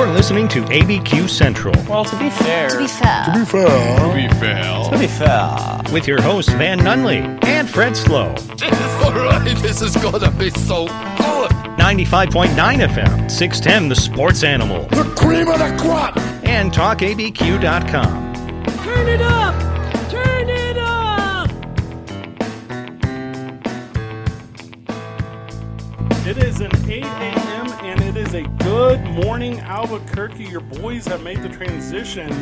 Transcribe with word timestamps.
You're 0.00 0.08
listening 0.14 0.48
to 0.48 0.62
ABQ 0.62 1.28
Central 1.28 1.74
Well, 1.86 2.06
to 2.06 2.18
be 2.18 2.30
fair, 2.30 2.70
To 2.70 2.78
be 2.78 2.86
fair. 2.86 3.24
To 3.26 3.38
be 3.38 3.44
fair. 3.44 3.98
To 3.98 4.14
be 4.14 4.28
fair. 4.28 4.90
to 4.90 4.98
be 4.98 5.06
fair, 5.06 5.92
with 5.92 6.08
your 6.08 6.22
hosts 6.22 6.50
Van 6.54 6.78
Nunley 6.78 7.20
and 7.44 7.68
Fred 7.68 7.94
Slow. 7.94 8.34
Alright, 9.04 9.58
this 9.58 9.82
is 9.82 9.94
gonna 9.96 10.30
be 10.30 10.48
so 10.52 10.86
good. 10.86 11.50
95.9 11.76 12.48
FM, 12.88 13.30
610 13.30 13.88
The 13.90 13.94
Sports 13.94 14.42
Animal, 14.42 14.86
The 14.86 15.04
cream 15.18 15.48
of 15.48 15.58
the 15.58 15.76
crop. 15.82 16.16
and 16.44 16.72
TalkABQ.com. 16.72 18.29
morning, 29.24 29.58
Albuquerque. 29.60 30.44
Your 30.44 30.60
boys 30.60 31.06
have 31.06 31.22
made 31.22 31.42
the 31.42 31.48
transition 31.48 32.32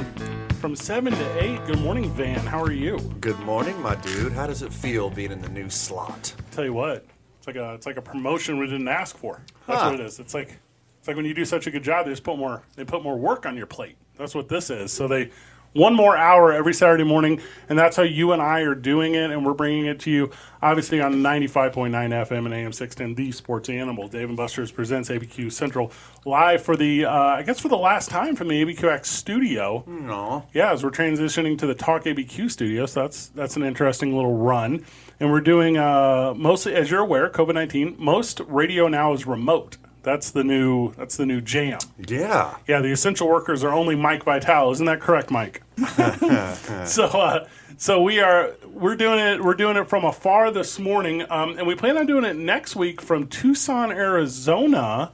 from 0.61 0.77
7 0.77 1.13
to 1.13 1.45
8. 1.45 1.65
Good 1.67 1.81
morning, 1.81 2.11
Van. 2.11 2.39
How 2.41 2.63
are 2.63 2.73
you? 2.73 2.99
Good 3.21 3.39
morning, 3.41 3.81
my 3.83 3.95
dude. 3.97 4.33
How 4.33 4.47
does 4.47 4.63
it 4.63 4.73
feel 4.73 5.11
being 5.11 5.33
in 5.33 5.41
the 5.43 5.49
new 5.49 5.71
slot? 5.71 6.33
Tell 6.51 6.65
you 6.65 6.73
what, 6.73 7.07
it's 7.39 7.47
like 7.47 7.57
a 7.57 7.75
it's 7.75 7.87
like 7.87 7.97
a 7.97 8.03
promotion 8.03 8.59
we 8.59 8.67
didn't 8.67 8.89
ask 8.89 9.17
for. 9.17 9.41
That's 9.67 9.83
Huh. 9.83 9.91
what 9.91 10.01
it 10.01 10.07
is. 10.07 10.19
It's 10.21 10.35
like 10.35 10.59
it's 10.99 11.09
like 11.09 11.17
when 11.17 11.27
you 11.27 11.35
do 11.35 11.45
such 11.45 11.67
a 11.67 11.71
good 11.71 11.83
job, 11.83 12.07
they 12.07 12.13
just 12.13 12.25
put 12.25 12.39
more 12.39 12.63
they 12.77 12.85
put 12.85 13.03
more 13.03 13.17
work 13.17 13.47
on 13.47 13.57
your 13.57 13.67
plate. 13.67 13.97
That's 14.17 14.35
what 14.35 14.49
this 14.49 14.71
is. 14.71 14.93
So 14.93 15.09
they 15.09 15.31
one 15.73 15.95
more 15.95 16.17
hour 16.17 16.53
every 16.53 16.75
Saturday 16.75 17.05
morning, 17.05 17.41
and 17.69 17.79
that's 17.79 17.97
how 17.97 18.03
you 18.03 18.33
and 18.33 18.43
I 18.43 18.61
are 18.61 18.75
doing 18.75 19.15
it, 19.15 19.31
and 19.31 19.45
we're 19.45 19.55
bringing 19.55 19.87
it 19.87 20.01
to 20.01 20.11
you, 20.11 20.31
obviously 20.63 21.01
on 21.01 21.15
95.9 21.17 21.91
FM 21.91 22.47
and 22.47 22.55
AM 22.55 22.73
610, 22.73 23.15
The 23.15 23.33
Sports 23.33 23.69
Animal. 23.69 24.09
Dave 24.09 24.29
and 24.29 24.37
Buster's 24.37 24.71
presents 24.71 25.09
ABQ 25.09 25.53
Central 25.53 25.93
live 26.25 26.63
for 26.63 26.77
the, 26.77 27.05
uh, 27.05 27.13
I 27.13 27.43
guess 27.43 27.61
for 27.61 27.69
the 27.69 27.77
last 27.77 28.11
time 28.11 28.35
from 28.35 28.49
the 28.49 28.65
ABQX 28.65 29.07
studio. 29.07 29.85
No. 29.87 30.47
Yeah, 30.53 30.73
as 30.73 30.83
we're 30.83 30.91
transitioning 30.91 31.59
to 31.59 31.67
the 31.67 31.75
Talk 31.75 32.05
ABQ 32.05 32.51
studio, 32.51 32.87
so 32.87 33.03
that's 33.03 33.29
that's 33.29 33.57
an 33.57 33.63
interesting 33.63 34.15
little 34.15 34.37
run. 34.37 34.85
And 35.21 35.31
we're 35.31 35.41
doing 35.41 35.77
uh, 35.77 36.35
mostly, 36.37 36.75
as 36.75 36.91
you're 36.91 37.01
aware, 37.01 37.29
COVID 37.29 37.55
nineteen. 37.55 37.97
Most 37.99 38.41
radio 38.47 38.89
now 38.89 39.13
is 39.13 39.27
remote. 39.27 39.77
That's 40.09 40.31
the 40.31 40.43
new. 40.43 40.95
That's 40.95 41.19
the 41.19 41.27
new 41.27 41.43
jam. 41.43 41.81
Yeah. 41.99 42.57
Yeah, 42.67 42.81
the 42.81 42.91
essential 42.91 43.29
workers 43.29 43.63
are 43.63 43.75
only 43.75 43.95
Mike 43.95 44.25
Vital. 44.25 44.71
Isn't 44.71 44.87
that 44.87 45.01
correct, 45.01 45.31
Mike? 45.31 45.63
so, 46.87 47.05
uh, 47.05 47.47
so 47.77 48.01
we 48.01 48.19
are 48.19 48.55
we're 48.73 48.97
doing 48.97 49.19
it. 49.19 49.45
We're 49.45 49.53
doing 49.53 49.77
it 49.77 49.87
from 49.87 50.07
afar 50.07 50.51
this 50.51 50.79
morning, 50.79 51.31
um, 51.31 51.59
and 51.59 51.67
we 51.67 51.75
plan 51.75 51.99
on 51.99 52.07
doing 52.07 52.25
it 52.25 52.37
next 52.37 52.75
week 52.75 53.03
from 53.03 53.27
Tucson, 53.27 53.93
Arizona. 53.93 55.13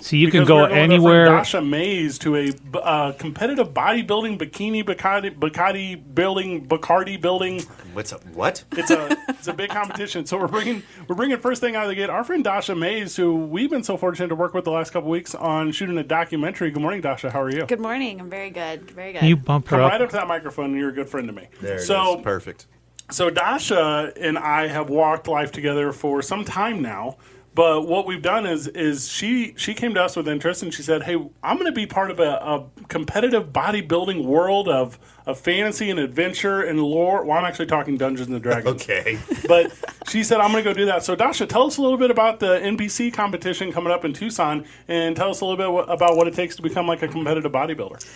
So 0.00 0.14
you 0.14 0.30
can 0.30 0.42
go 0.44 0.58
going 0.58 0.70
there 0.70 0.84
from 0.84 0.92
anywhere. 0.92 1.24
Dasha 1.26 1.60
Mays 1.60 2.18
to 2.20 2.36
a 2.36 2.52
uh, 2.78 3.12
competitive 3.12 3.70
bodybuilding 3.74 4.38
bikini 4.38 4.84
Bacardi, 4.84 5.36
Bacardi 5.36 6.00
building 6.14 6.66
Bacardi 6.66 7.20
building. 7.20 7.62
What's 7.94 8.12
up? 8.12 8.24
What? 8.26 8.62
It's 8.72 8.92
a 8.92 9.16
it's 9.28 9.48
a 9.48 9.52
big 9.52 9.70
competition. 9.70 10.24
So 10.24 10.38
we're 10.38 10.46
bringing 10.46 10.84
we're 11.08 11.16
bringing 11.16 11.36
first 11.38 11.60
thing 11.60 11.74
out 11.74 11.82
of 11.84 11.88
the 11.88 11.96
gate. 11.96 12.10
Our 12.10 12.22
friend 12.22 12.44
Dasha 12.44 12.76
Mays, 12.76 13.16
who 13.16 13.34
we've 13.46 13.70
been 13.70 13.82
so 13.82 13.96
fortunate 13.96 14.28
to 14.28 14.36
work 14.36 14.54
with 14.54 14.64
the 14.64 14.70
last 14.70 14.90
couple 14.92 15.10
weeks 15.10 15.34
on 15.34 15.72
shooting 15.72 15.98
a 15.98 16.04
documentary. 16.04 16.70
Good 16.70 16.82
morning, 16.82 17.00
Dasha. 17.00 17.30
How 17.30 17.42
are 17.42 17.50
you? 17.50 17.66
Good 17.66 17.80
morning. 17.80 18.20
I'm 18.20 18.30
very 18.30 18.50
good. 18.50 18.88
Very 18.92 19.14
good. 19.14 19.22
You 19.24 19.36
bump 19.36 19.66
her 19.68 19.76
Come 19.78 19.84
up? 19.86 19.90
right 19.92 20.00
up 20.00 20.10
to 20.10 20.16
that 20.16 20.28
microphone. 20.28 20.66
and 20.66 20.76
You're 20.76 20.90
a 20.90 20.94
good 20.94 21.08
friend 21.08 21.26
to 21.26 21.32
me. 21.32 21.48
There 21.60 21.74
it 21.74 21.80
is. 21.80 21.86
so 21.88 22.18
Perfect. 22.18 22.66
so 23.10 23.30
Dasha 23.30 24.12
and 24.16 24.38
I 24.38 24.68
have 24.68 24.90
walked 24.90 25.26
life 25.26 25.50
together 25.50 25.92
for 25.92 26.22
some 26.22 26.44
time 26.44 26.80
now. 26.82 27.16
But 27.58 27.88
what 27.88 28.06
we've 28.06 28.22
done 28.22 28.46
is 28.46 28.68
is 28.68 29.08
she 29.08 29.52
she 29.56 29.74
came 29.74 29.92
to 29.94 30.04
us 30.04 30.14
with 30.14 30.28
interest 30.28 30.62
and 30.62 30.72
she 30.72 30.84
said, 30.84 31.02
"Hey, 31.02 31.14
I'm 31.42 31.56
going 31.56 31.66
to 31.66 31.72
be 31.72 31.86
part 31.86 32.12
of 32.12 32.20
a, 32.20 32.34
a 32.34 32.64
competitive 32.86 33.52
bodybuilding 33.52 34.24
world 34.24 34.68
of 34.68 34.96
of 35.26 35.40
fantasy 35.40 35.90
and 35.90 35.98
adventure 35.98 36.62
and 36.62 36.80
lore." 36.80 37.24
Well, 37.24 37.36
I'm 37.36 37.44
actually 37.44 37.66
talking 37.66 37.96
Dungeons 37.96 38.28
and 38.28 38.40
Dragons. 38.40 38.80
Okay. 38.80 39.18
But 39.48 39.72
she 40.06 40.22
said, 40.22 40.38
"I'm 40.38 40.52
going 40.52 40.62
to 40.62 40.70
go 40.70 40.72
do 40.72 40.86
that." 40.86 41.02
So 41.02 41.16
Dasha, 41.16 41.46
tell 41.46 41.64
us 41.64 41.78
a 41.78 41.82
little 41.82 41.98
bit 41.98 42.12
about 42.12 42.38
the 42.38 42.60
NPC 42.60 43.12
competition 43.12 43.72
coming 43.72 43.92
up 43.92 44.04
in 44.04 44.12
Tucson, 44.12 44.64
and 44.86 45.16
tell 45.16 45.30
us 45.30 45.40
a 45.40 45.44
little 45.44 45.56
bit 45.56 45.92
about 45.92 46.16
what 46.16 46.28
it 46.28 46.34
takes 46.34 46.54
to 46.54 46.62
become 46.62 46.86
like 46.86 47.02
a 47.02 47.08
competitive 47.08 47.50
bodybuilder. 47.50 48.08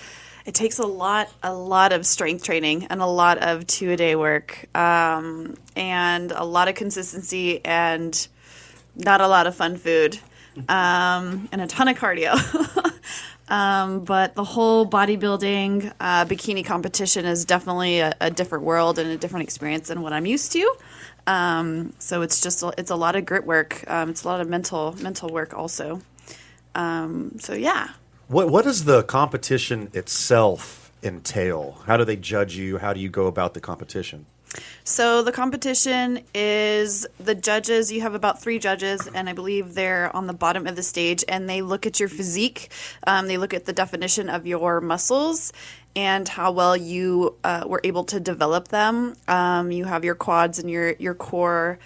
it 0.46 0.54
takes 0.54 0.78
a 0.78 0.86
lot, 0.86 1.28
a 1.42 1.52
lot 1.52 1.92
of 1.92 2.06
strength 2.06 2.44
training 2.44 2.86
and 2.90 3.02
a 3.02 3.06
lot 3.06 3.38
of 3.38 3.66
two 3.66 3.90
a 3.90 3.96
day 3.96 4.14
work, 4.14 4.68
um, 4.76 5.56
and 5.74 6.30
a 6.30 6.44
lot 6.44 6.68
of 6.68 6.76
consistency 6.76 7.60
and 7.64 8.28
not 8.96 9.20
a 9.20 9.28
lot 9.28 9.46
of 9.46 9.54
fun 9.54 9.76
food, 9.76 10.18
um, 10.68 11.48
and 11.52 11.60
a 11.60 11.66
ton 11.66 11.88
of 11.88 11.96
cardio. 11.96 12.34
um, 13.48 14.04
but 14.04 14.34
the 14.34 14.44
whole 14.44 14.86
bodybuilding 14.88 15.92
uh, 16.00 16.24
bikini 16.24 16.64
competition 16.64 17.24
is 17.24 17.44
definitely 17.44 18.00
a, 18.00 18.14
a 18.20 18.30
different 18.30 18.64
world 18.64 18.98
and 18.98 19.10
a 19.10 19.16
different 19.16 19.44
experience 19.44 19.88
than 19.88 20.02
what 20.02 20.12
I'm 20.12 20.26
used 20.26 20.52
to. 20.52 20.76
Um, 21.26 21.92
so 21.98 22.22
it's 22.22 22.40
just 22.40 22.62
a, 22.62 22.72
it's 22.76 22.90
a 22.90 22.96
lot 22.96 23.16
of 23.16 23.24
grit 23.24 23.46
work. 23.46 23.84
Um, 23.88 24.10
it's 24.10 24.24
a 24.24 24.28
lot 24.28 24.40
of 24.40 24.48
mental 24.48 24.96
mental 25.00 25.28
work 25.28 25.54
also. 25.54 26.02
Um, 26.74 27.36
so 27.38 27.54
yeah. 27.54 27.90
What 28.28 28.50
What 28.50 28.64
does 28.64 28.84
the 28.84 29.02
competition 29.04 29.90
itself 29.92 30.90
entail? 31.02 31.82
How 31.86 31.96
do 31.96 32.04
they 32.04 32.16
judge 32.16 32.56
you? 32.56 32.78
How 32.78 32.92
do 32.92 33.00
you 33.00 33.08
go 33.08 33.26
about 33.26 33.54
the 33.54 33.60
competition? 33.60 34.26
So 34.84 35.22
the 35.22 35.30
competition 35.30 36.20
is 36.34 37.06
the 37.20 37.36
judges. 37.36 37.92
You 37.92 38.00
have 38.00 38.14
about 38.14 38.42
three 38.42 38.58
judges, 38.58 39.08
and 39.14 39.28
I 39.28 39.32
believe 39.32 39.74
they're 39.74 40.14
on 40.14 40.26
the 40.26 40.32
bottom 40.32 40.66
of 40.66 40.74
the 40.74 40.82
stage, 40.82 41.24
and 41.28 41.48
they 41.48 41.62
look 41.62 41.86
at 41.86 42.00
your 42.00 42.08
physique. 42.08 42.70
Um, 43.06 43.28
they 43.28 43.38
look 43.38 43.54
at 43.54 43.64
the 43.64 43.72
definition 43.72 44.28
of 44.28 44.46
your 44.46 44.80
muscles 44.80 45.52
and 45.94 46.26
how 46.26 46.50
well 46.52 46.76
you 46.76 47.36
uh, 47.44 47.64
were 47.66 47.80
able 47.84 48.04
to 48.04 48.18
develop 48.18 48.68
them. 48.68 49.14
Um, 49.28 49.70
you 49.70 49.84
have 49.84 50.04
your 50.04 50.14
quads 50.14 50.58
and 50.58 50.68
your 50.70 50.94
your 50.98 51.14
core. 51.14 51.78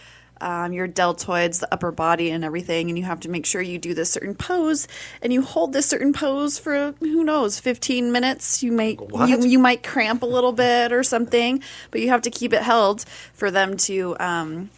Um, 0.47 0.73
your 0.73 0.87
deltoids, 0.87 1.59
the 1.59 1.67
upper 1.73 1.91
body, 1.91 2.31
and 2.31 2.45
everything, 2.45 2.89
and 2.89 2.97
you 2.97 3.05
have 3.05 3.19
to 3.21 3.29
make 3.29 3.45
sure 3.47 3.61
you 3.61 3.79
do 3.81 3.95
this 3.95 4.13
certain 4.13 4.37
pose, 4.37 4.87
and 5.21 5.33
you 5.33 5.43
hold 5.43 5.73
this 5.73 5.87
certain 5.87 6.13
pose 6.13 6.57
for 6.57 6.95
who 7.01 7.25
knows, 7.25 7.59
fifteen 7.59 8.13
minutes. 8.13 8.63
You 8.63 8.71
might 8.71 9.01
you, 9.01 9.45
you 9.45 9.59
might 9.59 9.83
cramp 9.83 10.23
a 10.23 10.27
little 10.27 10.53
bit 10.53 10.93
or 10.93 11.03
something, 11.03 11.61
but 11.91 12.01
you 12.01 12.11
have 12.11 12.23
to 12.23 12.31
keep 12.31 12.53
it 12.53 12.63
held 12.63 13.05
for 13.33 13.51
them 13.51 13.77
to 13.89 14.17
um, 14.21 14.71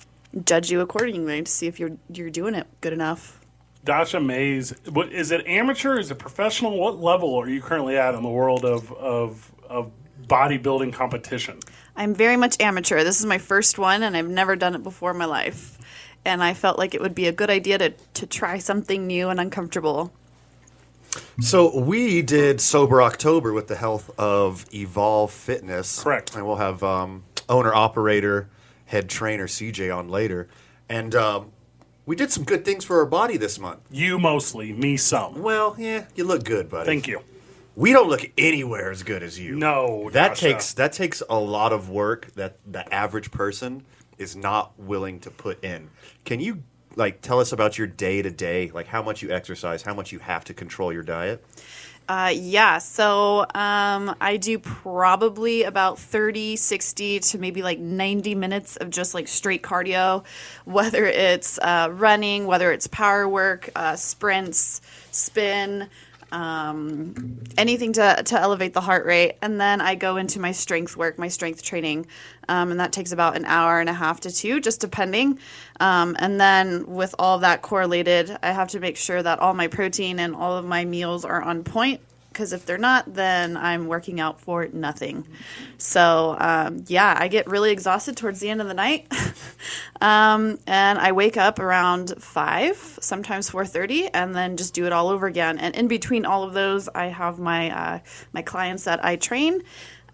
judge 0.43 0.71
you 0.71 0.81
accordingly 0.81 1.43
to 1.43 1.51
see 1.51 1.67
if 1.67 1.79
you're 1.79 1.99
you're 2.15 2.31
doing 2.31 2.55
it 2.55 2.67
good 2.81 2.95
enough. 2.95 3.39
Dasha 3.85 4.21
Mays, 4.21 4.75
what, 4.89 5.13
is 5.13 5.31
it 5.31 5.47
amateur? 5.47 5.99
Is 5.99 6.11
it 6.11 6.19
professional? 6.19 6.79
What 6.79 6.99
level 6.99 7.35
are 7.35 7.49
you 7.49 7.61
currently 7.61 7.99
at 7.99 8.15
in 8.15 8.23
the 8.23 8.31
world 8.31 8.65
of 8.65 8.91
of, 8.93 9.53
of 9.69 9.91
bodybuilding 10.27 10.95
competition? 10.95 11.61
I'm 11.99 12.15
very 12.15 12.37
much 12.37 12.61
amateur. 12.61 13.03
This 13.03 13.19
is 13.19 13.27
my 13.27 13.39
first 13.39 13.77
one, 13.77 14.05
and 14.05 14.17
I've 14.17 14.29
never 14.29 14.55
done 14.55 14.77
it 14.77 14.85
before 14.85 15.11
in 15.11 15.19
my 15.19 15.25
life. 15.25 15.77
And 16.25 16.45
I 16.45 16.55
felt 16.55 16.79
like 16.79 16.95
it 16.95 17.01
would 17.01 17.15
be 17.15 17.27
a 17.27 17.33
good 17.33 17.51
idea 17.51 17.77
to, 17.79 17.91
to 17.91 18.27
try 18.27 18.59
something 18.59 19.07
new 19.07 19.29
and 19.29 19.41
uncomfortable. 19.41 20.13
So 21.41 21.77
we 21.77 22.23
did 22.23 22.61
sober 22.61 23.03
October 23.03 23.53
with 23.53 23.67
the 23.67 23.75
health 23.75 24.11
of 24.17 24.65
Evolve 24.73 25.33
Fitness. 25.33 26.01
Correct. 26.03 26.37
And 26.37 26.47
we'll 26.47 26.57
have 26.57 26.85
um, 26.85 27.25
owner 27.49 27.75
operator 27.75 28.49
head 28.87 29.09
trainer 29.09 29.49
CJ 29.49 29.95
on 29.95 30.09
later, 30.09 30.49
and 30.89 31.15
um, 31.15 31.53
we 32.07 32.17
did 32.17 32.33
some 32.33 32.45
good 32.45 32.65
things 32.65 32.85
for 32.85 33.01
our 33.01 33.07
body 33.07 33.37
this 33.37 33.59
month. 33.59 33.81
You 33.91 34.19
mostly, 34.19 34.73
me 34.73 34.97
some. 34.97 35.43
Well, 35.43 35.75
yeah, 35.79 36.07
you 36.15 36.25
look 36.25 36.45
good, 36.45 36.71
buddy. 36.71 36.87
Thank 36.87 37.07
you. 37.07 37.21
We 37.79 37.93
don't 37.93 38.09
look 38.09 38.29
anywhere 38.37 38.91
as 38.91 39.05
good 39.05 39.23
as 39.23 39.39
you. 39.39 39.55
No, 39.55 40.11
that 40.11 40.31
Dasha. 40.31 40.41
takes 40.41 40.73
that 40.73 40.93
takes 40.93 41.23
a 41.31 41.39
lot 41.39 41.73
of 41.73 41.89
work 41.89 42.27
that 42.35 42.57
the 42.67 42.93
average 42.93 43.31
person 43.31 43.85
is 44.19 44.35
not 44.35 44.77
willing 44.77 45.21
to 45.21 45.31
put 45.31 45.63
in. 45.63 45.89
Can 46.25 46.41
you 46.41 46.65
like 46.97 47.23
tell 47.23 47.39
us 47.39 47.53
about 47.53 47.79
your 47.79 47.87
day 47.87 48.21
to 48.21 48.33
day, 48.33 48.73
like 48.75 48.89
how 48.89 49.01
much 49.01 49.23
you 49.23 49.31
exercise, 49.31 49.83
how 49.83 49.95
much 49.95 50.11
you 50.11 50.19
have 50.19 50.43
to 50.47 50.55
control 50.55 50.93
your 50.93 51.05
diet? 51.05 51.45
Uh, 52.09 52.33
yeah, 52.35 52.79
so 52.79 53.43
um, 53.55 54.17
I 54.21 54.39
do 54.39 54.59
probably 54.59 55.63
about 55.63 56.01
30, 56.01 56.57
60 56.57 57.21
to 57.21 57.39
maybe 57.39 57.63
like 57.63 57.79
90 57.79 58.35
minutes 58.35 58.77
of 58.77 58.91
just 58.91 59.15
like 59.15 59.29
straight 59.29 59.63
cardio, 59.63 60.25
whether 60.65 61.05
it's 61.05 61.59
uh, 61.59 61.91
running, 61.93 62.47
whether 62.47 62.73
it's 62.73 62.89
power 62.89 63.29
work, 63.29 63.71
uh, 63.77 63.95
sprints, 63.95 64.81
spin, 65.13 65.89
um, 66.33 67.41
anything 67.57 67.93
to, 67.95 68.23
to 68.25 68.41
elevate 68.41 68.75
the 68.75 68.81
heart 68.81 69.07
rate. 69.07 69.37
And 69.43 69.61
then 69.61 69.81
I 69.81 69.95
go 69.95 70.17
into 70.17 70.41
my 70.41 70.53
strength 70.53 70.97
work, 70.97 71.19
my 71.19 71.29
strength 71.29 71.63
training. 71.63 72.07
Um, 72.49 72.71
and 72.71 72.81
that 72.81 72.93
takes 72.93 73.13
about 73.13 73.37
an 73.37 73.45
hour 73.45 73.81
and 73.81 73.89
a 73.89 73.93
half 73.93 74.21
to 74.21 74.31
two, 74.31 74.61
just 74.61 74.81
depending. 74.81 75.39
Um, 75.81 76.17
and 76.19 76.41
then 76.41 76.87
with 76.87 77.15
all 77.19 77.39
that 77.41 77.63
correlated, 77.63 78.37
I 78.43 78.53
have 78.53 78.69
to 78.69 78.81
make 78.81 78.97
sure 78.97 79.23
that 79.23 79.39
all 79.39 79.55
my 79.55 79.69
protein 79.69 80.19
and 80.19 80.35
all 80.35 80.57
of 80.57 80.65
my 80.65 80.85
meals 80.85 81.25
are 81.25 81.43
on 81.43 81.65
point 81.65 82.01
because 82.39 82.53
if 82.53 82.65
they're 82.65 82.79
not, 82.79 83.13
then 83.15 83.57
I'm 83.57 83.89
working 83.89 84.21
out 84.21 84.41
for 84.41 84.69
nothing. 84.69 85.27
So 85.77 86.37
um, 86.39 86.85
yeah, 86.87 87.13
I 87.19 87.27
get 87.27 87.49
really 87.49 87.73
exhausted 87.73 88.17
towards 88.17 88.39
the 88.39 88.49
end 88.49 88.61
of 88.61 88.69
the 88.69 88.75
night, 88.75 89.13
um, 90.01 90.61
and 90.65 91.01
I 91.01 91.11
wake 91.11 91.37
up 91.37 91.59
around 91.59 92.23
five, 92.23 92.77
sometimes 93.01 93.51
four 93.51 93.67
thirty, 93.67 94.07
and 94.07 94.37
then 94.37 94.57
just 94.57 94.73
do 94.73 94.87
it 94.87 94.93
all 94.93 95.09
over 95.09 95.27
again. 95.27 95.59
And 95.59 95.75
in 95.75 95.89
between 95.89 96.25
all 96.25 96.45
of 96.45 96.55
those, 96.55 96.89
I 96.89 97.07
have 97.07 97.41
my 97.41 97.77
uh, 97.77 97.99
my 98.33 98.43
clients 98.43 98.85
that 98.85 99.05
I 99.05 99.17
train. 99.17 99.65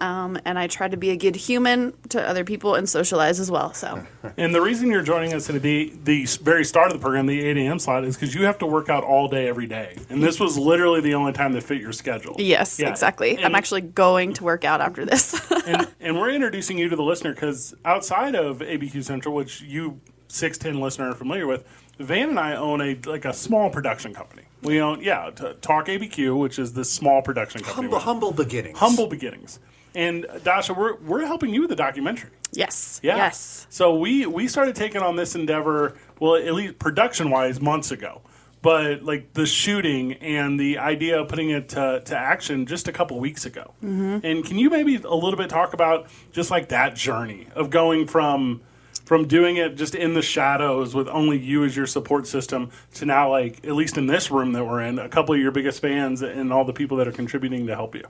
Um, 0.00 0.38
and 0.44 0.58
I 0.58 0.67
try 0.67 0.88
to 0.88 0.96
be 0.96 1.11
a 1.11 1.17
good 1.17 1.37
human 1.37 1.93
to 2.08 2.20
other 2.20 2.44
people 2.44 2.75
and 2.75 2.88
socialize 2.88 3.38
as 3.38 3.50
well. 3.50 3.73
So, 3.75 4.05
And 4.37 4.55
the 4.55 4.61
reason 4.61 4.91
you're 4.91 5.02
joining 5.02 5.32
us 5.32 5.49
at 5.49 5.62
the 5.62 5.93
the 6.02 6.26
very 6.43 6.64
start 6.64 6.88
of 6.88 6.94
the 6.94 6.99
program, 6.99 7.26
the 7.26 7.41
8 7.41 7.56
a.m. 7.58 7.79
slot, 7.79 8.05
is 8.05 8.17
because 8.17 8.35
you 8.35 8.44
have 8.44 8.58
to 8.58 8.67
work 8.67 8.88
out 8.88 9.05
all 9.05 9.29
day 9.29 9.46
every 9.49 9.67
day, 9.67 9.96
and 10.11 10.23
this 10.23 10.41
was 10.41 10.58
literally 10.58 11.00
the 11.00 11.14
only 11.14 11.32
time 11.32 11.52
that 11.52 11.62
fit 11.62 11.81
your 11.81 11.93
schedule. 11.93 12.35
yes, 12.38 12.79
Yeah. 12.79 12.91
exactly. 12.91 13.43
I'm 13.43 13.55
actually 13.55 13.82
going 13.82 14.32
to 14.35 14.44
work 14.44 14.64
out 14.64 14.81
after 14.81 15.05
this. 15.05 15.41
and, 15.67 15.87
and 16.00 16.19
we're 16.19 16.31
introducing 16.31 16.76
you 16.76 16.88
to 16.88 16.96
the 16.96 17.02
listener 17.02 17.32
because 17.32 17.75
outside 17.85 18.35
of 18.35 18.58
ABQ 18.58 19.05
Central, 19.05 19.35
which 19.35 19.61
you 19.62 20.00
610 20.29 20.81
listener 20.82 21.11
are 21.11 21.14
familiar 21.14 21.46
with, 21.46 21.64
Van 22.00 22.31
and 22.31 22.41
I 22.41 22.56
own 22.56 22.81
a 22.81 22.99
like 23.06 23.25
a 23.25 23.32
small 23.32 23.70
production 23.70 24.12
company. 24.12 24.43
We 24.62 24.81
own 24.81 25.00
yeah, 25.02 25.31
Talk 25.61 25.87
ABQ, 25.87 26.37
which 26.38 26.58
is 26.58 26.73
this 26.73 26.91
small 26.91 27.23
production 27.23 27.61
company. 27.62 27.87
Humble, 27.88 27.99
humble 28.00 28.32
beginnings. 28.32 28.79
Humble 28.79 29.06
beginnings. 29.06 29.61
And 29.94 30.26
Dasha, 30.43 30.75
we're 30.75 30.96
we're 30.96 31.26
helping 31.26 31.50
you 31.55 31.61
with 31.62 31.70
the 31.70 31.76
documentary. 31.76 32.31
yes. 32.52 33.00
Yeah. 33.02 33.17
Yes. 33.17 33.67
So 33.70 33.94
we 33.96 34.26
we 34.26 34.49
started 34.49 34.75
taking 34.75 35.02
on 35.02 35.17
this 35.17 35.35
endeavor, 35.35 35.96
well, 36.20 36.37
at 36.37 36.55
least 36.55 36.79
production 36.79 37.31
wise, 37.31 37.61
months 37.61 37.91
ago. 37.91 38.23
But 38.62 39.02
like 39.02 39.35
the 39.35 39.44
shooting 39.44 40.14
and 40.14 40.58
the 40.58 40.79
idea 40.79 41.20
of 41.20 41.29
putting 41.29 41.50
it 41.50 41.69
to, 41.70 42.00
to 42.02 42.17
action 42.17 42.64
just 42.64 42.88
a 42.88 42.93
couple 42.93 43.20
weeks 43.20 43.44
ago. 43.44 43.75
Mm-hmm. 43.85 44.25
And 44.25 44.43
can 44.43 44.56
you 44.58 44.70
maybe 44.70 44.96
a 44.96 45.14
little 45.14 45.37
bit 45.37 45.50
talk 45.50 45.75
about 45.75 46.06
just 46.32 46.50
like 46.50 46.70
that 46.70 46.94
journey 46.96 47.46
of 47.55 47.69
going 47.69 48.06
from 48.06 48.62
from 49.05 49.27
doing 49.29 49.56
it 49.56 49.77
just 49.77 49.95
in 49.95 50.15
the 50.15 50.23
shadows 50.23 50.95
with 50.95 51.09
only 51.09 51.39
you 51.39 51.65
as 51.65 51.77
your 51.77 51.87
support 51.87 52.27
system 52.27 52.71
to 52.95 53.05
now 53.05 53.31
like 53.31 53.65
at 53.65 53.73
least 53.73 53.99
in 53.99 54.06
this 54.06 54.31
room 54.31 54.53
that 54.53 54.65
we're 54.65 54.81
in, 54.81 54.99
a 54.99 55.09
couple 55.09 55.35
of 55.35 55.41
your 55.41 55.51
biggest 55.51 55.81
fans 55.81 56.23
and 56.23 56.53
all 56.53 56.65
the 56.65 56.73
people 56.73 56.97
that 56.97 57.06
are 57.06 57.12
contributing 57.12 57.67
to 57.67 57.75
help 57.75 57.95
you. 57.95 58.05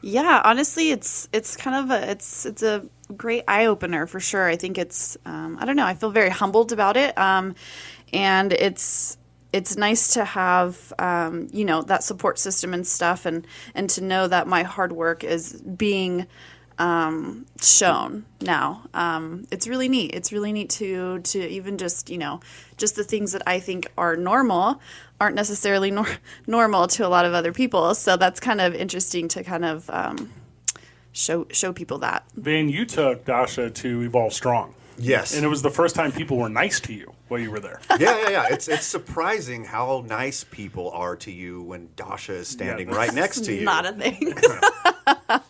Yeah, 0.00 0.40
honestly, 0.44 0.90
it's 0.90 1.28
it's 1.32 1.56
kind 1.56 1.76
of 1.76 1.90
a 1.90 2.10
it's 2.10 2.46
it's 2.46 2.62
a 2.62 2.86
great 3.16 3.44
eye 3.48 3.66
opener 3.66 4.06
for 4.06 4.20
sure. 4.20 4.48
I 4.48 4.56
think 4.56 4.78
it's 4.78 5.16
um, 5.24 5.58
I 5.60 5.64
don't 5.64 5.76
know. 5.76 5.86
I 5.86 5.94
feel 5.94 6.10
very 6.10 6.30
humbled 6.30 6.72
about 6.72 6.96
it, 6.96 7.16
um, 7.18 7.54
and 8.12 8.52
it's 8.52 9.18
it's 9.52 9.76
nice 9.76 10.14
to 10.14 10.24
have 10.24 10.92
um, 10.98 11.48
you 11.52 11.64
know 11.64 11.82
that 11.82 12.02
support 12.04 12.38
system 12.38 12.74
and 12.74 12.86
stuff, 12.86 13.26
and 13.26 13.46
and 13.74 13.90
to 13.90 14.02
know 14.02 14.28
that 14.28 14.46
my 14.46 14.62
hard 14.62 14.92
work 14.92 15.24
is 15.24 15.60
being 15.62 16.26
um, 16.78 17.46
shown 17.60 18.24
now. 18.40 18.84
Um, 18.94 19.46
it's 19.50 19.66
really 19.68 19.88
neat. 19.88 20.14
It's 20.14 20.32
really 20.32 20.52
neat 20.52 20.70
to 20.70 21.18
to 21.20 21.38
even 21.48 21.78
just 21.78 22.08
you 22.10 22.18
know 22.18 22.40
just 22.76 22.96
the 22.96 23.04
things 23.04 23.32
that 23.32 23.42
I 23.46 23.60
think 23.60 23.86
are 23.98 24.16
normal 24.16 24.80
aren't 25.20 25.34
necessarily 25.36 25.90
nor- 25.90 26.06
normal 26.46 26.86
to 26.88 27.06
a 27.06 27.08
lot 27.08 27.24
of 27.24 27.34
other 27.34 27.52
people. 27.52 27.94
So 27.94 28.16
that's 28.16 28.40
kind 28.40 28.60
of 28.60 28.74
interesting 28.74 29.28
to 29.28 29.42
kind 29.42 29.64
of 29.64 29.90
um, 29.90 30.30
show 31.12 31.46
show 31.50 31.72
people 31.72 31.98
that. 31.98 32.24
Van, 32.36 32.68
you 32.68 32.84
took 32.86 33.24
Dasha 33.24 33.70
to 33.70 34.02
Evolve 34.02 34.32
Strong. 34.32 34.74
Yes. 35.00 35.36
And 35.36 35.44
it 35.44 35.48
was 35.48 35.62
the 35.62 35.70
first 35.70 35.94
time 35.94 36.10
people 36.10 36.38
were 36.38 36.48
nice 36.48 36.80
to 36.80 36.92
you 36.92 37.12
while 37.28 37.38
you 37.38 37.52
were 37.52 37.60
there. 37.60 37.80
yeah, 38.00 38.20
yeah, 38.22 38.30
yeah. 38.30 38.46
It's 38.50 38.66
it's 38.66 38.84
surprising 38.86 39.64
how 39.64 40.04
nice 40.06 40.42
people 40.42 40.90
are 40.90 41.14
to 41.16 41.30
you 41.30 41.62
when 41.62 41.88
Dasha 41.94 42.32
is 42.34 42.48
standing 42.48 42.88
Yeah. 42.88 42.96
right 42.96 43.14
next 43.14 43.44
to 43.44 43.54
you. 43.54 43.62
Not 43.64 43.86
a 43.86 43.92
thing. 43.92 44.34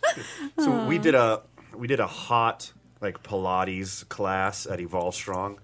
So 0.59 0.85
we 0.85 0.97
did 0.97 1.15
a 1.15 1.41
we 1.75 1.87
did 1.87 1.99
a 1.99 2.07
hot 2.07 2.71
like 3.01 3.23
Pilates 3.23 4.07
class 4.09 4.65
at 4.67 4.79
Evolve 4.81 5.15
Strong, 5.15 5.59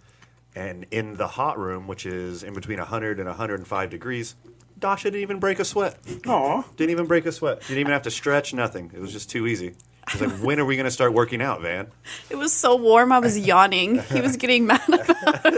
and 0.55 0.85
in 0.91 1.15
the 1.15 1.27
hot 1.27 1.57
room, 1.59 1.87
which 1.87 2.05
is 2.05 2.43
in 2.43 2.53
between 2.53 2.79
100 2.79 3.19
and 3.19 3.27
105 3.27 3.89
degrees, 3.89 4.35
Dasha 4.79 5.09
didn't 5.11 5.21
even 5.23 5.39
break 5.39 5.59
a 5.59 5.65
sweat. 5.65 5.97
Aw. 6.27 6.63
Didn't 6.77 6.91
even 6.91 7.05
break 7.07 7.25
a 7.25 7.31
sweat. 7.31 7.61
Didn't 7.61 7.79
even 7.79 7.91
have 7.93 8.03
to 8.03 8.11
stretch. 8.11 8.53
Nothing. 8.53 8.91
It 8.93 8.99
was 9.01 9.11
just 9.11 9.29
too 9.29 9.47
easy. 9.47 9.73
I 10.07 10.17
was 10.17 10.21
like, 10.31 10.39
when 10.45 10.59
are 10.59 10.65
we 10.65 10.75
going 10.75 10.85
to 10.85 10.91
start 10.91 11.13
working 11.13 11.41
out, 11.41 11.61
Van? 11.61 11.87
it 12.29 12.35
was 12.35 12.53
so 12.53 12.75
warm. 12.75 13.11
I 13.11 13.17
was 13.17 13.39
yawning. 13.39 13.99
He 13.99 14.21
was 14.21 14.37
getting 14.37 14.67
mad 14.67 14.81
about 14.87 15.07
it. 15.07 15.45
I 15.45 15.49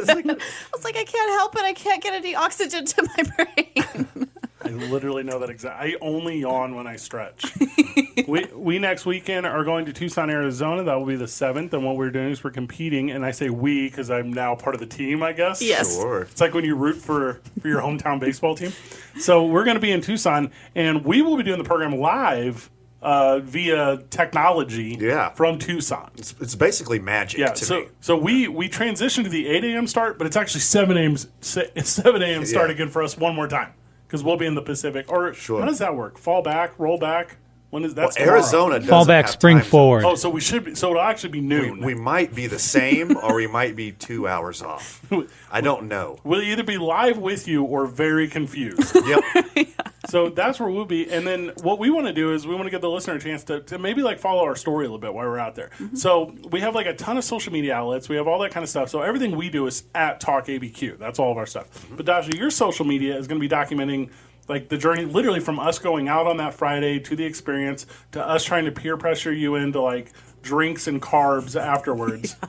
was 0.73 0.83
like, 0.85 0.95
I 0.95 1.03
can't 1.03 1.31
help 1.31 1.55
it. 1.57 1.63
I 1.63 1.73
can't 1.73 2.01
get 2.01 2.13
any 2.13 2.33
oxygen 2.33 2.85
to 2.85 3.09
my 3.17 3.45
brain. 3.45 4.26
I 4.67 4.87
literally 4.87 5.23
know 5.23 5.39
that 5.39 5.49
exact. 5.49 5.81
I 5.81 5.95
only 6.01 6.39
yawn 6.39 6.75
when 6.75 6.87
I 6.87 6.95
stretch. 6.95 7.45
we 8.27 8.45
we 8.53 8.79
next 8.79 9.05
weekend 9.05 9.45
are 9.45 9.63
going 9.63 9.85
to 9.85 9.93
Tucson, 9.93 10.29
Arizona. 10.29 10.83
That 10.83 10.95
will 10.99 11.05
be 11.05 11.15
the 11.15 11.27
seventh. 11.27 11.73
And 11.73 11.85
what 11.85 11.95
we're 11.97 12.11
doing 12.11 12.31
is 12.31 12.43
we're 12.43 12.51
competing. 12.51 13.11
And 13.11 13.25
I 13.25 13.31
say 13.31 13.49
we 13.49 13.89
because 13.89 14.09
I'm 14.11 14.31
now 14.31 14.55
part 14.55 14.75
of 14.75 14.79
the 14.79 14.87
team. 14.87 15.23
I 15.23 15.33
guess. 15.33 15.61
Yes. 15.61 15.95
sure. 15.95 16.21
It's 16.23 16.41
like 16.41 16.53
when 16.53 16.65
you 16.65 16.75
root 16.75 16.97
for 16.97 17.41
for 17.61 17.67
your 17.67 17.81
hometown 17.81 18.19
baseball 18.19 18.55
team. 18.55 18.71
So 19.19 19.45
we're 19.45 19.63
going 19.63 19.75
to 19.75 19.81
be 19.81 19.91
in 19.91 20.01
Tucson, 20.01 20.51
and 20.75 21.03
we 21.03 21.21
will 21.21 21.37
be 21.37 21.43
doing 21.43 21.57
the 21.57 21.63
program 21.63 21.91
live 21.97 22.69
uh, 23.01 23.39
via 23.39 23.97
technology. 24.09 24.97
Yeah. 24.99 25.29
From 25.29 25.57
Tucson. 25.59 26.11
It's, 26.17 26.35
it's 26.39 26.55
basically 26.55 26.99
magic 26.99 27.39
Yeah, 27.39 27.47
to 27.53 27.65
so 27.65 27.79
me. 27.81 27.87
so 28.01 28.17
we 28.17 28.47
we 28.47 28.69
transitioned 28.69 29.23
to 29.23 29.29
the 29.29 29.47
eight 29.47 29.63
a.m. 29.63 29.87
start, 29.87 30.17
but 30.17 30.27
it's 30.27 30.35
actually 30.35 30.61
seven 30.61 30.97
a.m. 30.97 31.15
seven 31.41 32.21
a.m. 32.21 32.45
start 32.45 32.69
Yeah. 32.69 32.73
again 32.75 32.89
for 32.89 33.01
us 33.03 33.17
one 33.17 33.35
more 33.35 33.47
time 33.47 33.73
because 34.07 34.23
we'll 34.23 34.37
be 34.37 34.45
in 34.45 34.55
the 34.55 34.61
Pacific. 34.61 35.11
Or 35.11 35.33
Sure. 35.33 35.59
how 35.59 35.65
does 35.67 35.79
that 35.79 35.95
work? 35.95 36.17
Fall 36.17 36.41
back, 36.41 36.77
roll 36.79 36.97
back. 36.97 37.37
When 37.77 37.85
is 37.85 37.93
that? 37.93 38.11
tomorrow. 38.13 38.31
Arizona 38.37 38.75
doesn't 38.79 38.89
Fall 38.89 39.05
back, 39.05 39.25
have 39.25 39.31
spring 39.33 39.57
time 39.57 39.63
zone. 39.65 39.69
forward. 39.69 40.03
Oh, 40.03 40.15
so 40.15 40.31
we 40.31 40.41
should 40.41 40.65
be. 40.65 40.73
So 40.73 40.89
it'll 40.89 41.03
actually 41.03 41.29
be 41.29 41.41
We, 41.41 41.45
noon. 41.45 41.79
we 41.81 41.93
might 41.93 42.33
be 42.33 42.47
the 42.47 42.57
same, 42.57 43.15
or 43.17 43.35
we 43.35 43.45
might 43.45 43.75
be 43.75 43.91
two 43.91 44.27
hours 44.27 44.63
off. 44.63 44.99
I 45.51 45.61
don't 45.61 45.87
know. 45.87 46.17
we'll 46.23 46.41
either 46.41 46.63
be 46.63 46.79
live 46.79 47.19
with 47.19 47.47
you 47.47 47.63
or 47.63 47.85
very 47.85 48.27
confused. 48.27 48.95
Yep. 49.07 49.67
so 50.09 50.29
that's 50.29 50.59
where 50.59 50.69
we'll 50.69 50.83
be. 50.85 51.09
And 51.09 51.25
then 51.25 51.53
what 51.61 51.77
we 51.77 51.91
want 51.91 52.07
to 52.07 52.13
do 52.13 52.33
is 52.33 52.47
we 52.47 52.55
want 52.55 52.65
to 52.65 52.71
give 52.71 52.81
the 52.81 52.89
listener 52.89 53.13
a 53.13 53.19
chance 53.19 53.43
to, 53.45 53.61
to 53.61 53.77
maybe 53.77 54.01
like 54.01 54.17
follow 54.19 54.43
our 54.43 54.55
story 54.55 54.85
a 54.85 54.87
little 54.89 54.97
bit 54.99 55.13
while 55.13 55.25
we're 55.27 55.37
out 55.37 55.53
there. 55.55 55.69
Mm-hmm. 55.79 55.95
So 55.95 56.33
we 56.51 56.61
have 56.61 56.73
like 56.73 56.87
a 56.87 56.93
ton 56.95 57.15
of 57.17 57.23
social 57.23 57.53
media 57.53 57.75
outlets. 57.75 58.09
We 58.09 58.15
have 58.15 58.27
all 58.27 58.39
that 58.39 58.51
kind 58.51 58.63
of 58.63 58.69
stuff. 58.69 58.89
So 58.89 59.01
everything 59.01 59.37
we 59.37 59.49
do 59.49 59.67
is 59.67 59.83
at 59.93 60.19
Talk 60.19 60.47
ABQ. 60.47 60.97
That's 60.97 61.19
all 61.19 61.31
of 61.31 61.37
our 61.37 61.45
stuff. 61.45 61.69
Mm-hmm. 61.73 61.95
But 61.95 62.05
Dasha, 62.07 62.35
your 62.35 62.49
social 62.49 62.85
media 62.85 63.15
is 63.17 63.27
going 63.27 63.39
to 63.39 63.47
be 63.47 63.53
documenting 63.53 64.09
like 64.47 64.69
the 64.69 64.77
journey 64.77 65.05
literally 65.05 65.39
from 65.39 65.59
us 65.59 65.79
going 65.79 66.07
out 66.07 66.27
on 66.27 66.37
that 66.37 66.53
Friday 66.53 66.99
to 66.99 67.15
the 67.15 67.25
experience 67.25 67.85
to 68.11 68.25
us 68.25 68.43
trying 68.43 68.65
to 68.65 68.71
peer 68.71 68.97
pressure 68.97 69.31
you 69.31 69.55
into 69.55 69.81
like 69.81 70.11
drinks 70.41 70.87
and 70.87 71.01
carbs 71.01 71.59
afterwards. 71.59 72.35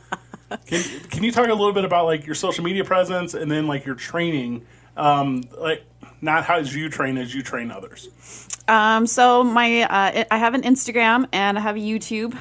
Can, 0.66 0.82
can 1.10 1.24
you 1.24 1.30
talk 1.30 1.46
a 1.48 1.52
little 1.52 1.74
bit 1.74 1.84
about 1.84 2.06
like 2.06 2.24
your 2.24 2.34
social 2.34 2.64
media 2.64 2.82
presence 2.82 3.34
and 3.34 3.50
then 3.50 3.66
like 3.66 3.84
your 3.84 3.94
training, 3.94 4.64
um, 4.96 5.44
like 5.58 5.84
not 6.22 6.44
how 6.44 6.56
as 6.56 6.74
you 6.74 6.88
train 6.88 7.18
as 7.18 7.34
you 7.34 7.42
train 7.42 7.70
others? 7.70 8.08
Um, 8.66 9.06
so 9.06 9.44
my 9.44 9.82
uh, 9.82 10.24
I 10.30 10.38
have 10.38 10.54
an 10.54 10.62
Instagram 10.62 11.28
and 11.32 11.58
I 11.58 11.60
have 11.60 11.76
a 11.76 11.80
YouTube. 11.80 12.34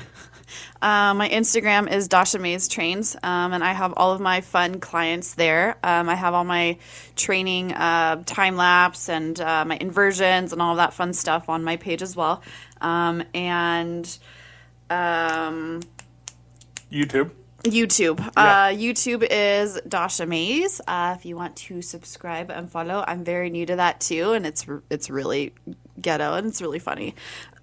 Uh, 0.82 1.14
my 1.14 1.30
Instagram 1.30 1.92
is 1.92 2.08
Dasha 2.08 2.40
Mays 2.40 2.68
Trains, 2.68 3.16
um, 3.24 3.54
and 3.54 3.64
I 3.64 3.74
have 3.74 3.94
all 3.98 4.12
of 4.14 4.22
my 4.22 4.42
fun 4.42 4.80
clients 4.80 5.34
there. 5.36 5.78
Um, 5.84 6.10
I 6.10 6.16
have 6.16 6.34
all 6.34 6.44
my 6.44 6.78
training 7.16 7.74
uh, 7.74 8.24
time 8.26 8.56
lapse 8.56 9.10
and 9.10 9.40
uh, 9.40 9.66
my 9.66 9.78
inversions 9.80 10.54
and 10.54 10.62
all 10.62 10.72
of 10.72 10.78
that 10.78 10.94
fun 10.94 11.14
stuff 11.14 11.50
on 11.50 11.64
my 11.64 11.78
page 11.78 12.02
as 12.02 12.16
well. 12.16 12.42
Um, 12.82 13.24
and 13.34 14.18
um, 14.90 15.82
YouTube. 16.92 17.32
YouTube. 17.64 18.20
Yeah. 18.20 18.32
Uh, 18.36 18.70
YouTube 18.70 19.28
is 19.30 19.80
Dasha 19.88 20.26
Mays. 20.26 20.80
Uh, 20.88 21.16
if 21.18 21.26
you 21.26 21.36
want 21.36 21.56
to 21.58 21.82
subscribe 21.82 22.50
and 22.50 22.70
follow, 22.72 23.04
I'm 23.08 23.24
very 23.24 23.50
new 23.50 23.66
to 23.66 23.76
that 23.78 24.00
too, 24.00 24.34
and 24.34 24.46
it's 24.46 24.66
it's 24.90 25.10
really 25.10 25.54
ghetto 26.00 26.34
and 26.34 26.48
it's 26.48 26.62
really 26.62 26.80
funny. 26.80 27.16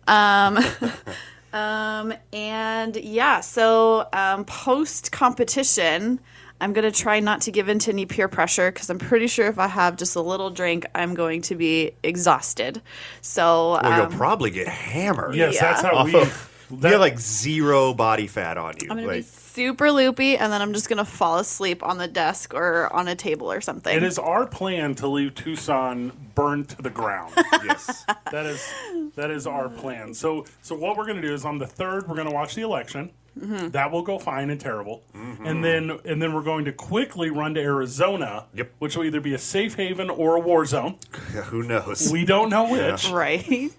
Um, 0.07 0.59
um, 1.55 2.13
and 2.33 2.97
yeah, 2.97 3.41
so 3.41 4.07
um, 4.13 4.45
post 4.45 5.13
competition, 5.13 6.21
I'm 6.61 6.73
gonna 6.73 6.91
try 6.91 7.21
not 7.21 7.41
to 7.43 7.51
give 7.53 7.69
into 7.69 7.91
any 7.91 8.07
peer 8.07 8.29
pressure 8.29 8.71
because 8.73 8.91
I'm 8.91 8.99
pretty 8.99 9.27
sure 9.29 9.47
if 9.47 9.59
I 9.59 9.69
have 9.69 9.97
just 9.97 10.17
a 10.17 10.21
little 10.21 10.51
drink, 10.51 10.85
I'm 10.95 11.15
going 11.15 11.43
to 11.43 11.55
be 11.55 11.93
exhausted. 12.03 12.83
So 13.21 13.73
Well, 13.83 13.87
um, 13.87 14.01
you'll 14.11 14.19
probably 14.19 14.51
get 14.51 14.69
hammered. 14.69 15.35
Yes, 15.35 15.55
Yeah. 15.55 15.61
that's 15.63 15.83
how 15.83 15.93
Off 15.97 16.07
we. 16.13 16.21
of- 16.21 16.51
that- 16.71 16.89
you 16.89 16.93
have 16.93 17.01
like 17.01 17.19
zero 17.21 17.95
body 17.95 18.27
fat 18.27 18.57
on 18.59 18.75
you. 18.81 18.89
I'm 18.91 18.97
gonna 18.97 19.03
be 19.03 19.07
Like, 19.17 19.25
super 19.55 19.93
loopy, 19.93 20.37
and 20.37 20.53
then 20.53 20.61
I'm 20.61 20.73
just 20.73 20.89
gonna 20.89 21.05
fall 21.05 21.39
asleep 21.39 21.83
on 21.83 21.99
the 21.99 22.09
desk 22.09 22.53
or 22.55 22.93
on 22.93 23.07
a 23.09 23.15
table 23.15 23.51
or 23.51 23.61
something. 23.61 23.97
it 23.97 24.03
is 24.03 24.19
our 24.19 24.47
plan 24.47 24.95
to 24.97 25.07
leave 25.09 25.35
Tucson 25.35 26.13
burned 26.35 26.69
to 26.71 26.83
the 26.83 26.91
ground. 26.91 27.33
yes. 27.65 28.05
that 28.33 28.47
is 28.47 28.69
that 29.15 29.31
is 29.31 29.47
our 29.47 29.69
plan. 29.69 30.13
So 30.15 30.45
so 30.63 30.75
what 30.75 30.97
we're 30.97 31.07
going 31.07 31.21
to 31.23 31.27
do 31.27 31.33
is 31.33 31.45
on 31.45 31.59
the 31.59 31.67
third 31.67 32.09
we're 32.09 32.17
going 32.17 32.29
to 32.29 32.35
watch 32.35 32.55
the 32.55 32.63
election. 32.63 33.11
Mm-hmm. 33.39 33.71
That 33.71 33.91
will 33.91 34.03
go 34.03 34.17
fine 34.21 34.49
and 34.51 34.61
terrible, 34.61 35.03
and 35.13 35.65
then 35.65 35.99
and 36.05 36.23
then 36.23 36.33
we're 36.33 36.43
going 36.45 36.65
to 36.67 36.73
quickly 36.73 37.31
run 37.31 37.55
to 37.55 37.61
Arizona, 37.61 38.47
Yep. 38.55 38.71
which 38.79 38.97
will 38.97 39.05
either 39.05 39.21
be 39.21 39.35
a 39.35 39.39
safe 39.39 39.75
haven 39.75 40.09
or 40.09 40.37
a 40.37 40.41
war 40.41 40.65
zone. 40.67 40.99
Who 41.47 41.65
knows? 41.65 42.13
We 42.13 42.25
don't 42.25 42.49
know 42.49 42.71
which. 42.71 43.09
right. 43.11 43.73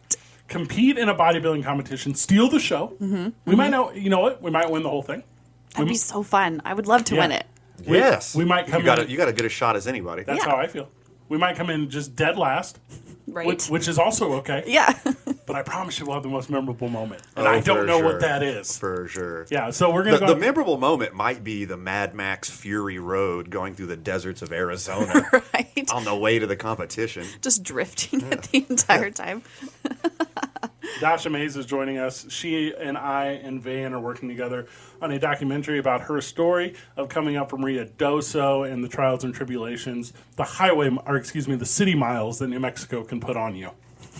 compete 0.49 0.97
in 0.97 1.07
a 1.07 1.15
bodybuilding 1.15 1.63
competition, 1.63 2.15
steal 2.15 2.49
the 2.49 2.59
show. 2.59 2.95
Mm-hmm. 3.01 3.29
We 3.45 3.55
might 3.55 3.69
know. 3.69 3.91
You 3.93 4.09
know 4.09 4.19
what? 4.19 4.41
We 4.41 4.51
might 4.51 4.69
win 4.69 4.83
the 4.83 4.89
whole 4.89 5.01
thing. 5.03 5.23
That'd 5.75 5.87
be 5.89 5.95
so 5.95 6.23
fun. 6.23 6.61
I 6.65 6.73
would 6.73 6.87
love 6.87 7.03
to 7.05 7.15
Yeah. 7.15 7.21
win 7.21 7.31
it. 7.31 7.45
yes, 7.85 8.35
we 8.35 8.45
might 8.45 8.67
come 8.67 8.81
You 8.81 8.85
got 8.85 8.99
in- 8.99 9.09
you 9.09 9.17
got 9.17 9.27
as 9.27 9.33
good 9.35 9.45
a 9.45 9.49
shot 9.49 9.75
as 9.75 9.87
anybody. 9.87 10.23
That's 10.23 10.43
Yeah. 10.43 10.51
how 10.51 10.57
I 10.57 10.67
feel. 10.67 10.87
We 11.27 11.37
might 11.37 11.55
come 11.55 11.69
in 11.71 11.89
just 11.89 12.15
dead 12.15 12.37
last, 12.37 12.79
Right. 13.27 13.47
which, 13.47 13.67
which 13.67 13.87
is 13.87 13.97
also 13.97 14.33
okay. 14.35 14.63
yeah. 14.67 14.93
But 15.47 15.55
I 15.55 15.63
promise 15.63 15.99
you, 15.99 16.05
we'll 16.05 16.13
have 16.15 16.23
the 16.23 16.29
most 16.29 16.49
memorable 16.51 16.87
moment, 16.87 17.21
and 17.35 17.47
Oh, 17.47 17.49
I 17.49 17.59
don't 17.61 17.79
for 17.79 17.85
know 17.85 17.97
sure. 17.97 18.05
what 18.05 18.21
that 18.21 18.43
is. 18.43 18.77
for 18.77 19.07
sure. 19.07 19.45
Yeah, 19.49 19.71
so 19.71 19.91
we're 19.91 20.03
gonna 20.03 20.17
The, 20.19 20.25
go. 20.27 20.33
the 20.35 20.39
memorable 20.39 20.77
moment 20.77 21.13
might 21.15 21.43
be 21.43 21.65
the 21.65 21.77
Mad 21.77 22.13
Max 22.13 22.49
Fury 22.49 22.99
Road 22.99 23.49
going 23.49 23.73
through 23.75 23.87
the 23.87 23.97
deserts 23.97 24.41
of 24.43 24.51
Arizona 24.53 25.23
right. 25.53 25.89
on 25.91 26.03
the 26.03 26.15
way 26.15 26.37
to 26.39 26.45
the 26.47 26.55
competition. 26.55 27.25
Just 27.41 27.63
drifting 27.63 28.21
it 28.21 28.43
the 28.51 28.65
entire 28.69 29.09
time. 29.11 29.41
Dasha 30.99 31.29
Mays 31.29 31.55
is 31.57 31.65
joining 31.65 31.97
us. 31.97 32.25
She 32.29 32.73
and 32.75 32.97
I 32.97 33.25
and 33.43 33.61
Van 33.61 33.93
are 33.93 33.99
working 33.99 34.29
together 34.29 34.67
on 35.01 35.11
a 35.11 35.19
documentary 35.19 35.79
about 35.79 36.01
her 36.01 36.21
story 36.21 36.75
of 36.95 37.09
coming 37.09 37.35
up 37.37 37.49
from 37.49 37.63
Rio 37.63 37.85
Doso 37.85 38.69
and 38.71 38.83
the 38.83 38.87
trials 38.87 39.23
and 39.23 39.33
tribulations, 39.33 40.13
the 40.35 40.43
highway, 40.43 40.89
or 41.05 41.15
excuse 41.17 41.47
me, 41.47 41.55
the 41.55 41.65
city 41.65 41.95
miles 41.95 42.39
that 42.39 42.47
New 42.47 42.59
Mexico 42.59 43.03
can 43.03 43.19
put 43.19 43.35
on 43.37 43.55
you. 43.55 43.69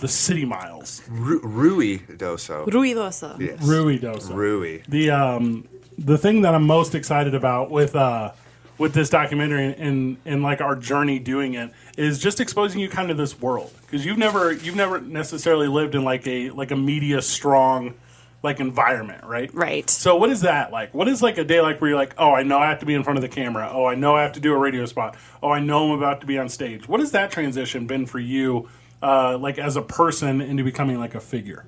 The 0.00 0.08
city 0.08 0.44
miles. 0.44 1.02
Ru- 1.08 1.40
Rui 1.42 1.98
Doso. 2.00 2.66
Ruidoso. 2.66 3.40
Yes. 3.40 3.62
Rui 3.62 3.98
Doso. 3.98 4.34
Rui. 4.34 4.82
the 4.88 5.10
um 5.10 5.66
the 5.98 6.18
thing 6.18 6.42
that 6.42 6.54
I'm 6.54 6.66
most 6.66 6.94
excited 6.94 7.34
about 7.34 7.70
with 7.70 7.96
uh 7.96 8.32
with 8.78 8.92
this 8.92 9.08
documentary 9.10 9.74
and 9.74 10.18
and 10.24 10.42
like 10.42 10.60
our 10.60 10.76
journey 10.76 11.18
doing 11.18 11.54
it 11.54 11.70
is 11.96 12.18
just 12.18 12.40
exposing 12.40 12.80
you 12.80 12.88
kind 12.88 13.10
of 13.10 13.16
this 13.16 13.40
world. 13.40 13.72
Because 13.82 14.04
you've 14.04 14.18
never 14.18 14.52
you've 14.52 14.76
never 14.76 15.00
necessarily 15.00 15.68
lived 15.68 15.94
in 15.94 16.04
like 16.04 16.26
a 16.26 16.50
like 16.50 16.70
a 16.70 16.76
media 16.76 17.22
strong 17.22 17.94
like 18.42 18.60
environment 18.60 19.24
right? 19.24 19.52
Right. 19.54 19.88
so 19.90 20.14
what 20.16 20.30
is 20.30 20.42
that 20.42 20.70
like? 20.70 20.94
What 20.94 21.08
is 21.08 21.22
like 21.22 21.38
a 21.38 21.44
day 21.44 21.60
like 21.60 21.80
where 21.80 21.90
you're 21.90 21.98
like 21.98 22.14
oh 22.18 22.32
i 22.32 22.42
know 22.42 22.58
i 22.58 22.68
have 22.68 22.80
to 22.80 22.86
be 22.86 22.94
in 22.94 23.02
front 23.02 23.18
of 23.18 23.22
the 23.22 23.28
camera. 23.28 23.70
Oh 23.72 23.86
i 23.86 23.94
know 23.94 24.14
i 24.14 24.22
have 24.22 24.32
to 24.32 24.40
do 24.40 24.52
a 24.52 24.58
radio 24.58 24.84
spot. 24.86 25.16
Oh 25.42 25.50
i 25.50 25.60
know 25.60 25.92
i'm 25.92 25.98
about 25.98 26.20
to 26.20 26.26
be 26.26 26.38
on 26.38 26.48
stage. 26.48 26.88
What 26.88 27.00
has 27.00 27.12
that 27.12 27.30
transition 27.30 27.86
been 27.86 28.06
for 28.06 28.18
you 28.18 28.68
uh 29.02 29.38
like 29.38 29.58
as 29.58 29.76
a 29.76 29.82
person 29.82 30.40
into 30.40 30.64
becoming 30.64 30.98
like 31.00 31.14
a 31.14 31.20
figure? 31.20 31.66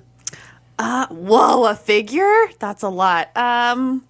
Uh, 0.77 1.07
Whoa, 1.07 1.65
a 1.65 1.75
figure? 1.75 2.47
That's 2.59 2.83
a 2.83 2.89
lot. 2.89 3.35
Um 3.35 4.05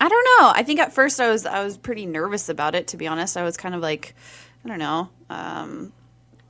I 0.00 0.08
don't 0.08 0.24
know. 0.24 0.52
I 0.54 0.62
think 0.62 0.80
at 0.80 0.92
first 0.92 1.20
I 1.20 1.30
was 1.30 1.46
I 1.46 1.64
was 1.64 1.76
pretty 1.76 2.06
nervous 2.06 2.48
about 2.48 2.74
it 2.74 2.88
to 2.88 2.96
be 2.96 3.06
honest. 3.06 3.36
I 3.36 3.42
was 3.42 3.56
kind 3.56 3.74
of 3.74 3.80
like 3.80 4.14
I 4.64 4.68
don't 4.68 4.78
know, 4.78 5.08
um 5.30 5.92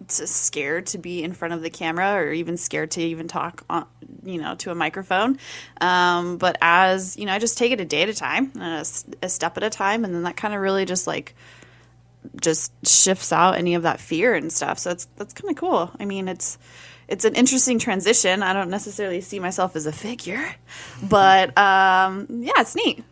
just 0.07 0.37
scared 0.37 0.85
to 0.85 0.99
be 0.99 1.23
in 1.23 1.33
front 1.33 1.55
of 1.55 1.63
the 1.63 1.71
camera 1.71 2.13
or 2.13 2.31
even 2.31 2.59
scared 2.59 2.91
to 2.91 3.01
even 3.01 3.27
talk 3.27 3.65
on 3.71 3.87
you 4.23 4.39
know 4.39 4.55
to 4.55 4.71
a 4.71 4.75
microphone 4.75 5.39
um, 5.81 6.37
but 6.37 6.59
as 6.61 7.17
you 7.17 7.25
know 7.25 7.33
i 7.33 7.39
just 7.39 7.57
take 7.57 7.73
it 7.73 7.81
a 7.81 7.87
day 7.87 8.03
at 8.03 8.11
a 8.11 8.15
time 8.15 8.53
a, 8.61 8.85
a 9.23 9.29
step 9.31 9.57
at 9.57 9.63
a 9.63 9.71
time 9.71 10.05
and 10.05 10.15
then 10.15 10.25
that 10.25 10.37
kind 10.37 10.53
of 10.53 10.61
really 10.61 10.85
just 10.85 11.07
like 11.07 11.35
just 12.41 12.73
shifts 12.87 13.33
out 13.33 13.57
any 13.57 13.75
of 13.75 13.83
that 13.83 14.01
fear 14.01 14.35
and 14.35 14.53
stuff. 14.53 14.79
So 14.79 14.91
that's 14.91 15.07
that's 15.17 15.35
kind 15.35 15.51
of 15.51 15.57
cool. 15.57 15.91
I 15.99 16.05
mean, 16.05 16.29
it's 16.29 16.59
it's 17.09 17.25
an 17.25 17.35
interesting 17.35 17.79
transition. 17.79 18.43
I 18.43 18.53
don't 18.53 18.71
necessarily 18.71 19.21
see 19.21 19.39
myself 19.39 19.77
as 19.77 19.87
a 19.87 19.93
figure, 19.93 20.55
but 21.03 21.57
um, 21.59 22.27
yeah, 22.31 22.53
it's 22.59 22.75
neat. 22.75 23.05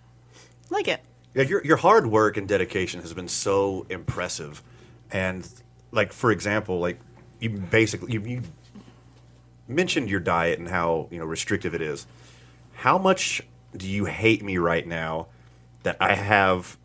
Like 0.73 0.89
it. 0.89 1.01
Yeah, 1.35 1.43
your 1.43 1.63
your 1.65 1.77
hard 1.77 2.07
work 2.07 2.39
and 2.39 2.49
dedication 2.49 3.03
has 3.03 3.13
been 3.13 3.29
so 3.29 3.87
impressive, 3.91 4.63
and 5.11 5.47
like 5.91 6.15
for 6.15 6.33
example, 6.33 6.81
like 6.81 6.99
you 7.41 7.51
basically 7.51 8.15
you, 8.15 8.23
you 8.23 8.43
mentioned 9.69 10.09
your 10.09 10.21
diet 10.21 10.59
and 10.59 10.69
how 10.69 11.09
you 11.11 11.19
know 11.19 11.27
restrictive 11.27 11.75
it 11.75 11.83
is. 11.83 12.07
How 12.73 12.97
much 12.97 13.43
do 13.77 13.87
you 13.87 14.07
hate 14.07 14.43
me 14.43 14.57
right 14.57 14.87
now 14.87 15.27
that 15.83 15.99
I 16.01 16.15
have 16.15 16.79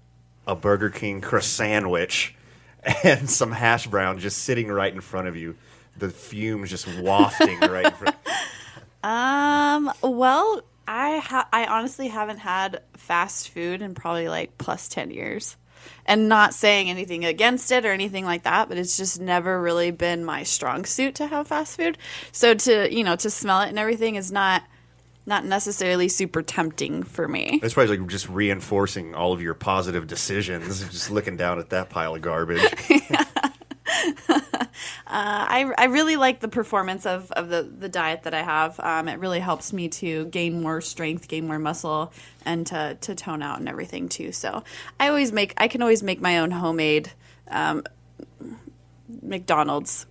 a 0.45 0.55
Burger 0.55 0.89
King 0.89 1.21
Croissan'wich 1.21 2.35
and 3.03 3.29
some 3.29 3.53
hash 3.53 3.87
brown 3.87 4.19
just 4.19 4.39
sitting 4.39 4.67
right 4.67 4.93
in 4.93 4.99
front 4.99 5.29
of 5.29 5.37
you, 5.37 5.55
the 5.97 6.09
fumes 6.09 6.69
just 6.69 6.87
wafting 6.99 7.59
right 7.61 7.85
in 7.85 7.93
front. 7.93 8.15
Um, 9.03 9.93
well, 10.01 10.63
I 10.87 11.17
ha- 11.17 11.49
I 11.51 11.65
honestly 11.65 12.07
haven't 12.07 12.37
had 12.37 12.81
fast 12.95 13.49
food 13.49 13.81
in 13.81 13.93
probably 13.93 14.29
like 14.29 14.57
plus 14.57 14.87
10 14.87 15.11
years. 15.11 15.57
And 16.05 16.27
not 16.27 16.53
saying 16.53 16.89
anything 16.89 17.23
against 17.23 17.71
it 17.71 17.85
or 17.85 17.91
anything 17.91 18.25
like 18.25 18.43
that, 18.43 18.67
but 18.67 18.77
it's 18.77 18.97
just 18.97 19.21
never 19.21 19.61
really 19.61 19.91
been 19.91 20.25
my 20.25 20.43
strong 20.43 20.85
suit 20.85 21.15
to 21.15 21.27
have 21.27 21.47
fast 21.47 21.77
food. 21.77 21.97
So 22.31 22.53
to, 22.53 22.93
you 22.93 23.03
know, 23.03 23.15
to 23.17 23.29
smell 23.29 23.61
it 23.61 23.69
and 23.69 23.79
everything 23.79 24.15
is 24.15 24.31
not 24.31 24.63
not 25.25 25.43
necessarily 25.43 26.07
super 26.07 26.41
tempting 26.41 27.03
for 27.03 27.27
me. 27.27 27.59
It's 27.61 27.73
probably 27.73 27.97
like 27.97 28.07
just 28.07 28.29
reinforcing 28.29 29.13
all 29.13 29.33
of 29.33 29.41
your 29.41 29.53
positive 29.53 30.07
decisions, 30.07 30.79
just 30.89 31.11
looking 31.11 31.35
down 31.35 31.59
at 31.59 31.69
that 31.71 31.89
pile 31.89 32.15
of 32.15 32.21
garbage. 32.21 32.61
I, 35.09 35.71
I 35.77 35.85
really 35.85 36.15
like 36.17 36.39
the 36.41 36.47
performance 36.47 37.05
of, 37.05 37.31
of 37.31 37.49
the, 37.49 37.63
the 37.63 37.87
diet 37.87 38.23
that 38.23 38.33
I 38.33 38.41
have. 38.41 38.79
Um, 38.79 39.07
it 39.07 39.19
really 39.19 39.39
helps 39.39 39.71
me 39.71 39.87
to 39.89 40.25
gain 40.25 40.61
more 40.61 40.81
strength, 40.81 41.27
gain 41.27 41.47
more 41.47 41.59
muscle, 41.59 42.11
and 42.45 42.67
to, 42.67 42.97
to 43.01 43.15
tone 43.15 43.41
out 43.41 43.59
and 43.59 43.69
everything 43.69 44.09
too. 44.09 44.31
So 44.31 44.63
I 44.99 45.07
always 45.07 45.31
make 45.31 45.53
I 45.57 45.67
can 45.67 45.81
always 45.81 46.03
make 46.03 46.19
my 46.19 46.39
own 46.39 46.51
homemade 46.51 47.11
um, 47.49 47.83
McDonald's 49.21 50.05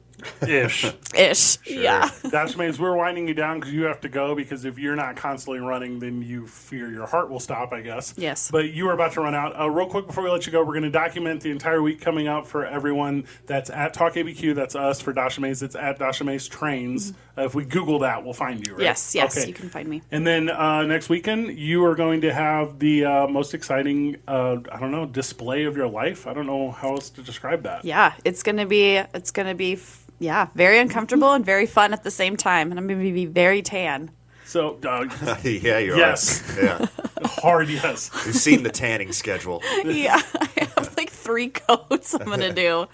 ish 0.47 0.87
ish. 1.15 1.59
Yeah. 1.67 2.11
Dash 2.31 2.57
Mays, 2.57 2.79
we're 2.79 2.97
winding 2.97 3.29
you 3.29 3.35
down 3.35 3.61
because 3.61 3.73
you 3.73 3.85
have 3.85 4.01
to 4.03 4.09
go 4.09 4.35
because 4.35 4.65
if 4.65 4.79
you're 4.79 4.97
not 4.97 5.17
constantly 5.17 5.61
running, 5.61 5.99
then 5.99 6.23
you 6.23 6.47
fear 6.47 6.91
your 6.91 7.07
heart 7.07 7.31
will 7.31 7.41
stop, 7.41 7.73
I 7.73 7.81
guess. 7.81 8.15
Yes. 8.17 8.51
But 8.51 8.71
you 8.71 8.89
are 8.89 8.93
about 8.93 9.13
to 9.13 9.21
run 9.21 9.35
out. 9.35 9.59
Uh, 9.59 9.71
real 9.71 9.87
quick 9.87 10.07
before 10.07 10.25
we 10.25 10.31
let 10.31 10.47
you 10.47 10.53
go, 10.53 10.61
we're 10.61 10.73
going 10.73 10.83
to 10.83 10.91
document 10.91 11.43
the 11.43 11.51
entire 11.51 11.83
week 11.83 12.01
coming 12.01 12.29
up 12.29 12.47
for 12.47 12.67
everyone 12.67 13.27
that's 13.47 13.71
at 13.71 13.95
Talk 13.95 14.15
ABQ. 14.15 14.55
That's 14.55 14.75
us 14.75 15.01
for 15.01 15.13
Dasha 15.13 15.41
Mays. 15.41 15.63
It's 15.63 15.77
at 15.77 15.99
Dasha 15.99 16.25
Mays 16.25 16.49
Trains. 16.49 17.13
Uh, 17.39 17.43
if 17.45 17.55
we 17.55 17.65
Google 17.65 17.99
that, 17.99 18.25
we'll 18.25 18.33
find 18.33 18.67
you, 18.67 18.75
right? 18.75 18.83
Yes, 18.83 19.15
yes, 19.15 19.37
Okay. 19.37 19.47
you 19.49 19.53
can 19.55 19.69
find 19.69 19.87
me. 19.89 20.01
And 20.11 20.27
then 20.27 20.49
uh, 20.49 20.83
next 20.85 21.09
weekend, 21.11 21.59
you 21.59 21.85
are 21.85 21.95
going 21.95 22.23
to 22.23 22.33
have 22.33 22.79
the 22.79 23.05
uh, 23.05 23.27
most 23.29 23.53
exciting, 23.53 24.17
uh, 24.27 24.57
I 24.73 24.81
don't 24.81 24.91
know, 24.91 25.05
display 25.05 25.65
of 25.65 25.77
your 25.77 25.89
life. 25.89 26.27
I 26.27 26.33
don't 26.33 26.47
know 26.47 26.71
how 26.71 26.93
else 26.93 27.11
to 27.11 27.23
describe 27.23 27.63
that. 27.65 27.85
Yeah, 27.85 28.15
it's 28.25 28.43
gonna 28.43 28.65
be 28.67 28.97
it's 28.97 29.31
gonna 29.33 29.55
be 29.55 29.75
f- 29.75 30.05
yeah 30.19 30.49
very 30.55 30.79
uncomfortable 30.79 31.33
and 31.35 31.45
very 31.45 31.67
fun 31.67 31.93
at 31.93 32.03
the 32.05 32.11
same 32.11 32.37
time, 32.39 32.71
and 32.71 32.81
I'm 32.81 32.87
gonna 32.87 33.01
be 33.03 33.27
very 33.27 33.61
tan. 33.61 34.11
So, 34.47 34.79
uh, 34.87 35.05
yeah, 35.43 35.79
you 35.79 35.97
Yes. 35.97 36.57
are. 36.57 36.65
Yeah. 36.65 36.87
hard 37.25 37.69
yes. 37.69 38.11
We've 38.25 38.35
seen 38.35 38.63
the 38.63 38.71
tanning 38.71 39.13
schedule. 39.13 39.61
yeah, 39.85 40.23
I 40.41 40.49
have 40.77 40.95
like 40.97 41.11
three 41.11 41.49
coats 41.51 42.15
I'm 42.15 42.27
gonna 42.27 42.53
do. 42.53 42.87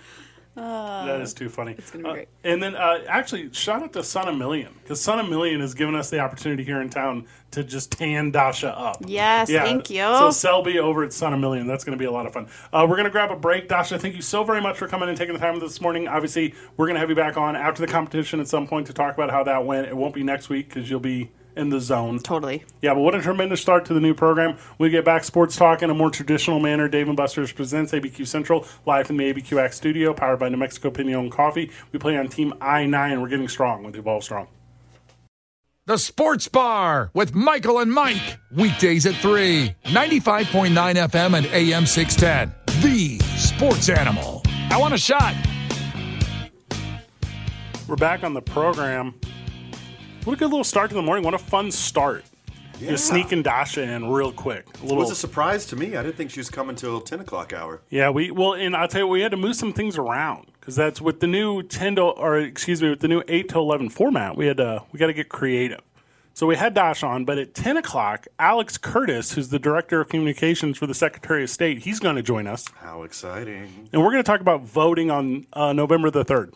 That 0.54 1.20
is 1.20 1.32
too 1.32 1.48
funny. 1.48 1.74
It's 1.78 1.90
gonna 1.90 2.04
be 2.04 2.10
great. 2.10 2.28
and 2.44 2.62
then, 2.62 2.74
uh, 2.76 3.00
actually, 3.08 3.52
shout 3.52 3.82
out 3.82 3.92
to 3.94 4.02
Son 4.02 4.28
of 4.28 4.36
Million 4.36 4.74
because 4.82 5.00
Son 5.00 5.18
of 5.18 5.28
Million 5.28 5.60
has 5.60 5.74
given 5.74 5.94
us 5.94 6.10
the 6.10 6.18
opportunity 6.18 6.62
here 6.62 6.80
in 6.82 6.90
town 6.90 7.26
to 7.52 7.64
just 7.64 7.92
tan 7.92 8.30
Dasha 8.30 8.76
up. 8.76 8.98
Yes, 9.06 9.50
thank 9.50 9.90
you. 9.90 10.02
So 10.02 10.30
Selby 10.30 10.78
over 10.78 11.04
at 11.04 11.12
Son 11.12 11.32
of 11.32 11.40
Million, 11.40 11.66
that's 11.66 11.84
going 11.84 11.96
to 11.96 12.02
be 12.02 12.06
a 12.06 12.10
lot 12.12 12.26
of 12.26 12.32
fun. 12.32 12.48
Uh, 12.72 12.86
we're 12.88 12.96
going 12.96 13.04
to 13.04 13.10
grab 13.10 13.30
a 13.30 13.36
break. 13.36 13.68
Dasha, 13.68 13.98
thank 13.98 14.14
you 14.14 14.22
so 14.22 14.44
very 14.44 14.60
much 14.60 14.76
for 14.78 14.88
coming 14.88 15.08
and 15.08 15.16
taking 15.18 15.34
the 15.34 15.40
time 15.40 15.58
this 15.58 15.80
morning. 15.80 16.08
Obviously, 16.08 16.54
we're 16.76 16.86
going 16.86 16.94
to 16.94 17.00
have 17.00 17.10
you 17.10 17.16
back 17.16 17.36
on 17.36 17.56
after 17.56 17.84
the 17.84 17.90
competition 17.90 18.40
at 18.40 18.48
some 18.48 18.66
point 18.66 18.86
to 18.86 18.92
talk 18.92 19.14
about 19.14 19.30
how 19.30 19.42
that 19.44 19.64
went. 19.64 19.86
It 19.86 19.96
won't 19.96 20.14
be 20.14 20.22
next 20.22 20.48
week 20.48 20.68
because 20.68 20.88
you'll 20.90 21.00
be 21.00 21.30
in 21.56 21.68
the 21.68 21.80
zone. 21.80 22.18
Totally. 22.18 22.64
Yeah, 22.80 22.94
but 22.94 23.00
what 23.00 23.14
a 23.14 23.22
tremendous 23.22 23.60
start 23.60 23.84
to 23.86 23.94
the 23.94 24.00
new 24.00 24.14
program. 24.14 24.56
We 24.78 24.90
get 24.90 25.04
back 25.04 25.24
sports 25.24 25.56
talk 25.56 25.82
in 25.82 25.90
a 25.90 25.94
more 25.94 26.10
traditional 26.10 26.60
manner. 26.60 26.88
Dave 26.88 27.08
and 27.08 27.16
Buster's 27.16 27.52
presents 27.52 27.92
ABQ 27.92 28.26
Central 28.26 28.66
live 28.86 29.06
from 29.06 29.16
the 29.16 29.32
ABQX 29.32 29.74
studio, 29.74 30.14
powered 30.14 30.38
by 30.38 30.48
New 30.48 30.56
Mexico 30.56 30.90
Piñon 30.90 31.30
Coffee. 31.30 31.70
We 31.92 31.98
play 31.98 32.16
on 32.16 32.28
Team 32.28 32.54
I 32.60 32.86
9. 32.86 33.20
We're 33.20 33.28
getting 33.28 33.48
strong 33.48 33.82
with 33.82 33.96
Evolve 33.96 34.24
Strong. 34.24 34.48
The 35.84 35.98
Sports 35.98 36.46
Bar 36.46 37.10
with 37.12 37.34
Michael 37.34 37.80
and 37.80 37.92
Mike. 37.92 38.38
Weekdays 38.54 39.04
at 39.04 39.16
3. 39.16 39.74
95.9 39.86 40.72
FM 40.72 41.36
and 41.36 41.46
AM 41.46 41.86
610. 41.86 42.54
The 42.82 43.18
Sports 43.36 43.88
Animal. 43.88 44.42
I 44.70 44.78
want 44.78 44.94
a 44.94 44.98
shot. 44.98 45.34
We're 47.88 47.96
back 47.96 48.22
on 48.22 48.32
the 48.32 48.40
program. 48.40 49.18
What 50.24 50.34
a 50.34 50.36
good 50.36 50.50
little 50.50 50.64
start 50.64 50.90
to 50.90 50.94
the 50.94 51.02
morning. 51.02 51.24
What 51.24 51.34
a 51.34 51.38
fun 51.38 51.70
start. 51.70 52.24
Just 52.78 53.06
sneaking 53.08 53.42
Dasha 53.42 53.82
in 53.82 54.10
real 54.10 54.32
quick. 54.32 54.66
A 54.82 54.86
It 54.86 54.94
was 54.94 55.10
a 55.10 55.14
surprise 55.14 55.66
to 55.66 55.76
me. 55.76 55.96
I 55.96 56.02
didn't 56.02 56.16
think 56.16 56.30
she 56.32 56.40
was 56.40 56.50
coming 56.50 56.74
till 56.74 57.00
10 57.00 57.20
o'clock 57.20 57.52
hour. 57.52 57.80
yeah, 57.90 58.10
we 58.10 58.30
well, 58.32 58.54
and 58.54 58.74
I'll 58.74 58.88
tell 58.88 59.02
you, 59.02 59.06
we 59.06 59.20
had 59.20 59.30
to 59.32 59.36
move 59.36 59.54
some 59.56 59.72
things 59.72 59.96
around 59.98 60.46
because 60.58 60.74
that's 60.74 61.00
with 61.00 61.20
the 61.20 61.26
new 61.28 61.62
ten 61.62 61.94
to, 61.96 62.02
or 62.02 62.38
excuse 62.38 62.82
me, 62.82 62.90
with 62.90 63.00
the 63.00 63.08
new 63.08 63.22
eight 63.28 63.48
to 63.50 63.58
eleven 63.58 63.88
format. 63.88 64.36
We 64.36 64.46
had 64.46 64.56
to, 64.56 64.82
we 64.92 64.98
got 64.98 65.06
to 65.08 65.12
get 65.12 65.28
creative. 65.28 65.80
So 66.34 66.46
we 66.46 66.56
had 66.56 66.72
Dash 66.74 67.02
on, 67.04 67.24
but 67.24 67.38
at 67.38 67.54
ten 67.54 67.76
o'clock, 67.76 68.26
Alex 68.38 68.78
Curtas, 68.78 69.34
who's 69.34 69.50
the 69.50 69.58
director 69.60 70.00
of 70.00 70.08
communications 70.08 70.76
for 70.78 70.86
the 70.88 70.94
Secretary 70.94 71.44
of 71.44 71.50
State, 71.50 71.78
he's 71.84 72.00
going 72.00 72.16
to 72.16 72.22
join 72.22 72.46
us. 72.48 72.64
How 72.80 73.02
exciting. 73.04 73.88
and 73.92 74.02
we're 74.02 74.10
going 74.10 74.22
to 74.24 74.28
talk 74.28 74.40
about 74.40 74.62
voting 74.62 75.08
on 75.10 75.46
uh, 75.52 75.72
November 75.72 76.10
the 76.10 76.24
3rd. 76.24 76.54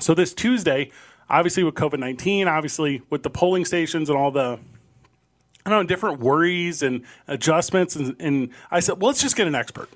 So 0.00 0.14
this 0.14 0.32
Tuesday, 0.32 0.90
obviously 1.30 1.64
with 1.64 1.74
COVID 1.74 1.98
nineteen, 1.98 2.48
obviously 2.48 3.02
with 3.10 3.22
the 3.22 3.30
polling 3.30 3.64
stations 3.64 4.08
and 4.08 4.18
all 4.18 4.30
the 4.30 4.58
I 5.66 5.70
don't 5.70 5.82
know 5.82 5.86
different 5.86 6.20
worries 6.20 6.82
and 6.82 7.04
adjustments, 7.26 7.94
and, 7.94 8.16
and 8.18 8.50
I 8.70 8.80
said, 8.80 9.00
well, 9.00 9.08
let's 9.08 9.20
just 9.20 9.36
get 9.36 9.46
an 9.46 9.54
expert. 9.54 9.90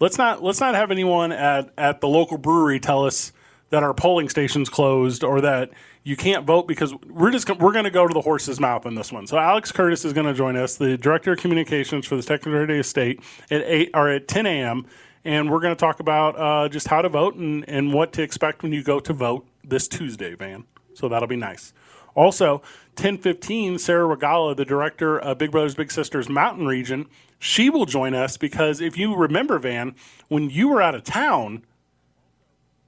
Let's 0.00 0.18
not 0.18 0.42
let's 0.42 0.60
not 0.60 0.74
have 0.74 0.90
anyone 0.90 1.32
at 1.32 1.70
at 1.78 2.00
the 2.00 2.08
local 2.08 2.36
brewery 2.36 2.80
tell 2.80 3.06
us 3.06 3.32
that 3.70 3.82
our 3.82 3.94
polling 3.94 4.28
station's 4.28 4.68
closed 4.68 5.24
or 5.24 5.40
that 5.40 5.70
you 6.02 6.16
can't 6.16 6.44
vote 6.44 6.68
because 6.68 6.94
we're 7.08 7.30
just 7.30 7.48
we're 7.58 7.72
going 7.72 7.84
to 7.84 7.90
go 7.90 8.06
to 8.06 8.12
the 8.12 8.20
horse's 8.20 8.60
mouth 8.60 8.84
in 8.86 8.94
this 8.94 9.10
one. 9.10 9.26
So 9.26 9.38
Alex 9.38 9.72
Curtas 9.72 10.04
is 10.04 10.12
going 10.12 10.26
to 10.26 10.34
join 10.34 10.56
us, 10.56 10.76
the 10.76 10.98
director 10.98 11.32
of 11.32 11.38
communications 11.38 12.06
for 12.06 12.16
the 12.16 12.22
Secretary 12.22 12.78
of 12.78 12.86
State, 12.86 13.20
at 13.50 13.62
eight 13.62 13.90
or 13.94 14.10
at 14.10 14.28
10 14.28 14.46
a.m. 14.46 14.86
And 15.24 15.50
we're 15.50 15.60
going 15.60 15.74
to 15.74 15.80
talk 15.80 16.00
about 16.00 16.38
uh, 16.38 16.68
just 16.68 16.88
how 16.88 17.00
to 17.00 17.08
vote 17.08 17.34
and, 17.36 17.66
and 17.66 17.94
what 17.94 18.12
to 18.12 18.22
expect 18.22 18.62
when 18.62 18.72
you 18.72 18.82
go 18.82 19.00
to 19.00 19.12
vote 19.14 19.46
this 19.64 19.88
Tuesday, 19.88 20.34
Van. 20.34 20.64
So 20.94 21.08
that'll 21.08 21.28
be 21.28 21.36
nice. 21.36 21.72
Also, 22.14 22.58
1015, 22.96 23.78
Sarah 23.78 24.16
Regala, 24.16 24.56
the 24.56 24.64
director 24.64 25.18
of 25.18 25.38
Big 25.38 25.50
Brothers 25.50 25.74
Big 25.74 25.90
Sisters 25.90 26.28
Mountain 26.28 26.66
Region, 26.66 27.06
she 27.40 27.68
will 27.68 27.86
join 27.86 28.14
us 28.14 28.36
because 28.36 28.80
if 28.80 28.96
you 28.96 29.16
remember, 29.16 29.58
Van, 29.58 29.94
when 30.28 30.48
you 30.48 30.68
were 30.68 30.80
out 30.80 30.94
of 30.94 31.02
town, 31.02 31.64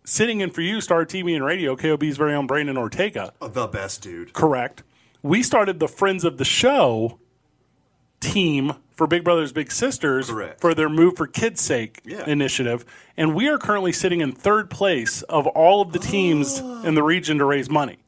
sitting 0.04 0.40
in 0.40 0.50
for 0.50 0.60
you, 0.60 0.80
Star 0.80 1.04
TV 1.04 1.34
and 1.34 1.44
Radio, 1.44 1.74
KOB's 1.76 2.16
very 2.16 2.34
own 2.34 2.46
Brandon 2.46 2.76
Ortega, 2.76 3.32
oh, 3.40 3.48
The 3.48 3.66
best 3.66 4.02
dude. 4.02 4.32
correct. 4.32 4.82
We 5.22 5.42
started 5.42 5.80
the 5.80 5.88
Friends 5.88 6.24
of 6.24 6.38
the 6.38 6.44
Show 6.44 7.18
team 8.30 8.72
for 8.94 9.06
Big 9.06 9.24
Brothers 9.24 9.52
Big 9.52 9.70
Sisters 9.70 10.30
Correct. 10.30 10.60
for 10.60 10.74
their 10.74 10.88
Move 10.88 11.16
for 11.16 11.26
Kids' 11.26 11.60
Sake 11.60 12.00
Yeah. 12.04 12.24
initiative. 12.26 12.84
And 13.16 13.34
we 13.34 13.48
are 13.48 13.58
currently 13.58 13.92
sitting 13.92 14.20
in 14.20 14.32
third 14.32 14.70
place 14.70 15.22
of 15.22 15.46
all 15.48 15.80
of 15.82 15.92
the 15.92 15.98
teams 15.98 16.58
in 16.58 16.94
the 16.94 17.02
region 17.02 17.38
to 17.38 17.44
raise 17.44 17.68
money. 17.70 17.98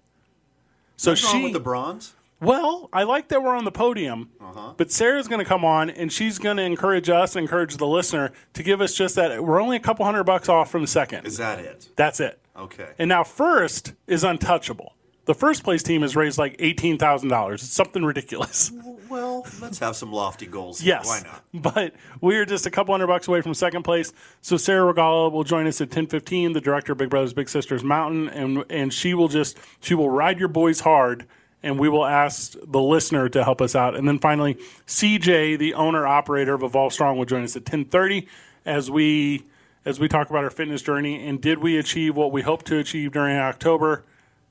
So 0.96 1.12
What's 1.12 1.28
she 1.30 1.42
with 1.44 1.52
the 1.52 1.60
bronze? 1.60 2.14
well, 2.40 2.88
I 2.92 3.02
like 3.04 3.28
that 3.28 3.42
we're 3.42 3.54
on 3.54 3.64
the 3.64 3.70
podium, 3.72 4.30
Uh-huh. 4.40 4.72
but 4.76 4.90
Sarah's 4.90 5.28
going 5.28 5.38
to 5.40 5.44
come 5.44 5.64
on 5.64 5.90
and 5.90 6.12
she's 6.12 6.38
going 6.38 6.56
to 6.56 6.62
encourage 6.62 7.08
us, 7.10 7.36
encourage 7.36 7.76
the 7.76 7.86
listener 7.86 8.32
to 8.54 8.62
give 8.62 8.80
us 8.80 8.94
just 8.94 9.14
that. 9.16 9.44
We're 9.44 9.60
only 9.60 9.76
a 9.76 9.80
couple 9.80 10.04
hundred 10.04 10.24
bucks 10.24 10.48
off 10.48 10.70
from 10.70 10.86
second. 10.86 11.26
Is 11.26 11.36
that 11.36 11.58
it? 11.58 11.88
That's 11.96 12.18
it. 12.20 12.40
Okay. 12.56 12.88
And 12.98 13.08
now 13.08 13.22
first 13.24 13.92
is 14.08 14.24
untouchable. 14.24 14.94
The 15.28 15.34
first 15.34 15.62
place 15.62 15.82
team 15.82 16.00
has 16.00 16.16
raised 16.16 16.38
like 16.38 16.56
eighteen 16.58 16.96
thousand 16.96 17.28
dollars. 17.28 17.62
It's 17.62 17.70
something 17.70 18.02
ridiculous. 18.02 18.72
well, 19.10 19.46
let's 19.60 19.78
have 19.78 19.94
some 19.94 20.10
lofty 20.10 20.46
goals. 20.46 20.82
Yes. 20.82 21.06
Why 21.06 21.20
not? 21.20 21.44
But 21.52 21.92
we 22.22 22.38
are 22.38 22.46
just 22.46 22.64
a 22.64 22.70
couple 22.70 22.94
hundred 22.94 23.08
bucks 23.08 23.28
away 23.28 23.42
from 23.42 23.52
second 23.52 23.82
place. 23.82 24.10
So 24.40 24.56
Sarah 24.56 24.90
Regala 24.90 25.30
will 25.30 25.44
join 25.44 25.66
us 25.66 25.82
at 25.82 25.90
ten 25.90 26.06
fifteen, 26.06 26.54
the 26.54 26.62
director 26.62 26.92
of 26.92 26.98
Big 26.98 27.10
Brothers 27.10 27.34
Big 27.34 27.50
Sisters 27.50 27.84
Mountain, 27.84 28.30
and 28.30 28.64
and 28.70 28.90
she 28.90 29.12
will 29.12 29.28
just 29.28 29.58
she 29.80 29.92
will 29.92 30.08
ride 30.08 30.38
your 30.38 30.48
boys 30.48 30.80
hard 30.80 31.26
and 31.62 31.78
we 31.78 31.90
will 31.90 32.06
ask 32.06 32.54
the 32.66 32.80
listener 32.80 33.28
to 33.28 33.44
help 33.44 33.60
us 33.60 33.76
out. 33.76 33.94
And 33.94 34.08
then 34.08 34.18
finally, 34.18 34.54
CJ, 34.86 35.58
the 35.58 35.74
owner 35.74 36.06
operator 36.06 36.54
of 36.54 36.62
Evolve 36.62 36.94
Strong, 36.94 37.18
will 37.18 37.26
join 37.26 37.44
us 37.44 37.54
at 37.54 37.66
ten 37.66 37.84
thirty 37.84 38.26
as 38.64 38.90
we 38.90 39.44
as 39.84 40.00
we 40.00 40.08
talk 40.08 40.30
about 40.30 40.44
our 40.44 40.50
fitness 40.50 40.80
journey 40.80 41.28
and 41.28 41.42
did 41.42 41.58
we 41.58 41.76
achieve 41.76 42.16
what 42.16 42.32
we 42.32 42.40
hoped 42.40 42.64
to 42.68 42.78
achieve 42.78 43.12
during 43.12 43.36
October? 43.36 44.06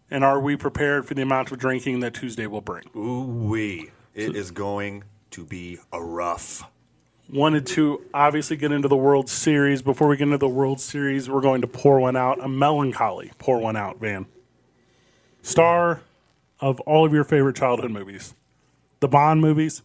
And 0.10 0.24
are 0.24 0.40
we 0.40 0.56
prepared 0.56 1.06
for 1.06 1.14
the 1.14 1.22
amount 1.22 1.52
of 1.52 1.60
drinking 1.60 2.00
that 2.00 2.14
Tuesday 2.14 2.48
will 2.48 2.62
bring? 2.62 2.90
Ooh 2.96 3.24
wee. 3.24 3.92
It 4.16 4.36
is 4.36 4.52
going 4.52 5.04
to 5.32 5.44
be 5.46 5.78
a 5.92 6.02
rough. 6.02 6.64
wanted 7.32 7.66
to 7.68 8.02
obviously 8.14 8.56
get 8.58 8.72
into 8.72 8.88
the 8.88 8.96
World 8.98 9.30
Series. 9.30 9.82
Before 9.82 10.08
we 10.08 10.18
get 10.18 10.24
into 10.24 10.38
the 10.38 10.48
World 10.48 10.80
Series, 10.80 11.30
we're 11.30 11.42
going 11.42 11.62
to 11.62 11.68
pour 11.68 12.00
one 12.00 12.16
out. 12.16 12.44
A 12.44 12.48
melancholy 12.48 13.32
pour 13.38 13.60
one 13.60 13.76
out, 13.76 14.00
Van. 14.00 14.26
Star 15.42 16.02
of 16.60 16.80
all 16.82 17.06
of 17.06 17.14
your 17.14 17.24
favorite 17.24 17.56
childhood 17.56 17.92
movies 17.92 18.34
the 19.00 19.08
Bond 19.08 19.42
movies, 19.42 19.84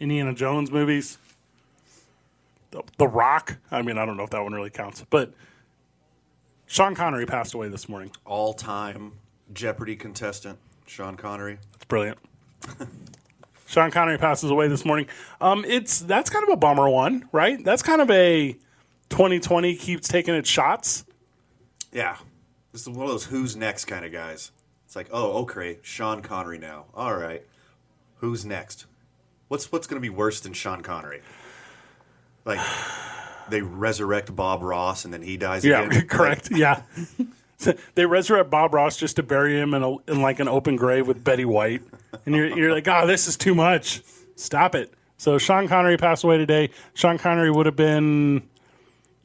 Indiana 0.00 0.34
Jones 0.34 0.70
movies, 0.72 1.18
The, 2.72 2.82
the 2.98 3.06
Rock. 3.06 3.58
I 3.70 3.82
mean, 3.82 3.98
I 3.98 4.04
don't 4.04 4.16
know 4.16 4.24
if 4.24 4.30
that 4.30 4.42
one 4.42 4.52
really 4.52 4.70
counts, 4.70 5.04
but 5.10 5.32
Sean 6.70 6.94
Connery 6.94 7.26
passed 7.26 7.52
away 7.52 7.68
this 7.68 7.88
morning. 7.88 8.12
All 8.24 8.54
time 8.54 9.14
Jeopardy 9.52 9.96
contestant, 9.96 10.56
Sean 10.86 11.16
Connery. 11.16 11.58
That's 11.72 11.84
brilliant. 11.86 12.16
Sean 13.66 13.90
Connery 13.90 14.18
passes 14.18 14.52
away 14.52 14.68
this 14.68 14.84
morning. 14.84 15.08
Um, 15.40 15.64
it's 15.66 15.98
that's 15.98 16.30
kind 16.30 16.44
of 16.44 16.50
a 16.50 16.56
bummer 16.56 16.88
one, 16.88 17.28
right? 17.32 17.62
That's 17.64 17.82
kind 17.82 18.00
of 18.00 18.08
a 18.12 18.52
2020 19.08 19.74
keeps 19.74 20.06
taking 20.06 20.32
its 20.32 20.48
shots. 20.48 21.04
Yeah. 21.90 22.18
This 22.70 22.82
is 22.82 22.88
one 22.88 23.02
of 23.02 23.08
those 23.08 23.24
who's 23.24 23.56
next 23.56 23.86
kind 23.86 24.04
of 24.04 24.12
guys. 24.12 24.52
It's 24.86 24.94
like, 24.94 25.08
oh, 25.10 25.38
okay, 25.42 25.80
Sean 25.82 26.22
Connery 26.22 26.58
now. 26.58 26.84
All 26.94 27.16
right. 27.16 27.44
Who's 28.18 28.46
next? 28.46 28.86
What's 29.48 29.72
what's 29.72 29.88
going 29.88 30.00
to 30.00 30.08
be 30.08 30.14
worse 30.14 30.38
than 30.38 30.52
Sean 30.52 30.82
Connery? 30.82 31.22
Like 32.44 32.60
they 33.50 33.62
resurrect 33.62 34.34
Bob 34.34 34.62
Ross 34.62 35.04
and 35.04 35.12
then 35.12 35.22
he 35.22 35.36
dies 35.36 35.64
Yeah, 35.64 35.82
again. 35.82 36.06
correct. 36.08 36.48
yeah. 36.52 36.82
they 37.94 38.06
resurrect 38.06 38.50
Bob 38.50 38.72
Ross 38.74 38.96
just 38.96 39.16
to 39.16 39.22
bury 39.22 39.58
him 39.60 39.74
in, 39.74 39.82
a, 39.82 39.96
in 40.10 40.22
like 40.22 40.40
an 40.40 40.48
open 40.48 40.76
grave 40.76 41.06
with 41.06 41.22
Betty 41.22 41.44
White, 41.44 41.82
and 42.24 42.34
you're 42.34 42.56
you're 42.56 42.72
like, 42.72 42.88
oh, 42.88 43.06
this 43.06 43.28
is 43.28 43.36
too 43.36 43.54
much. 43.54 44.02
Stop 44.36 44.74
it. 44.74 44.94
So 45.18 45.36
Sean 45.36 45.68
Connery 45.68 45.98
passed 45.98 46.24
away 46.24 46.38
today. 46.38 46.70
Sean 46.94 47.18
Connery 47.18 47.50
would 47.50 47.66
have 47.66 47.76
been, 47.76 48.42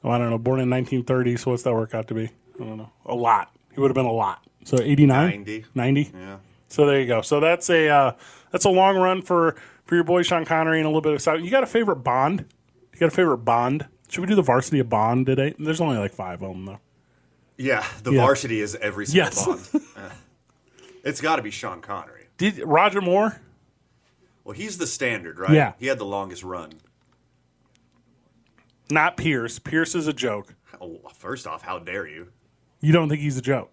oh, 0.04 0.10
I 0.10 0.18
don't 0.18 0.30
know, 0.30 0.38
born 0.38 0.60
in 0.60 0.70
1930. 0.70 1.38
So 1.38 1.52
what's 1.52 1.64
that 1.64 1.74
work 1.74 1.96
out 1.96 2.10
to 2.10 2.14
be? 2.14 2.26
I 2.26 2.64
don't 2.66 2.78
know. 2.78 2.92
A 3.06 3.16
lot. 3.16 3.52
He 3.74 3.80
would 3.80 3.90
have 3.90 3.96
been 3.96 4.06
a 4.06 4.12
lot. 4.12 4.44
So 4.66 4.78
89, 4.82 5.30
90. 5.30 5.66
90. 5.74 6.12
Yeah. 6.14 6.38
So 6.68 6.86
there 6.86 7.00
you 7.00 7.08
go. 7.08 7.22
So 7.22 7.40
that's 7.40 7.70
a 7.70 7.88
uh, 7.88 8.12
that's 8.52 8.66
a 8.66 8.70
long 8.70 8.98
run 8.98 9.22
for 9.22 9.56
for 9.86 9.96
your 9.96 10.04
boy 10.04 10.24
Sean 10.24 10.44
Connery 10.44 10.80
and 10.80 10.86
a 10.86 10.90
little 10.90 11.02
bit 11.02 11.14
of 11.14 11.22
South. 11.22 11.40
You 11.40 11.50
got 11.50 11.64
a 11.64 11.68
favorite 11.68 11.98
Bond? 11.98 12.44
You 12.92 13.00
got 13.00 13.08
a 13.08 13.12
favorite 13.12 13.38
Bond? 13.40 13.88
Should 14.10 14.22
we 14.22 14.28
do 14.28 14.36
the 14.36 14.41
Varsity 14.41 14.80
of 14.80 14.89
Bond 14.89 15.26
today? 15.26 15.54
There's 15.60 15.82
only 15.82 15.98
like 15.98 16.13
five 16.13 16.41
of 16.41 16.50
them 16.54 16.65
though. 16.65 16.80
Yeah, 17.58 17.86
the 18.04 18.12
Yeah. 18.12 18.22
varsity 18.22 18.62
is 18.62 18.76
every 18.76 19.06
single 19.06 19.26
Yes. 19.26 19.46
Bond. 19.72 19.84
It's 21.04 21.22
got 21.22 21.36
to 21.36 21.44
be 21.44 21.52
Sean 21.52 21.82
Connery. 21.82 22.26
Did 22.38 22.58
Roger 22.65 23.00
Moore? 23.00 23.39
Well, 24.44 24.54
he's 24.56 24.80
the 24.80 24.88
standard, 24.88 25.38
right? 25.38 25.52
Yeah. 25.52 25.74
He 25.78 25.86
had 25.86 26.00
the 26.00 26.06
longest 26.06 26.41
run. 26.44 26.72
Not 28.89 29.15
Pierce. 29.15 29.60
Pierce 29.60 29.94
is 29.94 30.08
a 30.08 30.13
joke. 30.13 30.56
Oh, 30.82 31.00
first 31.13 31.46
off, 31.46 31.62
how 31.62 31.78
dare 31.78 32.08
you? 32.08 32.30
You 32.82 32.91
don't 32.91 33.08
think 33.08 33.22
he's 33.22 33.38
a 33.38 33.41
joke? 33.41 33.72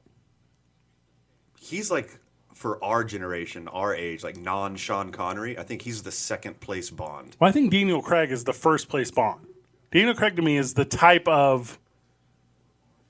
He's 1.58 1.90
like 1.90 2.18
for 2.54 2.82
our 2.84 3.02
generation, 3.02 3.66
our 3.68 3.94
age, 3.94 4.22
like 4.22 4.36
non 4.36 4.76
Sean 4.76 5.10
Connery. 5.10 5.58
I 5.58 5.62
think 5.62 5.82
he's 5.82 6.02
the 6.02 6.12
second 6.12 6.60
place 6.60 6.90
Bond. 6.90 7.34
Well, 7.40 7.48
I 7.48 7.52
think 7.52 7.70
Daniel 7.70 8.02
Craig 8.02 8.30
is 8.30 8.44
the 8.44 8.52
first 8.52 8.88
place 8.90 9.10
Bond. 9.10 9.46
Daniel 9.92 10.14
Craig 10.14 10.36
to 10.36 10.42
me 10.42 10.56
is 10.56 10.74
the 10.74 10.84
type 10.84 11.28
of. 11.28 11.78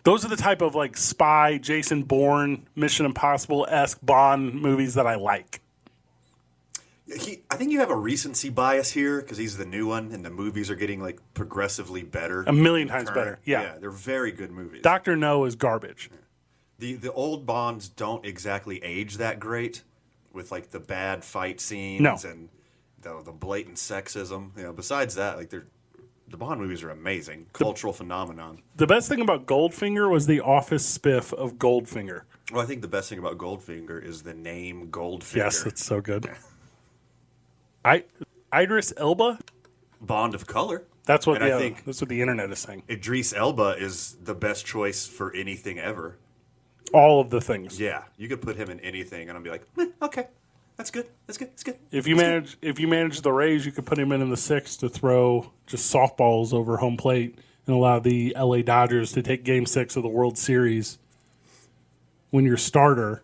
Those 0.05 0.25
are 0.25 0.29
the 0.29 0.37
type 0.37 0.63
of 0.63 0.75
like 0.75 0.97
spy, 0.97 1.59
Jason 1.59 2.03
Bourne, 2.03 2.67
Mission 2.75 3.07
Impossible 3.07 3.67
esque 3.71 3.99
Bond 4.03 4.55
movies 4.61 4.95
that 4.95 5.07
I 5.07 5.15
like. 5.15 5.61
He, 7.07 7.43
I 7.51 7.57
think 7.57 7.71
you 7.73 7.81
have 7.81 7.91
a 7.91 7.97
recency 7.97 8.49
bias 8.49 8.91
here 8.91 9.21
because 9.21 9.37
he's 9.39 9.57
the 9.59 9.67
new 9.67 9.87
one, 9.87 10.13
and 10.13 10.25
the 10.25 10.31
movies 10.31 10.71
are 10.71 10.75
getting 10.75 11.01
like 11.01 11.21
progressively 11.35 12.03
better. 12.03 12.43
A 12.47 12.53
million 12.53 12.89
times 12.89 13.11
Current. 13.11 13.15
better. 13.15 13.39
Yeah. 13.45 13.77
they're 13.79 13.91
very 13.91 14.33
good 14.33 14.51
movies. 14.51 14.83
Doctor 14.83 15.15
No 15.17 15.45
is 15.45 15.55
garbage. 15.55 16.11
the 16.79 16.95
the 16.95 17.13
old 17.13 17.47
Bonds 17.47 17.89
don't 17.89 18.25
exactly 18.25 18.83
age 18.83 19.19
that 19.19 19.39
great, 19.39 19.83
with 20.33 20.51
like 20.51 20.71
the 20.71 20.81
bad 20.81 21.23
fight 21.23 21.61
scenes 21.61 22.01
No. 22.01 22.17
and 22.29 22.49
the 23.03 23.23
the 23.23 23.33
blatant 23.33 23.77
sexism. 23.77 24.57
You 24.57 24.65
know, 24.65 24.73
besides 24.73 25.15
that, 25.17 25.37
like 25.37 25.51
they're 25.51 25.67
the 26.33 26.39
Bond 26.39 26.61
movies 26.61 26.83
are 26.83 26.91
amazing, 26.91 27.47
cultural 27.53 27.93
phenomenon. 27.93 28.63
The 28.77 28.87
best 28.87 29.09
thing 29.09 29.21
about 29.21 29.45
Goldfinger 29.47 30.11
was 30.11 30.27
the 30.27 30.41
office 30.41 30.99
spiff 30.99 31.33
of 31.35 31.57
Goldfinger. 31.57 32.23
Well, 32.51 32.63
I 32.63 32.67
think 32.67 32.81
the 32.81 32.89
best 32.89 33.11
thing 33.11 33.19
about 33.19 33.37
Goldfinger 33.37 34.03
is 34.03 34.23
the 34.23 34.33
name 34.33 34.89
Goldfinger. 34.91 35.37
Yes, 35.37 35.67
it's 35.67 35.85
so 35.85 36.01
good. 36.01 36.31
I 37.85 38.05
Idris 38.55 38.95
Elba. 38.97 39.39
Bond 40.01 40.35
of 40.35 40.47
color. 40.47 40.85
That's 41.05 41.27
what 41.27 41.43
And 41.43 41.51
the 41.51 41.55
I 41.55 41.59
think 41.59 41.85
that's 41.85 42.01
what 42.01 42.09
the 42.09 42.23
internet 42.23 42.51
is 42.51 42.61
saying. 42.61 42.85
Idris 42.89 43.35
Elba 43.35 43.77
is 43.79 44.17
the 44.23 44.35
best 44.35 44.65
choice 44.65 45.07
for 45.07 45.35
anything 45.35 45.79
ever. 45.79 46.17
All 46.95 47.21
of 47.21 47.29
the 47.29 47.41
things. 47.41 47.79
Yeah, 47.79 48.05
you 48.17 48.29
could 48.29 48.41
put 48.41 48.57
him 48.57 48.71
in 48.71 48.81
anything, 48.81 49.29
and 49.29 49.37
I'd 49.37 49.45
be 49.45 49.51
like, 49.51 49.67
"Eh, 49.79 49.87
okay, 50.01 50.29
that's 50.77 50.91
good, 50.91 51.07
that's 51.27 51.39
good, 51.39 51.51
that's 51.51 51.63
good. 51.63 51.79
If 51.91 52.07
you 52.07 52.17
manage 52.17 52.57
if 52.63 52.79
you 52.81 52.89
manage 52.89 53.21
the 53.21 53.33
Rays, 53.33 53.65
you 53.67 53.73
could 53.73 53.87
put 53.87 53.99
him 53.99 54.13
in 54.13 54.23
in 54.23 54.31
the 54.31 54.37
sixth 54.37 54.81
to 54.81 54.89
throw 54.89 55.53
just 55.67 55.93
softballs 55.93 56.53
over 56.53 56.79
home 56.79 56.97
plate 56.97 57.39
and 57.67 57.77
allow 57.77 57.99
the 57.99 58.35
LA 58.39 58.63
Dodgers 58.63 59.13
to 59.13 59.23
take 59.23 59.45
Game 59.45 59.67
Six 59.67 59.97
of 59.97 60.03
the 60.03 60.09
World 60.09 60.39
Series. 60.39 60.99
When 62.31 62.45
your 62.47 62.57
starter, 62.57 63.23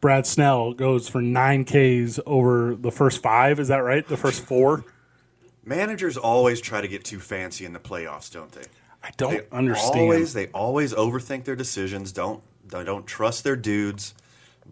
Brad 0.00 0.26
Snell, 0.26 0.74
goes 0.74 1.08
for 1.08 1.22
nine 1.22 1.64
Ks 1.64 2.20
over 2.26 2.76
the 2.76 2.92
first 2.92 3.22
five, 3.22 3.58
is 3.58 3.68
that 3.68 3.78
right? 3.78 4.06
The 4.06 4.16
first 4.16 4.44
four. 4.44 4.84
Managers 5.64 6.16
always 6.16 6.60
try 6.60 6.80
to 6.80 6.86
get 6.86 7.02
too 7.02 7.18
fancy 7.18 7.64
in 7.64 7.72
the 7.72 7.80
playoffs, 7.80 8.30
don't 8.30 8.52
they? 8.52 8.62
I 9.02 9.10
don't 9.16 9.32
They 9.32 9.56
understand. 9.56 10.00
Always, 10.00 10.32
they 10.32 10.46
always 10.48 10.92
overthink 10.92 11.44
their 11.44 11.56
decisions. 11.56 12.12
Don't 12.12 12.42
They 12.64 12.84
don't 12.84 13.06
trust 13.06 13.42
their 13.42 13.56
dudes. 13.56 14.14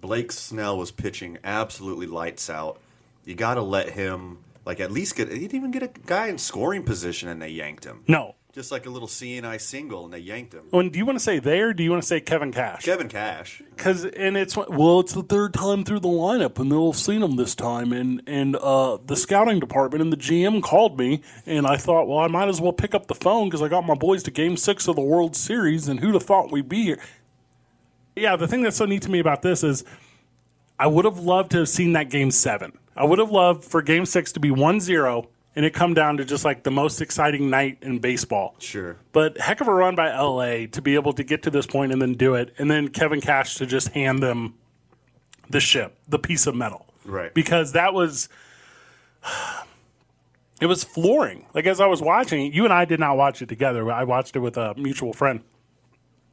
Blake 0.05 0.33
Snell 0.33 0.77
was 0.77 0.91
pitching 0.91 1.39
absolutely 1.43 2.07
lights 2.07 2.51
out. 2.51 2.79
You 3.25 3.35
got 3.35 3.55
to 3.55 3.63
let 3.63 3.89
him, 3.89 4.37
like, 4.67 4.79
at 4.79 4.93
least 4.93 5.17
get. 5.17 5.33
He 5.33 5.39
didn't 5.39 5.55
even 5.55 5.71
get 5.71 5.83
a 5.83 5.89
guy 5.89 6.27
in 6.27 6.37
scoring 6.37 6.83
position, 6.83 7.31
and 7.31 7.41
they 7.41 7.49
yanked 7.49 7.85
him. 7.85 8.05
No. 8.07 8.35
Just 8.53 8.71
like 8.71 8.85
a 8.85 8.91
little 8.91 9.09
seeing-eye 9.09 9.57
single, 9.57 10.05
and 10.05 10.13
they 10.13 10.19
yanked 10.19 10.53
him. 10.53 10.65
When 10.69 10.91
do 10.91 10.99
you 10.99 11.07
want 11.07 11.19
to 11.19 11.25
say 11.25 11.39
they 11.39 11.59
or 11.61 11.73
do 11.73 11.83
you 11.83 11.91
want 11.91 12.03
to 12.03 12.07
say 12.07 12.21
Kevin 12.21 12.53
Cash? 12.53 12.85
Kevin 12.85 13.09
Cash. 13.09 13.63
Because 13.75 14.05
and 14.05 14.37
it's 14.37 14.55
well, 14.59 15.01
it's 15.01 15.15
the 15.15 15.23
third 15.23 15.55
time 15.55 15.85
through 15.85 16.01
the 16.01 16.09
lineup, 16.09 16.59
and 16.59 16.71
they'll 16.71 16.93
have 16.93 17.01
seen 17.01 17.23
him 17.23 17.37
this 17.37 17.55
time. 17.55 17.91
And 17.95 18.23
and 18.27 18.57
uh, 18.57 18.99
the 19.05 19.17
scouting 19.17 19.59
department 19.59 20.03
and 20.03 20.13
the 20.13 20.19
GM 20.19 20.63
called 20.63 20.99
me, 20.99 21.23
and 21.47 21.67
I 21.67 21.79
thought, 21.79 22.07
well, 22.07 22.19
I 22.19 22.29
might 22.29 22.49
as 22.49 22.61
well 22.61 22.75
pick 22.75 22.95
up 22.95 23.07
the 23.07 23.15
phone 23.15 23.49
because 23.49 23.63
I 23.63 23.69
got 23.69 23.87
my 23.87 23.95
boys 23.95 24.23
to 24.25 24.31
Game 24.31 24.59
Six 24.59 24.87
of 24.87 24.97
the 24.97 25.03
World 25.03 25.35
Series, 25.35 25.89
and 25.89 25.99
who'd 26.01 26.13
have 26.13 26.25
thought 26.25 26.53
we'd 26.53 26.69
be 26.69 26.83
here? 26.83 27.01
Yeah, 28.17 28.37
the 28.37 28.49
thing 28.49 28.63
that's 28.63 28.77
so 28.77 28.85
neat 28.85 29.03
to 29.03 29.11
me 29.11 29.19
about 29.19 29.43
this 29.43 29.65
is, 29.65 29.85
I 30.79 30.87
would 30.87 31.05
have 31.05 31.19
loved 31.19 31.53
to 31.53 31.59
have 31.59 31.69
seen 31.69 31.93
that 31.95 32.11
Game 32.11 32.31
Seven. 32.31 32.79
I 32.97 33.05
would 33.05 33.19
have 33.19 33.31
loved 33.31 33.65
for 33.65 33.83
Game 33.83 34.07
Six 34.07 34.33
to 34.33 34.41
be 34.41 34.51
1-0 34.51 35.27
and 35.57 35.65
it 35.65 35.73
come 35.73 35.95
down 35.95 36.17
to 36.17 36.25
just 36.25 36.45
like 36.45 36.63
the 36.63 36.71
most 36.71 37.01
exciting 37.01 37.51
night 37.51 37.79
in 37.83 37.99
baseball. 37.99 38.57
Sure. 38.59 38.97
But 39.13 39.39
heck 39.39 39.61
of 39.61 39.69
a 39.69 39.75
run 39.75 39.95
by 39.95 40.15
LA 40.17 40.67
to 40.73 40.83
be 40.83 40.95
able 40.95 41.13
to 41.15 41.25
get 41.25 41.43
to 41.45 41.51
this 41.51 41.67
point 41.67 41.93
and 41.93 42.03
then 42.03 42.15
do 42.15 42.35
it, 42.35 42.55
and 42.59 42.71
then 42.71 42.89
Kevin 42.89 43.21
Cash 43.21 43.57
to 43.57 43.67
just 43.67 43.89
hand 43.89 44.23
them 44.23 44.55
the 45.49 45.61
ship, 45.61 45.97
the 46.09 46.19
piece 46.19 46.47
of 46.47 46.55
metal. 46.55 46.87
Right. 47.05 47.33
Because 47.35 47.73
that 47.73 47.95
was 47.95 48.29
it 50.61 50.67
was 50.67 50.83
flooring. 50.85 51.47
Like 51.55 51.67
as 51.67 51.81
I 51.81 51.87
was 51.87 52.03
watching 52.03 52.47
it, 52.47 52.53
you 52.53 52.65
and 52.65 52.73
I 52.73 52.85
did 52.85 53.01
not 53.01 53.17
watch 53.17 53.43
it 53.43 53.49
together. 53.49 53.91
I 53.91 54.05
watched 54.05 54.35
it 54.37 54.41
with 54.41 54.57
a 54.57 54.75
mutual 54.75 55.13
friend. 55.13 55.43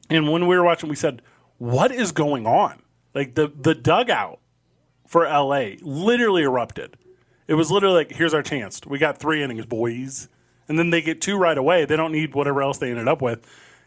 And 0.09 0.29
when 0.29 0.47
we 0.47 0.57
were 0.57 0.63
watching, 0.63 0.89
we 0.89 0.95
said, 0.95 1.21
What 1.61 1.91
is 1.91 2.11
going 2.11 2.47
on? 2.47 2.81
Like 3.13 3.35
the 3.35 3.47
the 3.55 3.75
dugout 3.75 4.39
for 5.05 5.25
LA 5.25 5.73
literally 5.81 6.41
erupted. 6.41 6.97
It 7.47 7.53
was 7.53 7.69
literally 7.69 7.97
like, 7.97 8.13
here's 8.13 8.33
our 8.33 8.41
chance. 8.41 8.81
We 8.83 8.97
got 8.97 9.19
three 9.19 9.43
innings, 9.43 9.67
boys. 9.67 10.27
And 10.67 10.79
then 10.79 10.89
they 10.89 11.03
get 11.03 11.21
two 11.21 11.37
right 11.37 11.55
away. 11.55 11.85
They 11.85 11.95
don't 11.95 12.11
need 12.11 12.33
whatever 12.33 12.63
else 12.63 12.79
they 12.79 12.89
ended 12.89 13.07
up 13.07 13.21
with. 13.21 13.45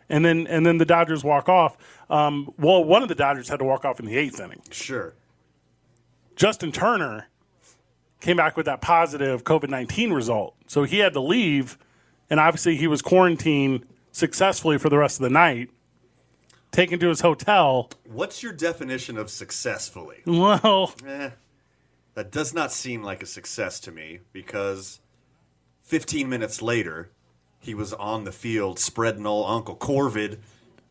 And 0.09 0.25
then 0.25 0.47
and 0.47 0.65
then 0.65 0.79
the 0.79 0.85
Dodgers 0.85 1.25
walk 1.25 1.49
off. 1.49 1.77
Um, 2.09 2.55
well, 2.57 2.85
one 2.85 3.03
of 3.03 3.09
the 3.09 3.17
Dodgers 3.17 3.49
had 3.49 3.59
to 3.59 3.65
walk 3.65 3.85
off 3.85 3.99
in 3.99 4.07
the 4.07 4.17
eighth 4.17 4.39
inning. 4.39 4.63
Sure. 4.71 5.17
Justin 6.37 6.71
Turner 6.71 7.27
came 8.21 8.37
back 8.37 8.57
with 8.57 8.67
that 8.67 8.83
positive 8.83 9.43
COVID 9.43 9.69
19 9.69 10.13
result. 10.13 10.55
So 10.69 10.85
he 10.85 11.01
had 11.01 11.13
to 11.15 11.21
leave. 11.21 11.77
And 12.31 12.39
obviously, 12.39 12.77
he 12.77 12.87
was 12.87 13.03
quarantined 13.03 13.85
successfully 14.13 14.79
for 14.79 14.89
the 14.91 14.99
rest 14.99 15.19
of 15.19 15.25
the 15.25 15.31
night, 15.31 15.71
taken 16.75 16.99
to 17.01 17.09
his 17.09 17.21
hotel. 17.21 17.91
What's 18.05 18.43
your 18.43 18.53
definition 18.53 19.17
of 19.17 19.31
successfully? 19.31 20.23
Well, 20.27 20.93
Eh, 21.07 21.31
that 22.15 22.31
does 22.31 22.53
not 22.53 22.73
seem 22.73 23.03
like 23.03 23.23
a 23.23 23.27
success 23.27 23.81
to 23.81 23.93
me 23.93 24.21
because 24.33 25.01
15 25.83 26.29
minutes 26.29 26.61
later, 26.63 27.11
he 27.59 27.75
was 27.75 27.93
on 27.95 28.25
the 28.25 28.33
field 28.33 28.79
spreading 28.79 29.27
old 29.27 29.49
Uncle 29.49 29.77
Corvid 29.77 30.39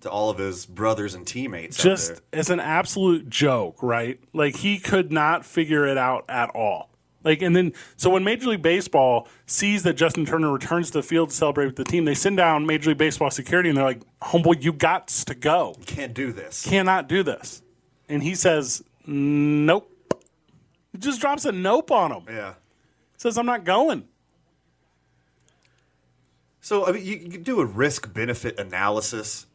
to 0.02 0.10
all 0.10 0.30
of 0.30 0.38
his 0.38 0.66
brothers 0.66 1.14
and 1.14 1.26
teammates. 1.26 1.80
out 1.80 1.84
just 1.84 2.22
as 2.34 2.50
an 2.50 2.60
absolute 2.60 3.30
joke, 3.30 3.82
right? 3.82 4.20
Like 4.34 4.58
he 4.58 4.80
could 4.80 5.12
not 5.12 5.46
figure 5.46 5.86
it 5.88 5.98
out 5.98 6.26
at 6.28 6.50
all. 6.50 6.90
Like 7.24 7.42
and 7.42 7.56
then 7.56 7.74
so 7.96 8.10
when 8.10 8.24
Major 8.24 8.50
League 8.50 8.62
Baseball 8.62 9.28
sees 9.46 9.84
that 9.84 9.94
Justin 9.94 10.26
Turner 10.26 10.52
returns 10.52 10.88
to 10.92 11.00
the 11.00 11.04
field 11.04 11.30
to 11.30 11.36
celebrate 11.36 11.68
with 11.68 11.76
the 11.78 11.84
team, 11.84 12.06
they 12.06 12.16
send 12.16 12.38
down 12.38 12.66
Major 12.66 12.90
League 12.90 12.98
Baseball 12.98 13.32
security 13.32 13.70
and 13.70 13.78
they're 13.78 13.86
like, 13.86 14.02
"Homeboy, 14.22 14.64
you 14.64 14.74
got 14.74 15.08
to 15.08 15.36
go. 15.36 15.76
can't 15.86 16.14
do 16.14 16.32
this. 16.32 16.66
Cannot 16.66 17.08
do 17.08 17.24
this." 17.24 17.62
And 18.10 18.24
he 18.24 18.36
says, 18.36 18.84
"Nope." 19.06 19.90
He 20.92 20.98
just 21.00 21.22
drops 21.22 21.46
a 21.46 21.52
nope 21.52 21.92
on 21.92 22.12
him. 22.12 22.24
Yeah. 22.28 22.54
Says, 23.18 23.38
"I'm 23.38 23.46
not 23.46 23.64
going." 23.64 24.08
So 26.60 26.86
I 26.86 26.92
mean, 26.92 27.06
you, 27.06 27.18
you 27.18 27.30
could 27.30 27.44
do 27.44 27.60
a 27.62 27.66
risk 27.66 28.14
benefit 28.14 28.60
analysis. 28.60 29.48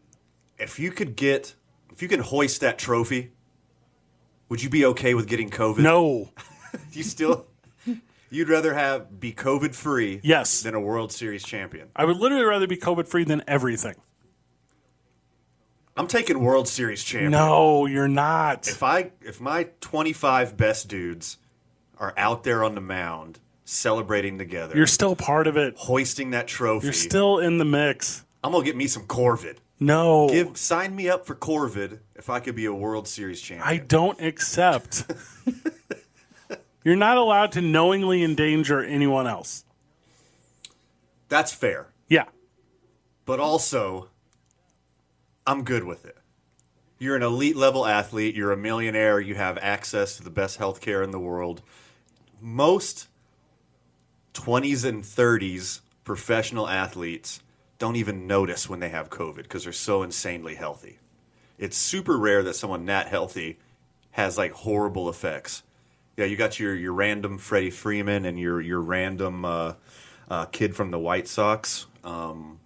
If 0.59 0.78
you 0.78 0.90
could 0.90 1.16
get, 1.16 1.54
if 1.92 2.02
you 2.02 2.09
can 2.09 2.20
hoist 2.20 2.61
that 2.61 2.78
trophy, 2.78 3.33
would 4.48 4.62
you 4.62 4.70
be 4.70 4.85
okay 4.85 5.14
with 5.14 5.26
getting 5.26 5.50
COVID? 5.50 5.78
No. 5.78 6.31
You 6.92 7.02
still, 7.02 7.46
you'd 8.31 8.49
rather 8.49 8.75
have 8.75 9.21
be 9.21 9.33
COVID 9.33 9.75
free, 9.75 10.21
Yes. 10.23 10.62
than 10.62 10.75
a 10.75 10.81
World 10.81 11.12
Series 11.12 11.43
champion. 11.45 11.88
I 11.97 12.05
would 12.05 12.17
literally 12.17 12.45
rather 12.45 12.67
be 12.67 12.77
COVID 12.77 13.07
free 13.09 13.25
than 13.25 13.43
everything. 13.47 13.95
I'm 15.97 16.07
taking 16.07 16.38
World 16.41 16.69
Series 16.69 17.03
champion. 17.03 17.33
No, 17.33 17.87
you're 17.87 18.07
not. 18.09 18.69
If 18.69 18.83
I 18.83 19.11
if 19.21 19.41
my 19.41 19.69
25 19.81 20.57
best 20.57 20.87
dudes 20.88 21.38
are 21.99 22.14
out 22.17 22.45
there 22.45 22.62
on 22.62 22.77
the 22.77 22.81
mound 22.81 23.41
celebrating 23.64 24.38
together, 24.38 24.77
You're 24.77 24.87
still 24.87 25.17
part 25.17 25.47
of 25.49 25.57
it. 25.57 25.75
hoisting 25.77 26.31
that 26.31 26.47
trophy, 26.47 26.87
You're 26.87 26.93
still 26.93 27.38
in 27.41 27.59
the 27.59 27.64
mix. 27.64 28.25
I'm 28.45 28.53
gonna 28.53 28.64
get 28.64 28.77
me 28.77 28.87
some 28.87 29.07
Corvid. 29.07 29.57
No. 29.81 30.29
Give 30.29 30.57
sign 30.57 30.95
me 30.95 31.09
up 31.09 31.27
for 31.27 31.35
Corvid 31.35 31.99
if 32.14 32.31
I 32.31 32.38
could 32.41 32.55
be 32.55 32.67
a 32.67 32.73
World 32.73 33.09
Series 33.09 33.41
champion. 33.41 33.69
I 33.69 33.79
don't 33.79 34.21
accept. 34.21 35.05
You're 36.88 36.96
not 36.96 37.18
allowed 37.18 37.53
to 37.53 37.61
knowingly 37.61 38.24
endanger 38.24 38.83
anyone 38.83 39.27
else. 39.27 39.62
That's 41.29 41.53
fair, 41.53 41.88
Yeah. 42.09 42.24
but 43.27 43.38
also 43.38 44.09
I'm 45.46 45.64
good 45.64 45.85
with 45.85 46.07
it. 46.07 46.16
You're 46.98 47.14
an 47.14 47.22
elite 47.22 47.57
level 47.57 47.85
athlete. 47.85 48.35
You're 48.35 48.53
a 48.53 48.57
millionaire. 48.57 49.20
You 49.20 49.35
have 49.35 49.59
access 49.59 50.16
to 50.16 50.24
the 50.24 50.31
best 50.31 50.59
healthcare 50.59 51.05
in 51.05 51.11
the 51.11 51.20
world. 51.20 51.61
Most 52.40 53.09
20s 54.33 54.83
and 54.83 55.05
30s 55.05 55.81
professional 56.05 56.66
athletes 56.70 57.40
don't 57.79 57.96
even 57.96 58.27
notice 58.27 58.66
when 58.66 58.81
they 58.81 58.88
have 58.88 59.11
COVID 59.11 59.42
because 59.42 59.64
they're 59.64 59.74
so 59.74 60.03
insanely 60.03 60.55
healthy. 60.55 61.01
It's 61.59 61.77
super 61.77 62.16
rare 62.16 62.42
that 62.44 62.55
someone 62.57 62.87
that 62.87 63.09
healthy 63.09 63.59
has 64.12 64.38
like 64.38 64.53
horrible 64.53 65.11
effects. 65.11 65.64
Yeah, 66.18 66.24
you 66.24 66.37
got 66.37 66.59
your, 66.59 66.74
your 66.74 66.92
random 66.92 67.38
Freddie 67.38 67.70
Freeman 67.70 68.24
and 68.24 68.38
your 68.38 68.61
your 68.61 68.81
random 68.81 69.44
uh, 69.44 69.74
uh, 70.28 70.46
kid 70.46 70.74
from 70.74 70.90
the 70.90 70.98
White 70.98 71.28
Sox. 71.28 71.87
Um, 72.02 72.59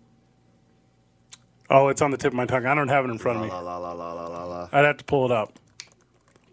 Oh, 1.71 1.89
it's 1.89 2.03
on 2.03 2.11
the 2.11 2.19
tip 2.19 2.33
of 2.33 2.37
my 2.37 2.45
tongue. 2.45 2.67
I 2.67 2.75
don't 2.75 2.89
have 2.89 3.05
it 3.07 3.11
in 3.11 3.17
front 3.19 3.39
of 3.39 3.45
me. 3.45 3.51
la 3.51 3.61
la 3.61 3.79
la 3.79 3.93
la 3.93 4.45
la. 4.45 4.69
I'd 4.73 4.85
have 4.85 4.99
to 4.99 5.05
pull 5.05 5.25
it 5.25 5.31
up. 5.33 5.59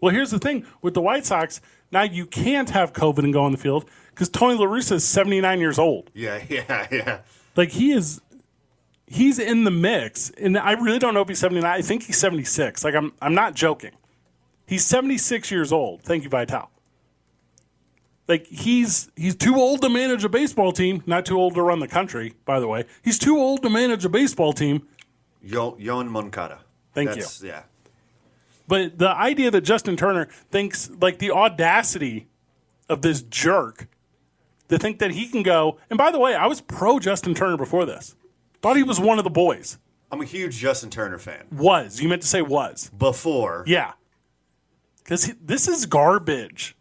Well, 0.00 0.14
here's 0.14 0.30
the 0.30 0.38
thing 0.38 0.64
with 0.80 0.94
the 0.94 1.02
White 1.02 1.26
Sox. 1.26 1.60
Now 1.92 2.02
you 2.04 2.24
can't 2.24 2.70
have 2.70 2.94
COVID 2.94 3.18
and 3.18 3.32
go 3.32 3.42
on 3.42 3.52
the 3.52 3.58
field 3.58 3.84
because 4.10 4.30
Tony 4.30 4.54
La 4.54 4.64
Russa 4.64 4.92
is 4.92 5.04
79 5.04 5.60
years 5.60 5.78
old. 5.78 6.10
Yeah, 6.14 6.42
yeah, 6.48 6.86
yeah. 6.90 7.18
Like 7.56 7.70
he 7.70 7.92
is, 7.92 8.22
he's 9.06 9.38
in 9.38 9.64
the 9.64 9.70
mix, 9.70 10.30
and 10.30 10.56
I 10.56 10.72
really 10.72 10.98
don't 10.98 11.12
know 11.12 11.20
if 11.20 11.28
he's 11.28 11.38
79. 11.40 11.70
I 11.70 11.82
think 11.82 12.04
he's 12.04 12.18
76. 12.18 12.82
Like 12.84 12.94
I'm, 12.94 13.12
I'm 13.20 13.34
not 13.34 13.54
joking. 13.54 13.92
He's 14.66 14.86
76 14.86 15.50
years 15.50 15.72
old. 15.72 16.02
Thank 16.02 16.24
you, 16.24 16.30
Vital. 16.30 16.70
Like 18.30 18.46
he's 18.46 19.10
he's 19.16 19.34
too 19.34 19.56
old 19.56 19.82
to 19.82 19.88
manage 19.88 20.22
a 20.22 20.28
baseball 20.28 20.70
team. 20.70 21.02
Not 21.04 21.26
too 21.26 21.36
old 21.36 21.54
to 21.56 21.62
run 21.62 21.80
the 21.80 21.88
country, 21.88 22.34
by 22.44 22.60
the 22.60 22.68
way. 22.68 22.84
He's 23.02 23.18
too 23.18 23.36
old 23.36 23.60
to 23.62 23.68
manage 23.68 24.04
a 24.04 24.08
baseball 24.08 24.52
team. 24.52 24.86
Yo, 25.42 25.76
Yon 25.80 26.08
Moncada. 26.08 26.60
Thank 26.94 27.10
That's, 27.10 27.42
Yeah. 27.42 27.62
But 28.68 28.98
the 28.98 29.08
idea 29.08 29.50
that 29.50 29.62
Justin 29.62 29.96
Turner 29.96 30.28
thinks, 30.48 30.88
like 31.00 31.18
the 31.18 31.32
audacity 31.32 32.28
of 32.88 33.02
this 33.02 33.20
jerk 33.22 33.88
to 34.68 34.78
think 34.78 35.00
that 35.00 35.10
he 35.10 35.26
can 35.26 35.42
go. 35.42 35.78
And 35.90 35.98
by 35.98 36.12
the 36.12 36.20
way, 36.20 36.36
I 36.36 36.46
was 36.46 36.60
pro 36.60 37.00
Justin 37.00 37.34
Turner 37.34 37.56
before 37.56 37.84
this. 37.84 38.14
Thought 38.62 38.76
he 38.76 38.84
was 38.84 39.00
one 39.00 39.18
of 39.18 39.24
the 39.24 39.30
boys. 39.30 39.78
I'm 40.12 40.20
a 40.20 40.24
huge 40.24 40.56
Justin 40.56 40.88
Turner 40.88 41.18
fan. 41.18 41.48
Was. 41.50 42.00
You 42.00 42.08
meant 42.08 42.22
to 42.22 42.28
say 42.28 42.42
was. 42.42 42.92
Before, 42.96 43.64
Yeah. 43.66 43.94
Because 45.02 45.34
this 45.42 45.66
is 45.66 45.86
garbage. 45.86 46.76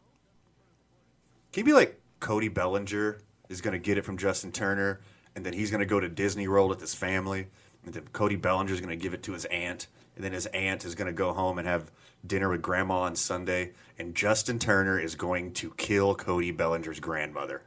Can 1.60 1.68
you 1.68 1.74
be 1.74 1.78
like 1.78 2.00
Cody 2.22 2.48
Bellinger 2.48 3.20
is 3.50 3.60
going 3.60 3.74
to 3.74 3.80
get 3.80 3.98
it 3.98 4.06
from 4.06 4.18
Justin 4.18 4.54
Turner, 4.54 5.02
and 5.36 5.46
then 5.46 5.52
he's 5.52 5.70
going 5.70 5.82
to 5.82 5.86
go 5.86 6.00
to 6.00 6.08
Disney 6.08 6.48
World 6.48 6.70
with 6.70 6.80
his 6.80 6.96
family, 6.96 7.48
and 7.84 7.94
then 7.94 8.04
Cody 8.14 8.38
Bellinger 8.38 8.72
is 8.72 8.80
going 8.80 8.98
to 8.98 9.02
give 9.02 9.14
it 9.14 9.24
to 9.24 9.34
his 9.34 9.44
aunt, 9.44 9.88
and 10.16 10.24
then 10.24 10.32
his 10.32 10.46
aunt 10.48 10.86
is 10.86 10.96
going 10.96 11.08
to 11.08 11.14
go 11.14 11.34
home 11.34 11.60
and 11.60 11.68
have 11.68 11.92
dinner 12.26 12.48
with 12.50 12.62
grandma 12.62 13.00
on 13.00 13.18
Sunday, 13.18 13.72
and 13.98 14.16
Justin 14.16 14.58
Turner 14.58 14.98
is 14.98 15.16
going 15.16 15.52
to 15.56 15.72
kill 15.72 16.16
Cody 16.16 16.52
Bellinger's 16.52 17.02
grandmother 17.02 17.64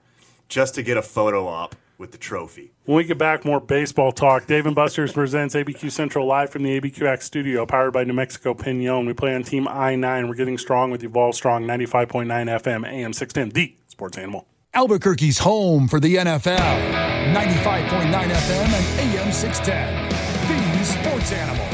just 0.48 0.74
to 0.76 0.82
get 0.82 0.96
a 0.96 1.02
photo 1.02 1.46
op 1.46 1.76
with 1.98 2.12
the 2.12 2.18
trophy. 2.18 2.72
When 2.84 2.96
we 2.96 3.04
get 3.04 3.18
back, 3.18 3.44
more 3.44 3.60
baseball 3.60 4.10
talk. 4.10 4.46
Dave 4.46 4.66
and 4.66 4.74
Buster's 4.74 5.12
presents 5.14 5.54
ABQ 5.54 5.90
Central 5.92 6.26
live 6.26 6.50
from 6.50 6.62
the 6.62 6.80
ABQX 6.80 7.22
studio, 7.22 7.66
powered 7.66 7.92
by 7.92 8.04
New 8.04 8.12
Mexico 8.12 8.54
Pinon. 8.54 9.06
We 9.06 9.12
play 9.12 9.34
on 9.34 9.44
Team 9.44 9.68
I 9.68 9.94
9. 9.94 10.28
We're 10.28 10.34
getting 10.34 10.58
strong 10.58 10.90
with 10.90 11.04
Evolve 11.04 11.34
Strong 11.34 11.64
95.9 11.64 12.26
FM, 12.26 12.86
AM 12.86 13.12
610, 13.12 13.50
the 13.50 13.74
sports 14.02 14.18
animal. 14.18 14.44
Albuquerque's 14.74 15.38
home 15.38 15.86
for 15.86 16.00
the 16.00 16.16
NFL. 16.16 16.58
95.9 16.58 18.10
FM 18.10 18.66
and 18.66 19.14
AM 19.14 19.30
610. 19.30 20.08
The 20.48 20.84
Sports 20.84 21.30
Animal. 21.30 21.64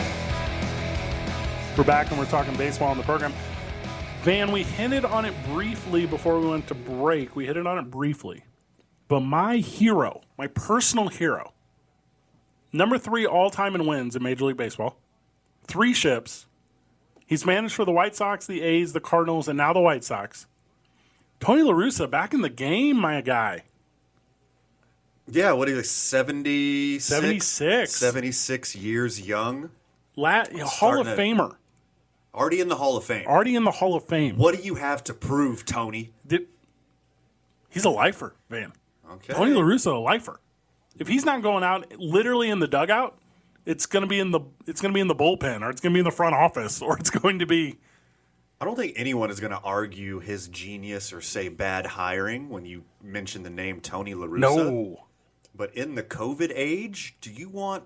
We're 1.74 1.84
back 1.84 2.10
and 2.10 2.18
we're 2.18 2.26
talking 2.26 2.54
baseball 2.56 2.90
on 2.90 2.98
the 2.98 3.02
program. 3.02 3.32
Van, 4.24 4.52
we 4.52 4.62
hinted 4.62 5.06
on 5.06 5.24
it 5.24 5.32
briefly 5.46 6.04
before 6.04 6.38
we 6.38 6.48
went 6.48 6.66
to 6.66 6.74
break. 6.74 7.34
We 7.34 7.46
hit 7.46 7.56
it 7.56 7.66
on 7.66 7.78
it 7.78 7.90
briefly. 7.90 8.44
But 9.06 9.20
my 9.20 9.56
hero, 9.56 10.20
my 10.36 10.48
personal 10.48 11.08
hero, 11.08 11.54
number 12.74 12.98
three 12.98 13.24
all 13.24 13.48
time 13.48 13.74
in 13.74 13.86
wins 13.86 14.16
in 14.16 14.22
Major 14.22 14.44
League 14.44 14.58
Baseball, 14.58 14.98
three 15.66 15.94
ships. 15.94 16.44
He's 17.24 17.46
managed 17.46 17.74
for 17.74 17.86
the 17.86 17.92
White 17.92 18.14
Sox, 18.14 18.46
the 18.46 18.60
A's, 18.60 18.92
the 18.92 19.00
Cardinals, 19.00 19.48
and 19.48 19.56
now 19.56 19.72
the 19.72 19.80
White 19.80 20.04
Sox. 20.04 20.46
Tony 21.40 21.62
La 21.62 21.72
Russa 21.72 22.10
back 22.10 22.34
in 22.34 22.40
the 22.42 22.48
game, 22.48 22.96
my 22.96 23.20
guy. 23.20 23.62
Yeah, 25.30 25.52
what 25.52 25.68
is 25.68 25.78
it, 25.78 25.86
76? 25.86 27.04
76. 27.04 27.94
76 27.94 28.76
years 28.76 29.20
young. 29.20 29.70
La- 30.16 30.44
Hall 30.64 31.00
of 31.00 31.06
Famer. 31.06 31.56
Already 32.34 32.60
in 32.60 32.68
the 32.68 32.76
Hall 32.76 32.96
of 32.96 33.04
Fame. 33.04 33.26
Already 33.26 33.54
in 33.56 33.64
the 33.64 33.70
Hall 33.70 33.94
of 33.94 34.04
Fame. 34.04 34.36
What 34.36 34.56
do 34.56 34.62
you 34.62 34.76
have 34.76 35.04
to 35.04 35.14
prove, 35.14 35.64
Tony? 35.64 36.12
Did, 36.26 36.46
he's 37.68 37.84
a 37.84 37.90
lifer, 37.90 38.34
man. 38.48 38.72
Okay. 39.10 39.32
Tony 39.32 39.52
La 39.52 39.62
Russa, 39.62 39.94
a 39.94 39.98
lifer. 39.98 40.40
If 40.98 41.08
he's 41.08 41.24
not 41.24 41.42
going 41.42 41.62
out 41.62 41.98
literally 41.98 42.50
in 42.50 42.58
the 42.58 42.68
dugout, 42.68 43.18
it's 43.64 43.86
gonna 43.86 44.06
be 44.06 44.18
in 44.18 44.30
the 44.30 44.40
it's 44.66 44.80
gonna 44.80 44.94
be 44.94 45.00
in 45.00 45.08
the 45.08 45.14
bullpen, 45.14 45.62
or 45.62 45.70
it's 45.70 45.80
gonna 45.80 45.92
be 45.92 46.00
in 46.00 46.04
the 46.04 46.10
front 46.10 46.34
office, 46.34 46.82
or 46.82 46.98
it's 46.98 47.10
going 47.10 47.38
to 47.38 47.46
be 47.46 47.78
I 48.60 48.64
don't 48.64 48.74
think 48.76 48.94
anyone 48.96 49.30
is 49.30 49.38
going 49.40 49.52
to 49.52 49.60
argue 49.60 50.18
his 50.18 50.48
genius 50.48 51.12
or 51.12 51.20
say 51.20 51.48
bad 51.48 51.86
hiring 51.86 52.48
when 52.48 52.66
you 52.66 52.84
mention 53.02 53.42
the 53.44 53.50
name 53.50 53.80
Tony 53.80 54.14
LaRussa. 54.14 54.38
No. 54.40 55.04
But 55.54 55.74
in 55.74 55.94
the 55.94 56.02
COVID 56.02 56.52
age, 56.54 57.16
do 57.20 57.30
you 57.30 57.48
want 57.48 57.84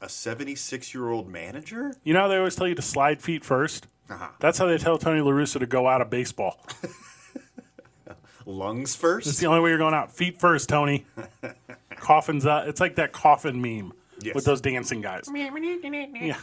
a 0.00 0.08
76 0.08 0.92
year 0.94 1.08
old 1.10 1.28
manager? 1.28 1.94
You 2.04 2.12
know 2.14 2.20
how 2.20 2.28
they 2.28 2.36
always 2.36 2.54
tell 2.56 2.68
you 2.68 2.74
to 2.74 2.82
slide 2.82 3.22
feet 3.22 3.42
1st 3.42 3.84
Uh-huh. 4.10 4.28
That's 4.38 4.58
how 4.58 4.66
they 4.66 4.76
tell 4.78 4.98
Tony 4.98 5.20
LaRussa 5.20 5.58
to 5.60 5.66
go 5.66 5.88
out 5.88 6.00
of 6.02 6.10
baseball. 6.10 6.60
Lungs 8.48 8.94
first? 8.94 9.26
It's 9.26 9.36
first? 9.36 9.40
the 9.40 9.46
only 9.46 9.60
way 9.60 9.70
you're 9.70 9.78
going 9.78 9.94
out. 9.94 10.12
Feet 10.12 10.38
first, 10.38 10.68
Tony. 10.68 11.04
Coffins 11.96 12.46
up. 12.46 12.68
It's 12.68 12.80
like 12.80 12.96
that 12.96 13.12
coffin 13.12 13.60
meme 13.60 13.92
Yes. 14.22 14.34
with 14.34 14.44
those 14.44 14.60
dancing 14.60 15.00
guys. 15.00 15.28
Yeah. 15.34 16.36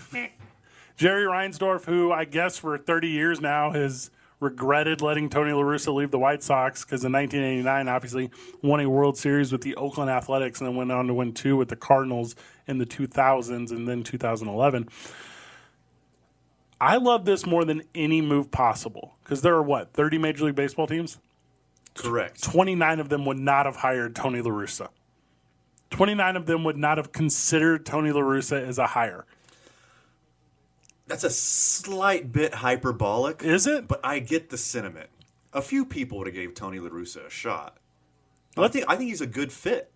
Jerry 0.96 1.26
Reinsdorf, 1.26 1.86
who 1.86 2.12
I 2.12 2.26
guess 2.26 2.58
for 2.58 2.78
30 2.78 3.10
years 3.10 3.42
now 3.42 3.72
has 3.72 4.12
regretted 4.40 5.02
letting 5.02 5.30
Tony 5.30 5.54
La 5.54 5.62
Russa 5.62 5.94
leave 5.94 6.12
the 6.12 6.20
White 6.20 6.44
Sox 6.44 6.84
because 6.84 7.04
in 7.04 7.12
1989, 7.12 7.88
obviously, 7.88 8.30
won 8.62 8.80
a 8.82 8.90
World 8.90 9.18
Series 9.18 9.52
with 9.52 9.62
the 9.62 9.76
Oakland 9.76 10.12
Athletics 10.12 10.60
and 10.60 10.68
then 10.68 10.76
went 10.76 10.92
on 10.92 11.08
to 11.08 11.14
win 11.14 11.34
two 11.34 11.56
with 11.56 11.70
the 11.70 11.76
Cardinals 11.76 12.36
in 12.68 12.78
the 12.78 12.86
2000s 12.86 13.72
and 13.72 13.88
then 13.88 14.04
2011. 14.04 14.90
I 16.80 16.98
love 16.98 17.24
this 17.24 17.46
more 17.46 17.64
than 17.64 17.84
any 17.96 18.22
move 18.22 18.52
possible 18.52 19.16
because 19.24 19.42
there 19.42 19.56
are 19.56 19.64
what, 19.64 19.94
30 19.94 20.18
Major 20.18 20.46
League 20.46 20.56
Baseball 20.56 20.86
teams? 20.86 21.18
Correct. 21.96 22.44
29 22.44 23.00
of 23.00 23.10
them 23.10 23.26
would 23.26 23.40
not 23.40 23.66
have 23.66 23.78
hired 23.78 24.16
Tony 24.16 24.42
La 24.42 24.52
Russa. 24.52 24.90
29 25.92 26.36
of 26.36 26.46
them 26.48 26.64
would 26.64 26.78
not 26.78 26.98
have 26.98 27.12
considered 27.12 27.86
Tony 27.86 28.12
La 28.12 28.22
Russa 28.22 28.68
as 28.68 28.78
a 28.78 28.88
hire. 28.88 29.26
That's 31.14 31.24
a 31.24 31.30
slight 31.30 32.32
bit 32.32 32.56
hyperbolic. 32.56 33.44
Is 33.44 33.68
it? 33.68 33.88
But 33.88 34.00
I 34.04 34.18
get 34.18 34.50
the 34.50 34.58
sentiment. 34.58 35.10
A 35.54 35.62
few 35.62 35.86
people 35.86 36.18
would 36.18 36.26
have 36.26 36.34
gave 36.36 36.56
Tony 36.56 36.80
La 36.80 36.90
Russa 36.90 37.28
a 37.28 37.30
shot. 37.30 37.78
I 38.58 38.68
think 38.68 38.86
I 38.88 38.96
think 38.96 39.10
he's 39.10 39.22
a 39.22 39.28
good 39.28 39.52
fit. 39.52 39.92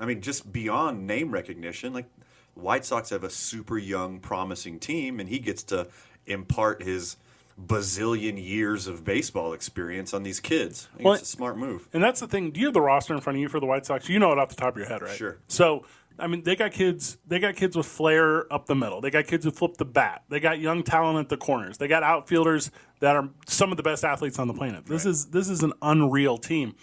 I 0.00 0.06
mean, 0.06 0.20
just 0.20 0.52
beyond 0.52 1.06
name 1.06 1.30
recognition, 1.30 1.92
like 1.92 2.06
White 2.54 2.84
Sox 2.84 3.10
have 3.10 3.22
a 3.22 3.30
super 3.30 3.78
young, 3.78 4.18
promising 4.18 4.80
team, 4.80 5.20
and 5.20 5.28
he 5.28 5.38
gets 5.38 5.62
to 5.64 5.86
impart 6.26 6.82
his 6.82 7.16
bazillion 7.60 8.44
years 8.44 8.88
of 8.88 9.04
baseball 9.04 9.52
experience 9.52 10.12
on 10.12 10.24
these 10.24 10.40
kids. 10.40 10.88
I 10.92 10.96
think 10.96 11.04
Well, 11.04 11.14
it's 11.14 11.22
a 11.22 11.26
smart 11.26 11.56
move. 11.56 11.88
And 11.92 12.02
that's 12.02 12.18
the 12.18 12.26
thing. 12.28 12.50
Do 12.50 12.58
you 12.58 12.66
have 12.66 12.74
the 12.74 12.80
roster 12.80 13.14
in 13.14 13.20
front 13.20 13.36
of 13.36 13.42
you 13.42 13.48
for 13.48 13.60
the 13.60 13.66
White 13.66 13.86
Sox? 13.86 14.08
You 14.08 14.18
know 14.18 14.32
it 14.32 14.38
off 14.38 14.48
the 14.48 14.56
top 14.56 14.74
of 14.74 14.78
your 14.78 14.88
head, 14.88 15.02
right? 15.02 15.16
Sure. 15.16 15.38
So, 15.46 15.84
I 16.18 16.26
mean, 16.26 16.42
they 16.42 16.56
got 16.56 16.72
kids. 16.72 17.18
They 17.26 17.38
got 17.38 17.54
kids 17.56 17.76
with 17.76 17.86
flair 17.86 18.52
up 18.52 18.66
the 18.66 18.74
middle. 18.74 19.00
They 19.00 19.10
got 19.10 19.26
kids 19.26 19.44
who 19.44 19.50
flip 19.50 19.76
the 19.76 19.84
bat. 19.84 20.24
They 20.28 20.40
got 20.40 20.58
young 20.58 20.82
talent 20.82 21.18
at 21.18 21.28
the 21.28 21.36
corners. 21.36 21.78
They 21.78 21.86
got 21.88 22.02
outfielders 22.02 22.70
that 23.00 23.14
are 23.14 23.28
some 23.46 23.70
of 23.70 23.76
the 23.76 23.82
best 23.82 24.04
athletes 24.04 24.38
on 24.38 24.48
the 24.48 24.54
planet. 24.54 24.86
This 24.86 25.06
is 25.06 25.26
this 25.26 25.48
is 25.48 25.62
an 25.62 25.72
unreal 25.80 26.38
team. 26.38 26.74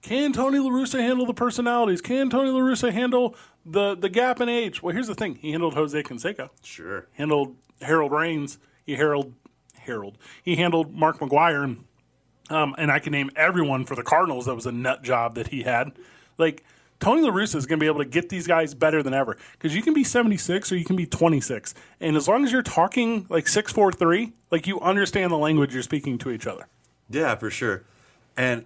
Can 0.00 0.32
Tony 0.32 0.58
La 0.58 0.70
Russa 0.70 1.00
handle 1.00 1.26
the 1.26 1.34
personalities? 1.34 2.00
Can 2.00 2.30
Tony 2.30 2.50
La 2.50 2.60
Russa 2.60 2.92
handle 2.92 3.36
the 3.66 3.94
the 3.94 4.08
gap 4.08 4.40
in 4.40 4.48
age? 4.48 4.82
Well, 4.82 4.94
here's 4.94 5.08
the 5.08 5.14
thing. 5.14 5.36
He 5.36 5.50
handled 5.50 5.74
Jose 5.74 6.02
Canseco. 6.02 6.50
Sure. 6.62 7.06
Handled 7.12 7.56
Harold 7.82 8.12
Raines. 8.12 8.58
He 8.84 8.96
Harold 8.96 9.34
Harold. 9.78 10.18
He 10.42 10.56
handled 10.56 10.94
Mark 10.94 11.18
McGwire 11.18 11.64
and 11.64 11.84
um, 12.50 12.74
and 12.76 12.90
I 12.90 12.98
can 12.98 13.12
name 13.12 13.30
everyone 13.36 13.84
for 13.84 13.94
the 13.94 14.02
Cardinals 14.02 14.46
that 14.46 14.54
was 14.54 14.66
a 14.66 14.72
nut 14.72 15.02
job 15.02 15.34
that 15.36 15.48
he 15.48 15.62
had. 15.62 15.92
Like 16.36 16.64
Tony 17.04 17.20
La 17.20 17.28
Russa 17.30 17.56
is 17.56 17.66
going 17.66 17.78
to 17.78 17.82
be 17.82 17.86
able 17.86 17.98
to 18.02 18.08
get 18.08 18.30
these 18.30 18.46
guys 18.46 18.72
better 18.72 19.02
than 19.02 19.12
ever 19.12 19.36
because 19.52 19.74
you 19.76 19.82
can 19.82 19.92
be 19.92 20.02
76 20.02 20.72
or 20.72 20.76
you 20.76 20.86
can 20.86 20.96
be 20.96 21.04
26, 21.04 21.74
and 22.00 22.16
as 22.16 22.26
long 22.26 22.44
as 22.44 22.50
you're 22.50 22.62
talking 22.62 23.26
like 23.28 23.46
six 23.46 23.70
four 23.72 23.92
three, 23.92 24.32
like 24.50 24.66
you 24.66 24.80
understand 24.80 25.30
the 25.30 25.36
language 25.36 25.74
you're 25.74 25.82
speaking 25.82 26.16
to 26.16 26.30
each 26.30 26.46
other. 26.46 26.66
Yeah, 27.10 27.34
for 27.34 27.50
sure. 27.50 27.84
And 28.38 28.64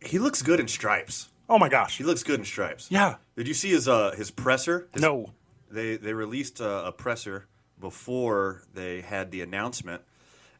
he 0.00 0.20
looks 0.20 0.42
good 0.42 0.60
in 0.60 0.68
stripes. 0.68 1.28
Oh 1.48 1.58
my 1.58 1.68
gosh, 1.68 1.98
He 1.98 2.04
looks 2.04 2.22
good 2.22 2.38
in 2.38 2.44
stripes. 2.44 2.86
yeah, 2.90 3.16
Did 3.36 3.48
you 3.48 3.54
see 3.54 3.70
his 3.70 3.88
uh 3.88 4.12
his 4.12 4.30
presser? 4.30 4.86
His- 4.92 5.02
no, 5.02 5.32
They 5.68 5.96
they 5.96 6.12
released 6.12 6.60
a, 6.60 6.86
a 6.86 6.92
presser 6.92 7.46
before 7.80 8.62
they 8.74 9.00
had 9.00 9.32
the 9.32 9.40
announcement, 9.42 10.02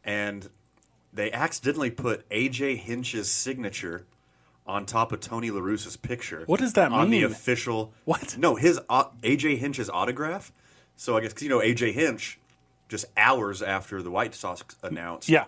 and 0.05 0.49
they 1.13 1.31
accidentally 1.31 1.91
put 1.93 2.29
AJ 2.31 2.79
Hinch's 2.79 3.31
signature 3.31 4.07
on 4.67 4.85
top 4.87 5.13
of 5.13 5.21
Tony 5.21 5.51
La 5.51 5.61
Russa's 5.61 5.97
picture. 5.97 6.43
What 6.47 6.61
does 6.61 6.73
that 6.75 6.91
mean? 6.91 7.01
on 7.01 7.11
the 7.11 7.23
official? 7.23 7.93
What? 8.05 8.37
No, 8.39 8.55
his 8.57 8.79
uh, 8.79 8.83
au- 9.05 9.11
AJ 9.23 9.59
Hinch's 9.59 9.89
autograph. 9.91 10.53
So 10.97 11.17
I 11.17 11.21
guess 11.21 11.31
because 11.33 11.43
you 11.45 11.49
know 11.49 11.61
AJ 11.61 11.93
Hinch, 11.93 12.39
just 12.89 13.07
hours 13.17 13.63
after 13.63 14.03
the 14.03 14.11
White 14.11 14.35
Sox 14.35 14.65
announced, 14.83 15.29
yeah, 15.29 15.45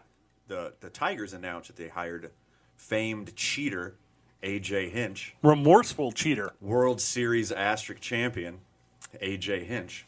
the 0.48 0.74
the 0.80 0.90
Tigers 0.90 1.32
announced 1.32 1.68
that 1.68 1.76
they 1.76 1.88
hired 1.88 2.30
famed 2.76 3.34
cheater 3.36 3.94
AJ 4.42 4.90
Hinch, 4.92 5.34
remorseful 5.42 6.12
cheater, 6.12 6.52
World 6.60 7.00
Series 7.00 7.50
asterisk 7.50 8.00
champion 8.00 8.58
AJ 9.22 9.64
Hinch. 9.66 10.06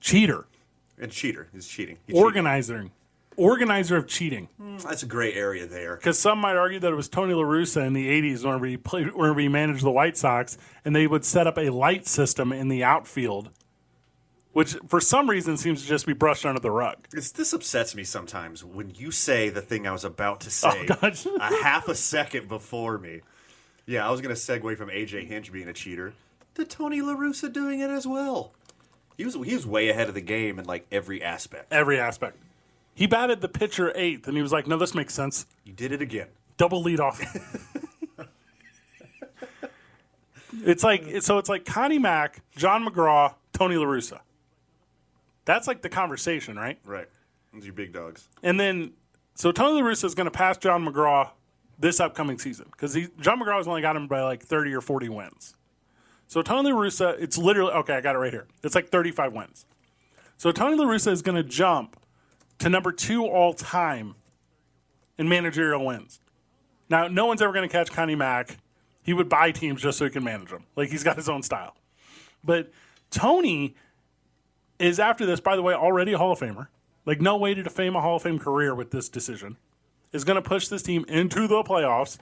cheater, 0.00 0.46
And 0.98 1.10
cheater. 1.12 1.48
He's 1.52 1.66
cheating. 1.66 1.98
He 2.06 2.12
cheated. 2.12 2.24
organizer, 2.24 2.86
organizer 3.40 3.96
of 3.96 4.06
cheating. 4.06 4.48
Hmm, 4.56 4.76
that's 4.78 5.02
a 5.02 5.06
gray 5.06 5.32
area 5.32 5.66
there. 5.66 5.96
Because 5.96 6.18
some 6.18 6.38
might 6.38 6.56
argue 6.56 6.78
that 6.80 6.92
it 6.92 6.96
was 6.96 7.08
Tony 7.08 7.34
La 7.34 7.42
Russa 7.42 7.86
in 7.86 7.92
the 7.92 8.08
'80s 8.08 8.44
whenever 8.44 8.66
he 8.66 8.76
played, 8.76 9.12
whenever 9.14 9.40
he 9.40 9.48
managed 9.48 9.82
the 9.84 9.90
White 9.90 10.16
Sox, 10.16 10.58
and 10.84 10.94
they 10.94 11.06
would 11.06 11.24
set 11.24 11.46
up 11.46 11.58
a 11.58 11.70
light 11.70 12.06
system 12.06 12.52
in 12.52 12.68
the 12.68 12.84
outfield, 12.84 13.50
which 14.52 14.76
for 14.86 15.00
some 15.00 15.28
reason 15.30 15.56
seems 15.56 15.82
to 15.82 15.88
just 15.88 16.06
be 16.06 16.12
brushed 16.12 16.44
under 16.44 16.60
the 16.60 16.70
rug. 16.70 16.96
It's, 17.12 17.32
this 17.32 17.52
upsets 17.52 17.94
me 17.94 18.04
sometimes 18.04 18.64
when 18.64 18.90
you 18.90 19.10
say 19.10 19.48
the 19.48 19.62
thing 19.62 19.86
I 19.86 19.92
was 19.92 20.04
about 20.04 20.40
to 20.42 20.48
oh, 20.48 20.50
say 20.50 20.86
Oh, 20.90 20.94
gosh. 21.00 21.26
a 21.26 21.62
half 21.62 21.88
a 21.88 21.94
second 21.94 22.48
before 22.48 22.98
me. 22.98 23.20
Yeah, 23.86 24.06
I 24.06 24.10
was 24.10 24.20
going 24.20 24.34
to 24.34 24.40
segue 24.40 24.76
from 24.76 24.88
AJ 24.88 25.26
Hinch 25.26 25.50
being 25.50 25.66
a 25.68 25.72
cheater 25.72 26.12
to 26.54 26.64
Tony 26.64 27.00
La 27.00 27.14
Russa 27.16 27.52
doing 27.52 27.80
it 27.80 27.90
as 27.90 28.06
well. 28.06 28.52
He 29.16 29.24
was 29.24 29.34
he 29.34 29.54
was 29.54 29.66
way 29.66 29.88
ahead 29.88 30.08
of 30.08 30.14
the 30.14 30.20
game 30.20 30.58
in 30.58 30.64
like 30.64 30.86
every 30.90 31.22
aspect. 31.22 31.72
Every 31.72 31.98
aspect. 31.98 32.38
He 32.94 33.06
batted 33.06 33.40
the 33.40 33.48
pitcher 33.48 33.92
eighth, 33.94 34.26
and 34.26 34.36
he 34.36 34.42
was 34.42 34.52
like, 34.52 34.66
"No, 34.66 34.76
this 34.76 34.94
makes 34.94 35.14
sense. 35.14 35.46
He 35.64 35.72
did 35.72 35.92
it 35.92 36.02
again. 36.02 36.28
Double 36.56 36.82
lead 36.82 37.00
off." 37.00 37.20
it's 40.64 40.84
like 40.84 41.22
so. 41.22 41.38
It's 41.38 41.48
like 41.48 41.64
Connie 41.64 41.98
Mack, 41.98 42.42
John 42.56 42.86
McGraw, 42.86 43.34
Tony 43.52 43.76
La 43.76 43.86
Russa. 43.86 44.20
That's 45.44 45.66
like 45.66 45.82
the 45.82 45.88
conversation, 45.88 46.56
right? 46.56 46.78
Right. 46.84 47.08
Those 47.52 47.62
are 47.62 47.66
your 47.66 47.74
big 47.74 47.92
dogs. 47.92 48.28
And 48.42 48.60
then, 48.60 48.92
so 49.34 49.50
Tony 49.50 49.80
La 49.80 49.88
Russa 49.88 50.04
is 50.04 50.14
going 50.14 50.26
to 50.26 50.30
pass 50.30 50.56
John 50.58 50.84
McGraw 50.84 51.30
this 51.78 51.98
upcoming 51.98 52.38
season 52.38 52.66
because 52.70 52.94
John 53.20 53.40
McGraw's 53.40 53.66
only 53.66 53.82
got 53.82 53.96
him 53.96 54.06
by 54.06 54.22
like 54.22 54.42
30 54.42 54.72
or 54.74 54.80
40 54.80 55.08
wins. 55.08 55.56
So 56.28 56.42
Tony 56.42 56.70
La 56.70 56.78
Russa, 56.78 57.16
it's 57.20 57.36
literally, 57.36 57.72
okay, 57.72 57.94
I 57.94 58.00
got 58.00 58.14
it 58.14 58.18
right 58.18 58.32
here. 58.32 58.46
It's 58.62 58.74
like 58.74 58.90
35 58.90 59.32
wins. 59.32 59.66
So 60.36 60.52
Tony 60.52 60.76
La 60.76 60.84
Russa 60.84 61.10
is 61.10 61.22
going 61.22 61.36
to 61.36 61.42
jump 61.42 61.99
to 62.60 62.68
number 62.68 62.92
two 62.92 63.26
all 63.26 63.52
time 63.52 64.14
in 65.18 65.28
managerial 65.28 65.84
wins. 65.84 66.20
Now, 66.88 67.08
no 67.08 67.26
one's 67.26 67.42
ever 67.42 67.52
going 67.52 67.68
to 67.68 67.72
catch 67.72 67.90
Connie 67.90 68.14
Mack. 68.14 68.56
He 69.02 69.12
would 69.12 69.28
buy 69.28 69.50
teams 69.50 69.82
just 69.82 69.98
so 69.98 70.04
he 70.04 70.10
can 70.10 70.24
manage 70.24 70.50
them. 70.50 70.64
Like, 70.76 70.90
he's 70.90 71.04
got 71.04 71.16
his 71.16 71.28
own 71.28 71.42
style. 71.42 71.74
But 72.44 72.70
Tony 73.10 73.74
is, 74.78 74.98
after 74.98 75.26
this, 75.26 75.40
by 75.40 75.56
the 75.56 75.62
way, 75.62 75.74
already 75.74 76.12
a 76.12 76.18
Hall 76.18 76.32
of 76.32 76.40
Famer. 76.40 76.68
Like, 77.06 77.20
no 77.20 77.36
way 77.36 77.54
to 77.54 77.62
defame 77.62 77.96
a 77.96 78.00
Hall 78.00 78.16
of 78.16 78.22
Fame 78.22 78.38
career 78.38 78.74
with 78.74 78.90
this 78.90 79.08
decision. 79.08 79.56
Is 80.12 80.24
going 80.24 80.36
to 80.36 80.42
push 80.42 80.68
this 80.68 80.82
team 80.82 81.04
into 81.06 81.46
the 81.46 81.62
playoffs. 81.62 82.18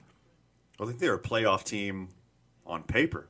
I 0.78 0.84
think 0.84 0.98
they're 0.98 1.14
a 1.14 1.18
playoff 1.18 1.64
team 1.64 2.10
on 2.66 2.82
paper. 2.82 3.28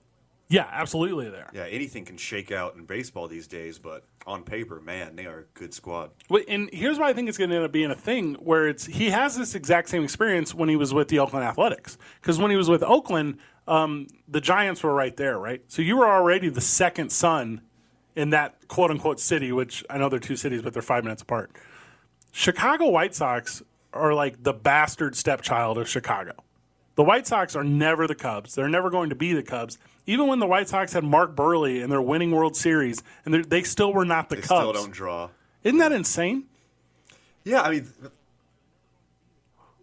Yeah, 0.49 0.67
absolutely. 0.71 1.29
There. 1.29 1.51
Yeah, 1.53 1.67
anything 1.67 2.05
can 2.05 2.17
shake 2.17 2.51
out 2.51 2.75
in 2.75 2.85
baseball 2.85 3.29
these 3.29 3.47
days, 3.47 3.79
but 3.79 4.05
on 4.27 4.43
paper, 4.43 4.81
man, 4.81 5.15
they 5.15 5.27
are 5.27 5.41
a 5.41 5.59
good 5.59 5.75
squad. 5.75 6.11
Well, 6.31 6.43
And 6.49 6.71
here's 6.73 6.99
why 6.99 7.11
I 7.11 7.13
think 7.13 7.29
it's 7.29 7.37
going 7.37 7.51
to 7.51 7.57
end 7.57 7.65
up 7.65 7.73
being 7.73 7.91
a 7.91 7.95
thing 7.97 8.35
where 8.35 8.67
it's 8.69 8.87
he 8.87 9.11
has 9.11 9.37
this 9.37 9.55
exact 9.55 9.89
same 9.91 10.05
experience 10.05 10.55
when 10.55 10.69
he 10.69 10.77
was 10.77 10.95
with 10.95 11.09
the 11.09 11.19
Oakland 11.19 11.45
Athletics 11.45 11.99
because 12.21 12.39
when 12.39 12.51
he 12.51 12.57
was 12.57 12.71
with 12.71 12.83
Oakland, 12.83 13.39
um, 13.67 14.07
the 14.27 14.41
Giants 14.41 14.83
were 14.83 14.95
right 14.95 15.17
there, 15.17 15.39
right? 15.39 15.63
So 15.69 15.83
you 15.83 15.99
were 15.99 16.09
already 16.09 16.49
the 16.49 16.63
second 16.63 17.11
son 17.11 17.61
in 18.17 18.31
that 18.31 18.69
quote 18.69 18.91
unquote 18.91 19.21
city, 19.21 19.53
which 19.53 19.85
I 19.91 19.99
know 19.99 20.09
they're 20.09 20.19
two 20.19 20.37
cities, 20.37 20.63
but 20.63 20.73
they're 20.73 20.83
five 20.83 21.05
minutes 21.05 21.23
apart. 21.23 21.51
Chicago 22.33 22.89
White 22.89 23.15
Sox 23.15 23.63
are 23.93 24.15
like 24.15 24.43
the 24.43 24.53
bastard 24.53 25.15
stepchild 25.17 25.77
of 25.77 25.89
Chicago. 25.89 26.33
The 26.95 27.05
White 27.05 27.27
Sox 27.27 27.55
are 27.55 27.63
never 27.65 28.07
the 28.07 28.15
Cubs. 28.15 28.55
They're 28.55 28.69
never 28.69 28.91
going 28.91 29.11
to 29.11 29.15
be 29.15 29.33
the 29.33 29.43
Cubs. 29.43 29.79
Even 30.09 30.27
when 30.27 30.39
the 30.39 30.47
White 30.47 30.69
Sox 30.69 30.95
had 30.95 31.05
Mark 31.05 31.37
Buehrle 31.37 31.83
and 31.83 31.93
they're 31.93 32.01
winning 32.01 32.31
World 32.31 32.57
Series, 32.57 33.03
and 33.27 33.35
they're- 33.45 33.65
still 33.65 33.93
were 33.93 34.07
not 34.07 34.31
the 34.31 34.37
They 34.37 34.41
Cubs. 34.43 34.61
still 34.63 34.73
don't 34.73 34.91
draw. 34.91 35.29
Isn't 35.63 35.79
that 35.81 35.93
insane? 35.93 36.45
Yeah, 37.45 37.61
I 37.61 37.71
mean, 37.71 37.93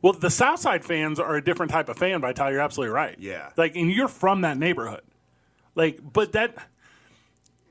Well, 0.02 0.14
the 0.14 0.30
Southside 0.32 0.84
fans 0.84 1.20
are 1.20 1.36
a 1.36 1.44
different 1.44 1.72
type 1.72 1.90
of 1.90 1.98
fan, 1.98 2.22
Vital. 2.22 2.52
You're 2.52 2.60
absolutely 2.62 2.94
right. 2.94 3.16
Yeah. 3.20 3.50
Like, 3.56 3.76
and 3.76 3.92
you're 3.92 4.08
from 4.08 4.42
that 4.42 4.58
neighborhood. 4.58 5.02
Like, 5.76 6.00
but 6.14 6.32
that, 6.34 6.56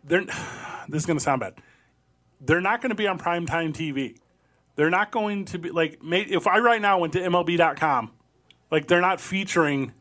they're, 0.04 0.24
this 0.88 1.02
is 1.02 1.06
going 1.06 1.16
to 1.18 1.22
sound 1.22 1.40
bad. 1.40 1.54
They're 2.40 2.60
not 2.60 2.80
going 2.80 2.90
to 2.90 2.96
be 2.96 3.06
on 3.08 3.18
primetime 3.18 3.72
TV. 3.72 4.16
They're 4.76 4.90
not 4.90 5.10
going 5.10 5.44
to 5.46 5.58
be, 5.58 5.70
like, 5.70 5.98
if 6.02 6.46
I 6.46 6.58
right 6.58 6.80
now 6.80 6.98
went 6.98 7.12
to 7.14 7.20
MLB.com, 7.20 8.10
like, 8.70 8.86
they're 8.88 9.00
not 9.00 9.20
featuring 9.20 9.92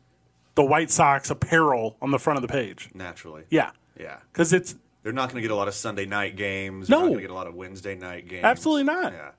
the 0.54 0.64
White 0.64 0.90
Sox 0.90 1.30
apparel 1.30 1.96
on 2.00 2.10
the 2.10 2.18
front 2.18 2.36
of 2.38 2.42
the 2.42 2.48
page. 2.48 2.90
naturally. 2.94 3.44
Yeah. 3.50 3.70
Yeah. 3.98 4.18
Because 4.32 4.52
it's, 4.52 4.74
They're 5.02 5.12
not 5.12 5.28
going 5.30 5.36
to 5.36 5.42
get 5.42 5.50
a 5.52 5.56
lot 5.56 5.68
of 5.68 5.74
Sunday 5.74 6.06
night 6.06 6.36
games. 6.36 6.88
No. 6.88 6.96
They're 6.98 7.02
not 7.04 7.08
going 7.10 7.18
to 7.18 7.22
get 7.22 7.30
a 7.30 7.34
lot 7.34 7.46
of 7.46 7.54
Wednesday 7.54 7.94
night 7.94 8.28
games. 8.28 8.44
Absolutely 8.44 8.84
not. 8.84 9.12
Yeah. 9.12 9.30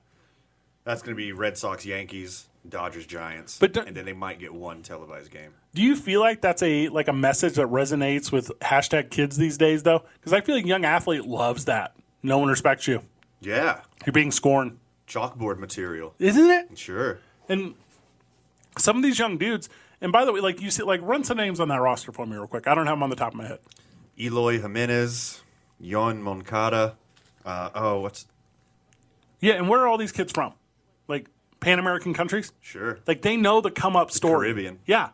That's 0.84 1.02
going 1.02 1.14
to 1.14 1.16
be 1.16 1.32
Red 1.32 1.58
Sox, 1.58 1.84
Yankees, 1.84 2.46
Dodgers, 2.68 3.06
Giants. 3.06 3.58
But 3.58 3.72
don't- 3.72 3.88
and 3.88 3.96
then 3.96 4.04
they 4.04 4.12
might 4.12 4.38
get 4.38 4.54
one 4.54 4.82
televised 4.82 5.30
game. 5.30 5.50
Do 5.74 5.82
you 5.82 5.96
feel 5.96 6.20
like 6.20 6.40
that's 6.40 6.62
a 6.62 6.88
like 6.88 7.08
a 7.08 7.12
message 7.12 7.54
that 7.54 7.66
resonates 7.66 8.32
with 8.32 8.50
hashtag 8.60 9.10
kids 9.10 9.36
these 9.36 9.58
days 9.58 9.82
though? 9.82 10.04
Because 10.14 10.32
I 10.32 10.40
feel 10.40 10.54
like 10.54 10.64
young 10.64 10.84
athlete 10.86 11.26
loves 11.26 11.66
that. 11.66 11.94
No 12.22 12.38
one 12.38 12.48
respects 12.48 12.86
you. 12.88 13.02
Yeah. 13.40 13.80
You're 14.06 14.12
being 14.14 14.30
scorned, 14.30 14.78
Chalkboard 15.06 15.58
material. 15.58 16.14
isn't 16.18 16.50
it? 16.50 16.78
Sure. 16.78 17.18
And 17.48 17.74
some 18.78 18.96
of 18.96 19.02
these 19.02 19.18
young 19.18 19.36
dudes. 19.38 19.68
And 20.00 20.12
by 20.12 20.24
the 20.24 20.32
way, 20.32 20.40
like 20.40 20.60
you 20.60 20.70
see, 20.70 20.82
like 20.82 21.00
run 21.02 21.24
some 21.24 21.36
names 21.36 21.60
on 21.60 21.68
that 21.68 21.80
roster 21.80 22.12
for 22.12 22.26
me 22.26 22.36
real 22.36 22.46
quick. 22.46 22.66
I 22.66 22.74
don't 22.74 22.86
have 22.86 22.94
them 22.94 23.02
on 23.02 23.10
the 23.10 23.16
top 23.16 23.32
of 23.32 23.38
my 23.38 23.46
head. 23.46 23.58
Eloy 24.18 24.60
Jimenez, 24.60 25.42
Yoan 25.82 26.20
Moncada. 26.20 26.96
Uh, 27.44 27.70
oh, 27.74 28.00
what's. 28.00 28.26
Yeah, 29.40 29.54
and 29.54 29.68
where 29.68 29.80
are 29.80 29.86
all 29.86 29.98
these 29.98 30.12
kids 30.12 30.32
from? 30.32 30.54
Like 31.08 31.28
Pan 31.60 31.78
American 31.78 32.14
countries? 32.14 32.52
Sure. 32.60 32.98
Like 33.06 33.22
they 33.22 33.36
know 33.36 33.60
the 33.60 33.70
come 33.70 33.96
up 33.96 34.10
story. 34.10 34.48
Caribbean. 34.48 34.80
Yeah. 34.86 35.10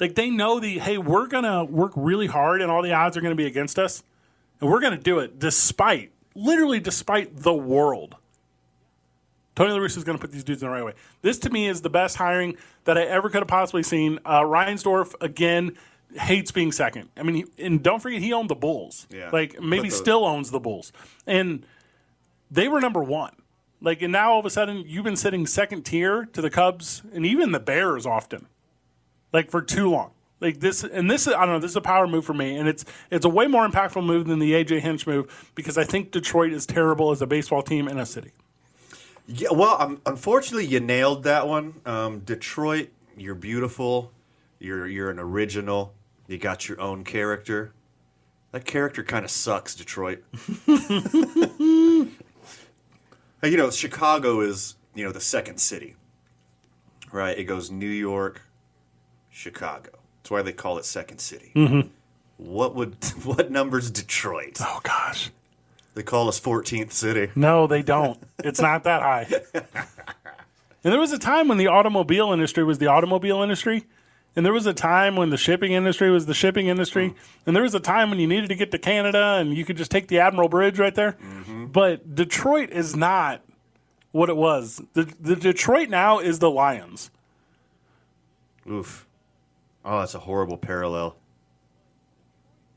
Like 0.00 0.14
they 0.14 0.30
know 0.30 0.60
the 0.60 0.78
hey, 0.78 0.98
we're 0.98 1.26
gonna 1.26 1.64
work 1.64 1.92
really 1.96 2.26
hard 2.26 2.62
and 2.62 2.70
all 2.70 2.82
the 2.82 2.92
odds 2.92 3.16
are 3.16 3.20
gonna 3.20 3.34
be 3.34 3.46
against 3.46 3.78
us. 3.78 4.02
And 4.60 4.70
we're 4.70 4.80
gonna 4.80 4.98
do 4.98 5.18
it 5.18 5.38
despite 5.38 6.12
literally 6.34 6.80
despite 6.80 7.36
the 7.36 7.54
world. 7.54 8.16
Tony 9.58 9.72
La 9.72 9.78
Russa 9.78 9.96
is 9.96 10.04
going 10.04 10.16
to 10.16 10.22
put 10.22 10.30
these 10.30 10.44
dudes 10.44 10.62
in 10.62 10.68
the 10.68 10.72
right 10.72 10.84
way. 10.84 10.92
This 11.20 11.36
to 11.40 11.50
me 11.50 11.66
is 11.66 11.80
the 11.80 11.90
best 11.90 12.16
hiring 12.16 12.56
that 12.84 12.96
I 12.96 13.02
ever 13.02 13.28
could 13.28 13.40
have 13.40 13.48
possibly 13.48 13.82
seen. 13.82 14.20
Uh, 14.24 14.42
Reinsdorf 14.42 15.14
again 15.20 15.76
hates 16.14 16.52
being 16.52 16.70
second. 16.70 17.08
I 17.16 17.24
mean, 17.24 17.34
he, 17.34 17.64
and 17.64 17.82
don't 17.82 18.00
forget 18.00 18.22
he 18.22 18.32
owned 18.32 18.50
the 18.50 18.54
Bulls. 18.54 19.08
Yeah. 19.10 19.30
like 19.32 19.60
maybe 19.60 19.90
still 19.90 20.24
owns 20.24 20.52
the 20.52 20.60
Bulls, 20.60 20.92
and 21.26 21.66
they 22.48 22.68
were 22.68 22.80
number 22.80 23.02
one. 23.02 23.32
Like, 23.80 24.00
and 24.00 24.12
now 24.12 24.34
all 24.34 24.38
of 24.38 24.46
a 24.46 24.50
sudden 24.50 24.84
you've 24.86 25.02
been 25.02 25.16
sitting 25.16 25.44
second 25.44 25.82
tier 25.82 26.26
to 26.26 26.40
the 26.40 26.50
Cubs 26.50 27.02
and 27.12 27.26
even 27.26 27.50
the 27.50 27.58
Bears 27.58 28.06
often, 28.06 28.46
like 29.32 29.50
for 29.50 29.60
too 29.60 29.90
long. 29.90 30.12
Like 30.40 30.60
this, 30.60 30.84
and 30.84 31.10
this 31.10 31.26
is 31.26 31.34
I 31.34 31.40
don't 31.40 31.54
know. 31.54 31.58
This 31.58 31.72
is 31.72 31.76
a 31.76 31.80
power 31.80 32.06
move 32.06 32.24
for 32.24 32.34
me, 32.34 32.56
and 32.56 32.68
it's 32.68 32.84
it's 33.10 33.24
a 33.24 33.28
way 33.28 33.48
more 33.48 33.66
impactful 33.66 34.06
move 34.06 34.28
than 34.28 34.38
the 34.38 34.52
AJ 34.52 34.82
Hinch 34.82 35.04
move 35.04 35.50
because 35.56 35.76
I 35.76 35.82
think 35.82 36.12
Detroit 36.12 36.52
is 36.52 36.64
terrible 36.64 37.10
as 37.10 37.20
a 37.20 37.26
baseball 37.26 37.64
team 37.64 37.88
in 37.88 37.98
a 37.98 38.06
city. 38.06 38.30
Yeah, 39.28 39.50
well, 39.52 39.76
um, 39.80 40.00
unfortunately, 40.06 40.66
you 40.66 40.80
nailed 40.80 41.22
that 41.24 41.46
one. 41.46 41.74
Um, 41.84 42.20
Detroit, 42.20 42.88
you're 43.16 43.34
beautiful. 43.34 44.12
You're 44.58 44.86
you're 44.86 45.10
an 45.10 45.18
original. 45.18 45.94
You 46.26 46.38
got 46.38 46.68
your 46.68 46.80
own 46.80 47.04
character. 47.04 47.72
That 48.52 48.64
character 48.64 49.04
kind 49.04 49.24
of 49.24 49.30
sucks, 49.30 49.74
Detroit. 49.74 50.24
You 53.42 53.56
know, 53.56 53.70
Chicago 53.70 54.40
is 54.40 54.74
you 54.94 55.04
know 55.04 55.12
the 55.12 55.20
second 55.20 55.58
city, 55.58 55.94
right? 57.12 57.38
It 57.38 57.44
goes 57.44 57.70
New 57.70 57.88
York, 57.88 58.42
Chicago. 59.30 59.90
That's 60.18 60.30
why 60.30 60.42
they 60.42 60.52
call 60.52 60.78
it 60.78 60.84
Second 60.84 61.18
City. 61.18 61.52
Mm-hmm. 61.54 61.88
What 62.38 62.74
would 62.74 62.96
what 63.24 63.50
number's 63.50 63.90
Detroit? 63.90 64.58
Oh 64.60 64.80
gosh. 64.82 65.30
They 65.98 66.04
call 66.04 66.28
us 66.28 66.38
14th 66.38 66.92
city. 66.92 67.32
No, 67.34 67.66
they 67.66 67.82
don't. 67.82 68.22
It's 68.38 68.60
not 68.60 68.84
that 68.84 69.02
high. 69.02 69.26
And 70.84 70.92
there 70.92 71.00
was 71.00 71.12
a 71.12 71.18
time 71.18 71.48
when 71.48 71.58
the 71.58 71.66
automobile 71.66 72.32
industry 72.32 72.62
was 72.62 72.78
the 72.78 72.86
automobile 72.86 73.42
industry. 73.42 73.84
And 74.36 74.46
there 74.46 74.52
was 74.52 74.64
a 74.64 74.72
time 74.72 75.16
when 75.16 75.30
the 75.30 75.36
shipping 75.36 75.72
industry 75.72 76.08
was 76.08 76.26
the 76.26 76.34
shipping 76.34 76.68
industry. 76.68 77.08
Mm-hmm. 77.08 77.18
And 77.46 77.56
there 77.56 77.64
was 77.64 77.74
a 77.74 77.80
time 77.80 78.10
when 78.10 78.20
you 78.20 78.28
needed 78.28 78.48
to 78.50 78.54
get 78.54 78.70
to 78.70 78.78
Canada 78.78 79.38
and 79.40 79.52
you 79.52 79.64
could 79.64 79.76
just 79.76 79.90
take 79.90 80.06
the 80.06 80.20
Admiral 80.20 80.48
Bridge 80.48 80.78
right 80.78 80.94
there. 80.94 81.18
Mm-hmm. 81.20 81.66
But 81.66 82.14
Detroit 82.14 82.70
is 82.70 82.94
not 82.94 83.42
what 84.12 84.30
it 84.30 84.36
was. 84.36 84.80
The, 84.92 85.12
the 85.18 85.34
Detroit 85.34 85.88
now 85.88 86.20
is 86.20 86.38
the 86.38 86.48
Lions. 86.48 87.10
Oof. 88.70 89.04
Oh, 89.84 89.98
that's 89.98 90.14
a 90.14 90.20
horrible 90.20 90.58
parallel. 90.58 91.16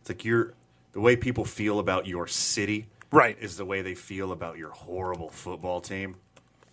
It's 0.02 0.10
like 0.10 0.26
you're 0.26 0.56
the 0.94 1.02
way 1.02 1.16
people 1.16 1.46
feel 1.46 1.78
about 1.78 2.08
your 2.08 2.26
city 2.26 2.88
Right. 3.12 3.38
is 3.40 3.58
the 3.58 3.66
way 3.66 3.82
they 3.82 3.96
feel 3.96 4.32
about 4.32 4.58
your 4.58 4.70
horrible 4.72 5.30
football 5.30 5.82
team. 5.82 6.16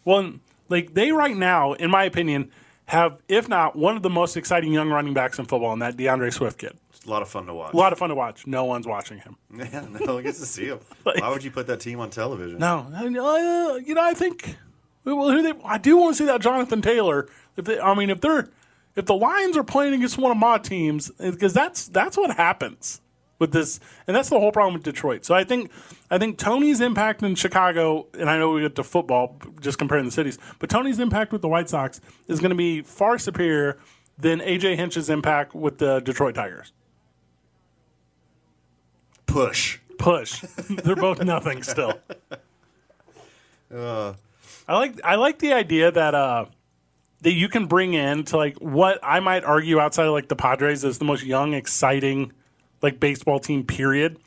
Well, 0.05 0.35
like 0.69 0.95
they 0.95 1.13
right 1.13 1.37
now, 1.37 1.73
in 1.75 1.91
my 1.91 2.05
opinion, 2.05 2.51
have, 2.87 3.19
if 3.29 3.49
not, 3.49 3.77
one 3.77 3.97
of 3.97 4.03
the 4.03 4.11
most 4.11 4.37
exciting 4.37 4.73
young 4.73 4.89
running 4.89 5.13
backs 5.15 5.39
in 5.39 5.45
football, 5.45 5.73
and 5.73 5.83
that 5.83 5.97
D'Andre 5.97 6.31
Swift 6.31 6.59
kid. 6.59 6.77
It's 6.91 7.05
a 7.05 7.11
lot 7.11 7.21
of 7.23 7.29
fun 7.29 7.47
to 7.47 7.55
watch. 7.55 7.75
A 7.75 7.77
lot 7.77 7.93
of 7.93 7.99
fun 7.99 8.09
to 8.09 8.15
watch. 8.15 8.47
No 8.47 8.65
one's 8.65 8.87
watching 8.87 9.19
him. 9.19 9.37
Yeah, 9.55 9.87
no 10.01 10.15
one 10.15 10.23
gets 10.23 10.39
to 10.41 10.47
see 10.47 10.67
him. 10.67 10.81
Like- 11.05 11.21
Why 11.21 11.29
would 11.31 11.45
you 11.45 11.51
put 11.51 11.67
that 11.67 11.81
team 11.81 12.01
on 12.01 12.11
television? 12.11 12.59
No, 12.59 12.87
uh, 12.95 13.77
you 13.85 13.95
know, 13.95 14.03
I 14.03 14.15
think. 14.15 14.57
Well, 15.05 15.31
who 15.31 15.43
they, 15.43 15.53
I 15.65 15.79
do 15.79 15.97
want 15.97 16.15
to 16.17 16.19
see 16.23 16.27
that 16.27 16.41
Jonathan 16.41 16.83
Taylor. 16.83 17.29
If 17.57 17.65
they, 17.65 17.81
I 17.81 17.95
mean, 17.95 18.11
if 18.11 18.21
they're 18.21 18.49
if 18.97 19.07
the 19.07 19.15
Lions 19.15 19.57
are 19.57 19.65
playing 19.65 19.95
against 19.95 20.19
one 20.19 20.31
of 20.33 20.37
my 20.37 20.59
teams, 20.59 21.11
because 21.19 21.53
that's 21.55 21.89
that's 21.89 22.17
what 22.17 22.37
happens 22.37 23.01
with 23.39 23.53
this, 23.53 23.81
and 24.07 24.17
that's 24.17 24.29
the 24.29 24.39
whole 24.39 24.53
problem 24.53 24.75
with 24.75 24.83
Detroit. 24.83 25.25
So 25.25 25.35
I 25.35 25.45
think 25.45 25.71
I 26.11 26.19
think 26.19 26.39
Tony's 26.39 26.81
impact 26.81 27.23
in 27.23 27.35
Chicago, 27.35 28.07
and 28.19 28.29
I 28.29 28.39
know 28.39 28.51
we 28.51 28.63
get 28.63 28.77
to 28.77 28.85
football, 28.85 29.37
just 29.61 29.79
comparing 29.79 30.05
the 30.05 30.11
cities, 30.11 30.39
but 30.59 30.71
Tony's 30.71 30.99
impact 30.99 31.33
with 31.33 31.43
the 31.43 31.49
White 31.49 31.69
Sox 31.69 32.01
is 32.27 32.41
going 32.41 32.51
to 32.51 32.57
be 32.57 32.83
far 32.83 33.19
superior 33.19 33.79
than 34.19 34.41
AJ 34.41 34.77
Hinch's 34.77 35.09
impact 35.09 35.55
with 35.55 35.79
the 35.79 36.01
Detroit 36.01 36.35
Tigers. 36.35 36.73
Push. 39.27 39.79
push. 39.99 40.41
They're 40.71 40.97
both 40.97 41.23
nothing 41.23 41.63
still. 41.63 42.01
I 43.71 44.15
like 44.69 45.01
I 45.05 45.15
like 45.17 45.39
the 45.39 45.53
idea 45.53 45.91
that 45.91 46.15
uh 46.15 46.47
that 47.21 47.33
you 47.33 47.49
can 47.49 47.67
bring 47.67 47.95
in 47.95 48.25
to 48.25 48.37
like 48.37 48.57
what 48.59 48.99
I 49.03 49.21
might 49.21 49.45
argue 49.45 49.81
outside 49.81 50.07
of 50.07 50.13
like 50.13 50.29
the 50.29 50.37
Padres 50.37 50.85
is 50.85 50.99
the 50.99 51.05
most 51.05 51.25
young, 51.25 51.55
exciting 51.55 52.33
like 52.83 53.01
baseball 53.01 53.39
team 53.41 53.65
period, 53.65 54.19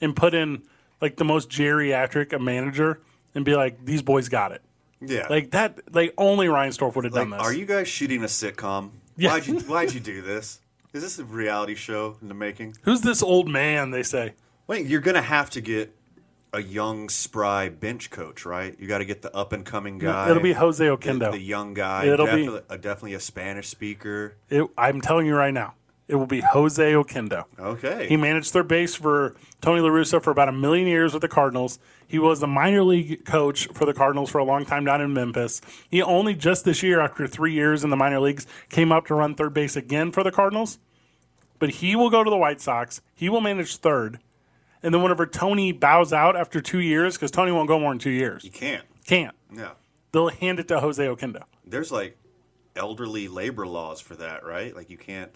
and 0.00 0.14
put 0.16 0.34
in 0.34 0.62
like 1.00 1.16
the 1.16 1.24
most 1.24 1.48
geriatric 1.50 2.32
a 2.32 2.38
manager 2.38 3.00
and 3.34 3.44
be 3.44 3.54
like 3.54 3.84
these 3.84 4.02
boys 4.02 4.28
got 4.28 4.52
it. 4.52 4.62
Yeah. 5.00 5.26
Like 5.30 5.52
that 5.52 5.94
like 5.94 6.12
only 6.18 6.46
Reinsdorf 6.48 6.94
would 6.96 7.04
have 7.04 7.14
Like, 7.14 7.22
done 7.28 7.30
this. 7.38 7.40
are 7.42 7.52
you 7.54 7.64
guys 7.66 7.88
shooting 7.88 8.22
a 8.22 8.26
sitcom? 8.26 8.90
Yeah. 9.16 9.30
Why'd 9.32 9.46
you 9.46 9.58
Why'd 9.60 9.92
you 9.94 10.00
do 10.00 10.20
this? 10.22 10.60
Is 10.92 11.02
this 11.02 11.18
a 11.18 11.24
reality 11.24 11.74
show 11.76 12.16
in 12.20 12.28
the 12.28 12.34
making? 12.34 12.74
Who's 12.82 13.00
this 13.02 13.22
old 13.22 13.48
man, 13.48 13.92
they 13.92 14.02
say. 14.02 14.34
Wait, 14.66 14.86
you're 14.86 15.00
gonna 15.00 15.22
have 15.22 15.48
to 15.50 15.60
get 15.60 15.94
a 16.52 16.60
young, 16.60 17.08
spry 17.08 17.68
bench 17.68 18.10
coach, 18.10 18.44
right? 18.44 18.74
You 18.80 18.88
got 18.88 18.98
to 18.98 19.04
get 19.04 19.22
the 19.22 19.32
up 19.36 19.52
and 19.52 19.64
coming 19.64 19.98
guy. 19.98 20.28
It'll 20.28 20.42
be 20.42 20.52
Jose 20.52 20.84
the, 20.84 20.96
Oquendo. 20.96 21.30
the 21.30 21.38
young 21.38 21.74
guy. 21.74 22.06
It'll 22.06 22.26
be- 22.26 22.32
definitely, 22.46 22.60
uh, 22.68 22.76
definitely 22.76 23.14
a 23.14 23.20
Spanish 23.20 23.68
speaker. 23.68 24.34
It, 24.48 24.66
I'm 24.76 25.00
telling 25.00 25.26
you 25.26 25.36
right 25.36 25.54
now. 25.54 25.74
It 26.10 26.16
will 26.16 26.26
be 26.26 26.40
Jose 26.40 26.92
Oquendo. 26.92 27.44
Okay. 27.58 28.08
He 28.08 28.16
managed 28.16 28.52
third 28.52 28.66
base 28.66 28.94
for 28.96 29.36
Tony 29.60 29.80
La 29.80 29.88
Russa 29.88 30.20
for 30.20 30.30
about 30.32 30.48
a 30.48 30.52
million 30.52 30.88
years 30.88 31.12
with 31.12 31.22
the 31.22 31.28
Cardinals. 31.28 31.78
He 32.06 32.18
was 32.18 32.40
the 32.40 32.48
minor 32.48 32.82
league 32.82 33.24
coach 33.24 33.68
for 33.68 33.84
the 33.84 33.94
Cardinals 33.94 34.28
for 34.30 34.38
a 34.38 34.44
long 34.44 34.64
time 34.64 34.84
down 34.84 35.00
in 35.00 35.12
Memphis. 35.14 35.60
He 35.88 36.02
only 36.02 36.34
just 36.34 36.64
this 36.64 36.82
year, 36.82 37.00
after 37.00 37.28
three 37.28 37.52
years 37.52 37.84
in 37.84 37.90
the 37.90 37.96
minor 37.96 38.18
leagues, 38.18 38.46
came 38.70 38.90
up 38.90 39.06
to 39.06 39.14
run 39.14 39.36
third 39.36 39.54
base 39.54 39.76
again 39.76 40.10
for 40.10 40.24
the 40.24 40.32
Cardinals. 40.32 40.78
but 41.60 41.70
he 41.70 41.94
will 41.94 42.10
go 42.10 42.24
to 42.24 42.30
the 42.30 42.36
White 42.38 42.60
Sox. 42.60 43.00
He 43.14 43.28
will 43.28 43.40
manage 43.42 43.76
third. 43.76 44.18
And 44.82 44.92
then 44.94 45.02
whenever 45.02 45.26
Tony 45.26 45.72
bows 45.72 46.12
out 46.12 46.34
after 46.36 46.60
two 46.60 46.80
years, 46.80 47.16
because 47.16 47.30
Tony 47.30 47.52
won't 47.52 47.68
go 47.68 47.78
more 47.78 47.90
than 47.92 47.98
two 48.00 48.10
years, 48.10 48.42
You 48.42 48.50
can't. 48.50 48.84
can't. 49.06 49.36
Yeah. 49.54 49.72
They'll 50.10 50.30
hand 50.30 50.58
it 50.58 50.66
to 50.68 50.80
Jose 50.80 51.04
Oquendo. 51.06 51.42
There's 51.64 51.92
like 51.92 52.16
elderly 52.74 53.28
labor 53.28 53.66
laws 53.66 54.00
for 54.00 54.16
that, 54.16 54.44
right? 54.44 54.74
Like 54.74 54.90
you 54.90 54.96
can't 54.96 55.30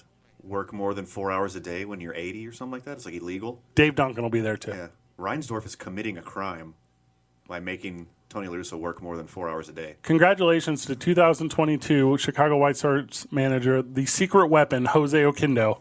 work 0.44 0.72
more 0.72 0.94
than 0.94 1.06
four 1.06 1.30
hours 1.30 1.56
a 1.56 1.60
day 1.60 1.84
when 1.84 2.00
you're 2.00 2.14
80 2.14 2.46
or 2.46 2.52
something 2.52 2.72
like 2.72 2.84
that. 2.84 2.92
It's 2.92 3.06
like 3.06 3.14
illegal. 3.14 3.62
Dave 3.74 3.94
Duncan 3.94 4.22
will 4.22 4.30
be 4.30 4.40
there 4.40 4.56
too. 4.56 4.72
Yeah. 4.72 4.88
Reinsdorf 5.18 5.64
is 5.64 5.76
committing 5.76 6.18
a 6.18 6.22
crime 6.22 6.74
by 7.46 7.60
making 7.60 8.08
Tony 8.28 8.48
La 8.48 8.56
Russa 8.56 8.78
work 8.78 9.00
more 9.00 9.16
than 9.16 9.26
four 9.26 9.48
hours 9.48 9.68
a 9.68 9.72
day. 9.72 9.96
Congratulations 10.02 10.84
to 10.86 10.96
2022 10.96 12.18
Chicago 12.18 12.56
White 12.56 12.76
Sox 12.76 13.30
manager, 13.30 13.80
the 13.82 14.06
secret 14.06 14.48
weapon, 14.48 14.86
Jose 14.86 15.16
Oquendo, 15.16 15.80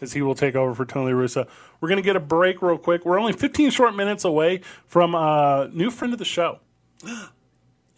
as 0.00 0.12
he 0.12 0.22
will 0.22 0.34
take 0.34 0.56
over 0.56 0.74
for 0.74 0.84
Tony 0.84 1.12
La 1.12 1.20
Russa. 1.20 1.46
We're 1.80 1.88
going 1.88 2.02
to 2.02 2.04
get 2.04 2.16
a 2.16 2.20
break 2.20 2.60
real 2.60 2.78
quick. 2.78 3.04
We're 3.04 3.20
only 3.20 3.32
15 3.32 3.70
short 3.70 3.94
minutes 3.94 4.24
away 4.24 4.62
from 4.86 5.14
a 5.14 5.70
new 5.72 5.90
friend 5.90 6.12
of 6.12 6.18
the 6.18 6.24
show. 6.24 6.58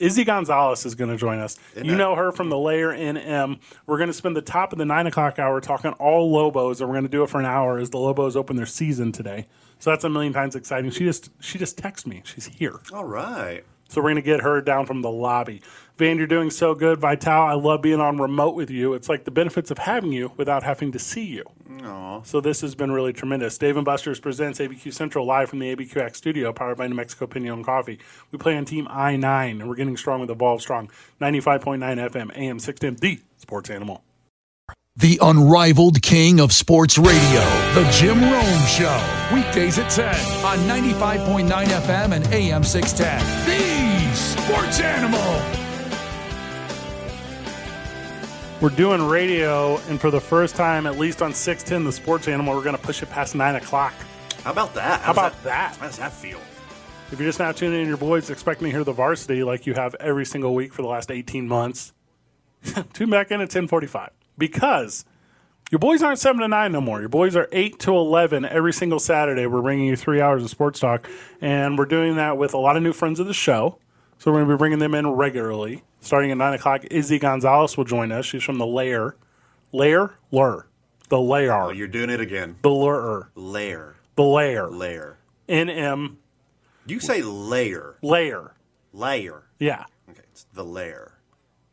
Izzy 0.05 0.25
Gonzalez 0.25 0.85
is 0.85 0.95
going 0.95 1.11
to 1.11 1.17
join 1.17 1.39
us. 1.39 1.57
you 1.75 1.97
know 1.97 2.15
her 2.15 2.31
from 2.31 2.51
the 2.51 2.59
Layer 2.59 2.91
NM. 2.91 3.59
We're 3.87 3.97
going 3.97 4.09
to 4.09 4.13
spend 4.15 4.37
the 4.37 4.43
top 4.43 4.73
of 4.73 4.79
the 4.79 4.85
nine 4.85 5.07
o'clock 5.07 5.39
hour 5.39 5.61
talking 5.63 5.93
all 5.93 6.31
Lobos, 6.31 6.81
and 6.81 6.89
we're 6.91 6.95
going 6.95 7.07
to 7.07 7.11
do 7.11 7.23
it 7.23 7.31
for 7.31 7.41
an 7.41 7.47
hour 7.47 7.79
as 7.79 7.89
the 7.89 7.99
Lobos 7.99 8.37
open 8.37 8.57
their 8.57 8.67
season 8.67 9.13
today. 9.13 9.47
So 9.79 9.91
that's 9.91 10.05
a 10.05 10.11
million 10.11 10.33
times 10.33 10.55
exciting. 10.57 10.91
She 10.91 11.05
just 11.05 11.31
she 11.41 11.59
just 11.59 11.79
texted 11.79 12.07
me. 12.07 12.23
She's 12.25 12.47
here. 12.47 12.81
All 12.93 13.05
right. 13.05 13.65
So 13.89 14.01
we're 14.01 14.11
going 14.11 14.17
to 14.17 14.23
get 14.23 14.41
her 14.41 14.61
down 14.61 14.87
from 14.87 15.03
the 15.03 15.11
lobby. 15.11 15.63
Van, 15.97 16.19
you're 16.19 16.27
doing 16.27 16.51
so 16.51 16.75
good. 16.75 16.99
Vital, 16.99 17.43
I 17.43 17.55
love 17.55 17.81
being 17.81 18.01
on 18.01 18.19
remote 18.19 18.57
with 18.57 18.69
you. 18.69 18.95
It's 18.95 19.09
like 19.09 19.25
the 19.25 19.31
benefits 19.31 19.71
of 19.71 19.79
having 19.79 20.11
you 20.11 20.33
without 20.37 20.65
having 20.65 20.91
to 20.93 20.99
see 20.99 21.25
you. 21.25 21.45
Aww. 21.69 22.27
So 22.27 22.41
this 22.41 22.63
has 22.63 22.75
been 22.75 22.91
really 22.91 23.13
tremendous. 23.13 23.57
Dave 23.59 23.77
and 23.77 23.85
Buster's 23.85 24.19
presents 24.19 24.59
ABQ 24.59 24.93
Central 24.93 25.25
live 25.25 25.51
from 25.51 25.61
the 25.61 25.75
ABQX 25.75 26.17
studio, 26.17 26.53
powered 26.53 26.79
by 26.79 26.89
New 26.89 26.97
Mexico 26.97 27.27
Piñon 27.27 27.65
Coffee. 27.65 28.01
We 28.33 28.39
play 28.39 28.57
on 28.57 28.65
Team 28.65 28.89
I-9, 28.91 29.61
and 29.61 29.69
we're 29.69 29.77
getting 29.77 29.97
strong 29.97 30.21
with 30.21 30.31
Evolve 30.31 30.61
Strong. 30.61 30.91
95.9 31.21 31.79
FM, 32.11 32.37
AM 32.37 32.59
610, 32.59 32.97
the 32.97 33.23
sports 33.37 33.71
animal. 33.71 34.03
The 34.97 35.19
unrivaled 35.21 36.03
king 36.03 36.39
of 36.39 36.53
sports 36.53 36.99
radio, 36.99 37.41
The 37.75 37.89
Jim 37.93 38.21
Rome 38.21 38.67
Show. 38.67 39.05
Weekdays 39.35 39.77
at 39.79 39.91
10 39.91 40.07
on 40.45 40.59
95.9 40.69 41.49
FM 41.51 42.13
and 42.13 42.27
AM 42.29 42.63
610. 42.63 43.19
The 43.45 43.74
Sports 44.45 44.79
Animal. 44.81 45.43
We're 48.61 48.77
doing 48.77 49.03
radio, 49.09 49.79
and 49.89 49.99
for 49.99 50.11
the 50.11 50.21
first 50.21 50.55
time, 50.55 50.87
at 50.87 50.99
least 50.99 51.23
on 51.23 51.33
610, 51.33 51.85
the 51.85 51.91
sports 51.91 52.29
animal, 52.29 52.55
we're 52.55 52.63
going 52.63 52.77
to 52.77 52.83
push 52.83 53.03
it 53.03 53.09
past 53.09 53.35
9 53.35 53.55
o'clock. 53.55 53.95
How 54.43 54.53
about 54.53 54.75
that? 54.75 55.01
How 55.01 55.15
does 55.15 55.19
about 55.19 55.43
that? 55.45 55.77
How 55.77 55.87
does 55.87 55.97
that 55.97 56.13
feel? 56.13 56.39
If 57.11 57.19
you're 57.19 57.27
just 57.27 57.39
now 57.39 57.53
tuning 57.53 57.81
in, 57.81 57.89
your 57.89 57.97
boys 57.97 58.29
expecting 58.29 58.67
to 58.67 58.71
hear 58.71 58.85
the 58.85 58.93
varsity 58.93 59.43
like 59.43 59.67
you 59.67 59.73
have 59.73 59.95
every 59.99 60.27
single 60.27 60.55
week 60.55 60.75
for 60.75 60.83
the 60.83 60.89
last 60.89 61.11
18 61.11 61.49
months. 61.49 61.95
Tune 62.93 63.09
back 63.09 63.31
in 63.31 63.41
at 63.41 63.45
1045 63.45 64.11
because 64.37 65.07
your 65.71 65.79
boys 65.79 66.03
aren't 66.03 66.19
7 66.19 66.43
to 66.43 66.49
9 66.49 66.71
no 66.71 66.83
more. 66.83 67.01
Your 67.01 67.09
boys 67.09 67.35
are 67.35 67.49
8 67.51 67.79
to 67.79 67.97
11 67.97 68.45
every 68.45 68.75
single 68.75 68.99
Saturday. 68.99 69.47
We're 69.47 69.63
bringing 69.63 69.87
you 69.87 69.97
three 69.97 70.21
hours 70.21 70.45
of 70.45 70.51
sports 70.51 70.81
talk, 70.81 71.09
and 71.41 71.79
we're 71.79 71.87
doing 71.87 72.17
that 72.17 72.37
with 72.37 72.53
a 72.53 72.59
lot 72.59 72.77
of 72.77 72.83
new 72.83 72.93
friends 72.93 73.21
of 73.21 73.27
the 73.27 73.33
show. 73.33 73.79
So 74.25 74.33
we're 74.33 74.39
going 74.39 74.49
to 74.49 74.55
be 74.55 74.59
bringing 74.59 74.79
them 74.79 74.95
in 74.95 75.07
regularly. 75.07 75.83
Starting 76.01 76.31
at 76.31 76.39
9 76.39 76.55
o'clock, 76.55 76.87
Izzy 76.91 77.19
Gonzalez 77.19 77.77
will 77.77 77.85
join 77.85 78.11
us. 78.11 78.25
She's 78.25 78.43
from 78.43 78.57
the 78.57 78.65
Lair. 78.65 79.17
Lair? 79.71 80.15
Lure. 80.31 80.67
The 81.11 81.21
Lair. 81.21 81.53
Oh, 81.53 81.69
you're 81.69 81.89
doing 81.89 82.09
it 82.09 82.23
again. 82.23 82.57
the 82.63 82.71
Lure. 82.71 83.31
Layer. 83.35 83.97
The 84.17 84.23
Lair. 84.23 84.71
Layer. 84.71 85.19
NM. 85.47 86.17
You 86.87 87.01
say 87.01 87.21
layer. 87.21 87.99
Lair. 88.01 88.55
Layer. 88.95 89.43
Yeah. 89.59 89.85
Okay, 90.09 90.23
it's 90.33 90.47
the 90.55 90.65
layer. 90.65 91.19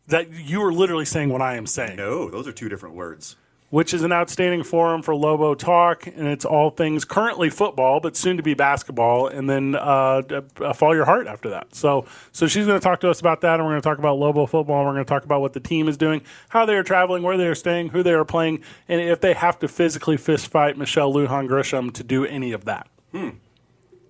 That 0.08 0.30
you 0.30 0.62
are 0.62 0.74
literally 0.74 1.06
saying 1.06 1.30
what 1.30 1.41
I 1.41 1.56
am 1.56 1.66
saying. 1.66 1.95
No, 1.95 2.30
those 2.30 2.49
are 2.49 2.52
two 2.52 2.68
different 2.68 2.95
words. 2.95 3.38
Which 3.72 3.93
is 3.93 4.03
an 4.03 4.11
outstanding 4.11 4.63
forum 4.63 5.01
for 5.01 5.15
Lobo 5.15 5.55
Talk, 5.55 6.05
and 6.05 6.28
it's 6.28 6.43
all 6.45 6.69
things 6.69 7.05
currently 7.05 7.49
football, 7.49 8.01
but 8.01 8.17
soon 8.17 8.36
to 8.38 8.43
be 8.43 8.53
basketball, 8.53 9.28
and 9.28 9.49
then 9.49 9.76
uh, 9.76 10.22
uh, 10.59 10.74
follow 10.74 10.91
your 10.91 11.05
heart 11.05 11.26
after 11.26 11.49
that. 11.49 11.74
So, 11.74 12.05
so 12.34 12.47
she's 12.47 12.65
going 12.67 12.80
to 12.80 12.84
talk 12.84 12.99
to 12.99 13.09
us 13.09 13.22
about 13.22 13.41
that, 13.41 13.55
and 13.55 13.63
we're 13.63 13.72
going 13.72 13.82
to 13.82 13.89
talk 13.89 13.97
about 13.97 14.19
Lobo 14.19 14.45
football, 14.45 14.80
and 14.80 14.88
we're 14.88 14.93
going 14.93 15.05
to 15.05 15.09
talk 15.09 15.24
about 15.24 15.39
what 15.39 15.53
the 15.53 15.61
team 15.61 15.88
is 15.88 15.95
doing, 15.95 16.22
how 16.49 16.65
they 16.65 16.76
are 16.76 16.84
traveling, 16.84 17.24
where 17.24 17.38
they 17.38 17.47
are 17.47 17.55
staying, 17.55 17.89
who 17.89 18.03
they 18.03 18.13
are 18.13 18.26
playing, 18.26 18.61
and 18.89 18.99
if 18.99 19.22
they 19.22 19.34
have 19.34 19.57
to 19.59 19.69
physically 19.69 20.17
fist 20.17 20.49
fight 20.49 20.78
Michelle 20.78 21.13
Lujan 21.13 21.47
Grisham 21.47 21.93
to 21.93 22.03
do 22.03 22.26
any 22.26 22.51
of 22.51 22.65
that. 22.65 22.88
Hmm. 23.11 23.30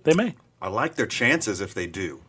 They 0.02 0.14
may. 0.14 0.34
I 0.60 0.68
like 0.68 0.96
their 0.96 1.06
chances 1.06 1.60
if 1.60 1.72
they 1.72 1.86
do. 1.86 2.20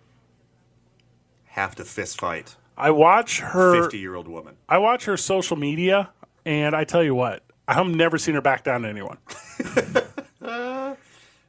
Have 1.45 1.73
to 1.75 1.83
fist 1.83 2.19
fight 2.19 2.55
I 2.77 2.91
watch 2.91 3.39
her. 3.39 3.81
fifty 3.83 3.99
year 3.99 4.15
old 4.15 4.27
woman. 4.27 4.55
I 4.67 4.77
watch 4.77 5.05
her 5.05 5.17
social 5.17 5.57
media, 5.57 6.09
and 6.45 6.75
I 6.75 6.83
tell 6.83 7.03
you 7.03 7.15
what, 7.15 7.43
I've 7.67 7.87
never 7.87 8.17
seen 8.17 8.35
her 8.35 8.41
back 8.41 8.63
down 8.63 8.81
to 8.83 8.89
anyone. 8.89 9.17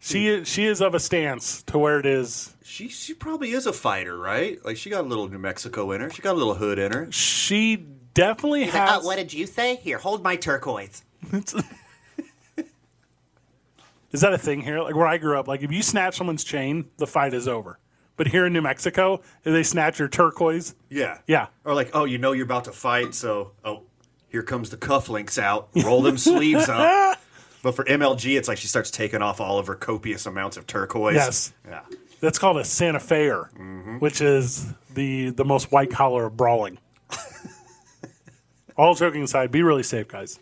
she 0.01 0.28
is, 0.28 0.49
she 0.49 0.64
is 0.64 0.80
of 0.80 0.95
a 0.95 1.01
stance 1.01 1.62
to 1.64 1.78
where 1.78 1.99
it 1.99 2.07
is. 2.07 2.55
She 2.62 2.88
she 2.88 3.14
probably 3.14 3.53
is 3.53 3.66
a 3.66 3.72
fighter, 3.72 4.16
right? 4.18 4.64
Like 4.64 4.76
she 4.76 4.90
got 4.90 5.05
a 5.05 5.07
little 5.07 5.28
New 5.28 5.38
Mexico 5.38 5.92
in 5.92 6.01
her. 6.01 6.11
She 6.11 6.22
got 6.22 6.32
a 6.32 6.38
little 6.38 6.55
hood 6.55 6.78
in 6.78 6.92
her. 6.92 7.11
She 7.12 7.76
definitely 8.14 8.64
has. 8.64 9.03
Uh, 9.03 9.07
what 9.07 9.16
did 9.16 9.32
you 9.32 9.47
say? 9.47 9.76
Here, 9.76 9.99
hold 9.99 10.24
my 10.24 10.36
turquoise. 10.36 11.05
is 14.12 14.20
that 14.20 14.32
a 14.32 14.38
thing 14.38 14.61
here? 14.61 14.80
Like 14.80 14.97
where 14.97 15.07
I 15.07 15.18
grew 15.18 15.38
up, 15.38 15.47
like 15.47 15.62
if 15.62 15.70
you 15.70 15.82
snatch 15.82 16.16
someone's 16.16 16.45
chain, 16.45 16.86
the 16.97 17.07
fight 17.07 17.34
is 17.34 17.47
over. 17.47 17.78
But 18.16 18.28
here 18.28 18.47
in 18.47 18.53
New 18.53 18.62
Mexico, 18.62 19.22
they 19.42 19.64
snatch 19.64 19.99
your 19.99 20.09
turquoise, 20.09 20.74
Yeah. 20.88 21.18
Yeah. 21.26 21.49
Or 21.64 21.74
like, 21.74 21.90
oh, 21.95 22.05
you 22.05 22.18
know 22.18 22.30
you're 22.32 22.45
about 22.45 22.64
to 22.66 22.72
fight, 22.72 23.14
so 23.14 23.53
oh, 23.64 23.82
here 24.35 24.43
comes 24.43 24.70
the 24.70 24.76
cufflinks 24.76 25.41
out. 25.41 25.68
Roll 25.85 26.03
them 26.03 26.18
sleeves 26.18 26.68
up. 26.68 27.18
But 27.62 27.74
for 27.74 27.85
MLG, 27.85 28.37
it's 28.37 28.47
like 28.47 28.59
she 28.59 28.66
starts 28.66 28.91
taking 28.91 29.22
off 29.22 29.41
all 29.41 29.59
of 29.59 29.68
her 29.68 29.74
copious 29.74 30.26
amounts 30.26 30.59
of 30.59 30.66
turquoise. 30.66 31.14
Yes. 31.14 31.55
Yeah. 31.66 31.80
that's 32.20 32.39
called 32.39 32.59
a 32.59 32.64
Santa 32.64 33.01
Fe, 33.01 33.28
mm-hmm. 33.28 34.01
which 34.01 34.20
is 34.20 34.66
the 34.93 35.30
the 35.30 35.47
most 35.47 35.72
white 35.72 35.91
collar 35.91 36.26
of 36.26 36.37
brawling. 36.37 36.76
All 38.76 38.95
joking 38.95 39.22
aside, 39.22 39.51
be 39.51 39.62
really 39.62 39.82
safe, 39.82 40.09
guys. 40.09 40.39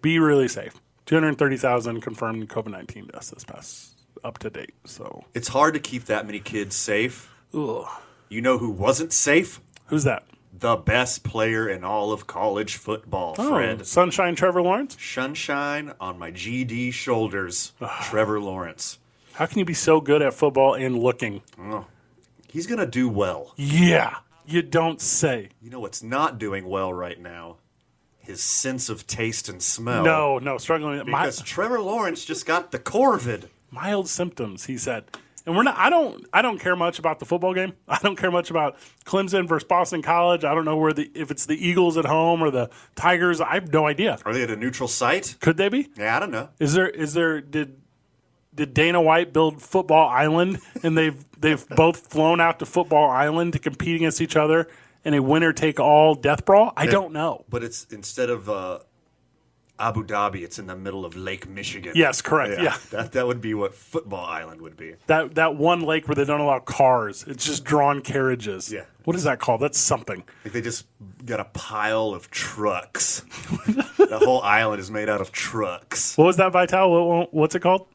Be 0.00 0.18
really 0.18 0.48
safe. 0.48 0.72
Two 1.04 1.16
hundred 1.16 1.36
thirty 1.36 1.58
thousand 1.58 2.00
confirmed 2.00 2.48
COVID 2.48 2.68
nineteen 2.70 3.08
deaths 3.08 3.28
this 3.28 3.44
past 3.44 4.00
up 4.24 4.38
to 4.38 4.48
date. 4.48 4.72
So, 4.86 5.24
It's 5.34 5.48
hard 5.48 5.74
to 5.74 5.80
keep 5.80 6.06
that 6.06 6.24
many 6.24 6.40
kids 6.40 6.74
safe. 6.74 7.30
ugh. 7.52 7.86
You 8.30 8.40
know 8.40 8.56
who 8.56 8.70
wasn't 8.70 9.12
safe? 9.12 9.60
who's 9.88 10.04
that? 10.04 10.24
The 10.60 10.76
best 10.76 11.22
player 11.22 11.68
in 11.68 11.84
all 11.84 12.10
of 12.12 12.26
college 12.26 12.76
football, 12.76 13.36
oh, 13.38 13.48
Fred. 13.50 13.80
Oh, 13.80 13.84
Sunshine 13.84 14.34
Trevor 14.34 14.60
Lawrence. 14.62 14.96
Sunshine 15.00 15.92
on 16.00 16.18
my 16.18 16.32
GD 16.32 16.92
shoulders, 16.92 17.72
Trevor 18.02 18.40
Lawrence. 18.40 18.98
How 19.34 19.46
can 19.46 19.60
you 19.60 19.64
be 19.64 19.74
so 19.74 20.00
good 20.00 20.20
at 20.20 20.34
football 20.34 20.74
and 20.74 20.98
looking? 20.98 21.42
Oh, 21.60 21.86
He's 22.50 22.66
going 22.66 22.80
to 22.80 22.86
do 22.86 23.08
well. 23.08 23.52
Yeah, 23.56 24.16
you 24.46 24.62
don't 24.62 25.00
say. 25.00 25.50
You 25.62 25.70
know 25.70 25.78
what's 25.80 26.02
not 26.02 26.38
doing 26.38 26.66
well 26.66 26.92
right 26.92 27.20
now? 27.20 27.58
His 28.18 28.42
sense 28.42 28.88
of 28.88 29.06
taste 29.06 29.48
and 29.48 29.62
smell. 29.62 30.02
No, 30.02 30.38
no, 30.38 30.58
struggling. 30.58 31.04
Because 31.04 31.40
Trevor 31.42 31.80
Lawrence 31.80 32.24
just 32.24 32.46
got 32.46 32.72
the 32.72 32.78
Corvid. 32.78 33.44
mild 33.70 34.08
symptoms, 34.08 34.64
he 34.64 34.76
said. 34.76 35.04
And 35.48 35.56
we're 35.56 35.62
not. 35.62 35.78
I 35.78 35.88
don't. 35.88 36.26
I 36.30 36.42
don't 36.42 36.58
care 36.58 36.76
much 36.76 36.98
about 36.98 37.20
the 37.20 37.24
football 37.24 37.54
game. 37.54 37.72
I 37.88 37.98
don't 38.02 38.16
care 38.16 38.30
much 38.30 38.50
about 38.50 38.76
Clemson 39.06 39.48
versus 39.48 39.66
Boston 39.66 40.02
College. 40.02 40.44
I 40.44 40.54
don't 40.54 40.66
know 40.66 40.76
where 40.76 40.92
the 40.92 41.10
if 41.14 41.30
it's 41.30 41.46
the 41.46 41.56
Eagles 41.56 41.96
at 41.96 42.04
home 42.04 42.42
or 42.42 42.50
the 42.50 42.68
Tigers. 42.96 43.40
I 43.40 43.54
have 43.54 43.72
no 43.72 43.86
idea. 43.86 44.18
Are 44.26 44.34
they 44.34 44.42
at 44.42 44.50
a 44.50 44.56
neutral 44.56 44.88
site? 44.90 45.36
Could 45.40 45.56
they 45.56 45.70
be? 45.70 45.88
Yeah, 45.96 46.14
I 46.14 46.20
don't 46.20 46.30
know. 46.30 46.50
Is 46.60 46.74
there? 46.74 46.86
Is 46.86 47.14
there? 47.14 47.40
Did 47.40 47.80
did 48.54 48.74
Dana 48.74 49.00
White 49.00 49.32
build 49.32 49.62
Football 49.62 50.10
Island 50.10 50.60
and 50.82 50.98
they've 50.98 51.24
they've 51.40 51.66
both 51.70 52.08
flown 52.08 52.42
out 52.42 52.58
to 52.58 52.66
Football 52.66 53.08
Island 53.08 53.54
to 53.54 53.58
compete 53.58 53.96
against 53.96 54.20
each 54.20 54.36
other 54.36 54.68
in 55.02 55.14
a 55.14 55.22
winner 55.22 55.54
take 55.54 55.80
all 55.80 56.14
death 56.14 56.44
brawl? 56.44 56.74
I 56.76 56.84
don't 56.84 57.14
know. 57.14 57.46
But 57.48 57.64
it's 57.64 57.86
instead 57.86 58.28
of 58.28 58.50
uh, 58.50 58.80
Abu 59.80 60.04
Dhabi, 60.04 60.42
it's 60.42 60.58
in 60.58 60.66
the 60.66 60.74
middle 60.74 61.04
of 61.04 61.16
Lake 61.16 61.48
Michigan. 61.48 61.92
Yes, 61.94 62.20
correct. 62.20 62.60
Yeah. 62.60 62.76
That, 62.90 63.12
that 63.12 63.26
would 63.26 63.40
be 63.40 63.54
what 63.54 63.74
Football 63.74 64.24
Island 64.26 64.60
would 64.60 64.76
be. 64.76 64.94
That 65.06 65.36
that 65.36 65.54
one 65.54 65.82
lake 65.82 66.08
where 66.08 66.16
they 66.16 66.24
don't 66.24 66.40
allow 66.40 66.58
cars. 66.58 67.24
It's 67.28 67.46
just 67.46 67.64
drawn 67.64 68.00
carriages. 68.00 68.72
Yeah. 68.72 68.84
What 69.04 69.14
is 69.16 69.24
that 69.24 69.38
called? 69.38 69.60
That's 69.60 69.78
something. 69.78 70.24
Like 70.44 70.52
they 70.52 70.60
just 70.60 70.86
got 71.24 71.38
a 71.38 71.44
pile 71.44 72.08
of 72.08 72.30
trucks. 72.30 73.20
the 73.66 74.20
whole 74.22 74.42
island 74.42 74.80
is 74.80 74.90
made 74.90 75.08
out 75.08 75.20
of 75.20 75.30
trucks. 75.30 76.18
What 76.18 76.24
was 76.24 76.36
that, 76.38 76.52
Vital? 76.52 77.08
What, 77.08 77.32
what's 77.32 77.54
it 77.54 77.60
called? 77.60 77.86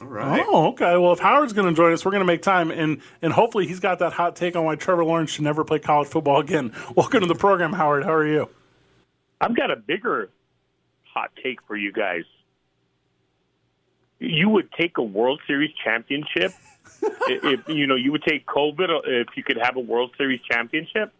All 0.00 0.06
right. 0.06 0.44
Oh, 0.46 0.68
okay. 0.68 0.96
Well, 0.96 1.12
if 1.12 1.18
Howard's 1.18 1.52
going 1.52 1.68
to 1.68 1.74
join 1.74 1.92
us, 1.92 2.04
we're 2.04 2.12
going 2.12 2.20
to 2.20 2.26
make 2.26 2.40
time, 2.42 2.70
and 2.70 3.02
and 3.20 3.32
hopefully 3.32 3.66
he's 3.66 3.80
got 3.80 3.98
that 3.98 4.12
hot 4.12 4.36
take 4.36 4.56
on 4.56 4.64
why 4.64 4.76
Trevor 4.76 5.04
Lawrence 5.04 5.30
should 5.30 5.44
never 5.44 5.64
play 5.64 5.80
college 5.80 6.08
football 6.08 6.40
again. 6.40 6.72
Welcome 6.96 7.20
to 7.20 7.26
the 7.26 7.34
program, 7.34 7.72
Howard. 7.72 8.04
How 8.04 8.12
are 8.14 8.26
you? 8.26 8.48
I've 9.40 9.56
got 9.56 9.70
a 9.70 9.76
bigger 9.76 10.30
hot 11.04 11.30
take 11.42 11.62
for 11.66 11.76
you 11.76 11.92
guys. 11.92 12.24
You 14.18 14.48
would 14.48 14.70
take 14.72 14.98
a 14.98 15.02
World 15.02 15.40
Series 15.46 15.70
championship 15.84 16.52
if 17.28 17.68
you 17.68 17.86
know 17.86 17.94
you 17.94 18.10
would 18.12 18.24
take 18.24 18.46
COVID 18.46 18.88
if 19.04 19.28
you 19.36 19.44
could 19.44 19.58
have 19.58 19.76
a 19.76 19.80
World 19.80 20.10
Series 20.18 20.40
championship. 20.50 21.12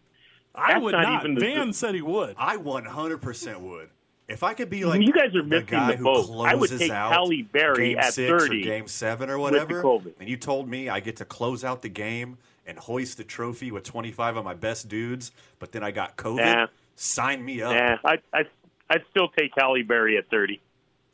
I 0.54 0.78
would 0.78 0.92
not 0.92 1.02
not. 1.02 1.20
even 1.24 1.34
the- 1.36 1.40
Van 1.40 1.72
said 1.72 1.94
he 1.94 2.02
would. 2.02 2.34
I 2.36 2.56
100% 2.56 3.60
would. 3.60 3.90
If 4.26 4.42
I 4.42 4.52
could 4.52 4.68
be 4.68 4.84
like 4.84 5.00
you 5.00 5.12
guys 5.12 5.34
are 5.34 5.42
the 5.42 5.48
missing 5.48 5.66
guy 5.68 5.92
the 5.92 5.96
who 5.96 6.04
boat. 6.04 6.44
I 6.44 6.54
would 6.54 6.68
take 6.76 6.90
out 6.90 7.12
Halle 7.12 7.42
Berry 7.42 7.96
at 7.96 8.12
six 8.12 8.28
30 8.28 8.60
or 8.60 8.64
game 8.64 8.86
seven 8.88 9.30
or 9.30 9.38
whatever, 9.38 9.80
and 10.20 10.28
you 10.28 10.36
told 10.36 10.68
me 10.68 10.90
I 10.90 11.00
get 11.00 11.16
to 11.16 11.24
close 11.24 11.64
out 11.64 11.80
the 11.80 11.88
game 11.88 12.36
and 12.66 12.78
hoist 12.78 13.16
the 13.16 13.24
trophy 13.24 13.70
with 13.70 13.84
25 13.84 14.36
of 14.36 14.44
my 14.44 14.52
best 14.52 14.88
dudes, 14.88 15.32
but 15.58 15.72
then 15.72 15.82
I 15.82 15.92
got 15.92 16.18
COVID, 16.18 16.36
Nah. 16.44 16.66
Sign 16.98 17.44
me 17.44 17.62
up. 17.62 17.72
Yeah, 17.72 17.98
I 18.04 18.18
I 18.32 18.44
I'd 18.90 19.04
still 19.10 19.28
take 19.28 19.52
Halle 19.56 19.82
Berry 19.82 20.16
at 20.18 20.28
thirty. 20.30 20.60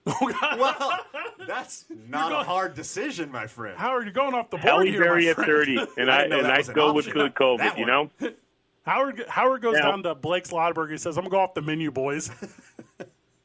Oh, 0.07 0.17
well, 0.59 1.01
that's 1.47 1.87
not 2.09 2.31
a 2.33 2.45
hard 2.45 2.75
decision, 2.75 3.33
my 3.33 3.47
friend. 3.47 3.79
Howard, 3.79 4.05
you're 4.05 4.13
going 4.13 4.35
off 4.35 4.51
the 4.51 4.59
board 4.59 4.65
Halle 4.69 4.87
here, 4.87 5.01
my 5.01 5.07
Berry 5.07 5.29
at 5.31 5.37
thirty, 5.37 5.79
and 5.97 6.11
I 6.11 6.21
I 6.21 6.23
and 6.25 6.35
I'd 6.47 6.59
was 6.59 6.69
go 6.71 6.93
with 6.93 7.07
option. 7.07 7.21
good 7.21 7.35
COVID. 7.35 7.79
You 7.79 7.87
know. 7.87 8.11
Howard 8.87 9.25
Howard 9.29 9.63
goes 9.63 9.77
Now- 9.77 9.91
down 9.93 10.03
to 10.03 10.15
Blake 10.15 10.45
Slotberg. 10.45 10.91
He 10.91 10.99
says, 10.99 11.17
"I'm 11.17 11.25
gonna 11.25 11.31
go 11.31 11.41
off 11.41 11.55
the 11.55 11.63
menu, 11.63 11.91
boys." 11.91 12.31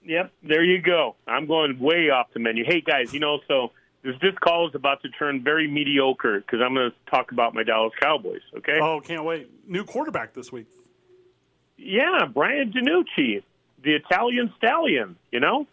Yep, 0.03 0.31
there 0.41 0.63
you 0.63 0.81
go. 0.81 1.15
I'm 1.27 1.45
going 1.45 1.77
way 1.79 2.09
off 2.09 2.27
the 2.33 2.39
menu. 2.39 2.65
Hey 2.65 2.81
guys, 2.81 3.13
you 3.13 3.19
know, 3.19 3.39
so 3.47 3.71
this 4.03 4.15
this 4.21 4.33
call 4.41 4.67
is 4.67 4.73
about 4.75 5.01
to 5.03 5.09
turn 5.09 5.43
very 5.43 5.67
mediocre 5.69 6.39
because 6.39 6.61
I'm 6.65 6.73
going 6.73 6.89
to 6.89 7.11
talk 7.11 7.31
about 7.31 7.53
my 7.53 7.63
Dallas 7.63 7.93
Cowboys. 8.01 8.41
Okay? 8.57 8.79
oh, 8.81 9.01
can't 9.01 9.23
wait! 9.23 9.49
New 9.67 9.83
quarterback 9.83 10.33
this 10.33 10.51
week. 10.51 10.65
Yeah, 11.81 12.25
Brian 12.33 12.71
DiNucci, 12.73 13.41
the 13.83 13.95
Italian 13.95 14.53
stallion. 14.57 15.15
You 15.31 15.39
know. 15.39 15.67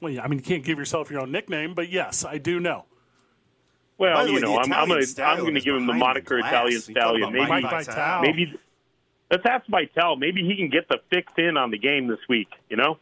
Well, 0.00 0.12
yeah, 0.12 0.22
I 0.24 0.28
mean, 0.28 0.38
you 0.38 0.44
can't 0.44 0.64
give 0.64 0.78
yourself 0.78 1.10
your 1.10 1.20
own 1.20 1.30
nickname, 1.30 1.74
but 1.74 1.88
yes, 1.88 2.24
I 2.24 2.38
do 2.38 2.58
know. 2.60 2.84
Well, 3.98 4.26
you 4.26 4.34
way, 4.34 4.40
know, 4.40 4.58
I'm, 4.58 4.72
I'm 4.72 4.88
going 4.88 5.04
to 5.04 5.24
I'm 5.24 5.38
going 5.40 5.54
to 5.54 5.60
give 5.60 5.76
him 5.76 5.86
the 5.86 5.92
moniker 5.92 6.38
glass. 6.38 6.52
Italian 6.52 6.80
stallion. 6.80 7.32
Maybe 7.32 7.46
Mike 7.46 7.62
Vital. 7.64 7.94
Vitale. 7.94 8.22
maybe 8.22 8.58
let's 9.30 9.46
ask 9.46 9.66
Vital. 9.68 10.16
Maybe 10.16 10.44
he 10.44 10.56
can 10.56 10.68
get 10.70 10.88
the 10.88 10.98
fix 11.10 11.32
in 11.36 11.56
on 11.56 11.70
the 11.70 11.78
game 11.78 12.08
this 12.08 12.18
week. 12.28 12.48
You 12.68 12.78
know, 12.78 12.98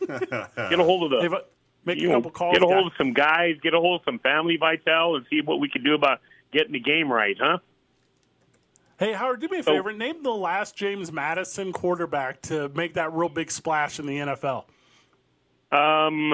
get 0.06 0.78
a 0.78 0.84
hold 0.84 1.12
of 1.12 1.20
Hey, 1.20 1.26
the 1.26 1.30
but 1.30 1.50
make 1.84 2.00
you 2.00 2.10
a 2.10 2.12
know, 2.12 2.18
couple 2.18 2.30
calls. 2.30 2.54
get 2.54 2.62
a 2.62 2.66
hold 2.66 2.84
guy. 2.84 2.86
of 2.86 2.92
some 2.96 3.12
guys, 3.12 3.56
get 3.60 3.74
a 3.74 3.80
hold 3.80 4.00
of 4.00 4.04
some 4.04 4.18
family 4.20 4.56
Vital, 4.56 5.16
and 5.16 5.26
see 5.30 5.40
what 5.40 5.58
we 5.58 5.68
can 5.68 5.82
do 5.82 5.94
about 5.94 6.20
getting 6.52 6.72
the 6.72 6.80
game 6.80 7.10
right, 7.10 7.36
huh? 7.40 7.58
Hey, 8.98 9.12
Howard, 9.12 9.40
do 9.40 9.48
me 9.48 9.60
a 9.60 9.62
So- 9.62 9.72
favor. 9.72 9.92
Name 9.92 10.22
the 10.22 10.32
last 10.32 10.76
James 10.76 11.12
Madison 11.12 11.72
quarterback 11.72 12.42
to 12.42 12.68
make 12.70 12.94
that 12.94 13.12
real 13.12 13.28
big 13.28 13.50
splash 13.50 13.98
in 13.98 14.06
the 14.06 14.18
NFL. 14.18 14.64
Um, 15.70 16.30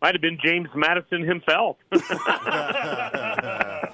might 0.00 0.14
have 0.14 0.22
been 0.22 0.38
James 0.42 0.68
Madison 0.74 1.22
himself. 1.22 1.76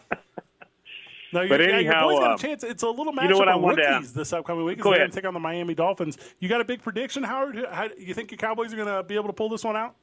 No, 1.30 1.46
But 1.46 1.61
anyhow, 1.61 2.09
your 2.09 2.12
boys 2.12 2.18
got 2.20 2.30
uh, 2.30 2.34
a 2.34 2.38
chance. 2.38 2.64
It's 2.64 2.82
a 2.82 2.88
little 2.88 3.12
matchup 3.12 3.22
you 3.24 3.28
know 3.28 3.36
what 3.36 3.48
I 3.50 3.54
of 3.54 3.76
to 3.76 3.82
rookies 3.82 4.14
this 4.14 4.32
upcoming 4.32 4.64
week. 4.64 4.80
Go 4.80 4.92
ahead. 4.92 5.00
going 5.00 5.11
to 5.11 5.14
take 5.14 5.26
on 5.26 5.34
the 5.34 5.40
Miami 5.40 5.74
Dolphins. 5.74 6.16
You 6.40 6.48
got 6.48 6.62
a 6.62 6.64
big 6.64 6.82
prediction, 6.82 7.22
Howard? 7.22 7.66
How, 7.70 7.88
you 7.98 8.14
think 8.14 8.30
your 8.30 8.38
Cowboys 8.38 8.72
are 8.72 8.76
going 8.76 8.88
to 8.88 9.02
be 9.02 9.14
able 9.14 9.26
to 9.26 9.34
pull 9.34 9.50
this 9.50 9.62
one 9.62 9.76
out? 9.76 9.94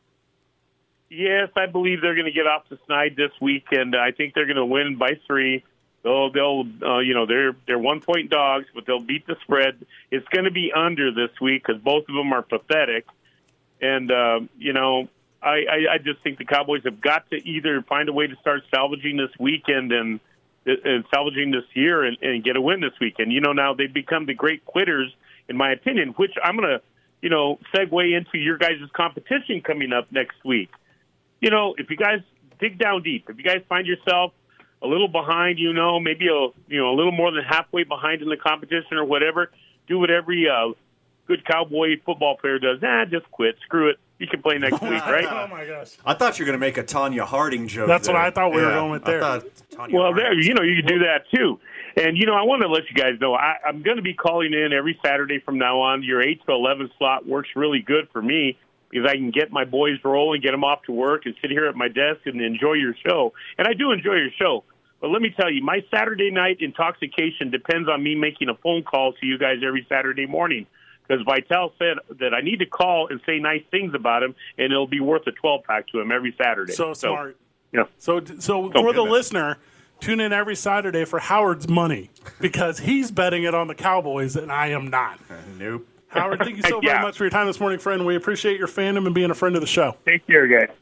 yes, 1.10 1.50
I 1.56 1.66
believe 1.66 2.02
they're 2.02 2.14
going 2.14 2.26
to 2.26 2.32
get 2.32 2.46
off 2.46 2.70
the 2.70 2.78
snide 2.86 3.16
this 3.16 3.32
week, 3.42 3.64
and 3.72 3.96
I 3.96 4.12
think 4.12 4.36
they're 4.36 4.46
going 4.46 4.56
to 4.58 4.66
win 4.66 4.98
by 4.98 5.18
three. 5.26 5.64
They'll, 6.06 6.32
they'll, 6.32 6.64
uh, 6.84 7.00
you 7.00 7.16
know, 7.16 7.26
they're 7.26 7.56
they're 7.66 7.80
one 7.80 8.00
point 8.00 8.30
dogs, 8.30 8.68
but 8.76 8.86
they'll 8.86 9.00
beat 9.00 9.26
the 9.26 9.38
spread. 9.42 9.88
It's 10.12 10.28
going 10.28 10.46
to 10.46 10.52
be 10.52 10.72
under 10.72 11.12
this 11.12 11.32
week 11.42 11.66
because 11.66 11.82
both 11.82 12.08
of 12.08 12.14
them 12.14 12.32
are 12.32 12.44
pathetic, 12.44 13.08
and 13.82 14.12
uh, 14.12 14.42
you 14.56 14.72
know, 14.74 15.10
I, 15.42 15.50
I 15.50 15.94
I 15.94 15.98
just 15.98 16.22
think 16.22 16.38
the 16.38 16.46
Cowboys 16.46 16.84
have 16.86 17.02
got 17.02 17.28
to 17.32 17.38
either 17.38 17.82
find 17.82 18.08
a 18.08 18.14
way 18.14 18.28
to 18.28 18.36
start 18.36 18.62
salvaging 18.70 19.18
this 19.18 19.32
weekend 19.40 19.92
and 19.92 20.20
and 20.68 21.06
salvaging 21.12 21.50
this 21.50 21.64
year 21.74 22.04
and, 22.04 22.18
and 22.22 22.44
get 22.44 22.56
a 22.56 22.62
win 22.62 22.82
this 22.82 22.94
weekend. 23.02 23.34
You 23.34 23.42
know, 23.42 23.54
now 23.54 23.74
they've 23.74 23.92
become 23.92 24.28
the 24.28 24.36
great 24.36 24.64
quitters, 24.64 25.12
in 25.50 25.58
my 25.58 25.72
opinion, 25.72 26.10
which 26.18 26.34
I'm 26.44 26.56
going 26.56 26.70
to, 26.70 26.82
you 27.24 27.30
know, 27.30 27.58
segue 27.74 28.16
into 28.16 28.38
your 28.38 28.60
guys' 28.60 28.78
competition 28.94 29.62
coming 29.62 29.92
up 29.92 30.12
next 30.12 30.38
week. 30.46 30.70
You 31.42 31.50
know, 31.50 31.74
if 31.80 31.90
you 31.90 31.98
guys 31.98 32.20
dig 32.60 32.78
down 32.78 33.02
deep, 33.02 33.28
if 33.28 33.40
you 33.40 33.44
guys 33.44 33.64
find 33.68 33.88
yourself 33.88 34.34
a 34.82 34.88
little 34.88 35.08
behind, 35.08 35.58
you 35.60 35.74
know, 35.74 36.00
maybe 36.00 36.28
a 36.28 36.48
you 36.68 36.80
know 36.82 36.90
a 36.92 36.96
little 36.96 37.12
more 37.12 37.32
than 37.32 37.44
halfway 37.44 37.84
behind 37.84 38.22
in 38.22 38.30
the 38.30 38.38
competition 38.38 38.98
or 38.98 39.06
whatever, 39.06 39.52
do 39.88 40.00
what 40.00 40.12
every 40.12 40.48
uh, 40.50 40.74
good 41.28 41.46
cowboy 41.46 41.96
football 42.06 42.38
player 42.38 42.60
does. 42.60 42.80
Ah, 42.84 43.06
just 43.06 43.30
quit. 43.32 43.56
Screw 43.64 43.90
it. 43.90 43.98
You 44.20 44.28
can 44.28 44.42
play 44.42 44.58
next 44.58 44.82
week, 44.82 45.06
right? 45.06 45.26
Oh 45.26 45.48
my 45.48 45.66
gosh! 45.66 45.98
I 46.06 46.14
thought 46.14 46.38
you 46.40 46.44
were 46.46 46.48
going 46.48 46.60
to 46.60 46.66
make 46.66 46.78
a 46.78 46.84
Tonya 46.84 47.26
Harding 47.26 47.68
joke. 47.68 47.88
That's 47.88 48.08
what. 48.08 48.16
I 48.18 48.32
thought 48.32 48.52
we 48.54 48.62
were 48.62 48.72
going 48.72 48.92
with 48.92 49.04
I 49.08 49.12
there. 49.12 49.20
thought 49.22 49.44
Tonya 49.72 49.94
Well, 49.94 50.04
Harding. 50.04 50.24
there, 50.24 50.34
you 50.40 50.54
know, 50.54 50.62
you 50.64 50.82
can 50.82 50.88
do 50.88 51.00
that 51.00 51.24
too. 51.34 51.60
And 51.98 52.18
you 52.18 52.26
know, 52.26 52.34
I 52.36 52.44
want 52.44 52.62
to 52.62 52.68
let 52.68 52.84
you 52.90 52.96
guys 52.96 53.20
know 53.20 53.34
I, 53.36 53.56
I'm 53.66 53.82
going 53.82 53.98
to 53.98 54.04
be 54.04 54.14
calling 54.14 54.54
in 54.54 54.72
every 54.74 55.00
Saturday 55.06 55.40
from 55.40 55.58
now 55.58 55.80
on. 55.80 56.04
Your 56.04 56.22
eight 56.22 56.42
to 56.46 56.52
eleven 56.54 56.90
slot 56.98 57.26
works 57.28 57.50
really 57.56 57.80
good 57.82 58.08
for 58.14 58.22
me 58.22 58.58
because 58.90 59.08
I 59.10 59.16
can 59.16 59.32
get 59.32 59.52
my 59.52 59.66
boys 59.66 59.98
rolling, 60.04 60.42
get 60.42 60.52
them 60.52 60.64
off 60.64 60.84
to 60.84 60.92
work, 60.92 61.26
and 61.26 61.36
sit 61.42 61.52
here 61.52 61.66
at 61.66 61.76
my 61.76 61.88
desk 61.88 62.22
and 62.26 62.42
enjoy 62.42 62.74
your 62.74 62.96
show. 63.06 63.34
And 63.58 63.68
I 63.68 63.74
do 63.74 63.92
enjoy 63.92 64.16
your 64.16 64.32
show. 64.40 64.64
But 65.02 65.10
let 65.10 65.22
me 65.22 65.34
tell 65.38 65.52
you, 65.52 65.64
my 65.64 65.84
Saturday 65.92 66.32
night 66.32 66.58
intoxication 66.62 67.52
depends 67.52 67.90
on 67.90 68.02
me 68.04 68.16
making 68.16 68.50
a 68.50 68.56
phone 68.56 68.84
call 68.84 69.14
to 69.14 69.26
you 69.26 69.38
guys 69.38 69.58
every 69.66 69.86
Saturday 69.90 70.26
morning. 70.26 70.66
Because 71.08 71.24
Vital 71.24 71.72
said 71.78 71.98
that 72.20 72.34
I 72.34 72.42
need 72.42 72.58
to 72.60 72.66
call 72.66 73.08
and 73.10 73.22
say 73.26 73.38
nice 73.38 73.62
things 73.70 73.94
about 73.94 74.24
him, 74.24 74.34
and 74.58 74.72
it'll 74.72 74.88
be 74.88 75.00
worth 75.00 75.28
a 75.28 75.32
12 75.32 75.64
pack 75.64 75.88
to 75.90 76.00
him 76.00 76.12
every 76.12 76.34
Saturday. 76.42 76.74
So 76.74 76.94
smart. 76.94 77.38
Yeah. 77.72 77.84
So, 78.00 78.24
so 78.40 78.72
for 78.72 78.72
the 78.72 78.82
goodness. 78.82 79.12
listener, 79.12 79.58
tune 80.00 80.20
in 80.20 80.34
every 80.34 80.56
Saturday 80.56 81.06
for 81.06 81.20
Howard's 81.20 81.68
money 81.68 82.10
because 82.40 82.80
he's 82.80 83.12
betting 83.12 83.44
it 83.44 83.54
on 83.54 83.68
the 83.68 83.76
Cowboys 83.76 84.36
and 84.36 84.52
I 84.52 84.68
am 84.68 84.88
not. 84.88 85.20
Nope. 85.58 85.88
Howard, 86.08 86.40
thank 86.40 86.58
you 86.58 86.64
so 86.64 86.80
very 86.84 87.02
much 87.02 87.18
for 87.18 87.24
your 87.24 87.32
time 87.32 87.48
this 87.48 87.60
morning, 87.60 87.80
friend. 87.80 88.06
We 88.06 88.16
appreciate 88.16 88.58
your 88.58 88.68
fandom 88.68 89.06
and 89.06 89.16
being 89.16 89.32
a 89.32 89.36
friend 89.36 89.56
of 89.56 89.62
the 89.62 89.68
show. 89.68 89.98
Take 90.06 90.26
care, 90.28 90.48
guys. 90.48 90.76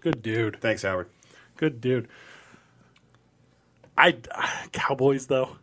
Good 0.00 0.22
dude. 0.22 0.60
Thanks, 0.60 0.82
Howard. 0.82 1.08
Good 1.56 1.80
dude. 1.80 2.08
I 3.96 4.16
Cowboys 4.72 5.26
though. 5.26 5.56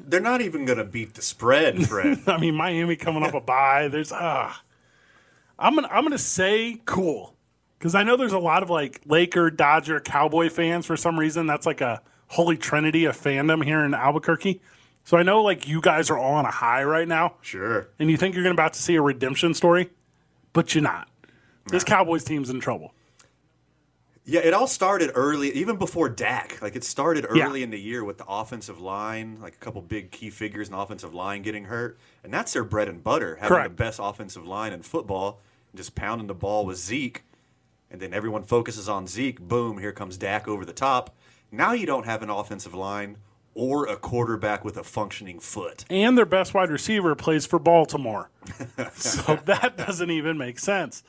They're 0.00 0.20
not 0.20 0.40
even 0.40 0.64
going 0.64 0.78
to 0.78 0.84
beat 0.84 1.14
the 1.14 1.22
spread, 1.22 1.86
Fred. 1.86 2.20
I 2.26 2.38
mean, 2.38 2.54
Miami 2.54 2.96
coming 2.96 3.22
up 3.22 3.34
a 3.34 3.40
bye. 3.40 3.88
There's 3.88 4.12
ah, 4.12 4.62
I'm 5.58 5.74
gonna 5.74 5.88
I'm 5.88 6.04
gonna 6.04 6.18
say 6.18 6.80
cool 6.84 7.34
because 7.78 7.94
I 7.94 8.04
know 8.04 8.16
there's 8.16 8.32
a 8.32 8.38
lot 8.38 8.62
of 8.62 8.70
like 8.70 9.02
Laker, 9.04 9.50
Dodger, 9.50 10.00
Cowboy 10.00 10.48
fans 10.48 10.86
for 10.86 10.96
some 10.96 11.18
reason. 11.18 11.46
That's 11.46 11.66
like 11.66 11.80
a 11.80 12.00
holy 12.28 12.56
trinity 12.56 13.04
of 13.04 13.16
fandom 13.16 13.64
here 13.64 13.84
in 13.84 13.94
Albuquerque. 13.94 14.60
So 15.08 15.16
I 15.16 15.22
know 15.22 15.42
like 15.42 15.66
you 15.66 15.80
guys 15.80 16.10
are 16.10 16.18
all 16.18 16.34
on 16.34 16.44
a 16.44 16.50
high 16.50 16.84
right 16.84 17.08
now, 17.08 17.36
sure. 17.40 17.88
and 17.98 18.10
you 18.10 18.18
think 18.18 18.34
you're 18.34 18.44
gonna 18.44 18.52
about 18.52 18.74
to 18.74 18.82
see 18.82 18.94
a 18.94 19.00
redemption 19.00 19.54
story, 19.54 19.88
but 20.52 20.74
you're 20.74 20.84
not. 20.84 21.08
This 21.64 21.82
Cowboys 21.82 22.24
team's 22.24 22.50
in 22.50 22.60
trouble. 22.60 22.92
Yeah, 24.26 24.40
it 24.40 24.52
all 24.52 24.66
started 24.66 25.10
early, 25.14 25.50
even 25.54 25.78
before 25.78 26.10
Dak. 26.10 26.60
Like 26.60 26.76
it 26.76 26.84
started 26.84 27.24
Yeah. 27.34 27.46
early 27.46 27.62
in 27.62 27.70
the 27.70 27.80
year 27.80 28.04
with 28.04 28.18
the 28.18 28.26
offensive 28.28 28.82
line, 28.82 29.38
like 29.40 29.54
a 29.54 29.56
couple 29.56 29.80
big 29.80 30.10
key 30.10 30.28
figures 30.28 30.68
in 30.68 30.72
the 30.72 30.78
offensive 30.78 31.14
line 31.14 31.40
getting 31.40 31.64
hurt, 31.64 31.98
and 32.22 32.30
that's 32.30 32.52
their 32.52 32.62
bread 32.64 32.86
and 32.86 33.02
butter, 33.02 33.36
having 33.36 33.48
Correct. 33.48 33.70
the 33.78 33.82
best 33.82 34.00
offensive 34.02 34.46
line 34.46 34.74
in 34.74 34.82
football, 34.82 35.40
just 35.74 35.94
pounding 35.94 36.26
the 36.26 36.34
ball 36.34 36.66
with 36.66 36.76
Zeke, 36.76 37.22
and 37.90 37.98
then 37.98 38.12
everyone 38.12 38.42
focuses 38.42 38.90
on 38.90 39.06
Zeke. 39.06 39.40
Boom, 39.40 39.78
here 39.78 39.92
comes 39.92 40.18
Dak 40.18 40.46
over 40.46 40.66
the 40.66 40.74
top. 40.74 41.16
Now 41.50 41.72
you 41.72 41.86
don't 41.86 42.04
have 42.04 42.22
an 42.22 42.28
offensive 42.28 42.74
line 42.74 43.16
or 43.58 43.86
a 43.88 43.96
quarterback 43.96 44.64
with 44.64 44.76
a 44.76 44.84
functioning 44.84 45.40
foot. 45.40 45.84
and 45.90 46.16
their 46.16 46.24
best 46.24 46.54
wide 46.54 46.70
receiver 46.70 47.14
plays 47.16 47.44
for 47.44 47.58
Baltimore. 47.58 48.30
so 48.94 49.36
that 49.46 49.76
doesn't 49.76 50.10
even 50.10 50.38
make 50.38 50.58
sense. 50.60 51.02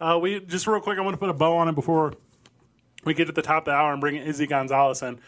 Uh, 0.00 0.18
we 0.20 0.40
just 0.40 0.66
real 0.66 0.80
quick. 0.80 0.98
I 0.98 1.02
want 1.02 1.12
to 1.14 1.18
put 1.18 1.28
a 1.28 1.34
bow 1.34 1.56
on 1.58 1.68
it 1.68 1.74
before 1.74 2.14
we 3.04 3.12
get 3.12 3.26
to 3.26 3.32
the 3.32 3.42
top 3.42 3.62
of 3.62 3.64
the 3.66 3.70
hour 3.72 3.92
and 3.92 4.00
bring 4.00 4.16
Izzy 4.16 4.46
Gonzalez 4.46 5.02
in. 5.02 5.20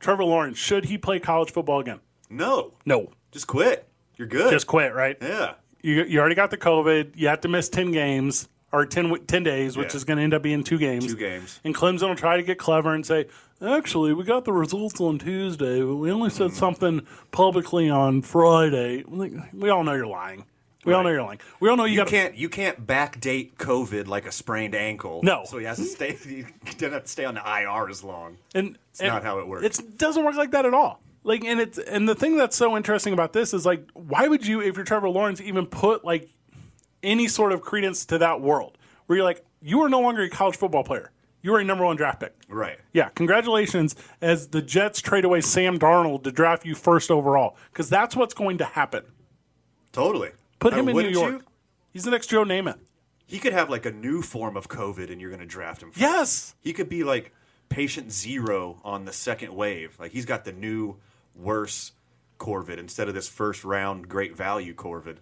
Trevor 0.00 0.24
Lawrence 0.24 0.58
should 0.58 0.86
he 0.86 0.98
play 0.98 1.18
college 1.20 1.50
football 1.52 1.78
again? 1.80 2.00
No, 2.28 2.74
No, 2.84 3.12
just 3.30 3.46
quit. 3.46 3.88
You're 4.16 4.26
good. 4.28 4.50
just 4.50 4.66
quit. 4.66 4.92
Right? 4.94 5.16
Yeah. 5.22 5.54
You 5.82 6.02
you 6.04 6.18
already 6.18 6.34
got 6.34 6.50
the 6.50 6.56
COVID. 6.58 7.12
You 7.14 7.28
have 7.28 7.42
to 7.42 7.48
miss 7.48 7.68
ten 7.68 7.92
games 7.92 8.48
or 8.72 8.84
10, 8.84 9.24
10 9.26 9.42
days, 9.44 9.76
which 9.76 9.92
Yeah. 9.92 9.96
is 9.96 10.04
going 10.04 10.16
to 10.18 10.24
end 10.24 10.34
up 10.34 10.42
being 10.42 10.64
two 10.64 10.76
games. 10.76 11.06
Two 11.06 11.16
games. 11.16 11.60
And 11.62 11.72
Clemson 11.74 12.08
will 12.08 12.16
try 12.16 12.36
to 12.36 12.42
get 12.42 12.58
clever 12.58 12.92
and 12.92 13.06
say, 13.06 13.26
actually, 13.60 14.12
we 14.14 14.24
got 14.24 14.44
the 14.44 14.52
results 14.52 15.00
on 15.00 15.18
Tuesday, 15.18 15.80
but 15.80 15.96
we 15.96 16.10
only 16.10 16.30
said 16.30 16.52
something 16.52 17.06
publicly 17.30 17.88
on 17.88 18.22
Friday. 18.22 19.04
We 19.04 19.68
all 19.70 19.84
know 19.84 19.94
you're 19.94 20.06
lying. 20.06 20.44
We 20.84 20.92
all 20.92 21.02
know 21.02 21.10
you're 21.10 21.22
lying. 21.22 21.40
We 21.58 21.68
all 21.68 21.76
know 21.76 21.84
you, 21.84 21.94
You 21.94 21.98
got 21.98 22.08
can't 22.08 22.36
you 22.36 22.48
can't 22.48 22.86
backdate 22.86 23.54
COVID 23.56 24.06
like 24.06 24.24
a 24.24 24.30
sprained 24.30 24.76
ankle. 24.76 25.20
No. 25.24 25.42
so 25.44 25.58
he 25.58 25.64
has 25.64 25.78
to 25.78 25.84
stay. 25.84 26.12
He 26.24 26.44
doesn't 26.64 26.92
have 26.92 27.02
to 27.02 27.08
stay 27.08 27.24
on 27.24 27.34
the 27.34 27.40
IR 27.40 27.88
as 27.90 28.04
long. 28.04 28.38
And 28.54 28.78
it's 28.90 29.02
not 29.02 29.24
how 29.24 29.40
it 29.40 29.48
works. 29.48 29.80
It 29.80 29.98
doesn't 29.98 30.24
work 30.24 30.36
like 30.36 30.52
that 30.52 30.64
at 30.64 30.74
all. 30.74 31.00
Like, 31.24 31.44
and 31.44 31.58
it's 31.60 31.78
and 31.78 32.08
the 32.08 32.14
thing 32.14 32.36
that's 32.36 32.54
so 32.54 32.76
interesting 32.76 33.12
about 33.12 33.32
this 33.32 33.52
is 33.52 33.66
like, 33.66 33.84
why 33.94 34.28
would 34.28 34.46
you, 34.46 34.60
if 34.62 34.76
you're 34.76 34.84
Trevor 34.84 35.08
Lawrence, 35.08 35.40
even 35.40 35.66
put 35.66 36.04
like 36.04 36.30
any 37.02 37.26
sort 37.26 37.50
of 37.50 37.62
credence 37.62 38.04
to 38.06 38.18
that 38.18 38.40
world 38.40 38.78
where 39.06 39.16
you're 39.16 39.24
like, 39.24 39.44
you 39.60 39.82
are 39.82 39.88
no 39.88 40.00
longer 40.00 40.22
a 40.22 40.30
college 40.30 40.56
football 40.56 40.84
player. 40.84 41.10
You 41.46 41.54
are 41.54 41.60
a 41.60 41.64
number 41.64 41.84
one 41.84 41.94
draft 41.94 42.18
pick. 42.18 42.34
Right. 42.48 42.76
Yeah, 42.92 43.08
congratulations 43.10 43.94
as 44.20 44.48
the 44.48 44.60
Jets 44.60 45.00
trade 45.00 45.24
away 45.24 45.40
Sam 45.42 45.78
Darnold 45.78 46.24
to 46.24 46.32
draft 46.32 46.66
you 46.66 46.74
first 46.74 47.08
overall 47.08 47.56
because 47.72 47.88
that's 47.88 48.16
what's 48.16 48.34
going 48.34 48.58
to 48.58 48.64
happen. 48.64 49.04
Totally. 49.92 50.30
Put 50.58 50.72
Uh, 50.72 50.78
him 50.78 50.88
in 50.88 50.96
New 50.96 51.08
York. 51.08 51.32
you? 51.34 51.42
He's 51.92 52.02
the 52.02 52.10
next 52.10 52.26
Joe 52.26 52.42
Namath. 52.44 52.78
He 53.26 53.38
could 53.38 53.52
have 53.52 53.70
like 53.70 53.86
a 53.86 53.92
new 53.92 54.22
form 54.22 54.56
of 54.56 54.68
COVID, 54.68 55.08
and 55.08 55.20
you're 55.20 55.30
going 55.30 55.38
to 55.38 55.46
draft 55.46 55.84
him. 55.84 55.92
First. 55.92 56.00
Yes. 56.00 56.54
He 56.60 56.72
could 56.72 56.88
be 56.88 57.04
like 57.04 57.32
patient 57.68 58.10
zero 58.10 58.80
on 58.82 59.04
the 59.04 59.12
second 59.12 59.54
wave. 59.54 59.96
Like 60.00 60.10
he's 60.10 60.24
got 60.26 60.44
the 60.44 60.52
new, 60.52 60.96
worse 61.36 61.92
Corvid 62.40 62.78
instead 62.78 63.06
of 63.06 63.14
this 63.14 63.28
first 63.28 63.62
round 63.62 64.08
great 64.08 64.36
value 64.36 64.74
Corvid. 64.74 65.18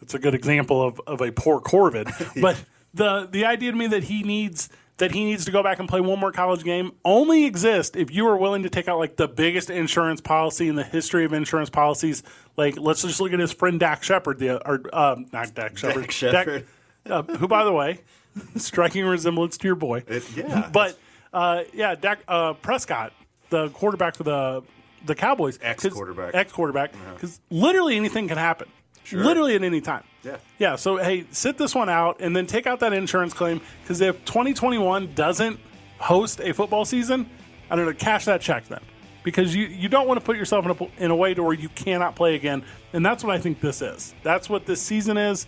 That's 0.00 0.14
a 0.14 0.18
good 0.18 0.34
example 0.34 0.82
of, 0.82 1.02
of 1.06 1.20
a 1.20 1.32
poor 1.32 1.60
Corvid. 1.60 2.06
but 2.40 2.64
the 2.94 3.28
the 3.30 3.44
idea 3.44 3.72
to 3.72 3.76
me 3.76 3.88
that 3.88 4.04
he 4.04 4.22
needs 4.22 4.70
that 4.98 5.12
he 5.12 5.24
needs 5.24 5.44
to 5.44 5.50
go 5.50 5.62
back 5.62 5.78
and 5.78 5.88
play 5.88 6.00
one 6.00 6.18
more 6.18 6.32
college 6.32 6.64
game 6.64 6.92
only 7.04 7.44
exists 7.44 7.96
if 7.96 8.10
you 8.10 8.26
are 8.28 8.36
willing 8.36 8.62
to 8.62 8.70
take 8.70 8.88
out 8.88 8.98
like 8.98 9.16
the 9.16 9.28
biggest 9.28 9.68
insurance 9.68 10.20
policy 10.20 10.68
in 10.68 10.74
the 10.74 10.84
history 10.84 11.24
of 11.24 11.32
insurance 11.32 11.68
policies. 11.70 12.22
Like 12.56 12.78
let's 12.78 13.02
just 13.02 13.20
look 13.20 13.32
at 13.32 13.38
his 13.38 13.52
friend 13.52 13.78
Dak 13.78 14.02
Shepard, 14.02 14.38
the 14.38 14.66
or 14.66 14.80
um, 14.96 15.26
not 15.32 15.54
Dak 15.54 15.76
Shepard, 15.76 16.02
Dak 16.04 16.10
Shepard. 16.10 16.66
uh, 17.06 17.22
who 17.22 17.46
by 17.46 17.64
the 17.64 17.72
way, 17.72 18.00
striking 18.56 19.04
resemblance 19.04 19.58
to 19.58 19.68
your 19.68 19.76
boy. 19.76 20.02
It- 20.06 20.24
yeah. 20.36 20.70
but 20.72 20.98
uh, 21.32 21.64
yeah, 21.74 21.94
Dak 21.94 22.20
uh, 22.26 22.54
Prescott, 22.54 23.12
the 23.50 23.68
quarterback 23.70 24.14
for 24.16 24.22
the 24.22 24.62
the 25.04 25.14
Cowboys, 25.14 25.58
Ex-quarterback. 25.62 26.34
ex 26.34 26.50
quarterback, 26.52 26.92
because 27.14 27.38
literally 27.50 27.96
anything 27.96 28.26
can 28.26 28.38
happen. 28.38 28.68
Literally 29.12 29.54
at 29.54 29.62
any 29.62 29.80
time. 29.80 30.04
Yeah. 30.22 30.36
Yeah. 30.58 30.76
So 30.76 30.96
hey, 30.96 31.26
sit 31.30 31.58
this 31.58 31.74
one 31.74 31.88
out 31.88 32.20
and 32.20 32.34
then 32.34 32.46
take 32.46 32.66
out 32.66 32.80
that 32.80 32.92
insurance 32.92 33.32
claim 33.32 33.60
because 33.82 34.00
if 34.00 34.24
2021 34.24 35.14
doesn't 35.14 35.60
host 35.98 36.40
a 36.40 36.52
football 36.52 36.84
season, 36.84 37.28
I 37.70 37.76
don't 37.76 37.86
know, 37.86 37.94
cash 37.94 38.24
that 38.24 38.40
check 38.40 38.66
then 38.68 38.80
because 39.26 39.56
you 39.56 39.66
you 39.66 39.88
don't 39.88 40.06
want 40.06 40.20
to 40.20 40.24
put 40.24 40.36
yourself 40.36 40.64
in 40.64 40.70
a 40.70 41.04
in 41.04 41.10
a 41.10 41.16
way 41.16 41.34
to 41.34 41.42
where 41.42 41.52
you 41.52 41.68
cannot 41.70 42.14
play 42.14 42.36
again, 42.36 42.64
and 42.92 43.04
that's 43.04 43.24
what 43.24 43.34
I 43.34 43.38
think 43.40 43.60
this 43.60 43.82
is. 43.82 44.14
That's 44.22 44.48
what 44.48 44.66
this 44.66 44.80
season 44.80 45.16
is. 45.16 45.46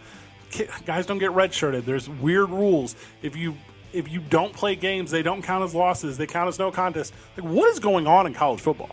Guys 0.85 1.07
don't 1.07 1.19
get 1.19 1.31
redshirted. 1.31 1.85
There's 1.85 2.09
weird 2.09 2.51
rules. 2.51 2.97
If 3.23 3.37
you 3.37 3.55
if 3.93 4.11
you 4.11 4.21
don't 4.21 4.53
play 4.53 4.75
games, 4.75 5.13
they 5.13 5.23
don't 5.23 5.43
count 5.43 5.65
as 5.65 5.77
losses. 5.77 6.19
They 6.19 6.27
count 6.27 6.49
as 6.49 6.59
no 6.59 6.73
contest. 6.73 7.15
Like 7.37 7.49
what 7.49 7.71
is 7.71 7.79
going 7.79 8.09
on 8.09 8.27
in 8.27 8.35
college 8.35 8.61
football? 8.61 8.91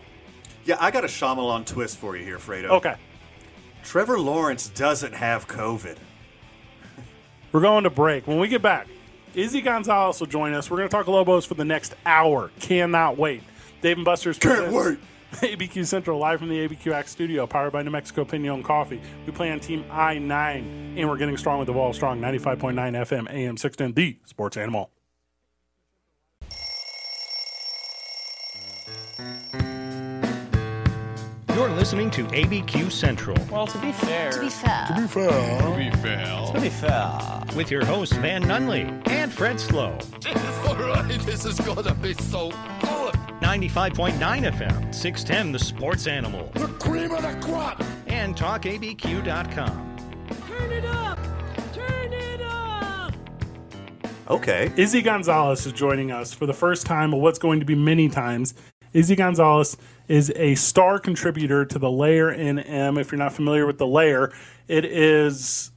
Yeah, 0.65 0.77
I 0.79 0.91
got 0.91 1.03
a 1.03 1.07
Shyamalan 1.07 1.65
twist 1.65 1.97
for 1.97 2.15
you 2.15 2.23
here, 2.23 2.37
Fredo. 2.37 2.69
Okay. 2.69 2.95
Trevor 3.85 4.19
Lawrence 4.19 4.67
doesn't 4.69 5.13
have 5.13 5.47
COVID. 5.47 5.97
We're 7.51 7.61
going 7.61 7.83
to 7.83 7.89
break. 7.89 8.27
When 8.27 8.39
we 8.39 8.47
get 8.47 8.61
back, 8.61 8.87
Izzy 9.35 9.61
Gonzalez 9.61 10.19
will 10.19 10.27
join 10.27 10.53
us. 10.53 10.69
We're 10.69 10.77
going 10.77 10.89
to 10.89 10.91
talk 10.91 11.07
Lobos 11.07 11.45
for 11.45 11.53
the 11.53 11.63
next 11.63 11.95
hour. 12.05 12.51
Cannot 12.59 13.17
wait. 13.17 13.43
Dave 13.81 13.97
and 13.97 14.03
Buster's 14.03 14.39
Can't 14.39 14.73
wait. 14.73 14.97
ABQ 15.33 15.85
Central 15.85 16.17
live 16.17 16.39
from 16.39 16.49
the 16.49 16.67
ABQX 16.67 17.07
studio, 17.09 17.45
powered 17.45 17.73
by 17.73 17.83
New 17.83 17.91
Mexico 17.91 18.25
Piñon 18.25 18.63
Coffee. 18.63 19.01
We 19.25 19.31
play 19.31 19.51
on 19.51 19.59
Team 19.59 19.85
I 19.91 20.17
9, 20.17 20.95
and 20.97 21.09
we're 21.09 21.17
getting 21.17 21.37
strong 21.37 21.59
with 21.59 21.67
the 21.67 21.73
ball 21.73 21.93
strong 21.93 22.19
95.9 22.19 22.73
FM, 22.73 23.29
AM 23.31 23.57
610, 23.57 23.93
the 23.93 24.17
sports 24.25 24.57
animal. 24.57 24.89
You're 31.55 31.69
listening 31.69 32.11
to 32.11 32.25
ABQ 32.25 32.91
Central 32.91 33.37
Well, 33.49 33.65
to 33.67 33.77
be 33.77 33.93
fair, 33.93 34.29
To 34.31 34.41
be 34.41 34.49
fair. 34.49 34.87
to 34.89 35.01
be 35.01 35.07
fair, 35.07 36.51
to 36.53 36.59
be 36.61 36.69
fair, 36.69 37.43
with 37.55 37.71
your 37.71 37.85
hosts 37.85 38.13
Van 38.17 38.43
Nunley 38.43 38.83
and 39.07 39.31
Fred 39.31 39.57
Slow. 39.59 39.97
Alright, 40.67 41.07
this 41.21 41.45
is 41.45 41.57
gonna 41.61 41.93
be 41.95 42.13
so 42.15 42.49
good. 42.81 43.13
95.9 43.41 44.17
FM, 44.19 44.93
610 44.93 45.51
The 45.53 45.59
Sports 45.59 46.07
Animal, 46.07 46.51
The 46.55 46.67
cream 46.67 47.11
of 47.11 47.21
the 47.21 47.33
crop. 47.47 47.81
and 48.07 48.35
TalkABQ.com. 48.35 49.97
Turn 50.49 50.71
it 50.73 50.85
up! 50.85 51.19
Turn 51.73 52.11
it 52.13 52.41
up! 52.41 53.13
Okay. 54.29 54.71
Izzy 54.75 55.01
Gonzalez 55.01 55.65
is 55.65 55.71
joining 55.71 56.11
us 56.11 56.33
for 56.33 56.45
the 56.47 56.53
first 56.53 56.85
time, 56.85 57.13
or 57.13 57.21
what's 57.21 57.39
going 57.39 57.59
to 57.61 57.65
be 57.65 57.75
many 57.75 58.09
times. 58.09 58.55
Izzy 58.95 59.17
Gonzalez 59.17 59.75
is 60.07 60.31
a 60.37 60.55
star 60.55 60.99
contributor 60.99 61.65
to 61.65 61.77
the 61.77 61.91
Layer 61.91 62.33
NM. 62.33 62.97
If 62.97 63.11
you're 63.11 63.19
not 63.19 63.33
familiar 63.33 63.65
with 63.67 63.77
the 63.77 63.85
Layer, 63.85 64.31
it 64.69 64.85
is 64.85 65.71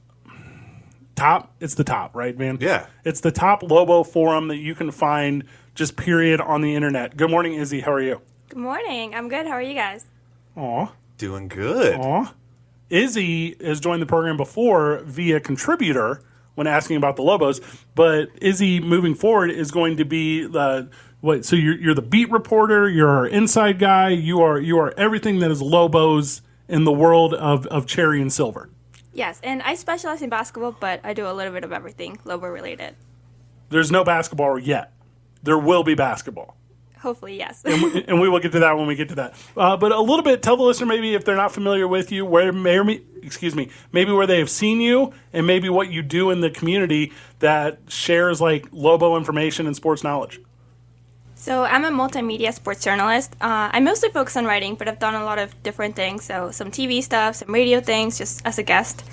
top. 1.17 1.53
It's 1.59 1.75
the 1.75 1.83
top, 1.83 2.15
right, 2.15 2.37
man? 2.37 2.59
Yeah. 2.61 2.85
It's 3.03 3.19
the 3.19 3.31
top 3.31 3.61
Lobo 3.61 4.05
forum 4.05 4.47
that 4.47 4.55
you 4.55 4.73
can 4.73 4.89
find, 4.89 5.43
just 5.75 5.97
period, 5.97 6.39
on 6.39 6.61
the 6.61 6.73
internet. 6.75 7.17
Good 7.17 7.29
morning, 7.29 7.55
Izzy. 7.55 7.81
How 7.81 7.91
are 7.91 8.01
you? 8.01 8.21
Good 8.47 8.59
morning. 8.59 9.13
I'm 9.13 9.27
good. 9.27 9.45
How 9.45 9.51
are 9.53 9.61
you 9.61 9.73
guys? 9.73 10.05
Aw. 10.55 10.89
Doing 11.17 11.49
good. 11.49 11.99
Aw. 11.99 12.33
Izzy 12.89 13.57
has 13.61 13.81
joined 13.81 14.01
the 14.01 14.05
program 14.05 14.37
before 14.37 14.99
via 14.99 15.41
contributor 15.41 16.21
when 16.55 16.67
asking 16.67 16.97
about 16.97 17.15
the 17.15 17.21
Lobos, 17.21 17.61
but 17.95 18.29
Izzy 18.41 18.79
moving 18.79 19.15
forward 19.15 19.49
is 19.49 19.71
going 19.71 19.95
to 19.97 20.05
be 20.05 20.45
the 20.45 20.89
what? 21.21 21.45
So 21.45 21.55
you're 21.55 21.77
you're 21.79 21.95
the 21.95 22.01
beat 22.01 22.31
reporter, 22.31 22.89
you're 22.89 23.09
our 23.09 23.27
inside 23.27 23.79
guy, 23.79 24.09
you 24.09 24.41
are 24.41 24.59
you 24.59 24.79
are 24.79 24.93
everything 24.97 25.39
that 25.39 25.51
is 25.51 25.61
Lobos 25.61 26.41
in 26.67 26.83
the 26.83 26.91
world 26.91 27.33
of 27.33 27.65
of 27.67 27.85
cherry 27.85 28.21
and 28.21 28.31
silver. 28.31 28.69
Yes, 29.11 29.39
and 29.43 29.61
I 29.63 29.75
specialize 29.75 30.21
in 30.21 30.29
basketball, 30.29 30.75
but 30.79 31.01
I 31.03 31.13
do 31.13 31.27
a 31.27 31.33
little 31.33 31.51
bit 31.51 31.63
of 31.63 31.71
everything 31.71 32.19
Lobo 32.23 32.47
related. 32.47 32.95
There's 33.69 33.91
no 33.91 34.03
basketball 34.03 34.57
yet. 34.57 34.93
There 35.43 35.57
will 35.57 35.83
be 35.83 35.95
basketball. 35.95 36.55
Hopefully, 36.99 37.37
yes. 37.37 37.63
and 37.65 38.19
we 38.19 38.27
will 38.27 38.39
get 38.39 38.51
to 38.51 38.59
that 38.59 38.77
when 38.77 38.85
we 38.85 38.95
get 38.95 39.09
to 39.09 39.15
that. 39.15 39.33
Uh, 39.55 39.77
but 39.77 39.93
a 39.93 40.01
little 40.01 40.21
bit, 40.21 40.41
tell 40.41 40.57
the 40.57 40.63
listener 40.63 40.85
maybe 40.85 41.13
if 41.13 41.23
they're 41.23 41.37
not 41.37 41.53
familiar 41.53 41.87
with 41.87 42.11
you, 42.11 42.25
where 42.25 42.51
may 42.51 42.77
or 42.77 42.83
may, 42.83 43.01
excuse 43.23 43.55
me, 43.55 43.69
maybe 43.93 44.11
where 44.11 44.27
they 44.27 44.39
have 44.39 44.49
seen 44.49 44.81
you, 44.81 45.13
and 45.31 45.47
maybe 45.47 45.69
what 45.69 45.89
you 45.89 46.01
do 46.01 46.29
in 46.29 46.41
the 46.41 46.49
community 46.49 47.13
that 47.39 47.79
shares 47.87 48.41
like 48.41 48.67
Lobo 48.71 49.15
information 49.15 49.65
and 49.65 49.77
sports 49.77 50.03
knowledge. 50.03 50.41
So 51.39 51.63
I'm 51.63 51.85
a 51.85 51.89
multimedia 51.89 52.53
sports 52.53 52.83
journalist. 52.83 53.33
Uh, 53.39 53.69
I 53.71 53.79
mostly 53.79 54.09
focus 54.09 54.35
on 54.35 54.43
writing, 54.43 54.75
but 54.75 54.89
I've 54.89 54.99
done 54.99 55.15
a 55.15 55.23
lot 55.23 55.39
of 55.39 55.63
different 55.63 55.95
things. 55.95 56.25
So 56.25 56.51
some 56.51 56.69
TV 56.69 57.01
stuff, 57.01 57.37
some 57.37 57.53
radio 57.53 57.79
things, 57.79 58.17
just 58.17 58.45
as 58.45 58.57
a 58.57 58.63
guest. 58.63 59.05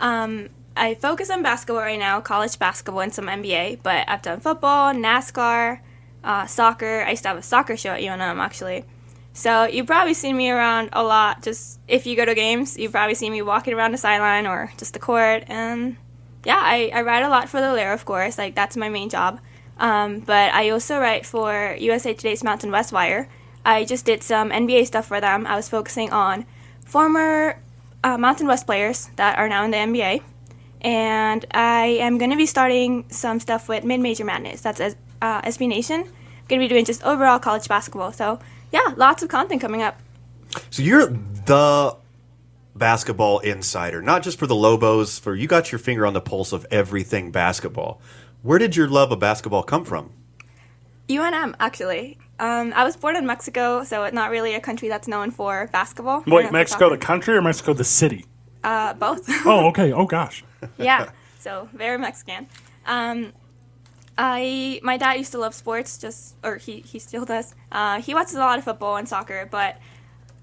Um, 0.00 0.48
I 0.76 0.96
focus 0.96 1.30
on 1.30 1.44
basketball 1.44 1.82
right 1.82 1.98
now, 1.98 2.20
college 2.20 2.58
basketball 2.58 3.02
and 3.02 3.14
some 3.14 3.26
NBA, 3.26 3.84
but 3.84 4.08
I've 4.08 4.22
done 4.22 4.40
football, 4.40 4.92
NASCAR, 4.92 5.78
uh, 6.24 6.46
soccer. 6.46 7.04
I 7.06 7.10
used 7.10 7.22
to 7.22 7.28
have 7.28 7.38
a 7.38 7.42
soccer 7.42 7.76
show 7.76 7.90
at 7.90 8.00
UNM 8.00 8.38
actually. 8.38 8.84
So 9.32 9.62
you've 9.62 9.86
probably 9.86 10.14
seen 10.14 10.36
me 10.36 10.50
around 10.50 10.88
a 10.92 11.04
lot. 11.04 11.44
Just 11.44 11.78
if 11.86 12.06
you 12.06 12.16
go 12.16 12.24
to 12.24 12.34
games, 12.34 12.76
you've 12.76 12.90
probably 12.90 13.14
seen 13.14 13.30
me 13.30 13.40
walking 13.42 13.72
around 13.72 13.92
the 13.92 13.98
sideline 13.98 14.48
or 14.48 14.72
just 14.78 14.94
the 14.94 14.98
court. 14.98 15.44
And 15.46 15.96
yeah, 16.44 16.58
I, 16.60 16.90
I 16.92 17.02
write 17.02 17.22
a 17.22 17.28
lot 17.28 17.48
for 17.48 17.60
the 17.60 17.72
Lair, 17.72 17.92
of 17.92 18.04
course. 18.04 18.36
Like 18.36 18.56
that's 18.56 18.76
my 18.76 18.88
main 18.88 19.10
job. 19.10 19.38
Um, 19.78 20.20
but 20.20 20.52
I 20.52 20.70
also 20.70 20.98
write 20.98 21.24
for 21.24 21.76
USA 21.78 22.14
Today's 22.14 22.42
Mountain 22.42 22.70
West 22.70 22.92
Wire. 22.92 23.28
I 23.64 23.84
just 23.84 24.04
did 24.04 24.22
some 24.22 24.50
NBA 24.50 24.86
stuff 24.86 25.06
for 25.06 25.20
them. 25.20 25.46
I 25.46 25.56
was 25.56 25.68
focusing 25.68 26.10
on 26.10 26.46
former 26.84 27.60
uh, 28.02 28.18
Mountain 28.18 28.46
West 28.46 28.66
players 28.66 29.10
that 29.16 29.38
are 29.38 29.48
now 29.48 29.64
in 29.64 29.70
the 29.70 29.76
NBA. 29.76 30.22
And 30.80 31.44
I 31.52 31.86
am 32.00 32.18
going 32.18 32.30
to 32.30 32.36
be 32.36 32.46
starting 32.46 33.04
some 33.10 33.40
stuff 33.40 33.68
with 33.68 33.84
Mid 33.84 34.00
Major 34.00 34.24
Madness. 34.24 34.62
That's 34.62 34.80
uh, 34.80 35.42
SB 35.42 35.68
Nation. 35.68 36.00
I'm 36.00 36.46
going 36.48 36.60
to 36.60 36.64
be 36.64 36.68
doing 36.68 36.84
just 36.84 37.02
overall 37.04 37.38
college 37.38 37.68
basketball. 37.68 38.12
So, 38.12 38.38
yeah, 38.72 38.94
lots 38.96 39.22
of 39.22 39.28
content 39.28 39.60
coming 39.60 39.82
up. 39.82 40.00
So 40.70 40.82
you're 40.82 41.06
the 41.06 41.96
basketball 42.74 43.40
insider, 43.40 44.00
not 44.00 44.22
just 44.22 44.38
for 44.38 44.46
the 44.46 44.54
Lobos, 44.54 45.18
for 45.18 45.34
you 45.34 45.46
got 45.48 45.72
your 45.72 45.78
finger 45.78 46.06
on 46.06 46.14
the 46.14 46.20
pulse 46.20 46.52
of 46.52 46.64
everything 46.70 47.30
basketball. 47.30 48.00
Where 48.42 48.58
did 48.58 48.76
your 48.76 48.88
love 48.88 49.10
of 49.10 49.18
basketball 49.18 49.62
come 49.64 49.84
from? 49.84 50.12
UNM, 51.08 51.54
actually. 51.58 52.18
Um, 52.38 52.72
I 52.76 52.84
was 52.84 52.96
born 52.96 53.16
in 53.16 53.26
Mexico, 53.26 53.82
so 53.82 54.04
it's 54.04 54.14
not 54.14 54.30
really 54.30 54.54
a 54.54 54.60
country 54.60 54.88
that's 54.88 55.08
known 55.08 55.30
for 55.32 55.68
basketball. 55.72 56.22
Wait, 56.26 56.52
Mexico 56.52 56.88
the 56.90 56.98
country 56.98 57.34
or 57.36 57.42
Mexico 57.42 57.72
the 57.72 57.84
city? 57.84 58.26
Uh, 58.62 58.94
both. 58.94 59.28
Oh, 59.46 59.66
okay. 59.68 59.92
Oh 59.92 60.06
gosh. 60.06 60.44
yeah, 60.78 61.10
so 61.40 61.68
very 61.72 61.98
Mexican. 61.98 62.46
Um, 62.86 63.32
I 64.16 64.80
my 64.82 64.96
dad 64.96 65.14
used 65.14 65.32
to 65.32 65.38
love 65.38 65.54
sports, 65.54 65.98
just 65.98 66.36
or 66.44 66.56
he 66.56 66.80
he 66.80 66.98
still 67.00 67.24
does. 67.24 67.54
Uh, 67.72 68.00
he 68.00 68.14
watches 68.14 68.34
a 68.34 68.40
lot 68.40 68.58
of 68.58 68.64
football 68.64 68.96
and 68.96 69.08
soccer, 69.08 69.48
but 69.50 69.78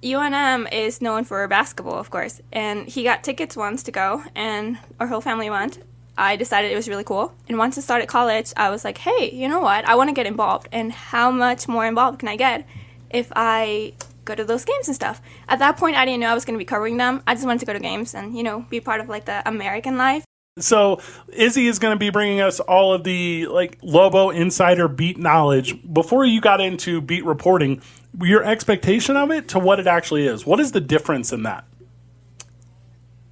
UNM 0.03 0.71
is 0.73 1.01
known 1.01 1.23
for 1.23 1.47
basketball, 1.47 1.97
of 1.97 2.09
course. 2.09 2.41
And 2.51 2.87
he 2.87 3.03
got 3.03 3.23
tickets 3.23 3.55
once 3.55 3.83
to 3.83 3.91
go, 3.91 4.23
and 4.35 4.79
our 4.99 5.07
whole 5.07 5.21
family 5.21 5.49
went. 5.49 5.79
I 6.17 6.35
decided 6.35 6.71
it 6.71 6.75
was 6.75 6.87
really 6.87 7.03
cool. 7.03 7.33
And 7.47 7.57
once 7.57 7.77
I 7.77 7.81
started 7.81 8.07
college, 8.07 8.53
I 8.55 8.69
was 8.69 8.85
like, 8.85 8.97
hey, 8.97 9.31
you 9.31 9.47
know 9.47 9.59
what? 9.59 9.85
I 9.85 9.95
want 9.95 10.09
to 10.09 10.13
get 10.13 10.25
involved. 10.25 10.69
And 10.71 10.91
how 10.91 11.31
much 11.31 11.67
more 11.67 11.85
involved 11.85 12.19
can 12.19 12.29
I 12.29 12.35
get 12.35 12.67
if 13.09 13.31
I 13.35 13.93
go 14.25 14.35
to 14.35 14.43
those 14.43 14.65
games 14.65 14.87
and 14.87 14.95
stuff. 14.95 15.21
At 15.47 15.59
that 15.59 15.77
point, 15.77 15.95
I 15.95 16.05
didn't 16.05 16.19
know 16.19 16.29
I 16.29 16.33
was 16.33 16.45
going 16.45 16.55
to 16.55 16.59
be 16.59 16.65
covering 16.65 16.97
them. 16.97 17.21
I 17.27 17.35
just 17.35 17.45
wanted 17.45 17.59
to 17.59 17.65
go 17.65 17.73
to 17.73 17.79
games 17.79 18.13
and 18.13 18.35
you 18.35 18.43
know 18.43 18.65
be 18.69 18.79
part 18.79 18.99
of 18.99 19.07
like 19.07 19.25
the 19.25 19.47
American 19.47 19.97
life. 19.97 20.25
So 20.57 21.01
Izzy 21.33 21.67
is 21.67 21.79
going 21.79 21.93
to 21.93 21.99
be 21.99 22.09
bringing 22.09 22.39
us 22.39 22.59
all 22.61 22.93
of 22.93 23.03
the 23.03 23.45
like 23.47 23.77
Lobo 23.81 24.29
insider 24.29 24.87
beat 24.87 25.17
knowledge. 25.17 25.75
Before 25.93 26.25
you 26.25 26.41
got 26.41 26.61
into 26.61 27.01
beat 27.01 27.25
reporting, 27.25 27.81
your 28.21 28.43
expectation 28.43 29.17
of 29.17 29.31
it 29.31 29.49
to 29.49 29.59
what 29.59 29.79
it 29.79 29.87
actually 29.87 30.25
is. 30.25 30.45
What 30.45 30.59
is 30.59 30.71
the 30.71 30.81
difference 30.81 31.31
in 31.31 31.43
that? 31.43 31.65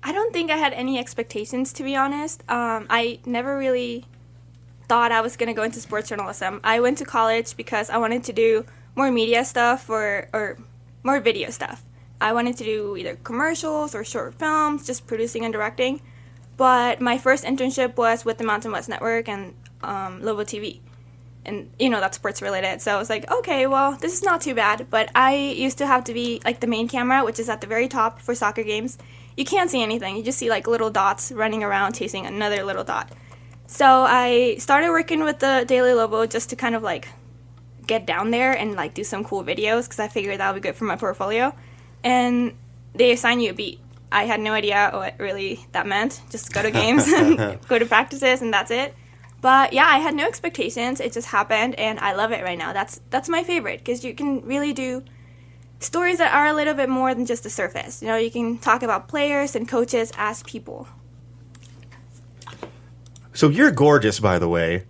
I 0.04 0.12
don't 0.12 0.34
think 0.34 0.52
I 0.52 0.58
had 0.58 0.74
any 0.74 1.00
expectations 1.00 1.72
to 1.74 1.84
be 1.84 1.96
honest. 1.96 2.44
Um, 2.50 2.88
I 2.90 3.20
never 3.26 3.58
really 3.58 4.06
thought 4.90 5.12
I 5.12 5.22
was 5.22 5.38
going 5.38 5.48
to 5.48 5.54
go 5.54 5.64
into 5.64 5.80
sports 5.80 6.10
journalism. 6.10 6.60
I 6.64 6.82
went 6.82 6.98
to 6.98 7.06
college 7.06 7.56
because 7.56 7.90
I 7.90 7.98
wanted 7.98 8.24
to 8.26 8.34
do 8.34 8.66
more 8.96 9.12
media 9.12 9.46
stuff 9.46 9.90
or 9.90 10.28
or 10.34 10.58
more 11.04 11.20
video 11.20 11.50
stuff. 11.50 11.84
I 12.20 12.32
wanted 12.32 12.58
to 12.58 12.64
do 12.64 12.96
either 12.98 13.16
commercials 13.24 13.96
or 13.96 14.04
short 14.04 14.36
films, 14.36 14.86
just 14.86 15.08
producing 15.08 15.44
and 15.44 15.54
directing. 15.54 16.02
But 16.56 17.02
my 17.02 17.18
first 17.18 17.44
internship 17.44 17.98
was 17.98 18.24
with 18.24 18.38
the 18.38 18.46
Mountain 18.46 18.72
West 18.72 18.88
Network 18.88 19.28
and 19.28 19.54
um, 19.82 20.22
Lobo 20.22 20.44
TV. 20.44 20.80
And, 21.46 21.70
you 21.78 21.90
know, 21.90 22.00
that's 22.00 22.16
sports 22.16 22.42
related. 22.42 22.82
So 22.82 22.96
I 22.96 22.98
was 22.98 23.10
like, 23.10 23.30
okay, 23.30 23.68
well, 23.68 23.98
this 23.98 24.14
is 24.14 24.24
not 24.24 24.40
too 24.40 24.56
bad. 24.56 24.88
But 24.90 25.12
I 25.14 25.36
used 25.36 25.78
to 25.80 25.88
have 25.88 26.06
to 26.06 26.14
be 26.14 26.42
like 26.46 26.62
the 26.62 26.68
main 26.68 26.88
camera, 26.88 27.26
which 27.26 27.40
is 27.40 27.50
at 27.50 27.60
the 27.60 27.68
very 27.68 27.90
top 27.90 28.22
for 28.22 28.34
soccer 28.34 28.64
games. 28.64 28.98
You 29.36 29.46
can't 29.46 29.70
see 29.70 29.82
anything. 29.82 30.18
You 30.18 30.24
just 30.24 30.38
see 30.38 30.50
like 30.50 30.68
little 30.68 30.90
dots 30.90 31.32
running 31.32 31.64
around 31.64 31.94
chasing 31.94 32.26
another 32.26 32.64
little 32.64 32.84
dot. 32.84 33.12
So 33.68 33.86
I 33.88 34.58
started 34.60 34.90
working 34.90 35.24
with 35.24 35.40
the 35.40 35.66
Daily 35.68 35.94
Lobo 35.94 36.26
just 36.26 36.50
to 36.52 36.56
kind 36.56 36.76
of 36.76 36.84
like 36.84 37.08
get 37.88 38.06
down 38.06 38.32
there 38.32 38.54
and 38.54 38.76
like 38.76 38.94
do 38.94 39.04
some 39.04 39.24
cool 39.24 39.44
videos 39.44 39.86
because 39.86 40.00
I 40.00 40.08
figured 40.08 40.40
that 40.40 40.54
would 40.54 40.62
be 40.62 40.70
good 40.70 40.76
for 40.76 40.86
my 40.86 40.96
portfolio. 40.96 41.56
And 42.04 42.54
they 42.94 43.12
assign 43.12 43.40
you 43.40 43.52
a 43.52 43.54
beat. 43.54 43.80
I 44.12 44.26
had 44.26 44.40
no 44.40 44.54
idea 44.54 44.92
what 44.94 45.16
really 45.18 45.66
that 45.72 45.88
meant. 45.88 46.22
Just 46.30 46.54
go 46.54 46.62
to 46.62 46.70
games 46.70 47.08
and 47.08 47.60
go 47.68 47.80
to 47.80 47.86
practices, 47.86 48.44
and 48.44 48.54
that's 48.54 48.70
it. 48.70 48.94
But 49.42 49.74
yeah, 49.74 49.88
I 49.88 49.98
had 49.98 50.14
no 50.14 50.28
expectations. 50.28 51.00
It 51.00 51.12
just 51.14 51.28
happened, 51.28 51.76
and 51.76 52.00
I 52.00 52.14
love 52.14 52.32
it 52.32 52.44
right 52.44 52.58
now. 52.58 52.74
That's 52.74 53.02
that's 53.10 53.28
my 53.28 53.44
favorite 53.44 53.80
because 53.80 54.06
you 54.06 54.14
can 54.14 54.42
really 54.42 54.72
do 54.72 55.04
stories 55.84 56.18
that 56.18 56.34
are 56.34 56.48
a 56.48 56.54
little 56.54 56.74
bit 56.74 56.90
more 56.90 57.14
than 57.14 57.26
just 57.26 57.44
the 57.44 57.50
surface. 57.50 58.02
You 58.02 58.08
know, 58.08 58.16
you 58.16 58.32
can 58.32 58.58
talk 58.58 58.84
about 58.84 59.08
players 59.08 59.56
and 59.56 59.68
coaches 59.68 60.12
as 60.18 60.44
people. 60.44 60.88
So 63.34 63.50
you're 63.50 63.72
gorgeous, 63.72 64.20
by 64.20 64.38
the 64.40 64.48
way, 64.48 64.86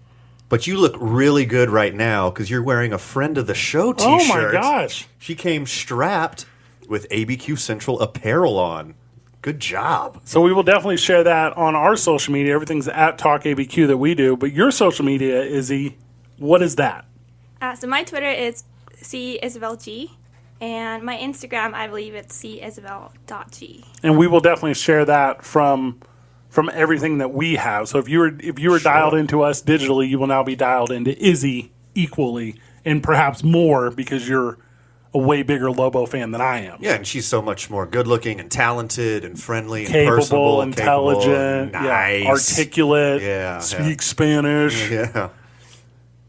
but 0.49 0.67
you 0.67 0.77
look 0.77 0.95
really 0.99 1.45
good 1.45 1.69
right 1.69 1.93
now 1.93 2.29
because 2.29 2.49
you're 2.49 2.61
wearing 2.61 2.91
a 2.93 2.97
friend 2.97 3.37
of 3.37 3.47
the 3.47 3.55
show 3.55 3.89
Oh 3.89 3.93
T-shirt. 3.93 4.31
Oh 4.31 4.45
my 4.45 4.51
gosh. 4.51 5.07
She 5.17 5.35
came 5.35 5.65
strapped 5.65 6.45
with 6.89 7.07
ABQ 7.09 7.57
Central 7.57 7.99
apparel 8.01 8.59
on. 8.59 8.95
Good 9.41 9.59
job. 9.59 10.21
So 10.23 10.41
we 10.41 10.53
will 10.53 10.63
definitely 10.63 10.97
share 10.97 11.23
that 11.23 11.57
on 11.57 11.75
our 11.75 11.95
social 11.95 12.33
media. 12.33 12.53
Everything's 12.53 12.87
at 12.87 13.17
Talk 13.17 13.43
ABQ 13.43 13.87
that 13.87 13.97
we 13.97 14.15
do, 14.15 14.37
but 14.37 14.53
your 14.53 14.71
social 14.71 15.03
media, 15.03 15.41
Izzy, 15.43 15.97
what 16.37 16.61
is 16.61 16.75
that? 16.77 17.05
Uh, 17.61 17.75
so 17.75 17.87
my 17.87 18.03
Twitter 18.03 18.29
is 18.29 18.63
c 19.01 19.39
isabel 19.41 19.75
g, 19.75 20.11
and 20.61 21.03
my 21.03 21.17
Instagram 21.17 21.73
I 21.73 21.87
believe 21.87 22.15
it's 22.15 22.35
c 22.35 22.61
isabel.g. 22.61 23.85
and 24.03 24.17
we 24.17 24.27
will 24.27 24.39
definitely 24.39 24.73
share 24.75 25.05
that 25.05 25.43
from 25.43 25.99
from 26.49 26.69
everything 26.71 27.17
that 27.17 27.33
we 27.33 27.55
have. 27.55 27.87
So 27.87 27.97
if 27.97 28.07
you 28.07 28.19
were 28.19 28.35
if 28.39 28.59
you 28.59 28.69
were 28.71 28.79
dialed 28.79 29.15
into 29.15 29.41
us 29.41 29.61
digitally, 29.61 30.07
you 30.07 30.19
will 30.19 30.27
now 30.27 30.43
be 30.43 30.55
dialed 30.55 30.91
into 30.91 31.17
Izzy 31.23 31.71
equally 31.95 32.59
and 32.85 33.01
perhaps 33.01 33.43
more 33.43 33.89
because 33.91 34.27
you're 34.27 34.57
a 35.15 35.17
way 35.17 35.43
bigger 35.43 35.69
Lobo 35.71 36.05
fan 36.05 36.31
than 36.31 36.41
I 36.41 36.61
am. 36.65 36.77
Yeah, 36.81 36.95
and 36.95 37.05
she's 37.05 37.27
so 37.27 37.41
much 37.41 37.69
more 37.69 37.85
good-looking 37.85 38.39
and 38.39 38.49
talented 38.49 39.23
and 39.23 39.39
friendly 39.39 39.85
and 39.85 39.91
Capable, 39.93 40.17
personable, 40.17 40.61
intelligent, 40.63 41.71
capable, 41.71 41.87
yeah, 41.87 42.23
nice, 42.23 42.57
articulate, 42.57 43.21
Yeah, 43.21 43.59
speak 43.59 44.01
Spanish. 44.01 44.89
Yeah. 44.91 45.29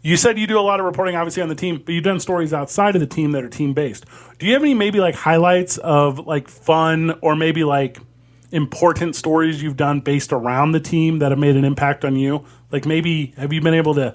You 0.05 0.18
said 0.18 0.38
you 0.38 0.46
do 0.46 0.59
a 0.59 0.61
lot 0.61 0.80
of 0.80 0.86
reporting, 0.86 1.16
obviously, 1.16 1.42
on 1.42 1.48
the 1.48 1.55
team, 1.55 1.82
but 1.82 1.92
you've 1.92 2.05
done 2.05 2.20
stories 2.20 2.52
outside 2.52 2.94
of 2.94 3.00
the 3.00 3.07
team 3.07 3.32
that 3.32 3.42
are 3.42 3.48
team 3.48 3.72
based. 3.72 4.05
Do 4.38 4.44
you 4.44 4.52
have 4.52 4.61
any 4.61 4.74
maybe 4.74 5.00
like 5.00 5.14
highlights 5.14 5.78
of 5.78 6.26
like 6.26 6.46
fun 6.46 7.18
or 7.22 7.34
maybe 7.34 7.64
like 7.64 7.96
important 8.52 9.16
stories 9.16 9.62
you've 9.62 9.78
done 9.78 10.00
based 10.00 10.30
around 10.30 10.72
the 10.72 10.80
team 10.80 11.20
that 11.20 11.32
have 11.32 11.38
made 11.38 11.57
an 11.57 11.64
impact 11.64 12.05
on 12.05 12.16
you? 12.16 12.44
Like 12.70 12.84
maybe 12.84 13.32
have 13.38 13.50
you 13.50 13.62
been 13.62 13.72
able 13.72 13.94
to 13.94 14.14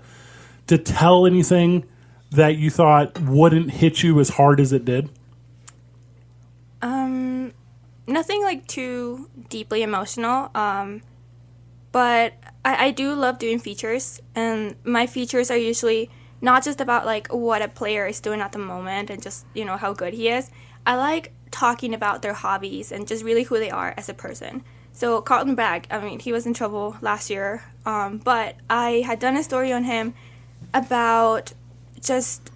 to 0.68 0.78
tell 0.78 1.26
anything 1.26 1.86
that 2.30 2.56
you 2.58 2.70
thought 2.70 3.20
wouldn't 3.20 3.72
hit 3.72 4.04
you 4.04 4.20
as 4.20 4.30
hard 4.30 4.60
as 4.60 4.72
it 4.72 4.86
did? 4.86 5.10
Um, 6.84 7.52
nothing 8.06 8.44
like 8.44 8.68
too 8.68 9.28
deeply 9.50 9.82
emotional. 9.82 10.52
Um, 10.54 11.02
but 11.92 12.36
I, 12.70 12.86
I 12.86 12.92
do 12.92 13.16
love 13.16 13.40
doing 13.40 13.58
features, 13.58 14.22
and 14.36 14.76
my 14.84 15.08
features 15.08 15.50
are 15.50 15.58
usually 15.58 16.12
not 16.40 16.64
just 16.64 16.80
about 16.80 17.04
like 17.04 17.28
what 17.30 17.64
a 17.64 17.68
player 17.68 18.06
is 18.06 18.20
doing 18.20 18.42
at 18.42 18.52
the 18.52 18.60
moment 18.60 19.10
and 19.10 19.22
just 19.22 19.46
you 19.56 19.66
know 19.66 19.76
how 19.76 19.92
good 19.92 20.14
he 20.14 20.30
is. 20.30 20.52
I 20.86 20.96
like 20.96 21.34
talking 21.50 21.96
about 21.96 22.22
their 22.22 22.34
hobbies 22.34 22.92
and 22.92 23.08
just 23.08 23.24
really 23.24 23.44
who 23.44 23.58
they 23.58 23.72
are 23.72 23.96
as 23.98 24.08
a 24.08 24.14
person. 24.14 24.64
So 24.94 25.20
Carlton 25.20 25.56
Bragg, 25.56 25.88
I 25.90 26.00
mean, 26.00 26.20
he 26.20 26.32
was 26.32 26.46
in 26.46 26.54
trouble 26.54 26.96
last 27.02 27.32
year, 27.32 27.64
um, 27.88 28.20
but 28.20 28.56
I 28.70 29.04
had 29.04 29.18
done 29.18 29.36
a 29.36 29.44
story 29.44 29.74
on 29.74 29.86
him 29.86 30.14
about 30.72 31.54
just 32.00 32.52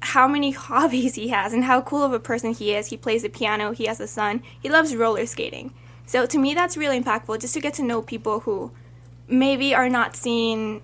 how 0.00 0.26
many 0.26 0.50
hobbies 0.68 1.16
he 1.16 1.28
has 1.28 1.52
and 1.52 1.64
how 1.64 1.82
cool 1.82 2.02
of 2.02 2.14
a 2.14 2.20
person 2.20 2.54
he 2.54 2.74
is. 2.74 2.86
He 2.86 2.96
plays 2.96 3.22
the 3.22 3.28
piano, 3.28 3.72
he 3.72 3.84
has 3.84 4.00
a 4.00 4.08
son, 4.08 4.42
he 4.58 4.70
loves 4.70 4.96
roller 4.96 5.26
skating. 5.26 5.74
So 6.06 6.24
to 6.24 6.38
me, 6.38 6.54
that's 6.54 6.78
really 6.78 6.98
impactful 6.98 7.40
just 7.40 7.52
to 7.54 7.60
get 7.60 7.74
to 7.74 7.82
know 7.82 8.00
people 8.00 8.40
who 8.40 8.72
maybe 9.30 9.74
are 9.74 9.88
not 9.88 10.16
seen 10.16 10.82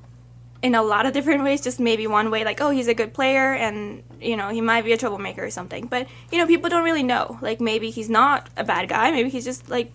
in 0.62 0.74
a 0.74 0.82
lot 0.82 1.06
of 1.06 1.12
different 1.12 1.44
ways, 1.44 1.60
just 1.60 1.78
maybe 1.78 2.06
one 2.06 2.30
way, 2.30 2.44
like, 2.44 2.60
oh, 2.60 2.70
he's 2.70 2.88
a 2.88 2.94
good 2.94 3.12
player 3.12 3.52
and, 3.54 4.02
you 4.20 4.36
know, 4.36 4.48
he 4.48 4.60
might 4.60 4.84
be 4.84 4.92
a 4.92 4.96
troublemaker 4.96 5.44
or 5.44 5.50
something. 5.50 5.86
But, 5.86 6.08
you 6.32 6.38
know, 6.38 6.46
people 6.46 6.70
don't 6.70 6.82
really 6.84 7.02
know. 7.02 7.38
Like, 7.42 7.60
maybe 7.60 7.90
he's 7.90 8.08
not 8.08 8.48
a 8.56 8.64
bad 8.64 8.88
guy, 8.88 9.10
maybe 9.10 9.28
he's 9.28 9.44
just 9.44 9.68
like 9.68 9.92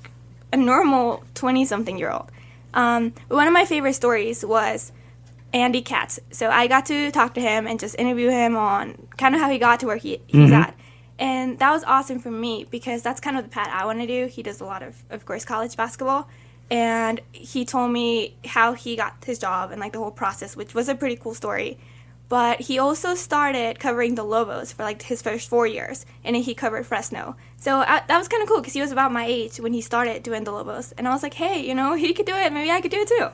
a 0.53 0.57
normal 0.57 1.23
20 1.33 1.65
something 1.65 1.97
year 1.97 2.11
old. 2.11 2.31
Um, 2.73 3.13
but 3.27 3.35
one 3.35 3.47
of 3.47 3.53
my 3.53 3.65
favorite 3.65 3.93
stories 3.95 4.45
was 4.45 4.91
Andy 5.53 5.81
Katz. 5.81 6.19
So 6.31 6.49
I 6.49 6.67
got 6.67 6.85
to 6.85 7.11
talk 7.11 7.33
to 7.33 7.41
him 7.41 7.67
and 7.67 7.79
just 7.79 7.95
interview 7.97 8.29
him 8.29 8.55
on 8.55 9.07
kind 9.17 9.35
of 9.35 9.41
how 9.41 9.49
he 9.49 9.57
got 9.57 9.79
to 9.81 9.87
where 9.87 9.97
he, 9.97 10.21
he's 10.27 10.51
Mhm. 10.51 10.53
at. 10.63 10.75
And 11.19 11.59
that 11.59 11.71
was 11.71 11.83
awesome 11.83 12.19
for 12.19 12.31
me 12.31 12.65
because 12.69 13.01
that's 13.01 13.19
kind 13.19 13.37
of 13.37 13.43
the 13.43 13.49
path 13.49 13.69
I 13.73 13.85
want 13.85 13.99
to 13.99 14.07
do. 14.07 14.27
He 14.27 14.41
does 14.41 14.61
a 14.61 14.65
lot 14.65 14.81
of, 14.83 15.03
of 15.09 15.25
course, 15.25 15.43
college 15.43 15.75
basketball. 15.75 16.27
And 16.71 17.19
he 17.33 17.65
told 17.65 17.91
me 17.91 18.37
how 18.45 18.71
he 18.73 18.95
got 18.95 19.23
his 19.25 19.37
job 19.37 19.71
and 19.71 19.81
like 19.81 19.91
the 19.91 19.99
whole 19.99 20.09
process, 20.09 20.55
which 20.55 20.73
was 20.73 20.87
a 20.87 20.95
pretty 20.95 21.17
cool 21.17 21.33
story. 21.33 21.77
But 22.29 22.61
he 22.61 22.79
also 22.79 23.13
started 23.13 23.77
covering 23.77 24.15
the 24.15 24.23
Lobos 24.23 24.71
for 24.71 24.83
like 24.83 25.01
his 25.01 25.21
first 25.21 25.49
four 25.49 25.67
years, 25.67 26.05
and 26.23 26.33
then 26.33 26.43
he 26.43 26.55
covered 26.55 26.85
Fresno. 26.85 27.35
So 27.57 27.79
I, 27.79 28.03
that 28.07 28.17
was 28.17 28.29
kind 28.29 28.41
of 28.41 28.47
cool 28.47 28.61
because 28.61 28.71
he 28.71 28.79
was 28.79 28.93
about 28.93 29.11
my 29.11 29.25
age 29.25 29.59
when 29.59 29.73
he 29.73 29.81
started 29.81 30.23
doing 30.23 30.45
the 30.45 30.53
Lobos, 30.53 30.93
and 30.93 31.09
I 31.09 31.11
was 31.11 31.23
like, 31.23 31.33
hey, 31.33 31.59
you 31.59 31.75
know, 31.75 31.93
he 31.95 32.13
could 32.13 32.25
do 32.25 32.33
it. 32.33 32.53
Maybe 32.53 32.71
I 32.71 32.79
could 32.79 32.91
do 32.91 33.01
it 33.01 33.09
too. 33.09 33.27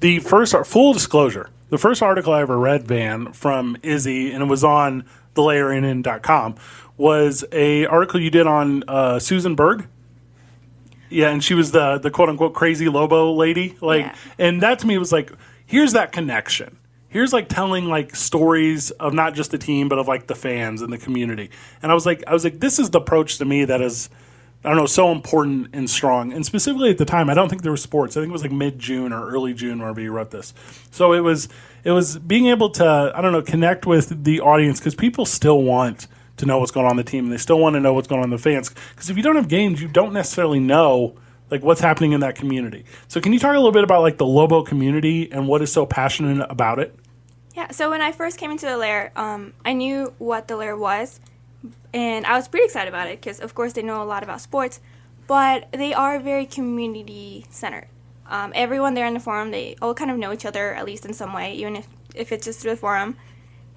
The 0.00 0.18
first 0.18 0.56
full 0.66 0.92
disclosure, 0.92 1.50
the 1.70 1.78
first 1.78 2.02
article 2.02 2.32
I 2.32 2.40
ever 2.40 2.58
read, 2.58 2.88
Van, 2.88 3.32
from 3.32 3.76
Izzy, 3.84 4.32
and 4.32 4.42
it 4.42 4.46
was 4.46 4.64
on 4.64 5.04
thelayerinn.com, 5.36 6.56
was 6.96 7.44
a 7.52 7.86
article 7.86 8.20
you 8.20 8.30
did 8.30 8.48
on 8.48 8.82
uh, 8.88 9.20
Susan 9.20 9.54
Berg. 9.54 9.86
Yeah, 11.08 11.30
and 11.30 11.42
she 11.42 11.54
was 11.54 11.72
the 11.72 11.98
the 11.98 12.10
quote 12.10 12.28
unquote 12.28 12.54
crazy 12.54 12.88
Lobo 12.88 13.32
lady. 13.32 13.76
Like, 13.80 14.06
and 14.38 14.62
that 14.62 14.78
to 14.80 14.86
me 14.86 14.98
was 14.98 15.12
like, 15.12 15.32
here's 15.66 15.92
that 15.92 16.12
connection. 16.12 16.78
Here's 17.08 17.32
like 17.32 17.48
telling 17.48 17.86
like 17.86 18.14
stories 18.16 18.90
of 18.90 19.14
not 19.14 19.34
just 19.34 19.50
the 19.50 19.58
team, 19.58 19.88
but 19.88 19.98
of 19.98 20.08
like 20.08 20.26
the 20.26 20.34
fans 20.34 20.82
and 20.82 20.92
the 20.92 20.98
community. 20.98 21.50
And 21.82 21.90
I 21.90 21.94
was 21.94 22.04
like, 22.04 22.24
I 22.26 22.32
was 22.32 22.44
like, 22.44 22.60
this 22.60 22.78
is 22.78 22.90
the 22.90 22.98
approach 22.98 23.38
to 23.38 23.44
me 23.44 23.64
that 23.64 23.80
is, 23.80 24.10
I 24.64 24.68
don't 24.68 24.76
know, 24.76 24.86
so 24.86 25.12
important 25.12 25.68
and 25.72 25.88
strong. 25.88 26.32
And 26.32 26.44
specifically 26.44 26.90
at 26.90 26.98
the 26.98 27.04
time, 27.04 27.30
I 27.30 27.34
don't 27.34 27.48
think 27.48 27.62
there 27.62 27.72
was 27.72 27.82
sports. 27.82 28.16
I 28.16 28.20
think 28.20 28.30
it 28.30 28.32
was 28.32 28.42
like 28.42 28.52
mid 28.52 28.78
June 28.78 29.12
or 29.12 29.30
early 29.30 29.54
June 29.54 29.78
whenever 29.78 30.00
you 30.00 30.10
wrote 30.10 30.30
this. 30.30 30.52
So 30.90 31.12
it 31.12 31.20
was 31.20 31.48
it 31.84 31.92
was 31.92 32.18
being 32.18 32.46
able 32.48 32.68
to 32.70 33.12
I 33.14 33.22
don't 33.22 33.32
know 33.32 33.42
connect 33.42 33.86
with 33.86 34.24
the 34.24 34.40
audience 34.40 34.80
because 34.80 34.96
people 34.96 35.24
still 35.24 35.62
want 35.62 36.08
to 36.36 36.46
know 36.46 36.58
what's 36.58 36.70
going 36.70 36.86
on 36.86 36.92
in 36.92 36.96
the 36.98 37.04
team 37.04 37.24
and 37.24 37.32
they 37.32 37.38
still 37.38 37.58
want 37.58 37.74
to 37.74 37.80
know 37.80 37.92
what's 37.92 38.08
going 38.08 38.20
on 38.20 38.24
in 38.24 38.30
the 38.30 38.38
fans 38.38 38.70
because 38.90 39.10
if 39.10 39.16
you 39.16 39.22
don't 39.22 39.36
have 39.36 39.48
games, 39.48 39.80
you 39.80 39.88
don't 39.88 40.12
necessarily 40.12 40.60
know 40.60 41.16
like 41.50 41.62
what's 41.62 41.80
happening 41.80 42.12
in 42.12 42.20
that 42.20 42.34
community. 42.34 42.84
So 43.08 43.20
can 43.20 43.32
you 43.32 43.38
talk 43.38 43.52
a 43.52 43.58
little 43.58 43.72
bit 43.72 43.84
about 43.84 44.02
like 44.02 44.18
the 44.18 44.26
Lobo 44.26 44.62
community 44.62 45.30
and 45.30 45.48
what 45.48 45.62
is 45.62 45.72
so 45.72 45.86
passionate 45.86 46.46
about 46.50 46.78
it? 46.78 46.94
Yeah, 47.54 47.70
so 47.70 47.88
when 47.88 48.02
I 48.02 48.12
first 48.12 48.36
came 48.36 48.50
into 48.50 48.66
the 48.66 48.76
lair, 48.76 49.12
um, 49.16 49.54
I 49.64 49.72
knew 49.72 50.12
what 50.18 50.46
the 50.46 50.56
lair 50.56 50.76
was, 50.76 51.20
and 51.94 52.26
I 52.26 52.36
was 52.36 52.48
pretty 52.48 52.66
excited 52.66 52.88
about 52.88 53.08
it 53.08 53.18
because, 53.18 53.40
of 53.40 53.54
course, 53.54 53.72
they 53.72 53.82
know 53.82 54.02
a 54.02 54.04
lot 54.04 54.22
about 54.22 54.42
sports, 54.42 54.78
but 55.26 55.68
they 55.72 55.94
are 55.94 56.20
very 56.20 56.44
community 56.44 57.46
centered. 57.48 57.88
Um, 58.28 58.52
everyone 58.54 58.92
there 58.92 59.06
in 59.06 59.14
the 59.14 59.20
forum, 59.20 59.52
they 59.52 59.76
all 59.80 59.94
kind 59.94 60.10
of 60.10 60.18
know 60.18 60.34
each 60.34 60.44
other, 60.44 60.74
at 60.74 60.84
least 60.84 61.06
in 61.06 61.14
some 61.14 61.32
way, 61.32 61.54
even 61.54 61.76
if, 61.76 61.88
if 62.14 62.30
it's 62.30 62.44
just 62.44 62.60
through 62.60 62.72
the 62.72 62.76
forum. 62.76 63.16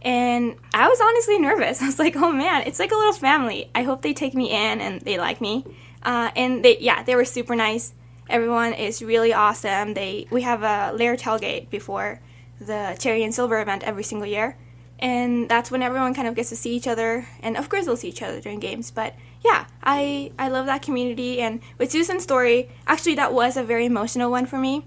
And 0.01 0.55
I 0.73 0.87
was 0.87 0.99
honestly 1.01 1.39
nervous. 1.39 1.81
I 1.81 1.85
was 1.85 1.99
like, 1.99 2.15
oh 2.15 2.31
man, 2.31 2.63
it's 2.65 2.79
like 2.79 2.91
a 2.91 2.95
little 2.95 3.13
family. 3.13 3.69
I 3.75 3.83
hope 3.83 4.01
they 4.01 4.13
take 4.13 4.33
me 4.33 4.51
in 4.51 4.81
and 4.81 5.01
they 5.01 5.17
like 5.17 5.41
me. 5.41 5.65
Uh, 6.03 6.31
and 6.35 6.63
they, 6.63 6.77
yeah, 6.79 7.03
they 7.03 7.15
were 7.15 7.25
super 7.25 7.55
nice. 7.55 7.93
Everyone 8.29 8.73
is 8.73 9.01
really 9.01 9.33
awesome. 9.33 9.95
They 9.95 10.27
we 10.29 10.43
have 10.43 10.61
a 10.61 10.95
layer 10.95 11.17
tailgate 11.17 11.69
before 11.69 12.21
the 12.61 12.95
cherry 12.99 13.23
and 13.23 13.33
silver 13.33 13.59
event 13.59 13.83
every 13.83 14.03
single 14.03 14.27
year, 14.27 14.55
and 14.99 15.49
that's 15.49 15.71
when 15.71 15.81
everyone 15.81 16.13
kind 16.13 16.27
of 16.27 16.35
gets 16.35 16.49
to 16.49 16.55
see 16.55 16.75
each 16.75 16.87
other. 16.87 17.27
And 17.41 17.57
of 17.57 17.69
course, 17.69 17.85
they'll 17.85 17.97
see 17.97 18.09
each 18.09 18.21
other 18.21 18.39
during 18.39 18.59
games. 18.59 18.91
But 18.91 19.15
yeah, 19.43 19.65
I 19.83 20.31
I 20.37 20.49
love 20.49 20.67
that 20.67 20.83
community. 20.83 21.41
And 21.41 21.59
with 21.79 21.91
Susan's 21.91 22.21
story, 22.21 22.69
actually, 22.85 23.15
that 23.15 23.33
was 23.33 23.57
a 23.57 23.63
very 23.63 23.87
emotional 23.87 24.29
one 24.29 24.45
for 24.45 24.59
me. 24.59 24.85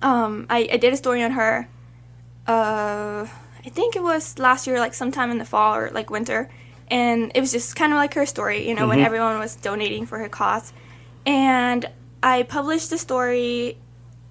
Um, 0.00 0.46
I, 0.48 0.68
I 0.72 0.76
did 0.76 0.92
a 0.92 0.96
story 0.96 1.24
on 1.24 1.32
her. 1.32 1.68
Uh, 2.46 3.26
I 3.64 3.68
think 3.68 3.96
it 3.96 4.02
was 4.02 4.38
last 4.38 4.66
year, 4.66 4.78
like 4.80 4.94
sometime 4.94 5.30
in 5.30 5.38
the 5.38 5.44
fall 5.44 5.74
or 5.76 5.90
like 5.92 6.10
winter, 6.10 6.48
and 6.90 7.30
it 7.34 7.40
was 7.40 7.52
just 7.52 7.76
kind 7.76 7.92
of 7.92 7.96
like 7.96 8.14
her 8.14 8.26
story, 8.26 8.66
you 8.68 8.74
know, 8.74 8.88
when 8.88 8.98
Mhm. 8.98 9.04
everyone 9.06 9.38
was 9.38 9.54
donating 9.56 10.06
for 10.06 10.18
her 10.18 10.28
cause. 10.28 10.72
And 11.26 11.86
I 12.22 12.42
published 12.42 12.90
the 12.90 12.98
story 12.98 13.76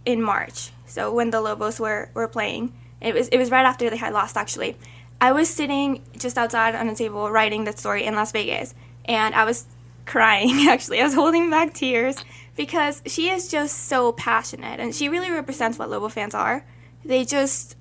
in 0.05 0.21
March, 0.21 0.71
so 0.85 1.11
when 1.13 1.29
the 1.31 1.41
Lobos 1.41 1.79
were, 1.79 2.09
were 2.13 2.27
playing. 2.27 2.73
It 3.01 3.13
was 3.13 3.27
it 3.29 3.37
was 3.37 3.49
right 3.51 3.65
after 3.65 3.89
they 3.89 3.97
had 3.97 4.13
lost 4.13 4.35
actually. 4.35 4.75
I 5.21 5.31
was 5.31 5.49
sitting 5.49 6.01
just 6.17 6.37
outside 6.37 6.75
on 6.75 6.89
a 6.89 6.95
table 6.95 7.29
writing 7.29 7.63
that 7.65 7.77
story 7.79 8.03
in 8.05 8.15
Las 8.15 8.31
Vegas, 8.31 8.73
and 9.05 9.35
I 9.35 9.43
was 9.45 9.65
crying 10.05 10.67
actually. 10.73 10.99
I 10.99 11.03
was 11.03 11.13
holding 11.13 11.49
back 11.49 11.73
tears 11.73 12.17
because 12.55 13.01
she 13.05 13.29
is 13.29 13.47
just 13.49 13.85
so 13.87 14.11
passionate 14.11 14.79
and 14.79 14.93
she 14.93 15.07
really 15.07 15.31
represents 15.31 15.77
what 15.77 15.89
Lobo 15.89 16.09
fans 16.09 16.33
are. 16.35 16.65
They 17.05 17.23
just 17.23 17.75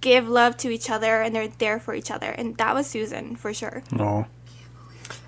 give 0.00 0.28
love 0.28 0.56
to 0.58 0.70
each 0.70 0.90
other 0.90 1.20
and 1.22 1.34
they're 1.34 1.48
there 1.48 1.80
for 1.80 1.94
each 1.94 2.10
other, 2.10 2.30
and 2.30 2.56
that 2.58 2.74
was 2.74 2.86
Susan 2.86 3.36
for 3.36 3.52
sure. 3.52 3.82
No. 3.92 4.26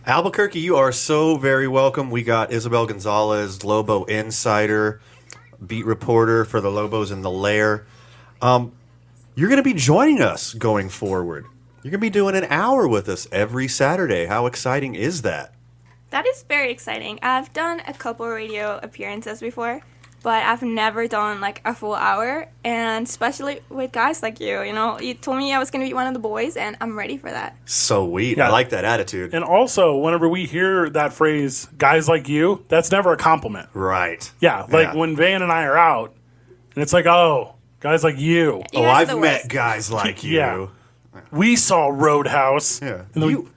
Albuquerque, 0.06 0.60
you 0.60 0.76
are 0.76 0.92
so 0.92 1.36
very 1.36 1.68
welcome. 1.68 2.10
We 2.10 2.22
got 2.22 2.52
Isabel 2.52 2.86
Gonzalez, 2.86 3.64
Lobo 3.64 4.04
insider, 4.04 5.00
beat 5.64 5.86
reporter 5.86 6.44
for 6.44 6.60
the 6.60 6.70
Lobos 6.70 7.10
in 7.10 7.22
the 7.22 7.30
Lair. 7.30 7.86
Um, 8.40 8.72
you're 9.34 9.48
going 9.48 9.62
to 9.62 9.62
be 9.62 9.74
joining 9.74 10.20
us 10.20 10.54
going 10.54 10.88
forward. 10.88 11.46
You're 11.82 11.90
going 11.90 12.00
to 12.00 12.06
be 12.06 12.10
doing 12.10 12.34
an 12.36 12.44
hour 12.44 12.86
with 12.86 13.08
us 13.08 13.26
every 13.32 13.68
Saturday. 13.68 14.26
How 14.26 14.46
exciting 14.46 14.94
is 14.94 15.22
that? 15.22 15.54
That 16.10 16.26
is 16.26 16.42
very 16.42 16.70
exciting. 16.70 17.18
I've 17.22 17.52
done 17.52 17.80
a 17.86 17.94
couple 17.94 18.26
radio 18.28 18.78
appearances 18.82 19.40
before, 19.40 19.80
but 20.22 20.42
I've 20.44 20.62
never 20.62 21.06
done 21.08 21.40
like 21.40 21.60
a 21.64 21.74
full 21.74 21.94
hour, 21.94 22.48
and 22.64 23.06
especially 23.06 23.60
with 23.68 23.92
guys 23.92 24.22
like 24.22 24.40
you. 24.40 24.62
You 24.62 24.72
know, 24.72 25.00
you 25.00 25.14
told 25.14 25.38
me 25.38 25.52
I 25.52 25.58
was 25.58 25.70
going 25.70 25.84
to 25.84 25.88
be 25.88 25.94
one 25.94 26.06
of 26.06 26.14
the 26.14 26.20
boys, 26.20 26.56
and 26.56 26.76
I'm 26.80 26.96
ready 26.96 27.16
for 27.16 27.30
that. 27.30 27.56
So 27.64 28.08
sweet. 28.08 28.38
I 28.40 28.48
like 28.50 28.70
that 28.70 28.84
attitude. 28.84 29.34
And 29.34 29.44
also, 29.44 29.96
whenever 29.96 30.28
we 30.28 30.46
hear 30.46 30.88
that 30.90 31.12
phrase, 31.12 31.66
guys 31.78 32.08
like 32.08 32.28
you, 32.28 32.64
that's 32.68 32.90
never 32.90 33.12
a 33.12 33.16
compliment. 33.16 33.68
Right. 33.74 34.30
Yeah. 34.40 34.62
Like 34.62 34.88
Yeah. 34.88 34.94
when 34.94 35.16
Van 35.16 35.42
and 35.42 35.50
I 35.52 35.64
are 35.64 35.76
out, 35.76 36.14
and 36.74 36.82
it's 36.82 36.92
like, 36.92 37.06
oh, 37.06 37.54
guys 37.80 38.02
like 38.04 38.18
you. 38.18 38.62
Oh, 38.74 38.84
I've 38.84 39.18
met 39.18 39.48
guys 39.48 39.90
like 40.00 40.22
you. 40.24 40.36
Yeah. 40.36 40.66
We 41.30 41.56
saw 41.56 41.88
Roadhouse. 41.88 42.80
Yeah. 42.80 43.02
And 43.14 43.22
then 43.22 43.26
we- 43.26 43.32
you 43.32 43.50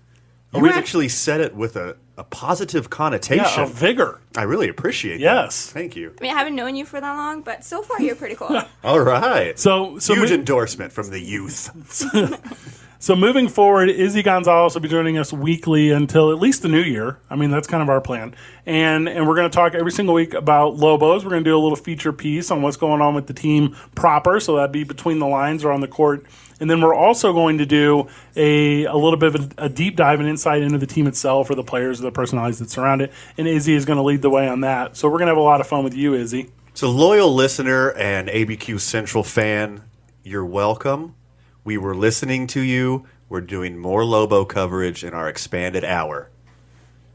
we- 0.54 0.70
actually 0.70 1.10
said 1.10 1.42
it 1.42 1.54
with 1.56 1.76
a, 1.76 1.96
a 2.18 2.24
positive 2.24 2.90
connotation. 2.90 3.46
Yeah, 3.46 3.64
a 3.64 3.68
vigor. 3.68 4.22
I 4.38 4.44
really 4.44 4.70
appreciate 4.70 5.20
Yes. 5.20 5.66
that. 5.68 5.74
Thank 5.74 5.96
you. 5.96 6.14
I 6.20 6.24
mean, 6.24 6.34
I 6.34 6.38
haven't 6.38 6.56
known 6.56 6.76
you 6.76 6.86
for 6.86 7.00
that 7.02 7.14
long, 7.16 7.42
but 7.42 7.64
so 7.66 7.82
far 7.82 8.02
you're 8.02 8.16
pretty 8.16 8.36
cool. 8.36 8.62
All 8.84 9.00
right. 9.02 9.58
So, 9.60 10.00
so 10.00 10.14
Huge 10.16 10.30
mo- 10.30 10.36
endorsement 10.36 10.92
from 10.92 11.10
the 11.10 11.20
youth. 11.20 11.72
So 12.98 13.16
moving 13.16 13.50
forward, 13.50 13.90
Izzy 13.90 14.24
Gonzalez 14.24 14.74
will 14.74 14.82
be 14.82 14.88
joining 14.88 15.20
us 15.20 15.32
weekly 15.32 15.92
until 15.92 16.32
at 16.32 16.40
least 16.40 16.64
the 16.64 16.70
new 16.70 16.82
year. 16.82 17.20
I 17.30 17.36
mean, 17.36 17.52
that's 17.52 17.68
kind 17.68 17.84
of 17.84 17.90
our 17.90 18.02
plan. 18.02 18.34
And 18.66 19.08
and 19.08 19.28
we're 19.28 19.36
going 19.36 19.48
to 19.52 19.56
talk 19.56 19.76
every 19.76 19.92
single 19.92 20.16
week 20.16 20.34
about 20.34 20.78
Lobos. 20.78 21.24
We're 21.24 21.30
going 21.30 21.44
to 21.44 21.48
do 21.50 21.56
a 21.56 21.60
little 21.62 21.76
feature 21.76 22.12
piece 22.12 22.50
on 22.50 22.64
what's 22.64 22.78
going 22.78 23.02
on 23.02 23.14
with 23.14 23.28
the 23.28 23.34
team 23.34 23.76
proper. 23.94 24.40
So 24.40 24.56
that'd 24.56 24.72
be 24.72 24.86
between 24.86 25.20
the 25.20 25.28
lines 25.28 25.64
or 25.64 25.72
on 25.72 25.82
the 25.82 25.88
court. 25.88 26.26
And 26.60 26.70
then 26.70 26.82
we're 26.82 26.96
also 26.96 27.34
going 27.34 27.58
to 27.58 27.66
do 27.66 28.08
a, 28.36 28.86
a 28.86 28.96
little 28.96 29.18
bit 29.18 29.36
of 29.36 29.54
a, 29.58 29.66
a 29.66 29.70
deep 29.70 29.96
dive 29.96 30.20
and 30.20 30.30
insight 30.30 30.62
into 30.62 30.78
the 30.78 30.88
team 30.88 31.08
itself 31.08 31.50
or 31.50 31.56
the 31.56 31.64
players 31.64 32.00
or 32.00 32.04
the 32.04 32.12
personalities 32.12 32.60
that 32.60 32.70
surround 32.70 33.02
it. 33.02 33.12
And 33.38 33.48
Izzy 33.48 33.74
is 33.74 33.86
going 33.86 33.98
to 33.98 34.04
lead 34.04 34.22
the 34.22 34.30
way 34.30 34.48
on 34.48 34.62
that. 34.62 34.96
So 34.96 35.08
we're 35.08 35.18
going 35.18 35.28
to 35.28 35.32
have 35.32 35.38
a 35.38 35.42
lot 35.42 35.62
of 35.62 35.68
fun 35.68 35.84
with 35.84 35.94
you, 35.94 36.14
Izzy. 36.14 36.52
So, 36.74 36.90
loyal 36.90 37.34
listener 37.34 37.92
and 37.92 38.28
ABQ 38.28 38.82
Central 38.82 39.24
fan, 39.24 39.84
you're 40.24 40.46
welcome. 40.46 41.16
We 41.64 41.78
were 41.78 41.96
listening 41.96 42.48
to 42.48 42.60
you. 42.60 43.08
We're 43.30 43.42
doing 43.42 43.78
more 43.78 44.04
Lobo 44.04 44.44
coverage 44.44 45.04
in 45.04 45.14
our 45.14 45.30
expanded 45.30 45.86
hour. 45.86 46.30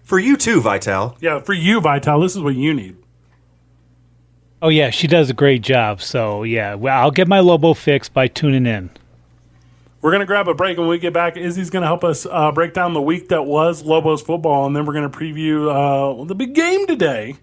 For 0.03 0.19
you 0.19 0.37
too, 0.37 0.61
Vital. 0.61 1.17
Yeah, 1.21 1.41
for 1.41 1.53
you, 1.53 1.81
Vital, 1.81 2.21
this 2.21 2.35
is 2.35 2.43
what 2.43 2.57
you 2.57 2.73
need. 2.73 2.97
Oh 4.63 4.69
yeah, 4.69 4.91
she 4.91 5.07
does 5.07 5.31
a 5.31 5.35
great 5.35 5.63
job. 5.63 6.03
So 6.03 6.43
yeah, 6.43 6.75
well, 6.75 6.99
I'll 6.99 7.11
get 7.11 7.29
my 7.29 7.41
Lobo 7.41 7.75
fix 7.75 8.09
by 8.09 8.29
tuning 8.29 8.67
in. 8.67 8.91
We're 10.03 10.11
going 10.11 10.21
to 10.21 10.27
grab 10.27 10.49
a 10.49 10.55
break. 10.55 10.79
and 10.79 10.87
When 10.87 10.91
we 10.91 10.99
get 10.99 11.13
back, 11.13 11.37
Izzy's 11.37 11.71
going 11.71 11.83
to 11.83 11.87
help 11.87 12.05
us 12.05 12.27
uh, 12.27 12.53
break 12.53 12.73
down 12.73 12.95
the 12.95 13.03
week 13.03 13.29
that 13.29 13.43
was 13.43 13.83
Lobos 13.83 14.23
football, 14.23 14.67
and 14.67 14.75
then 14.75 14.87
we're 14.87 14.95
going 14.95 15.11
to 15.11 15.17
preview 15.19 15.69
uh, 15.69 16.25
the 16.25 16.35
big 16.35 16.55
game 16.55 16.87
today 16.87 17.37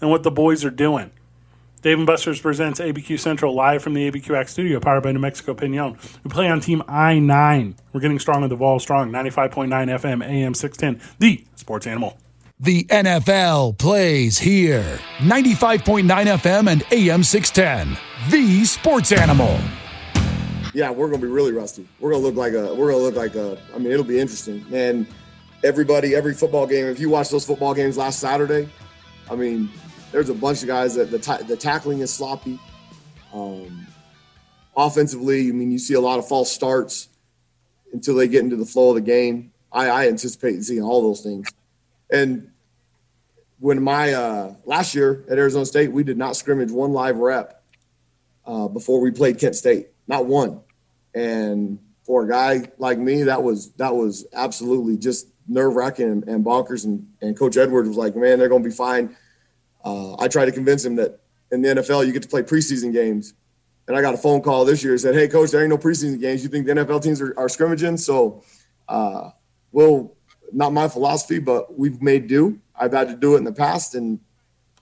and 0.00 0.10
what 0.10 0.22
the 0.22 0.30
boys 0.30 0.64
are 0.64 0.70
doing. 0.70 1.10
Dave 1.82 1.98
and 1.98 2.06
Buster's 2.06 2.40
presents 2.40 2.80
ABQ 2.80 3.20
Central 3.20 3.54
live 3.54 3.82
from 3.82 3.92
the 3.92 4.10
ABQX 4.10 4.48
studio, 4.48 4.80
powered 4.80 5.02
by 5.02 5.12
New 5.12 5.18
Mexico 5.18 5.52
Piñon. 5.52 5.98
We 6.24 6.30
play 6.30 6.48
on 6.48 6.60
Team 6.60 6.82
I 6.88 7.18
9. 7.18 7.76
We're 7.92 8.00
getting 8.00 8.18
strong 8.18 8.40
with 8.40 8.48
the 8.48 8.56
Vol 8.56 8.78
Strong, 8.78 9.10
95.9 9.10 9.68
FM, 9.68 10.26
AM 10.26 10.54
610, 10.54 11.06
the 11.18 11.44
sports 11.56 11.86
animal. 11.86 12.16
The 12.58 12.84
NFL 12.84 13.76
plays 13.76 14.38
here. 14.38 14.98
95.9 15.18 16.04
FM 16.06 16.70
and 16.70 16.84
AM 16.90 17.22
610. 17.22 17.98
The 18.30 18.64
Sports 18.64 19.12
Animal. 19.12 19.83
Yeah, 20.74 20.90
we're 20.90 21.06
gonna 21.08 21.22
be 21.22 21.28
really 21.28 21.52
rusty. 21.52 21.88
We're 22.00 22.10
gonna 22.10 22.22
look 22.22 22.34
like 22.34 22.52
a. 22.52 22.74
We're 22.74 22.90
gonna 22.90 23.02
look 23.02 23.14
like 23.14 23.34
a. 23.36 23.58
I 23.74 23.78
mean, 23.78 23.92
it'll 23.92 24.04
be 24.04 24.18
interesting. 24.18 24.64
And 24.72 25.06
everybody, 25.62 26.14
every 26.14 26.34
football 26.34 26.66
game. 26.66 26.86
If 26.86 26.98
you 26.98 27.08
watch 27.08 27.30
those 27.30 27.46
football 27.46 27.74
games 27.74 27.96
last 27.96 28.18
Saturday, 28.18 28.68
I 29.30 29.36
mean, 29.36 29.70
there's 30.12 30.28
a 30.28 30.34
bunch 30.34 30.62
of 30.62 30.68
guys 30.68 30.94
that 30.96 31.10
the 31.10 31.18
ta- 31.18 31.38
the 31.38 31.56
tackling 31.56 32.00
is 32.00 32.12
sloppy. 32.12 32.58
Um, 33.32 33.86
offensively, 34.76 35.48
I 35.48 35.52
mean, 35.52 35.70
you 35.70 35.78
see 35.78 35.94
a 35.94 36.00
lot 36.00 36.18
of 36.18 36.26
false 36.26 36.52
starts 36.52 37.08
until 37.92 38.16
they 38.16 38.26
get 38.26 38.42
into 38.42 38.56
the 38.56 38.66
flow 38.66 38.90
of 38.90 38.96
the 38.96 39.00
game. 39.00 39.52
I, 39.72 39.88
I 39.88 40.08
anticipate 40.08 40.62
seeing 40.64 40.82
all 40.82 41.02
those 41.02 41.20
things. 41.20 41.48
And 42.10 42.50
when 43.60 43.82
my 43.82 44.12
uh, 44.12 44.54
last 44.64 44.94
year 44.94 45.24
at 45.30 45.38
Arizona 45.38 45.64
State, 45.66 45.90
we 45.90 46.04
did 46.04 46.18
not 46.18 46.36
scrimmage 46.36 46.70
one 46.70 46.92
live 46.92 47.16
rep 47.16 47.62
uh, 48.46 48.68
before 48.68 49.00
we 49.00 49.10
played 49.10 49.38
Kent 49.38 49.56
State, 49.56 49.88
not 50.06 50.26
one. 50.26 50.60
And 51.14 51.78
for 52.04 52.24
a 52.24 52.28
guy 52.28 52.68
like 52.78 52.98
me, 52.98 53.24
that 53.24 53.42
was 53.42 53.72
that 53.74 53.94
was 53.94 54.26
absolutely 54.32 54.96
just 54.96 55.28
nerve 55.48 55.74
wracking 55.74 56.10
and, 56.10 56.28
and 56.28 56.44
bonkers. 56.44 56.84
And, 56.84 57.06
and 57.20 57.38
Coach 57.38 57.56
Edwards 57.56 57.88
was 57.88 57.96
like, 57.96 58.16
"Man, 58.16 58.38
they're 58.38 58.48
going 58.48 58.62
to 58.62 58.68
be 58.68 58.74
fine." 58.74 59.16
Uh, 59.84 60.16
I 60.20 60.28
tried 60.28 60.46
to 60.46 60.52
convince 60.52 60.84
him 60.84 60.96
that 60.96 61.20
in 61.52 61.62
the 61.62 61.68
NFL 61.68 62.06
you 62.06 62.12
get 62.12 62.22
to 62.22 62.28
play 62.28 62.42
preseason 62.42 62.92
games, 62.92 63.34
and 63.86 63.96
I 63.96 64.00
got 64.00 64.14
a 64.14 64.18
phone 64.18 64.42
call 64.42 64.64
this 64.64 64.82
year 64.82 64.96
said, 64.98 65.14
"Hey, 65.14 65.28
coach, 65.28 65.50
there 65.50 65.60
ain't 65.60 65.70
no 65.70 65.78
preseason 65.78 66.20
games. 66.20 66.42
You 66.42 66.48
think 66.48 66.66
the 66.66 66.72
NFL 66.72 67.02
teams 67.02 67.20
are, 67.20 67.34
are 67.38 67.48
scrimmaging?" 67.48 67.96
So, 67.96 68.42
uh, 68.88 69.30
well, 69.72 70.16
not 70.52 70.72
my 70.72 70.88
philosophy, 70.88 71.38
but 71.38 71.78
we've 71.78 72.02
made 72.02 72.26
do. 72.26 72.60
I've 72.78 72.92
had 72.92 73.08
to 73.08 73.16
do 73.16 73.34
it 73.34 73.38
in 73.38 73.44
the 73.44 73.52
past, 73.52 73.94
and 73.94 74.20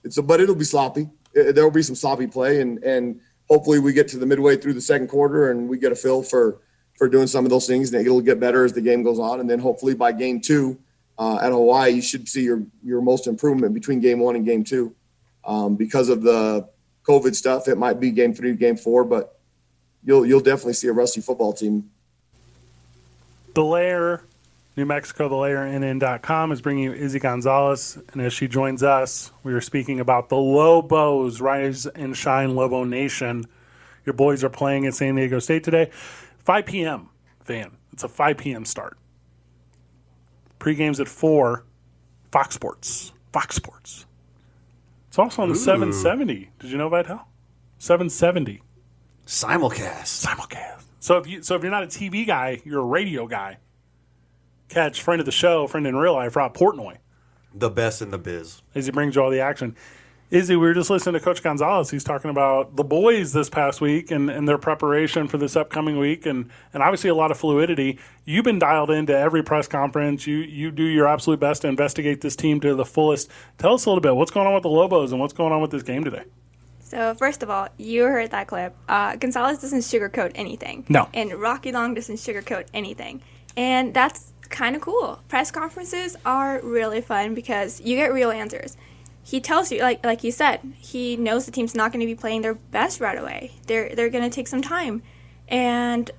it's 0.03 0.17
a, 0.17 0.21
but 0.21 0.41
it'll 0.41 0.55
be 0.55 0.65
sloppy. 0.65 1.09
There 1.33 1.63
will 1.63 1.71
be 1.71 1.83
some 1.83 1.95
sloppy 1.95 2.27
play, 2.27 2.61
and 2.61 2.83
and 2.83 3.19
hopefully 3.53 3.77
we 3.77 3.93
get 3.93 4.07
to 4.07 4.17
the 4.17 4.25
midway 4.25 4.57
through 4.57 4.73
the 4.73 4.81
second 4.81 5.07
quarter 5.07 5.51
and 5.51 5.69
we 5.69 5.77
get 5.77 5.91
a 5.91 5.95
feel 5.95 6.23
for 6.23 6.59
for 6.97 7.07
doing 7.07 7.27
some 7.27 7.43
of 7.45 7.51
those 7.51 7.67
things, 7.67 7.91
and 7.93 8.05
it'll 8.05 8.21
get 8.21 8.39
better 8.39 8.65
as 8.65 8.73
the 8.73 8.81
game 8.81 9.03
goes 9.03 9.19
on, 9.19 9.39
and 9.39 9.49
then 9.49 9.59
hopefully 9.59 9.93
by 9.95 10.11
game 10.11 10.39
two 10.39 10.79
uh, 11.17 11.39
at 11.41 11.51
Hawaii, 11.51 11.91
you 11.91 12.01
should 12.01 12.27
see 12.27 12.43
your 12.43 12.63
your 12.83 13.01
most 13.01 13.27
improvement 13.27 13.73
between 13.73 13.99
game 13.99 14.19
one 14.19 14.35
and 14.35 14.45
game 14.45 14.63
two. 14.63 14.95
Um, 15.45 15.75
because 15.75 16.09
of 16.09 16.23
the 16.23 16.67
COVID 17.07 17.35
stuff, 17.35 17.67
it 17.67 17.77
might 17.77 17.99
be 17.99 18.09
game 18.11 18.33
three, 18.33 18.53
game 18.55 18.77
four, 18.77 19.03
but 19.03 19.39
you'll 20.03 20.25
you'll 20.25 20.39
definitely 20.39 20.73
see 20.73 20.87
a 20.87 20.93
rusty 20.93 21.21
football 21.21 21.53
team. 21.53 21.89
The 23.53 23.63
Lair, 23.63 24.23
New 24.75 24.85
Mexico, 24.85 25.29
the 25.29 25.35
LairNM.com 25.35 26.51
is 26.51 26.61
bringing 26.61 26.85
you 26.85 26.93
Izzy 26.93 27.19
Gonzalez. 27.19 27.99
And 28.11 28.21
as 28.21 28.33
she 28.33 28.47
joins 28.47 28.81
us, 28.81 29.31
we 29.43 29.53
are 29.53 29.61
speaking 29.61 29.99
about 29.99 30.29
the 30.29 30.37
Lobos, 30.37 31.39
Rise 31.39 31.85
and 31.85 32.17
Shine 32.17 32.55
Lobo 32.55 32.83
Nation. 32.83 33.45
Your 34.03 34.13
boys 34.13 34.43
are 34.43 34.49
playing 34.49 34.87
at 34.87 34.95
San 34.95 35.15
Diego 35.15 35.37
State 35.37 35.63
today. 35.63 35.91
5 36.39 36.65
p.m. 36.65 37.09
fan. 37.41 37.77
It's 37.91 38.03
a 38.03 38.07
5 38.07 38.37
p.m. 38.37 38.65
start. 38.65 38.97
Pre-game's 40.57 40.99
at 40.99 41.07
4. 41.07 41.63
Fox 42.31 42.55
Sports. 42.55 43.13
Fox 43.31 43.55
Sports. 43.55 44.07
It's 45.07 45.19
also 45.19 45.43
on 45.43 45.49
the 45.49 45.55
Ooh. 45.55 45.57
770. 45.57 46.49
Did 46.57 46.71
you 46.71 46.79
know, 46.79 46.89
Vital? 46.89 47.27
770. 47.77 48.63
Simulcast. 49.27 50.25
Simulcast. 50.25 50.85
So 50.99 51.17
if 51.17 51.27
you 51.27 51.43
so 51.43 51.55
if 51.55 51.61
you're 51.61 51.71
not 51.71 51.83
a 51.83 51.87
TV 51.87 52.25
guy, 52.25 52.61
you're 52.65 52.81
a 52.81 52.85
radio 52.85 53.27
guy. 53.27 53.57
Catch 54.73 55.03
friend 55.03 55.19
of 55.19 55.27
the 55.27 55.31
show, 55.31 55.67
friend 55.67 55.85
in 55.85 55.95
real 55.95 56.13
life, 56.13 56.35
Rob 56.35 56.55
Portnoy, 56.57 56.97
The 57.53 57.69
best 57.69 58.01
in 58.01 58.09
the 58.09 58.17
biz. 58.17 58.63
as 58.73 58.87
he 58.87 58.91
brings 58.91 59.15
you 59.15 59.21
all 59.21 59.29
the 59.29 59.39
action. 59.39 59.75
Izzy, 60.31 60.55
we 60.55 60.65
were 60.65 60.73
just 60.73 60.89
listening 60.89 61.13
to 61.13 61.19
Coach 61.19 61.43
Gonzales. 61.43 61.91
He's 61.91 62.03
talking 62.03 62.31
about 62.31 62.75
the 62.75 62.83
boys 62.83 63.33
this 63.33 63.51
past 63.51 63.81
week 63.81 64.09
and, 64.09 64.31
and 64.31 64.49
their 64.49 64.57
preparation 64.57 65.27
for 65.27 65.37
this 65.37 65.55
upcoming 65.55 65.99
week, 65.99 66.25
and, 66.25 66.49
and 66.73 66.81
obviously 66.81 67.11
a 67.11 67.13
lot 67.13 67.29
of 67.29 67.37
fluidity. 67.37 67.99
You've 68.25 68.45
been 68.45 68.57
dialed 68.57 68.89
into 68.89 69.15
every 69.15 69.43
press 69.43 69.67
conference. 69.67 70.25
You 70.25 70.37
you 70.37 70.71
do 70.71 70.81
your 70.85 71.07
absolute 71.07 71.39
best 71.39 71.61
to 71.61 71.67
investigate 71.67 72.21
this 72.21 72.35
team 72.35 72.59
to 72.61 72.73
the 72.73 72.85
fullest. 72.85 73.29
Tell 73.59 73.75
us 73.75 73.85
a 73.85 73.89
little 73.91 74.01
bit 74.01 74.15
what's 74.15 74.31
going 74.31 74.47
on 74.47 74.55
with 74.55 74.63
the 74.63 74.69
Lobos 74.69 75.11
and 75.11 75.21
what's 75.21 75.33
going 75.33 75.53
on 75.53 75.61
with 75.61 75.69
this 75.69 75.83
game 75.83 76.03
today. 76.03 76.23
So 76.79 77.13
first 77.13 77.43
of 77.43 77.51
all, 77.51 77.67
you 77.77 78.05
heard 78.05 78.31
that 78.31 78.47
clip. 78.47 78.75
Uh, 78.89 79.15
Gonzales 79.17 79.59
doesn't 79.61 79.81
sugarcoat 79.81 80.31
anything. 80.33 80.83
No. 80.89 81.09
And 81.13 81.31
Rocky 81.35 81.71
Long 81.71 81.93
doesn't 81.93 82.15
sugarcoat 82.15 82.65
anything, 82.73 83.21
and 83.55 83.93
that's 83.93 84.32
kind 84.49 84.75
of 84.75 84.81
cool. 84.81 85.21
Press 85.27 85.51
conferences 85.51 86.15
are 86.25 86.59
really 86.61 87.01
fun 87.01 87.33
because 87.33 87.81
you 87.81 87.95
get 87.95 88.13
real 88.13 88.31
answers. 88.31 88.77
He 89.23 89.39
tells 89.39 89.71
you, 89.71 89.81
like 89.81 90.05
like 90.05 90.23
you 90.23 90.31
said, 90.31 90.59
he 90.77 91.15
knows 91.15 91.45
the 91.45 91.51
team's 91.51 91.75
not 91.75 91.91
going 91.91 92.01
to 92.01 92.05
be 92.05 92.15
playing 92.15 92.41
their 92.41 92.55
best 92.55 92.99
right 92.99 93.17
away. 93.17 93.51
They're 93.67 93.95
they're 93.95 94.09
going 94.09 94.29
to 94.29 94.33
take 94.33 94.47
some 94.47 94.61
time, 94.61 95.01
and 95.47 96.11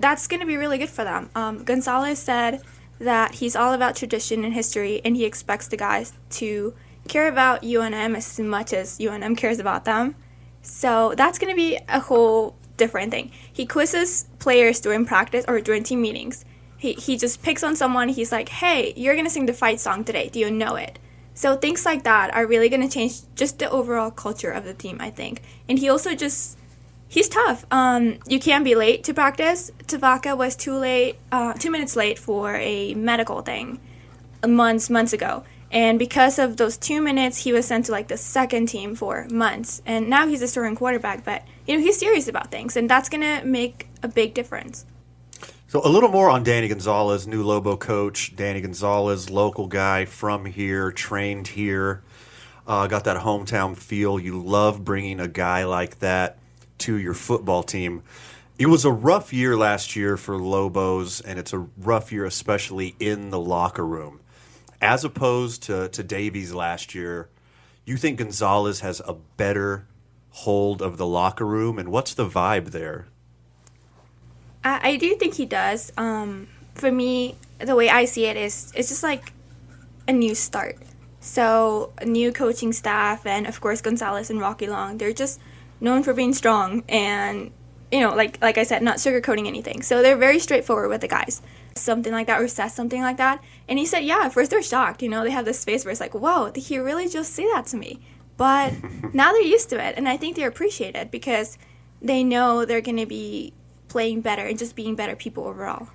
that's 0.00 0.26
going 0.26 0.40
to 0.40 0.46
be 0.46 0.56
really 0.56 0.78
good 0.78 0.90
for 0.90 1.04
them. 1.04 1.30
Um, 1.34 1.62
Gonzales 1.62 2.18
said 2.18 2.60
that 2.98 3.36
he's 3.36 3.54
all 3.54 3.72
about 3.72 3.94
tradition 3.94 4.44
and 4.44 4.52
history, 4.54 5.00
and 5.04 5.16
he 5.16 5.24
expects 5.24 5.68
the 5.68 5.76
guys 5.76 6.12
to 6.30 6.74
care 7.08 7.28
about 7.28 7.62
UNM 7.62 8.16
as 8.16 8.38
much 8.40 8.72
as 8.72 8.98
UNM 8.98 9.36
cares 9.36 9.58
about 9.58 9.84
them. 9.84 10.16
So 10.62 11.14
that's 11.16 11.38
going 11.38 11.52
to 11.52 11.56
be 11.56 11.78
a 11.88 12.00
whole 12.00 12.56
different 12.76 13.10
thing. 13.10 13.30
He 13.52 13.66
quizzes 13.66 14.26
players 14.38 14.80
during 14.80 15.04
practice 15.06 15.44
or 15.46 15.60
during 15.60 15.82
team 15.82 16.00
meetings. 16.00 16.44
He, 16.82 16.94
he 16.94 17.16
just 17.16 17.44
picks 17.44 17.62
on 17.62 17.76
someone. 17.76 18.08
He's 18.08 18.32
like, 18.32 18.48
hey, 18.48 18.92
you're 18.96 19.14
going 19.14 19.24
to 19.24 19.30
sing 19.30 19.46
the 19.46 19.52
fight 19.52 19.78
song 19.78 20.02
today. 20.02 20.28
Do 20.28 20.40
you 20.40 20.50
know 20.50 20.74
it? 20.74 20.98
So 21.32 21.56
things 21.56 21.84
like 21.84 22.02
that 22.02 22.34
are 22.34 22.44
really 22.44 22.68
going 22.68 22.82
to 22.82 22.88
change 22.88 23.20
just 23.36 23.60
the 23.60 23.70
overall 23.70 24.10
culture 24.10 24.50
of 24.50 24.64
the 24.64 24.74
team, 24.74 24.96
I 24.98 25.08
think. 25.08 25.42
And 25.68 25.78
he 25.78 25.88
also 25.88 26.16
just 26.16 26.58
he's 27.06 27.28
tough. 27.28 27.64
Um, 27.70 28.18
you 28.26 28.40
can't 28.40 28.64
be 28.64 28.74
late 28.74 29.04
to 29.04 29.14
practice. 29.14 29.70
Tevaka 29.86 30.36
was 30.36 30.56
too 30.56 30.74
late, 30.74 31.18
uh, 31.30 31.52
two 31.52 31.70
minutes 31.70 31.94
late 31.94 32.18
for 32.18 32.56
a 32.56 32.94
medical 32.94 33.42
thing, 33.42 33.78
months 34.44 34.90
months 34.90 35.12
ago. 35.12 35.44
And 35.70 36.00
because 36.00 36.40
of 36.40 36.56
those 36.56 36.76
two 36.76 37.00
minutes, 37.00 37.44
he 37.44 37.52
was 37.52 37.66
sent 37.66 37.86
to 37.86 37.92
like 37.92 38.08
the 38.08 38.16
second 38.16 38.66
team 38.66 38.96
for 38.96 39.28
months. 39.30 39.82
And 39.86 40.10
now 40.10 40.26
he's 40.26 40.42
a 40.42 40.48
starting 40.48 40.74
quarterback, 40.74 41.24
but 41.24 41.44
you 41.64 41.76
know 41.76 41.80
he's 41.80 42.00
serious 42.00 42.26
about 42.26 42.50
things, 42.50 42.76
and 42.76 42.90
that's 42.90 43.08
gonna 43.08 43.44
make 43.44 43.86
a 44.02 44.08
big 44.08 44.34
difference. 44.34 44.84
So 45.72 45.80
a 45.82 45.88
little 45.88 46.10
more 46.10 46.28
on 46.28 46.42
Danny 46.42 46.68
Gonzales, 46.68 47.26
new 47.26 47.42
Lobo 47.42 47.78
coach. 47.78 48.36
Danny 48.36 48.60
Gonzales, 48.60 49.30
local 49.30 49.68
guy 49.68 50.04
from 50.04 50.44
here, 50.44 50.92
trained 50.92 51.48
here, 51.48 52.02
uh, 52.66 52.86
got 52.88 53.04
that 53.04 53.22
hometown 53.22 53.74
feel. 53.74 54.20
You 54.20 54.38
love 54.38 54.84
bringing 54.84 55.18
a 55.18 55.28
guy 55.28 55.64
like 55.64 56.00
that 56.00 56.36
to 56.80 56.98
your 56.98 57.14
football 57.14 57.62
team. 57.62 58.02
It 58.58 58.66
was 58.66 58.84
a 58.84 58.92
rough 58.92 59.32
year 59.32 59.56
last 59.56 59.96
year 59.96 60.18
for 60.18 60.36
Lobos, 60.36 61.22
and 61.22 61.38
it's 61.38 61.54
a 61.54 61.66
rough 61.78 62.12
year, 62.12 62.26
especially 62.26 62.94
in 63.00 63.30
the 63.30 63.40
locker 63.40 63.86
room. 63.86 64.20
As 64.78 65.04
opposed 65.04 65.62
to, 65.62 65.88
to 65.88 66.02
Davie's 66.02 66.52
last 66.52 66.94
year, 66.94 67.30
you 67.86 67.96
think 67.96 68.18
Gonzales 68.18 68.80
has 68.80 69.00
a 69.06 69.14
better 69.38 69.86
hold 70.32 70.82
of 70.82 70.98
the 70.98 71.06
locker 71.06 71.46
room, 71.46 71.78
and 71.78 71.88
what's 71.90 72.12
the 72.12 72.28
vibe 72.28 72.72
there? 72.72 73.06
I, 74.64 74.90
I 74.90 74.96
do 74.96 75.14
think 75.16 75.34
he 75.34 75.46
does. 75.46 75.92
Um, 75.96 76.48
for 76.74 76.90
me, 76.90 77.36
the 77.58 77.76
way 77.76 77.88
I 77.88 78.04
see 78.04 78.26
it 78.26 78.36
is, 78.36 78.72
it's 78.74 78.88
just 78.88 79.02
like 79.02 79.32
a 80.08 80.12
new 80.12 80.34
start. 80.34 80.78
So 81.20 81.92
a 81.98 82.04
new 82.04 82.32
coaching 82.32 82.72
staff, 82.72 83.26
and 83.26 83.46
of 83.46 83.60
course 83.60 83.80
Gonzales 83.80 84.30
and 84.30 84.40
Rocky 84.40 84.66
Long, 84.66 84.98
they're 84.98 85.12
just 85.12 85.40
known 85.80 86.02
for 86.02 86.14
being 86.14 86.32
strong 86.32 86.84
and 86.88 87.50
you 87.92 88.00
know, 88.00 88.14
like 88.14 88.40
like 88.40 88.56
I 88.56 88.62
said, 88.62 88.82
not 88.82 88.96
sugarcoating 88.96 89.46
anything. 89.46 89.82
So 89.82 90.02
they're 90.02 90.16
very 90.16 90.38
straightforward 90.38 90.88
with 90.88 91.02
the 91.02 91.08
guys. 91.08 91.42
Something 91.76 92.12
like 92.12 92.26
that 92.26 92.40
or 92.40 92.48
says 92.48 92.74
something 92.74 93.02
like 93.02 93.18
that. 93.18 93.44
And 93.68 93.78
he 93.78 93.84
said, 93.84 94.00
yeah, 94.00 94.22
at 94.24 94.32
first 94.32 94.50
they're 94.50 94.62
shocked. 94.62 95.02
You 95.02 95.10
know, 95.10 95.22
they 95.22 95.30
have 95.30 95.44
this 95.44 95.62
face 95.62 95.84
where 95.84 95.92
it's 95.92 96.00
like, 96.00 96.14
whoa, 96.14 96.50
did 96.50 96.64
he 96.64 96.78
really 96.78 97.08
just 97.08 97.34
say 97.34 97.44
that 97.52 97.66
to 97.66 97.76
me? 97.76 98.00
But 98.38 98.72
now 99.14 99.32
they're 99.32 99.42
used 99.42 99.68
to 99.70 99.84
it. 99.86 99.94
And 99.98 100.08
I 100.08 100.16
think 100.16 100.36
they 100.36 100.44
appreciate 100.44 100.96
it 100.96 101.10
because 101.10 101.58
they 102.00 102.24
know 102.24 102.64
they're 102.64 102.80
going 102.80 102.96
to 102.96 103.06
be 103.06 103.52
playing 103.92 104.22
better 104.22 104.44
and 104.44 104.58
just 104.58 104.74
being 104.74 104.96
better 104.96 105.14
people 105.14 105.44
overall. 105.44 105.88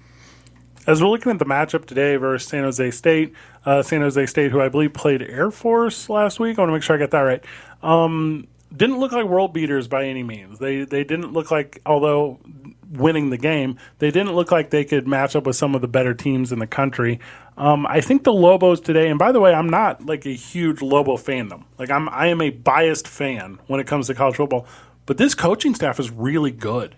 As 0.86 1.02
we're 1.02 1.10
looking 1.10 1.32
at 1.32 1.40
the 1.40 1.46
matchup 1.46 1.86
today 1.86 2.16
versus 2.16 2.48
San 2.48 2.64
Jose 2.64 2.92
State, 2.92 3.34
uh, 3.66 3.82
San 3.82 4.02
Jose 4.02 4.26
State, 4.28 4.52
who 4.52 4.62
I 4.62 4.70
believe 4.70 4.94
played 4.94 5.22
Air 5.22 5.52
Force 5.52 6.10
last 6.10 6.40
week, 6.40 6.58
I 6.58 6.62
want 6.62 6.70
to 6.70 6.74
make 6.74 6.84
sure 6.84 6.96
I 6.96 7.00
get 7.00 7.12
that 7.12 7.22
right. 7.22 7.44
Um, 7.82 8.48
didn't 8.76 9.00
look 9.00 9.12
like 9.12 9.26
world 9.26 9.54
beaters 9.54 9.88
by 9.88 10.06
any 10.06 10.24
means. 10.24 10.60
They 10.60 10.84
they 10.86 11.04
didn't 11.04 11.34
look 11.34 11.52
like, 11.52 11.82
although 11.86 12.40
winning 12.90 13.32
the 13.32 13.38
game, 13.38 13.78
they 14.00 14.12
didn't 14.12 14.34
look 14.34 14.52
like 14.52 14.70
they 14.70 14.86
could 14.86 15.08
match 15.08 15.36
up 15.36 15.46
with 15.46 15.56
some 15.56 15.76
of 15.76 15.82
the 15.82 15.88
better 15.88 16.14
teams 16.14 16.52
in 16.52 16.60
the 16.60 16.68
country. 16.68 17.20
Um, 17.58 17.86
I 17.88 18.02
think 18.02 18.24
the 18.24 18.34
Lobos 18.34 18.80
today, 18.80 19.10
and 19.10 19.18
by 19.18 19.32
the 19.32 19.40
way, 19.40 19.54
I'm 19.54 19.70
not 19.70 20.06
like 20.06 20.26
a 20.26 20.34
huge 20.34 20.82
Lobo 20.82 21.18
fandom. 21.18 21.64
Like 21.80 21.90
I'm, 21.90 22.08
I 22.10 22.28
am 22.28 22.42
a 22.42 22.52
biased 22.52 23.08
fan 23.08 23.60
when 23.68 23.80
it 23.80 23.88
comes 23.88 24.08
to 24.08 24.14
college 24.14 24.36
football. 24.36 24.68
But 25.08 25.18
this 25.18 25.34
coaching 25.34 25.74
staff 25.74 26.00
is 26.00 26.12
really 26.12 26.52
good. 26.52 26.96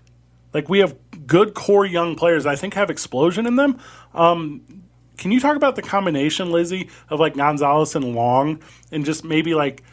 Like 0.54 0.70
we 0.70 0.80
have 0.80 0.96
good 1.28 1.54
core 1.54 1.86
young 1.86 2.16
players. 2.16 2.46
I 2.46 2.56
think 2.56 2.74
have 2.74 2.90
explosion 2.90 3.46
in 3.46 3.56
them. 3.56 3.80
Um, 4.14 4.84
can 5.18 5.32
you 5.32 5.40
talk 5.40 5.56
about 5.56 5.76
the 5.76 5.82
combination, 5.82 6.54
Izzy, 6.56 6.90
of 7.10 7.20
like 7.20 7.36
Gonzales 7.36 7.96
and 7.96 8.16
Long, 8.16 8.62
and 8.92 9.06
just 9.06 9.24
maybe 9.24 9.54
like 9.54 9.84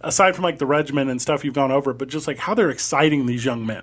aside 0.00 0.34
from 0.34 0.44
like 0.44 0.58
the 0.58 0.66
regimen 0.66 1.08
and 1.08 1.20
stuff 1.20 1.44
you've 1.44 1.54
gone 1.54 1.72
over, 1.72 1.92
but 1.92 2.08
just 2.08 2.26
like 2.26 2.38
how 2.38 2.54
they're 2.54 2.70
exciting 2.70 3.26
these 3.26 3.44
young 3.44 3.66
men. 3.66 3.82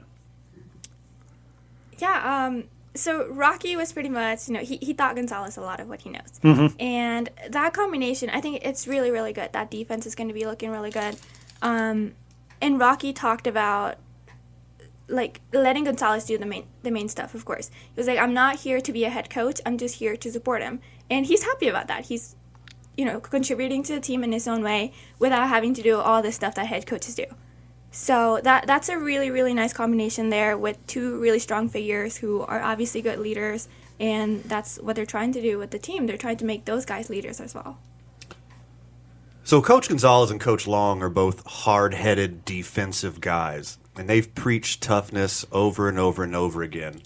Yeah, 1.99 2.45
um, 2.45 2.65
so 2.95 3.27
Rocky 3.29 3.75
was 3.75 3.91
pretty 3.91 4.09
much, 4.09 4.47
you 4.47 4.53
know, 4.53 4.61
he, 4.61 4.77
he 4.77 4.93
taught 4.93 5.15
Gonzales 5.15 5.57
a 5.57 5.61
lot 5.61 5.79
of 5.79 5.89
what 5.89 6.01
he 6.01 6.09
knows. 6.09 6.39
Mhm. 6.43 6.73
And 6.79 7.29
that 7.49 7.73
combination, 7.73 8.29
I 8.29 8.41
think 8.41 8.63
it's 8.63 8.87
really, 8.87 9.11
really 9.11 9.33
good. 9.33 9.51
That 9.53 9.71
defense 9.71 10.05
is 10.05 10.15
going 10.15 10.27
to 10.27 10.33
be 10.33 10.45
looking 10.45 10.69
really 10.69 10.91
good. 10.91 11.17
Um, 11.61 12.13
and 12.61 12.79
Rocky 12.79 13.13
talked 13.13 13.47
about 13.47 13.97
like 15.07 15.41
letting 15.51 15.83
Gonzales 15.83 16.25
do 16.25 16.37
the 16.37 16.45
main 16.45 16.65
the 16.83 16.91
main 16.91 17.09
stuff, 17.09 17.35
of 17.35 17.45
course. 17.45 17.69
He 17.69 17.99
was 17.99 18.07
like, 18.07 18.19
I'm 18.19 18.33
not 18.33 18.61
here 18.61 18.81
to 18.81 18.91
be 18.91 19.03
a 19.03 19.09
head 19.09 19.29
coach, 19.29 19.61
I'm 19.65 19.77
just 19.77 19.95
here 19.95 20.15
to 20.15 20.31
support 20.31 20.61
him. 20.61 20.79
And 21.09 21.25
he's 21.25 21.43
happy 21.43 21.67
about 21.67 21.87
that. 21.87 22.05
He's 22.05 22.35
you 22.95 23.05
know, 23.05 23.19
contributing 23.19 23.83
to 23.83 23.93
the 23.93 23.99
team 23.99 24.23
in 24.23 24.31
his 24.31 24.47
own 24.47 24.61
way 24.61 24.93
without 25.19 25.47
having 25.47 25.73
to 25.73 25.81
do 25.81 25.97
all 25.97 26.21
the 26.21 26.31
stuff 26.31 26.55
that 26.55 26.67
head 26.67 26.85
coaches 26.85 27.15
do. 27.15 27.25
So 27.91 28.39
that 28.43 28.65
that's 28.65 28.89
a 28.89 28.97
really 28.97 29.29
really 29.29 29.53
nice 29.53 29.73
combination 29.73 30.29
there 30.29 30.57
with 30.57 30.85
two 30.87 31.19
really 31.19 31.39
strong 31.39 31.69
figures 31.69 32.17
who 32.17 32.41
are 32.41 32.61
obviously 32.61 33.01
good 33.01 33.19
leaders 33.19 33.67
and 33.99 34.43
that's 34.45 34.77
what 34.77 34.95
they're 34.95 35.05
trying 35.05 35.31
to 35.33 35.41
do 35.41 35.57
with 35.59 35.71
the 35.71 35.79
team. 35.79 36.07
They're 36.07 36.17
trying 36.17 36.37
to 36.37 36.45
make 36.45 36.65
those 36.65 36.85
guys 36.85 37.09
leaders 37.09 37.39
as 37.39 37.53
well. 37.53 37.77
So 39.43 39.61
Coach 39.61 39.89
Gonzales 39.89 40.31
and 40.31 40.39
Coach 40.39 40.65
Long 40.65 41.03
are 41.03 41.09
both 41.09 41.45
hard-headed 41.45 42.45
defensive 42.45 43.19
guys, 43.19 43.77
and 43.95 44.09
they've 44.09 44.33
preached 44.35 44.81
toughness 44.81 45.45
over 45.51 45.87
and 45.89 45.99
over 45.99 46.23
and 46.23 46.35
over 46.35 46.63
again. 46.63 47.01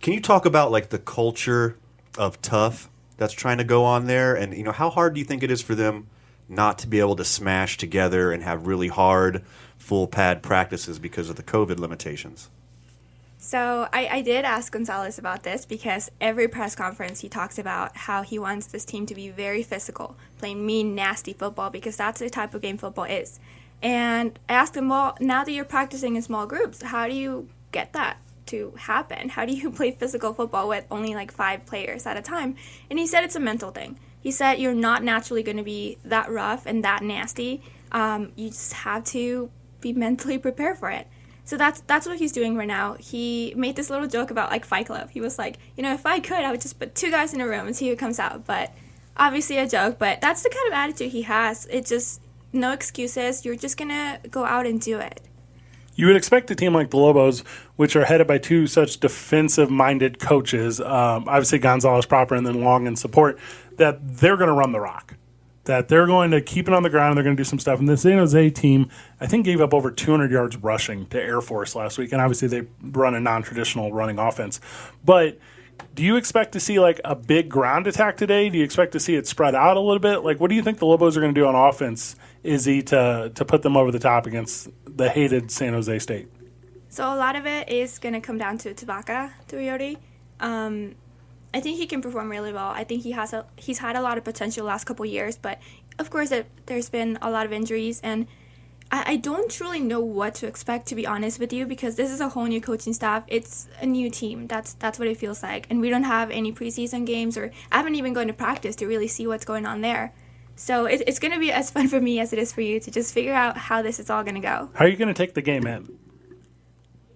Can 0.00 0.12
you 0.12 0.20
talk 0.20 0.44
about 0.46 0.70
like 0.70 0.90
the 0.90 0.98
culture 0.98 1.76
of 2.18 2.40
tough 2.42 2.88
that's 3.16 3.32
trying 3.32 3.58
to 3.58 3.64
go 3.64 3.84
on 3.84 4.06
there, 4.06 4.34
and 4.34 4.56
you 4.56 4.64
know 4.64 4.72
how 4.72 4.90
hard 4.90 5.14
do 5.14 5.20
you 5.20 5.26
think 5.26 5.42
it 5.42 5.50
is 5.50 5.62
for 5.62 5.74
them 5.74 6.08
not 6.48 6.78
to 6.78 6.86
be 6.86 7.00
able 7.00 7.16
to 7.16 7.24
smash 7.24 7.76
together 7.76 8.32
and 8.32 8.42
have 8.42 8.66
really 8.66 8.88
hard 8.88 9.44
full 9.78 10.06
pad 10.06 10.42
practices 10.42 10.98
because 10.98 11.30
of 11.30 11.36
the 11.36 11.42
COVID 11.42 11.78
limitations? 11.78 12.50
So 13.38 13.88
I, 13.92 14.08
I 14.08 14.22
did 14.22 14.46
ask 14.46 14.72
Gonzales 14.72 15.18
about 15.18 15.42
this 15.42 15.66
because 15.66 16.10
every 16.18 16.48
press 16.48 16.74
conference 16.74 17.20
he 17.20 17.28
talks 17.28 17.58
about 17.58 17.94
how 17.94 18.22
he 18.22 18.38
wants 18.38 18.68
this 18.68 18.86
team 18.86 19.04
to 19.04 19.14
be 19.14 19.28
very 19.28 19.62
physical, 19.62 20.16
playing 20.38 20.64
mean, 20.64 20.94
nasty 20.94 21.34
football 21.34 21.68
because 21.68 21.94
that's 21.94 22.20
the 22.20 22.30
type 22.30 22.54
of 22.54 22.62
game 22.62 22.78
football 22.78 23.04
is. 23.04 23.38
And 23.84 24.38
I 24.48 24.54
asked 24.54 24.74
him, 24.74 24.88
well, 24.88 25.14
now 25.20 25.44
that 25.44 25.52
you're 25.52 25.66
practicing 25.66 26.16
in 26.16 26.22
small 26.22 26.46
groups, 26.46 26.82
how 26.82 27.06
do 27.06 27.14
you 27.14 27.50
get 27.70 27.92
that 27.92 28.16
to 28.46 28.72
happen? 28.78 29.28
How 29.28 29.44
do 29.44 29.52
you 29.52 29.70
play 29.78 29.90
physical 29.90 30.32
football 30.32 30.66
with 30.68 30.86
only 30.90 31.14
like 31.14 31.30
five 31.30 31.66
players 31.66 32.06
at 32.06 32.16
a 32.16 32.22
time? 32.22 32.56
And 32.88 32.98
he 32.98 33.06
said 33.06 33.24
it's 33.24 33.36
a 33.36 33.40
mental 33.40 33.70
thing. 33.70 34.00
He 34.22 34.30
said 34.30 34.54
you're 34.54 34.74
not 34.74 35.04
naturally 35.04 35.42
going 35.42 35.58
to 35.58 35.62
be 35.62 35.98
that 36.02 36.30
rough 36.30 36.64
and 36.64 36.82
that 36.82 37.02
nasty. 37.02 37.62
Um, 37.92 38.32
you 38.36 38.48
just 38.48 38.72
have 38.72 39.04
to 39.04 39.50
be 39.82 39.92
mentally 40.06 40.38
prepared 40.38 40.78
for 40.78 40.90
it. 40.90 41.06
So 41.46 41.58
that's 41.58 41.82
that's 41.82 42.06
what 42.06 42.18
he's 42.18 42.32
doing 42.32 42.56
right 42.56 42.66
now. 42.66 42.94
He 42.94 43.52
made 43.54 43.76
this 43.76 43.90
little 43.90 44.08
joke 44.08 44.30
about 44.30 44.50
like 44.50 44.64
Fight 44.64 44.86
Club. 44.86 45.10
He 45.10 45.20
was 45.20 45.38
like, 45.38 45.58
you 45.76 45.82
know, 45.82 45.92
if 45.92 46.06
I 46.06 46.20
could, 46.20 46.42
I 46.42 46.50
would 46.50 46.62
just 46.62 46.78
put 46.78 46.94
two 46.94 47.10
guys 47.10 47.34
in 47.34 47.42
a 47.42 47.46
room 47.46 47.66
and 47.66 47.76
see 47.76 47.90
who 47.90 47.96
comes 47.96 48.18
out. 48.18 48.46
But 48.46 48.72
obviously 49.14 49.58
a 49.58 49.68
joke. 49.68 49.98
But 49.98 50.22
that's 50.22 50.42
the 50.42 50.48
kind 50.48 50.68
of 50.68 50.72
attitude 50.72 51.12
he 51.12 51.20
has. 51.22 51.66
It 51.66 51.84
just 51.84 52.22
no 52.54 52.72
excuses. 52.72 53.44
You're 53.44 53.56
just 53.56 53.76
gonna 53.76 54.20
go 54.30 54.44
out 54.44 54.66
and 54.66 54.80
do 54.80 54.98
it. 54.98 55.20
You 55.96 56.06
would 56.06 56.16
expect 56.16 56.50
a 56.50 56.54
team 56.54 56.74
like 56.74 56.90
the 56.90 56.96
Lobos, 56.96 57.40
which 57.76 57.94
are 57.94 58.04
headed 58.04 58.26
by 58.26 58.38
two 58.38 58.66
such 58.66 58.98
defensive-minded 58.98 60.18
coaches, 60.18 60.80
um, 60.80 61.28
obviously 61.28 61.58
Gonzales 61.58 62.06
proper 62.06 62.34
and 62.34 62.46
then 62.46 62.62
Long 62.62 62.86
in 62.86 62.96
support, 62.96 63.38
that 63.76 63.98
they're 64.18 64.36
going 64.36 64.48
to 64.48 64.54
run 64.54 64.72
the 64.72 64.80
rock. 64.80 65.14
That 65.64 65.88
they're 65.88 66.06
going 66.06 66.30
to 66.32 66.42
keep 66.42 66.68
it 66.68 66.74
on 66.74 66.82
the 66.82 66.90
ground 66.90 67.10
and 67.10 67.16
they're 67.16 67.24
going 67.24 67.36
to 67.36 67.40
do 67.40 67.48
some 67.48 67.58
stuff. 67.58 67.78
And 67.78 67.88
the 67.88 67.96
San 67.96 68.18
Jose 68.18 68.50
team, 68.50 68.90
I 69.20 69.26
think, 69.26 69.46
gave 69.46 69.60
up 69.60 69.72
over 69.72 69.90
200 69.90 70.30
yards 70.30 70.56
rushing 70.58 71.06
to 71.06 71.22
Air 71.22 71.40
Force 71.40 71.74
last 71.74 71.96
week. 71.96 72.12
And 72.12 72.20
obviously, 72.20 72.48
they 72.48 72.66
run 72.82 73.14
a 73.14 73.20
non-traditional 73.20 73.92
running 73.92 74.18
offense. 74.18 74.60
But 75.04 75.38
do 75.94 76.02
you 76.02 76.16
expect 76.16 76.52
to 76.52 76.60
see 76.60 76.78
like 76.78 77.00
a 77.02 77.14
big 77.14 77.48
ground 77.48 77.86
attack 77.86 78.18
today? 78.18 78.50
Do 78.50 78.58
you 78.58 78.64
expect 78.64 78.92
to 78.92 79.00
see 79.00 79.14
it 79.14 79.26
spread 79.26 79.54
out 79.54 79.78
a 79.78 79.80
little 79.80 80.00
bit? 80.00 80.18
Like, 80.18 80.38
what 80.38 80.50
do 80.50 80.54
you 80.54 80.62
think 80.62 80.80
the 80.80 80.86
Lobos 80.86 81.16
are 81.16 81.20
going 81.20 81.34
to 81.34 81.40
do 81.40 81.46
on 81.46 81.54
offense, 81.54 82.16
Izzy, 82.44 82.82
to 82.82 83.32
to 83.34 83.44
put 83.44 83.62
them 83.62 83.76
over 83.76 83.90
the 83.90 83.98
top 83.98 84.26
against 84.26 84.68
the 84.84 85.08
hated 85.08 85.50
San 85.50 85.72
Jose 85.72 85.98
State? 85.98 86.28
So 86.88 87.12
a 87.12 87.16
lot 87.16 87.34
of 87.34 87.46
it 87.46 87.68
is 87.68 87.98
going 87.98 88.12
to 88.12 88.20
come 88.20 88.38
down 88.38 88.58
to 88.58 88.72
Tevaka 88.72 89.32
Tuioti. 89.48 89.96
Um, 90.38 90.94
I 91.52 91.60
think 91.60 91.78
he 91.78 91.86
can 91.86 92.02
perform 92.02 92.30
really 92.30 92.52
well. 92.52 92.68
I 92.68 92.84
think 92.84 93.02
he 93.02 93.12
has 93.12 93.32
a 93.32 93.46
he's 93.56 93.78
had 93.78 93.96
a 93.96 94.02
lot 94.02 94.18
of 94.18 94.24
potential 94.24 94.66
last 94.66 94.84
couple 94.84 95.06
years, 95.06 95.36
but 95.36 95.58
of 95.98 96.10
course 96.10 96.30
it, 96.30 96.46
there's 96.66 96.88
been 96.88 97.18
a 97.22 97.30
lot 97.30 97.46
of 97.46 97.52
injuries 97.52 98.00
and 98.02 98.26
I, 98.90 99.12
I 99.12 99.16
don't 99.16 99.50
truly 99.50 99.80
know 99.80 100.00
what 100.00 100.34
to 100.36 100.46
expect 100.46 100.86
to 100.88 100.94
be 100.94 101.06
honest 101.06 101.40
with 101.40 101.52
you 101.52 101.66
because 101.66 101.96
this 101.96 102.10
is 102.10 102.20
a 102.20 102.28
whole 102.28 102.44
new 102.44 102.60
coaching 102.60 102.92
staff. 102.92 103.24
It's 103.28 103.68
a 103.80 103.86
new 103.86 104.10
team. 104.10 104.46
That's 104.46 104.74
that's 104.74 104.98
what 104.98 105.08
it 105.08 105.16
feels 105.16 105.42
like, 105.42 105.66
and 105.70 105.80
we 105.80 105.90
don't 105.90 106.04
have 106.04 106.30
any 106.30 106.52
preseason 106.52 107.06
games 107.06 107.36
or 107.36 107.50
I 107.72 107.78
haven't 107.78 107.94
even 107.94 108.12
gone 108.12 108.26
to 108.26 108.32
practice 108.32 108.76
to 108.76 108.86
really 108.86 109.08
see 109.08 109.26
what's 109.26 109.44
going 109.44 109.66
on 109.66 109.80
there. 109.80 110.12
So 110.56 110.86
it, 110.86 111.02
it's 111.06 111.18
going 111.18 111.32
to 111.32 111.40
be 111.40 111.50
as 111.52 111.70
fun 111.70 111.88
for 111.88 112.00
me 112.00 112.20
as 112.20 112.32
it 112.32 112.38
is 112.38 112.52
for 112.52 112.60
you 112.60 112.80
to 112.80 112.90
just 112.90 113.12
figure 113.12 113.34
out 113.34 113.56
how 113.56 113.82
this 113.82 113.98
is 113.98 114.10
all 114.10 114.22
going 114.22 114.36
to 114.36 114.40
go. 114.40 114.70
How 114.74 114.84
are 114.84 114.88
you 114.88 114.96
going 114.96 115.08
to 115.08 115.14
take 115.14 115.34
the 115.34 115.42
game 115.42 115.66
in? 115.66 115.88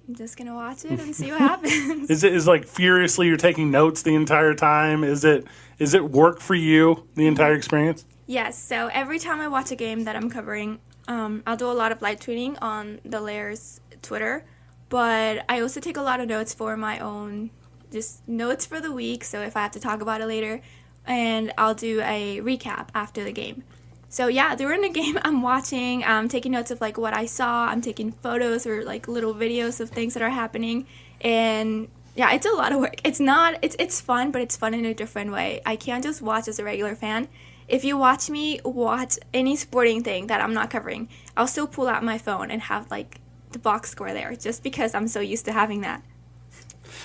I'm 0.09 0.15
just 0.15 0.39
gonna 0.39 0.55
watch 0.55 0.87
it 0.87 0.99
and 0.99 1.15
see 1.15 1.31
what 1.31 1.41
happens. 1.41 2.09
Is 2.11 2.25
it 2.25 2.33
is 2.33 2.47
like 2.47 2.65
furiously 2.65 3.27
you're 3.27 3.37
taking 3.37 3.71
notes 3.71 4.01
the 4.01 4.15
entire 4.15 4.55
time? 4.55 5.05
Is 5.05 5.23
it 5.23 5.47
is 5.79 5.93
it 5.93 6.11
work 6.11 6.41
for 6.41 6.55
you 6.55 7.07
the 7.15 7.27
entire 7.27 7.53
experience? 7.53 8.07
Yes. 8.27 8.59
So 8.59 8.89
every 8.95 9.19
time 9.19 9.39
I 9.39 9.49
watch 9.49 9.71
a 9.71 9.77
game 9.77 10.05
that 10.05 10.17
I'm 10.17 10.31
covering, 10.31 10.79
um, 11.09 11.43
I'll 11.47 11.59
do 11.59 11.71
a 11.71 11.73
lot 11.73 11.93
of 11.93 12.01
live 12.01 12.21
tweeting 12.21 12.57
on 12.63 13.01
the 13.05 13.21
Lair's 13.21 13.81
Twitter, 14.01 14.47
but 14.89 15.45
I 15.47 15.61
also 15.61 15.79
take 15.79 15.99
a 15.99 16.03
lot 16.03 16.21
of 16.21 16.29
notes 16.29 16.55
for 16.55 16.75
my 16.79 16.99
own 17.01 17.51
just 17.91 18.27
notes 18.27 18.65
for 18.65 18.81
the 18.81 18.93
week. 18.93 19.25
So 19.25 19.43
if 19.43 19.59
I 19.59 19.61
have 19.61 19.73
to 19.73 19.81
talk 19.81 20.01
about 20.01 20.23
it 20.23 20.27
later, 20.27 20.63
and 21.09 21.53
I'll 21.59 21.75
do 21.75 22.01
a 22.03 22.41
recap 22.41 22.89
after 22.95 23.25
the 23.25 23.33
game. 23.33 23.65
So 24.11 24.29
yeah, 24.29 24.55
during 24.55 24.83
the 24.83 24.89
game, 25.01 25.19
I'm 25.23 25.43
watching, 25.43 26.05
I'm 26.05 26.29
taking 26.29 26.53
notes 26.53 26.71
of 26.71 26.81
like 26.81 26.99
what 26.99 27.17
I 27.17 27.27
saw. 27.27 27.67
I'm 27.67 27.81
taking 27.81 28.13
photos 28.13 28.67
or 28.67 28.85
like 28.85 29.09
little 29.09 29.35
videos 29.35 29.81
of 29.81 29.91
things 29.91 30.15
that 30.15 30.23
are 30.23 30.31
happening, 30.31 30.87
and 31.21 31.89
yeah, 32.15 32.33
it's 32.33 32.47
a 32.47 32.51
lot 32.51 32.73
of 32.73 32.81
work. 32.81 33.01
It's 33.05 33.19
not, 33.19 33.59
it's 33.63 33.75
it's 33.79 34.01
fun, 34.01 34.31
but 34.31 34.43
it's 34.43 34.57
fun 34.57 34.75
in 34.75 34.85
a 34.85 34.95
different 34.95 35.33
way. 35.33 35.63
I 35.67 35.77
can't 35.77 36.05
just 36.05 36.23
watch 36.23 36.47
as 36.47 36.59
a 36.59 36.65
regular 36.65 36.95
fan. 36.95 37.29
If 37.67 37.85
you 37.85 37.99
watch 37.99 38.31
me 38.31 38.61
watch 38.65 39.19
any 39.35 39.57
sporting 39.57 40.03
thing 40.03 40.29
that 40.29 40.41
I'm 40.41 40.55
not 40.55 40.71
covering, 40.71 41.09
I'll 41.37 41.47
still 41.47 41.67
pull 41.67 41.87
out 41.87 42.03
my 42.03 42.17
phone 42.17 42.51
and 42.51 42.63
have 42.63 42.91
like 42.91 43.21
the 43.53 43.59
box 43.59 43.91
score 43.91 44.13
there, 44.13 44.35
just 44.37 44.63
because 44.63 44.95
I'm 44.95 45.09
so 45.09 45.21
used 45.21 45.45
to 45.47 45.53
having 45.53 45.83
that. 45.83 46.03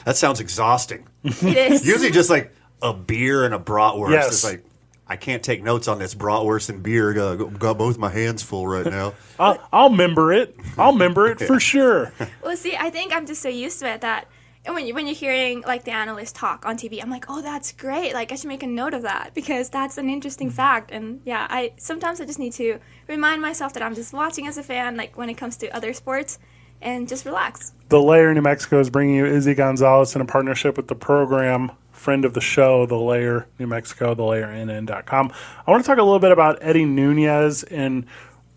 That 0.05 0.17
sounds 0.17 0.39
exhausting. 0.39 1.07
It 1.23 1.57
is. 1.57 1.85
Usually 1.93 2.11
just 2.11 2.29
like 2.29 2.53
a 2.83 2.93
beer 2.93 3.45
and 3.45 3.53
a 3.53 3.59
bratwurst. 3.59 4.11
Yes. 4.11 4.27
It's 4.27 4.43
like 4.43 4.63
I 5.07 5.15
can't 5.15 5.41
take 5.41 5.63
notes 5.63 5.87
on 5.87 5.97
this 5.97 6.13
bratwurst 6.13 6.69
and 6.69 6.83
beer. 6.83 7.13
Got, 7.13 7.57
got 7.57 7.77
both 7.77 7.97
my 7.97 8.09
hands 8.09 8.43
full 8.43 8.67
right 8.67 8.85
now. 8.85 9.13
I'll, 9.39 9.67
I'll 9.73 9.89
member 9.89 10.31
it. 10.31 10.55
I'll 10.77 10.93
remember 10.93 11.27
it 11.27 11.39
for 11.47 11.59
sure. 11.59 12.13
Well, 12.43 12.55
see, 12.55 12.75
I 12.75 12.89
think 12.89 13.13
I'm 13.13 13.25
just 13.25 13.41
so 13.41 13.49
used 13.49 13.79
to 13.79 13.87
it 13.87 14.01
that 14.01 14.27
and 14.65 14.75
when 14.75 14.87
you 14.87 14.93
when 14.93 15.07
you're 15.07 15.15
hearing 15.15 15.61
like 15.61 15.83
the 15.83 15.91
analyst 15.91 16.35
talk 16.35 16.65
on 16.65 16.77
TV, 16.77 17.01
I'm 17.03 17.09
like, 17.09 17.25
oh, 17.27 17.41
that's 17.41 17.73
great. 17.73 18.13
Like 18.13 18.31
I 18.31 18.35
should 18.35 18.47
make 18.47 18.63
a 18.63 18.67
note 18.67 18.93
of 18.93 19.01
that 19.01 19.33
because 19.33 19.69
that's 19.69 19.97
an 19.97 20.09
interesting 20.09 20.47
mm-hmm. 20.47 20.55
fact. 20.55 20.91
And 20.91 21.21
yeah, 21.25 21.47
I 21.49 21.73
sometimes 21.77 22.21
I 22.21 22.25
just 22.25 22.39
need 22.39 22.53
to 22.53 22.79
remind 23.07 23.41
myself 23.41 23.73
that 23.73 23.83
I'm 23.83 23.95
just 23.95 24.13
watching 24.13 24.47
as 24.47 24.57
a 24.57 24.63
fan, 24.63 24.95
like 24.95 25.17
when 25.17 25.29
it 25.29 25.35
comes 25.35 25.57
to 25.57 25.75
other 25.75 25.91
sports, 25.91 26.39
and 26.81 27.09
just 27.09 27.25
relax. 27.25 27.73
The 27.89 28.01
Lair 28.01 28.33
New 28.33 28.41
Mexico 28.41 28.79
is 28.79 28.89
bringing 28.89 29.15
you 29.15 29.25
Izzy 29.25 29.53
Gonzalez 29.53 30.15
in 30.15 30.21
a 30.21 30.25
partnership 30.25 30.77
with 30.77 30.87
the 30.87 30.95
program 30.95 31.73
friend 32.03 32.25
of 32.25 32.33
the 32.33 32.41
show, 32.41 32.85
The 32.85 32.97
Lair 32.97 33.47
New 33.57 33.67
Mexico, 33.67 34.13
thelairnm.com. 34.13 35.31
I 35.65 35.71
want 35.71 35.83
to 35.83 35.87
talk 35.87 35.97
a 35.97 36.03
little 36.03 36.19
bit 36.19 36.33
about 36.33 36.59
Eddie 36.61 36.85
Nunez 36.85 37.63
and 37.63 38.05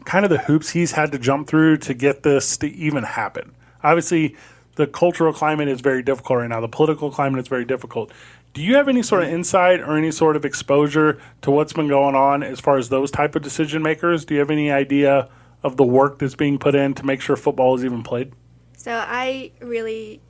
kind 0.04 0.24
of 0.24 0.30
the 0.30 0.38
hoops 0.38 0.70
he's 0.70 0.92
had 0.92 1.12
to 1.12 1.18
jump 1.18 1.46
through 1.46 1.76
to 1.78 1.94
get 1.94 2.24
this 2.24 2.56
to 2.58 2.66
even 2.66 3.04
happen. 3.04 3.54
Obviously, 3.84 4.36
the 4.74 4.86
cultural 4.86 5.32
climate 5.32 5.68
is 5.68 5.80
very 5.80 6.02
difficult 6.02 6.40
right 6.40 6.48
now. 6.48 6.60
The 6.60 6.68
political 6.68 7.10
climate 7.10 7.40
is 7.40 7.48
very 7.48 7.64
difficult. 7.64 8.12
Do 8.52 8.62
you 8.62 8.74
have 8.76 8.88
any 8.88 9.02
sort 9.02 9.22
of 9.22 9.28
insight 9.28 9.80
or 9.80 9.96
any 9.96 10.10
sort 10.10 10.34
of 10.34 10.44
exposure 10.44 11.20
to 11.42 11.50
what's 11.50 11.72
been 11.72 11.88
going 11.88 12.14
on 12.14 12.42
as 12.42 12.58
far 12.58 12.78
as 12.78 12.88
those 12.88 13.10
type 13.10 13.36
of 13.36 13.42
decision 13.42 13.82
makers? 13.82 14.24
Do 14.24 14.34
you 14.34 14.40
have 14.40 14.50
any 14.50 14.72
idea 14.72 15.28
of 15.62 15.76
the 15.76 15.84
work 15.84 16.18
that's 16.18 16.34
being 16.34 16.58
put 16.58 16.74
in 16.74 16.94
to 16.94 17.06
make 17.06 17.20
sure 17.20 17.36
football 17.36 17.76
is 17.76 17.84
even 17.84 18.02
played? 18.02 18.32
So 18.76 18.92
I 18.92 19.52
really 19.60 20.20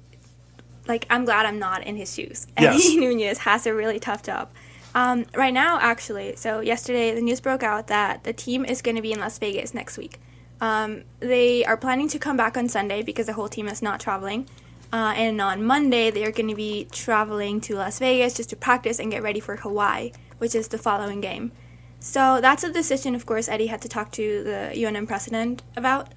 like. 0.88 1.06
I'm 1.10 1.24
glad 1.24 1.46
I'm 1.46 1.58
not 1.58 1.84
in 1.84 1.96
his 1.96 2.14
shoes. 2.14 2.46
Yes. 2.58 2.86
Eddie 2.86 2.96
Nunez 2.98 3.38
has 3.38 3.66
a 3.66 3.74
really 3.74 4.00
tough 4.00 4.22
job. 4.22 4.50
Um, 4.94 5.26
right 5.34 5.52
now, 5.52 5.78
actually, 5.80 6.36
so 6.36 6.60
yesterday 6.60 7.14
the 7.14 7.20
news 7.20 7.40
broke 7.40 7.62
out 7.62 7.88
that 7.88 8.24
the 8.24 8.32
team 8.32 8.64
is 8.64 8.80
going 8.80 8.96
to 8.96 9.02
be 9.02 9.12
in 9.12 9.20
Las 9.20 9.38
Vegas 9.38 9.74
next 9.74 9.98
week. 9.98 10.18
Um, 10.60 11.04
they 11.20 11.64
are 11.66 11.76
planning 11.76 12.08
to 12.08 12.18
come 12.18 12.36
back 12.36 12.56
on 12.56 12.68
Sunday 12.68 13.02
because 13.02 13.26
the 13.26 13.34
whole 13.34 13.48
team 13.48 13.68
is 13.68 13.82
not 13.82 14.00
traveling. 14.00 14.48
Uh, 14.92 15.12
and 15.16 15.40
on 15.40 15.62
Monday, 15.64 16.10
they 16.10 16.24
are 16.24 16.32
going 16.32 16.48
to 16.48 16.54
be 16.54 16.88
traveling 16.90 17.60
to 17.62 17.74
Las 17.74 17.98
Vegas 17.98 18.34
just 18.34 18.50
to 18.50 18.56
practice 18.56 18.98
and 18.98 19.10
get 19.10 19.22
ready 19.22 19.40
for 19.40 19.56
Hawaii, 19.56 20.12
which 20.38 20.54
is 20.54 20.68
the 20.68 20.78
following 20.78 21.20
game. 21.20 21.52
So 22.00 22.40
that's 22.40 22.62
a 22.62 22.72
decision, 22.72 23.14
of 23.14 23.26
course, 23.26 23.48
Eddie 23.48 23.66
had 23.66 23.82
to 23.82 23.88
talk 23.88 24.12
to 24.12 24.44
the 24.44 24.72
UNM 24.74 25.06
president 25.06 25.62
about. 25.76 26.08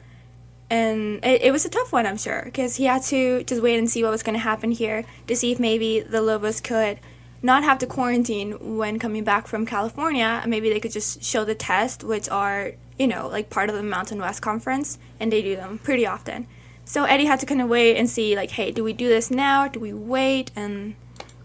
And 0.70 1.24
it, 1.26 1.41
it 1.41 1.51
was 1.51 1.65
a 1.65 1.70
tough 1.70 1.91
one, 1.91 2.05
I'm 2.05 2.17
sure, 2.17 2.43
because 2.45 2.76
he 2.76 2.86
had 2.86 3.01
to 3.03 3.43
just 3.43 3.61
wait 3.61 3.80
and 3.80 3.89
see 3.89 4.03
what 4.03 4.11
was 4.11 4.24
going 4.24 4.34
to 4.34 4.39
happen 4.39 4.72
here 4.72 5.05
to 5.28 5.36
see 5.36 5.51
if 5.51 5.59
maybe 5.59 5.99
the 5.99 6.22
Lobos 6.22 6.61
could 6.61 6.99
not 7.41 7.63
have 7.63 7.80
to 7.80 7.88
quarantine 7.88 8.78
when 8.78 8.99
coming 8.99 9.24
back 9.24 9.47
from 9.47 9.65
California. 9.65 10.43
Maybe 10.45 10.70
they 10.70 10.80
could 10.80 10.91
just 10.91 11.24
show 11.24 11.45
the 11.45 11.55
test, 11.55 12.03
which 12.03 12.30
are, 12.30 12.74
you 12.97 13.07
know, 13.07 13.28
like 13.28 13.49
part 13.49 13.70
of 13.70 13.76
the 13.76 13.84
Mountain 13.84 14.20
West 14.20 14.41
Conference, 14.41 14.99
and 15.20 15.32
they 15.32 15.41
do 15.41 15.55
them 15.55 15.80
pretty 15.80 16.05
often. 16.05 16.47
So 16.86 17.03
Eddie 17.05 17.26
had 17.26 17.39
to 17.39 17.45
kind 17.45 17.61
of 17.61 17.70
wait 17.70 17.97
and 17.97 18.09
see, 18.09 18.36
like, 18.36 18.51
hey, 18.51 18.72
do 18.72 18.84
we 18.84 18.93
do 18.93 19.07
this 19.07 19.30
now? 19.32 19.67
Do 19.67 19.80
we 19.80 19.93
wait? 19.93 20.51
And 20.55 20.95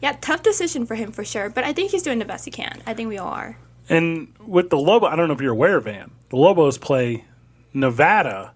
yeah, 0.00 0.16
tough 0.20 0.42
decision 0.42 0.86
for 0.86 0.96
him 0.96 1.12
for 1.12 1.24
sure. 1.24 1.48
But 1.48 1.64
I 1.64 1.72
think 1.72 1.90
he's 1.90 2.02
doing 2.02 2.18
the 2.18 2.24
best 2.24 2.44
he 2.46 2.50
can. 2.50 2.82
I 2.86 2.94
think 2.94 3.08
we 3.08 3.18
all 3.18 3.28
are. 3.28 3.58
And 3.88 4.34
with 4.40 4.70
the 4.70 4.78
Lobo, 4.78 5.06
I 5.06 5.16
don't 5.16 5.28
know 5.28 5.34
if 5.34 5.40
you're 5.42 5.52
aware, 5.52 5.78
Van. 5.80 6.10
The 6.30 6.36
Lobos 6.36 6.78
play 6.78 7.26
Nevada, 7.74 8.53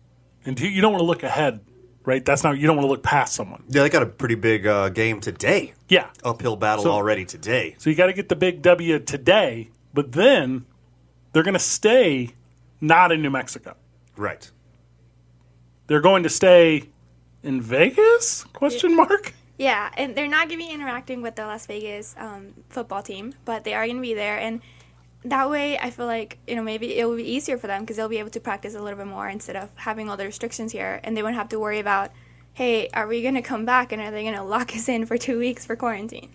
and 0.49 0.59
you 0.59 0.81
don't 0.81 0.93
want 0.93 1.03
to 1.03 1.07
look 1.07 1.23
ahead, 1.23 1.61
right? 2.05 2.25
That's 2.25 2.43
not 2.43 2.59
you 2.59 2.67
don't 2.67 2.77
want 2.77 2.87
to 2.87 2.91
look 2.91 3.03
past 3.03 3.35
someone. 3.35 3.65
Yeah, 3.69 3.83
they 3.83 3.91
got 3.91 4.03
a 4.03 4.07
pretty 4.07 4.35
big 4.35 4.67
uh, 4.67 4.89
game 4.89 5.21
today. 5.21 5.75
Yeah, 5.89 6.09
uphill 6.25 6.57
battle 6.57 6.85
So- 6.85 6.91
already 6.91 7.25
today. 7.27 7.77
So 7.79 7.91
you 7.91 7.97
got 7.97 8.07
to 8.07 8.13
get 8.15 8.29
the 8.31 8.37
big 8.37 8.63
W 8.63 8.99
today, 8.99 9.71
but 9.93 10.13
then 10.13 10.65
they're 11.33 11.43
going 11.43 11.53
to 11.55 11.61
stay 11.61 12.31
not 12.81 13.13
in 13.13 13.21
New 13.21 13.31
Mexico. 13.31 13.77
Right. 14.17 14.51
They're 15.87 16.01
going 16.01 16.23
to 16.23 16.29
stay 16.29 16.89
in 17.43 17.61
Vegas? 17.61 18.45
Question 18.45 18.97
mark. 18.97 19.35
Yeah, 19.59 19.91
and 19.97 20.15
they're 20.15 20.29
not 20.29 20.49
going 20.49 20.61
to 20.61 20.67
be 20.67 20.73
interacting 20.73 21.21
with 21.21 21.37
the 21.37 21.45
Las 21.45 21.67
Vegas 21.67 22.15
um, 22.19 22.55
football 22.69 23.03
team, 23.03 23.35
but 23.45 23.65
they 23.65 23.75
are 23.75 23.85
going 23.85 23.97
to 23.97 24.03
be 24.03 24.15
there. 24.15 24.39
And 24.39 24.61
that 25.25 25.51
way, 25.51 25.79
I 25.79 25.91
feel 25.91 26.07
like, 26.07 26.39
you 26.47 26.55
know, 26.57 26.63
maybe 26.63 26.97
it 26.99 27.05
will 27.07 27.17
be 27.17 27.29
easier 27.31 27.59
for 27.59 27.67
them 27.67 27.83
because 27.83 27.97
they'll 27.97 28.09
be 28.09 28.19
able 28.19 28.31
to 28.31 28.41
practice 28.41 28.75
a 28.75 28.81
little 28.83 28.97
bit 28.99 29.07
more 29.07 29.29
instead 29.29 29.57
of 29.57 29.71
having 29.77 30.09
all 30.09 30.17
the 30.17 30.25
restrictions 30.25 30.73
here. 30.73 31.01
And 31.05 31.17
they 31.17 31.23
won't 31.23 31.35
have 31.35 31.49
to 31.51 31.59
worry 31.59 31.79
about, 31.81 32.11
hey, 32.55 32.89
are 32.95 33.07
we 33.07 33.23
going 33.23 33.35
to 33.35 33.43
come 33.43 33.65
back 33.65 33.93
and 33.93 34.01
are 34.01 34.11
they 34.11 34.23
going 34.23 34.35
to 34.43 34.43
lock 34.43 34.75
us 34.75 34.89
in 34.89 35.07
for 35.07 35.19
two 35.19 35.39
weeks 35.39 35.67
for 35.67 35.77
quarantine? 35.77 36.31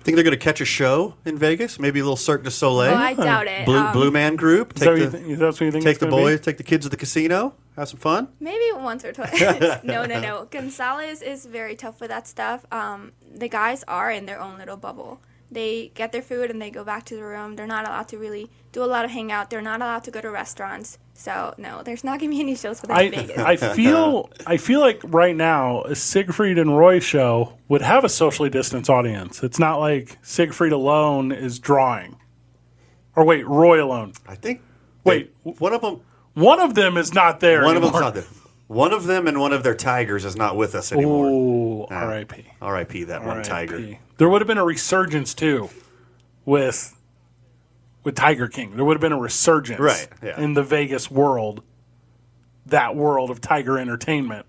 I 0.00 0.02
think 0.04 0.16
they're 0.16 0.24
going 0.24 0.38
to 0.38 0.44
catch 0.44 0.60
a 0.60 0.66
show 0.66 1.14
in 1.24 1.38
Vegas? 1.38 1.78
Maybe 1.78 2.00
a 2.00 2.02
little 2.02 2.16
Cirque 2.16 2.42
du 2.44 2.50
Soleil. 2.50 2.92
Oh, 2.92 2.96
I 2.96 3.14
doubt 3.14 3.46
it. 3.46 3.64
Blue, 3.64 3.78
Um, 3.78 3.92
Blue 3.94 4.10
Man 4.10 4.36
Group. 4.36 4.74
Is 4.76 4.82
that 4.82 4.88
what 4.90 4.94
Take 4.96 5.04
you 5.04 5.08
the, 5.10 5.18
think- 5.18 5.38
that's 5.38 5.60
what 5.60 5.64
you 5.64 5.72
think 5.72 5.84
take 5.84 5.98
the 5.98 6.06
gonna 6.06 6.16
be? 6.16 6.22
boys, 6.22 6.40
take 6.42 6.58
the 6.58 6.62
kids 6.62 6.84
to 6.84 6.90
the 6.90 6.96
casino, 6.98 7.54
have 7.76 7.88
some 7.88 7.98
fun. 8.00 8.28
Maybe 8.38 8.64
once 8.76 9.02
or 9.02 9.12
twice. 9.14 9.40
no, 9.82 10.04
no, 10.04 10.20
no. 10.20 10.46
Gonzales 10.50 11.22
is 11.22 11.46
very 11.46 11.74
tough 11.74 12.02
with 12.02 12.10
that 12.10 12.26
stuff. 12.26 12.66
Um, 12.70 13.12
the 13.34 13.48
guys 13.48 13.82
are 13.88 14.10
in 14.10 14.26
their 14.26 14.38
own 14.40 14.58
little 14.58 14.76
bubble. 14.76 15.20
They 15.54 15.92
get 15.94 16.12
their 16.12 16.22
food 16.22 16.50
and 16.50 16.60
they 16.60 16.70
go 16.70 16.84
back 16.84 17.04
to 17.06 17.16
the 17.16 17.24
room. 17.24 17.56
They're 17.56 17.66
not 17.66 17.86
allowed 17.86 18.08
to 18.08 18.18
really 18.18 18.50
do 18.72 18.82
a 18.82 18.86
lot 18.86 19.04
of 19.04 19.10
hangout. 19.10 19.50
They're 19.50 19.62
not 19.62 19.80
allowed 19.80 20.04
to 20.04 20.10
go 20.10 20.20
to 20.20 20.30
restaurants. 20.30 20.98
So 21.14 21.54
no, 21.56 21.82
there's 21.82 22.02
not 22.02 22.18
gonna 22.18 22.30
be 22.30 22.40
any 22.40 22.56
shows 22.56 22.80
for 22.80 22.88
them 22.88 22.98
in 22.98 23.14
I, 23.14 23.16
Vegas. 23.16 23.38
I 23.38 23.56
feel 23.74 24.30
I 24.46 24.56
feel 24.56 24.80
like 24.80 25.00
right 25.04 25.34
now 25.34 25.82
a 25.82 25.94
Siegfried 25.94 26.58
and 26.58 26.76
Roy 26.76 26.98
show 26.98 27.56
would 27.68 27.82
have 27.82 28.04
a 28.04 28.08
socially 28.08 28.50
distanced 28.50 28.90
audience. 28.90 29.42
It's 29.42 29.58
not 29.58 29.78
like 29.78 30.18
Siegfried 30.22 30.72
alone 30.72 31.30
is 31.30 31.58
drawing, 31.60 32.16
or 33.14 33.24
wait, 33.24 33.46
Roy 33.46 33.82
alone. 33.82 34.12
I 34.26 34.34
think. 34.34 34.60
Wait, 35.04 35.32
one 35.42 35.72
of 35.72 35.82
them. 35.82 36.00
One 36.34 36.58
of 36.58 36.74
them 36.74 36.96
is 36.96 37.14
not 37.14 37.38
there. 37.38 37.62
One 37.62 37.76
of 37.76 37.82
them's 37.82 37.94
anymore. 37.94 38.00
not 38.00 38.14
there. 38.14 38.24
One 38.66 38.92
of 38.92 39.04
them 39.04 39.26
and 39.26 39.38
one 39.40 39.52
of 39.52 39.62
their 39.62 39.74
tigers 39.74 40.24
is 40.24 40.36
not 40.36 40.56
with 40.56 40.74
us 40.74 40.90
anymore. 40.90 41.26
Oh, 41.26 41.86
Ah, 41.90 42.04
R.I.P. 42.06 42.44
R.I.P. 42.62 43.04
That 43.04 43.24
one 43.24 43.42
tiger. 43.42 43.98
There 44.16 44.28
would 44.28 44.40
have 44.40 44.48
been 44.48 44.58
a 44.58 44.64
resurgence 44.64 45.34
too, 45.34 45.68
with 46.44 46.96
with 48.04 48.14
Tiger 48.14 48.48
King. 48.48 48.76
There 48.76 48.84
would 48.84 48.94
have 48.96 49.00
been 49.00 49.12
a 49.12 49.18
resurgence, 49.18 49.80
Right, 49.80 50.08
yeah. 50.22 50.38
in 50.40 50.54
the 50.54 50.62
Vegas 50.62 51.10
world, 51.10 51.62
that 52.66 52.94
world 52.96 53.30
of 53.30 53.40
Tiger 53.40 53.78
Entertainment. 53.78 54.46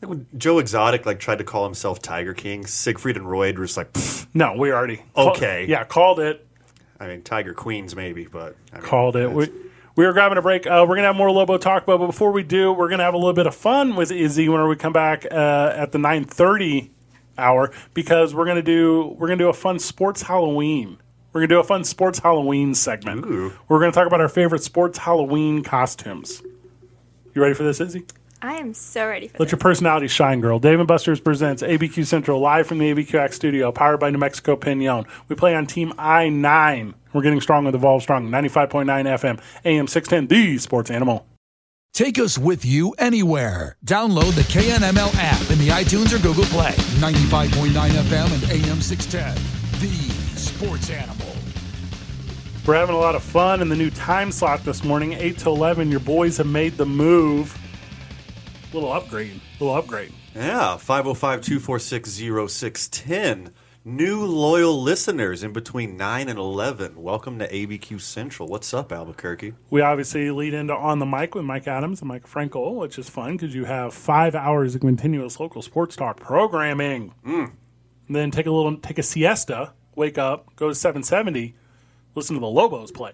When 0.00 0.26
Joe 0.36 0.58
Exotic 0.58 1.04
like 1.06 1.18
tried 1.18 1.38
to 1.38 1.44
call 1.44 1.64
himself 1.64 2.00
Tiger 2.02 2.34
King, 2.34 2.66
Siegfried 2.66 3.16
and 3.16 3.28
Roy 3.28 3.52
were 3.54 3.64
just 3.64 3.76
like, 3.78 3.92
"Pfft." 3.94 4.26
No, 4.34 4.54
we 4.54 4.70
already 4.70 5.02
Okay. 5.16 5.64
yeah, 5.68 5.84
called 5.84 6.20
it. 6.20 6.46
I 7.00 7.06
mean, 7.08 7.22
Tiger 7.22 7.54
Queens 7.54 7.96
maybe, 7.96 8.26
but 8.26 8.54
I 8.72 8.76
mean, 8.76 8.84
called 8.86 9.16
it. 9.16 9.30
We, 9.32 9.48
we 9.96 10.04
are 10.04 10.12
grabbing 10.12 10.38
a 10.38 10.42
break. 10.42 10.66
Uh, 10.66 10.84
we're 10.86 10.94
gonna 10.94 11.08
have 11.08 11.16
more 11.16 11.30
Lobo 11.30 11.56
talk, 11.58 11.86
but 11.86 11.98
before 11.98 12.30
we 12.30 12.42
do, 12.42 12.72
we're 12.72 12.88
gonna 12.88 13.02
have 13.02 13.14
a 13.14 13.18
little 13.18 13.32
bit 13.32 13.46
of 13.46 13.54
fun 13.54 13.96
with 13.96 14.12
Izzy 14.12 14.48
when 14.48 14.66
we 14.68 14.76
come 14.76 14.92
back 14.92 15.26
uh, 15.30 15.72
at 15.74 15.92
the 15.92 15.98
nine 15.98 16.24
thirty 16.24 16.92
hour 17.38 17.72
because 17.94 18.34
we're 18.34 18.46
gonna 18.46 18.62
do 18.62 19.14
we're 19.18 19.26
gonna 19.26 19.38
do 19.38 19.48
a 19.48 19.54
fun 19.54 19.78
sports 19.78 20.22
Halloween. 20.22 20.98
We're 21.32 21.40
gonna 21.40 21.48
do 21.48 21.60
a 21.60 21.64
fun 21.64 21.84
sports 21.84 22.18
Halloween 22.18 22.74
segment. 22.74 23.26
We're 23.68 23.80
gonna 23.80 23.92
talk 23.92 24.06
about 24.06 24.20
our 24.20 24.28
favorite 24.28 24.62
sports 24.62 24.98
Halloween 24.98 25.62
costumes. 25.62 26.42
You 27.34 27.42
ready 27.42 27.54
for 27.54 27.62
this, 27.62 27.80
Izzy? 27.80 28.04
I 28.42 28.54
am 28.54 28.74
so 28.74 29.06
ready 29.06 29.28
for 29.28 29.32
this. 29.32 29.40
Let 29.40 29.50
your 29.52 29.58
personality 29.58 30.08
shine, 30.08 30.40
girl. 30.40 30.58
Dave 30.58 30.78
and 30.78 30.86
Buster's 30.86 31.20
presents 31.20 31.62
ABQ 31.62 32.06
Central 32.06 32.40
live 32.40 32.66
from 32.66 32.78
the 32.78 32.92
ABQX 32.92 33.32
studio, 33.32 33.72
powered 33.72 33.98
by 33.98 34.10
New 34.10 34.18
Mexico 34.18 34.56
Piñon. 34.56 35.06
We 35.28 35.36
play 35.36 35.54
on 35.54 35.66
Team 35.66 35.92
I 35.98 36.28
9. 36.28 36.94
We're 37.16 37.22
getting 37.22 37.40
strong 37.40 37.64
with 37.64 37.74
Evolve 37.74 38.02
Strong, 38.02 38.28
95.9 38.28 38.84
FM, 38.84 39.40
AM 39.64 39.86
610, 39.86 40.26
the 40.26 40.58
sports 40.58 40.90
animal. 40.90 41.26
Take 41.94 42.18
us 42.18 42.36
with 42.36 42.62
you 42.66 42.94
anywhere. 42.98 43.78
Download 43.86 44.34
the 44.34 44.42
KNML 44.42 45.14
app 45.14 45.50
in 45.50 45.58
the 45.58 45.68
iTunes 45.68 46.12
or 46.12 46.22
Google 46.22 46.44
Play. 46.44 46.72
95.9 47.00 47.70
FM 47.72 48.34
and 48.34 48.50
AM 48.52 48.82
610. 48.82 49.34
The 49.80 50.38
sports 50.38 50.90
animal. 50.90 51.34
We're 52.66 52.74
having 52.74 52.94
a 52.94 52.98
lot 52.98 53.14
of 53.14 53.22
fun 53.22 53.62
in 53.62 53.70
the 53.70 53.76
new 53.76 53.88
time 53.88 54.30
slot 54.30 54.62
this 54.64 54.84
morning, 54.84 55.14
8 55.14 55.38
to 55.38 55.48
11. 55.48 55.90
Your 55.90 56.00
boys 56.00 56.36
have 56.36 56.46
made 56.46 56.76
the 56.76 56.84
move. 56.84 57.58
Little 58.74 58.92
upgrade. 58.92 59.40
Little 59.58 59.74
upgrade. 59.74 60.12
Yeah, 60.34 60.76
505 60.76 61.40
246 61.40 62.10
0610. 62.52 63.54
New 63.88 64.24
loyal 64.24 64.82
listeners 64.82 65.44
in 65.44 65.52
between 65.52 65.96
9 65.96 66.28
and 66.28 66.40
11. 66.40 67.00
Welcome 67.00 67.38
to 67.38 67.48
ABQ 67.48 68.00
Central. 68.00 68.48
What's 68.48 68.74
up, 68.74 68.90
Albuquerque? 68.90 69.54
We 69.70 69.80
obviously 69.80 70.28
lead 70.32 70.54
into 70.54 70.74
On 70.74 70.98
the 70.98 71.06
Mic 71.06 71.36
with 71.36 71.44
Mike 71.44 71.68
Adams 71.68 72.00
and 72.00 72.08
Mike 72.08 72.28
Frankel, 72.28 72.74
which 72.74 72.98
is 72.98 73.08
fun 73.08 73.36
because 73.36 73.54
you 73.54 73.66
have 73.66 73.94
five 73.94 74.34
hours 74.34 74.74
of 74.74 74.80
continuous 74.80 75.38
local 75.38 75.62
sports 75.62 75.94
talk 75.94 76.16
programming. 76.18 77.14
Mm. 77.24 77.52
Then 78.08 78.32
take 78.32 78.46
a 78.46 78.50
little, 78.50 78.76
take 78.76 78.98
a 78.98 79.04
siesta, 79.04 79.72
wake 79.94 80.18
up, 80.18 80.56
go 80.56 80.70
to 80.70 80.74
770, 80.74 81.54
listen 82.16 82.34
to 82.34 82.40
the 82.40 82.46
Lobos 82.48 82.90
play. 82.90 83.12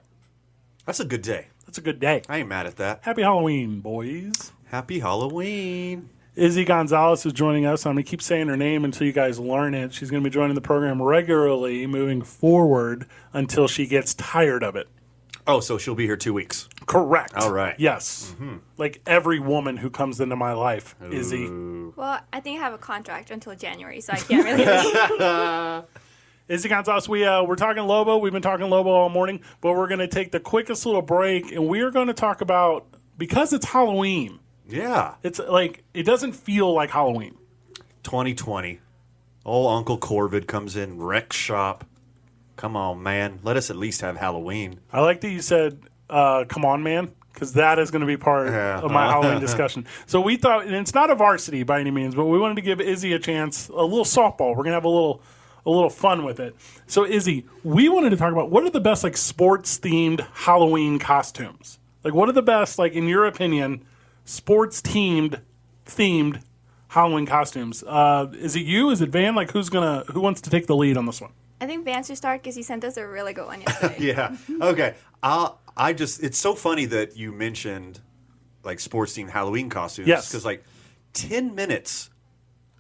That's 0.87 1.01
a 1.01 1.05
good 1.05 1.21
day. 1.21 1.49
That's 1.67 1.77
a 1.77 1.83
good 1.83 2.01
day. 2.01 2.23
I 2.31 2.39
ain't 2.39 2.49
mad 2.49 2.65
at 2.65 2.77
that. 2.77 3.01
Happy 3.03 3.21
Halloween, 3.21 3.81
boys. 3.81 4.53
Happy 4.65 5.01
Halloween. 5.01 6.09
Izzy 6.35 6.65
Gonzalez 6.65 7.27
is 7.27 7.33
joining 7.35 7.67
us. 7.67 7.85
I'm 7.85 7.95
going 7.95 8.05
to 8.05 8.11
keep 8.11 8.23
saying 8.23 8.49
her 8.49 8.57
name 8.57 8.85
until 8.85 9.07
you 9.07 9.13
guys 9.13 9.39
learn 9.39 9.75
it. 9.75 9.93
She's 9.93 10.11
going 10.11 10.23
to 10.23 10.29
be 10.29 10.33
joining 10.33 10.55
the 10.55 10.63
program 10.63 11.03
regularly 11.03 11.87
moving 11.87 12.23
forward 12.23 13.07
until 13.35 13.69
she 13.69 13.87
gets 13.87 14.15
tired 14.15 14.63
of 14.63 14.75
it. 14.75 14.89
Oh, 15.47 15.61
so 15.61 15.77
she'll 15.77 15.95
be 15.95 16.07
here 16.07 16.17
two 16.17 16.33
weeks. 16.33 16.69
Correct. 16.87 17.35
All 17.35 17.53
right. 17.53 17.75
Yes. 17.79 18.35
Like 18.79 19.03
every 19.07 19.41
woman 19.41 19.77
who 19.77 19.91
comes 19.91 20.21
into 20.21 20.37
my 20.37 20.53
life, 20.53 20.95
Izzy. 21.11 21.49
Well, 21.51 22.21
I 22.33 22.41
think 22.41 22.61
I 22.61 22.65
have 22.65 22.73
a 22.73 22.79
contract 22.79 23.31
until 23.31 23.55
January, 23.55 24.01
so 24.01 24.13
I 24.13 24.17
can't 24.17 24.45
really. 24.45 25.83
Izzy 26.49 26.69
Gonzalez, 26.69 27.09
we, 27.09 27.25
uh, 27.25 27.43
we're 27.43 27.57
talking 27.57 27.83
Lobo. 27.83 28.19
We've 28.19 28.33
been 28.33 28.43
talking 28.43 28.71
Lobo 28.71 28.91
all 28.91 29.09
morning, 29.09 29.41
but 29.61 29.73
we're 29.73 29.89
going 29.89 30.01
to 30.01 30.09
take 30.09 30.33
the 30.33 30.41
quickest 30.41 30.87
little 30.87 31.03
break 31.03 31.53
and 31.53 31.69
we 31.69 31.81
are 31.81 31.91
going 31.91 32.09
to 32.09 32.15
talk 32.15 32.41
about, 32.41 32.87
because 33.19 33.53
it's 33.53 33.67
Halloween, 33.67 34.39
Yeah. 34.69 35.15
it's 35.23 35.39
like, 35.39 35.85
it 35.95 36.05
doesn't 36.05 36.33
feel 36.33 36.73
like 36.73 36.91
Halloween. 36.91 37.37
2020. 38.05 38.81
Old 39.45 39.73
Uncle 39.77 39.99
Corvid 39.99 40.47
comes 40.47 40.77
in, 40.77 41.01
wreck 41.01 41.33
shop. 41.33 41.85
Come 42.57 42.77
on, 42.77 43.03
man. 43.03 43.41
Let 43.43 43.57
us 43.57 43.71
at 43.71 43.77
least 43.77 44.01
have 44.03 44.17
Halloween. 44.17 44.81
I 44.93 45.01
like 45.01 45.21
that 45.23 45.31
you 45.31 45.41
said, 45.41 45.81
uh, 46.09 46.45
"Come 46.49 46.65
on, 46.65 46.83
man," 46.85 47.11
because 47.33 47.55
that 47.55 47.79
is 47.81 47.91
going 47.91 48.03
to 48.03 48.07
be 48.07 48.17
part 48.17 48.49
Yeah. 48.49 48.81
of 48.81 48.91
my 48.93 49.07
Halloween 49.09 49.41
discussion. 49.41 49.87
So 50.07 50.21
we 50.21 50.37
thought, 50.37 50.67
and 50.67 50.75
it's 50.77 50.95
not 50.95 51.11
a 51.11 51.15
varsity 51.17 51.65
by 51.65 51.81
any 51.81 51.91
means, 51.91 52.15
but 52.15 52.27
we 52.27 52.39
wanted 52.39 52.55
to 52.57 52.61
give 52.63 52.81
Izzy 52.81 53.13
a 53.15 53.19
chance, 53.19 53.69
a 53.69 53.73
little 53.83 54.05
softball. 54.05 54.51
We're 54.51 54.63
going 54.65 54.67
to 54.69 54.73
have 54.75 54.85
a 54.85 54.89
little, 54.89 55.23
a 55.67 55.71
little 55.71 55.91
fun 55.91 56.25
with 56.25 56.39
it. 56.39 56.55
So 56.87 57.05
Izzy, 57.05 57.47
we 57.65 57.89
wanted 57.89 58.11
to 58.11 58.17
talk 58.17 58.33
about 58.33 58.51
what 58.51 58.63
are 58.63 58.71
the 58.71 58.81
best 58.81 59.03
like 59.03 59.17
sports 59.17 59.79
themed 59.81 60.21
Halloween 60.35 60.99
costumes. 61.01 61.79
Like, 62.05 62.15
what 62.15 62.29
are 62.29 62.33
the 62.33 62.43
best, 62.43 62.79
like 62.79 62.93
in 62.93 63.09
your 63.09 63.25
opinion, 63.27 63.85
sports 64.25 64.81
themed, 64.81 65.41
themed 65.87 66.43
Halloween 66.89 67.27
costumes? 67.27 67.83
Uh, 67.87 68.31
is 68.35 68.57
it 68.57 68.65
you? 68.67 68.91
Is 68.91 69.01
it 69.01 69.09
Van? 69.11 69.35
Like, 69.35 69.51
who's 69.53 69.69
gonna, 69.69 70.05
who 70.13 70.21
wants 70.21 70.41
to 70.43 70.51
take 70.51 70.67
the 70.67 70.77
lead 70.77 70.97
on 70.97 71.07
this 71.07 71.21
one? 71.21 71.33
I 71.61 71.67
think 71.67 71.85
Van 71.85 72.03
should 72.03 72.17
start 72.17 72.43
because 72.43 72.57
he 72.57 72.63
sent 72.63 72.85
us 72.85 72.97
a 72.97 73.07
really 73.07 73.33
good 73.33 73.47
one 73.47 73.61
yesterday. 73.67 73.97
yeah. 73.99 74.37
Okay. 74.61 74.95
I'll, 75.23 75.61
I 75.77 75.93
just, 75.93 76.23
it's 76.23 76.39
so 76.39 76.55
funny 76.55 76.87
that 76.87 77.17
you 77.17 77.33
mentioned 77.33 78.01
like 78.65 78.81
sports 78.81 79.17
themed 79.17 79.31
Halloween 79.31 79.69
costumes. 79.69 80.09
Yes. 80.09 80.29
Because 80.29 80.45
like 80.45 80.65
10 81.15 81.55
minutes 81.55 82.11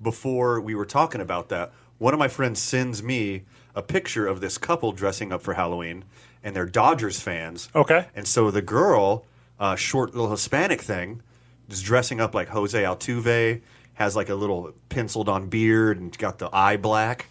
before 0.01 0.60
we 0.60 0.74
were 0.74 0.85
talking 0.85 1.20
about 1.20 1.48
that, 1.51 1.73
one 1.98 2.12
of 2.12 2.19
my 2.19 2.28
friends 2.28 2.60
sends 2.60 3.02
me 3.02 3.44
a 3.74 3.82
picture 3.82 4.27
of 4.27 4.40
this 4.40 4.59
couple 4.59 4.93
dressing 4.93 5.32
up 5.32 5.40
for 5.43 5.55
Halloween, 5.55 6.05
and 6.43 6.55
they're 6.55 6.66
Dodgers 6.66 7.20
fans. 7.20 7.69
Okay. 7.74 8.09
And 8.14 8.27
so 8.27 8.51
the 8.51 8.62
girl, 8.62 9.24
uh, 9.60 9.77
short 9.77 10.12
little 10.12 10.31
Hispanic 10.32 10.81
thing, 10.81 11.23
is 11.68 11.82
dressing 11.82 12.20
up 12.20 12.34
like 12.34 12.48
Jose 12.48 12.80
Altuve, 12.80 13.60
has 13.94 14.16
like 14.16 14.28
a 14.28 14.34
little 14.34 14.72
penciled 14.89 15.28
on 15.28 15.48
beard 15.48 16.01
and 16.01 16.16
got 16.16 16.39
the 16.39 16.48
eye 16.52 16.76
black. 16.76 17.26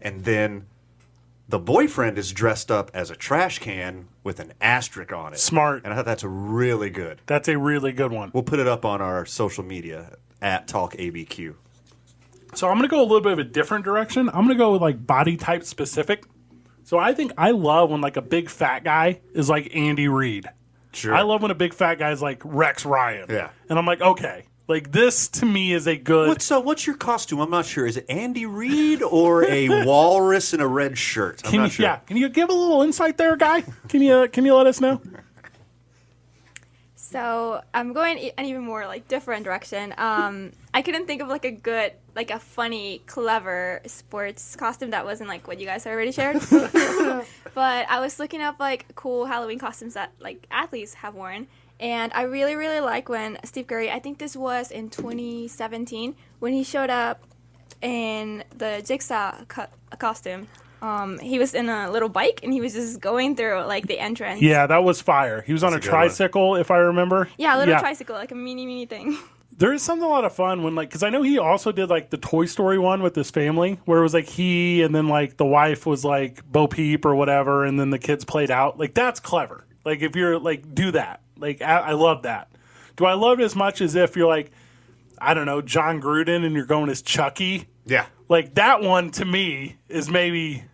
And 0.00 0.24
then 0.24 0.66
the 1.48 1.58
boyfriend 1.58 2.18
is 2.18 2.32
dressed 2.32 2.70
up 2.70 2.90
as 2.94 3.10
a 3.10 3.16
trash 3.16 3.58
can 3.58 4.08
with 4.22 4.40
an 4.40 4.52
asterisk 4.60 5.12
on 5.12 5.34
it. 5.34 5.38
Smart. 5.38 5.82
And 5.84 5.92
I 5.92 5.96
thought 5.96 6.04
that's 6.04 6.22
a 6.22 6.28
really 6.28 6.90
good. 6.90 7.20
That's 7.26 7.48
a 7.48 7.58
really 7.58 7.92
good 7.92 8.12
one. 8.12 8.30
We'll 8.32 8.42
put 8.42 8.58
it 8.58 8.66
up 8.66 8.84
on 8.84 9.00
our 9.00 9.26
social 9.26 9.64
media 9.64 10.16
at 10.40 10.68
Talk 10.68 10.94
ABQ. 10.94 11.54
So 12.54 12.68
I'm 12.68 12.74
going 12.78 12.88
to 12.88 12.94
go 12.94 13.00
a 13.00 13.02
little 13.02 13.20
bit 13.20 13.32
of 13.32 13.38
a 13.38 13.44
different 13.44 13.84
direction. 13.84 14.28
I'm 14.28 14.46
going 14.46 14.48
to 14.48 14.54
go 14.54 14.72
with 14.72 14.82
like 14.82 15.06
body 15.06 15.36
type 15.36 15.64
specific. 15.64 16.24
So 16.84 16.98
I 16.98 17.12
think 17.12 17.32
I 17.36 17.50
love 17.50 17.90
when 17.90 18.00
like 18.00 18.16
a 18.16 18.22
big 18.22 18.48
fat 18.48 18.84
guy 18.84 19.20
is 19.32 19.48
like 19.48 19.74
Andy 19.74 20.06
Reid. 20.06 20.46
Sure. 20.94 21.14
I 21.14 21.22
love 21.22 21.42
when 21.42 21.50
a 21.50 21.54
big 21.54 21.74
fat 21.74 21.98
guy 21.98 22.10
is 22.10 22.22
like 22.22 22.40
Rex 22.44 22.84
Ryan. 22.84 23.26
Yeah. 23.28 23.50
And 23.68 23.78
I'm 23.78 23.86
like, 23.86 24.00
okay, 24.00 24.44
like 24.66 24.92
this 24.92 25.28
to 25.28 25.46
me 25.46 25.72
is 25.72 25.86
a 25.86 25.96
good. 25.96 26.28
What's 26.28 26.50
uh, 26.50 26.60
what's 26.60 26.86
your 26.86 26.96
costume? 26.96 27.40
I'm 27.40 27.50
not 27.50 27.66
sure. 27.66 27.86
Is 27.86 27.96
it 27.96 28.06
Andy 28.08 28.46
Reid 28.46 29.02
or 29.02 29.44
a 29.44 29.68
walrus 29.84 30.54
in 30.54 30.60
a 30.60 30.66
red 30.66 30.96
shirt? 30.96 31.42
I'm 31.44 31.50
can 31.50 31.60
not 31.60 31.64
you, 31.66 31.70
sure. 31.70 31.82
Yeah. 31.84 31.96
Can 31.96 32.16
you 32.16 32.28
give 32.28 32.48
a 32.48 32.52
little 32.52 32.82
insight 32.82 33.18
there, 33.18 33.36
guy? 33.36 33.62
Can 33.88 34.00
you 34.00 34.28
can 34.28 34.44
you 34.44 34.54
let 34.54 34.66
us 34.66 34.80
know? 34.80 35.00
So 36.94 37.62
I'm 37.72 37.92
going 37.92 38.32
an 38.36 38.44
even 38.46 38.64
more 38.64 38.86
like 38.86 39.06
different 39.06 39.44
direction. 39.44 39.94
Um, 39.98 40.52
I 40.74 40.82
couldn't 40.82 41.06
think 41.06 41.22
of 41.22 41.28
like 41.28 41.44
a 41.44 41.52
good, 41.52 41.92
like 42.16 42.32
a 42.32 42.40
funny, 42.40 43.00
clever 43.06 43.80
sports 43.86 44.56
costume 44.56 44.90
that 44.90 45.04
wasn't 45.04 45.28
like 45.28 45.46
what 45.46 45.60
you 45.60 45.66
guys 45.66 45.86
already 45.86 46.10
shared. 46.10 46.42
but 46.50 47.88
I 47.88 48.00
was 48.00 48.18
looking 48.18 48.40
up 48.40 48.58
like 48.58 48.92
cool 48.96 49.24
Halloween 49.24 49.60
costumes 49.60 49.94
that 49.94 50.10
like 50.18 50.48
athletes 50.50 50.94
have 50.94 51.14
worn, 51.14 51.46
and 51.78 52.12
I 52.12 52.22
really 52.22 52.56
really 52.56 52.80
like 52.80 53.08
when 53.08 53.38
Steph 53.44 53.68
Curry. 53.68 53.88
I 53.88 54.00
think 54.00 54.18
this 54.18 54.34
was 54.34 54.72
in 54.72 54.90
2017 54.90 56.16
when 56.40 56.52
he 56.52 56.64
showed 56.64 56.90
up 56.90 57.22
in 57.80 58.42
the 58.58 58.82
Jigsaw 58.84 59.44
co- 59.46 59.68
costume. 59.96 60.48
Um, 60.82 61.18
he 61.18 61.38
was 61.38 61.54
in 61.54 61.68
a 61.70 61.90
little 61.90 62.10
bike 62.10 62.40
and 62.42 62.52
he 62.52 62.60
was 62.60 62.74
just 62.74 63.00
going 63.00 63.36
through 63.36 63.62
like 63.62 63.86
the 63.86 63.98
entrance. 63.98 64.42
Yeah, 64.42 64.66
that 64.66 64.84
was 64.84 65.00
fire. 65.00 65.40
He 65.40 65.52
was 65.52 65.62
on 65.62 65.72
a, 65.72 65.76
a 65.76 65.80
good 65.80 65.90
one. 65.90 66.00
tricycle, 66.00 66.56
if 66.56 66.70
I 66.70 66.78
remember. 66.78 67.28
Yeah, 67.38 67.56
a 67.56 67.58
little 67.58 67.78
tricycle, 67.78 68.16
like 68.16 68.32
a 68.32 68.34
mini 68.34 68.66
mini 68.66 68.86
thing. 68.86 69.16
There 69.56 69.72
is 69.72 69.82
something 69.82 70.04
a 70.04 70.08
lot 70.08 70.24
of 70.24 70.34
fun 70.34 70.62
when 70.62 70.74
like 70.74 70.88
because 70.88 71.02
I 71.02 71.10
know 71.10 71.22
he 71.22 71.38
also 71.38 71.70
did 71.72 71.88
like 71.88 72.10
the 72.10 72.16
Toy 72.16 72.46
Story 72.46 72.78
one 72.78 73.02
with 73.02 73.14
his 73.14 73.30
family 73.30 73.78
where 73.84 74.00
it 74.00 74.02
was 74.02 74.14
like 74.14 74.28
he 74.28 74.82
and 74.82 74.94
then 74.94 75.08
like 75.08 75.36
the 75.36 75.44
wife 75.46 75.86
was 75.86 76.04
like 76.04 76.44
Bo 76.44 76.66
Peep 76.66 77.04
or 77.04 77.14
whatever 77.14 77.64
and 77.64 77.78
then 77.78 77.90
the 77.90 77.98
kids 77.98 78.24
played 78.24 78.50
out. 78.50 78.78
Like 78.78 78.94
that's 78.94 79.20
clever. 79.20 79.64
Like 79.84 80.02
if 80.02 80.16
you're 80.16 80.38
like 80.38 80.74
do 80.74 80.90
that. 80.92 81.20
Like 81.38 81.62
I, 81.62 81.78
I 81.78 81.92
love 81.92 82.22
that. 82.22 82.50
Do 82.96 83.04
I 83.04 83.14
love 83.14 83.40
it 83.40 83.44
as 83.44 83.54
much 83.54 83.80
as 83.80 83.94
if 83.94 84.16
you're 84.16 84.28
like 84.28 84.50
I 85.18 85.34
don't 85.34 85.46
know 85.46 85.62
Jon 85.62 86.00
Gruden 86.02 86.44
and 86.44 86.54
you're 86.54 86.66
going 86.66 86.90
as 86.90 87.02
Chucky? 87.02 87.68
Yeah, 87.86 88.06
like 88.28 88.54
that 88.54 88.80
one 88.82 89.10
to 89.12 89.24
me 89.24 89.76
is 89.88 90.08
maybe 90.10 90.64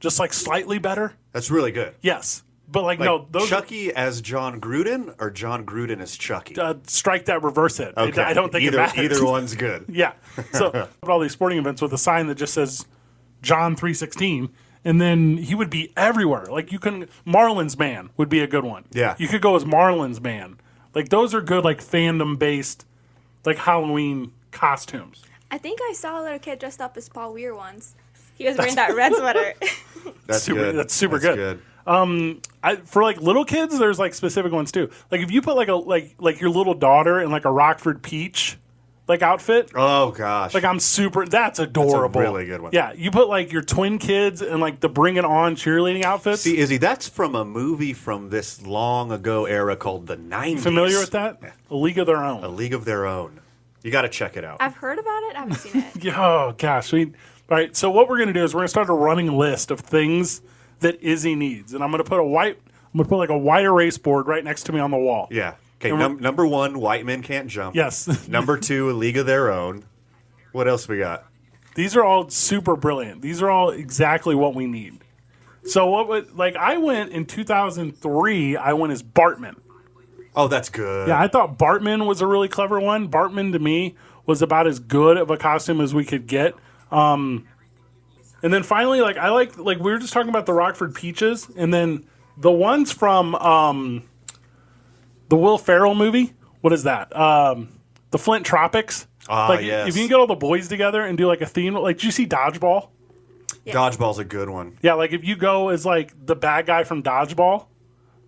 just 0.00 0.18
like 0.18 0.32
slightly 0.32 0.78
better. 0.78 1.14
That's 1.32 1.50
really 1.50 1.72
good. 1.72 1.94
yes 2.02 2.42
But 2.72 2.82
like, 2.84 2.98
Like 2.98 3.06
no, 3.06 3.26
those 3.30 3.48
Chucky 3.48 3.92
as 3.94 4.20
Jon 4.22 4.60
Gruden 4.60 5.14
or 5.20 5.30
Jon 5.30 5.66
Gruden 5.66 6.00
as 6.00 6.16
Chucky. 6.16 6.56
uh, 6.58 6.74
strike 6.86 7.26
that, 7.26 7.42
reverse 7.42 7.78
it. 7.80 7.88
It- 7.96 7.98
Okay. 7.98 8.22
I 8.22 8.32
don't 8.32 8.50
think 8.50 8.64
either 8.64 8.78
it 8.78 8.80
matters. 8.80 8.98
either 9.12 9.24
one's 9.24 9.54
good. 9.54 9.84
Yeah. 9.92 10.12
So 10.52 10.72
at 10.72 10.88
all 11.08 11.20
these 11.20 11.32
sporting 11.32 11.58
events 11.58 11.82
with 11.82 11.92
a 11.92 11.98
sign 11.98 12.26
that 12.28 12.36
just 12.36 12.54
says 12.54 12.86
John 13.42 13.76
three 13.76 13.92
sixteen, 13.94 14.48
and 14.84 15.00
then 15.00 15.36
he 15.36 15.54
would 15.54 15.68
be 15.70 15.92
everywhere. 15.96 16.46
Like 16.46 16.72
you 16.72 16.78
can 16.78 17.08
Marlins 17.26 17.78
man 17.78 18.08
would 18.16 18.28
be 18.30 18.40
a 18.40 18.46
good 18.46 18.64
one. 18.64 18.84
Yeah. 18.92 19.14
You 19.18 19.28
could 19.28 19.42
go 19.42 19.54
as 19.54 19.64
Marlins 19.64 20.20
man. 20.22 20.56
Like 20.94 21.10
those 21.10 21.34
are 21.34 21.42
good 21.42 21.64
like 21.64 21.80
fandom 21.84 22.38
based 22.38 22.86
like 23.44 23.58
Halloween 23.58 24.32
costumes. 24.50 25.22
I 25.50 25.58
think 25.58 25.80
I 25.82 25.92
saw 25.92 26.20
a 26.20 26.22
little 26.22 26.38
kid 26.38 26.58
dressed 26.60 26.80
up 26.80 26.96
as 26.96 27.08
Paul 27.10 27.34
Weir 27.34 27.54
once. 27.54 27.94
He 28.34 28.46
was 28.46 28.56
wearing 28.58 28.76
that 28.76 28.94
red 28.94 29.14
sweater. 29.14 29.52
That's 30.26 30.42
super, 30.44 30.60
good. 30.60 30.76
That's 30.76 30.94
super 30.94 31.18
That's 31.18 31.34
good. 31.36 31.62
Um, 31.86 32.40
I, 32.62 32.76
for 32.76 33.02
like 33.02 33.20
little 33.20 33.44
kids, 33.44 33.78
there's 33.78 33.98
like 33.98 34.14
specific 34.14 34.52
ones 34.52 34.70
too. 34.72 34.90
Like 35.10 35.20
if 35.20 35.30
you 35.30 35.42
put 35.42 35.56
like 35.56 35.68
a 35.68 35.74
like 35.74 36.14
like 36.18 36.40
your 36.40 36.50
little 36.50 36.74
daughter 36.74 37.20
in 37.20 37.30
like 37.30 37.44
a 37.44 37.50
Rockford 37.50 38.02
Peach 38.02 38.56
like 39.08 39.20
outfit, 39.20 39.70
Oh 39.74 40.12
gosh. 40.12 40.54
like 40.54 40.62
I'm 40.62 40.78
super. 40.78 41.26
That's 41.26 41.58
adorable. 41.58 42.20
really 42.20 42.46
good 42.46 42.60
one. 42.62 42.70
Yeah, 42.72 42.92
you 42.92 43.10
put 43.10 43.28
like 43.28 43.50
your 43.50 43.62
twin 43.62 43.98
kids 43.98 44.42
in 44.42 44.60
like 44.60 44.78
the 44.78 44.88
Bring 44.88 45.16
It 45.16 45.24
On 45.24 45.56
cheerleading 45.56 46.04
outfits. 46.04 46.42
See, 46.42 46.56
Izzy, 46.56 46.76
that's 46.76 47.08
from 47.08 47.34
a 47.34 47.44
movie 47.44 47.92
from 47.94 48.30
this 48.30 48.62
long 48.64 49.10
ago 49.10 49.44
era 49.44 49.74
called 49.76 50.06
the 50.06 50.16
90s. 50.16 50.60
Familiar 50.60 50.98
with 51.00 51.10
that? 51.10 51.40
A 51.70 51.74
League 51.74 51.98
of 51.98 52.06
Their 52.06 52.22
Own. 52.24 52.44
A 52.44 52.48
League 52.48 52.74
of 52.74 52.84
Their 52.84 53.06
Own. 53.06 53.40
You 53.82 53.90
got 53.90 54.02
to 54.02 54.08
check 54.08 54.36
it 54.36 54.44
out. 54.44 54.58
I've 54.60 54.76
heard 54.76 55.00
about 55.00 55.22
it. 55.24 55.36
I 55.36 55.38
haven't 55.40 55.54
seen 55.56 55.84
it. 56.06 56.14
Oh 56.16 56.54
gosh, 56.56 56.92
we. 56.92 57.06
All 57.06 57.58
right, 57.58 57.74
so 57.76 57.90
what 57.90 58.08
we're 58.08 58.18
gonna 58.18 58.32
do 58.32 58.44
is 58.44 58.54
we're 58.54 58.60
gonna 58.60 58.68
start 58.68 58.88
a 58.88 58.92
running 58.94 59.36
list 59.36 59.72
of 59.72 59.80
things 59.80 60.40
that 60.82 61.00
Izzy 61.02 61.34
needs, 61.34 61.74
and 61.74 61.82
I'm 61.82 61.90
gonna 61.90 62.04
put 62.04 62.20
a 62.20 62.24
white. 62.24 62.58
I'm 62.92 62.98
gonna 62.98 63.08
put 63.08 63.16
like 63.18 63.30
a 63.30 63.38
white 63.38 63.64
erase 63.64 63.98
board 63.98 64.26
right 64.26 64.44
next 64.44 64.64
to 64.64 64.72
me 64.72 64.80
on 64.80 64.90
the 64.90 64.98
wall. 64.98 65.28
Yeah. 65.30 65.54
Okay, 65.80 65.90
And 65.90 65.98
num- 65.98 66.20
number 66.20 66.46
one, 66.46 66.78
white 66.78 67.04
men 67.04 67.22
can't 67.22 67.48
jump. 67.48 67.74
Yes. 67.74 68.28
number 68.28 68.56
two, 68.56 68.90
a 68.90 68.92
league 68.92 69.16
of 69.16 69.26
their 69.26 69.50
own. 69.50 69.84
What 70.52 70.68
else 70.68 70.86
we 70.86 70.98
got? 70.98 71.24
These 71.74 71.96
are 71.96 72.04
all 72.04 72.28
super 72.28 72.76
brilliant. 72.76 73.22
These 73.22 73.40
are 73.42 73.50
all 73.50 73.70
exactly 73.70 74.34
what 74.34 74.54
we 74.54 74.66
need. 74.66 74.98
So 75.64 75.86
what 75.86 76.06
would 76.08 76.36
like 76.36 76.54
I 76.56 76.76
went 76.76 77.10
in 77.12 77.24
2003. 77.24 78.56
I 78.56 78.72
went 78.74 78.92
as 78.92 79.02
Bartman. 79.02 79.56
Oh, 80.34 80.48
that's 80.48 80.68
good. 80.68 81.08
Yeah, 81.08 81.20
I 81.20 81.28
thought 81.28 81.58
Bartman 81.58 82.06
was 82.06 82.20
a 82.20 82.26
really 82.26 82.48
clever 82.48 82.80
one. 82.80 83.08
Bartman 83.10 83.52
to 83.52 83.58
me 83.58 83.94
was 84.26 84.40
about 84.42 84.66
as 84.66 84.78
good 84.78 85.16
of 85.16 85.30
a 85.30 85.36
costume 85.36 85.80
as 85.80 85.94
we 85.94 86.04
could 86.04 86.26
get. 86.26 86.54
Um, 86.90 87.46
and 88.42 88.52
then 88.52 88.62
finally, 88.62 89.00
like 89.00 89.16
I 89.16 89.30
like 89.30 89.56
like 89.58 89.78
we 89.78 89.92
were 89.92 89.98
just 89.98 90.12
talking 90.12 90.28
about 90.28 90.46
the 90.46 90.52
Rockford 90.52 90.94
Peaches, 90.94 91.48
and 91.56 91.72
then 91.72 92.06
the 92.36 92.50
ones 92.50 92.92
from 92.92 93.34
um, 93.36 94.04
the 95.28 95.36
Will 95.36 95.58
Ferrell 95.58 95.94
movie. 95.94 96.34
What 96.60 96.72
is 96.72 96.84
that? 96.84 97.14
Um, 97.16 97.68
the 98.10 98.18
Flint 98.18 98.46
Tropics. 98.46 99.06
Ah, 99.28 99.48
like 99.48 99.64
yes. 99.64 99.88
if 99.88 99.96
you 99.96 100.02
can 100.02 100.08
get 100.08 100.18
all 100.18 100.26
the 100.26 100.34
boys 100.34 100.68
together 100.68 101.02
and 101.02 101.16
do 101.16 101.26
like 101.26 101.40
a 101.40 101.46
theme, 101.46 101.74
like 101.74 101.98
do 101.98 102.06
you 102.06 102.12
see 102.12 102.26
Dodgeball? 102.26 102.88
Dodgeball's 103.66 104.18
a 104.18 104.24
good 104.24 104.50
one. 104.50 104.78
Yeah, 104.82 104.94
like 104.94 105.12
if 105.12 105.24
you 105.24 105.36
go 105.36 105.68
as 105.68 105.86
like 105.86 106.12
the 106.26 106.34
bad 106.34 106.66
guy 106.66 106.82
from 106.82 107.02
Dodgeball, 107.02 107.66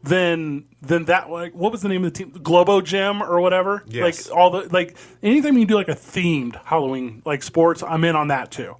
then 0.04 0.66
then 0.82 1.06
that 1.06 1.30
like 1.30 1.54
what 1.54 1.72
was 1.72 1.82
the 1.82 1.88
name 1.88 2.04
of 2.04 2.12
the 2.12 2.18
team? 2.18 2.30
Globo 2.30 2.80
Gym 2.80 3.22
or 3.22 3.40
whatever. 3.40 3.82
Yes. 3.86 4.28
Like 4.28 4.36
all 4.36 4.50
the 4.50 4.68
like 4.72 4.96
anything 5.22 5.58
you 5.58 5.66
do 5.66 5.74
like 5.74 5.88
a 5.88 5.94
themed 5.94 6.62
Halloween 6.64 7.22
like 7.24 7.42
sports, 7.42 7.82
I'm 7.82 8.04
in 8.04 8.14
on 8.14 8.28
that 8.28 8.50
too. 8.50 8.76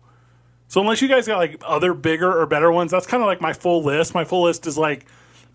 So 0.68 0.80
unless 0.80 1.00
you 1.02 1.08
guys 1.08 1.26
got 1.26 1.36
like 1.38 1.62
other 1.64 1.94
bigger 1.94 2.40
or 2.40 2.46
better 2.46 2.70
ones, 2.72 2.90
that's 2.90 3.06
kind 3.06 3.22
of 3.22 3.26
like 3.26 3.40
my 3.40 3.52
full 3.52 3.82
list. 3.82 4.14
My 4.14 4.24
full 4.24 4.42
list 4.42 4.66
is 4.66 4.76
like 4.78 5.06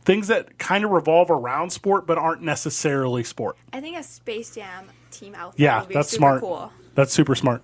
things 0.06 0.28
that 0.28 0.58
kind 0.58 0.86
of 0.86 0.92
revolve 0.92 1.30
around 1.30 1.72
sport 1.72 2.08
but 2.08 2.18
aren't 2.18 2.42
necessarily 2.42 3.24
sport. 3.24 3.58
I 3.74 3.82
think 3.82 3.98
a 3.98 4.04
Space 4.04 4.54
Jam 4.56 4.86
team 5.12 5.36
outfit 5.36 5.60
Yeah, 5.60 5.80
would 5.82 5.90
be 5.90 5.96
that's 5.96 6.10
super 6.10 6.20
smart. 6.20 6.42
cool. 6.42 6.72
That's 6.96 7.12
super 7.14 7.36
smart. 7.36 7.64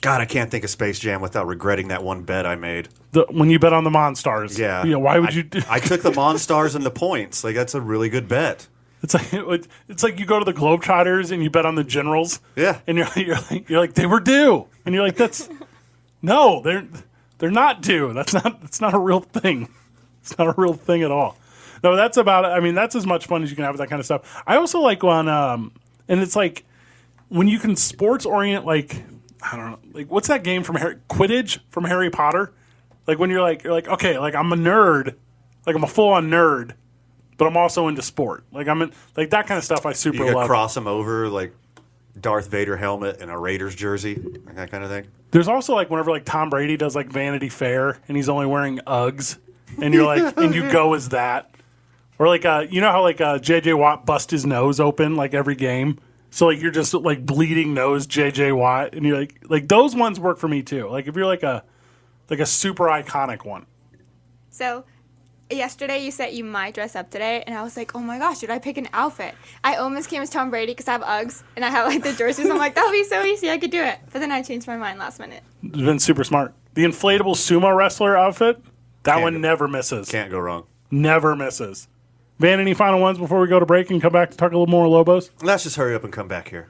God, 0.00 0.20
I 0.20 0.26
can't 0.26 0.50
think 0.50 0.62
of 0.64 0.70
Space 0.70 0.98
Jam 1.00 1.20
without 1.20 1.46
regretting 1.48 1.88
that 1.88 2.04
one 2.04 2.22
bet 2.22 2.46
I 2.46 2.54
made. 2.54 2.88
The, 3.10 3.26
when 3.30 3.50
you 3.50 3.58
bet 3.58 3.72
on 3.72 3.82
the 3.82 3.90
Monstars, 3.90 4.56
Yeah. 4.56 4.84
yeah. 4.84 4.94
Why 4.96 5.18
would 5.18 5.30
I- 5.30 5.32
you? 5.32 5.42
Do, 5.42 5.60
I 5.68 5.80
took 5.80 6.02
the 6.02 6.12
Monstars 6.12 6.76
and 6.76 6.86
the 6.86 6.90
points. 6.90 7.42
Like 7.42 7.56
that's 7.56 7.74
a 7.74 7.80
really 7.80 8.08
good 8.08 8.28
bet. 8.28 8.68
It's 9.02 9.14
like 9.14 9.28
it's 9.88 10.02
like 10.02 10.18
you 10.18 10.26
go 10.26 10.38
to 10.38 10.44
the 10.44 10.54
Globetrotters 10.54 11.32
and 11.32 11.42
you 11.42 11.50
bet 11.50 11.66
on 11.66 11.74
the 11.74 11.84
Generals. 11.84 12.40
Yeah. 12.56 12.80
and 12.86 12.98
you're 12.98 13.08
you're 13.16 13.38
like, 13.50 13.68
you're 13.68 13.80
like 13.80 13.94
they 13.94 14.06
were 14.06 14.20
due, 14.20 14.66
and 14.84 14.94
you're 14.94 15.04
like 15.04 15.16
that's 15.16 15.48
no, 16.22 16.62
they're 16.62 16.86
they're 17.38 17.50
not 17.50 17.82
due. 17.82 18.12
That's 18.12 18.34
not 18.34 18.60
that's 18.60 18.80
not 18.80 18.94
a 18.94 18.98
real 18.98 19.20
thing. 19.20 19.68
It's 20.20 20.36
not 20.36 20.48
a 20.48 20.54
real 20.60 20.74
thing 20.74 21.02
at 21.02 21.10
all. 21.10 21.36
No, 21.82 21.96
that's 21.96 22.16
about. 22.16 22.44
I 22.44 22.60
mean, 22.60 22.74
that's 22.74 22.94
as 22.96 23.06
much 23.06 23.26
fun 23.26 23.42
as 23.42 23.50
you 23.50 23.56
can 23.56 23.64
have 23.64 23.74
with 23.74 23.78
that 23.78 23.88
kind 23.88 24.00
of 24.00 24.06
stuff. 24.06 24.42
I 24.46 24.56
also 24.56 24.80
like 24.80 25.02
when 25.02 25.28
um, 25.28 25.72
and 26.08 26.20
it's 26.20 26.36
like 26.36 26.64
when 27.28 27.48
you 27.48 27.58
can 27.58 27.76
sports 27.76 28.26
orient 28.26 28.66
like 28.66 29.02
I 29.42 29.56
don't 29.56 29.70
know, 29.70 29.78
like 29.92 30.10
what's 30.10 30.28
that 30.28 30.42
game 30.42 30.64
from 30.64 30.76
Harry, 30.76 30.96
Quidditch 31.08 31.60
from 31.70 31.84
Harry 31.84 32.10
Potter? 32.10 32.52
Like 33.06 33.18
when 33.18 33.30
you're 33.30 33.40
like 33.40 33.62
you're 33.62 33.72
like 33.72 33.88
okay, 33.88 34.18
like 34.18 34.34
I'm 34.34 34.52
a 34.52 34.56
nerd, 34.56 35.14
like 35.66 35.76
I'm 35.76 35.84
a 35.84 35.88
full 35.88 36.08
on 36.10 36.28
nerd, 36.28 36.72
but 37.38 37.46
I'm 37.46 37.56
also 37.56 37.88
into 37.88 38.02
sport. 38.02 38.44
Like 38.52 38.68
I'm 38.68 38.82
in 38.82 38.92
like 39.16 39.30
that 39.30 39.46
kind 39.46 39.56
of 39.56 39.64
stuff. 39.64 39.86
I 39.86 39.94
super 39.94 40.18
You 40.18 40.24
could 40.26 40.34
love. 40.34 40.46
cross 40.46 40.74
them 40.74 40.86
over 40.86 41.28
like 41.28 41.54
Darth 42.20 42.48
Vader 42.50 42.76
helmet 42.76 43.20
and 43.20 43.30
a 43.30 43.38
Raiders 43.38 43.74
jersey, 43.74 44.16
like 44.44 44.56
that 44.56 44.70
kind 44.70 44.84
of 44.84 44.90
thing. 44.90 45.06
There's 45.30 45.48
also 45.48 45.74
like 45.74 45.88
whenever 45.88 46.10
like 46.10 46.24
Tom 46.24 46.50
Brady 46.50 46.76
does 46.76 46.94
like 46.96 47.10
Vanity 47.10 47.48
Fair 47.48 47.98
and 48.08 48.16
he's 48.16 48.28
only 48.28 48.46
wearing 48.46 48.78
Uggs, 48.86 49.38
and 49.80 49.94
you're 49.94 50.04
like, 50.06 50.36
and 50.36 50.54
you 50.54 50.70
go 50.70 50.94
as 50.94 51.10
that, 51.10 51.50
or 52.18 52.26
like 52.28 52.44
uh, 52.44 52.66
you 52.68 52.80
know 52.80 52.90
how 52.90 53.02
like 53.02 53.20
uh, 53.20 53.38
J.J. 53.38 53.74
Watt 53.74 54.04
bust 54.04 54.30
his 54.30 54.44
nose 54.44 54.80
open 54.80 55.16
like 55.16 55.32
every 55.34 55.54
game, 55.54 55.98
so 56.30 56.46
like 56.46 56.60
you're 56.60 56.70
just 56.72 56.92
like 56.94 57.24
bleeding 57.24 57.72
nose 57.74 58.06
J.J. 58.06 58.52
Watt, 58.52 58.94
and 58.94 59.04
you're 59.06 59.18
like 59.18 59.38
like 59.48 59.68
those 59.68 59.94
ones 59.94 60.18
work 60.18 60.38
for 60.38 60.48
me 60.48 60.62
too. 60.62 60.88
Like 60.88 61.06
if 61.06 61.14
you're 61.14 61.26
like 61.26 61.42
a 61.44 61.62
like 62.30 62.40
a 62.40 62.46
super 62.46 62.84
iconic 62.86 63.44
one. 63.44 63.66
So 64.50 64.84
yesterday 65.50 65.98
you 66.04 66.10
said 66.10 66.28
you 66.32 66.44
might 66.44 66.74
dress 66.74 66.94
up 66.96 67.10
today, 67.10 67.42
and 67.46 67.56
I 67.56 67.62
was 67.62 67.76
like, 67.76 67.94
oh 67.94 68.00
my 68.00 68.18
gosh, 68.18 68.40
should 68.40 68.50
I 68.50 68.58
pick 68.58 68.76
an 68.76 68.88
outfit? 68.92 69.34
I 69.64 69.76
almost 69.76 70.08
came 70.10 70.22
as 70.22 70.30
Tom 70.30 70.50
Brady 70.50 70.72
because 70.72 70.88
I 70.88 70.92
have 70.92 71.02
Uggs 71.02 71.42
and 71.56 71.64
I 71.64 71.70
have 71.70 71.86
like 71.86 72.02
the 72.02 72.12
jerseys. 72.12 72.48
I'm 72.50 72.58
like, 72.58 72.74
that'll 72.74 72.92
be 72.92 73.04
so 73.04 73.22
easy, 73.22 73.50
I 73.50 73.58
could 73.58 73.70
do 73.70 73.82
it. 73.82 73.98
But 74.12 74.20
then 74.20 74.32
I 74.32 74.42
changed 74.42 74.66
my 74.66 74.76
mind 74.76 74.98
last 74.98 75.18
minute. 75.18 75.42
It's 75.62 75.76
been 75.76 75.98
super 75.98 76.24
smart. 76.24 76.54
The 76.74 76.84
inflatable 76.84 77.34
sumo 77.34 77.74
wrestler 77.76 78.16
outfit, 78.16 78.62
that 79.02 79.12
Can't 79.14 79.22
one 79.22 79.32
go- 79.34 79.38
never 79.40 79.68
misses. 79.68 80.08
Can't 80.10 80.30
go 80.30 80.38
wrong. 80.38 80.66
Never 80.90 81.34
misses. 81.36 81.88
Van, 82.38 82.60
any 82.60 82.72
final 82.74 83.00
ones 83.00 83.18
before 83.18 83.40
we 83.40 83.48
go 83.48 83.58
to 83.58 83.66
break 83.66 83.90
and 83.90 84.00
come 84.00 84.12
back 84.12 84.30
to 84.30 84.36
talk 84.36 84.52
a 84.52 84.54
little 84.54 84.68
more 84.68 84.86
Lobos? 84.86 85.30
Let's 85.42 85.64
just 85.64 85.76
hurry 85.76 85.94
up 85.94 86.04
and 86.04 86.12
come 86.12 86.28
back 86.28 86.48
here. 86.48 86.68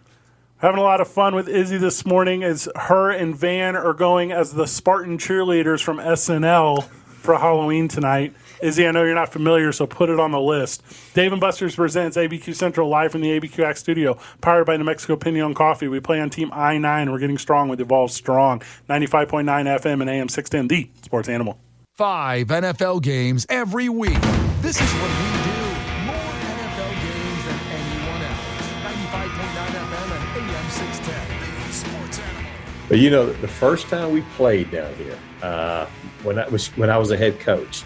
Having 0.59 0.81
a 0.81 0.83
lot 0.83 1.01
of 1.01 1.07
fun 1.09 1.35
with 1.35 1.47
Izzy 1.47 1.77
this 1.77 2.05
morning 2.07 2.43
as 2.43 2.69
her 2.75 3.11
and 3.11 3.37
Van 3.37 3.77
are 3.77 3.93
going 3.93 4.33
as 4.33 4.55
the 4.55 4.67
Spartan 4.67 5.19
cheerleaders 5.19 5.83
from 5.83 5.99
SNL 5.99 6.85
for 6.85 7.39
Halloween 7.39 7.87
tonight. 7.87 8.35
Izzy, 8.61 8.89
I 8.89 8.91
know 8.91 9.05
you're 9.05 9.15
not 9.15 9.33
familiar, 9.33 9.71
so 9.71 9.87
put 9.87 10.11
it 10.11 10.19
on 10.19 10.33
the 10.33 10.41
list. 10.41 10.83
Dave 11.15 11.33
and 11.33 11.41
Buster's 11.41 11.77
presents 11.77 12.17
ABQ 12.17 12.55
Central 12.55 12.89
live 12.89 13.13
from 13.13 13.21
the 13.21 13.39
ABQX 13.39 13.77
Studio, 13.77 14.19
powered 14.41 14.67
by 14.67 14.77
New 14.77 14.85
Mexico 14.85 15.17
Piñon 15.17 15.55
Coffee. 15.55 15.87
We 15.87 16.01
play 16.01 16.21
on 16.21 16.29
Team 16.31 16.51
I 16.53 16.77
9. 16.79 17.13
We're 17.13 17.21
getting 17.21 17.39
strong 17.39 17.69
with 17.69 17.81
Evolve 17.81 18.11
Strong. 18.11 18.61
95.9 18.89 19.45
FM 19.45 20.01
and 20.01 20.11
AM 20.11 20.29
610, 20.29 20.69
the 20.69 20.91
sports 21.03 21.29
animal. 21.29 21.59
Five 21.95 22.49
NFL 22.49 23.03
games 23.03 23.47
every 23.49 23.89
week. 23.89 24.21
This 24.61 24.81
is 24.81 24.91
what 24.95 25.11
we 25.11 25.43
do. 25.45 25.59
More 26.07 26.17
NFL 26.17 26.93
games 27.03 27.45
than 27.45 27.61
anyone 27.71 28.23
else. 28.23 28.59
95.9 28.83 29.71
FM 29.71 30.11
and 30.13 30.51
AM 30.51 30.71
610. 30.71 31.67
The 31.67 31.73
Sports 31.73 32.19
Animal. 32.19 32.51
But 32.89 32.99
you 32.99 33.11
know, 33.11 33.33
the 33.33 33.49
first 33.49 33.87
time 33.89 34.11
we 34.13 34.23
played 34.37 34.71
down 34.73 34.93
here, 34.95 35.19
uh, 35.43 35.87
when 36.25 36.39
I 36.41 36.49
was 36.49 36.69
when 36.77 36.91
I 36.91 36.99
was 36.99 37.13
a 37.13 37.17
head 37.17 37.39
coach, 37.39 37.85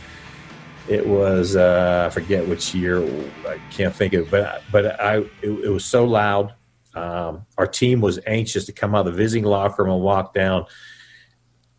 it 0.88 1.06
was 1.06 1.56
uh, 1.56 2.04
I 2.06 2.10
forget 2.10 2.46
which 2.46 2.74
year. 2.74 3.02
I 3.46 3.58
can't 3.70 3.94
think 3.94 4.14
of, 4.14 4.30
but 4.30 4.62
but 4.70 5.00
I 5.00 5.18
it, 5.42 5.50
it 5.50 5.68
was 5.68 5.84
so 5.84 6.04
loud. 6.04 6.54
Um, 6.94 7.46
our 7.56 7.66
team 7.66 8.00
was 8.00 8.18
anxious 8.26 8.66
to 8.66 8.72
come 8.72 8.94
out 8.94 9.06
of 9.06 9.12
the 9.14 9.18
visiting 9.18 9.44
locker 9.44 9.84
room 9.84 9.94
and 9.94 10.02
walk 10.02 10.34
down 10.34 10.66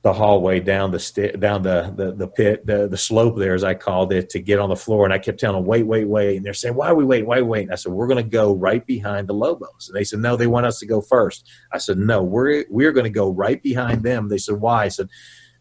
the 0.04 0.12
hallway 0.12 0.60
down 0.60 0.92
the 0.92 1.00
sta- 1.00 1.32
down 1.32 1.64
the, 1.64 1.94
the 1.96 2.12
the 2.12 2.28
pit 2.28 2.66
the 2.66 2.90
the 2.90 2.98
slope 2.98 3.38
there 3.38 3.54
as 3.54 3.64
I 3.64 3.74
called 3.74 4.12
it 4.12 4.30
to 4.32 4.40
get 4.40 4.60
on 4.60 4.68
the 4.68 4.76
floor. 4.76 5.06
And 5.06 5.14
I 5.14 5.18
kept 5.18 5.40
telling 5.40 5.56
them 5.56 5.66
wait 5.66 5.84
wait 5.84 6.06
wait. 6.06 6.36
And 6.36 6.46
they're 6.46 6.54
saying 6.54 6.76
why 6.76 6.88
are 6.88 6.96
we 6.96 7.06
waiting? 7.06 7.26
Why 7.26 7.38
we 7.38 7.44
waiting? 7.44 7.72
I 7.72 7.76
said 7.76 7.94
we're 7.94 8.08
going 8.08 8.24
to 8.24 8.30
go 8.30 8.54
right 8.54 8.86
behind 8.86 9.30
the 9.30 9.34
Lobos. 9.34 9.88
And 9.88 9.96
they 9.96 10.04
said 10.04 10.20
no 10.20 10.36
they 10.36 10.48
want 10.48 10.66
us 10.66 10.80
to 10.80 10.86
go 10.86 11.00
first. 11.00 11.50
I 11.72 11.78
said 11.78 11.98
no 11.98 12.22
we're 12.22 12.66
we're 12.70 12.92
going 12.92 13.06
to 13.06 13.10
go 13.10 13.30
right 13.30 13.64
behind 13.64 14.04
them. 14.04 14.28
They 14.28 14.38
said 14.38 14.56
why? 14.56 14.84
I 14.84 14.88
said 14.90 15.08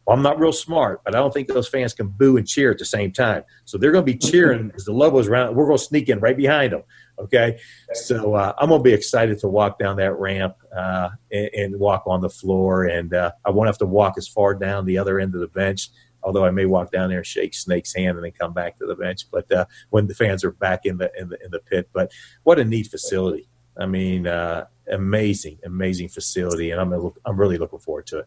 well, 0.07 0.17
I'm 0.17 0.23
not 0.23 0.39
real 0.39 0.53
smart, 0.53 1.03
but 1.05 1.15
I 1.15 1.19
don't 1.19 1.33
think 1.33 1.49
those 1.49 1.69
fans 1.69 1.95
can 1.95 2.09
boo 2.09 2.37
and 2.37 2.47
cheer 2.47 2.71
at 2.73 2.79
the 2.79 2.85
same 2.85 3.13
time. 3.13 3.45
So 3.65 3.79
they're 3.79 3.93
going 3.93 4.05
to 4.05 4.13
be 4.13 4.19
cheering 4.19 4.73
as 4.75 4.85
the 4.85 4.93
Lobos 4.93 5.29
around. 5.29 5.55
We're 5.55 5.67
going 5.67 5.79
to 5.79 5.85
sneak 5.85 6.09
in 6.09 6.19
right 6.19 6.37
behind 6.37 6.73
them. 6.73 6.83
Okay. 7.19 7.61
So 7.95 8.35
uh, 8.35 8.53
I'm 8.59 8.71
going 8.71 8.81
to 8.81 8.83
be 8.83 8.93
excited 8.93 9.39
to 9.41 9.49
walk 9.49 9.79
down 9.79 9.97
that 9.99 10.15
ramp 10.15 10.57
uh, 10.77 11.11
and, 11.31 11.51
and 11.55 11.79
walk 11.79 12.03
on 12.07 12.21
the 12.21 12.31
floor. 12.31 12.85
And 12.85 13.15
uh, 13.15 13.33
I 13.45 13.51
won't 13.51 13.69
have 13.69 13.79
to 13.79 13.87
walk 13.87 14.15
as 14.19 14.27
far 14.27 14.55
down 14.55 14.87
the 14.87 14.99
other 14.99 15.21
end 15.21 15.35
of 15.35 15.41
the 15.41 15.49
bench 15.49 15.89
although 16.25 16.45
I 16.45 16.51
may 16.51 16.67
walk 16.67 16.93
down 16.93 17.09
there 17.09 17.19
and 17.19 17.27
shake 17.27 17.53
Snake's 17.53 17.95
hand 17.95 18.17
and 18.17 18.25
then 18.25 18.31
come 18.31 18.53
back 18.53 18.79
to 18.79 18.87
the 18.87 18.95
bench. 18.95 19.27
But 19.31 19.51
uh, 19.51 19.67
when 19.91 20.07
the 20.07 20.15
fans 20.15 20.45
are 20.45 20.53
back 20.53 20.87
in 20.87 20.99
the 20.99 21.11
in 21.19 21.29
the 21.29 21.45
in 21.45 21.51
the 21.51 21.59
pit, 21.59 21.89
but 21.93 22.13
what 22.45 22.59
a 22.59 22.65
neat 22.65 22.87
facility! 22.87 23.49
I 23.77 23.87
mean, 23.87 24.27
uh, 24.27 24.67
amazing, 24.91 25.59
amazing 25.65 26.09
facility, 26.09 26.71
and 26.71 26.81
I'm 26.81 27.13
I'm 27.25 27.37
really 27.37 27.59
looking 27.59 27.81
forward 27.81 28.07
to 28.09 28.21
it. 28.21 28.27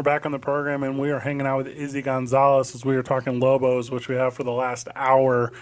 We're 0.00 0.04
back 0.04 0.24
on 0.24 0.32
the 0.32 0.38
program, 0.38 0.82
and 0.82 0.98
we 0.98 1.10
are 1.10 1.18
hanging 1.18 1.46
out 1.46 1.58
with 1.58 1.66
Izzy 1.66 2.00
Gonzalez 2.00 2.74
as 2.74 2.86
we 2.86 2.96
were 2.96 3.02
talking 3.02 3.38
Lobos, 3.38 3.90
which 3.90 4.08
we 4.08 4.14
have 4.14 4.32
for 4.32 4.44
the 4.44 4.50
last 4.50 4.88
hour. 4.96 5.52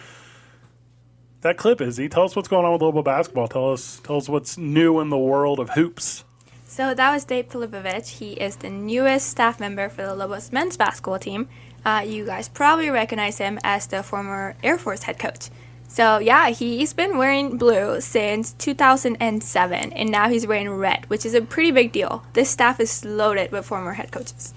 That 1.40 1.56
clip, 1.56 1.80
Izzy, 1.80 2.08
tell 2.08 2.22
us 2.22 2.36
what's 2.36 2.46
going 2.46 2.64
on 2.64 2.72
with 2.72 2.80
Lobo 2.80 3.02
basketball. 3.02 3.48
Tell 3.48 3.72
us, 3.72 3.98
tell 4.04 4.16
us 4.16 4.28
what's 4.28 4.56
new 4.56 5.00
in 5.00 5.08
the 5.08 5.18
world 5.18 5.58
of 5.58 5.70
hoops. 5.70 6.22
So 6.68 6.94
that 6.94 7.12
was 7.12 7.24
Dave 7.24 7.48
Pilipovich. 7.48 8.18
He 8.18 8.34
is 8.34 8.54
the 8.54 8.70
newest 8.70 9.28
staff 9.28 9.58
member 9.58 9.88
for 9.88 10.06
the 10.06 10.14
Lobos 10.14 10.52
men's 10.52 10.76
basketball 10.76 11.18
team. 11.18 11.48
Uh, 11.84 12.04
you 12.06 12.24
guys 12.24 12.48
probably 12.48 12.90
recognize 12.90 13.38
him 13.38 13.58
as 13.64 13.88
the 13.88 14.04
former 14.04 14.54
Air 14.62 14.78
Force 14.78 15.02
head 15.02 15.18
coach. 15.18 15.48
So 15.88 16.18
yeah, 16.18 16.50
he's 16.50 16.92
been 16.92 17.16
wearing 17.16 17.56
blue 17.56 18.00
since 18.00 18.52
2007, 18.52 19.92
and 19.92 20.10
now 20.10 20.28
he's 20.28 20.46
wearing 20.46 20.70
red, 20.70 21.06
which 21.08 21.24
is 21.24 21.34
a 21.34 21.40
pretty 21.40 21.70
big 21.70 21.92
deal. 21.92 22.22
This 22.34 22.50
staff 22.50 22.78
is 22.78 23.04
loaded 23.04 23.50
with 23.50 23.64
former 23.64 23.94
head 23.94 24.12
coaches. 24.12 24.52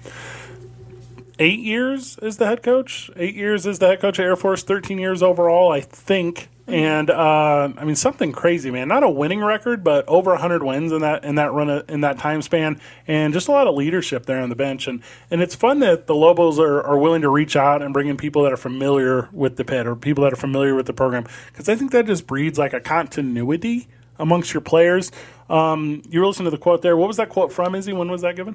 Eight 1.38 1.60
years 1.60 2.18
is 2.18 2.36
the 2.36 2.46
head 2.46 2.62
coach. 2.62 3.10
Eight 3.16 3.34
years 3.34 3.66
is 3.66 3.78
the 3.78 3.88
head 3.88 4.00
coach 4.00 4.18
of 4.18 4.24
Air 4.24 4.36
Force. 4.36 4.62
Thirteen 4.62 4.98
years 4.98 5.22
overall, 5.22 5.72
I 5.72 5.80
think. 5.80 6.48
And 6.66 7.10
uh, 7.10 7.72
I 7.76 7.84
mean 7.84 7.96
something 7.96 8.32
crazy, 8.32 8.70
man. 8.70 8.86
Not 8.86 9.02
a 9.02 9.08
winning 9.08 9.40
record, 9.40 9.82
but 9.82 10.06
over 10.08 10.36
hundred 10.36 10.62
wins 10.62 10.92
in 10.92 11.00
that 11.00 11.24
in 11.24 11.34
that 11.34 11.52
run 11.52 11.68
of, 11.68 11.90
in 11.90 12.02
that 12.02 12.18
time 12.18 12.40
span, 12.40 12.80
and 13.08 13.32
just 13.32 13.48
a 13.48 13.50
lot 13.50 13.66
of 13.66 13.74
leadership 13.74 14.26
there 14.26 14.40
on 14.40 14.48
the 14.48 14.54
bench. 14.54 14.86
And 14.86 15.02
and 15.30 15.42
it's 15.42 15.54
fun 15.54 15.80
that 15.80 16.06
the 16.06 16.14
Lobos 16.14 16.60
are, 16.60 16.82
are 16.82 16.98
willing 16.98 17.22
to 17.22 17.28
reach 17.28 17.56
out 17.56 17.82
and 17.82 17.92
bring 17.92 18.08
in 18.08 18.16
people 18.16 18.42
that 18.44 18.52
are 18.52 18.58
familiar 18.58 19.28
with 19.32 19.56
the 19.56 19.64
pit 19.64 19.86
or 19.86 19.96
people 19.96 20.22
that 20.24 20.32
are 20.32 20.36
familiar 20.36 20.74
with 20.74 20.86
the 20.86 20.92
program 20.92 21.26
because 21.48 21.68
I 21.68 21.74
think 21.74 21.90
that 21.90 22.06
just 22.06 22.26
breeds 22.26 22.58
like 22.58 22.72
a 22.72 22.80
continuity 22.80 23.88
amongst 24.18 24.54
your 24.54 24.60
players. 24.60 25.10
Um, 25.50 26.02
you 26.08 26.20
were 26.20 26.26
listening 26.26 26.46
to 26.46 26.50
the 26.50 26.58
quote 26.58 26.82
there. 26.82 26.96
What 26.96 27.08
was 27.08 27.16
that 27.16 27.28
quote 27.28 27.52
from, 27.52 27.74
Izzy? 27.74 27.92
When 27.92 28.10
was 28.10 28.22
that 28.22 28.36
given? 28.36 28.54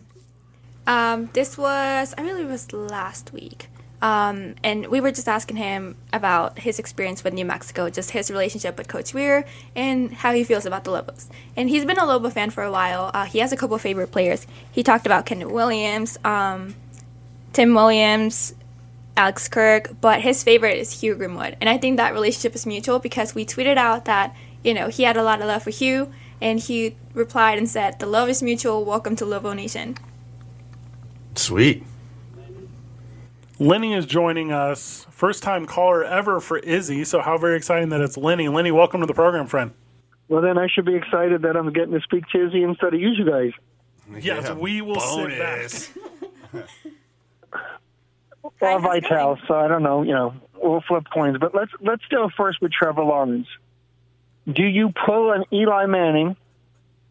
Um, 0.87 1.29
this 1.33 1.57
was 1.57 2.15
I 2.17 2.23
believe 2.23 2.47
it 2.47 2.49
was 2.49 2.73
last 2.73 3.33
week. 3.33 3.69
Um, 4.01 4.55
and 4.63 4.87
we 4.87 5.01
were 5.01 5.11
just 5.11 5.27
asking 5.27 5.57
him 5.57 5.95
about 6.13 6.59
his 6.59 6.77
experience 6.77 7.23
with 7.23 7.33
New 7.33 7.45
Mexico, 7.45 7.89
just 7.89 8.11
his 8.11 8.29
relationship 8.29 8.77
with 8.77 8.87
Coach 8.87 9.13
Weir, 9.13 9.43
and 9.75 10.13
how 10.13 10.33
he 10.33 10.43
feels 10.43 10.67
about 10.67 10.83
the 10.83 10.91
Lobos. 10.91 11.29
And 11.55 11.67
he's 11.67 11.83
been 11.83 11.97
a 11.97 12.05
Lobo 12.05 12.29
fan 12.29 12.51
for 12.51 12.63
a 12.63 12.71
while. 12.71 13.09
Uh, 13.13 13.25
he 13.25 13.39
has 13.39 13.51
a 13.51 13.57
couple 13.57 13.77
favorite 13.79 14.11
players. 14.11 14.45
He 14.71 14.83
talked 14.83 15.07
about 15.07 15.25
Kenny 15.25 15.45
Williams, 15.45 16.17
um, 16.23 16.75
Tim 17.53 17.73
Williams, 17.73 18.53
Alex 19.17 19.47
Kirk, 19.47 19.89
but 19.99 20.21
his 20.21 20.43
favorite 20.43 20.77
is 20.77 21.01
Hugh 21.01 21.15
Greenwood. 21.15 21.57
And 21.59 21.67
I 21.67 21.79
think 21.79 21.97
that 21.97 22.13
relationship 22.13 22.53
is 22.53 22.67
mutual 22.67 22.99
because 22.99 23.33
we 23.33 23.47
tweeted 23.47 23.77
out 23.77 24.05
that, 24.05 24.35
you 24.63 24.75
know, 24.75 24.89
he 24.89 25.03
had 25.03 25.17
a 25.17 25.23
lot 25.23 25.41
of 25.41 25.47
love 25.47 25.63
for 25.63 25.71
Hugh, 25.71 26.13
and 26.39 26.59
he 26.59 26.95
replied 27.15 27.57
and 27.57 27.67
said, 27.67 27.97
The 27.99 28.05
love 28.05 28.29
is 28.29 28.43
mutual. 28.43 28.85
Welcome 28.85 29.15
to 29.15 29.25
Lobo 29.25 29.53
Nation. 29.53 29.97
Sweet. 31.37 31.83
Lenny 33.59 33.93
is 33.93 34.05
joining 34.05 34.51
us. 34.51 35.05
First 35.09 35.41
time 35.43 35.65
caller 35.65 36.03
ever 36.03 36.39
for 36.39 36.57
Izzy. 36.59 37.03
So, 37.03 37.21
how 37.21 37.37
very 37.37 37.57
exciting 37.57 37.89
that 37.89 38.01
it's 38.01 38.17
Lenny. 38.17 38.49
Lenny, 38.49 38.71
welcome 38.71 39.01
to 39.01 39.07
the 39.07 39.13
program, 39.13 39.47
friend. 39.47 39.71
Well, 40.29 40.41
then 40.41 40.57
I 40.57 40.67
should 40.67 40.85
be 40.85 40.95
excited 40.95 41.41
that 41.43 41.55
I'm 41.55 41.71
getting 41.73 41.93
to 41.93 42.01
speak 42.01 42.25
to 42.29 42.47
Izzy 42.47 42.61
instead 42.63 42.93
of 42.93 42.99
you 42.99 43.13
guys. 43.25 43.51
Yes, 44.19 44.45
Yeah, 44.45 44.53
we 44.53 44.81
will 44.81 44.95
bonus. 44.95 45.85
sit 45.85 46.53
back. 46.53 46.67
Or 48.61 48.79
Vital, 48.79 49.37
so 49.45 49.55
I 49.55 49.67
don't 49.67 49.83
know. 49.83 50.03
You 50.03 50.13
know, 50.13 50.33
we'll 50.55 50.81
flip 50.87 51.03
coins. 51.13 51.37
But 51.37 51.53
let's 51.53 51.71
let's 51.81 52.05
go 52.05 52.29
first 52.37 52.61
with 52.61 52.71
Trevor 52.71 53.03
Lawrence. 53.03 53.47
Do 54.51 54.63
you 54.63 54.93
pull 55.05 55.33
an 55.33 55.43
Eli 55.51 55.85
Manning 55.85 56.37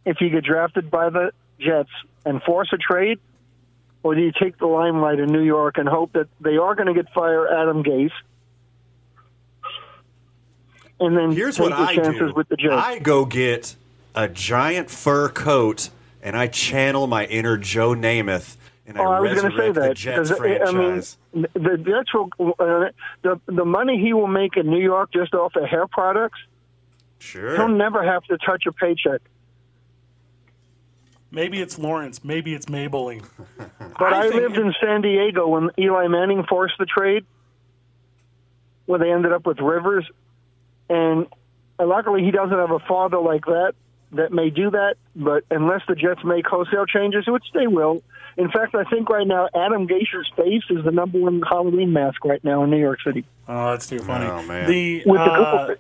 if 0.07 0.21
you 0.23 0.31
get 0.31 0.45
drafted 0.45 0.91
by 0.91 1.11
the 1.11 1.33
Jets 1.61 1.91
and 2.25 2.43
force 2.43 2.71
a 2.73 2.79
trade, 2.79 3.19
or 4.07 4.15
do 4.15 4.21
you 4.21 4.31
take 4.31 4.57
the 4.59 4.69
limelight 4.69 5.19
in 5.19 5.33
New 5.33 5.43
York 5.43 5.79
and 5.79 5.89
hope 5.89 6.13
that 6.13 6.29
they 6.41 6.59
are 6.59 6.77
going 6.77 6.87
to 6.87 6.95
get 6.95 7.13
fire 7.13 7.49
Adam 7.49 7.83
Gase? 7.83 8.13
And 11.01 11.17
then 11.17 11.33
Here's 11.33 11.59
what 11.59 11.73
I 11.73 11.97
do. 11.97 12.33
with 12.33 12.49
the 12.49 12.55
Jets. 12.57 12.73
I 12.73 13.01
go 13.01 13.25
get 13.25 13.75
a 14.15 14.29
giant 14.29 14.91
fur 14.91 15.29
coat 15.29 15.91
and 16.23 16.37
I 16.37 16.47
channel 16.47 17.09
my 17.09 17.25
inner 17.27 17.57
Joe 17.57 17.97
Namath 17.97 18.57
and 18.87 18.97
I, 18.97 19.05
Oh, 19.05 19.11
I 19.11 19.19
was 19.19 19.41
going 19.41 19.51
to 19.51 19.59
say 19.59 19.69
resurrect 19.71 19.99
the 19.99 20.11
that 20.13 20.29
because 20.29 20.69
I 20.69 21.43
mean, 21.43 21.47
the 21.55 21.77
Jets 21.79 22.15
will 22.15 22.31
uh, 22.61 22.91
the 23.23 23.41
the 23.47 23.65
money 23.65 24.01
he 24.01 24.13
will 24.13 24.29
make 24.29 24.57
in 24.57 24.71
New 24.71 24.81
York 24.81 25.13
just 25.13 25.35
off 25.35 25.57
of 25.57 25.65
hair 25.65 25.89
products. 25.89 26.39
Sure. 27.19 27.57
He'll 27.57 27.67
never 27.67 28.05
have 28.05 28.23
to 28.27 28.39
touch 28.39 28.67
a 28.67 28.73
paycheck. 28.73 29.21
Maybe 31.31 31.61
it's 31.61 31.79
Lawrence. 31.79 32.25
Maybe 32.25 32.55
it's 32.55 32.67
Maybelline. 32.67 33.25
But 33.99 34.13
I, 34.13 34.29
think 34.29 34.35
lived 34.43 34.59
in 34.59 34.75
San 34.79 35.01
Diego 35.01 35.49
when 35.49 35.71
Eli 35.79 36.07
Manning 36.09 36.45
forced 36.45 36.75
the 36.79 36.85
trade, 36.85 37.25
where 38.85 38.99
they 38.99 39.11
ended 39.11 39.33
up 39.33 39.47
with 39.47 39.59
Rivers, 39.59 40.07
and 40.91 41.27
luckily 41.79 42.23
he 42.23 42.31
doesn't 42.31 42.59
have 42.59 42.73
a 42.73 42.79
father 42.81 43.19
like 43.19 43.47
that 43.47 43.73
that 44.13 44.33
may 44.33 44.51
do 44.51 44.71
that. 44.71 44.97
But 45.15 45.45
unless 45.51 45.81
the 45.89 45.95
Jets 45.95 46.23
make 46.25 46.47
wholesale 46.47 46.85
changes, 46.85 47.27
which 47.27 47.45
they 47.55 47.67
will. 47.67 48.03
In 48.37 48.51
fact, 48.51 48.75
I 48.75 48.85
think 48.85 49.09
right 49.09 49.27
now 49.27 49.49
Adam 49.55 49.87
Gase's 49.87 50.31
face 50.37 50.65
is 50.69 50.85
the 50.85 50.91
number 50.91 51.19
one 51.19 51.41
Halloween 51.41 51.95
mask 51.95 52.23
right 52.23 52.43
now 52.45 52.65
in 52.65 52.71
New 52.71 52.79
York 52.79 53.01
City. 53.03 53.25
Oh, 53.49 53.71
that's 53.71 53.87
too 53.87 54.01
funny. 54.01 54.27
Oh, 54.27 54.43
man. 54.43 54.69
The 54.69 55.03
With 55.07 55.21
the 55.21 55.23
uh, 55.23 55.75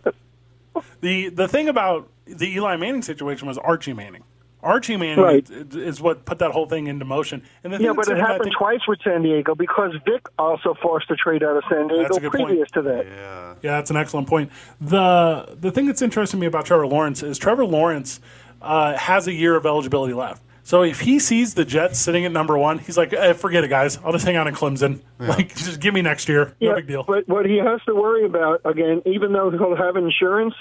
the 1.02 1.28
the 1.28 1.48
thing 1.48 1.68
about 1.68 2.08
the 2.24 2.48
Eli 2.54 2.76
Manning 2.76 3.02
situation 3.02 3.46
was 3.46 3.58
Archie 3.58 3.92
Manning. 3.92 4.24
Archie 4.66 4.96
Manning 4.96 5.24
Right. 5.24 5.48
is, 5.48 5.76
is 5.76 6.00
what 6.00 6.24
put 6.24 6.38
that 6.40 6.50
whole 6.50 6.66
thing 6.66 6.86
into 6.88 7.04
motion. 7.04 7.42
And 7.64 7.72
the 7.72 7.80
Yeah, 7.82 7.92
but 7.94 8.08
it 8.08 8.18
happened 8.18 8.44
think- 8.44 8.56
twice 8.56 8.80
with 8.88 8.98
San 9.02 9.22
Diego 9.22 9.54
because 9.54 9.92
Vic 10.04 10.26
also 10.38 10.74
forced 10.82 11.10
a 11.10 11.16
trade 11.16 11.42
out 11.42 11.56
of 11.56 11.62
San 11.70 11.88
Diego 11.88 12.02
That's 12.02 12.16
a 12.16 12.20
good 12.20 12.32
point. 12.32 12.46
previous 12.48 12.70
to 12.72 12.82
that. 12.82 13.06
Yeah. 13.06 13.54
Yeah, 13.62 13.76
that's 13.76 13.90
an 13.90 13.96
excellent 13.96 14.28
point. 14.28 14.50
The 14.80 15.56
the 15.60 15.70
thing 15.70 15.86
that's 15.86 16.02
interesting 16.02 16.38
to 16.38 16.40
me 16.42 16.46
about 16.46 16.66
Trevor 16.66 16.86
Lawrence 16.86 17.22
is 17.22 17.38
Trevor 17.38 17.64
Lawrence 17.64 18.20
uh, 18.62 18.96
has 18.96 19.26
a 19.26 19.32
year 19.32 19.54
of 19.56 19.64
eligibility 19.66 20.12
left. 20.14 20.42
So 20.62 20.82
if 20.82 21.00
he 21.00 21.20
sees 21.20 21.54
the 21.54 21.64
Jets 21.64 21.96
sitting 22.00 22.24
at 22.24 22.32
number 22.32 22.58
one, 22.58 22.78
he's 22.80 22.96
like, 22.98 23.12
eh, 23.12 23.34
"Forget 23.34 23.62
it, 23.62 23.68
guys. 23.68 24.00
I'll 24.04 24.10
just 24.10 24.24
hang 24.24 24.34
out 24.36 24.48
in 24.48 24.54
Clemson. 24.54 25.00
Like, 25.20 25.54
just 25.54 25.78
give 25.80 25.94
me 25.94 26.02
next 26.02 26.28
year. 26.28 26.54
No 26.60 26.70
Yeah, 26.70 26.74
big 26.74 26.88
deal." 26.88 27.04
But 27.06 27.28
what 27.28 27.46
he 27.46 27.58
has 27.58 27.80
to 27.86 27.94
worry 27.94 28.24
about, 28.24 28.62
again, 28.64 29.00
even 29.06 29.32
though 29.32 29.50
he'll 29.50 29.76
have 29.76 29.94
insurance, 29.96 30.54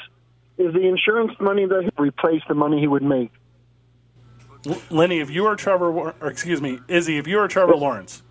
is 0.60 0.74
the 0.74 0.88
insurance 0.88 1.32
money 1.40 1.66
that 1.66 1.84
he 1.86 1.90
replace 2.02 2.42
the 2.48 2.54
money 2.54 2.80
he 2.80 2.88
would 2.88 3.02
make. 3.02 3.32
L- 4.68 4.82
Lenny, 4.90 5.20
if 5.20 5.30
you 5.30 5.46
are 5.46 5.56
Trevor, 5.56 5.92
or 5.92 6.16
excuse 6.30 6.62
me, 6.62 6.80
Izzy, 6.88 7.18
if 7.18 7.28
you 7.28 7.40
are 7.40 7.48
Trevor 7.48 7.76
Lawrence, 7.76 8.24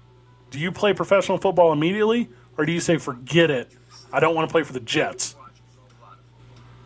do 0.50 0.58
you 0.58 0.72
play 0.72 0.92
professional 0.92 1.38
football 1.38 1.72
immediately, 1.72 2.28
or 2.56 2.64
do 2.66 2.72
you 2.72 2.80
say, 2.80 2.96
"Forget 2.98 3.50
it, 3.50 3.70
I 4.12 4.20
don't 4.20 4.34
want 4.34 4.48
to 4.48 4.52
play 4.52 4.62
for 4.62 4.72
the 4.72 4.80
Jets"? 4.80 5.36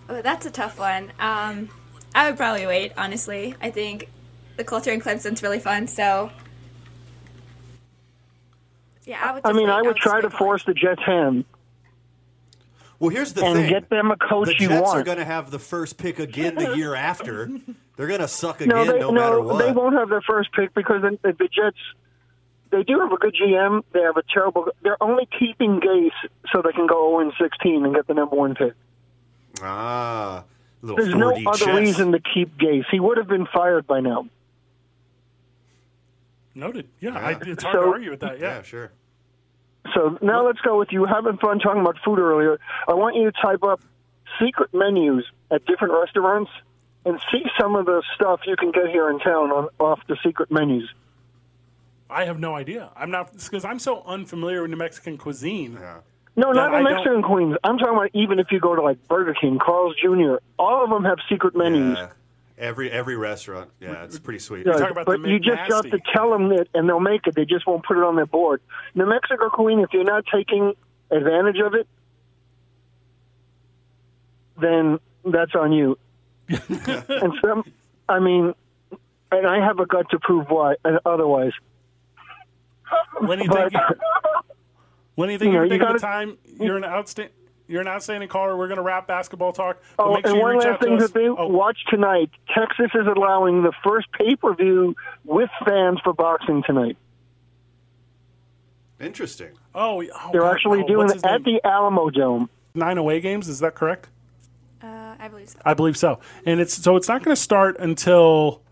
Oh, 0.09 0.23
that's 0.23 0.47
a 0.47 0.51
tough 0.51 0.79
one. 0.79 1.13
Um, 1.21 1.69
I 2.15 2.29
would 2.29 2.39
probably 2.39 2.67
wait, 2.67 2.93
honestly. 2.97 3.55
I 3.61 3.71
think 3.71 4.09
the 4.57 4.65
culture 4.65 4.91
in 4.91 5.01
Clemson's 5.01 5.43
really 5.43 5.61
fun, 5.61 5.87
so. 5.87 6.31
Yeah, 9.05 9.23
I 9.23 9.33
would 9.33 9.43
I 9.45 9.53
mean, 9.53 9.69
wait. 9.69 9.73
I 9.73 9.83
would 9.83 9.97
just 9.97 10.03
try 10.03 10.21
to 10.21 10.31
force 10.31 10.65
the 10.65 10.75
Jets' 10.75 11.01
hand 11.05 11.45
Well, 12.99 13.11
here's 13.11 13.33
the 13.33 13.45
and 13.45 13.55
thing. 13.57 13.69
get 13.71 13.89
them 13.89 14.11
a 14.11 14.17
coach 14.17 14.49
the 14.49 14.63
you 14.63 14.69
Jets 14.69 14.91
are 14.91 15.03
going 15.03 15.19
to 15.19 15.25
have 15.25 15.51
the 15.51 15.59
first 15.59 15.97
pick 15.99 16.19
again 16.19 16.55
the 16.57 16.75
year 16.77 16.95
after. 16.95 17.51
They're 17.99 18.07
going 18.07 18.21
to 18.21 18.29
suck 18.29 18.61
no, 18.61 18.83
again 18.83 18.95
they, 18.95 19.01
no, 19.01 19.11
matter 19.11 19.41
what. 19.41 19.59
they 19.59 19.73
won't 19.73 19.97
have 19.97 20.09
their 20.09 20.21
first 20.21 20.53
pick 20.53 20.73
because 20.73 21.03
the, 21.03 21.19
the 21.21 21.49
Jets. 21.49 21.77
They 22.71 22.85
do 22.85 23.01
have 23.01 23.11
a 23.11 23.17
good 23.17 23.35
GM. 23.35 23.83
They 23.93 24.01
have 24.03 24.17
a 24.17 24.23
terrible. 24.33 24.69
They're 24.85 25.03
only 25.03 25.27
keeping 25.37 25.81
Gase 25.81 26.11
so 26.53 26.63
they 26.63 26.71
can 26.71 26.87
go 26.87 27.19
0 27.19 27.33
16 27.41 27.85
and 27.85 27.93
get 27.95 28.07
the 28.07 28.15
number 28.15 28.37
one 28.37 28.55
pick. 28.55 28.75
Ah, 29.61 30.45
There's 30.81 31.13
no 31.13 31.33
4D 31.33 31.47
other 31.49 31.59
chess. 31.59 31.77
reason 31.77 32.13
to 32.13 32.21
keep 32.21 32.57
Gase. 32.57 32.85
He 32.89 33.01
would 33.01 33.17
have 33.19 33.27
been 33.27 33.47
fired 33.53 33.85
by 33.89 33.99
now. 33.99 34.29
Noted. 36.55 36.87
Yeah, 37.01 37.19
I, 37.19 37.33
it's 37.33 37.65
hard 37.65 37.75
So- 37.75 37.83
to 37.83 37.89
argue 37.89 38.11
with 38.11 38.21
that. 38.21 38.39
Yeah, 38.39 38.57
Yeah, 38.59 38.63
sure. 38.63 38.93
So 39.95 40.19
now 40.23 40.47
let's 40.47 40.61
go 40.61 40.79
with 40.79 40.93
you 40.93 41.05
having 41.07 41.39
fun 41.39 41.59
talking 41.59 41.81
about 41.81 41.97
food 42.05 42.19
earlier. 42.21 42.61
I 42.87 42.95
want 42.95 43.17
you 43.17 43.25
to 43.25 43.33
type 43.43 43.65
up 43.65 43.81
secret 44.41 44.71
menus 44.75 45.25
at 45.51 45.65
different 45.65 45.95
restaurants 45.95 46.51
and 47.05 47.21
see 47.33 47.43
some 47.61 47.77
of 47.77 47.87
the 47.87 48.03
stuff 48.15 48.41
you 48.47 48.57
can 48.57 48.71
get 48.73 48.89
here 48.91 49.09
in 49.11 49.19
town 49.19 49.51
on 49.51 49.69
off 49.79 50.01
the 50.09 50.17
secret 50.25 50.51
menus. 50.51 50.89
I 52.11 52.25
have 52.25 52.39
no 52.39 52.55
idea. 52.55 52.91
I'm 52.97 53.11
not 53.11 53.33
because 53.33 53.65
I'm 53.65 53.79
so 53.79 54.03
unfamiliar 54.07 54.63
with 54.63 54.71
New 54.71 54.77
Mexican 54.77 55.19
cuisine. 55.19 55.79
No, 56.37 56.53
not 56.53 56.73
I 56.73 56.79
in 56.79 56.85
don't- 56.85 56.95
Mexican 56.95 57.23
Queens. 57.23 57.57
I'm 57.65 57.79
talking 57.79 57.95
about 57.97 58.11
even 58.15 58.39
if 58.39 58.53
you 58.53 58.61
go 58.61 58.75
to 58.77 58.83
like 58.83 59.07
Burger 59.09 59.35
King, 59.35 59.59
Carl's 59.59 59.97
Jr. 60.03 60.37
All 60.59 60.85
of 60.85 60.91
them 60.91 61.05
have 61.05 61.19
secret 61.29 61.57
menus. 61.57 61.97
Yeah. 61.99 62.09
Every 62.57 62.91
every 62.91 63.15
restaurant, 63.17 63.71
yeah, 63.79 64.03
it's 64.03 64.19
pretty 64.19 64.41
sweet. 64.41 64.67
Yeah, 64.67 64.91
but 65.07 65.21
you 65.21 65.39
just 65.39 65.61
have 65.71 65.83
to 65.91 66.01
tell 66.13 66.31
them 66.31 66.51
it, 66.51 66.69
and 66.75 66.89
they'll 66.89 66.99
make 66.99 67.27
it. 67.29 67.37
They 67.37 67.45
just 67.45 67.67
won't 67.69 67.85
put 67.85 67.97
it 67.97 68.03
on 68.03 68.17
their 68.17 68.27
board. 68.27 68.61
New 68.97 69.07
Mexico 69.07 69.49
Queen, 69.49 69.79
if 69.79 69.91
you're 69.93 70.03
not 70.03 70.25
taking 70.33 70.75
advantage 71.09 71.61
of 71.65 71.75
it, 71.75 71.87
then 74.61 74.99
that's 75.25 75.55
on 75.55 75.73
you. 75.73 75.99
and 77.09 77.33
some, 77.45 77.65
I 78.09 78.19
mean, 78.21 78.55
and 79.31 79.47
I 79.47 79.65
have 79.65 79.79
a 79.81 79.87
gut 79.87 80.07
to 80.11 80.19
prove 80.19 80.47
why. 80.49 80.77
uh, 80.85 80.99
Otherwise, 81.05 81.53
When 83.21 83.39
do 83.39 83.45
you 83.45 83.51
But- 83.51 83.73
think? 83.73 83.83
You, 83.91 83.97
when 85.17 85.29
do 85.29 85.33
you 85.33 85.39
think 85.39 85.49
You 85.53 85.59
know, 85.59 85.65
you're 85.65 85.75
you 85.75 85.79
taking 85.81 85.87
the 85.95 85.99
gotta- 85.99 85.99
time? 85.99 86.39
You're 86.61 86.77
an 86.77 86.85
outstanding. 86.85 87.35
You're 87.71 87.83
an 87.83 87.89
outstanding 87.89 88.31
caller. 88.31 88.57
We're 88.57 88.69
going 88.69 88.79
to 88.79 88.83
wrap 88.83 89.07
basketball 89.07 89.53
talk. 89.53 89.77
But 89.99 90.07
Oh, 90.07 90.15
make 90.15 90.25
sure 90.27 90.33
and 90.37 90.43
one 90.43 90.57
last 90.57 90.67
out 90.69 90.81
to 90.81 90.87
thing 90.87 90.99
to 90.99 91.05
us. 91.05 91.11
do: 91.11 91.37
watch 91.39 91.77
tonight. 91.91 92.31
Texas 92.55 92.91
is 92.95 93.07
allowing 93.07 93.63
the 93.63 93.73
first 93.85 94.11
pay 94.13 94.37
per 94.37 94.55
view 94.55 94.97
with 95.25 95.51
fans 95.67 95.99
for 96.03 96.15
boxing 96.15 96.63
tonight. 96.67 96.97
Interesting. 99.01 99.51
Oh, 99.75 100.03
oh 100.03 100.29
They're 100.33 100.41
God, 100.41 100.55
actually 100.55 100.81
no. 100.81 100.87
doing 100.89 101.11
it 101.11 101.25
at 101.25 101.43
name? 101.45 101.61
the 101.63 101.69
Alamodome. 101.69 102.49
nine 102.75 102.97
away 102.99 103.21
games. 103.21 103.49
Is 103.49 103.61
that 103.61 103.75
correct? 103.75 104.09
I 105.21 105.29
believe 105.29 105.49
so. 105.49 105.59
I 105.65 105.75
believe 105.75 105.97
so. 105.97 106.21
And 106.45 106.61
it's 106.61 106.75
so 106.75 106.97
it's 106.97 107.09
not 107.09 107.23
going 107.23 107.35
to 107.35 107.41
start 107.41 107.77
until 107.79 108.63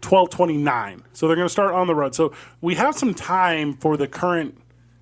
twelve 0.00 0.30
twenty 0.30 0.56
nine. 0.56 1.02
So 1.12 1.26
they're 1.26 1.36
going 1.36 1.46
to 1.46 1.52
start 1.52 1.74
on 1.74 1.86
the 1.86 1.94
road. 1.94 2.14
So 2.14 2.32
we 2.60 2.74
have 2.74 2.96
some 2.96 3.14
time 3.14 3.74
for 3.74 3.96
the 3.96 4.06
current 4.06 4.58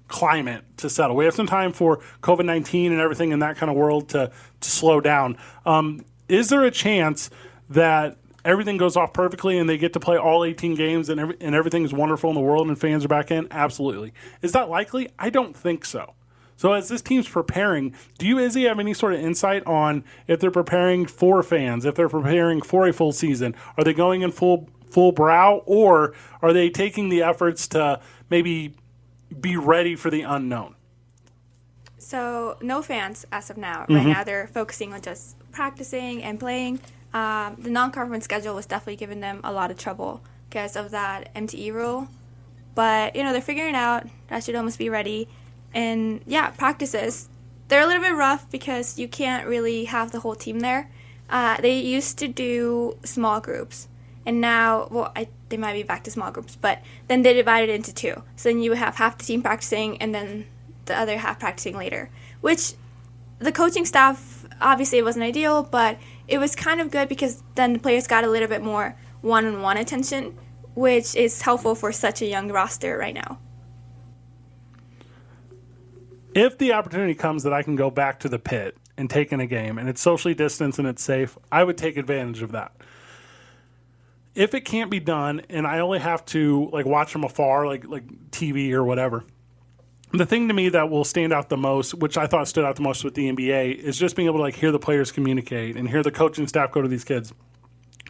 climate 0.09 0.65
to 0.79 0.89
settle. 0.91 1.17
We 1.17 1.25
have 1.25 1.35
some 1.35 1.47
time 1.47 1.73
for 1.73 2.01
COVID 2.23 2.45
nineteen 2.45 2.93
and 2.93 3.01
everything 3.01 3.33
in 3.33 3.41
that 3.41 3.57
kind 3.57 3.71
of 3.71 3.77
world 3.77 4.09
to 4.11 4.31
to 4.61 4.71
slow 4.71 5.01
down. 5.01 5.37
Um, 5.67 6.05
is 6.29 6.49
there 6.49 6.65
a 6.65 6.71
chance 6.71 7.31
that 7.71 8.17
everything 8.45 8.77
goes 8.77 8.97
off 8.97 9.13
perfectly 9.13 9.59
and 9.59 9.69
they 9.69 9.79
get 9.79 9.93
to 9.95 10.01
play 10.01 10.17
all 10.19 10.45
18 10.45 10.75
games 10.75 11.09
and, 11.09 11.19
every, 11.19 11.37
and 11.41 11.55
everything 11.55 11.85
is 11.85 11.93
wonderful 11.93 12.31
in 12.31 12.35
the 12.35 12.41
world 12.41 12.69
and 12.69 12.79
fans 12.79 13.05
are 13.05 13.09
back 13.09 13.31
in? 13.31 13.49
Absolutely. 13.51 14.13
Is 14.43 14.53
that 14.53 14.69
likely? 14.69 15.09
I 15.19 15.31
don't 15.31 15.57
think 15.57 15.85
so. 15.85 16.15
So 16.57 16.73
as 16.73 16.89
this 16.89 17.03
team's 17.03 17.29
preparing, 17.29 17.95
do 18.19 18.27
you, 18.27 18.39
Izzy, 18.39 18.65
have 18.65 18.79
any 18.79 18.95
sort 18.95 19.13
of 19.15 19.21
insight 19.21 19.67
on 19.67 20.05
if 20.29 20.39
they're 20.41 20.51
preparing 20.51 21.07
for 21.07 21.43
fans, 21.43 21.85
if 21.85 21.95
they're 21.95 22.09
preparing 22.09 22.63
for 22.63 22.87
a 22.87 22.93
full 22.93 23.13
season? 23.13 23.55
Are 23.77 23.85
they 23.85 23.93
going 23.95 24.23
in 24.23 24.31
full 24.31 24.69
full 24.91 25.11
brow, 25.11 25.63
or 25.67 26.15
are 26.41 26.53
they 26.53 26.71
taking 26.71 27.09
the 27.09 27.21
efforts 27.21 27.67
to 27.67 28.01
maybe 28.31 28.77
be 29.41 29.57
ready 29.57 29.97
for 29.97 30.09
the 30.09 30.23
unknown? 30.23 30.77
So 31.99 32.57
no 32.61 32.83
fans 32.83 33.27
as 33.33 33.51
of 33.51 33.57
now. 33.57 33.81
Right 33.89 34.07
Mhm. 34.07 34.13
now 34.13 34.25
they're 34.25 34.47
focusing 34.47 34.93
on 34.93 35.01
just 35.01 35.37
practicing 35.51 36.23
and 36.23 36.39
playing. 36.39 36.79
Um, 37.13 37.57
the 37.59 37.71
non-conference 37.71 38.25
schedule 38.25 38.55
was 38.55 38.67
definitely 38.67 38.97
giving 38.97 39.21
them 39.21 39.41
a 39.43 39.53
lot 39.53 39.71
of 39.71 39.79
trouble 39.79 40.21
because 40.49 40.77
of 40.77 40.91
that 40.93 41.31
MTE 41.35 41.71
rule. 41.73 42.09
But 42.77 43.17
you 43.17 43.23
know 43.25 43.33
they're 43.33 43.41
figuring 43.41 43.75
it 43.75 43.77
out. 43.79 44.07
That 44.29 44.45
should 44.45 44.55
almost 44.55 44.79
be 44.79 44.89
ready. 44.89 45.29
And 45.75 46.23
yeah, 46.27 46.49
practices. 46.51 47.29
They're 47.69 47.83
a 47.83 47.87
little 47.87 48.03
bit 48.03 48.15
rough 48.15 48.51
because 48.51 48.99
you 48.99 49.09
can't 49.09 49.47
really 49.47 49.85
have 49.85 50.13
the 50.13 50.21
whole 50.21 50.35
team 50.35 50.61
there. 50.61 50.91
Uh, 51.29 51.61
they 51.61 51.79
used 51.79 52.19
to 52.19 52.29
do 52.29 52.97
small 53.05 53.41
groups, 53.41 53.89
and 54.25 54.41
now, 54.41 54.89
well, 54.91 55.13
I, 55.17 55.29
they 55.49 55.57
might 55.57 55.73
be 55.73 55.83
back 55.83 56.05
to 56.05 56.11
small 56.11 56.31
groups, 56.31 56.57
but 56.57 56.83
then 57.09 57.23
they 57.23 57.33
divided 57.33 57.71
into 57.71 57.93
two. 57.93 58.23
So 58.37 58.49
then 58.49 58.63
you 58.63 58.71
would 58.71 58.79
have 58.79 58.97
half 58.97 59.19
the 59.19 59.25
team 59.25 59.43
practicing, 59.43 60.01
and 60.01 60.15
then 60.15 60.47
the 60.85 60.97
other 60.97 61.19
half 61.19 61.41
practicing 61.41 61.77
later. 61.77 62.11
Which 62.41 62.75
the 63.39 63.53
coaching 63.53 63.85
staff 63.85 64.47
obviously 64.61 64.99
it 64.99 65.05
wasn't 65.05 65.25
ideal, 65.25 65.63
but 65.63 65.99
it 66.29 66.39
was 66.39 66.55
kind 66.55 66.81
of 66.81 66.91
good 66.91 67.09
because 67.09 67.43
then 67.55 67.73
the 67.75 67.79
players 67.79 68.07
got 68.07 68.25
a 68.25 68.31
little 68.31 68.49
bit 68.49 68.63
more 68.63 68.97
one-on-one 69.21 69.77
attention, 69.77 70.37
which 70.75 71.15
is 71.15 71.43
helpful 71.43 71.75
for 71.75 71.93
such 71.93 72.23
a 72.23 72.27
young 72.27 72.51
roster 72.51 72.97
right 72.99 73.15
now. 73.15 73.39
If 76.35 76.59
the 76.59 76.73
opportunity 76.73 77.15
comes 77.15 77.45
that 77.45 77.53
I 77.53 77.63
can 77.63 77.77
go 77.77 77.91
back 77.91 78.21
to 78.21 78.29
the 78.29 78.41
pit 78.41 78.77
and 78.97 79.09
take 79.09 79.33
in 79.33 79.39
a 79.39 79.47
game 79.47 79.79
and 79.79 79.89
it's 79.89 80.01
socially 80.01 80.35
distanced 80.35 80.81
and 80.81 80.89
it's 80.89 81.03
safe, 81.03 81.39
I 81.51 81.63
would 81.63 81.79
take 81.79 81.97
advantage 81.97 82.43
of 82.43 82.53
that. 82.53 82.73
If 84.35 84.53
it 84.53 84.63
can't 84.63 84.91
be 84.91 84.99
done 84.99 85.43
and 85.49 85.65
I 85.65 85.79
only 85.79 86.01
have 86.01 86.25
to 86.27 86.69
like 86.73 86.87
watch 86.87 87.13
from 87.13 87.23
afar, 87.23 87.67
like 87.67 87.87
like 87.87 88.31
TV 88.31 88.73
or 88.73 88.83
whatever, 88.83 89.25
the 90.11 90.27
thing 90.27 90.49
to 90.49 90.55
me 90.55 90.69
that 90.71 90.91
will 90.91 91.05
stand 91.05 91.33
out 91.33 91.49
the 91.51 91.57
most, 91.57 91.95
which 91.95 92.19
I 92.19 92.27
thought 92.27 92.49
stood 92.49 92.65
out 92.65 92.75
the 92.75 92.83
most 92.83 93.05
with 93.05 93.15
the 93.15 93.31
NBA, 93.31 93.77
is 93.77 93.97
just 93.97 94.17
being 94.17 94.27
able 94.27 94.39
to 94.39 94.43
like 94.43 94.57
hear 94.57 94.73
the 94.73 94.79
players 94.81 95.13
communicate 95.13 95.77
and 95.77 95.89
hear 95.89 96.03
the 96.03 96.11
coaching 96.11 96.49
staff 96.49 96.73
go 96.73 96.83
to 96.83 96.89
these 96.89 97.05
kids. 97.05 97.33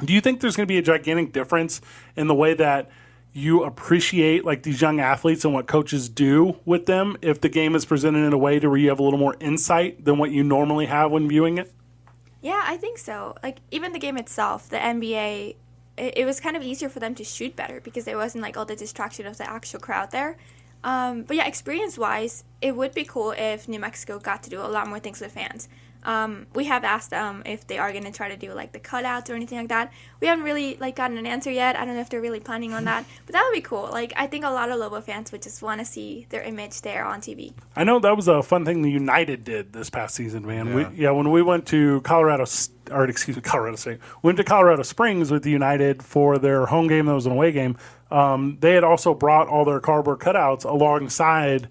Do 0.02 0.14
you 0.14 0.22
think 0.22 0.40
there's 0.40 0.56
going 0.56 0.66
to 0.66 0.72
be 0.72 0.78
a 0.78 0.82
gigantic 0.82 1.32
difference 1.32 1.82
in 2.16 2.26
the 2.26 2.34
way 2.34 2.54
that 2.54 2.90
you 3.34 3.64
appreciate 3.64 4.44
like 4.44 4.62
these 4.62 4.80
young 4.80 5.00
athletes 5.00 5.44
and 5.44 5.52
what 5.52 5.66
coaches 5.66 6.08
do 6.08 6.56
with 6.64 6.86
them 6.86 7.16
if 7.20 7.40
the 7.40 7.48
game 7.48 7.74
is 7.74 7.84
presented 7.84 8.24
in 8.24 8.32
a 8.32 8.38
way 8.38 8.60
to 8.60 8.68
where 8.68 8.78
you 8.78 8.88
have 8.88 9.00
a 9.00 9.02
little 9.02 9.18
more 9.18 9.36
insight 9.40 10.04
than 10.04 10.18
what 10.18 10.30
you 10.30 10.44
normally 10.44 10.86
have 10.86 11.10
when 11.10 11.28
viewing 11.28 11.58
it? 11.58 11.72
Yeah, 12.40 12.62
I 12.64 12.76
think 12.76 12.96
so. 12.96 13.34
Like 13.42 13.58
even 13.72 13.92
the 13.92 13.98
game 13.98 14.16
itself, 14.16 14.68
the 14.68 14.76
NBA, 14.76 15.56
it, 15.96 16.18
it 16.18 16.24
was 16.24 16.38
kind 16.38 16.56
of 16.56 16.62
easier 16.62 16.88
for 16.88 17.00
them 17.00 17.16
to 17.16 17.24
shoot 17.24 17.56
better 17.56 17.80
because 17.80 18.04
there 18.04 18.16
wasn't 18.16 18.42
like 18.42 18.56
all 18.56 18.64
the 18.64 18.76
distraction 18.76 19.26
of 19.26 19.36
the 19.36 19.50
actual 19.50 19.80
crowd 19.80 20.12
there. 20.12 20.36
Um, 20.84 21.22
but 21.22 21.36
yeah, 21.36 21.46
experience 21.46 21.98
wise, 21.98 22.44
it 22.62 22.76
would 22.76 22.94
be 22.94 23.04
cool 23.04 23.32
if 23.32 23.66
New 23.66 23.80
Mexico 23.80 24.20
got 24.20 24.44
to 24.44 24.50
do 24.50 24.60
a 24.60 24.68
lot 24.68 24.86
more 24.86 25.00
things 25.00 25.20
with 25.20 25.32
fans. 25.32 25.68
Um, 26.04 26.46
we 26.54 26.64
have 26.64 26.84
asked 26.84 27.10
them 27.10 27.42
if 27.46 27.66
they 27.66 27.78
are 27.78 27.92
going 27.92 28.04
to 28.04 28.10
try 28.10 28.28
to 28.28 28.36
do 28.36 28.52
like 28.52 28.72
the 28.72 28.80
cutouts 28.80 29.30
or 29.30 29.34
anything 29.34 29.58
like 29.58 29.68
that. 29.68 29.92
We 30.20 30.26
haven't 30.26 30.44
really 30.44 30.76
like 30.76 30.96
gotten 30.96 31.16
an 31.16 31.26
answer 31.26 31.50
yet. 31.50 31.76
I 31.76 31.84
don't 31.84 31.94
know 31.94 32.00
if 32.00 32.10
they're 32.10 32.20
really 32.20 32.40
planning 32.40 32.72
on 32.72 32.84
that, 32.84 33.04
but 33.26 33.32
that 33.32 33.44
would 33.44 33.54
be 33.54 33.60
cool. 33.60 33.88
Like 33.90 34.12
I 34.16 34.26
think 34.26 34.44
a 34.44 34.50
lot 34.50 34.70
of 34.70 34.78
Lobo 34.78 35.00
fans 35.00 35.32
would 35.32 35.42
just 35.42 35.62
want 35.62 35.80
to 35.80 35.84
see 35.84 36.26
their 36.28 36.42
image 36.42 36.82
there 36.82 37.04
on 37.04 37.20
TV. 37.20 37.54
I 37.76 37.84
know 37.84 37.98
that 38.00 38.16
was 38.16 38.28
a 38.28 38.42
fun 38.42 38.64
thing 38.64 38.82
the 38.82 38.90
United 38.90 39.44
did 39.44 39.72
this 39.72 39.90
past 39.90 40.14
season, 40.14 40.46
man. 40.46 40.66
Yeah. 40.66 40.74
We, 40.74 40.96
yeah, 40.96 41.10
when 41.10 41.30
we 41.30 41.42
went 41.42 41.66
to 41.68 42.00
Colorado, 42.02 42.44
or 42.90 43.04
excuse 43.04 43.36
me, 43.36 43.42
Colorado 43.42 43.76
State, 43.76 43.98
went 44.22 44.36
to 44.36 44.44
Colorado 44.44 44.82
Springs 44.82 45.30
with 45.30 45.42
the 45.42 45.50
United 45.50 46.02
for 46.02 46.38
their 46.38 46.66
home 46.66 46.88
game 46.88 47.06
that 47.06 47.14
was 47.14 47.26
an 47.26 47.32
away 47.32 47.52
game. 47.52 47.76
Um, 48.10 48.58
they 48.60 48.74
had 48.74 48.84
also 48.84 49.14
brought 49.14 49.48
all 49.48 49.64
their 49.64 49.80
cardboard 49.80 50.20
cutouts 50.20 50.64
alongside 50.64 51.68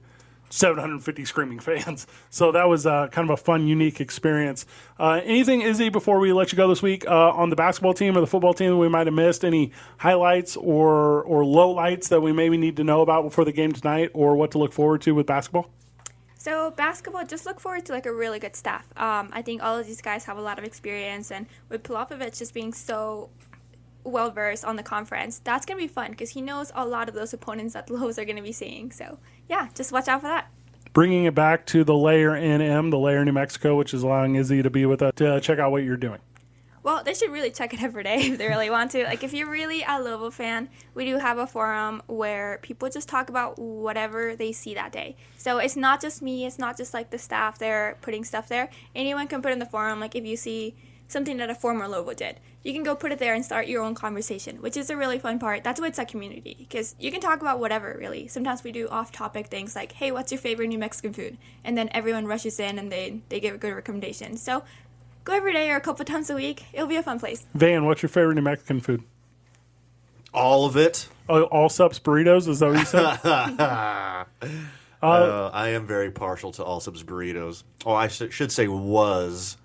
750 0.53 1.25
screaming 1.25 1.59
fans. 1.59 2.07
So 2.30 2.51
that 2.51 2.67
was 2.67 2.85
uh, 2.88 3.07
kind 3.09 3.30
of 3.30 3.34
a 3.34 3.38
fun, 3.38 3.67
unique 3.67 4.01
experience. 4.01 4.65
Uh, 4.99 5.21
anything, 5.23 5.61
Izzy, 5.61 5.89
before 5.89 6.19
we 6.19 6.34
let 6.34 6.51
you 6.51 6.57
go 6.57 6.67
this 6.67 6.81
week 6.81 7.05
uh, 7.07 7.30
on 7.30 7.49
the 7.49 7.55
basketball 7.55 7.93
team 7.93 8.17
or 8.17 8.21
the 8.21 8.27
football 8.27 8.53
team 8.53 8.71
that 8.71 8.77
we 8.77 8.89
might 8.89 9.05
have 9.05 9.13
missed? 9.13 9.45
Any 9.45 9.71
highlights 9.97 10.57
or 10.57 11.23
or 11.23 11.43
lowlights 11.43 12.09
that 12.09 12.21
we 12.21 12.31
maybe 12.31 12.57
need 12.57 12.75
to 12.77 12.84
know 12.84 13.01
about 13.01 13.23
before 13.23 13.45
the 13.45 13.51
game 13.51 13.71
tonight, 13.71 14.09
or 14.13 14.35
what 14.35 14.51
to 14.51 14.57
look 14.57 14.73
forward 14.73 15.01
to 15.01 15.13
with 15.13 15.27
basketball? 15.27 15.69
So 16.38 16.71
basketball, 16.71 17.25
just 17.25 17.45
look 17.45 17.59
forward 17.59 17.85
to 17.85 17.93
like 17.93 18.05
a 18.05 18.13
really 18.13 18.39
good 18.39 18.55
staff. 18.55 18.85
Um, 18.97 19.30
I 19.31 19.41
think 19.41 19.63
all 19.63 19.77
of 19.77 19.85
these 19.85 20.01
guys 20.01 20.25
have 20.25 20.38
a 20.38 20.41
lot 20.41 20.57
of 20.59 20.65
experience, 20.65 21.31
and 21.31 21.45
with 21.69 21.84
Pilipovich 21.84 22.39
just 22.39 22.53
being 22.53 22.73
so 22.73 23.30
well 24.03 24.31
versed 24.31 24.65
on 24.65 24.75
the 24.75 24.84
conference, 24.84 25.39
that's 25.43 25.65
gonna 25.65 25.80
be 25.80 25.88
fun 25.88 26.11
because 26.11 26.31
he 26.31 26.41
knows 26.41 26.71
a 26.75 26.85
lot 26.85 27.07
of 27.07 27.15
those 27.15 27.34
opponents 27.34 27.73
that 27.75 27.88
the 27.88 27.93
Lobos 27.93 28.17
are 28.17 28.25
gonna 28.25 28.41
be 28.41 28.51
seeing. 28.51 28.91
So 28.91 29.19
yeah, 29.49 29.69
just 29.73 29.91
watch 29.91 30.07
out 30.07 30.21
for 30.21 30.27
that. 30.27 30.47
bringing 30.93 31.25
it 31.25 31.35
back 31.35 31.65
to 31.67 31.83
the 31.83 31.95
Lair 31.95 32.31
NM, 32.31 32.91
the 32.91 32.99
Lair 32.99 33.25
New 33.25 33.31
Mexico, 33.31 33.75
which 33.75 33.93
is 33.93 34.03
allowing 34.03 34.35
Izzy 34.35 34.61
to 34.61 34.69
be 34.69 34.85
with 34.85 35.01
us 35.01 35.13
to 35.15 35.39
check 35.41 35.59
out 35.59 35.71
what 35.71 35.83
you're 35.83 35.97
doing. 35.97 36.19
Well, 36.83 37.01
they 37.01 37.13
should 37.13 37.31
really 37.31 37.49
check 37.49 37.73
it 37.73 37.81
every 37.81 38.03
day 38.03 38.15
if 38.31 38.37
they 38.37 38.47
really 38.47 38.69
want 38.69 38.91
to. 38.91 39.05
Like, 39.05 39.23
if 39.23 39.33
you're 39.33 39.49
really 39.49 39.83
a 39.87 40.01
Lobo 40.01 40.29
fan, 40.29 40.67
we 40.93 41.05
do 41.05 41.17
have 41.17 41.37
a 41.37 41.47
forum 41.47 42.01
where 42.07 42.59
people 42.61 42.89
just 42.89 43.07
talk 43.07 43.29
about 43.29 43.57
whatever 43.57 44.35
they 44.35 44.51
see 44.51 44.73
that 44.73 44.91
day. 44.91 45.15
So 45.37 45.59
it's 45.59 45.77
not 45.77 46.01
just 46.01 46.21
me, 46.21 46.45
it's 46.45 46.59
not 46.59 46.75
just 46.77 46.93
like 46.93 47.09
the 47.09 47.17
staff 47.17 47.57
there 47.57 47.97
putting 48.01 48.25
stuff 48.25 48.49
there. 48.49 48.69
Anyone 48.93 49.27
can 49.27 49.41
put 49.41 49.53
in 49.53 49.59
the 49.59 49.65
forum, 49.65 49.99
like, 50.01 50.13
if 50.15 50.25
you 50.25 50.35
see 50.35 50.75
something 51.07 51.38
that 51.38 51.49
a 51.49 51.55
former 51.55 51.88
Lobo 51.88 52.13
did, 52.13 52.39
you 52.63 52.73
can 52.73 52.84
go 52.84 52.95
put 52.95 53.11
it 53.11 53.19
there 53.19 53.34
and 53.34 53.43
start 53.43 53.67
your 53.67 53.84
own 53.84 53.93
conversation, 53.93 54.61
which 54.61 54.77
is 54.77 54.89
a 54.89 54.97
really 54.97 55.19
fun 55.19 55.38
part. 55.38 55.63
That's 55.63 55.80
why 55.80 55.88
it's 55.88 55.99
a 55.99 56.05
community, 56.05 56.55
because 56.57 56.95
you 56.99 57.11
can 57.11 57.19
talk 57.21 57.41
about 57.41 57.59
whatever, 57.59 57.95
really. 57.99 58.27
Sometimes 58.27 58.63
we 58.63 58.71
do 58.71 58.88
off 58.88 59.11
topic 59.11 59.47
things 59.47 59.75
like, 59.75 59.91
hey, 59.91 60.11
what's 60.11 60.31
your 60.31 60.39
favorite 60.39 60.67
New 60.67 60.77
Mexican 60.80 61.13
food? 61.13 61.38
And 61.63 61.77
then 61.77 61.89
everyone 61.91 62.25
rushes 62.25 62.59
in 62.59 62.80
and 62.80 62.91
they, 62.91 63.21
they 63.30 63.39
give 63.39 63.55
a 63.55 63.57
good 63.57 63.73
recommendation. 63.73 64.38
So 64.38 64.63
go 65.23 65.34
every 65.34 65.53
day 65.53 65.69
or 65.71 65.75
a 65.75 65.81
couple 65.81 66.05
times 66.05 66.30
a 66.30 66.35
week. 66.35 66.65
It'll 66.73 66.88
be 66.88 66.95
a 66.95 67.03
fun 67.03 67.19
place. 67.19 67.45
Van, 67.53 67.85
what's 67.85 68.01
your 68.01 68.09
favorite 68.09 68.35
New 68.35 68.41
Mexican 68.41 68.80
food? 68.80 69.03
All 70.34 70.65
of 70.65 70.77
it. 70.77 71.07
Oh, 71.30 71.43
all 71.43 71.69
subs 71.69 71.99
burritos? 71.99 72.47
Is 72.47 72.59
that 72.59 72.69
what 72.69 72.80
you 72.80 72.85
said? 72.85 74.63
Uh, 75.03 75.49
I 75.51 75.69
am 75.71 75.85
very 75.85 76.11
partial 76.11 76.53
to 76.53 76.63
all 76.63 76.80
subs 76.80 77.03
burritos. 77.03 77.63
Oh, 77.85 77.93
I 77.93 78.07
sh- 78.07 78.30
should 78.30 78.53
say 78.53 78.69
was. 78.69 79.57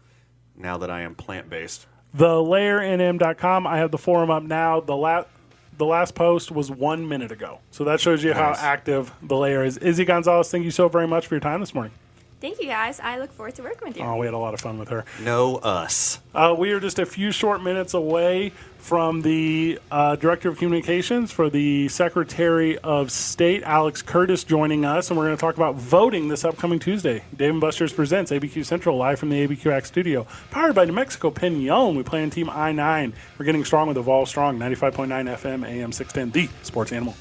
Now 0.58 0.78
that 0.78 0.90
I 0.90 1.02
am 1.02 1.14
plant 1.14 1.48
based. 1.48 1.86
TheLairNM.com. 2.16 3.66
I 3.66 3.78
have 3.78 3.90
the 3.90 3.98
forum 3.98 4.30
up 4.30 4.42
now. 4.42 4.80
The 4.80 4.96
last 4.96 5.28
the 5.76 5.86
last 5.86 6.16
post 6.16 6.50
was 6.50 6.70
one 6.70 7.08
minute 7.08 7.30
ago, 7.30 7.60
so 7.70 7.84
that 7.84 8.00
shows 8.00 8.24
you 8.24 8.34
how 8.34 8.54
active 8.58 9.12
the 9.22 9.36
Lair 9.36 9.64
is. 9.64 9.78
Izzy 9.78 10.04
Gonzalez, 10.04 10.50
thank 10.50 10.64
you 10.64 10.72
so 10.72 10.88
very 10.88 11.06
much 11.06 11.28
for 11.28 11.36
your 11.36 11.40
time 11.40 11.60
this 11.60 11.72
morning. 11.72 11.92
Thank 12.40 12.60
you 12.60 12.66
guys. 12.66 13.00
I 13.00 13.18
look 13.18 13.32
forward 13.32 13.56
to 13.56 13.62
working 13.62 13.88
with 13.88 13.96
you. 13.96 14.04
Oh, 14.04 14.16
we 14.16 14.26
had 14.26 14.34
a 14.34 14.38
lot 14.38 14.54
of 14.54 14.60
fun 14.60 14.78
with 14.78 14.90
her. 14.90 15.04
No 15.20 15.56
us. 15.56 16.20
Uh, 16.32 16.54
we 16.56 16.70
are 16.70 16.78
just 16.78 17.00
a 17.00 17.06
few 17.06 17.32
short 17.32 17.62
minutes 17.62 17.94
away 17.94 18.52
from 18.78 19.22
the 19.22 19.80
uh, 19.90 20.14
Director 20.14 20.48
of 20.48 20.56
Communications 20.56 21.32
for 21.32 21.50
the 21.50 21.88
Secretary 21.88 22.78
of 22.78 23.10
State, 23.10 23.64
Alex 23.64 24.02
Curtas, 24.02 24.46
joining 24.46 24.84
us, 24.84 25.10
and 25.10 25.18
we're 25.18 25.24
going 25.26 25.36
to 25.36 25.40
talk 25.40 25.56
about 25.56 25.74
voting 25.74 26.28
this 26.28 26.44
upcoming 26.44 26.78
Tuesday. 26.78 27.24
Dave 27.36 27.50
and 27.50 27.60
Buster's 27.60 27.92
presents 27.92 28.30
ABQ 28.30 28.64
Central 28.64 28.96
live 28.96 29.18
from 29.18 29.30
the 29.30 29.46
ABQX 29.46 29.86
studio, 29.86 30.24
powered 30.52 30.76
by 30.76 30.84
New 30.84 30.92
Mexico 30.92 31.32
Piñon. 31.32 31.96
We 31.96 32.04
play 32.04 32.22
in 32.22 32.30
Team 32.30 32.48
I 32.48 32.70
9. 32.70 33.12
We're 33.36 33.46
getting 33.46 33.64
strong 33.64 33.88
with 33.88 33.98
Evolve 33.98 34.28
Strong, 34.28 34.60
95.9 34.60 35.08
FM, 35.08 35.66
AM 35.66 35.90
610, 35.90 36.30
the 36.30 36.48
sports 36.64 36.92
animal. 36.92 37.16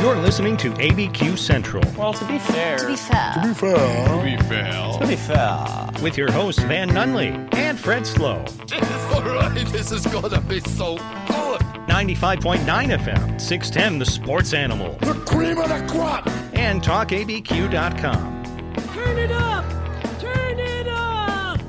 You're 0.00 0.16
listening 0.16 0.56
to 0.56 0.70
ABQ 0.70 1.36
Central. 1.36 1.82
Well, 1.94 2.14
to 2.14 2.24
be 2.24 2.38
fair. 2.38 2.78
To 2.78 2.86
be 2.86 2.96
fair. 2.96 3.32
To 3.34 3.48
be 3.48 3.52
fair. 3.52 4.08
To 4.08 4.22
be 4.24 4.36
fair. 4.48 4.98
To 4.98 5.06
be 5.06 5.16
fair. 5.16 6.02
With 6.02 6.16
your 6.16 6.32
hosts, 6.32 6.62
Van 6.62 6.88
Nunley 6.88 7.32
and 7.54 7.78
Fred 7.78 8.06
Slow. 8.06 8.42
Alright, 9.12 9.66
this 9.66 9.92
is 9.92 10.06
gonna 10.06 10.40
be 10.40 10.60
so 10.60 10.96
good. 10.96 11.60
95.9 11.86 12.64
FM, 12.64 13.38
610 13.38 13.98
The 13.98 14.06
Sports 14.06 14.54
Animal. 14.54 14.94
The 15.02 15.12
cream 15.26 15.58
of 15.58 15.68
the 15.68 15.86
crop. 15.92 16.26
And 16.54 16.80
TalkABQ.com. 16.80 18.42
Turn 18.94 19.18
it 19.18 19.32
up! 19.32 19.64
Turn 20.18 20.58
it 20.58 20.88
up! 20.88 21.60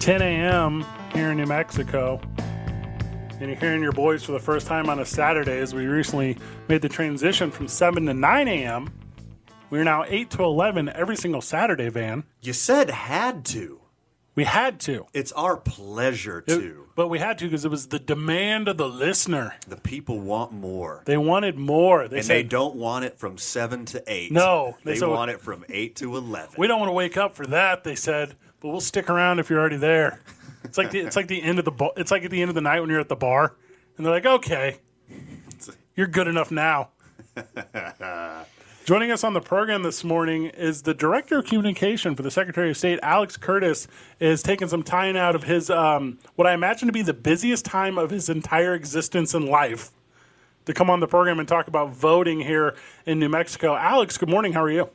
10 0.00 0.22
a.m. 0.22 0.86
here 1.12 1.32
in 1.32 1.36
New 1.36 1.44
Mexico. 1.44 2.18
And 3.40 3.48
you're 3.50 3.56
hearing 3.60 3.82
your 3.82 3.92
boys 3.92 4.24
for 4.24 4.32
the 4.32 4.40
first 4.40 4.66
time 4.66 4.88
on 4.88 4.98
a 4.98 5.04
Saturday 5.04 5.58
as 5.58 5.72
we 5.74 5.86
recently 5.86 6.36
made 6.68 6.82
the 6.82 6.88
transition 6.88 7.50
from 7.52 7.68
7 7.68 8.06
to 8.06 8.14
9 8.14 8.48
a.m. 8.48 8.90
We're 9.70 9.84
now 9.84 10.04
8 10.06 10.30
to 10.30 10.42
11 10.42 10.88
every 10.88 11.16
single 11.16 11.40
Saturday, 11.40 11.88
Van. 11.88 12.24
You 12.42 12.52
said 12.52 12.90
had 12.90 13.44
to. 13.46 13.80
We 14.34 14.44
had 14.44 14.80
to. 14.80 15.06
It's 15.12 15.30
our 15.32 15.56
pleasure 15.56 16.42
It- 16.46 16.58
to. 16.58 16.86
but 16.96 17.08
we 17.08 17.18
had 17.20 17.38
to 17.38 17.44
because 17.44 17.64
it 17.64 17.70
was 17.70 17.88
the 17.88 17.98
demand 18.00 18.66
of 18.66 18.76
the 18.76 18.88
listener. 18.88 19.54
The 19.68 19.76
people 19.76 20.18
want 20.20 20.52
more. 20.52 21.02
They 21.06 21.16
wanted 21.16 21.56
more. 21.56 22.08
They 22.08 22.18
and 22.18 22.26
said, 22.26 22.36
they 22.36 22.42
don't 22.44 22.74
want 22.76 23.04
it 23.04 23.18
from 23.18 23.38
7 23.38 23.84
to 23.86 24.02
8. 24.06 24.32
No, 24.32 24.76
they 24.84 24.94
They, 24.94 24.98
said- 24.98 25.08
want 25.08 25.30
it 25.30 25.40
from 25.40 25.64
8 25.68 25.94
to 25.96 26.16
11. 26.16 26.54
We 26.58 26.66
don't 26.66 26.80
want 26.80 26.88
to 26.88 26.94
wake 26.94 27.16
up 27.16 27.36
for 27.36 27.46
that, 27.46 27.84
they 27.84 27.94
said, 27.94 28.34
but 28.60 28.68
we'll 28.70 28.80
stick 28.80 29.08
around 29.08 29.38
if 29.38 29.48
you're 29.48 29.60
already 29.60 29.76
there. 29.76 30.20
It's 30.68 30.78
like 30.78 30.90
the, 30.90 31.00
it's 31.00 31.16
like 31.16 31.28
the 31.28 31.42
end 31.42 31.58
of 31.58 31.64
the 31.64 31.70
bar. 31.70 31.92
It's 31.96 32.10
like 32.10 32.24
at 32.24 32.30
the 32.30 32.42
end 32.42 32.50
of 32.50 32.54
the 32.54 32.60
night 32.60 32.80
when 32.80 32.90
you're 32.90 33.00
at 33.00 33.08
the 33.08 33.16
bar, 33.16 33.54
and 33.96 34.04
they're 34.04 34.12
like, 34.12 34.26
"Okay, 34.26 34.78
you're 35.96 36.06
good 36.06 36.28
enough 36.28 36.50
now." 36.50 36.90
Joining 38.84 39.10
us 39.10 39.22
on 39.22 39.34
the 39.34 39.40
program 39.40 39.82
this 39.82 40.02
morning 40.02 40.46
is 40.46 40.82
the 40.82 40.94
director 40.94 41.38
of 41.38 41.44
communication 41.44 42.14
for 42.14 42.22
the 42.22 42.30
Secretary 42.30 42.70
of 42.70 42.76
State, 42.76 42.98
Alex 43.02 43.36
Curtas, 43.36 43.86
is 44.18 44.42
taking 44.42 44.68
some 44.68 44.82
time 44.82 45.14
out 45.14 45.34
of 45.34 45.42
his 45.42 45.68
um, 45.70 46.18
what 46.36 46.46
I 46.46 46.54
imagine 46.54 46.86
to 46.86 46.92
be 46.92 47.02
the 47.02 47.14
busiest 47.14 47.64
time 47.64 47.98
of 47.98 48.10
his 48.10 48.28
entire 48.28 48.74
existence 48.74 49.34
in 49.34 49.46
life 49.46 49.90
to 50.66 50.74
come 50.74 50.90
on 50.90 51.00
the 51.00 51.06
program 51.06 51.38
and 51.38 51.48
talk 51.48 51.68
about 51.68 51.92
voting 51.92 52.40
here 52.40 52.76
in 53.06 53.18
New 53.18 53.28
Mexico. 53.28 53.74
Alex, 53.74 54.18
good 54.18 54.28
morning. 54.28 54.52
How 54.52 54.62
are 54.62 54.70
you? 54.70 54.90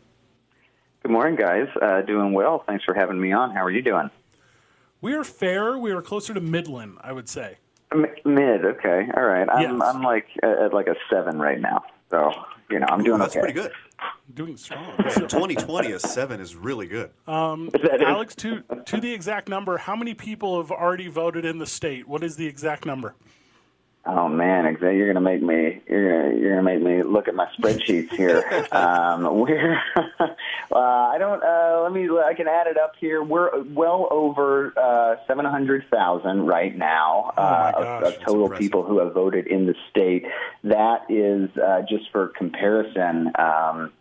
Good 1.01 1.11
morning, 1.11 1.35
guys. 1.35 1.67
Uh, 1.81 2.01
doing 2.01 2.31
well. 2.31 2.63
Thanks 2.65 2.85
for 2.85 2.93
having 2.93 3.19
me 3.19 3.31
on. 3.31 3.51
How 3.51 3.63
are 3.63 3.71
you 3.71 3.81
doing? 3.81 4.09
We 5.03 5.13
are 5.15 5.25
fair. 5.25 5.77
We 5.77 5.91
are 5.91 6.01
closer 6.01 6.33
to 6.33 6.39
Midland, 6.39 6.97
I 7.01 7.11
would 7.11 7.27
say. 7.27 7.57
M- 7.91 8.05
mid. 8.23 8.63
Okay. 8.63 9.09
All 9.17 9.23
right. 9.25 9.45
I'm 9.51 9.61
Yes. 9.77 9.81
I'm 9.83 10.01
like 10.01 10.27
at, 10.41 10.57
at 10.57 10.73
like 10.73 10.87
a 10.87 10.95
seven 11.11 11.39
right 11.39 11.59
now. 11.59 11.83
So 12.09 12.31
you 12.69 12.79
know 12.79 12.85
I'm 12.89 13.03
doing 13.03 13.19
That's 13.19 13.33
okay. 13.35 13.41
pretty 13.41 13.53
good. 13.53 13.73
Doing 14.33 14.55
strong. 14.55 14.95
2020 15.03 15.91
a 15.91 15.99
7 15.99 16.39
is 16.39 16.55
really 16.55 16.87
good. 16.87 17.09
Um, 17.27 17.69
That 17.73 17.95
is- 17.95 18.01
Alex, 18.01 18.33
to 18.35 18.63
to 18.85 19.01
the 19.01 19.11
exact 19.13 19.49
number, 19.49 19.77
how 19.77 19.97
many 19.97 20.13
people 20.13 20.61
have 20.61 20.71
already 20.71 21.09
voted 21.09 21.43
in 21.43 21.57
the 21.59 21.67
state? 21.67 22.07
What 22.07 22.23
is 22.23 22.37
the 22.37 22.47
exact 22.47 22.85
number? 22.85 23.13
Oh 24.05 24.27
man, 24.27 24.65
exa- 24.65 24.97
you're 24.97 25.07
gonna 25.07 25.21
make 25.21 25.41
me 25.41 25.81
you're 25.87 26.23
gonna, 26.23 26.37
you're 26.37 26.49
gonna 26.49 26.63
make 26.63 26.81
me 26.81 27.03
look 27.03 27.29
at 27.29 27.35
my 27.35 27.47
spreadsheets 27.57 28.11
here. 28.13 28.67
um, 28.73 29.39
we're 29.39 29.81
uh, 30.19 30.75
I 30.75 31.15
don't 31.17 31.41
uh, 31.41 31.81
let 31.83 31.93
me 31.93 32.09
I 32.09 32.33
can 32.33 32.49
add 32.49 32.67
it 32.67 32.77
up 32.77 32.95
here. 32.99 33.23
We're 33.23 33.63
well 33.63 34.09
over 34.11 34.73
uh, 34.77 35.15
seven 35.25 35.45
hundred 35.45 35.85
thousand 35.89 36.47
right 36.47 36.77
now 36.77 37.31
uh, 37.37 37.71
of, 37.75 38.03
of 38.03 38.19
total 38.19 38.49
people 38.49 38.83
who 38.83 38.99
have 38.99 39.13
voted 39.13 39.47
in 39.47 39.67
the 39.67 39.75
state. 39.89 40.25
That 40.65 41.09
is 41.09 41.49
uh, 41.57 41.83
just 41.87 42.11
for 42.11 42.27
comparison. 42.27 43.31
Um, 43.39 43.93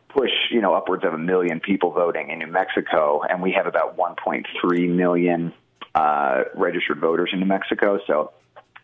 push, 0.09 0.31
you 0.51 0.61
know, 0.61 0.73
upwards 0.73 1.03
of 1.05 1.13
a 1.13 1.17
million 1.17 1.59
people 1.59 1.91
voting 1.91 2.29
in 2.29 2.39
New 2.39 2.47
Mexico, 2.47 3.21
and 3.21 3.41
we 3.41 3.51
have 3.53 3.67
about 3.67 3.97
1.3 3.97 4.89
million 4.89 5.53
uh, 5.95 6.43
registered 6.55 6.99
voters 6.99 7.29
in 7.33 7.39
New 7.39 7.45
Mexico. 7.45 7.99
So 8.05 8.31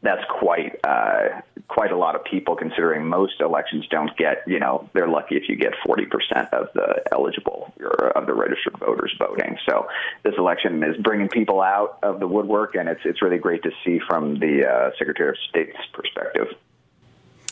that's 0.02 0.24
quite 0.40 0.80
uh, 0.84 1.42
quite 1.68 1.92
a 1.92 1.98
lot 1.98 2.16
of 2.16 2.24
people, 2.24 2.56
considering 2.56 3.08
most 3.08 3.42
elections 3.42 3.86
don't 3.90 4.16
get. 4.18 4.44
You 4.46 4.60
know, 4.60 4.90
they're 4.94 5.08
lucky 5.08 5.36
if 5.36 5.50
you 5.50 5.56
get 5.56 5.74
forty 5.86 6.06
percent 6.06 6.54
of 6.54 6.68
the 6.74 7.02
eligible 7.12 7.74
or 7.80 8.10
of 8.16 8.28
the 8.28 8.34
registered 8.34 8.78
voters 8.78 9.14
voting. 9.18 9.58
So 9.68 9.88
this 10.24 10.36
election 10.38 10.84
is 10.84 10.96
bringing 10.98 11.28
people 11.28 11.62
out 11.62 11.98
of 12.04 12.20
the 12.20 12.28
woodwork, 12.28 12.76
and 12.76 12.88
it's 12.88 13.02
it's 13.04 13.22
really 13.22 13.40
great 13.40 13.64
to 13.64 13.72
see 13.84 14.00
from 14.08 14.40
the 14.40 14.68
uh, 14.68 14.92
Secretary 14.98 15.30
of 15.30 15.38
State's 15.50 15.78
perspective. 15.92 16.48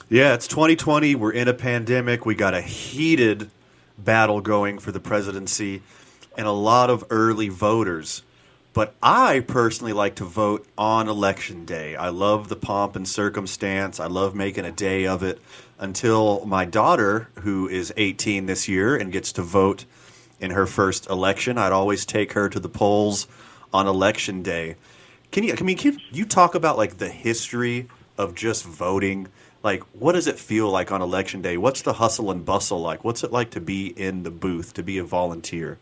Yeah, 0.10 0.36
it's 0.36 0.48
2020. 0.48 1.16
We're 1.16 1.32
in 1.32 1.48
a 1.48 1.54
pandemic. 1.54 2.26
We 2.26 2.36
got 2.36 2.54
a 2.54 2.62
heated 2.62 3.50
battle 3.98 4.42
going 4.42 4.80
for 4.80 4.92
the 4.92 5.00
presidency 5.00 5.82
and 6.38 6.48
a 6.48 6.52
lot 6.52 6.90
of 6.90 7.04
early 7.10 7.50
voters. 7.50 8.24
But 8.74 8.96
I 9.04 9.42
personally 9.42 9.94
like 9.94 10.16
to 10.16 10.26
vote 10.26 10.66
on 10.78 11.08
election 11.08 11.64
day. 11.64 11.96
I 11.96 12.10
love 12.10 12.50
the 12.50 12.56
pomp 12.56 12.96
and 12.96 13.08
circumstance. 13.08 14.00
I 14.00 14.08
love 14.08 14.34
making 14.34 14.66
a 14.66 14.72
day 14.72 15.06
of 15.06 15.22
it 15.22 15.40
until 15.78 16.44
my 16.46 16.66
daughter, 16.66 17.30
who 17.42 17.68
is 17.68 17.94
18 17.98 18.48
this 18.48 18.68
year 18.68 18.96
and 18.96 19.12
gets 19.12 19.32
to 19.34 19.44
vote 19.44 19.86
in 20.40 20.52
her 20.52 20.66
first 20.66 21.10
election, 21.10 21.58
I'd 21.58 21.72
always 21.72 22.06
take 22.06 22.34
her 22.34 22.50
to 22.50 22.60
the 22.60 22.70
polls 22.70 23.28
on 23.74 23.88
election 23.88 24.44
day. 24.44 24.76
Can 25.32 25.44
you, 25.44 25.56
I 25.58 25.64
mean, 25.64 25.78
can 25.78 26.00
you 26.12 26.26
talk 26.26 26.54
about 26.54 26.78
like 26.78 26.98
the 26.98 27.10
history 27.10 27.88
of 28.18 28.36
just 28.36 28.66
voting? 28.66 29.28
Like, 29.64 29.82
what 29.94 30.12
does 30.12 30.28
it 30.28 30.38
feel 30.38 30.70
like 30.70 30.92
on 30.92 31.02
election 31.02 31.42
day? 31.42 31.56
What's 31.56 31.82
the 31.82 31.94
hustle 31.94 32.30
and 32.30 32.46
bustle 32.46 32.82
like? 32.82 33.04
What's 33.04 33.24
it 33.24 33.32
like 33.32 33.50
to 33.52 33.62
be 33.62 33.88
in 33.88 34.24
the 34.24 34.32
booth, 34.32 34.74
to 34.74 34.84
be 34.84 34.98
a 34.98 35.04
volunteer? 35.04 35.78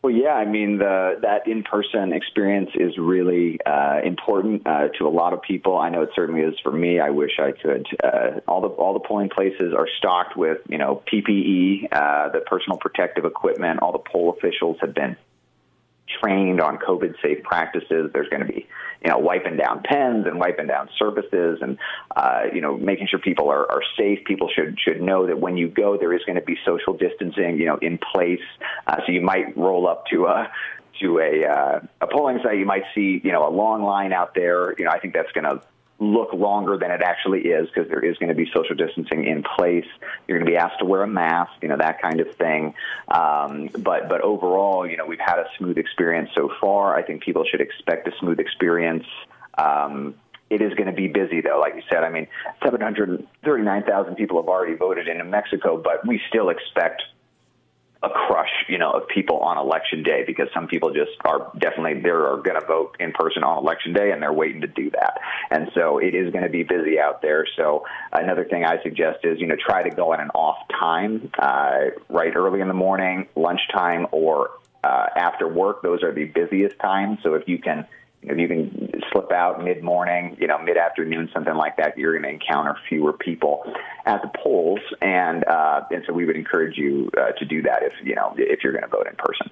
Well, 0.00 0.14
yeah, 0.14 0.34
I 0.34 0.44
mean 0.44 0.78
the 0.78 1.18
that 1.22 1.48
in-person 1.48 2.12
experience 2.12 2.70
is 2.76 2.96
really 2.96 3.58
uh, 3.66 4.00
important 4.04 4.64
uh, 4.64 4.88
to 4.98 5.08
a 5.08 5.10
lot 5.10 5.32
of 5.32 5.42
people. 5.42 5.76
I 5.76 5.90
know 5.90 6.02
it 6.02 6.10
certainly 6.14 6.42
is 6.42 6.54
for 6.62 6.70
me. 6.70 7.00
I 7.00 7.10
wish 7.10 7.32
I 7.38 7.50
could. 7.50 7.84
Uh, 8.02 8.40
all 8.46 8.60
the 8.60 8.68
all 8.68 8.94
the 8.94 9.00
polling 9.00 9.28
places 9.28 9.74
are 9.76 9.88
stocked 9.98 10.36
with 10.36 10.58
you 10.68 10.78
know 10.78 11.02
PPE, 11.12 11.88
uh, 11.92 12.28
the 12.30 12.40
personal 12.46 12.78
protective 12.78 13.24
equipment. 13.24 13.80
All 13.82 13.90
the 13.90 13.98
poll 13.98 14.30
officials 14.38 14.76
have 14.80 14.94
been 14.94 15.16
trained 16.20 16.60
on 16.60 16.78
COVID 16.78 17.14
safe 17.22 17.42
practices. 17.42 18.10
There's 18.12 18.28
going 18.28 18.46
to 18.46 18.52
be, 18.52 18.66
you 19.04 19.10
know, 19.10 19.18
wiping 19.18 19.56
down 19.56 19.82
pens 19.82 20.26
and 20.26 20.38
wiping 20.38 20.66
down 20.66 20.88
surfaces 20.98 21.58
and, 21.60 21.78
uh, 22.16 22.42
you 22.52 22.60
know, 22.60 22.76
making 22.76 23.08
sure 23.08 23.18
people 23.18 23.50
are, 23.50 23.70
are 23.70 23.82
safe. 23.96 24.24
People 24.24 24.48
should, 24.54 24.78
should 24.80 25.00
know 25.00 25.26
that 25.26 25.38
when 25.38 25.56
you 25.56 25.68
go, 25.68 25.96
there 25.96 26.12
is 26.12 26.22
going 26.24 26.38
to 26.38 26.44
be 26.44 26.56
social 26.64 26.94
distancing, 26.94 27.58
you 27.58 27.66
know, 27.66 27.78
in 27.82 27.98
place. 28.12 28.40
Uh, 28.86 28.96
so 29.06 29.12
you 29.12 29.20
might 29.20 29.56
roll 29.56 29.88
up 29.88 30.06
to 30.06 30.26
a, 30.26 30.50
to 31.00 31.18
a, 31.20 31.46
uh, 31.46 31.80
a 32.00 32.06
polling 32.06 32.40
site. 32.42 32.58
You 32.58 32.66
might 32.66 32.84
see, 32.94 33.20
you 33.22 33.32
know, 33.32 33.48
a 33.48 33.52
long 33.52 33.82
line 33.82 34.12
out 34.12 34.34
there. 34.34 34.74
You 34.78 34.84
know, 34.84 34.90
I 34.90 34.98
think 34.98 35.14
that's 35.14 35.32
going 35.32 35.44
to 35.44 35.62
look 36.00 36.32
longer 36.32 36.76
than 36.76 36.90
it 36.90 37.02
actually 37.02 37.40
is 37.40 37.68
because 37.68 37.88
there 37.88 38.04
is 38.04 38.16
going 38.18 38.28
to 38.28 38.34
be 38.34 38.48
social 38.54 38.76
distancing 38.76 39.24
in 39.24 39.42
place. 39.42 39.86
You're 40.26 40.38
going 40.38 40.46
to 40.46 40.50
be 40.50 40.56
asked 40.56 40.78
to 40.78 40.84
wear 40.84 41.02
a 41.02 41.08
mask, 41.08 41.52
you 41.60 41.68
know, 41.68 41.76
that 41.76 42.00
kind 42.00 42.20
of 42.20 42.34
thing. 42.36 42.74
Um, 43.08 43.68
but 43.78 44.08
but 44.08 44.20
overall, 44.20 44.88
you 44.88 44.96
know, 44.96 45.06
we've 45.06 45.18
had 45.18 45.38
a 45.38 45.46
smooth 45.58 45.76
experience 45.76 46.30
so 46.34 46.50
far. 46.60 46.96
I 46.96 47.02
think 47.02 47.22
people 47.22 47.44
should 47.50 47.60
expect 47.60 48.06
a 48.06 48.12
smooth 48.20 48.38
experience. 48.38 49.06
Um, 49.56 50.14
it 50.50 50.62
is 50.62 50.72
going 50.74 50.86
to 50.86 50.94
be 50.94 51.08
busy, 51.08 51.40
though. 51.40 51.58
Like 51.60 51.74
you 51.74 51.82
said, 51.90 52.04
I 52.04 52.10
mean, 52.10 52.26
739,000 52.62 54.14
people 54.14 54.40
have 54.40 54.48
already 54.48 54.74
voted 54.74 55.08
in 55.08 55.18
New 55.18 55.24
Mexico, 55.24 55.76
but 55.76 56.06
we 56.06 56.20
still 56.28 56.48
expect 56.48 57.02
a 58.02 58.08
crush, 58.08 58.50
you 58.68 58.78
know, 58.78 58.92
of 58.92 59.08
people 59.08 59.38
on 59.38 59.58
election 59.58 60.04
day 60.04 60.22
because 60.24 60.46
some 60.54 60.68
people 60.68 60.90
just 60.90 61.10
are 61.24 61.50
definitely 61.58 62.00
they 62.00 62.10
are 62.10 62.36
going 62.36 62.58
to 62.58 62.66
vote 62.66 62.96
in 63.00 63.12
person 63.12 63.42
on 63.42 63.58
election 63.58 63.92
day 63.92 64.12
and 64.12 64.22
they're 64.22 64.32
waiting 64.32 64.60
to 64.60 64.68
do 64.68 64.90
that. 64.90 65.18
And 65.50 65.68
so 65.74 65.98
it 65.98 66.14
is 66.14 66.30
going 66.32 66.44
to 66.44 66.50
be 66.50 66.62
busy 66.62 67.00
out 67.00 67.22
there. 67.22 67.44
So 67.56 67.84
another 68.12 68.44
thing 68.44 68.64
I 68.64 68.80
suggest 68.82 69.24
is, 69.24 69.40
you 69.40 69.48
know, 69.48 69.56
try 69.56 69.82
to 69.82 69.90
go 69.90 70.12
at 70.12 70.20
an 70.20 70.30
off 70.30 70.58
time, 70.78 71.30
uh, 71.38 71.90
right 72.08 72.34
early 72.36 72.60
in 72.60 72.68
the 72.68 72.74
morning, 72.74 73.26
lunchtime, 73.34 74.06
or 74.12 74.50
uh, 74.84 75.06
after 75.16 75.48
work. 75.48 75.82
Those 75.82 76.04
are 76.04 76.12
the 76.12 76.24
busiest 76.24 76.78
times. 76.78 77.18
So 77.24 77.34
if 77.34 77.48
you 77.48 77.58
can 77.58 77.84
if 78.22 78.36
you 78.36 78.48
can 78.48 78.97
slip 79.12 79.32
out 79.32 79.62
mid 79.62 79.82
morning, 79.82 80.36
you 80.40 80.46
know, 80.46 80.58
mid 80.58 80.76
afternoon, 80.76 81.30
something 81.32 81.54
like 81.54 81.76
that, 81.76 81.96
you're 81.96 82.12
going 82.12 82.22
to 82.22 82.30
encounter 82.30 82.76
fewer 82.88 83.12
people 83.12 83.64
at 84.06 84.22
the 84.22 84.30
polls, 84.42 84.80
and 85.00 85.44
uh, 85.44 85.82
and 85.90 86.04
so 86.06 86.12
we 86.12 86.24
would 86.24 86.36
encourage 86.36 86.76
you 86.76 87.10
uh, 87.16 87.32
to 87.32 87.44
do 87.44 87.62
that 87.62 87.82
if 87.82 87.92
you 88.04 88.14
know 88.14 88.34
if 88.36 88.62
you're 88.62 88.72
going 88.72 88.84
to 88.84 88.88
vote 88.88 89.06
in 89.06 89.16
person. 89.16 89.50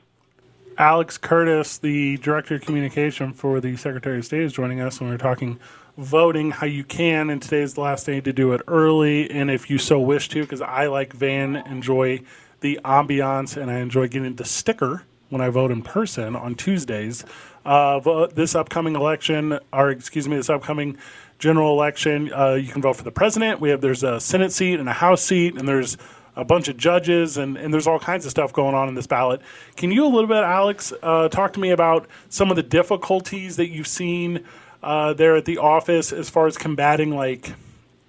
Alex 0.78 1.16
Curtas, 1.16 1.80
the 1.80 2.18
director 2.18 2.56
of 2.56 2.60
communication 2.60 3.32
for 3.32 3.60
the 3.60 3.76
Secretary 3.76 4.18
of 4.18 4.26
State, 4.26 4.42
is 4.42 4.52
joining 4.52 4.80
us, 4.80 5.00
and 5.00 5.08
we're 5.08 5.16
talking 5.16 5.58
voting. 5.96 6.50
How 6.50 6.66
you 6.66 6.84
can, 6.84 7.30
and 7.30 7.40
today's 7.40 7.74
the 7.74 7.80
last 7.80 8.04
day 8.04 8.20
to 8.20 8.32
do 8.32 8.52
it 8.52 8.60
early, 8.68 9.30
and 9.30 9.50
if 9.50 9.70
you 9.70 9.78
so 9.78 9.98
wish 9.98 10.28
to, 10.30 10.42
because 10.42 10.60
I 10.60 10.86
like 10.86 11.12
Van, 11.12 11.56
enjoy 11.56 12.20
the 12.60 12.78
ambiance, 12.84 13.56
and 13.56 13.70
I 13.70 13.78
enjoy 13.78 14.08
getting 14.08 14.36
the 14.36 14.44
sticker 14.44 15.04
when 15.28 15.40
I 15.40 15.48
vote 15.48 15.70
in 15.70 15.82
person 15.82 16.36
on 16.36 16.54
Tuesdays 16.54 17.24
uh, 17.66 18.28
this 18.28 18.54
upcoming 18.54 18.94
election, 18.94 19.58
or 19.72 19.90
excuse 19.90 20.28
me, 20.28 20.36
this 20.36 20.48
upcoming 20.48 20.96
general 21.38 21.72
election, 21.72 22.32
uh, 22.32 22.54
you 22.54 22.72
can 22.72 22.80
vote 22.80 22.96
for 22.96 23.02
the 23.02 23.10
president. 23.10 23.60
We 23.60 23.70
have 23.70 23.80
there's 23.80 24.02
a 24.02 24.20
Senate 24.20 24.52
seat 24.52 24.78
and 24.78 24.88
a 24.88 24.92
House 24.94 25.22
seat, 25.22 25.56
and 25.56 25.68
there's 25.68 25.98
a 26.36 26.44
bunch 26.44 26.68
of 26.68 26.76
judges, 26.76 27.36
and, 27.38 27.56
and 27.56 27.72
there's 27.72 27.86
all 27.86 27.98
kinds 27.98 28.24
of 28.24 28.30
stuff 28.30 28.52
going 28.52 28.74
on 28.74 28.88
in 28.88 28.94
this 28.94 29.06
ballot. 29.06 29.40
Can 29.76 29.90
you 29.90 30.04
a 30.04 30.08
little 30.08 30.28
bit, 30.28 30.36
Alex, 30.36 30.92
uh, 31.02 31.28
talk 31.28 31.54
to 31.54 31.60
me 31.60 31.70
about 31.70 32.06
some 32.28 32.50
of 32.50 32.56
the 32.56 32.62
difficulties 32.62 33.56
that 33.56 33.68
you've 33.68 33.86
seen 33.86 34.44
uh, 34.82 35.14
there 35.14 35.34
at 35.34 35.46
the 35.46 35.58
office 35.58 36.12
as 36.12 36.30
far 36.30 36.46
as 36.46 36.56
combating 36.56 37.14
like 37.14 37.52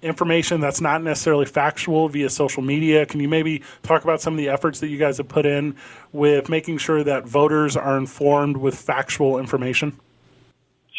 information 0.02 0.60
that's 0.60 0.80
not 0.80 1.02
necessarily 1.02 1.46
factual 1.46 2.08
via 2.08 2.30
social 2.30 2.62
media. 2.62 3.04
Can 3.06 3.20
you 3.20 3.28
maybe 3.28 3.62
talk 3.82 4.04
about 4.04 4.20
some 4.20 4.34
of 4.34 4.38
the 4.38 4.48
efforts 4.48 4.80
that 4.80 4.88
you 4.88 4.98
guys 4.98 5.18
have 5.18 5.28
put 5.28 5.46
in 5.46 5.76
with 6.12 6.48
making 6.48 6.78
sure 6.78 7.02
that 7.04 7.26
voters 7.26 7.76
are 7.76 7.96
informed 7.96 8.56
with 8.56 8.76
factual 8.76 9.38
information? 9.38 9.98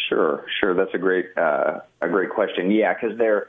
Sure, 0.08 0.44
sure. 0.60 0.74
That's 0.74 0.94
a 0.94 0.98
great 0.98 1.26
uh, 1.36 1.80
a 2.00 2.08
great 2.08 2.30
question. 2.30 2.70
Yeah, 2.70 2.94
because 2.94 3.16
they're 3.16 3.46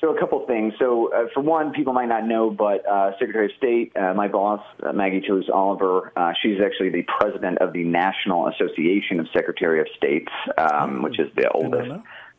so 0.00 0.14
a 0.14 0.20
couple 0.20 0.44
things. 0.46 0.74
So 0.78 1.12
uh, 1.12 1.26
for 1.32 1.40
one, 1.40 1.72
people 1.72 1.92
might 1.92 2.08
not 2.08 2.26
know, 2.26 2.50
but 2.50 2.86
uh, 2.86 3.12
Secretary 3.18 3.46
of 3.46 3.52
State, 3.56 3.96
uh, 3.96 4.12
my 4.14 4.28
boss, 4.28 4.60
uh, 4.82 4.92
Maggie 4.92 5.22
Toulouse 5.22 5.48
Oliver, 5.52 6.12
uh, 6.16 6.32
she's 6.42 6.58
actually 6.62 6.90
the 6.90 7.04
president 7.18 7.58
of 7.58 7.72
the 7.72 7.84
National 7.84 8.48
Association 8.48 9.20
of 9.20 9.26
Secretary 9.32 9.80
of 9.80 9.86
States, 9.96 10.30
um, 10.58 11.02
which 11.02 11.18
is 11.18 11.28
the 11.34 11.48
oldest 11.50 11.90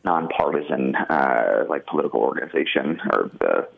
nonpartisan 0.04 0.94
uh, 0.94 1.64
like 1.68 1.86
political 1.86 2.20
organization 2.20 3.00
or 3.12 3.30
the 3.40 3.68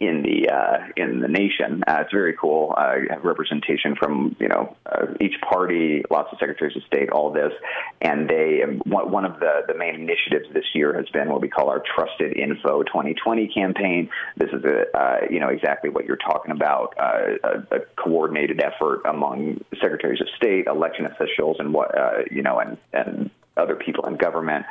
in 0.00 0.22
the 0.22 0.52
uh, 0.52 0.78
in 0.96 1.20
the 1.20 1.28
nation. 1.28 1.82
Uh, 1.86 1.98
it's 2.00 2.12
very 2.12 2.34
cool. 2.34 2.74
Uh, 2.76 2.96
you 2.96 3.08
have 3.10 3.24
representation 3.24 3.94
from 3.96 4.34
you 4.38 4.48
know 4.48 4.76
uh, 4.86 5.06
each 5.20 5.34
party, 5.40 6.02
lots 6.10 6.28
of 6.32 6.38
secretaries 6.38 6.76
of 6.76 6.82
state, 6.84 7.10
all 7.10 7.32
this, 7.32 7.52
and 8.00 8.28
they 8.28 8.62
one 8.84 9.24
of 9.24 9.38
the 9.40 9.62
the 9.68 9.74
main 9.74 9.94
initiatives 9.94 10.52
this 10.52 10.64
year 10.74 10.94
has 10.94 11.08
been 11.10 11.28
what 11.28 11.40
we 11.40 11.48
call 11.48 11.68
our 11.68 11.82
Trusted 11.94 12.36
Info 12.36 12.82
2020 12.82 13.48
campaign. 13.48 14.10
This 14.36 14.50
is 14.52 14.64
a 14.64 14.98
uh, 14.98 15.16
you 15.30 15.40
know 15.40 15.48
exactly 15.48 15.90
what 15.90 16.04
you're 16.04 16.16
talking 16.16 16.50
about, 16.50 16.94
uh, 16.98 17.62
a, 17.70 17.76
a 17.76 17.80
coordinated 17.96 18.62
effort 18.62 19.02
among 19.04 19.64
secretaries 19.80 20.20
of 20.20 20.28
state, 20.36 20.66
election 20.66 21.06
officials, 21.06 21.56
and 21.58 21.72
what 21.72 21.96
uh, 21.96 22.22
you 22.30 22.42
know 22.42 22.58
and 22.58 22.76
and 22.92 23.30
other 23.56 23.76
people 23.76 24.06
in 24.06 24.16
government 24.16 24.66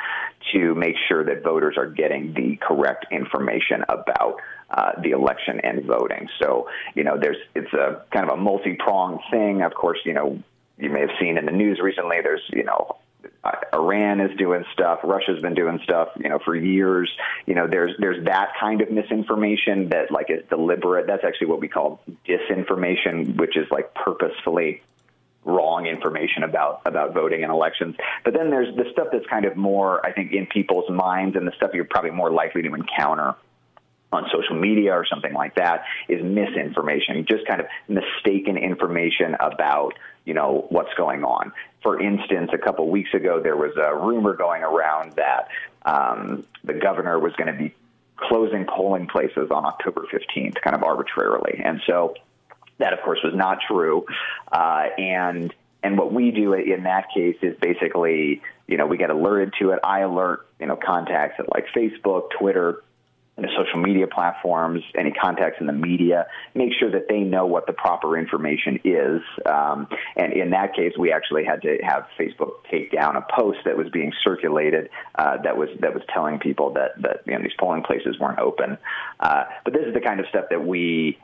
to 0.51 0.76
make 0.76 0.95
sure 1.07 1.23
that 1.23 1.43
voters 1.43 1.76
are 1.77 1.88
getting 1.88 2.34
the 2.34 2.57
correct 2.61 3.05
information 3.11 3.84
about 3.89 4.41
uh, 4.69 4.91
the 5.01 5.11
election 5.11 5.60
and 5.64 5.85
voting. 5.85 6.27
So, 6.41 6.69
you 6.95 7.03
know, 7.03 7.18
there's 7.19 7.38
it's 7.55 7.73
a 7.73 8.05
kind 8.11 8.30
of 8.30 8.38
a 8.38 8.41
multi-pronged 8.41 9.22
thing. 9.31 9.61
Of 9.61 9.73
course, 9.73 9.99
you 10.05 10.14
know, 10.14 10.41
you 10.77 10.89
may 10.89 11.01
have 11.01 11.11
seen 11.19 11.38
in 11.38 11.45
the 11.45 11.51
news 11.51 11.80
recently. 11.81 12.18
There's, 12.22 12.41
you 12.51 12.64
know, 12.64 12.97
Iran 13.73 14.19
is 14.22 14.35
doing 14.38 14.64
stuff. 14.73 14.99
Russia's 15.03 15.41
been 15.41 15.53
doing 15.53 15.80
stuff, 15.84 16.10
you 16.18 16.30
know, 16.30 16.39
for 16.43 16.55
years. 16.55 17.11
You 17.45 17.55
know, 17.55 17.68
there's 17.68 17.91
there's 17.99 18.23
that 18.26 18.53
kind 18.60 18.81
of 18.81 18.89
misinformation 18.89 19.89
that 19.89 20.11
like 20.11 20.30
is 20.30 20.43
deliberate. 20.49 21.07
That's 21.07 21.23
actually 21.23 21.47
what 21.47 21.60
we 21.60 21.68
call 21.68 22.01
disinformation, 22.27 23.38
which 23.38 23.57
is 23.57 23.68
like 23.69 23.93
purposefully 23.93 24.81
wrong 25.45 25.85
information 25.85 26.43
about 26.43 26.81
about 26.85 27.13
voting 27.13 27.43
and 27.43 27.51
elections. 27.51 27.95
But 28.23 28.33
then 28.33 28.49
there's 28.49 28.75
the 28.75 28.85
stuff 28.91 29.07
that's 29.11 29.25
kind 29.27 29.45
of 29.45 29.55
more, 29.55 30.05
I 30.05 30.11
think, 30.11 30.31
in 30.31 30.47
people's 30.47 30.89
minds, 30.89 31.35
and 31.35 31.47
the 31.47 31.51
stuff 31.55 31.71
you're 31.73 31.85
probably 31.85 32.11
more 32.11 32.31
likely 32.31 32.61
to 32.63 32.73
encounter 32.73 33.35
on 34.13 34.25
social 34.31 34.55
media 34.55 34.93
or 34.93 35.05
something 35.05 35.33
like 35.33 35.55
that 35.55 35.83
is 36.07 36.23
misinformation, 36.23 37.25
just 37.27 37.45
kind 37.47 37.59
of 37.59 37.67
mistaken 37.87 38.57
information 38.57 39.35
about 39.39 39.93
you 40.25 40.33
know 40.33 40.65
what's 40.69 40.93
going 40.95 41.23
on. 41.23 41.51
For 41.81 42.01
instance, 42.01 42.51
a 42.53 42.57
couple 42.57 42.89
weeks 42.89 43.13
ago 43.13 43.41
there 43.41 43.57
was 43.57 43.75
a 43.75 43.95
rumor 43.95 44.35
going 44.35 44.63
around 44.63 45.13
that 45.13 45.49
um, 45.85 46.45
the 46.63 46.73
governor 46.73 47.19
was 47.19 47.33
going 47.33 47.51
to 47.51 47.57
be 47.57 47.73
closing 48.15 48.65
polling 48.65 49.07
places 49.07 49.49
on 49.51 49.65
October 49.65 50.05
15th, 50.11 50.61
kind 50.61 50.75
of 50.75 50.83
arbitrarily, 50.83 51.61
and 51.63 51.81
so 51.85 52.13
that, 52.84 52.93
of 52.93 52.99
course, 53.01 53.19
was 53.23 53.34
not 53.34 53.60
true. 53.65 54.05
Uh, 54.51 54.88
and 54.97 55.53
and 55.81 55.97
what 55.97 56.14
we 56.14 56.31
do 56.31 56.53
in 56.53 56.84
that 56.84 57.07
case 57.14 57.38
is 57.41 57.57
basically, 57.60 58.41
you 58.68 58.77
know, 58.77 58.85
we 58.85 58.97
get 58.97 59.10
alerted 59.10 59.53
to 59.60 59.72
it. 59.72 59.80
I 59.84 59.99
alert, 59.99 60.47
you 60.60 60.68
know, 60.68 60.77
contacts 60.77 61.35
at 61.39 61.51
like 61.53 61.65
Facebook, 61.76 62.30
Twitter, 62.39 62.84
and 63.35 63.45
the 63.45 63.49
social 63.57 63.80
media 63.80 64.05
platforms, 64.07 64.84
any 64.95 65.11
contacts 65.11 65.57
in 65.60 65.65
the 65.65 65.73
media, 65.73 66.27
make 66.53 66.72
sure 66.80 66.91
that 66.91 67.07
they 67.10 67.22
know 67.22 67.47
what 67.47 67.65
the 67.65 67.73
proper 67.73 68.18
information 68.18 68.80
is. 68.84 69.22
Um, 69.45 69.88
and 70.15 70.34
in 70.34 70.51
that 70.51 70.76
case, 70.76 70.93
we 70.97 71.11
actually 71.11 71.43
had 71.43 71.64
to 71.64 71.80
have 71.84 72.05
Facebook 72.19 72.64
take 72.69 72.91
down 72.91 73.15
a 73.15 73.26
post 73.35 73.60
that 73.65 73.76
was 73.76 73.89
being 73.89 74.14
circulated 74.23 74.89
uh, 75.15 75.38
that 75.43 75.57
was 75.57 75.69
that 75.80 75.93
was 75.93 76.03
telling 76.14 76.39
people 76.39 76.73
that 76.73 77.01
that 77.01 77.22
you 77.26 77.34
know 77.34 77.41
these 77.41 77.55
polling 77.60 77.84
places 77.84 78.19
weren't 78.19 78.39
open. 78.39 78.77
Uh, 79.19 79.45
but 79.64 79.73
this 79.73 79.84
is 79.85 79.93
the 79.93 80.01
kind 80.01 80.19
of 80.19 80.27
stuff 80.27 80.45
that 80.51 80.64
we 80.65 81.18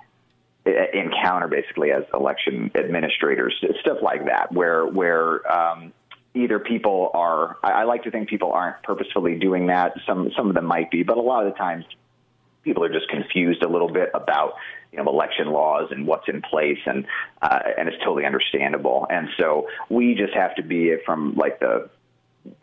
encounter 0.66 1.48
basically 1.48 1.92
as 1.92 2.04
election 2.14 2.72
administrators, 2.76 3.54
stuff 3.82 3.98
like 4.02 4.26
that, 4.26 4.52
where 4.52 4.86
where 4.86 5.52
um, 5.52 5.94
either 6.34 6.60
people 6.60 7.12
are. 7.14 7.58
I, 7.64 7.84
like 7.84 8.04
to 8.04 8.12
think 8.12 8.30
people 8.30 8.52
aren't 8.52 8.82
purposefully 8.84 9.36
doing 9.40 9.68
that. 9.68 9.94
Some 10.06 10.32
some 10.36 10.50
of 10.50 10.56
them 10.56 10.66
might 10.66 10.92
be, 10.92 11.04
but 11.04 11.18
a 11.18 11.22
lot 11.22 11.46
of 11.46 11.54
the 11.54 11.58
times 11.58 11.86
people 12.64 12.84
are 12.84 12.92
just 12.92 13.08
confused 13.10 13.64
a 13.64 13.68
little 13.68 13.92
bit 13.92 14.10
about 14.14 14.54
you 14.92 14.98
know 14.98 15.10
election 15.10 15.52
laws 15.52 15.90
and 15.92 16.06
what's 16.06 16.28
in 16.28 16.42
place 16.42 16.80
and 16.86 17.06
uh, 17.42 17.60
and 17.78 17.88
it's 17.88 17.98
totally 18.04 18.26
understandable 18.26 19.08
and 19.10 19.30
so 19.38 19.68
we 19.90 20.16
just 20.16 20.34
have 20.34 20.56
to 20.56 20.64
be 20.64 20.96
from 21.06 21.36
like 21.36 21.60
the 21.60 21.90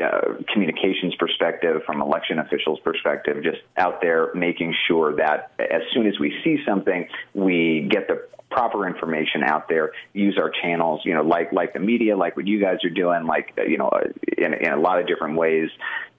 uh, 0.03 0.43
communications 0.53 1.15
perspective, 1.17 1.83
from 1.85 2.01
election 2.03 2.39
officials' 2.39 2.81
perspective, 2.81 3.43
just 3.43 3.59
out 3.77 4.01
there 4.01 4.33
making 4.35 4.75
sure 4.89 5.17
that 5.17 5.53
as 5.59 5.83
soon 5.93 6.07
as 6.07 6.19
we 6.19 6.35
see 6.43 6.59
something, 6.67 7.07
we 7.35 7.87
get 7.91 8.09
the 8.09 8.27
proper 8.51 8.87
information 8.87 9.43
out 9.45 9.69
there. 9.69 9.93
Use 10.13 10.39
our 10.39 10.51
channels, 10.51 11.03
you 11.05 11.15
know, 11.15 11.23
like 11.23 11.53
like 11.53 11.73
the 11.73 11.81
media, 11.81 12.17
like 12.17 12.37
what 12.37 12.47
you 12.47 12.61
guys 12.61 12.79
are 12.85 12.91
doing, 12.91 13.27
like 13.27 13.53
uh, 13.59 13.63
you 13.63 13.79
know, 13.79 13.89
uh, 13.89 14.09
in, 14.39 14.55
in 14.55 14.73
a 14.73 14.81
lot 14.81 15.01
of 15.01 15.07
different 15.07 15.37
ways, 15.37 15.69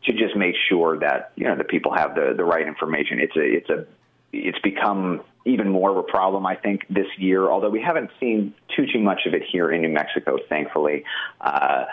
to 0.06 0.14
just 0.14 0.36
make 0.36 0.56
sure 0.70 1.00
that 1.00 1.32
you 1.36 1.46
know 1.46 1.56
the 1.56 1.64
people 1.64 1.94
have 1.94 2.16
the 2.16 2.34
the 2.36 2.44
right 2.44 2.68
information. 2.68 3.20
It's 3.20 3.36
a 3.36 3.42
it's 3.42 3.70
a 3.70 3.86
it's 4.34 4.60
become 4.60 5.22
even 5.46 5.70
more 5.70 5.90
of 5.90 5.98
a 5.98 6.04
problem, 6.04 6.46
I 6.46 6.56
think, 6.56 6.82
this 6.90 7.08
year. 7.18 7.50
Although 7.50 7.70
we 7.70 7.82
haven't 7.82 8.12
seen 8.20 8.54
too 8.76 8.86
too 8.92 9.00
much 9.00 9.22
of 9.26 9.34
it 9.34 9.44
here 9.52 9.72
in 9.72 9.82
New 9.82 9.90
Mexico, 9.90 10.38
thankfully. 10.50 11.04
Uh, 11.40 11.86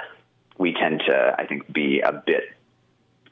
we 0.59 0.73
tend 0.73 1.03
to, 1.07 1.35
I 1.39 1.47
think, 1.47 1.73
be 1.73 2.01
a 2.01 2.13
bit 2.13 2.45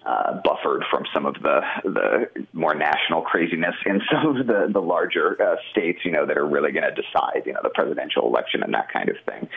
uh, 0.04 0.40
buffered 0.42 0.84
from 0.90 1.04
some 1.14 1.26
of 1.26 1.34
the 1.34 1.60
the 1.84 2.46
more 2.52 2.74
national 2.74 3.22
craziness 3.22 3.74
in 3.86 4.00
some 4.10 4.36
of 4.36 4.46
the 4.46 4.68
the 4.72 4.80
larger 4.80 5.40
uh, 5.40 5.56
states, 5.70 6.00
you 6.04 6.10
know, 6.10 6.26
that 6.26 6.36
are 6.36 6.46
really 6.46 6.72
going 6.72 6.82
to 6.82 6.90
decide, 6.90 7.42
you 7.46 7.52
know, 7.52 7.60
the 7.62 7.70
presidential 7.70 8.26
election 8.26 8.62
and 8.62 8.74
that 8.74 8.92
kind 8.92 9.08
of 9.08 9.16
thing. 9.26 9.48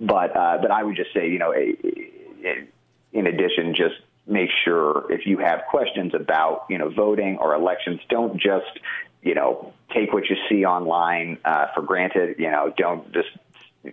But 0.00 0.36
uh, 0.36 0.58
but 0.60 0.70
I 0.70 0.82
would 0.82 0.96
just 0.96 1.12
say, 1.14 1.30
you 1.30 1.38
know, 1.38 1.52
a, 1.52 1.74
a, 2.44 2.68
in 3.12 3.26
addition, 3.26 3.74
just 3.74 3.94
make 4.26 4.50
sure 4.64 5.10
if 5.10 5.26
you 5.26 5.38
have 5.38 5.62
questions 5.70 6.12
about 6.14 6.66
you 6.68 6.78
know 6.78 6.90
voting 6.90 7.38
or 7.38 7.54
elections, 7.54 8.00
don't 8.10 8.34
just 8.34 8.78
you 9.22 9.34
know 9.34 9.72
take 9.94 10.12
what 10.12 10.28
you 10.28 10.36
see 10.48 10.64
online 10.64 11.38
uh, 11.44 11.66
for 11.74 11.82
granted. 11.82 12.36
You 12.38 12.50
know, 12.50 12.72
don't 12.76 13.10
just 13.12 13.28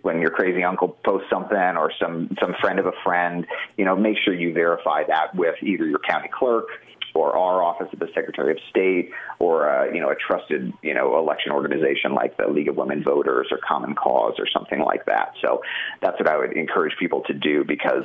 when 0.01 0.21
your 0.21 0.29
crazy 0.29 0.63
uncle 0.63 0.89
posts 1.03 1.29
something 1.29 1.57
or 1.57 1.91
some 1.99 2.35
some 2.39 2.55
friend 2.61 2.79
of 2.79 2.85
a 2.85 2.93
friend, 3.03 3.45
you 3.77 3.85
know, 3.85 3.95
make 3.95 4.17
sure 4.23 4.33
you 4.33 4.53
verify 4.53 5.03
that 5.05 5.35
with 5.35 5.55
either 5.61 5.85
your 5.85 5.99
county 5.99 6.29
clerk 6.31 6.67
or 7.13 7.35
our 7.35 7.61
office 7.61 7.87
of 7.91 7.99
the 7.99 8.07
Secretary 8.13 8.51
of 8.51 8.57
State 8.69 9.11
or 9.39 9.69
uh, 9.69 9.85
you 9.85 9.99
know 9.99 10.09
a 10.09 10.15
trusted 10.15 10.71
you 10.81 10.93
know 10.93 11.17
election 11.17 11.51
organization 11.51 12.13
like 12.13 12.37
the 12.37 12.47
League 12.47 12.69
of 12.69 12.75
Women 12.75 13.03
Voters 13.03 13.47
or 13.51 13.57
Common 13.57 13.95
Cause 13.95 14.35
or 14.39 14.47
something 14.47 14.79
like 14.79 15.05
that. 15.05 15.33
So 15.41 15.61
that's 16.01 16.17
what 16.19 16.29
I 16.29 16.37
would 16.37 16.53
encourage 16.53 16.95
people 16.97 17.21
to 17.27 17.33
do 17.33 17.63
because. 17.63 18.03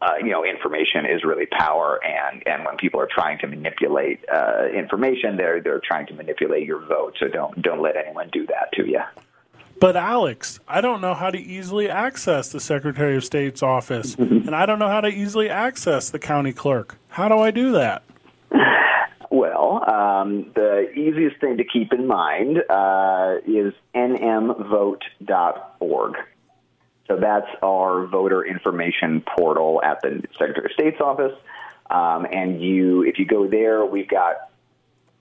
Uh, 0.00 0.14
you 0.18 0.30
know, 0.30 0.44
information 0.44 1.06
is 1.06 1.22
really 1.22 1.46
power, 1.46 2.00
and, 2.04 2.42
and 2.48 2.64
when 2.64 2.76
people 2.76 2.98
are 2.98 3.08
trying 3.08 3.38
to 3.38 3.46
manipulate 3.46 4.18
uh, 4.28 4.64
information, 4.74 5.36
they're 5.36 5.60
they're 5.60 5.78
trying 5.78 6.08
to 6.08 6.14
manipulate 6.14 6.66
your 6.66 6.84
vote. 6.84 7.14
So 7.20 7.28
don't 7.28 7.62
don't 7.62 7.80
let 7.80 7.96
anyone 7.96 8.28
do 8.32 8.44
that 8.48 8.72
to 8.72 8.84
you. 8.84 8.98
But 9.82 9.96
Alex, 9.96 10.60
I 10.68 10.80
don't 10.80 11.00
know 11.00 11.12
how 11.12 11.30
to 11.30 11.38
easily 11.38 11.90
access 11.90 12.52
the 12.52 12.60
Secretary 12.60 13.16
of 13.16 13.24
State's 13.24 13.64
office, 13.64 14.14
and 14.14 14.54
I 14.54 14.64
don't 14.64 14.78
know 14.78 14.86
how 14.86 15.00
to 15.00 15.08
easily 15.08 15.50
access 15.50 16.08
the 16.08 16.20
county 16.20 16.52
clerk. 16.52 16.98
How 17.08 17.28
do 17.28 17.40
I 17.40 17.50
do 17.50 17.72
that? 17.72 18.04
Well, 19.34 19.82
um, 19.90 20.52
the 20.54 20.90
easiest 20.92 21.40
thing 21.40 21.56
to 21.56 21.64
keep 21.64 21.94
in 21.94 22.06
mind 22.06 22.58
uh, 22.68 23.36
is 23.46 23.72
nmvote.org. 23.94 24.96
So 27.08 27.16
that's 27.16 27.48
our 27.62 28.06
voter 28.06 28.44
information 28.44 29.24
portal 29.34 29.80
at 29.82 30.02
the 30.02 30.22
Secretary 30.38 30.66
of 30.66 30.72
State's 30.72 31.00
office. 31.00 31.32
Um, 31.88 32.26
and 32.30 32.60
you, 32.60 33.04
if 33.04 33.18
you 33.18 33.24
go 33.24 33.48
there, 33.48 33.86
we've 33.86 34.06
got 34.06 34.51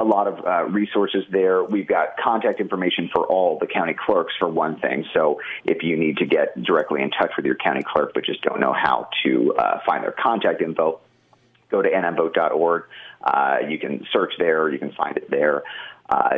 a 0.02 0.04
lot 0.04 0.28
of 0.28 0.46
uh, 0.46 0.64
resources 0.66 1.24
there. 1.30 1.64
We've 1.64 1.88
got 1.88 2.18
contact 2.18 2.60
information 2.60 3.10
for 3.14 3.28
all 3.28 3.60
the 3.60 3.68
county 3.68 3.94
clerks, 3.94 4.34
for 4.40 4.48
one 4.48 4.80
thing. 4.80 5.06
So 5.14 5.40
if 5.64 5.84
you 5.84 5.96
need 5.96 6.18
to 6.18 6.26
get 6.26 6.62
directly 6.64 7.04
in 7.04 7.12
touch 7.12 7.32
with 7.38 7.46
your 7.46 7.56
county 7.56 7.84
clerk 7.86 8.14
but 8.16 8.26
just 8.26 8.42
don't 8.42 8.60
know 8.60 8.74
how 8.74 9.10
to 9.24 9.54
uh, 9.54 9.80
find 9.86 10.04
their 10.04 10.12
contact 10.14 10.62
info, 10.62 11.00
go 11.70 11.84
to 11.84 11.90
nmvote.org. 11.90 12.84
Uh, 13.24 13.58
you 13.70 13.78
can 13.78 14.06
search 14.12 14.34
there. 14.40 14.72
You 14.72 14.80
can 14.80 14.92
find 14.94 15.18
it 15.18 15.30
there 15.30 15.62
uh, 16.10 16.38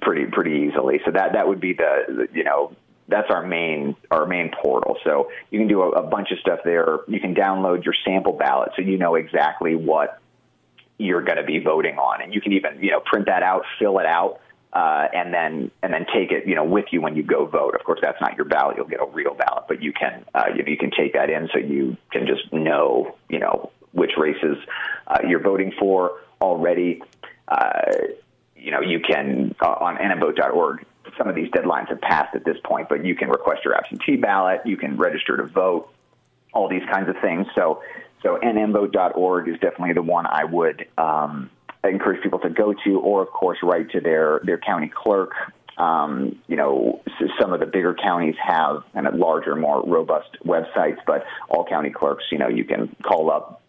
pretty 0.00 0.26
pretty 0.26 0.68
easily. 0.68 1.00
So 1.04 1.12
that 1.12 1.34
that 1.34 1.46
would 1.46 1.60
be 1.60 1.74
the, 1.74 2.04
the 2.08 2.28
you 2.34 2.42
know 2.42 2.74
that's 3.06 3.30
our 3.30 3.46
main 3.46 3.94
our 4.10 4.26
main 4.26 4.50
portal. 4.50 4.96
So 5.04 5.30
you 5.50 5.60
can 5.60 5.68
do 5.68 5.82
a, 5.82 5.90
a 5.90 6.02
bunch 6.02 6.32
of 6.32 6.38
stuff 6.40 6.60
there. 6.64 6.98
You 7.06 7.20
can 7.20 7.34
download 7.34 7.84
your 7.84 7.94
sample 8.04 8.32
ballot 8.32 8.72
so 8.74 8.82
you 8.82 8.98
know 8.98 9.14
exactly 9.14 9.76
what 9.76 10.21
you're 11.02 11.22
going 11.22 11.38
to 11.38 11.44
be 11.44 11.58
voting 11.58 11.96
on, 11.96 12.22
and 12.22 12.32
you 12.32 12.40
can 12.40 12.52
even 12.52 12.78
you 12.80 12.90
know 12.90 13.00
print 13.00 13.26
that 13.26 13.42
out, 13.42 13.64
fill 13.78 13.98
it 13.98 14.06
out, 14.06 14.40
uh, 14.72 15.08
and 15.12 15.32
then 15.32 15.70
and 15.82 15.92
then 15.92 16.06
take 16.14 16.30
it 16.32 16.46
you 16.46 16.54
know 16.54 16.64
with 16.64 16.86
you 16.90 17.00
when 17.00 17.16
you 17.16 17.22
go 17.22 17.46
vote. 17.46 17.74
Of 17.74 17.84
course, 17.84 18.00
that's 18.02 18.20
not 18.20 18.36
your 18.36 18.46
ballot; 18.46 18.76
you'll 18.76 18.86
get 18.86 19.00
a 19.00 19.06
real 19.06 19.34
ballot, 19.34 19.64
but 19.68 19.82
you 19.82 19.92
can 19.92 20.24
uh, 20.34 20.46
you, 20.54 20.64
you 20.66 20.76
can 20.76 20.90
take 20.90 21.12
that 21.14 21.30
in 21.30 21.48
so 21.52 21.58
you 21.58 21.96
can 22.10 22.26
just 22.26 22.52
know 22.52 23.16
you 23.28 23.38
know 23.38 23.70
which 23.92 24.12
races 24.16 24.56
uh, 25.06 25.18
you're 25.26 25.42
voting 25.42 25.72
for 25.78 26.12
already. 26.40 27.02
Uh, 27.48 27.82
you 28.56 28.70
know, 28.70 28.80
you 28.80 29.00
can 29.00 29.54
uh, 29.60 29.68
on 29.68 29.96
nmvote.org. 29.96 30.86
Some 31.18 31.28
of 31.28 31.34
these 31.34 31.50
deadlines 31.50 31.88
have 31.88 32.00
passed 32.00 32.34
at 32.34 32.44
this 32.44 32.56
point, 32.64 32.88
but 32.88 33.04
you 33.04 33.14
can 33.14 33.28
request 33.28 33.64
your 33.64 33.74
absentee 33.74 34.16
ballot. 34.16 34.60
You 34.64 34.76
can 34.76 34.96
register 34.96 35.36
to 35.36 35.44
vote. 35.44 35.92
All 36.54 36.68
these 36.68 36.82
kinds 36.90 37.08
of 37.08 37.16
things. 37.22 37.46
So, 37.54 37.82
so 38.22 38.38
nmvote.org 38.42 39.48
is 39.48 39.54
definitely 39.54 39.94
the 39.94 40.02
one 40.02 40.26
I 40.26 40.44
would 40.44 40.86
um, 40.96 41.50
encourage 41.84 42.22
people 42.22 42.38
to 42.40 42.50
go 42.50 42.74
to, 42.84 43.00
or 43.00 43.22
of 43.22 43.28
course, 43.28 43.58
write 43.62 43.90
to 43.90 44.00
their 44.00 44.40
their 44.44 44.58
county 44.58 44.90
clerk. 44.94 45.32
Um, 45.78 46.40
you 46.46 46.56
know, 46.56 47.02
some 47.40 47.52
of 47.52 47.60
the 47.60 47.66
bigger 47.66 47.94
counties 47.94 48.34
have 48.42 48.84
kind 48.92 49.06
of 49.06 49.14
larger, 49.14 49.56
more 49.56 49.82
robust 49.84 50.36
websites, 50.44 50.98
but 51.06 51.24
all 51.48 51.64
county 51.64 51.90
clerks, 51.90 52.24
you 52.30 52.38
know, 52.38 52.48
you 52.48 52.64
can 52.64 52.94
call 53.02 53.30
up 53.30 53.62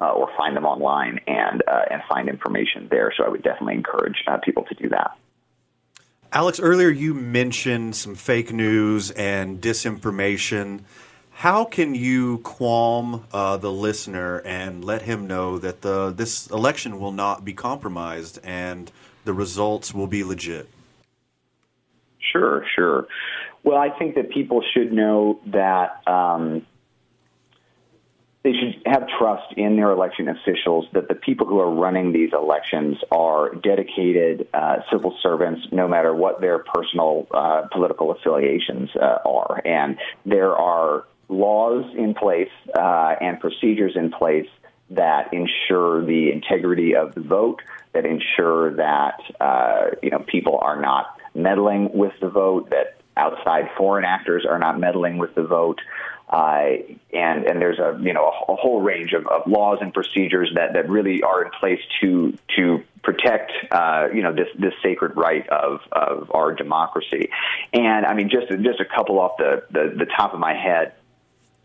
uh, 0.00 0.10
or 0.10 0.28
find 0.36 0.56
them 0.56 0.66
online 0.66 1.20
and 1.26 1.62
uh, 1.66 1.82
and 1.90 2.02
find 2.08 2.28
information 2.28 2.88
there. 2.90 3.12
So 3.16 3.24
I 3.24 3.28
would 3.28 3.42
definitely 3.42 3.74
encourage 3.74 4.22
uh, 4.26 4.38
people 4.38 4.64
to 4.64 4.74
do 4.74 4.88
that. 4.90 5.16
Alex, 6.32 6.60
earlier 6.60 6.90
you 6.90 7.14
mentioned 7.14 7.96
some 7.96 8.14
fake 8.14 8.52
news 8.52 9.10
and 9.12 9.60
disinformation. 9.60 10.80
How 11.40 11.66
can 11.66 11.94
you 11.94 12.38
qualm 12.38 13.26
uh, 13.30 13.58
the 13.58 13.70
listener 13.70 14.38
and 14.46 14.82
let 14.82 15.02
him 15.02 15.26
know 15.26 15.58
that 15.58 15.82
the 15.82 16.10
this 16.10 16.46
election 16.46 16.98
will 16.98 17.12
not 17.12 17.44
be 17.44 17.52
compromised 17.52 18.38
and 18.42 18.90
the 19.26 19.34
results 19.34 19.92
will 19.92 20.06
be 20.06 20.24
legit? 20.24 20.66
Sure, 22.32 22.64
sure. 22.74 23.06
Well, 23.62 23.76
I 23.76 23.90
think 23.98 24.14
that 24.14 24.30
people 24.30 24.62
should 24.72 24.94
know 24.94 25.38
that 25.48 26.00
um, 26.08 26.64
they 28.42 28.52
should 28.52 28.80
have 28.86 29.06
trust 29.18 29.52
in 29.58 29.76
their 29.76 29.90
election 29.90 30.28
officials 30.28 30.86
that 30.94 31.06
the 31.08 31.14
people 31.14 31.46
who 31.46 31.60
are 31.60 31.70
running 31.70 32.14
these 32.14 32.32
elections 32.32 32.96
are 33.10 33.54
dedicated 33.56 34.48
uh, 34.54 34.76
civil 34.90 35.14
servants, 35.22 35.68
no 35.70 35.86
matter 35.86 36.14
what 36.14 36.40
their 36.40 36.60
personal 36.60 37.26
uh, 37.30 37.66
political 37.70 38.10
affiliations 38.10 38.88
uh, 38.96 39.18
are. 39.26 39.60
And 39.66 39.98
there 40.24 40.56
are 40.56 41.04
laws 41.28 41.84
in 41.96 42.14
place 42.14 42.50
uh, 42.78 43.14
and 43.20 43.40
procedures 43.40 43.96
in 43.96 44.10
place 44.10 44.48
that 44.90 45.32
ensure 45.32 46.04
the 46.04 46.30
integrity 46.30 46.94
of 46.94 47.14
the 47.14 47.20
vote, 47.20 47.60
that 47.92 48.06
ensure 48.06 48.74
that 48.76 49.20
uh, 49.40 49.90
you 50.02 50.10
know 50.10 50.20
people 50.20 50.58
are 50.62 50.80
not 50.80 51.18
meddling 51.34 51.90
with 51.92 52.12
the 52.20 52.28
vote, 52.28 52.70
that 52.70 52.96
outside 53.16 53.70
foreign 53.76 54.04
actors 54.04 54.46
are 54.48 54.58
not 54.58 54.78
meddling 54.78 55.18
with 55.18 55.34
the 55.34 55.42
vote. 55.42 55.80
Uh, 56.28 56.78
and 57.12 57.44
and 57.44 57.62
there's 57.62 57.78
a 57.78 57.98
you 58.02 58.12
know 58.12 58.24
a, 58.24 58.52
a 58.52 58.56
whole 58.56 58.80
range 58.80 59.12
of, 59.12 59.26
of 59.28 59.46
laws 59.46 59.78
and 59.80 59.94
procedures 59.94 60.50
that, 60.54 60.72
that 60.72 60.88
really 60.88 61.22
are 61.22 61.44
in 61.44 61.50
place 61.52 61.80
to 62.00 62.36
to 62.56 62.82
protect 63.02 63.52
uh, 63.70 64.08
you 64.12 64.22
know 64.22 64.32
this 64.32 64.48
this 64.58 64.74
sacred 64.82 65.16
right 65.16 65.48
of 65.48 65.80
of 65.92 66.30
our 66.34 66.52
democracy. 66.52 67.30
And 67.72 68.04
I 68.04 68.14
mean 68.14 68.28
just 68.28 68.48
just 68.48 68.80
a 68.80 68.84
couple 68.84 69.20
off 69.20 69.36
the 69.38 69.64
the, 69.70 69.94
the 69.96 70.06
top 70.06 70.34
of 70.34 70.40
my 70.40 70.54
head 70.54 70.94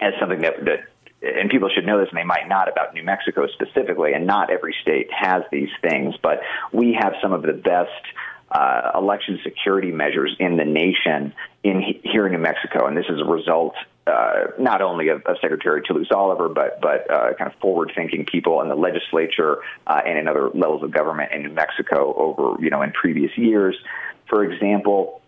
as 0.02 0.14
something 0.19 0.41
that 0.41 0.65
that 0.65 0.80
and 1.23 1.52
people 1.52 1.69
should 1.69 1.86
know 1.86 1.99
this, 1.99 2.10
and 2.10 2.18
they 2.18 2.23
might 2.23 2.48
not 2.48 2.68
about 2.68 2.95
New 2.95 3.03
Mexico 3.03 3.45
specifically, 3.48 4.14
and 4.14 4.26
not 4.26 4.49
every 4.49 4.76
state 4.82 5.07
has 5.11 5.44
these 5.52 5.69
things, 5.82 6.15
but 6.22 6.40
we 6.73 6.98
have 6.99 7.14
some 7.22 7.32
of 7.32 7.44
the 7.44 7.53
best 7.53 7.91
uh, 8.52 8.91
election 8.95 9.40
security 9.44 9.91
measures 9.91 10.36
in 10.40 10.57
the 10.57 10.65
nation 10.65 11.34
in 11.64 11.82
here 12.03 12.26
in 12.26 12.34
New 12.34 12.40
Mexico, 12.40 12.88
and 12.88 12.98
this 12.98 13.06
is 13.07 13.22
a 13.22 13.26
result 13.26 13.76
uh, 14.07 14.48
not 14.57 14.82
only 14.82 15.10
of, 15.10 15.22
of 15.28 15.38
Secretary 15.41 15.82
Toulouse 15.86 16.07
Oliver, 16.11 16.49
but 16.49 16.82
but 16.82 17.10
uh, 17.10 17.34
kind 17.36 17.52
of 17.52 17.60
forward-thinking 17.60 18.26
people 18.26 18.61
in 18.61 18.68
the 18.68 18.76
legislature 18.76 19.60
uh, 19.86 20.02
and 20.06 20.18
in 20.18 20.28
other 20.28 20.49
levels 20.49 20.82
of 20.84 20.91
government 20.91 21.32
in 21.32 21.44
New 21.44 21.53
Mexico 21.53 22.14
over 22.15 22.61
you 22.61 22.72
know 22.72 22.82
in 22.82 22.91
previous 22.91 23.32
years. 23.38 23.76
For 24.28 24.44
example, 24.44 25.22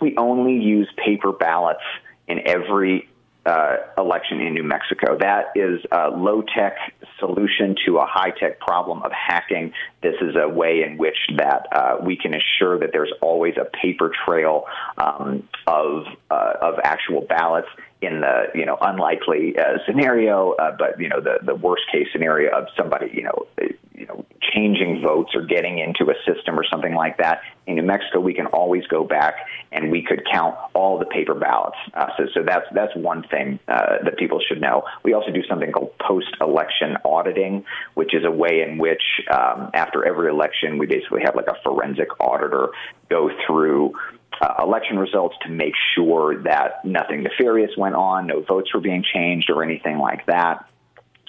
we 0.00 0.16
only 0.16 0.54
use 0.54 0.88
paper 0.96 1.30
ballots 1.30 1.84
in 2.26 2.40
every 2.46 3.08
uh, 3.46 3.76
election 3.96 4.40
in 4.40 4.54
New 4.54 4.64
Mexico. 4.64 5.16
That 5.18 5.52
is 5.54 5.80
a 5.92 6.08
low 6.10 6.42
tech 6.42 6.76
solution 7.18 7.76
to 7.86 7.98
a 7.98 8.06
high 8.06 8.30
tech 8.30 8.60
problem 8.60 9.02
of 9.02 9.12
hacking. 9.12 9.72
This 10.02 10.14
is 10.20 10.34
a 10.36 10.48
way 10.48 10.82
in 10.82 10.96
which 10.96 11.16
that 11.36 11.66
uh, 11.72 11.96
we 12.02 12.16
can 12.16 12.34
assure 12.34 12.78
that 12.78 12.90
there's 12.92 13.12
always 13.22 13.54
a 13.56 13.64
paper 13.64 14.10
trail 14.24 14.64
um, 14.98 15.48
of 15.66 16.04
uh, 16.30 16.52
of 16.60 16.74
actual 16.82 17.22
ballots 17.22 17.68
in 18.02 18.20
the 18.20 18.44
you 18.54 18.66
know 18.66 18.76
unlikely 18.80 19.56
uh, 19.58 19.78
scenario, 19.86 20.52
uh, 20.52 20.76
but 20.78 21.00
you 21.00 21.08
know 21.08 21.20
the 21.20 21.38
the 21.42 21.54
worst 21.54 21.84
case 21.90 22.06
scenario 22.12 22.50
of 22.56 22.66
somebody 22.76 23.10
you 23.12 23.22
know 23.22 23.46
you 23.94 24.06
know 24.06 24.24
changing 24.40 25.02
votes 25.02 25.32
or 25.34 25.42
getting 25.42 25.78
into 25.78 26.10
a 26.10 26.14
system 26.26 26.58
or 26.58 26.64
something 26.70 26.94
like 26.94 27.16
that. 27.18 27.40
In 27.66 27.76
New 27.76 27.82
Mexico, 27.82 28.20
we 28.20 28.34
can 28.34 28.46
always 28.46 28.86
go 28.86 29.02
back 29.02 29.46
and 29.72 29.90
we 29.90 30.02
could 30.02 30.22
count 30.30 30.54
all 30.74 30.98
the 30.98 31.06
paper 31.06 31.34
ballots. 31.34 31.76
Uh, 31.94 32.06
so 32.16 32.24
so 32.34 32.42
that's 32.42 32.66
that's 32.72 32.94
one 32.96 33.24
thing 33.28 33.58
uh, 33.66 33.96
that 34.04 34.18
people 34.18 34.40
should 34.46 34.60
know. 34.60 34.84
We 35.02 35.14
also 35.14 35.30
do 35.30 35.42
something 35.48 35.72
called 35.72 35.96
post-election 35.98 36.98
auditing, 37.04 37.64
which 37.94 38.14
is 38.14 38.24
a 38.24 38.30
way 38.30 38.60
in 38.60 38.76
which 38.76 39.02
um, 39.30 39.70
after 39.72 40.04
every 40.04 40.28
election 40.28 40.78
we 40.78 40.86
basically 40.86 41.22
have 41.24 41.34
like 41.34 41.48
a 41.48 41.56
forensic 41.64 42.08
auditor 42.20 42.68
go 43.08 43.30
through 43.46 43.94
uh, 44.40 44.54
election 44.62 44.98
results 44.98 45.36
to 45.42 45.48
make 45.50 45.74
sure 45.94 46.42
that 46.42 46.84
nothing 46.84 47.22
nefarious 47.22 47.70
went 47.76 47.94
on, 47.94 48.26
no 48.26 48.42
votes 48.42 48.72
were 48.74 48.80
being 48.80 49.04
changed 49.14 49.50
or 49.50 49.62
anything 49.62 49.98
like 49.98 50.26
that. 50.26 50.68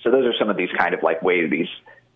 So 0.04 0.12
those 0.12 0.26
are 0.26 0.34
some 0.40 0.50
of 0.50 0.58
these 0.58 0.70
kind 0.78 0.94
of 0.94 1.04
like 1.04 1.22
ways, 1.22 1.50
these 1.50 1.68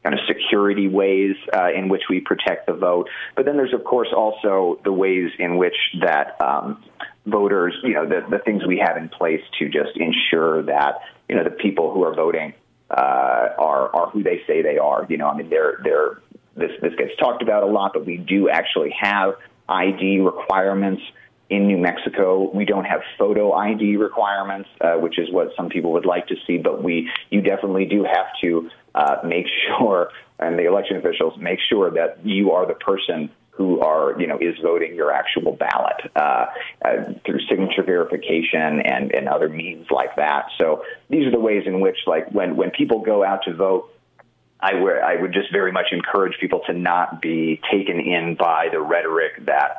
kind 0.03 0.15
of 0.17 0.21
security 0.27 0.87
ways 0.87 1.35
uh, 1.53 1.69
in 1.75 1.89
which 1.89 2.03
we 2.09 2.19
protect 2.19 2.67
the 2.67 2.73
vote. 2.73 3.09
But 3.35 3.45
then 3.45 3.57
there's 3.57 3.73
of 3.73 3.83
course 3.83 4.09
also 4.15 4.79
the 4.83 4.91
ways 4.91 5.31
in 5.39 5.57
which 5.57 5.75
that 6.01 6.39
um, 6.41 6.83
voters, 7.25 7.75
you 7.83 7.93
know, 7.93 8.07
the, 8.07 8.21
the 8.29 8.39
things 8.39 8.65
we 8.65 8.81
have 8.85 8.97
in 8.97 9.09
place 9.09 9.41
to 9.59 9.65
just 9.69 9.95
ensure 9.95 10.63
that 10.63 11.01
you 11.29 11.35
know 11.35 11.43
the 11.43 11.51
people 11.51 11.93
who 11.93 12.03
are 12.03 12.15
voting 12.15 12.53
uh, 12.89 13.49
are 13.57 13.95
are 13.95 14.09
who 14.09 14.23
they 14.23 14.41
say 14.47 14.61
they 14.61 14.77
are. 14.77 15.05
You 15.09 15.17
know, 15.17 15.27
I 15.27 15.37
mean, 15.37 15.49
they're 15.49 15.79
they're 15.83 16.21
this 16.55 16.71
this 16.81 16.93
gets 16.95 17.15
talked 17.17 17.41
about 17.41 17.63
a 17.63 17.67
lot, 17.67 17.91
but 17.93 18.05
we 18.05 18.17
do 18.17 18.49
actually 18.49 18.93
have 18.99 19.35
ID 19.71 20.19
requirements 20.19 21.01
in 21.49 21.67
New 21.67 21.77
Mexico. 21.77 22.49
We 22.53 22.65
don't 22.65 22.85
have 22.85 23.01
photo 23.17 23.53
ID 23.53 23.97
requirements, 23.97 24.69
uh, 24.79 24.93
which 24.93 25.19
is 25.19 25.31
what 25.31 25.49
some 25.55 25.69
people 25.69 25.91
would 25.93 26.05
like 26.05 26.27
to 26.27 26.35
see, 26.47 26.57
but 26.57 26.83
we 26.83 27.09
you 27.29 27.41
definitely 27.41 27.85
do 27.85 28.03
have 28.03 28.27
to 28.41 28.69
uh, 28.95 29.17
make 29.25 29.45
sure, 29.67 30.09
and 30.39 30.57
the 30.57 30.65
election 30.65 30.97
officials 30.97 31.33
make 31.39 31.59
sure 31.69 31.91
that 31.91 32.25
you 32.25 32.51
are 32.51 32.65
the 32.65 32.75
person 32.75 33.29
who 33.51 33.81
are 33.81 34.19
you 34.19 34.27
know 34.27 34.37
is 34.39 34.55
voting 34.63 34.95
your 34.95 35.11
actual 35.11 35.51
ballot 35.51 36.09
uh, 36.15 36.45
uh, 36.83 37.13
through 37.25 37.39
signature 37.49 37.83
verification 37.83 38.81
and 38.81 39.13
and 39.13 39.27
other 39.27 39.49
means 39.49 39.87
like 39.91 40.15
that. 40.15 40.45
So 40.57 40.83
these 41.09 41.27
are 41.27 41.31
the 41.31 41.39
ways 41.39 41.63
in 41.65 41.81
which 41.81 41.97
like 42.07 42.31
when 42.31 42.55
when 42.55 42.71
people 42.71 43.01
go 43.01 43.23
out 43.23 43.43
to 43.45 43.53
vote. 43.53 43.90
I 44.61 44.75
would, 44.75 45.21
would 45.21 45.33
just 45.33 45.51
very 45.51 45.71
much 45.71 45.87
encourage 45.91 46.37
people 46.39 46.61
to 46.67 46.73
not 46.73 47.21
be 47.21 47.59
taken 47.71 47.99
in 47.99 48.35
by 48.35 48.69
the 48.71 48.79
rhetoric 48.79 49.45
that 49.45 49.77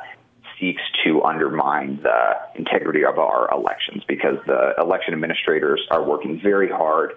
seeks 0.59 0.81
to 1.03 1.23
undermine 1.23 1.99
the 2.03 2.35
integrity 2.55 3.05
of 3.05 3.17
our 3.17 3.49
elections 3.51 4.03
because 4.07 4.37
the 4.45 4.73
election 4.79 5.13
administrators 5.13 5.81
are 5.89 6.03
working 6.03 6.39
very 6.41 6.69
hard 6.69 7.13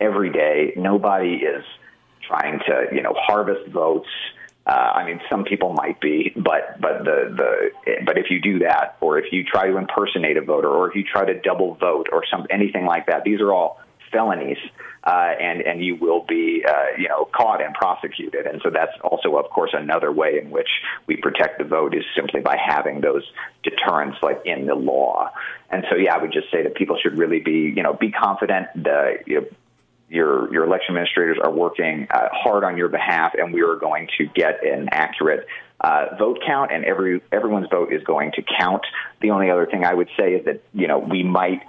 every 0.00 0.30
day. 0.30 0.72
Nobody 0.76 1.36
is 1.36 1.64
trying 2.26 2.60
to, 2.60 2.86
you 2.92 3.02
know, 3.02 3.14
harvest 3.16 3.70
votes. 3.70 4.08
Uh, 4.66 4.70
I 4.70 5.06
mean, 5.06 5.20
some 5.30 5.44
people 5.44 5.74
might 5.74 6.00
be, 6.00 6.32
but 6.34 6.80
but 6.80 7.04
the 7.04 7.32
the 7.36 8.02
but 8.04 8.18
if 8.18 8.30
you 8.30 8.40
do 8.40 8.58
that, 8.60 8.96
or 9.00 9.18
if 9.18 9.32
you 9.32 9.44
try 9.44 9.68
to 9.68 9.76
impersonate 9.76 10.36
a 10.36 10.42
voter, 10.42 10.68
or 10.68 10.90
if 10.90 10.96
you 10.96 11.04
try 11.04 11.24
to 11.24 11.40
double 11.40 11.74
vote, 11.74 12.08
or 12.10 12.24
some 12.28 12.46
anything 12.50 12.84
like 12.84 13.06
that, 13.06 13.22
these 13.22 13.40
are 13.40 13.52
all 13.52 13.80
felonies, 14.10 14.58
uh, 15.06 15.34
and 15.40 15.62
and 15.62 15.84
you 15.84 15.94
will 15.94 16.24
be 16.28 16.64
uh, 16.68 16.98
you 16.98 17.08
know 17.08 17.26
caught 17.26 17.62
and 17.62 17.72
prosecuted. 17.74 18.46
And 18.46 18.60
so 18.62 18.70
that's 18.70 18.92
also, 19.04 19.36
of 19.36 19.48
course, 19.50 19.70
another 19.72 20.10
way 20.10 20.40
in 20.42 20.50
which 20.50 20.68
we 21.06 21.16
protect 21.16 21.58
the 21.58 21.64
vote 21.64 21.94
is 21.94 22.02
simply 22.16 22.40
by 22.40 22.56
having 22.56 23.00
those 23.00 23.22
deterrents 23.62 24.18
like 24.20 24.42
in 24.44 24.66
the 24.66 24.74
law. 24.74 25.30
And 25.70 25.84
so, 25.88 25.96
yeah, 25.96 26.14
I 26.14 26.18
would 26.18 26.32
just 26.32 26.50
say 26.50 26.64
that 26.64 26.74
people 26.74 26.98
should 27.00 27.16
really 27.16 27.38
be 27.38 27.72
you 27.76 27.84
know 27.84 27.92
be 27.92 28.10
confident. 28.10 28.66
The 28.74 29.18
you 29.26 29.40
know, 29.40 29.46
your 30.08 30.52
your 30.52 30.64
election 30.64 30.96
administrators 30.96 31.38
are 31.42 31.52
working 31.52 32.08
uh, 32.10 32.28
hard 32.32 32.64
on 32.64 32.76
your 32.76 32.88
behalf, 32.88 33.34
and 33.34 33.52
we 33.52 33.62
are 33.62 33.76
going 33.76 34.08
to 34.18 34.26
get 34.26 34.64
an 34.64 34.88
accurate 34.90 35.46
uh, 35.80 36.16
vote 36.18 36.40
count, 36.44 36.72
and 36.72 36.84
every 36.84 37.20
everyone's 37.30 37.68
vote 37.70 37.92
is 37.92 38.02
going 38.02 38.32
to 38.32 38.42
count. 38.58 38.82
The 39.20 39.30
only 39.30 39.50
other 39.50 39.66
thing 39.66 39.84
I 39.84 39.94
would 39.94 40.08
say 40.18 40.34
is 40.34 40.46
that 40.46 40.62
you 40.74 40.88
know 40.88 40.98
we 40.98 41.22
might 41.22 41.62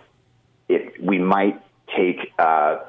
it 0.68 1.04
we 1.04 1.20
might 1.20 1.62
take 1.96 2.34
uh, 2.40 2.80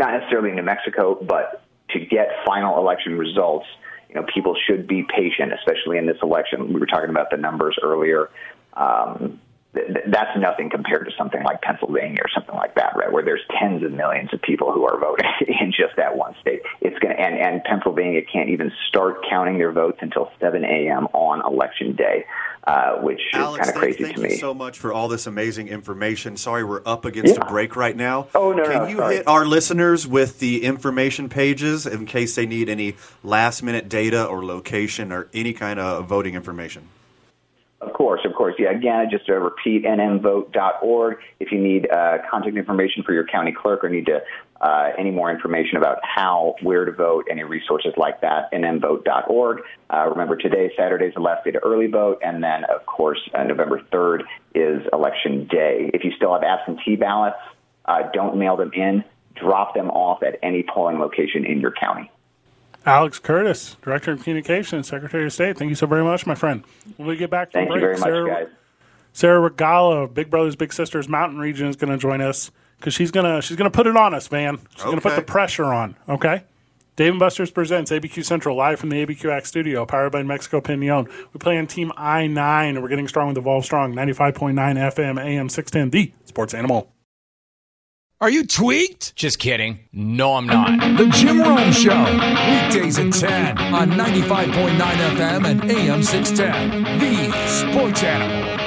not 0.00 0.12
necessarily 0.18 0.50
New 0.50 0.62
Mexico, 0.62 1.14
but 1.22 1.62
to 1.90 2.00
get 2.00 2.28
final 2.46 2.78
election 2.78 3.16
results. 3.18 3.66
You 4.08 4.16
know, 4.16 4.26
people 4.34 4.56
should 4.66 4.88
be 4.88 5.04
patient, 5.04 5.52
especially 5.52 5.98
in 5.98 6.06
this 6.06 6.16
election. 6.22 6.72
We 6.72 6.80
were 6.80 6.86
talking 6.86 7.10
about 7.10 7.30
the 7.30 7.36
numbers 7.36 7.78
earlier. 7.80 8.30
Um, 8.74 9.40
that's 9.72 10.36
nothing 10.36 10.68
compared 10.68 11.06
to 11.06 11.12
something 11.16 11.42
like 11.44 11.62
Pennsylvania 11.62 12.18
or 12.22 12.28
something 12.34 12.54
like 12.56 12.74
that, 12.74 12.94
right? 12.96 13.12
Where 13.12 13.22
there's 13.22 13.42
tens 13.60 13.84
of 13.84 13.92
millions 13.92 14.30
of 14.32 14.42
people 14.42 14.72
who 14.72 14.84
are 14.84 14.98
voting 14.98 15.26
in 15.60 15.70
just 15.70 15.94
that 15.96 16.16
one 16.16 16.34
state. 16.40 16.62
It's 16.80 16.98
going 16.98 17.14
to, 17.14 17.20
and, 17.22 17.38
and 17.38 17.62
Pennsylvania 17.64 18.22
can't 18.32 18.48
even 18.48 18.72
start 18.88 19.24
counting 19.30 19.58
their 19.58 19.70
votes 19.70 19.98
until 20.00 20.30
7 20.40 20.64
a.m. 20.64 21.06
on 21.12 21.40
election 21.46 21.94
day, 21.94 22.24
uh, 22.66 22.96
which 22.96 23.20
Alex, 23.32 23.68
is 23.68 23.72
kind 23.72 23.76
of 23.76 23.80
crazy 23.80 24.02
thank 24.04 24.16
to 24.16 24.22
you 24.22 24.28
me. 24.30 24.36
so 24.38 24.52
much 24.52 24.76
for 24.76 24.92
all 24.92 25.06
this 25.06 25.28
amazing 25.28 25.68
information. 25.68 26.36
Sorry, 26.36 26.64
we're 26.64 26.82
up 26.84 27.04
against 27.04 27.36
Yeah. 27.36 27.46
a 27.46 27.48
break 27.48 27.76
right 27.76 27.96
now. 27.96 28.26
Oh, 28.34 28.52
no, 28.52 28.64
Can 28.64 28.72
no, 28.82 28.86
you 28.88 28.96
sorry. 28.96 29.16
hit 29.18 29.28
our 29.28 29.46
listeners 29.46 30.04
with 30.04 30.40
the 30.40 30.64
information 30.64 31.28
pages 31.28 31.86
in 31.86 32.06
case 32.06 32.34
they 32.34 32.46
need 32.46 32.68
any 32.68 32.96
last 33.22 33.62
minute 33.62 33.88
data 33.88 34.24
or 34.26 34.44
location 34.44 35.12
or 35.12 35.28
any 35.32 35.52
kind 35.52 35.78
of 35.78 36.06
voting 36.08 36.34
information? 36.34 36.88
Of 37.80 37.94
course, 37.94 38.20
of 38.26 38.34
course. 38.34 38.54
Yeah, 38.58 38.72
again, 38.72 39.08
just 39.10 39.24
to 39.26 39.40
repeat, 39.40 39.84
nmvote.org. 39.84 41.16
If 41.38 41.50
you 41.50 41.58
need 41.58 41.90
uh, 41.90 42.18
contact 42.30 42.56
information 42.56 43.02
for 43.02 43.14
your 43.14 43.26
county 43.26 43.52
clerk 43.52 43.82
or 43.82 43.88
need 43.88 44.04
to 44.06 44.20
uh, 44.60 44.90
any 44.98 45.10
more 45.10 45.30
information 45.30 45.78
about 45.78 45.96
how, 46.02 46.56
where 46.60 46.84
to 46.84 46.92
vote, 46.92 47.26
any 47.30 47.42
resources 47.42 47.94
like 47.96 48.20
that, 48.20 48.52
nmvote.org. 48.52 49.62
Uh, 49.88 50.08
remember, 50.10 50.36
today, 50.36 50.70
Saturday, 50.76 51.06
is 51.06 51.14
the 51.14 51.20
last 51.20 51.42
day 51.44 51.52
to 51.52 51.58
early 51.64 51.86
vote, 51.86 52.20
and 52.22 52.44
then, 52.44 52.64
of 52.64 52.84
course, 52.84 53.18
uh, 53.32 53.42
November 53.44 53.80
3rd 53.90 54.24
is 54.54 54.86
election 54.92 55.46
day. 55.46 55.90
If 55.94 56.04
you 56.04 56.12
still 56.16 56.34
have 56.34 56.42
absentee 56.42 56.96
ballots, 56.96 57.38
uh, 57.86 58.10
don't 58.12 58.36
mail 58.36 58.58
them 58.58 58.72
in. 58.74 59.02
Drop 59.36 59.74
them 59.74 59.88
off 59.88 60.22
at 60.22 60.38
any 60.42 60.62
polling 60.62 60.98
location 60.98 61.46
in 61.46 61.60
your 61.60 61.72
county. 61.72 62.10
Alex 62.86 63.20
Curtas, 63.20 63.80
Director 63.82 64.12
of 64.12 64.22
Communications, 64.22 64.88
Secretary 64.88 65.26
of 65.26 65.32
State. 65.32 65.58
Thank 65.58 65.68
you 65.68 65.74
so 65.74 65.86
very 65.86 66.04
much, 66.04 66.26
my 66.26 66.34
friend. 66.34 66.64
When 66.96 67.08
we 67.08 67.16
get 67.16 67.30
back 67.30 67.52
from 67.52 67.66
Thank 67.66 67.74
you 67.74 67.80
break, 67.80 67.82
very 67.82 67.92
much, 67.98 68.02
Sarah, 68.02 68.44
guys. 68.44 68.54
Sarah 69.12 69.50
Regala 69.50 70.04
of 70.04 70.14
Big 70.14 70.30
Brothers 70.30 70.56
Big 70.56 70.72
Sisters 70.72 71.08
Mountain 71.08 71.38
Region 71.38 71.68
is 71.68 71.76
going 71.76 71.90
to 71.92 71.98
join 71.98 72.20
us 72.20 72.50
because 72.78 72.94
she's 72.94 73.10
gonna 73.10 73.42
she's 73.42 73.56
gonna 73.56 73.70
put 73.70 73.86
it 73.86 73.96
on 73.96 74.14
us, 74.14 74.30
man. 74.30 74.58
She's 74.74 74.84
gonna 74.84 75.00
put 75.02 75.14
the 75.16 75.22
pressure 75.22 75.66
on. 75.66 75.96
Okay. 76.08 76.44
Dave 76.96 77.12
and 77.12 77.20
Buster's 77.20 77.50
presents 77.50 77.90
ABQ 77.90 78.24
Central 78.24 78.56
live 78.56 78.78
from 78.78 78.90
the 78.90 79.06
ABQX 79.06 79.46
Studio, 79.46 79.86
powered 79.86 80.12
by 80.12 80.22
Mexico 80.22 80.60
Piñon. 80.60 81.08
We 81.32 81.38
play 81.38 81.56
on 81.56 81.66
Team 81.66 81.92
I 81.96 82.26
nine, 82.26 82.74
and 82.74 82.82
we're 82.82 82.88
getting 82.90 83.08
strong 83.08 83.28
with 83.28 83.38
Evolve 83.38 83.64
Strong, 83.64 83.94
ninety 83.94 84.12
five 84.12 84.34
point 84.34 84.54
nine 84.56 84.76
FM, 84.76 85.22
AM 85.22 85.48
six 85.48 85.70
ten, 85.70 85.90
the 85.90 86.12
Sports 86.24 86.52
Animal. 86.52 86.90
Are 88.22 88.28
you 88.28 88.46
tweaked? 88.46 89.16
Just 89.16 89.38
kidding. 89.38 89.78
No, 89.94 90.34
I'm 90.34 90.46
not. 90.46 90.78
The 90.98 91.06
Jim 91.06 91.40
Rome 91.40 91.72
Show. 91.72 92.04
Weekdays 92.04 92.98
at 92.98 93.14
10 93.14 93.56
on 93.72 93.92
95.9 93.92 94.78
FM 94.78 95.46
and 95.46 95.70
AM 95.70 96.02
610. 96.02 96.98
The 96.98 97.46
Sports 97.48 98.02
Animal. 98.02 98.58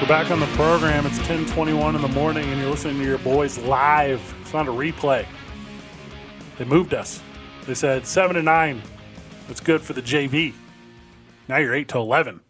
We're 0.00 0.08
back 0.08 0.32
on 0.32 0.40
the 0.40 0.48
program. 0.56 1.06
It's 1.06 1.18
1021 1.18 1.94
in 1.94 2.02
the 2.02 2.08
morning, 2.08 2.48
and 2.48 2.60
you're 2.60 2.70
listening 2.70 2.98
to 2.98 3.04
your 3.04 3.18
boys 3.18 3.56
live. 3.58 4.20
It's 4.40 4.52
not 4.52 4.66
a 4.66 4.72
replay. 4.72 5.24
They 6.58 6.64
moved 6.64 6.92
us. 6.92 7.22
They 7.66 7.74
said 7.74 8.04
7 8.04 8.34
to 8.34 8.42
9. 8.42 8.82
That's 9.46 9.60
good 9.60 9.80
for 9.80 9.92
the 9.92 10.02
JV. 10.02 10.54
Now 11.46 11.58
you're 11.58 11.72
8 11.72 11.86
to 11.90 11.98
11. 11.98 12.40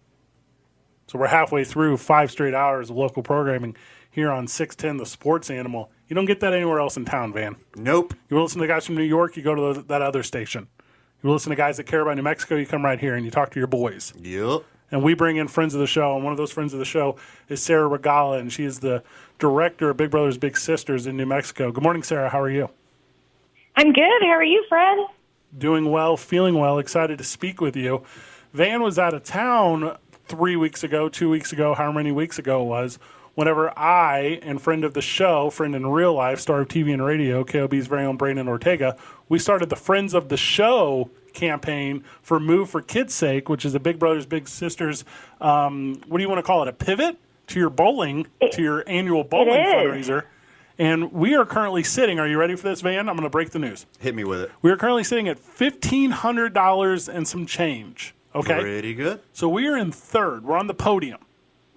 So 1.08 1.18
we're 1.18 1.26
halfway 1.26 1.64
through 1.64 1.98
five 1.98 2.30
straight 2.30 2.54
hours 2.54 2.88
of 2.88 2.96
local 2.96 3.22
programming 3.22 3.76
here 4.14 4.30
on 4.30 4.46
610 4.46 4.98
The 4.98 5.06
Sports 5.06 5.50
Animal. 5.50 5.90
You 6.08 6.14
don't 6.14 6.24
get 6.24 6.38
that 6.40 6.54
anywhere 6.54 6.78
else 6.78 6.96
in 6.96 7.04
town, 7.04 7.32
Van. 7.32 7.56
Nope. 7.74 8.14
You 8.28 8.36
want 8.36 8.42
to 8.42 8.58
listen 8.58 8.60
to 8.60 8.66
guys 8.68 8.86
from 8.86 8.94
New 8.94 9.02
York, 9.02 9.36
you 9.36 9.42
go 9.42 9.54
to 9.54 9.80
the, 9.80 9.82
that 9.86 10.02
other 10.02 10.22
station. 10.22 10.68
You 11.22 11.30
listen 11.30 11.50
to 11.50 11.56
guys 11.56 11.78
that 11.78 11.84
care 11.84 12.00
about 12.00 12.16
New 12.16 12.22
Mexico, 12.22 12.56
you 12.56 12.66
come 12.66 12.84
right 12.84 13.00
here 13.00 13.16
and 13.16 13.24
you 13.24 13.30
talk 13.32 13.50
to 13.50 13.60
your 13.60 13.66
boys. 13.66 14.12
Yep. 14.20 14.62
And 14.92 15.02
we 15.02 15.14
bring 15.14 15.36
in 15.36 15.48
friends 15.48 15.74
of 15.74 15.80
the 15.80 15.86
show, 15.88 16.14
and 16.14 16.22
one 16.22 16.32
of 16.32 16.36
those 16.36 16.52
friends 16.52 16.72
of 16.72 16.78
the 16.78 16.84
show 16.84 17.16
is 17.48 17.60
Sarah 17.60 17.88
Regala, 17.88 18.38
and 18.38 18.52
she 18.52 18.62
is 18.62 18.78
the 18.78 19.02
director 19.40 19.90
of 19.90 19.96
Big 19.96 20.10
Brothers 20.10 20.38
Big 20.38 20.56
Sisters 20.56 21.08
in 21.08 21.16
New 21.16 21.26
Mexico. 21.26 21.72
Good 21.72 21.82
morning, 21.82 22.04
Sarah. 22.04 22.28
How 22.28 22.40
are 22.40 22.50
you? 22.50 22.70
I'm 23.74 23.92
good. 23.92 24.22
How 24.22 24.28
are 24.28 24.44
you, 24.44 24.64
Fred? 24.68 24.98
Doing 25.56 25.90
well, 25.90 26.16
feeling 26.16 26.54
well, 26.54 26.78
excited 26.78 27.18
to 27.18 27.24
speak 27.24 27.60
with 27.60 27.74
you. 27.74 28.04
Van 28.52 28.82
was 28.82 28.98
out 28.98 29.14
of 29.14 29.24
town 29.24 29.96
three 30.26 30.54
weeks 30.54 30.84
ago, 30.84 31.08
two 31.08 31.28
weeks 31.28 31.52
ago, 31.52 31.74
however 31.74 31.94
many 31.94 32.12
weeks 32.12 32.38
ago 32.38 32.62
it 32.62 32.66
was, 32.66 32.98
whenever 33.34 33.76
I 33.78 34.40
and 34.42 34.60
friend 34.60 34.84
of 34.84 34.94
the 34.94 35.02
show, 35.02 35.50
friend 35.50 35.74
in 35.74 35.86
real 35.86 36.14
life, 36.14 36.40
star 36.40 36.60
of 36.60 36.68
TV 36.68 36.92
and 36.92 37.04
radio, 37.04 37.44
KOB's 37.44 37.86
very 37.86 38.04
own 38.04 38.16
Brandon 38.16 38.48
Ortega, 38.48 38.96
we 39.28 39.38
started 39.38 39.70
the 39.70 39.76
Friends 39.76 40.14
of 40.14 40.28
the 40.28 40.36
Show 40.36 41.10
campaign 41.32 42.04
for 42.22 42.38
Move 42.38 42.70
for 42.70 42.80
Kids' 42.80 43.14
Sake, 43.14 43.48
which 43.48 43.64
is 43.64 43.74
a 43.74 43.80
Big 43.80 43.98
Brothers 43.98 44.26
Big 44.26 44.48
Sisters, 44.48 45.04
um, 45.40 46.00
what 46.06 46.18
do 46.18 46.22
you 46.22 46.28
want 46.28 46.38
to 46.38 46.42
call 46.42 46.62
it, 46.62 46.68
a 46.68 46.72
pivot 46.72 47.18
to 47.48 47.58
your 47.58 47.70
bowling, 47.70 48.26
to 48.52 48.62
your 48.62 48.88
annual 48.88 49.24
bowling 49.24 49.60
is. 49.60 49.74
fundraiser. 50.08 50.24
And 50.76 51.12
we 51.12 51.36
are 51.36 51.44
currently 51.44 51.84
sitting, 51.84 52.18
are 52.18 52.26
you 52.26 52.38
ready 52.38 52.56
for 52.56 52.68
this, 52.68 52.80
Van? 52.80 53.08
I'm 53.08 53.14
going 53.16 53.22
to 53.22 53.30
break 53.30 53.50
the 53.50 53.60
news. 53.60 53.86
Hit 54.00 54.14
me 54.14 54.24
with 54.24 54.40
it. 54.40 54.50
We 54.60 54.70
are 54.72 54.76
currently 54.76 55.04
sitting 55.04 55.28
at 55.28 55.38
$1,500 55.38 57.14
and 57.14 57.28
some 57.28 57.46
change. 57.46 58.14
Okay. 58.34 58.60
Pretty 58.60 58.94
good. 58.94 59.20
So 59.32 59.48
we 59.48 59.68
are 59.68 59.76
in 59.76 59.92
third. 59.92 60.44
We're 60.44 60.56
on 60.56 60.66
the 60.66 60.74
podium. 60.74 61.20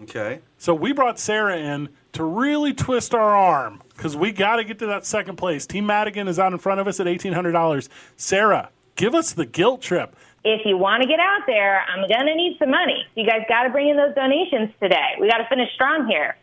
Okay. 0.01 0.39
So 0.57 0.73
we 0.73 0.91
brought 0.91 1.19
Sarah 1.19 1.57
in 1.57 1.89
to 2.13 2.23
really 2.23 2.73
twist 2.73 3.13
our 3.13 3.35
arm 3.35 3.81
because 3.95 4.15
we 4.17 4.31
got 4.31 4.55
to 4.57 4.63
get 4.63 4.79
to 4.79 4.87
that 4.87 5.05
second 5.05 5.35
place. 5.35 5.65
Team 5.67 5.85
Madigan 5.85 6.27
is 6.27 6.39
out 6.39 6.51
in 6.51 6.57
front 6.59 6.79
of 6.79 6.87
us 6.87 6.99
at 6.99 7.05
$1,800. 7.07 7.89
Sarah, 8.15 8.69
give 8.95 9.13
us 9.13 9.33
the 9.33 9.45
guilt 9.45 9.81
trip. 9.81 10.15
If 10.43 10.65
you 10.65 10.77
want 10.77 11.03
to 11.03 11.07
get 11.07 11.19
out 11.19 11.41
there, 11.45 11.81
I'm 11.81 12.07
going 12.07 12.25
to 12.27 12.35
need 12.35 12.57
some 12.57 12.71
money. 12.71 13.05
You 13.15 13.25
guys 13.25 13.41
got 13.49 13.63
to 13.63 13.69
bring 13.69 13.89
in 13.89 13.97
those 13.97 14.15
donations 14.15 14.69
today. 14.81 15.15
We 15.19 15.29
got 15.29 15.37
to 15.37 15.47
finish 15.47 15.71
strong 15.73 16.07
here. 16.07 16.37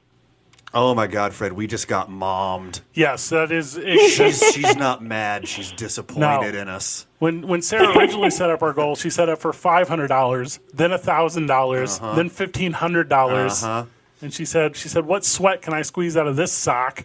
Oh 0.76 0.92
my 0.94 1.06
God, 1.06 1.32
Fred, 1.32 1.52
we 1.52 1.68
just 1.68 1.86
got 1.86 2.10
mommed. 2.10 2.80
Yes, 2.94 3.28
that 3.30 3.52
is. 3.52 3.74
she's, 4.10 4.42
she's 4.52 4.74
not 4.76 5.02
mad. 5.04 5.46
She's 5.46 5.70
disappointed 5.70 6.54
No. 6.54 6.60
in 6.60 6.68
us. 6.68 7.06
When 7.20 7.46
when 7.46 7.62
Sarah 7.62 7.96
originally 7.96 8.30
set 8.30 8.50
up 8.50 8.60
our 8.60 8.72
goal, 8.72 8.96
she 8.96 9.08
set 9.08 9.28
up 9.28 9.38
for 9.38 9.52
five 9.52 9.88
hundred 9.88 10.08
dollars, 10.08 10.58
then 10.74 10.90
thousand 10.98 11.46
dollars, 11.46 11.98
Uh-huh. 12.00 12.16
then 12.16 12.28
fifteen 12.28 12.72
hundred 12.72 13.08
dollars, 13.08 13.62
Uh-huh. 13.62 13.84
And 14.24 14.32
she 14.32 14.44
said 14.44 14.76
she 14.76 14.88
said, 14.88 15.06
"What 15.06 15.24
sweat 15.24 15.62
can 15.62 15.72
I 15.74 15.82
squeeze 15.82 16.16
out 16.16 16.26
of 16.26 16.36
this 16.36 16.52
sock?" 16.52 17.04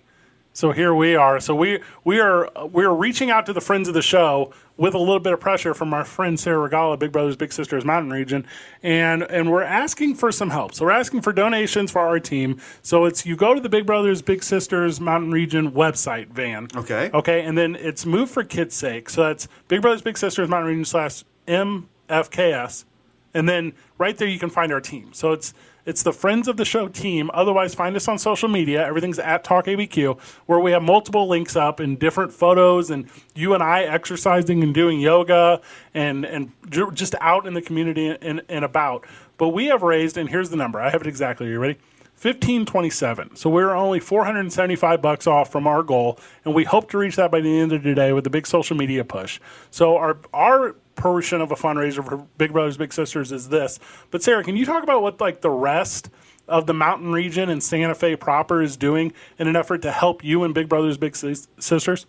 So 0.53 0.71
here 0.71 0.93
we 0.93 1.15
are. 1.15 1.39
So 1.39 1.53
we 1.53 1.79
we 2.03 2.19
are 2.19 2.49
we 2.71 2.83
are 2.83 2.93
reaching 2.93 3.29
out 3.29 3.45
to 3.45 3.53
the 3.53 3.61
friends 3.61 3.87
of 3.87 3.93
the 3.93 4.01
show 4.01 4.51
with 4.77 4.93
a 4.93 4.97
little 4.97 5.19
bit 5.19 5.33
of 5.33 5.39
pressure 5.39 5.73
from 5.73 5.93
our 5.93 6.03
friend 6.03 6.39
Sarah 6.39 6.69
Regala, 6.69 6.97
Big 6.97 7.11
Brothers 7.11 7.35
Big 7.35 7.53
Sisters 7.53 7.85
Mountain 7.85 8.11
Region, 8.11 8.47
and 8.81 9.23
and 9.23 9.51
we're 9.51 9.61
asking 9.61 10.15
for 10.15 10.31
some 10.31 10.49
help. 10.49 10.73
So 10.73 10.85
we're 10.85 10.91
asking 10.91 11.21
for 11.21 11.33
donations 11.33 11.91
for 11.91 11.99
our 11.99 12.19
team. 12.19 12.59
So 12.81 13.05
it's 13.05 13.25
you 13.25 13.35
go 13.35 13.53
to 13.53 13.61
the 13.61 13.69
Big 13.69 13.85
Brothers 13.85 14.21
Big 14.21 14.43
Sisters 14.43 14.99
Mountain 14.99 15.31
Region 15.31 15.71
website, 15.71 16.27
Van. 16.29 16.67
Okay. 16.75 17.11
Okay, 17.13 17.41
and 17.41 17.57
then 17.57 17.75
it's 17.75 18.05
Move 18.05 18.29
for 18.29 18.43
Kids' 18.43 18.75
Sake. 18.75 19.09
So 19.09 19.23
that's 19.23 19.47
Big 19.67 19.81
Brothers 19.81 20.01
Big 20.01 20.17
Sisters 20.17 20.49
Mountain 20.49 20.69
Region 20.69 20.85
slash 20.85 21.23
MFKS, 21.47 22.85
and 23.33 23.47
then 23.47 23.73
right 23.97 24.17
there 24.17 24.27
you 24.27 24.39
can 24.39 24.49
find 24.49 24.71
our 24.73 24.81
team. 24.81 25.13
So 25.13 25.31
it's 25.31 25.53
it's 25.89 26.03
the 26.03 26.13
Friends 26.13 26.47
of 26.47 26.55
the 26.57 26.65
Show 26.65 26.87
team. 26.87 27.31
Otherwise, 27.33 27.73
find 27.73 27.95
us 27.95 28.07
on 28.07 28.19
social 28.19 28.47
media. 28.47 28.85
Everything's 28.85 29.17
at 29.17 29.43
Talk 29.43 29.65
ABQ, 29.65 30.19
where 30.45 30.59
we 30.59 30.71
have 30.71 30.83
multiple 30.83 31.27
links 31.27 31.55
up 31.55 31.79
and 31.79 31.97
different 31.97 32.31
photos, 32.31 32.91
and 32.91 33.09
you 33.33 33.55
and 33.55 33.63
I 33.63 33.83
exercising 33.83 34.61
and 34.61 34.73
doing 34.73 34.99
yoga, 34.99 35.61
and 35.93 36.25
and 36.25 36.51
just 36.69 37.15
out 37.19 37.47
in 37.47 37.55
the 37.55 37.61
community 37.61 38.15
and, 38.21 38.43
and 38.47 38.63
about. 38.63 39.05
But 39.37 39.49
we 39.49 39.65
have 39.65 39.81
raised, 39.81 40.15
and 40.15 40.29
here's 40.29 40.51
the 40.51 40.57
number. 40.57 40.79
I 40.79 40.91
have 40.91 41.01
it 41.01 41.07
exactly. 41.07 41.47
Are 41.47 41.51
you 41.51 41.59
ready? 41.59 41.77
Fifteen 42.13 42.65
twenty-seven. 42.65 43.37
So 43.37 43.49
we're 43.49 43.73
only 43.73 43.99
four 43.99 44.25
hundred 44.25 44.41
and 44.41 44.53
seventy-five 44.53 45.01
bucks 45.01 45.25
off 45.25 45.51
from 45.51 45.65
our 45.65 45.81
goal, 45.81 46.19
and 46.45 46.53
we 46.53 46.65
hope 46.65 46.91
to 46.91 46.97
reach 46.97 47.15
that 47.15 47.31
by 47.31 47.41
the 47.41 47.59
end 47.59 47.71
of 47.71 47.81
today 47.81 48.13
with 48.13 48.25
the 48.25 48.29
big 48.29 48.45
social 48.45 48.77
media 48.77 49.03
push. 49.03 49.39
So 49.71 49.97
our 49.97 50.17
our 50.33 50.75
portion 50.99 51.41
of 51.41 51.51
a 51.51 51.55
fundraiser 51.55 52.05
for 52.05 52.17
Big 52.37 52.51
Brothers 52.51 52.77
Big 52.77 52.93
Sisters 52.93 53.31
is 53.31 53.49
this. 53.49 53.79
But 54.11 54.21
Sarah, 54.21 54.43
can 54.43 54.55
you 54.55 54.65
talk 54.65 54.83
about 54.83 55.01
what 55.01 55.19
like 55.19 55.41
the 55.41 55.49
rest 55.49 56.09
of 56.47 56.65
the 56.65 56.73
mountain 56.73 57.11
region 57.11 57.49
and 57.49 57.63
Santa 57.63 57.95
Fe 57.95 58.15
proper 58.15 58.61
is 58.61 58.75
doing 58.75 59.13
in 59.37 59.47
an 59.47 59.55
effort 59.55 59.81
to 59.83 59.91
help 59.91 60.23
you 60.23 60.43
and 60.43 60.53
Big 60.53 60.67
Brothers 60.67 60.97
Big 60.97 61.15
Sisters? 61.15 62.05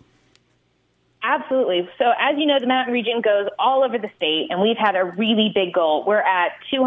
Absolutely. 1.23 1.87
So, 1.99 2.05
as 2.19 2.37
you 2.37 2.47
know, 2.47 2.57
the 2.59 2.65
mountain 2.65 2.93
region 2.93 3.21
goes 3.21 3.47
all 3.59 3.83
over 3.83 3.97
the 3.99 4.09
state, 4.17 4.47
and 4.49 4.59
we've 4.59 4.77
had 4.77 4.95
a 4.95 5.05
really 5.05 5.51
big 5.53 5.71
goal. 5.71 6.03
We're 6.05 6.21
at 6.21 6.53
two 6.71 6.83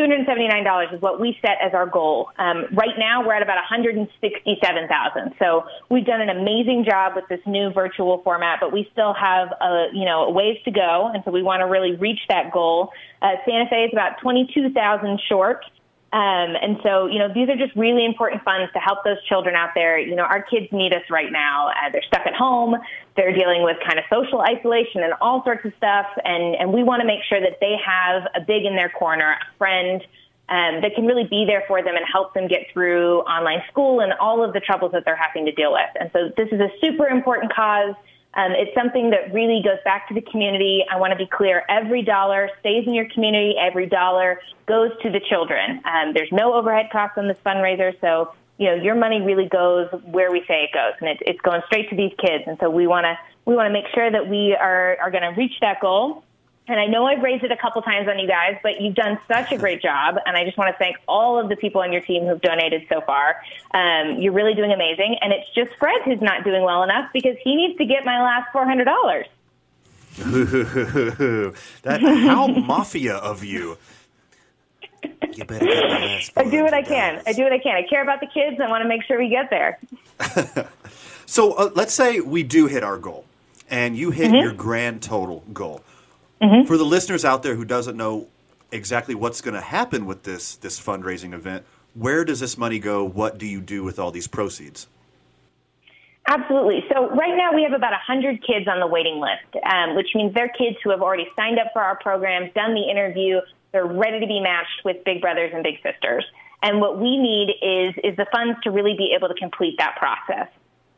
hundred 0.00 0.24
seventeen 0.26 0.50
thousand 0.50 0.64
two 0.64 0.64
hundred 0.64 0.64
seventy-nine 0.64 0.64
dollars 0.64 0.88
is 0.92 1.02
what 1.02 1.20
we 1.20 1.36
set 1.42 1.58
as 1.62 1.74
our 1.74 1.86
goal. 1.86 2.30
Um, 2.38 2.66
right 2.72 2.96
now, 2.98 3.26
we're 3.26 3.34
at 3.34 3.42
about 3.42 3.56
one 3.56 3.64
hundred 3.68 3.96
sixty-seven 4.20 4.88
thousand. 4.88 5.34
So, 5.38 5.64
we've 5.90 6.06
done 6.06 6.20
an 6.20 6.30
amazing 6.30 6.84
job 6.88 7.12
with 7.16 7.26
this 7.28 7.40
new 7.46 7.70
virtual 7.72 8.22
format, 8.22 8.58
but 8.60 8.72
we 8.72 8.88
still 8.92 9.14
have 9.14 9.48
a 9.60 9.88
you 9.92 10.04
know 10.04 10.24
a 10.24 10.30
ways 10.30 10.58
to 10.64 10.70
go, 10.70 11.10
and 11.12 11.22
so 11.24 11.30
we 11.30 11.42
want 11.42 11.60
to 11.60 11.66
really 11.66 11.96
reach 11.96 12.20
that 12.28 12.52
goal. 12.52 12.90
Uh, 13.20 13.34
Santa 13.44 13.68
Fe 13.68 13.84
is 13.84 13.90
about 13.92 14.20
twenty-two 14.20 14.72
thousand 14.72 15.20
short. 15.28 15.64
Um, 16.10 16.56
and 16.56 16.78
so, 16.82 17.06
you 17.06 17.18
know, 17.18 17.28
these 17.28 17.50
are 17.50 17.56
just 17.56 17.76
really 17.76 18.06
important 18.06 18.42
funds 18.42 18.72
to 18.72 18.78
help 18.78 19.04
those 19.04 19.22
children 19.28 19.54
out 19.54 19.72
there. 19.74 19.98
You 19.98 20.16
know, 20.16 20.22
our 20.22 20.40
kids 20.40 20.66
need 20.72 20.94
us 20.94 21.02
right 21.10 21.30
now. 21.30 21.68
Uh, 21.68 21.90
they're 21.92 22.06
stuck 22.06 22.26
at 22.26 22.34
home. 22.34 22.76
They're 23.18 23.34
dealing 23.34 23.64
with 23.64 23.76
kind 23.84 23.98
of 23.98 24.04
social 24.08 24.40
isolation 24.40 25.02
and 25.02 25.12
all 25.20 25.42
sorts 25.42 25.66
of 25.66 25.72
stuff. 25.76 26.06
And, 26.24 26.54
and 26.54 26.72
we 26.72 26.84
want 26.84 27.00
to 27.00 27.06
make 27.06 27.18
sure 27.28 27.40
that 27.40 27.58
they 27.60 27.74
have 27.84 28.22
a 28.36 28.40
big 28.40 28.64
in 28.64 28.76
their 28.76 28.88
corner, 28.88 29.32
a 29.32 29.58
friend 29.58 30.00
um, 30.48 30.80
that 30.82 30.94
can 30.94 31.04
really 31.04 31.24
be 31.24 31.44
there 31.44 31.64
for 31.66 31.82
them 31.82 31.96
and 31.96 32.04
help 32.10 32.32
them 32.32 32.46
get 32.46 32.66
through 32.72 33.22
online 33.22 33.62
school 33.70 34.00
and 34.00 34.12
all 34.14 34.44
of 34.44 34.52
the 34.52 34.60
troubles 34.60 34.92
that 34.92 35.04
they're 35.04 35.16
having 35.16 35.44
to 35.46 35.52
deal 35.52 35.72
with. 35.72 35.90
And 35.98 36.10
so 36.12 36.30
this 36.36 36.48
is 36.52 36.60
a 36.60 36.70
super 36.80 37.08
important 37.08 37.52
cause. 37.52 37.96
Um, 38.34 38.52
it's 38.52 38.72
something 38.72 39.10
that 39.10 39.34
really 39.34 39.62
goes 39.64 39.78
back 39.84 40.06
to 40.08 40.14
the 40.14 40.20
community. 40.20 40.84
I 40.88 40.96
want 40.96 41.10
to 41.12 41.16
be 41.16 41.26
clear. 41.26 41.64
Every 41.68 42.02
dollar 42.02 42.50
stays 42.60 42.86
in 42.86 42.94
your 42.94 43.08
community. 43.10 43.56
Every 43.58 43.86
dollar 43.86 44.40
goes 44.66 44.92
to 45.02 45.10
the 45.10 45.20
children. 45.20 45.80
Um, 45.84 46.14
there's 46.14 46.30
no 46.30 46.54
overhead 46.54 46.90
costs 46.92 47.18
on 47.18 47.26
this 47.26 47.38
fundraiser. 47.44 47.98
So, 48.00 48.32
you 48.58 48.66
know, 48.66 48.74
your 48.74 48.96
money 48.96 49.22
really 49.22 49.48
goes 49.48 49.88
where 50.04 50.30
we 50.30 50.40
say 50.46 50.64
it 50.64 50.72
goes 50.74 50.94
and 51.00 51.08
it, 51.08 51.18
it's 51.24 51.40
going 51.40 51.62
straight 51.66 51.88
to 51.90 51.96
these 51.96 52.12
kids. 52.18 52.44
And 52.46 52.58
so 52.60 52.68
we 52.68 52.86
want 52.86 53.04
to, 53.04 53.16
we 53.44 53.54
want 53.54 53.68
to 53.68 53.72
make 53.72 53.86
sure 53.94 54.10
that 54.10 54.28
we 54.28 54.54
are, 54.54 54.98
are 55.00 55.10
going 55.10 55.22
to 55.22 55.40
reach 55.40 55.54
that 55.60 55.80
goal. 55.80 56.24
And 56.66 56.78
I 56.78 56.86
know 56.86 57.06
I've 57.06 57.22
raised 57.22 57.44
it 57.44 57.52
a 57.52 57.56
couple 57.56 57.80
times 57.80 58.08
on 58.08 58.18
you 58.18 58.28
guys, 58.28 58.56
but 58.62 58.80
you've 58.80 58.96
done 58.96 59.18
such 59.26 59.52
a 59.52 59.56
great 59.56 59.80
job. 59.80 60.16
And 60.26 60.36
I 60.36 60.44
just 60.44 60.58
want 60.58 60.74
to 60.74 60.78
thank 60.78 60.96
all 61.06 61.38
of 61.38 61.48
the 61.48 61.56
people 61.56 61.80
on 61.80 61.92
your 61.92 62.02
team 62.02 62.26
who've 62.26 62.40
donated 62.40 62.86
so 62.90 63.00
far. 63.00 63.36
Um, 63.72 64.18
you're 64.18 64.34
really 64.34 64.54
doing 64.54 64.72
amazing. 64.72 65.16
And 65.22 65.32
it's 65.32 65.48
just 65.54 65.70
Fred 65.78 66.02
who's 66.04 66.20
not 66.20 66.44
doing 66.44 66.62
well 66.62 66.82
enough 66.82 67.10
because 67.14 67.36
he 67.42 67.56
needs 67.56 67.78
to 67.78 67.86
get 67.86 68.04
my 68.04 68.20
last 68.20 68.52
$400. 68.52 69.24
that 71.82 72.02
how 72.02 72.48
mafia 72.48 73.14
of 73.14 73.44
you. 73.44 73.78
You 75.34 75.44
better 75.44 75.64
get 75.64 75.88
my 75.88 76.04
last 76.06 76.32
I 76.36 76.44
do 76.44 76.62
what 76.62 76.74
I 76.74 76.82
can. 76.82 77.22
I 77.26 77.32
do 77.32 77.42
what 77.44 77.52
I 77.52 77.58
can. 77.58 77.76
I 77.76 77.82
care 77.88 78.02
about 78.02 78.20
the 78.20 78.26
kids. 78.26 78.60
I 78.60 78.68
want 78.68 78.82
to 78.82 78.88
make 78.88 79.02
sure 79.04 79.18
we 79.18 79.28
get 79.28 79.50
there. 79.50 79.78
So 81.30 81.52
uh, 81.52 81.70
let's 81.74 81.92
say 81.92 82.20
we 82.20 82.42
do 82.42 82.66
hit 82.68 82.82
our 82.82 82.96
goal, 82.96 83.26
and 83.68 83.94
you 83.94 84.10
hit 84.10 84.30
Mhm. 84.30 84.40
your 84.42 84.52
grand 84.54 85.02
total 85.02 85.44
goal. 85.52 85.82
Mhm. 86.40 86.66
For 86.66 86.78
the 86.78 86.86
listeners 86.86 87.22
out 87.22 87.42
there 87.42 87.54
who 87.54 87.66
doesn't 87.66 87.98
know 87.98 88.28
exactly 88.72 89.14
what's 89.14 89.42
going 89.42 89.52
to 89.52 89.60
happen 89.60 90.06
with 90.06 90.22
this 90.22 90.56
this 90.56 90.80
fundraising 90.80 91.34
event, 91.34 91.64
where 91.92 92.24
does 92.24 92.40
this 92.40 92.56
money 92.56 92.78
go? 92.78 93.04
What 93.04 93.36
do 93.36 93.44
you 93.46 93.60
do 93.60 93.84
with 93.84 93.98
all 93.98 94.10
these 94.10 94.26
proceeds? 94.26 94.86
Absolutely. 96.26 96.84
So 96.92 97.08
right 97.10 97.36
now 97.36 97.54
we 97.54 97.62
have 97.62 97.72
about 97.74 97.92
100 97.92 98.42
kids 98.46 98.66
on 98.66 98.80
the 98.80 98.86
waiting 98.86 99.18
list, 99.20 99.64
um, 99.70 99.96
which 99.96 100.08
means 100.14 100.32
they're 100.34 100.48
kids 100.48 100.76
who 100.82 100.90
have 100.90 101.02
already 101.02 101.26
signed 101.36 101.58
up 101.58 101.68
for 101.74 101.82
our 101.82 101.96
programs, 101.96 102.52
done 102.54 102.74
the 102.74 102.88
interview, 102.90 103.40
they're 103.72 103.86
ready 103.86 104.20
to 104.20 104.26
be 104.26 104.40
matched 104.40 104.84
with 104.84 105.04
Big 105.04 105.20
Brothers 105.20 105.52
and 105.54 105.62
Big 105.62 105.76
Sisters. 105.82 106.24
And 106.62 106.80
what 106.80 106.98
we 106.98 107.16
need 107.16 107.50
is 107.62 107.94
is 108.02 108.16
the 108.16 108.26
funds 108.32 108.58
to 108.64 108.70
really 108.70 108.94
be 108.96 109.12
able 109.14 109.28
to 109.28 109.34
complete 109.34 109.76
that 109.78 109.96
process. 109.96 110.48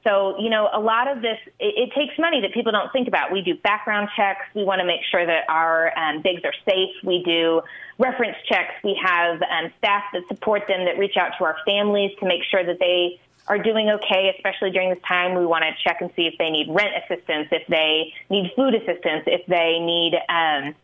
So, 0.02 0.38
you 0.38 0.48
know, 0.48 0.70
a 0.72 0.80
lot 0.80 1.09
of 1.09 1.20
this, 1.20 1.36
it, 1.59 1.90
it 1.90 1.92
takes 1.94 2.18
money 2.18 2.40
that 2.40 2.55
people 2.55 2.72
don't 2.72 2.90
think 2.90 3.06
about. 3.06 3.32
We 3.32 3.42
do 3.42 3.55
background 3.56 4.09
checks. 4.16 4.47
We 4.55 4.64
want 4.64 4.80
to 4.80 4.86
make 4.86 5.01
sure 5.10 5.26
that 5.26 5.44
our 5.48 5.92
um, 5.98 6.22
bigs 6.22 6.40
are 6.44 6.55
safe. 6.64 6.88
We 7.05 7.22
do 7.22 7.60
reference 7.98 8.36
checks. 8.48 8.72
We 8.82 8.98
have 9.05 9.42
um, 9.42 9.70
staff 9.76 10.05
that 10.14 10.22
support 10.28 10.62
them 10.68 10.86
that 10.86 10.97
reach 10.97 11.18
out 11.18 11.32
to 11.38 11.44
our 11.44 11.56
families 11.66 12.12
to 12.20 12.26
make 12.26 12.44
sure 12.51 12.64
that 12.64 12.78
they 12.78 13.20
are 13.47 13.59
doing 13.59 13.90
okay, 13.90 14.32
especially 14.34 14.70
during 14.70 14.88
this 14.88 15.02
time. 15.06 15.34
We 15.34 15.44
want 15.44 15.64
to 15.64 15.72
check 15.84 16.01
and 16.01 16.10
see 16.16 16.26
if 16.26 16.38
they 16.38 16.48
need 16.48 16.68
rent 16.70 16.92
assistance, 17.05 17.48
if 17.52 17.66
they 17.66 18.14
need 18.30 18.52
food 18.56 18.74
assistance, 18.74 19.24
if 19.26 19.44
they 19.47 19.80
need 19.80 20.14
um, 20.30 20.74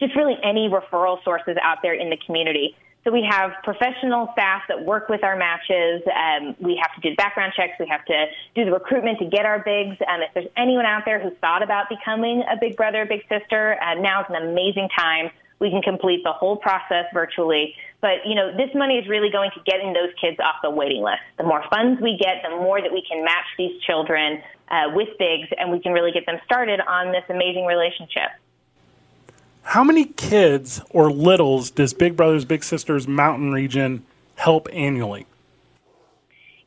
just 0.00 0.16
really 0.16 0.36
any 0.42 0.68
referral 0.68 1.22
sources 1.22 1.56
out 1.62 1.78
there 1.82 1.94
in 1.94 2.10
the 2.10 2.18
community. 2.26 2.74
So 3.04 3.10
we 3.10 3.26
have 3.30 3.52
professional 3.64 4.28
staff 4.32 4.62
that 4.68 4.84
work 4.84 5.08
with 5.08 5.24
our 5.24 5.34
matches. 5.34 6.02
Um, 6.04 6.54
we 6.60 6.76
have 6.76 6.94
to 7.00 7.08
do 7.08 7.16
background 7.16 7.54
checks. 7.56 7.72
We 7.80 7.88
have 7.88 8.04
to 8.04 8.26
do 8.54 8.66
the 8.66 8.72
recruitment 8.72 9.18
to 9.20 9.24
get 9.24 9.46
our 9.46 9.60
bigs. 9.60 9.96
Um, 10.06 10.20
if 10.20 10.34
there's 10.34 10.52
anyone 10.56 10.84
out 10.84 11.04
there 11.06 11.18
who's 11.18 11.36
thought 11.40 11.62
about 11.62 11.88
becoming 11.88 12.42
a 12.42 12.56
big 12.60 12.76
brother, 12.76 13.06
big 13.06 13.22
sister, 13.28 13.78
uh, 13.80 13.94
is 13.96 14.26
an 14.28 14.48
amazing 14.50 14.88
time. 14.96 15.30
We 15.60 15.70
can 15.70 15.80
complete 15.80 16.24
the 16.24 16.32
whole 16.32 16.56
process 16.56 17.06
virtually. 17.14 17.74
But, 18.02 18.26
you 18.26 18.34
know, 18.34 18.54
this 18.54 18.70
money 18.74 18.98
is 18.98 19.08
really 19.08 19.30
going 19.30 19.50
to 19.54 19.60
getting 19.64 19.92
those 19.92 20.12
kids 20.20 20.36
off 20.40 20.56
the 20.62 20.70
waiting 20.70 21.02
list. 21.02 21.20
The 21.38 21.44
more 21.44 21.64
funds 21.70 22.00
we 22.02 22.18
get, 22.20 22.42
the 22.44 22.56
more 22.56 22.80
that 22.82 22.92
we 22.92 23.02
can 23.02 23.24
match 23.24 23.48
these 23.56 23.80
children 23.82 24.42
uh, 24.70 24.92
with 24.92 25.08
bigs 25.18 25.48
and 25.56 25.70
we 25.70 25.80
can 25.80 25.92
really 25.92 26.12
get 26.12 26.26
them 26.26 26.38
started 26.44 26.80
on 26.80 27.12
this 27.12 27.24
amazing 27.28 27.64
relationship. 27.64 28.28
How 29.62 29.84
many 29.84 30.06
kids 30.06 30.80
or 30.90 31.10
littles 31.10 31.70
does 31.70 31.94
Big 31.94 32.16
Brothers 32.16 32.44
Big 32.44 32.64
Sisters 32.64 33.06
Mountain 33.06 33.52
Region 33.52 34.04
help 34.36 34.68
annually? 34.72 35.26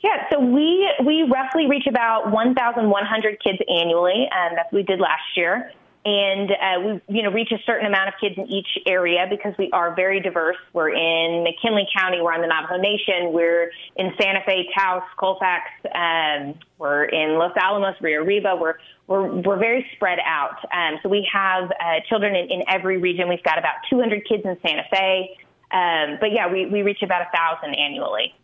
Yeah, 0.02 0.30
so 0.32 0.40
we 0.40 0.90
we 1.06 1.24
roughly 1.24 1.66
reach 1.68 1.88
about 1.88 2.32
1,100 2.32 3.40
kids 3.42 3.58
annually, 3.70 4.28
and 4.32 4.58
that's 4.58 4.72
what 4.72 4.80
we 4.80 4.84
did 4.84 5.00
last 5.00 5.24
year. 5.36 5.72
And 6.06 6.52
uh, 6.52 7.00
we, 7.08 7.16
you 7.16 7.24
know, 7.24 7.32
reach 7.32 7.52
a 7.52 7.60
certain 7.66 7.86
amount 7.86 8.10
of 8.10 8.16
kids 8.20 8.36
in 8.38 8.48
each 8.48 8.68
area 8.86 9.26
because 9.30 9.54
we 9.58 9.70
are 9.72 9.96
very 9.96 10.20
diverse. 10.20 10.58
We're 10.74 10.90
in 10.90 11.44
McKinley 11.44 11.88
County, 11.98 12.22
we're 12.22 12.34
on 12.34 12.42
the 12.42 12.48
Navajo 12.48 12.78
Nation, 12.78 13.32
we're 13.32 13.72
in 13.96 14.12
Santa 14.20 14.42
Fe, 14.46 14.68
Taos, 14.76 15.04
Colfax, 15.18 15.70
um, 15.96 16.56
we're 16.78 17.06
in 17.06 17.38
Los 17.38 17.56
Alamos, 17.56 17.96
Rio 18.02 18.22
Arriba. 18.22 18.54
We're 18.60 18.76
we're 19.08 19.28
we're 19.42 19.58
very 19.58 19.88
spread 19.96 20.20
out. 20.26 20.58
Um, 20.74 21.00
so 21.02 21.08
we 21.08 21.26
have 21.32 21.72
uh, 21.72 22.02
children 22.10 22.36
in, 22.36 22.52
in 22.52 22.64
every 22.68 22.98
region. 22.98 23.30
We've 23.30 23.44
got 23.44 23.58
about 23.58 23.76
200 23.90 24.28
kids 24.28 24.44
in 24.44 24.58
Santa 24.62 24.84
Fe. 24.92 25.38
Um, 25.72 26.18
but 26.20 26.32
yeah, 26.32 26.52
we, 26.52 26.68
we 26.68 26.84
reach 26.84 27.02
about 27.02 27.22
a 27.22 27.30
thousand 27.36 27.76
annually. 27.76 28.36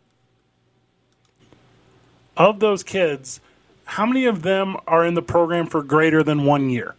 Of 2.36 2.60
those 2.60 2.82
kids, 2.82 3.40
how 3.84 4.06
many 4.06 4.24
of 4.24 4.42
them 4.42 4.76
are 4.86 5.04
in 5.04 5.14
the 5.14 5.22
program 5.22 5.66
for 5.66 5.82
greater 5.82 6.22
than 6.22 6.44
one 6.44 6.70
year? 6.70 6.94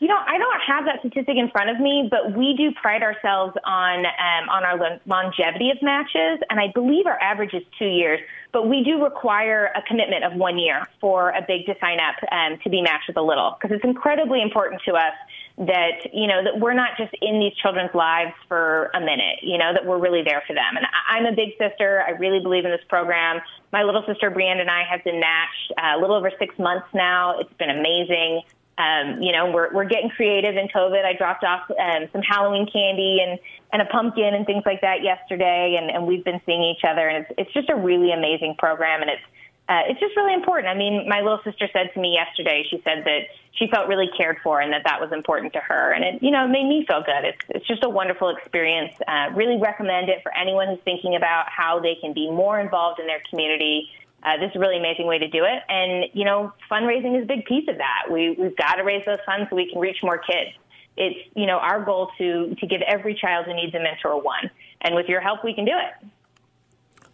You 0.00 0.08
know, 0.08 0.16
I 0.16 0.38
don't 0.38 0.60
have 0.66 0.86
that 0.86 1.00
statistic 1.00 1.36
in 1.36 1.50
front 1.50 1.68
of 1.68 1.78
me, 1.78 2.08
but 2.10 2.32
we 2.34 2.54
do 2.56 2.72
pride 2.72 3.02
ourselves 3.02 3.54
on 3.66 4.06
um, 4.06 4.48
on 4.48 4.64
our 4.64 4.98
longevity 5.04 5.70
of 5.70 5.76
matches, 5.82 6.40
and 6.48 6.58
I 6.58 6.72
believe 6.72 7.04
our 7.04 7.20
average 7.20 7.52
is 7.52 7.62
two 7.78 7.84
years. 7.84 8.18
But 8.50 8.66
we 8.66 8.82
do 8.82 9.04
require 9.04 9.70
a 9.76 9.82
commitment 9.82 10.24
of 10.24 10.32
one 10.32 10.58
year 10.58 10.88
for 11.02 11.30
a 11.30 11.44
big 11.46 11.66
to 11.66 11.74
sign 11.82 11.98
up 12.00 12.16
um, 12.32 12.58
to 12.64 12.70
be 12.70 12.80
matched 12.80 13.08
with 13.08 13.18
a 13.18 13.22
little, 13.22 13.58
because 13.60 13.76
it's 13.76 13.84
incredibly 13.84 14.40
important 14.40 14.80
to 14.86 14.94
us 14.94 15.12
that 15.58 16.08
you 16.14 16.26
know 16.26 16.42
that 16.44 16.58
we're 16.58 16.72
not 16.72 16.96
just 16.96 17.12
in 17.20 17.38
these 17.38 17.52
children's 17.60 17.94
lives 17.94 18.32
for 18.48 18.90
a 18.94 19.00
minute 19.00 19.36
you 19.42 19.58
know 19.58 19.74
that 19.74 19.84
we're 19.84 19.98
really 20.00 20.22
there 20.24 20.42
for 20.46 20.54
them. 20.54 20.78
And 20.78 20.86
I, 20.86 21.18
i'm 21.18 21.26
a 21.26 21.36
big 21.36 21.50
sister. 21.58 22.02
I 22.08 22.12
really 22.12 22.40
believe 22.40 22.64
in 22.64 22.70
this 22.70 22.80
program. 22.88 23.42
My 23.70 23.82
little 23.82 24.02
sister 24.06 24.30
brienne 24.30 24.60
and 24.60 24.70
i 24.70 24.82
have 24.90 25.04
been 25.04 25.20
matched 25.20 25.72
uh, 25.76 25.98
a 25.98 26.00
little 26.00 26.16
over 26.16 26.32
six 26.38 26.58
months 26.58 26.86
now. 26.94 27.38
It's 27.38 27.52
been 27.58 27.68
amazing 27.68 28.40
um, 28.80 29.20
you 29.20 29.32
know 29.32 29.50
we're, 29.50 29.72
we're 29.74 29.84
getting 29.84 30.08
creative 30.10 30.56
in 30.56 30.66
covid 30.68 31.04
i 31.04 31.12
dropped 31.12 31.44
off 31.44 31.70
um, 31.70 32.08
some 32.12 32.22
halloween 32.22 32.66
candy 32.72 33.18
and 33.20 33.38
and 33.72 33.82
a 33.82 33.84
pumpkin 33.86 34.34
and 34.34 34.46
things 34.46 34.62
like 34.64 34.80
that 34.80 35.02
yesterday 35.02 35.76
and, 35.78 35.90
and 35.90 36.06
we've 36.06 36.24
been 36.24 36.40
seeing 36.46 36.62
each 36.62 36.84
other 36.88 37.08
and 37.08 37.24
it's, 37.24 37.34
it's 37.38 37.52
just 37.52 37.68
a 37.68 37.76
really 37.76 38.12
amazing 38.12 38.54
program 38.58 39.02
and 39.02 39.10
it's 39.10 39.22
uh, 39.70 39.86
it's 39.86 40.00
just 40.00 40.16
really 40.16 40.34
important. 40.34 40.66
I 40.66 40.74
mean, 40.74 41.08
my 41.08 41.20
little 41.20 41.38
sister 41.44 41.68
said 41.72 41.94
to 41.94 42.00
me 42.00 42.18
yesterday, 42.18 42.66
she 42.68 42.82
said 42.82 43.04
that 43.04 43.30
she 43.52 43.68
felt 43.68 43.86
really 43.86 44.10
cared 44.18 44.38
for 44.42 44.60
and 44.60 44.72
that 44.72 44.82
that 44.84 45.00
was 45.00 45.12
important 45.12 45.52
to 45.52 45.60
her. 45.60 45.92
And 45.92 46.02
it, 46.02 46.22
you 46.24 46.32
know, 46.32 46.44
it 46.44 46.48
made 46.48 46.66
me 46.66 46.84
feel 46.88 47.02
good. 47.06 47.22
It's, 47.22 47.38
it's 47.50 47.66
just 47.68 47.84
a 47.84 47.88
wonderful 47.88 48.30
experience. 48.30 48.92
Uh, 49.06 49.30
really 49.32 49.58
recommend 49.58 50.08
it 50.08 50.24
for 50.24 50.36
anyone 50.36 50.66
who's 50.66 50.82
thinking 50.84 51.14
about 51.14 51.46
how 51.48 51.78
they 51.78 51.94
can 52.00 52.12
be 52.12 52.28
more 52.28 52.58
involved 52.58 52.98
in 52.98 53.06
their 53.06 53.22
community. 53.30 53.88
Uh, 54.22 54.36
this 54.36 54.50
is 54.50 54.56
a 54.56 54.58
really 54.58 54.76
amazing 54.76 55.06
way 55.06 55.18
to 55.18 55.28
do 55.28 55.44
it. 55.44 55.62
And, 55.68 56.04
you 56.12 56.24
know, 56.24 56.52
fundraising 56.70 57.16
is 57.16 57.24
a 57.24 57.26
big 57.26 57.44
piece 57.46 57.68
of 57.68 57.78
that. 57.78 58.10
We, 58.10 58.36
we've 58.38 58.56
got 58.56 58.74
to 58.74 58.82
raise 58.82 59.04
those 59.06 59.18
funds 59.24 59.48
so 59.48 59.56
we 59.56 59.70
can 59.70 59.80
reach 59.80 59.98
more 60.02 60.18
kids. 60.18 60.50
It's, 60.96 61.18
you 61.34 61.46
know, 61.46 61.56
our 61.56 61.82
goal 61.82 62.10
to, 62.18 62.54
to 62.54 62.66
give 62.66 62.82
every 62.82 63.14
child 63.14 63.46
who 63.46 63.54
needs 63.54 63.74
a 63.74 63.80
mentor 63.80 64.20
one. 64.20 64.50
And 64.82 64.94
with 64.94 65.08
your 65.08 65.20
help, 65.20 65.42
we 65.44 65.54
can 65.54 65.64
do 65.64 65.72
it. 65.72 66.06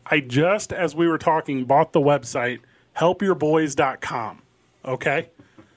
I 0.04 0.20
just, 0.20 0.72
as 0.72 0.94
we 0.94 1.06
were 1.06 1.18
talking, 1.18 1.64
bought 1.64 1.92
the 1.92 2.00
website 2.00 2.60
helpyourboys.com. 2.96 4.42
Okay? 4.84 5.28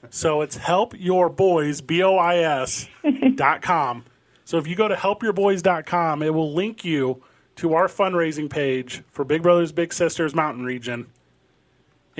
So 0.08 0.40
it's 0.40 0.58
helpyourboys, 0.58 1.86
B 1.86 2.02
O 2.02 2.16
I 2.16 2.38
S, 2.38 2.88
dot 3.34 3.62
com. 3.62 4.04
So 4.44 4.58
if 4.58 4.66
you 4.66 4.74
go 4.74 4.88
to 4.88 4.96
helpyourboys.com, 4.96 6.22
it 6.22 6.34
will 6.34 6.52
link 6.52 6.84
you 6.84 7.22
to 7.56 7.74
our 7.74 7.86
fundraising 7.86 8.50
page 8.50 9.02
for 9.10 9.24
Big 9.24 9.42
Brothers 9.42 9.70
Big 9.70 9.92
Sisters 9.92 10.34
Mountain 10.34 10.64
Region. 10.64 11.06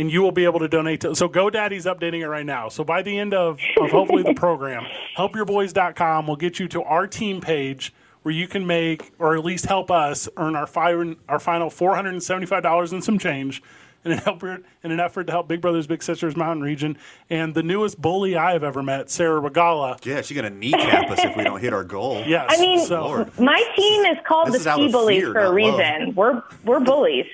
And 0.01 0.11
you 0.11 0.23
will 0.23 0.33
be 0.33 0.45
able 0.45 0.61
to 0.61 0.69
donate 0.69 1.03
to. 1.03 1.15
So 1.15 1.29
GoDaddy's 1.29 1.85
updating 1.85 2.21
it 2.21 2.29
right 2.29 2.47
now. 2.47 2.71
So 2.71 2.83
by 2.85 3.03
the 3.03 3.19
end 3.19 3.35
of, 3.35 3.61
of 3.79 3.91
hopefully 3.91 4.23
the 4.23 4.33
program, 4.33 4.85
helpyourboys.com 5.19 6.27
will 6.27 6.37
get 6.37 6.59
you 6.59 6.69
to 6.69 6.83
our 6.85 7.07
team 7.07 7.43
page 7.43 7.93
where 8.23 8.35
you 8.35 8.49
can 8.49 8.67
make, 8.67 9.13
or 9.19 9.37
at 9.37 9.45
least 9.45 9.67
help 9.67 9.91
us 9.91 10.27
earn 10.39 10.57
our, 10.57 10.67
fi- 10.67 11.15
our 11.29 11.39
final 11.39 11.69
$475 11.69 12.93
and 12.93 13.05
some 13.05 13.19
change 13.19 13.63
in 14.05 14.13
an, 14.13 14.23
effort, 14.27 14.65
in 14.83 14.91
an 14.91 15.01
effort 15.01 15.25
to 15.25 15.33
help 15.33 15.49
Big 15.49 15.61
Brothers 15.61 15.87
Big 15.87 16.03
Sisters 16.03 16.35
Mountain 16.35 16.63
Region. 16.63 16.97
And 17.29 17.55
the 17.55 17.63
newest 17.63 18.01
bully 18.01 18.37
I 18.37 18.53
have 18.53 18.65
ever 18.65 18.83
met, 18.83 19.11
Sarah 19.11 19.41
Regala. 19.41 20.03
Yeah, 20.07 20.23
she's 20.23 20.35
going 20.35 20.51
to 20.51 20.59
kneecap 20.59 21.11
us 21.11 21.19
if 21.23 21.37
we 21.37 21.45
don't 21.45 21.61
hit 21.61 21.75
our 21.75 21.85
goal. 21.85 22.25
Yes. 22.27 22.47
I 22.51 22.59
mean, 22.61 22.87
so, 22.87 23.29
my 23.39 23.63
team 23.77 24.05
is 24.07 24.17
called 24.27 24.49
This 24.49 24.65
the 24.65 24.71
out 24.71 24.77
Ski 24.77 24.87
of 24.87 24.93
Bullies 24.93 25.23
fear, 25.23 25.33
for 25.33 25.41
a 25.41 25.53
reason. 25.53 26.07
love. 26.07 26.17
We're 26.17 26.43
we're 26.65 26.81
bullies. 26.81 27.27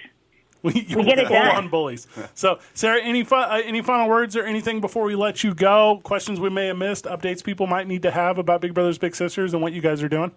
We, 0.66 0.94
We 0.94 1.04
get 1.04 1.18
it 1.18 1.28
done. 1.28 1.56
on 1.56 1.68
bullies. 1.68 2.06
So, 2.34 2.58
Sarah, 2.74 3.00
any 3.02 3.24
fi- 3.24 3.44
uh, 3.44 3.62
any 3.64 3.82
final 3.82 4.08
words 4.08 4.36
or 4.36 4.44
anything 4.44 4.80
before 4.80 5.04
we 5.04 5.14
let 5.14 5.42
you 5.44 5.54
go? 5.54 6.00
Questions 6.02 6.40
we 6.40 6.50
may 6.50 6.66
have 6.66 6.76
missed, 6.76 7.04
updates 7.04 7.42
people 7.42 7.66
might 7.66 7.86
need 7.86 8.02
to 8.02 8.10
have 8.10 8.38
about 8.38 8.60
Big 8.60 8.74
Brothers 8.74 8.98
Big 8.98 9.14
Sisters 9.14 9.52
and 9.54 9.62
what 9.62 9.72
you 9.72 9.80
guys 9.80 10.02
are 10.02 10.08
doing. 10.08 10.32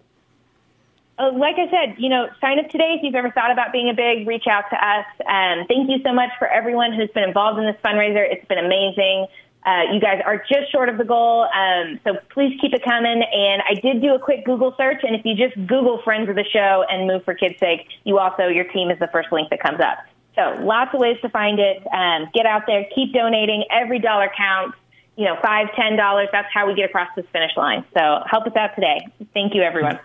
Uh, 1.17 1.33
like 1.33 1.55
I 1.57 1.69
said, 1.69 1.95
you 1.97 2.07
know, 2.07 2.29
sign 2.39 2.59
up 2.59 2.69
today 2.69 2.95
if 2.97 3.03
you've 3.03 3.15
ever 3.15 3.29
thought 3.31 3.51
about 3.51 3.73
being 3.73 3.89
a 3.89 3.93
big. 3.93 4.25
Reach 4.25 4.47
out 4.49 4.63
to 4.69 4.77
us. 4.77 5.05
Um, 5.27 5.67
thank 5.67 5.89
you 5.89 5.97
so 6.05 6.13
much 6.13 6.29
for 6.39 6.47
everyone 6.47 6.93
who's 6.93 7.09
been 7.09 7.25
involved 7.25 7.59
in 7.59 7.65
this 7.65 7.75
fundraiser. 7.83 8.25
It's 8.31 8.47
been 8.47 8.59
amazing. 8.59 9.27
Uh, 9.65 9.91
you 9.91 9.99
guys 9.99 10.21
are 10.25 10.37
just 10.49 10.71
short 10.71 10.87
of 10.87 10.97
the 10.97 11.03
goal, 11.03 11.45
um, 11.53 11.99
so 12.05 12.13
please 12.33 12.57
keep 12.61 12.73
it 12.73 12.81
coming. 12.81 13.21
And 13.21 13.61
I 13.69 13.73
did 13.73 14.01
do 14.01 14.15
a 14.15 14.19
quick 14.19 14.45
Google 14.45 14.73
search, 14.77 15.03
and 15.03 15.13
if 15.13 15.25
you 15.25 15.35
just 15.35 15.53
Google 15.67 16.01
"Friends 16.01 16.29
of 16.29 16.35
the 16.37 16.45
Show" 16.45 16.85
and 16.89 17.05
"Move 17.05 17.25
for 17.25 17.33
Kids' 17.33 17.59
Sake," 17.59 17.85
you 18.05 18.17
also 18.17 18.47
your 18.47 18.63
team 18.63 18.89
is 18.89 18.97
the 18.99 19.09
first 19.11 19.33
link 19.33 19.49
that 19.49 19.59
comes 19.61 19.81
up. 19.81 19.97
So 20.39 20.63
lots 20.63 20.93
of 20.93 21.01
ways 21.01 21.17
to 21.21 21.29
find 21.29 21.59
it. 21.59 21.85
Um, 21.93 22.29
get 22.33 22.45
out 22.45 22.63
there, 22.65 22.85
keep 22.95 23.13
donating. 23.13 23.65
Every 23.69 23.99
dollar 23.99 24.31
counts. 24.35 24.77
You 25.17 25.25
know, 25.25 25.37
five, 25.41 25.67
ten 25.75 25.97
dollars. 25.97 26.29
That's 26.31 26.47
how 26.53 26.65
we 26.65 26.75
get 26.75 26.85
across 26.85 27.09
this 27.13 27.25
finish 27.33 27.51
line. 27.57 27.83
So 27.93 28.23
help 28.25 28.47
us 28.47 28.55
out 28.55 28.73
today. 28.75 29.05
Thank 29.33 29.53
you, 29.53 29.61
everyone. 29.61 29.99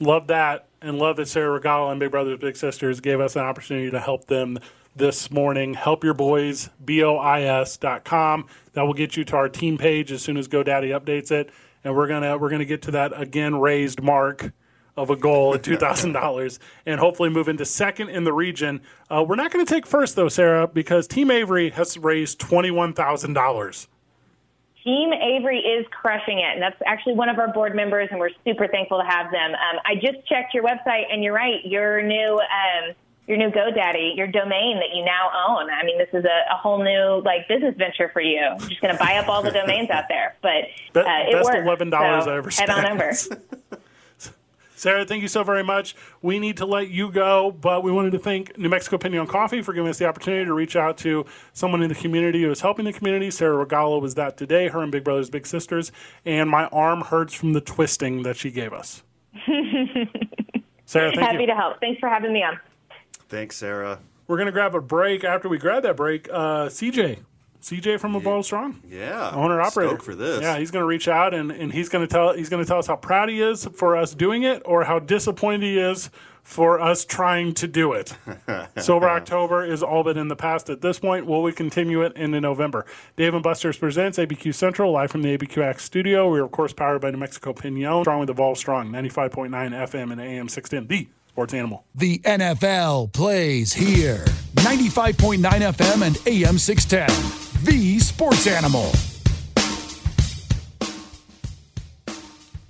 Love 0.00 0.26
that, 0.28 0.66
and 0.82 0.98
love 0.98 1.14
that 1.16 1.28
Sarah 1.28 1.60
Regala 1.60 1.92
and 1.92 2.00
Big 2.00 2.10
Brothers 2.10 2.40
Big 2.40 2.56
Sisters 2.56 2.98
gave 2.98 3.20
us 3.20 3.36
an 3.36 3.42
opportunity 3.42 3.88
to 3.90 4.00
help 4.00 4.26
them 4.26 4.58
this 4.96 5.30
morning. 5.30 5.74
Help 5.74 6.02
your 6.02 6.14
boys. 6.14 6.70
That 6.84 7.78
will 8.74 8.94
get 8.94 9.16
you 9.16 9.24
to 9.24 9.36
our 9.36 9.48
team 9.48 9.78
page 9.78 10.10
as 10.10 10.22
soon 10.22 10.36
as 10.36 10.48
GoDaddy 10.48 10.98
updates 10.98 11.30
it, 11.30 11.50
and 11.84 11.94
we're 11.94 12.08
gonna 12.08 12.36
we're 12.36 12.50
gonna 12.50 12.64
get 12.64 12.82
to 12.82 12.90
that 12.90 13.12
again 13.20 13.60
raised 13.60 14.02
mark 14.02 14.50
of 14.98 15.10
a 15.10 15.16
goal 15.16 15.54
at 15.54 15.62
two 15.68 15.76
thousand 15.76 16.12
dollars, 16.12 16.58
and 16.84 17.00
hopefully 17.00 17.30
move 17.30 17.48
into 17.48 17.64
second 17.64 18.10
in 18.10 18.24
the 18.24 18.32
region. 18.32 18.80
Uh, 19.10 19.24
we're 19.26 19.36
not 19.36 19.50
going 19.50 19.64
to 19.64 19.72
take 19.72 19.86
first 19.86 20.16
though, 20.16 20.28
Sarah, 20.28 20.66
because 20.66 21.06
Team 21.06 21.30
Avery 21.30 21.70
has 21.70 21.96
raised 21.96 22.38
twenty 22.38 22.70
one 22.70 22.92
thousand 22.92 23.32
dollars. 23.32 23.88
Team 24.84 25.12
Avery 25.12 25.58
is 25.58 25.86
crushing 25.90 26.38
it, 26.38 26.54
and 26.54 26.62
that's 26.62 26.80
actually 26.86 27.14
one 27.14 27.28
of 27.28 27.38
our 27.38 27.52
board 27.52 27.74
members, 27.74 28.08
and 28.10 28.18
we're 28.18 28.30
super 28.44 28.66
thankful 28.68 28.98
to 28.98 29.04
have 29.04 29.30
them. 29.30 29.50
Um, 29.52 29.80
I 29.84 29.94
just 29.94 30.26
checked 30.26 30.54
your 30.54 30.64
website, 30.64 31.04
and 31.12 31.22
you're 31.22 31.34
right. 31.34 31.64
Your 31.64 32.02
new 32.02 32.38
um, 32.38 32.94
your 33.28 33.36
new 33.36 33.50
GoDaddy, 33.50 34.16
your 34.16 34.26
domain 34.26 34.80
that 34.80 34.96
you 34.96 35.04
now 35.04 35.30
own. 35.46 35.68
I 35.70 35.84
mean, 35.84 35.98
this 35.98 36.08
is 36.14 36.24
a, 36.24 36.54
a 36.54 36.56
whole 36.56 36.82
new 36.82 37.22
like 37.22 37.46
business 37.46 37.74
venture 37.76 38.08
for 38.08 38.22
you. 38.22 38.40
You're 38.40 38.68
just 38.68 38.80
going 38.80 38.94
to 38.94 38.98
buy 38.98 39.18
up 39.18 39.28
all 39.28 39.42
the 39.42 39.50
domains 39.50 39.90
out 39.90 40.04
there, 40.08 40.34
but 40.40 40.64
Be- 40.94 41.00
uh, 41.00 41.28
it 41.28 41.32
best 41.32 41.44
works. 41.44 41.82
$11 41.82 42.24
so 42.24 42.30
I 42.30 42.36
ever 42.38 42.48
Head 42.50 42.70
on 42.70 42.86
over. 42.86 43.12
spent. 44.78 44.92
Sarah, 44.94 45.04
thank 45.04 45.22
you 45.22 45.28
so 45.28 45.44
very 45.44 45.62
much. 45.64 45.94
We 46.22 46.38
need 46.38 46.56
to 46.58 46.66
let 46.66 46.88
you 46.88 47.10
go, 47.10 47.50
but 47.50 47.82
we 47.82 47.92
wanted 47.92 48.12
to 48.12 48.18
thank 48.18 48.56
New 48.58 48.68
Mexico 48.68 48.96
Piñon 48.98 49.28
Coffee 49.28 49.62
for 49.62 49.72
giving 49.72 49.90
us 49.90 49.98
the 49.98 50.06
opportunity 50.06 50.44
to 50.44 50.54
reach 50.54 50.76
out 50.76 50.96
to 50.98 51.26
someone 51.52 51.82
in 51.82 51.88
the 51.88 51.94
community 51.94 52.42
who 52.42 52.50
is 52.50 52.60
helping 52.60 52.84
the 52.84 52.92
community. 52.92 53.30
Sarah 53.30 53.64
Regala 53.64 54.00
was 54.00 54.14
that 54.14 54.36
today, 54.36 54.68
her 54.68 54.82
and 54.82 54.92
Big 54.92 55.04
Brothers 55.04 55.30
Big 55.30 55.46
Sisters, 55.46 55.92
and 56.24 56.48
my 56.48 56.66
arm 56.66 57.02
hurts 57.02 57.34
from 57.34 57.52
the 57.52 57.60
twisting 57.60 58.22
that 58.22 58.36
she 58.36 58.50
gave 58.50 58.72
us. 58.72 59.02
Sarah, 60.86 61.12
thank 61.12 61.20
Happy 61.20 61.40
you. 61.40 61.46
to 61.46 61.54
help. 61.54 61.80
Thanks 61.80 62.00
for 62.00 62.08
having 62.08 62.32
me 62.32 62.42
on. 62.42 62.58
Thanks, 63.28 63.56
Sarah. 63.56 64.00
We're 64.26 64.36
going 64.36 64.46
to 64.46 64.52
grab 64.52 64.74
a 64.74 64.80
break. 64.80 65.24
After 65.24 65.48
we 65.48 65.58
grab 65.58 65.82
that 65.82 65.96
break, 65.96 66.28
uh, 66.30 66.66
CJ. 66.66 67.18
CJ 67.62 67.98
from 68.00 68.14
Evolve 68.14 68.44
Strong. 68.44 68.80
Yeah. 68.88 69.30
owner 69.34 69.60
operator 69.60 69.90
Stoked 69.90 70.04
for 70.04 70.14
this. 70.14 70.42
Yeah, 70.42 70.58
he's 70.58 70.70
going 70.70 70.82
to 70.82 70.86
reach 70.86 71.08
out 71.08 71.34
and, 71.34 71.50
and 71.50 71.72
he's 71.72 71.88
going 71.88 72.06
to 72.06 72.10
tell 72.12 72.32
he's 72.32 72.48
going 72.48 72.62
to 72.62 72.68
tell 72.68 72.78
us 72.78 72.86
how 72.86 72.96
proud 72.96 73.28
he 73.28 73.40
is 73.42 73.66
for 73.74 73.96
us 73.96 74.14
doing 74.14 74.42
it, 74.44 74.62
or 74.64 74.84
how 74.84 74.98
disappointed 74.98 75.62
he 75.62 75.78
is 75.78 76.10
for 76.42 76.80
us 76.80 77.04
trying 77.04 77.52
to 77.54 77.68
do 77.68 77.92
it. 77.92 78.14
Sober 78.78 79.08
October 79.08 79.64
is 79.64 79.82
all 79.82 80.02
but 80.02 80.16
in 80.16 80.28
the 80.28 80.36
past 80.36 80.70
at 80.70 80.80
this 80.80 80.98
point. 80.98 81.26
Will 81.26 81.42
we 81.42 81.52
continue 81.52 82.00
it 82.02 82.16
into 82.16 82.40
November? 82.40 82.86
Dave 83.16 83.34
and 83.34 83.42
Buster's 83.42 83.76
presents 83.76 84.18
ABQ 84.18 84.54
Central 84.54 84.92
live 84.92 85.10
from 85.10 85.22
the 85.22 85.36
ABQX 85.36 85.80
studio. 85.80 86.30
We 86.30 86.38
are 86.40 86.44
of 86.44 86.50
course 86.52 86.72
powered 86.72 87.02
by 87.02 87.10
New 87.10 87.18
Mexico 87.18 87.52
Piñon, 87.52 88.02
strong 88.04 88.20
with 88.20 88.30
Evolve 88.30 88.56
Strong, 88.56 88.90
ninety 88.90 89.10
five 89.10 89.32
point 89.32 89.50
nine 89.50 89.72
FM 89.72 90.12
and 90.12 90.20
AM 90.20 90.48
six 90.48 90.68
ten, 90.70 90.86
the 90.86 91.08
sports 91.28 91.54
animal. 91.54 91.84
The 91.94 92.18
NFL 92.20 93.12
plays 93.12 93.72
here. 93.72 94.24
95.9 94.56 95.38
FM 95.40 96.04
and 96.04 96.18
AM 96.26 96.58
610. 96.58 97.47
The 97.62 97.98
Sports 97.98 98.46
Animal. 98.46 98.92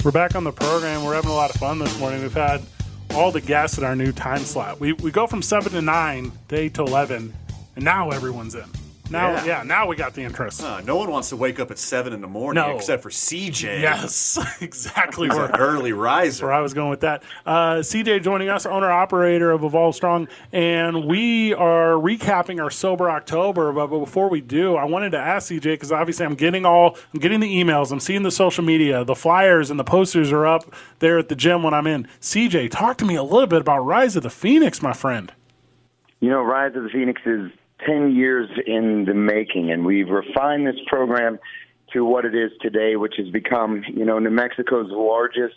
We're 0.03 0.13
back 0.13 0.35
on 0.35 0.45
the 0.45 0.53
program. 0.53 1.05
We're 1.05 1.15
having 1.15 1.31
a 1.31 1.35
lot 1.35 1.51
of 1.51 1.57
fun 1.57 1.79
this 1.79 1.99
morning. 2.01 2.23
We've 2.23 2.33
had 2.33 2.63
all 3.11 3.31
the 3.31 3.43
guests 3.43 3.77
in 3.77 3.85
our 3.85 3.95
new 3.95 4.13
time 4.13 4.41
slot. 4.41 4.81
We, 4.81 4.95
we 4.95 5.11
go 5.11 5.27
from 5.27 5.43
7 5.43 5.73
to 5.73 5.83
9 5.83 6.33
to 6.49 6.57
8 6.57 6.75
to 6.75 6.83
11, 6.85 7.35
and 7.77 7.85
now 7.85 8.11
everyone's 8.11 8.55
in. 8.55 8.65
Now, 9.11 9.31
yeah, 9.31 9.45
Yeah. 9.45 9.63
now 9.65 9.87
we 9.87 9.97
got 9.97 10.13
the 10.15 10.23
interest. 10.23 10.63
Uh, 10.63 10.81
no 10.83 10.97
one 10.97 11.11
wants 11.11 11.31
to 11.31 11.37
wake 11.37 11.59
up 11.59 11.71
at 11.71 11.79
seven 11.79 12.13
in 12.13 12.21
the 12.21 12.29
morning 12.29 12.63
No. 12.63 12.77
except 12.77 13.03
for 13.03 13.11
CJ. 13.11 13.81
Yes, 13.81 14.39
exactly. 14.61 15.29
He's 15.29 15.37
where, 15.37 15.47
an 15.47 15.57
early 15.57 15.93
riser. 15.93 16.47
where 16.47 16.55
I 16.55 16.61
was 16.61 16.75
going 16.75 16.91
with 16.91 17.01
that. 17.01 17.23
Uh, 17.47 17.77
CJ 17.83 18.23
joining 18.23 18.49
us, 18.51 18.67
owner 18.67 18.91
operator 18.91 19.51
of 19.51 19.65
Evolve 19.65 19.95
Strong, 19.95 20.29
and 20.53 21.07
we 21.07 21.55
are 21.55 21.93
recapping 21.95 22.63
our 22.63 22.71
sober 22.71 23.11
October. 23.11 23.73
But, 23.73 23.87
but 23.89 24.01
before 24.01 24.29
we 24.29 24.41
do, 24.43 24.77
I 24.77 24.85
wanted 24.85 25.11
to 25.13 25.19
ask 25.19 25.51
CJ 25.51 25.63
because 25.75 25.91
obviously 25.93 26.27
I'm 26.27 26.35
getting 26.35 26.67
all, 26.67 26.97
I'm 27.15 27.21
getting 27.21 27.41
the 27.41 27.49
emails, 27.63 27.91
I'm 27.91 28.01
seeing 28.01 28.23
the 28.25 28.31
social 28.31 28.63
media, 28.65 29.05
the 29.05 29.15
flyers 29.15 29.71
and 29.71 29.81
the 29.81 29.85
posters 29.85 30.33
are 30.33 30.47
up 30.47 30.75
there 30.99 31.19
at 31.19 31.29
the 31.29 31.35
gym 31.37 31.63
when 31.63 31.73
I'm 31.73 31.87
in. 31.87 32.07
CJ, 32.21 32.71
talk 32.71 32.99
to 32.99 33.05
me 33.07 33.15
a 33.15 33.23
little 33.23 33.47
bit 33.47 33.61
about 33.63 33.81
Rise 33.87 34.17
of 34.17 34.23
the 34.23 34.31
Phoenix, 34.31 34.83
my 34.83 34.93
friend. 34.93 35.33
You 36.21 36.29
know, 36.31 36.43
Rise 36.43 36.75
of 36.75 36.83
the 36.83 36.91
Phoenix 36.91 37.23
is 37.25 37.51
10 37.87 38.15
years 38.15 38.49
in 38.67 39.05
the 39.05 39.15
making, 39.15 39.71
and 39.71 39.85
we've 39.85 40.09
refined 40.09 40.67
this 40.67 40.79
program 40.87 41.39
to 41.93 42.05
what 42.05 42.25
it 42.25 42.35
is 42.35 42.51
today, 42.61 42.97
which 42.97 43.15
has 43.19 43.29
become, 43.29 43.85
you 43.89 44.05
know, 44.05 44.19
New 44.19 44.31
Mexico's 44.31 44.91
largest 44.91 45.57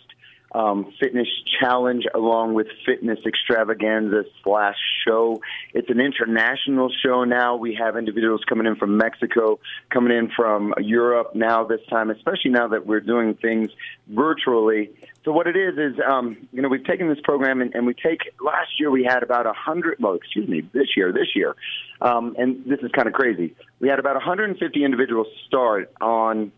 um, 0.54 0.92
fitness 1.00 1.28
challenge 1.60 2.04
along 2.14 2.54
with 2.54 2.66
fitness 2.84 3.18
extravaganza 3.26 4.24
slash 4.44 4.76
show. 5.06 5.40
It's 5.72 5.88
an 5.88 6.00
international 6.00 6.90
show 7.04 7.24
now. 7.24 7.56
We 7.56 7.74
have 7.74 7.96
individuals 7.96 8.42
coming 8.48 8.66
in 8.66 8.76
from 8.76 8.96
Mexico, 8.96 9.58
coming 9.90 10.16
in 10.16 10.30
from 10.30 10.74
Europe 10.78 11.34
now 11.34 11.64
this 11.64 11.80
time, 11.88 12.10
especially 12.10 12.50
now 12.50 12.68
that 12.68 12.86
we're 12.86 13.00
doing 13.00 13.34
things 13.34 13.70
virtually. 14.08 14.90
So 15.24 15.30
what 15.30 15.46
it 15.46 15.56
is 15.56 15.78
is, 15.78 16.00
um, 16.04 16.48
you 16.52 16.62
know, 16.62 16.68
we've 16.68 16.84
taken 16.84 17.08
this 17.08 17.20
program 17.22 17.60
and, 17.60 17.74
and 17.74 17.86
we 17.86 17.94
take. 17.94 18.32
Last 18.44 18.80
year 18.80 18.90
we 18.90 19.04
had 19.04 19.22
about 19.22 19.46
a 19.46 19.52
hundred. 19.52 19.98
Well, 20.00 20.14
excuse 20.14 20.48
me, 20.48 20.62
this 20.72 20.96
year, 20.96 21.12
this 21.12 21.36
year, 21.36 21.54
um, 22.00 22.34
and 22.38 22.64
this 22.66 22.80
is 22.80 22.90
kind 22.90 23.06
of 23.06 23.14
crazy. 23.14 23.54
We 23.78 23.88
had 23.88 24.00
about 24.00 24.14
150 24.14 24.84
individuals 24.84 25.28
start 25.46 25.92
on 26.00 26.50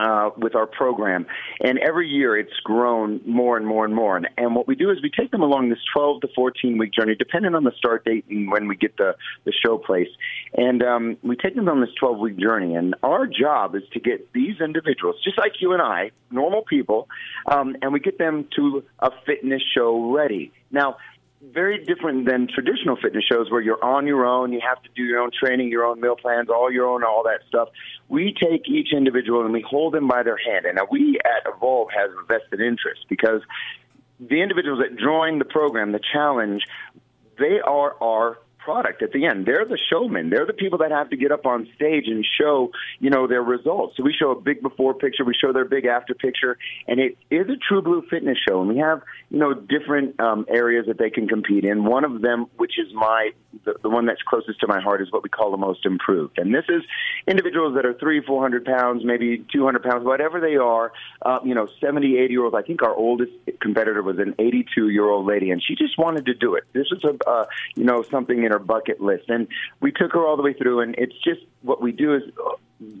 uh, 0.00 0.30
with 0.36 0.54
our 0.54 0.66
program. 0.66 1.26
And 1.60 1.78
every 1.78 2.08
year 2.08 2.38
it's 2.38 2.58
grown 2.64 3.20
more 3.26 3.56
and 3.56 3.66
more 3.66 3.84
and 3.84 3.94
more. 3.94 4.16
And, 4.16 4.28
and 4.38 4.54
what 4.54 4.66
we 4.66 4.74
do 4.74 4.90
is 4.90 4.98
we 5.02 5.10
take 5.10 5.30
them 5.30 5.42
along 5.42 5.68
this 5.68 5.78
12 5.92 6.22
to 6.22 6.28
14 6.34 6.78
week 6.78 6.92
journey, 6.92 7.14
depending 7.14 7.54
on 7.54 7.64
the 7.64 7.72
start 7.76 8.04
date 8.04 8.24
and 8.30 8.50
when 8.50 8.66
we 8.66 8.76
get 8.76 8.96
the, 8.96 9.14
the 9.44 9.52
show 9.52 9.76
place. 9.76 10.08
And 10.56 10.82
um, 10.82 11.18
we 11.22 11.36
take 11.36 11.54
them 11.54 11.68
on 11.68 11.80
this 11.80 11.90
12 11.98 12.18
week 12.18 12.38
journey. 12.38 12.74
And 12.74 12.94
our 13.02 13.26
job 13.26 13.74
is 13.74 13.82
to 13.92 14.00
get 14.00 14.32
these 14.32 14.60
individuals, 14.60 15.16
just 15.22 15.38
like 15.38 15.60
you 15.60 15.72
and 15.72 15.82
I, 15.82 16.12
normal 16.30 16.62
people, 16.62 17.08
um, 17.50 17.76
and 17.82 17.92
we 17.92 18.00
get 18.00 18.18
them 18.18 18.48
to 18.56 18.82
a 19.00 19.10
fitness 19.26 19.62
show 19.74 20.12
ready. 20.12 20.52
Now, 20.70 20.96
very 21.42 21.84
different 21.84 22.26
than 22.26 22.46
traditional 22.48 22.96
fitness 22.96 23.24
shows 23.24 23.50
where 23.50 23.60
you're 23.60 23.82
on 23.82 24.06
your 24.06 24.26
own, 24.26 24.52
you 24.52 24.60
have 24.66 24.82
to 24.82 24.90
do 24.94 25.02
your 25.02 25.20
own 25.20 25.30
training, 25.32 25.68
your 25.68 25.84
own 25.84 26.00
meal 26.00 26.16
plans, 26.16 26.50
all 26.50 26.70
your 26.70 26.86
own, 26.88 27.02
all 27.02 27.22
that 27.24 27.40
stuff. 27.48 27.68
We 28.08 28.34
take 28.34 28.68
each 28.68 28.92
individual 28.92 29.42
and 29.42 29.52
we 29.52 29.62
hold 29.62 29.94
them 29.94 30.06
by 30.06 30.22
their 30.22 30.36
hand. 30.36 30.66
And 30.66 30.76
now 30.76 30.86
we 30.90 31.18
at 31.24 31.50
Evolve 31.50 31.88
has 31.92 32.10
a 32.10 32.26
vested 32.26 32.60
interest 32.60 33.06
because 33.08 33.40
the 34.18 34.42
individuals 34.42 34.80
that 34.80 34.98
join 34.98 35.38
the 35.38 35.46
program, 35.46 35.92
the 35.92 36.00
challenge, 36.12 36.64
they 37.38 37.58
are 37.60 37.96
our 38.02 38.38
product 38.70 39.02
at 39.02 39.12
the 39.16 39.22
end. 39.30 39.38
They're 39.48 39.68
the 39.74 39.80
showmen. 39.90 40.24
They're 40.30 40.46
the 40.46 40.60
people 40.64 40.78
that 40.82 40.92
have 40.98 41.08
to 41.10 41.16
get 41.16 41.30
up 41.36 41.44
on 41.52 41.58
stage 41.74 42.06
and 42.06 42.24
show, 42.40 42.54
you 43.04 43.10
know, 43.14 43.26
their 43.26 43.42
results. 43.42 43.96
So 43.96 44.04
we 44.04 44.14
show 44.20 44.30
a 44.30 44.40
big 44.40 44.62
before 44.62 44.94
picture, 44.94 45.24
we 45.24 45.34
show 45.42 45.52
their 45.52 45.68
big 45.76 45.84
after 45.86 46.14
picture, 46.14 46.52
and 46.88 46.96
it 47.00 47.12
is 47.30 47.46
a 47.48 47.58
true 47.68 47.82
blue 47.82 48.02
fitness 48.12 48.38
show. 48.46 48.56
And 48.62 48.68
we 48.74 48.78
have, 48.78 48.98
you 49.32 49.38
know, 49.42 49.52
different 49.54 50.08
um, 50.20 50.40
areas 50.48 50.84
that 50.86 50.98
they 51.02 51.10
can 51.10 51.26
compete 51.34 51.64
in. 51.64 51.76
One 51.84 52.04
of 52.04 52.22
them, 52.26 52.46
which 52.56 52.74
is 52.78 52.88
my 52.94 53.30
the, 53.64 53.74
the 53.82 53.90
one 53.90 54.06
that's 54.06 54.22
closest 54.22 54.60
to 54.60 54.68
my 54.68 54.80
heart, 54.80 55.02
is 55.02 55.10
what 55.10 55.22
we 55.24 55.28
call 55.28 55.50
the 55.50 55.62
most 55.68 55.84
improved. 55.84 56.38
And 56.38 56.54
this 56.54 56.66
is 56.68 56.82
individuals 57.26 57.74
that 57.74 57.84
are 57.84 57.94
three, 57.94 58.20
four 58.24 58.40
hundred 58.40 58.64
pounds, 58.64 59.02
maybe 59.04 59.44
two 59.52 59.64
hundred 59.64 59.82
pounds, 59.82 60.04
whatever 60.04 60.40
they 60.40 60.56
are. 60.56 60.92
Uh, 61.26 61.40
you 61.44 61.54
know, 61.56 61.66
seventy, 61.80 62.18
eighty 62.20 62.34
year 62.34 62.44
olds. 62.44 62.56
I 62.56 62.62
think 62.62 62.82
our 62.82 62.94
oldest 62.94 63.32
competitor 63.60 64.02
was 64.02 64.18
an 64.20 64.36
eighty-two 64.38 64.88
year 64.90 65.06
old 65.14 65.26
lady, 65.26 65.50
and 65.50 65.60
she 65.66 65.74
just 65.74 65.98
wanted 65.98 66.26
to 66.26 66.34
do 66.34 66.54
it. 66.54 66.64
This 66.72 66.86
was 66.92 67.02
a, 67.04 67.28
uh, 67.28 67.46
you 67.74 67.84
know, 67.84 68.04
something 68.10 68.38
in 68.44 68.52
her 68.52 68.59
bucket 68.60 69.00
list. 69.00 69.24
And 69.28 69.48
we 69.80 69.92
took 69.92 70.12
her 70.12 70.26
all 70.26 70.36
the 70.36 70.42
way 70.42 70.52
through, 70.52 70.80
and 70.80 70.94
it's 70.98 71.16
just 71.24 71.40
what 71.62 71.82
we 71.82 71.92
do 71.92 72.14
is 72.14 72.22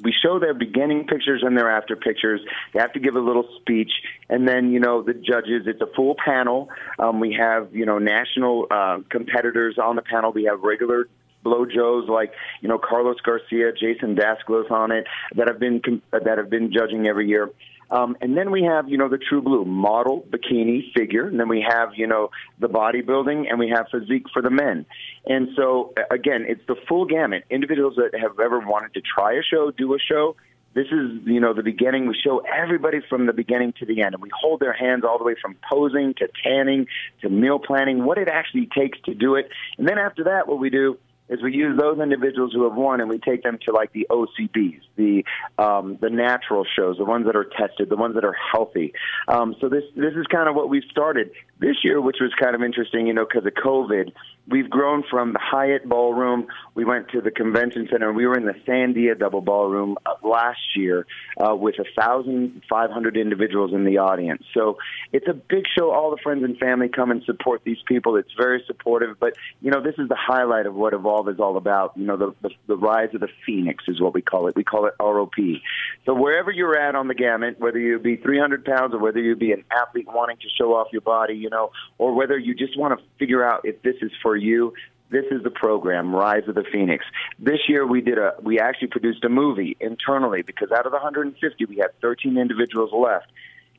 we 0.02 0.12
show 0.22 0.38
their 0.38 0.54
beginning 0.54 1.06
pictures 1.06 1.42
and 1.44 1.56
their 1.56 1.70
after 1.70 1.96
pictures. 1.96 2.40
They 2.72 2.80
have 2.80 2.92
to 2.92 3.00
give 3.00 3.14
a 3.14 3.20
little 3.20 3.48
speech, 3.60 3.90
and 4.28 4.46
then 4.46 4.72
you 4.72 4.80
know 4.80 5.02
the 5.02 5.14
judges. 5.14 5.66
It's 5.66 5.80
a 5.80 5.88
full 5.96 6.16
panel. 6.22 6.68
Um, 6.98 7.20
we 7.20 7.36
have 7.38 7.74
you 7.74 7.86
know 7.86 7.98
national 7.98 8.66
uh, 8.70 8.98
competitors 9.08 9.78
on 9.78 9.96
the 9.96 10.02
panel. 10.02 10.32
We 10.32 10.44
have 10.44 10.60
regular 10.60 11.08
blowjos 11.44 12.08
like 12.08 12.32
you 12.60 12.68
know 12.68 12.78
Carlos 12.78 13.16
Garcia, 13.24 13.72
Jason 13.72 14.16
Dasklos 14.16 14.70
on 14.70 14.92
it 14.92 15.06
that 15.36 15.48
have 15.48 15.58
been 15.58 15.80
that 16.12 16.36
have 16.36 16.50
been 16.50 16.72
judging 16.72 17.06
every 17.06 17.28
year. 17.28 17.50
Um, 17.90 18.16
and 18.20 18.36
then 18.36 18.50
we 18.50 18.62
have, 18.62 18.88
you 18.88 18.96
know, 18.96 19.08
the 19.08 19.18
True 19.18 19.42
Blue 19.42 19.64
model, 19.64 20.24
bikini, 20.30 20.92
figure. 20.96 21.26
And 21.26 21.40
then 21.40 21.48
we 21.48 21.64
have, 21.68 21.90
you 21.96 22.06
know, 22.06 22.30
the 22.58 22.68
bodybuilding 22.68 23.48
and 23.48 23.58
we 23.58 23.68
have 23.70 23.86
physique 23.90 24.26
for 24.32 24.42
the 24.42 24.50
men. 24.50 24.86
And 25.26 25.48
so, 25.56 25.92
again, 26.10 26.44
it's 26.48 26.64
the 26.68 26.76
full 26.88 27.04
gamut. 27.04 27.44
Individuals 27.50 27.96
that 27.96 28.18
have 28.18 28.38
ever 28.38 28.60
wanted 28.60 28.94
to 28.94 29.00
try 29.00 29.34
a 29.34 29.42
show, 29.42 29.70
do 29.70 29.94
a 29.94 29.98
show, 29.98 30.36
this 30.72 30.86
is, 30.86 31.20
you 31.24 31.40
know, 31.40 31.52
the 31.52 31.64
beginning. 31.64 32.06
We 32.06 32.16
show 32.22 32.38
everybody 32.40 32.98
from 33.08 33.26
the 33.26 33.32
beginning 33.32 33.74
to 33.80 33.86
the 33.86 34.02
end, 34.02 34.14
and 34.14 34.22
we 34.22 34.30
hold 34.40 34.60
their 34.60 34.72
hands 34.72 35.02
all 35.04 35.18
the 35.18 35.24
way 35.24 35.34
from 35.40 35.56
posing 35.68 36.14
to 36.14 36.28
tanning 36.44 36.86
to 37.22 37.28
meal 37.28 37.58
planning, 37.58 38.04
what 38.04 38.18
it 38.18 38.28
actually 38.28 38.68
takes 38.72 38.98
to 39.06 39.14
do 39.14 39.34
it. 39.34 39.48
And 39.78 39.88
then 39.88 39.98
after 39.98 40.24
that, 40.24 40.46
what 40.46 40.60
we 40.60 40.70
do 40.70 40.96
is 41.30 41.40
we 41.42 41.54
use 41.54 41.78
those 41.78 41.98
individuals 42.00 42.52
who 42.52 42.64
have 42.64 42.74
won 42.74 43.00
and 43.00 43.08
we 43.08 43.18
take 43.18 43.42
them 43.42 43.58
to 43.64 43.72
like 43.72 43.92
the 43.92 44.06
OCBs, 44.10 44.80
the 44.96 45.24
um, 45.58 45.96
the 46.00 46.10
natural 46.10 46.64
shows, 46.64 46.98
the 46.98 47.04
ones 47.04 47.24
that 47.26 47.36
are 47.36 47.44
tested, 47.44 47.88
the 47.88 47.96
ones 47.96 48.16
that 48.16 48.24
are 48.24 48.36
healthy. 48.52 48.92
Um, 49.28 49.54
so 49.60 49.68
this 49.68 49.84
this 49.94 50.14
is 50.14 50.26
kind 50.26 50.48
of 50.48 50.56
what 50.56 50.68
we've 50.68 50.84
started 50.90 51.30
this 51.60 51.76
year, 51.84 52.00
which 52.00 52.16
was 52.20 52.32
kind 52.40 52.54
of 52.54 52.62
interesting, 52.62 53.06
you 53.06 53.14
know, 53.14 53.24
because 53.24 53.46
of 53.46 53.54
COVID. 53.54 54.12
We've 54.50 54.68
grown 54.68 55.04
from 55.08 55.32
the 55.32 55.38
Hyatt 55.40 55.88
Ballroom. 55.88 56.48
We 56.74 56.84
went 56.84 57.10
to 57.10 57.20
the 57.20 57.30
Convention 57.30 57.86
Center. 57.90 58.12
We 58.12 58.26
were 58.26 58.36
in 58.36 58.46
the 58.46 58.54
Sandia 58.66 59.16
Double 59.16 59.40
Ballroom 59.40 59.96
uh, 60.04 60.26
last 60.26 60.58
year 60.74 61.06
uh, 61.38 61.54
with 61.54 61.76
a 61.78 61.84
thousand 61.96 62.62
five 62.68 62.90
hundred 62.90 63.16
individuals 63.16 63.72
in 63.72 63.84
the 63.84 63.98
audience. 63.98 64.42
So 64.52 64.78
it's 65.12 65.28
a 65.28 65.34
big 65.34 65.64
show. 65.78 65.92
All 65.92 66.10
the 66.10 66.20
friends 66.20 66.42
and 66.42 66.58
family 66.58 66.88
come 66.88 67.12
and 67.12 67.22
support 67.24 67.62
these 67.64 67.78
people. 67.86 68.16
It's 68.16 68.32
very 68.36 68.64
supportive. 68.66 69.20
But 69.20 69.34
you 69.60 69.70
know, 69.70 69.80
this 69.80 69.94
is 69.98 70.08
the 70.08 70.18
highlight 70.18 70.66
of 70.66 70.74
what 70.74 70.94
Evolve 70.94 71.28
is 71.28 71.38
all 71.38 71.56
about. 71.56 71.92
You 71.96 72.06
know, 72.06 72.16
the, 72.16 72.34
the 72.42 72.50
the 72.66 72.76
rise 72.76 73.10
of 73.14 73.20
the 73.20 73.28
phoenix 73.46 73.84
is 73.86 74.00
what 74.00 74.14
we 74.14 74.22
call 74.22 74.48
it. 74.48 74.56
We 74.56 74.64
call 74.64 74.86
it 74.86 74.94
ROP. 74.98 75.60
So 76.06 76.14
wherever 76.14 76.50
you're 76.50 76.76
at 76.76 76.96
on 76.96 77.06
the 77.06 77.14
gamut, 77.14 77.60
whether 77.60 77.78
you 77.78 78.00
be 78.00 78.16
300 78.16 78.64
pounds 78.64 78.94
or 78.94 78.98
whether 78.98 79.20
you 79.20 79.36
be 79.36 79.52
an 79.52 79.64
athlete 79.70 80.08
wanting 80.08 80.38
to 80.38 80.48
show 80.58 80.74
off 80.74 80.88
your 80.90 81.02
body, 81.02 81.34
you 81.34 81.50
know, 81.50 81.70
or 81.98 82.14
whether 82.14 82.36
you 82.36 82.54
just 82.54 82.76
want 82.76 82.98
to 82.98 83.04
figure 83.18 83.44
out 83.44 83.60
if 83.64 83.80
this 83.82 83.94
is 84.02 84.10
for 84.22 84.39
you, 84.40 84.74
this 85.10 85.24
is 85.30 85.42
the 85.42 85.50
program, 85.50 86.14
Rise 86.14 86.44
of 86.48 86.54
the 86.54 86.64
Phoenix. 86.72 87.04
This 87.38 87.58
year 87.68 87.86
we 87.86 88.00
did 88.00 88.18
a 88.18 88.34
we 88.42 88.60
actually 88.60 88.88
produced 88.88 89.24
a 89.24 89.28
movie 89.28 89.76
internally 89.80 90.42
because 90.42 90.70
out 90.70 90.86
of 90.86 90.92
the 90.92 90.98
150 90.98 91.64
we 91.64 91.76
had 91.76 91.98
13 92.00 92.38
individuals 92.38 92.90
left. 92.92 93.26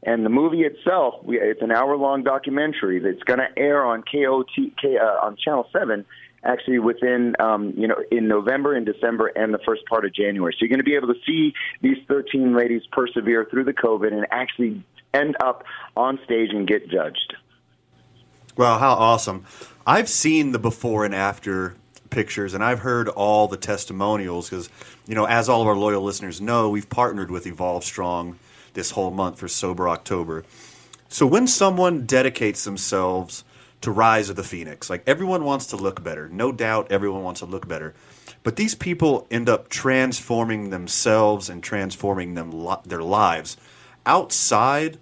And 0.04 0.26
the 0.26 0.30
movie 0.30 0.62
itself, 0.62 1.24
we, 1.24 1.40
it's 1.40 1.62
an 1.62 1.72
hour-long 1.72 2.24
documentary 2.24 3.00
that's 3.00 3.22
going 3.24 3.38
to 3.38 3.48
air 3.56 3.86
on 3.86 4.02
KOT 4.02 4.48
K, 4.82 4.98
uh, 4.98 5.26
on 5.26 5.38
Channel 5.38 5.68
Seven, 5.72 6.06
actually 6.44 6.80
within 6.80 7.36
um, 7.40 7.74
you 7.78 7.88
know 7.88 7.98
in 8.12 8.28
November 8.28 8.76
and 8.76 8.86
December 8.86 9.28
and 9.28 9.54
the 9.54 9.60
first 9.66 9.86
part 9.86 10.06
of 10.06 10.14
January. 10.14 10.54
So 10.54 10.58
you're 10.62 10.70
going 10.70 10.80
to 10.80 10.84
be 10.84 10.96
able 10.96 11.14
to 11.14 11.20
see 11.26 11.54
these 11.82 11.98
13 12.08 12.56
ladies 12.56 12.82
persevere 12.92 13.48
through 13.50 13.66
the 13.66 13.74
COVID 13.74 14.12
and 14.12 14.26
actually 14.32 14.84
end 15.14 15.36
up 15.40 15.64
on 15.96 16.20
stage 16.26 16.50
and 16.52 16.68
get 16.68 16.90
judged. 16.90 17.36
Well, 18.58 18.80
how 18.80 18.94
awesome. 18.94 19.46
I've 19.88 20.10
seen 20.10 20.52
the 20.52 20.60
before 20.60 21.06
and 21.06 21.16
after 21.16 21.76
pictures 22.10 22.54
and 22.54 22.64
I've 22.64 22.80
heard 22.80 23.08
all 23.08 23.48
the 23.48 23.58
testimonials 23.58 24.50
because, 24.50 24.70
you 25.08 25.16
know, 25.16 25.26
as 25.26 25.48
all 25.48 25.62
of 25.62 25.68
our 25.68 25.76
loyal 25.76 26.04
listeners 26.04 26.42
know, 26.42 26.70
we've 26.70 26.90
partnered 26.90 27.32
with 27.32 27.48
Evolve 27.48 27.86
Strong 27.86 28.38
this 28.74 28.92
whole 28.92 29.12
month 29.12 29.40
for 29.40 29.48
Sober 29.48 29.88
October. 29.88 30.44
So 31.08 31.26
when 31.26 31.48
someone 31.48 32.06
dedicates 32.06 32.66
themselves 32.66 33.46
to 33.80 33.90
Rise 33.90 34.30
of 34.30 34.36
the 34.36 34.44
Phoenix, 34.44 34.90
like 34.90 35.04
everyone 35.08 35.46
wants 35.46 35.66
to 35.68 35.78
look 35.78 36.04
better. 36.04 36.28
No 36.30 36.52
doubt 36.52 36.92
everyone 36.92 37.24
wants 37.24 37.40
to 37.40 37.46
look 37.46 37.68
better. 37.68 37.94
But 38.44 38.58
these 38.58 38.76
people 38.76 39.28
end 39.32 39.48
up 39.48 39.70
transforming 39.70 40.72
themselves 40.72 41.50
and 41.50 41.64
transforming 41.64 42.34
them 42.34 42.52
their 42.86 43.04
lives 43.04 43.56
outside 44.06 44.98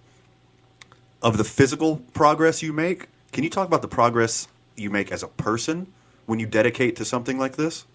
of 1.22 1.38
the 1.38 1.44
physical 1.44 1.98
progress 2.14 2.62
you 2.62 2.74
make 2.74 3.08
can 3.32 3.44
you 3.44 3.50
talk 3.50 3.68
about 3.68 3.82
the 3.82 3.88
progress 3.88 4.48
you 4.76 4.90
make 4.90 5.12
as 5.12 5.24
a 5.24 5.28
person 5.28 5.92
when 6.26 6.40
you 6.40 6.46
dedicate 6.46 6.96
to 6.98 7.06
something 7.06 7.38
like 7.38 7.56
this? 7.56 7.86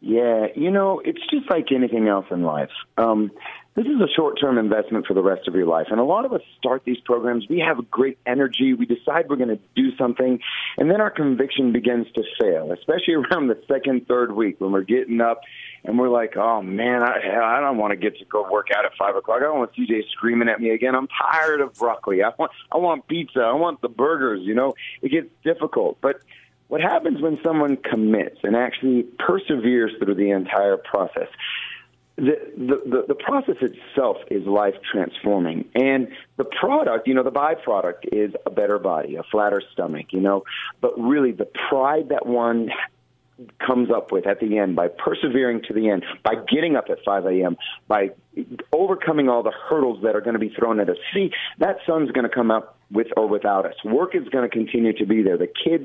Yeah, 0.00 0.46
you 0.54 0.70
know, 0.70 1.00
it's 1.04 1.20
just 1.28 1.50
like 1.50 1.72
anything 1.72 2.06
else 2.06 2.26
in 2.30 2.42
life. 2.42 2.70
Um, 2.96 3.32
this 3.74 3.86
is 3.86 4.00
a 4.00 4.08
short 4.14 4.40
term 4.40 4.58
investment 4.58 5.06
for 5.06 5.14
the 5.14 5.22
rest 5.22 5.46
of 5.46 5.54
your 5.54 5.66
life. 5.66 5.86
And 5.90 6.00
a 6.00 6.04
lot 6.04 6.24
of 6.24 6.32
us 6.32 6.40
start 6.58 6.82
these 6.84 6.98
programs, 7.04 7.46
we 7.48 7.60
have 7.60 7.88
great 7.90 8.18
energy, 8.26 8.74
we 8.74 8.86
decide 8.86 9.28
we're 9.28 9.36
going 9.36 9.56
to 9.56 9.60
do 9.76 9.96
something, 9.96 10.40
and 10.78 10.90
then 10.90 11.00
our 11.00 11.10
conviction 11.10 11.72
begins 11.72 12.06
to 12.14 12.22
fail, 12.40 12.72
especially 12.72 13.14
around 13.30 13.48
the 13.48 13.60
second, 13.68 14.06
third 14.08 14.32
week 14.32 14.60
when 14.60 14.72
we're 14.72 14.82
getting 14.82 15.20
up 15.20 15.42
and 15.84 15.98
we're 15.98 16.08
like, 16.08 16.36
oh 16.36 16.62
man, 16.62 17.02
I, 17.02 17.56
I 17.56 17.60
don't 17.60 17.78
want 17.78 17.92
to 17.92 17.96
get 17.96 18.18
to 18.18 18.24
go 18.24 18.48
work 18.50 18.68
out 18.74 18.84
at 18.84 18.92
five 18.98 19.16
o'clock. 19.16 19.38
I 19.38 19.44
don't 19.44 19.58
want 19.58 19.74
CJ 19.74 20.08
screaming 20.12 20.48
at 20.48 20.60
me 20.60 20.70
again. 20.70 20.94
I'm 20.94 21.08
tired 21.08 21.60
of 21.60 21.74
broccoli. 21.74 22.22
I 22.22 22.30
want, 22.38 22.52
I 22.72 22.78
want 22.78 23.06
pizza. 23.06 23.40
I 23.40 23.54
want 23.54 23.80
the 23.80 23.88
burgers. 23.88 24.40
You 24.42 24.54
know, 24.54 24.74
it 25.02 25.10
gets 25.10 25.28
difficult. 25.44 25.98
But 26.00 26.20
what 26.68 26.80
happens 26.80 27.20
when 27.20 27.38
someone 27.42 27.76
commits 27.76 28.38
and 28.42 28.54
actually 28.54 29.04
perseveres 29.18 29.92
through 29.98 30.14
the 30.14 30.30
entire 30.30 30.76
process? 30.76 31.28
The, 32.16 32.36
the, 32.56 32.76
the, 32.84 33.04
the 33.08 33.14
process 33.14 33.56
itself 33.60 34.16
is 34.28 34.44
life 34.44 34.74
transforming. 34.90 35.66
And 35.74 36.08
the 36.36 36.44
product, 36.44 37.06
you 37.06 37.14
know, 37.14 37.22
the 37.22 37.30
byproduct 37.32 38.08
is 38.12 38.34
a 38.44 38.50
better 38.50 38.78
body, 38.78 39.14
a 39.14 39.22
flatter 39.22 39.62
stomach, 39.72 40.06
you 40.10 40.20
know. 40.20 40.42
But 40.80 40.98
really, 41.00 41.32
the 41.32 41.48
pride 41.68 42.08
that 42.08 42.26
one 42.26 42.70
comes 43.64 43.90
up 43.90 44.10
with 44.10 44.26
at 44.26 44.40
the 44.40 44.58
end 44.58 44.74
by 44.74 44.88
persevering 44.88 45.62
to 45.68 45.74
the 45.74 45.88
end, 45.88 46.04
by 46.24 46.34
getting 46.50 46.76
up 46.76 46.86
at 46.90 46.98
5 47.04 47.26
a.m., 47.26 47.56
by 47.86 48.10
overcoming 48.72 49.28
all 49.28 49.42
the 49.42 49.52
hurdles 49.68 50.02
that 50.02 50.16
are 50.16 50.20
going 50.20 50.34
to 50.34 50.40
be 50.40 50.52
thrown 50.58 50.80
at 50.80 50.88
us. 50.88 50.96
See, 51.14 51.30
that 51.58 51.76
sun's 51.86 52.10
going 52.10 52.28
to 52.28 52.34
come 52.34 52.50
up 52.50 52.78
with 52.90 53.08
or 53.16 53.28
without 53.28 53.66
us. 53.66 53.74
Work 53.84 54.14
is 54.14 54.28
going 54.28 54.48
to 54.48 54.54
continue 54.54 54.92
to 54.94 55.06
be 55.06 55.22
there. 55.22 55.36
The 55.36 55.48
kids, 55.48 55.84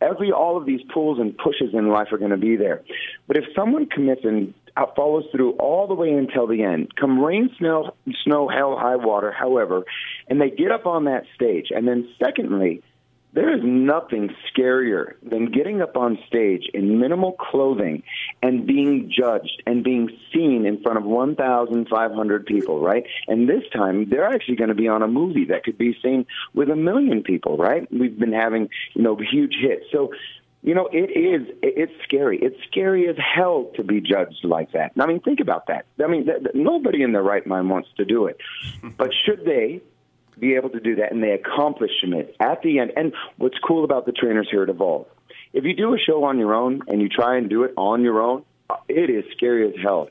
every 0.00 0.32
all 0.32 0.56
of 0.56 0.66
these 0.66 0.80
pulls 0.92 1.18
and 1.18 1.36
pushes 1.36 1.74
in 1.74 1.88
life 1.88 2.08
are 2.12 2.18
going 2.18 2.30
to 2.30 2.36
be 2.36 2.56
there. 2.56 2.82
But 3.26 3.36
if 3.36 3.44
someone 3.56 3.86
commits 3.86 4.22
and 4.24 4.54
uh, 4.76 4.86
follows 4.96 5.24
through 5.32 5.52
all 5.52 5.86
the 5.86 5.94
way 5.94 6.10
until 6.10 6.46
the 6.46 6.62
end, 6.62 6.94
come 6.96 7.22
rain, 7.22 7.50
snow, 7.58 7.94
snow, 8.24 8.48
hell, 8.48 8.76
high 8.78 8.96
water, 8.96 9.32
however, 9.32 9.84
and 10.28 10.40
they 10.40 10.50
get 10.50 10.70
up 10.70 10.86
on 10.86 11.04
that 11.04 11.24
stage, 11.34 11.68
and 11.70 11.86
then 11.86 12.08
secondly 12.22 12.82
there 13.34 13.52
is 13.52 13.60
nothing 13.64 14.30
scarier 14.48 15.14
than 15.22 15.50
getting 15.50 15.82
up 15.82 15.96
on 15.96 16.18
stage 16.26 16.62
in 16.72 17.00
minimal 17.00 17.32
clothing 17.32 18.02
and 18.42 18.66
being 18.66 19.10
judged 19.14 19.62
and 19.66 19.82
being 19.82 20.08
seen 20.32 20.64
in 20.64 20.80
front 20.82 20.98
of 20.98 21.04
1,500 21.04 22.46
people, 22.46 22.80
right? 22.80 23.04
And 23.26 23.48
this 23.48 23.64
time, 23.74 24.08
they're 24.08 24.28
actually 24.28 24.56
going 24.56 24.68
to 24.68 24.74
be 24.74 24.86
on 24.86 25.02
a 25.02 25.08
movie 25.08 25.46
that 25.46 25.64
could 25.64 25.76
be 25.76 25.96
seen 26.00 26.26
with 26.54 26.70
a 26.70 26.76
million 26.76 27.22
people, 27.24 27.56
right? 27.56 27.88
We've 27.92 28.18
been 28.18 28.32
having, 28.32 28.68
you 28.94 29.02
know, 29.02 29.16
huge 29.16 29.56
hits. 29.60 29.86
So, 29.90 30.12
you 30.62 30.74
know, 30.74 30.88
it 30.92 31.10
is, 31.10 31.54
it's 31.60 31.92
scary. 32.04 32.38
It's 32.40 32.56
scary 32.70 33.08
as 33.08 33.16
hell 33.18 33.70
to 33.74 33.82
be 33.82 34.00
judged 34.00 34.44
like 34.44 34.72
that. 34.72 34.92
I 34.98 35.06
mean, 35.06 35.20
think 35.20 35.40
about 35.40 35.66
that. 35.66 35.86
I 36.02 36.06
mean, 36.06 36.24
th- 36.24 36.38
th- 36.38 36.54
nobody 36.54 37.02
in 37.02 37.12
their 37.12 37.22
right 37.22 37.46
mind 37.46 37.68
wants 37.68 37.88
to 37.96 38.04
do 38.04 38.26
it. 38.26 38.38
But 38.96 39.10
should 39.26 39.44
they, 39.44 39.82
be 40.38 40.54
able 40.54 40.70
to 40.70 40.80
do 40.80 40.96
that, 40.96 41.12
and 41.12 41.22
they 41.22 41.32
accomplish 41.32 41.90
it 42.02 42.36
at 42.40 42.62
the 42.62 42.78
end. 42.78 42.92
And 42.96 43.12
what's 43.36 43.58
cool 43.66 43.84
about 43.84 44.06
the 44.06 44.12
trainers 44.12 44.48
here 44.50 44.62
at 44.62 44.68
Evolve, 44.68 45.06
if 45.52 45.64
you 45.64 45.74
do 45.74 45.94
a 45.94 45.98
show 45.98 46.24
on 46.24 46.38
your 46.38 46.54
own 46.54 46.82
and 46.88 47.00
you 47.00 47.08
try 47.08 47.36
and 47.36 47.48
do 47.48 47.62
it 47.62 47.72
on 47.76 48.02
your 48.02 48.20
own, 48.20 48.44
uh, 48.68 48.76
it 48.88 49.10
is 49.10 49.24
scary 49.36 49.68
as 49.68 49.74
hell. 49.82 50.08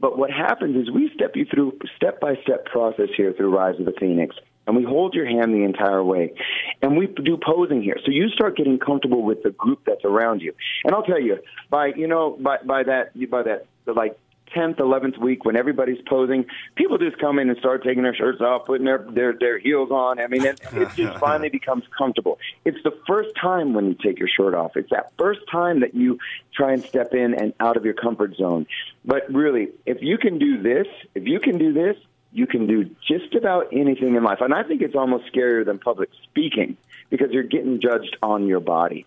But 0.00 0.16
what 0.16 0.30
happens 0.30 0.76
is 0.76 0.92
we 0.92 1.10
step 1.14 1.32
you 1.36 1.44
through 1.44 1.78
step 1.96 2.20
by 2.20 2.34
step 2.42 2.64
process 2.66 3.08
here 3.16 3.32
through 3.32 3.54
Rise 3.54 3.78
of 3.78 3.84
the 3.84 3.94
Phoenix. 4.00 4.34
And 4.66 4.76
we 4.76 4.84
hold 4.84 5.14
your 5.14 5.26
hand 5.26 5.52
the 5.52 5.64
entire 5.64 6.02
way. 6.02 6.32
And 6.80 6.96
we 6.96 7.06
do 7.06 7.38
posing 7.44 7.82
here. 7.82 7.96
So 8.04 8.10
you 8.12 8.28
start 8.28 8.56
getting 8.56 8.78
comfortable 8.78 9.22
with 9.22 9.42
the 9.42 9.50
group 9.50 9.80
that's 9.86 10.04
around 10.04 10.42
you. 10.42 10.54
And 10.84 10.94
I'll 10.94 11.02
tell 11.02 11.20
you, 11.20 11.38
by 11.70 11.88
you 11.96 12.06
know, 12.06 12.36
by 12.40 12.58
by 12.64 12.82
that 12.84 13.12
by 13.30 13.42
that 13.42 13.66
the 13.84 13.92
like 13.92 14.18
10th, 14.54 14.76
11th 14.76 15.18
week 15.18 15.44
when 15.44 15.56
everybody's 15.56 16.00
posing, 16.06 16.46
people 16.76 16.98
just 16.98 17.18
come 17.18 17.38
in 17.38 17.48
and 17.48 17.58
start 17.58 17.82
taking 17.84 18.02
their 18.02 18.14
shirts 18.14 18.40
off, 18.40 18.66
putting 18.66 18.86
their 18.86 18.98
their, 19.10 19.32
their 19.32 19.58
heels 19.58 19.90
on. 19.90 20.20
I 20.20 20.26
mean, 20.26 20.44
it, 20.44 20.60
it 20.72 20.88
just 20.96 21.18
finally 21.18 21.48
becomes 21.48 21.84
comfortable. 21.96 22.38
It's 22.64 22.82
the 22.84 22.96
first 23.06 23.30
time 23.40 23.74
when 23.74 23.86
you 23.86 23.94
take 23.94 24.18
your 24.18 24.28
shirt 24.28 24.54
off. 24.54 24.76
It's 24.76 24.90
that 24.90 25.12
first 25.18 25.40
time 25.50 25.80
that 25.80 25.94
you 25.94 26.18
try 26.54 26.72
and 26.72 26.82
step 26.82 27.14
in 27.14 27.34
and 27.34 27.52
out 27.60 27.76
of 27.76 27.84
your 27.84 27.94
comfort 27.94 28.36
zone. 28.36 28.66
But 29.04 29.32
really, 29.32 29.68
if 29.86 30.02
you 30.02 30.18
can 30.18 30.38
do 30.38 30.62
this, 30.62 30.86
if 31.14 31.26
you 31.26 31.40
can 31.40 31.58
do 31.58 31.72
this, 31.72 31.96
you 32.32 32.46
can 32.46 32.66
do 32.66 32.84
just 33.06 33.34
about 33.34 33.68
anything 33.72 34.14
in 34.14 34.22
life. 34.22 34.38
And 34.40 34.54
I 34.54 34.62
think 34.62 34.82
it's 34.82 34.94
almost 34.94 35.32
scarier 35.32 35.64
than 35.64 35.78
public 35.78 36.10
speaking 36.24 36.76
because 37.08 37.30
you're 37.32 37.42
getting 37.42 37.80
judged 37.80 38.16
on 38.22 38.46
your 38.46 38.60
body. 38.60 39.06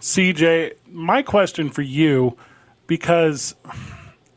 CJ, 0.00 0.74
my 0.90 1.22
question 1.22 1.70
for 1.70 1.82
you 1.82 2.36
because 2.86 3.54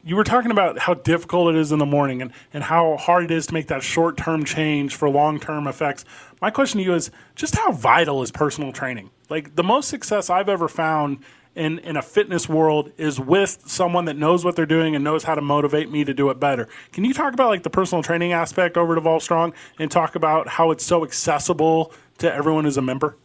you 0.03 0.15
were 0.15 0.23
talking 0.23 0.51
about 0.51 0.77
how 0.77 0.93
difficult 0.93 1.55
it 1.55 1.59
is 1.59 1.71
in 1.71 1.79
the 1.79 1.85
morning 1.85 2.21
and, 2.21 2.31
and 2.53 2.63
how 2.63 2.95
hard 2.97 3.25
it 3.25 3.31
is 3.31 3.47
to 3.47 3.53
make 3.53 3.67
that 3.67 3.81
short 3.81 4.17
term 4.17 4.45
change 4.45 4.95
for 4.95 5.09
long 5.09 5.39
term 5.39 5.67
effects. 5.67 6.05
My 6.41 6.51
question 6.51 6.77
to 6.77 6.83
you 6.83 6.93
is 6.93 7.09
just 7.35 7.55
how 7.55 7.71
vital 7.71 8.21
is 8.21 8.31
personal 8.31 8.71
training? 8.71 9.09
Like 9.29 9.55
the 9.55 9.63
most 9.63 9.89
success 9.89 10.29
I've 10.29 10.47
ever 10.47 10.67
found 10.67 11.19
in, 11.55 11.79
in 11.79 11.97
a 11.97 12.03
fitness 12.03 12.47
world 12.47 12.91
is 12.97 13.19
with 13.19 13.63
someone 13.65 14.05
that 14.05 14.15
knows 14.15 14.45
what 14.45 14.55
they're 14.55 14.65
doing 14.67 14.93
and 14.93 15.03
knows 15.03 15.23
how 15.23 15.33
to 15.33 15.41
motivate 15.41 15.89
me 15.89 16.03
to 16.03 16.13
do 16.13 16.29
it 16.29 16.39
better. 16.39 16.67
Can 16.91 17.03
you 17.03 17.13
talk 17.13 17.33
about 17.33 17.47
like 17.47 17.63
the 17.63 17.69
personal 17.71 18.03
training 18.03 18.33
aspect 18.33 18.77
over 18.77 18.93
at 18.93 18.97
Evolve 18.99 19.23
Strong 19.23 19.53
and 19.79 19.89
talk 19.89 20.15
about 20.15 20.47
how 20.47 20.69
it's 20.69 20.85
so 20.85 21.03
accessible 21.03 21.91
to 22.19 22.31
everyone 22.31 22.65
who's 22.65 22.77
a 22.77 22.81
member? 22.81 23.17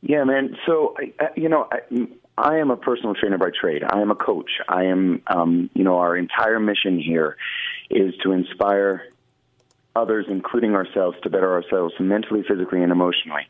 Yeah, 0.00 0.24
man. 0.24 0.56
So, 0.64 0.96
you 1.36 1.48
know, 1.48 1.68
I 1.70 1.80
am 2.50 2.70
a 2.70 2.76
personal 2.76 3.14
trainer 3.14 3.38
by 3.38 3.50
trade. 3.58 3.82
I 3.84 4.00
am 4.00 4.10
a 4.10 4.14
coach. 4.14 4.50
I 4.68 4.84
am, 4.84 5.22
um, 5.26 5.70
you 5.74 5.84
know, 5.84 5.98
our 5.98 6.16
entire 6.16 6.60
mission 6.60 6.98
here 6.98 7.36
is 7.90 8.14
to 8.22 8.32
inspire 8.32 9.02
others, 9.94 10.26
including 10.28 10.74
ourselves, 10.74 11.16
to 11.22 11.30
better 11.30 11.52
ourselves 11.52 11.94
mentally, 12.00 12.42
physically, 12.48 12.82
and 12.82 12.90
emotionally. 12.90 13.46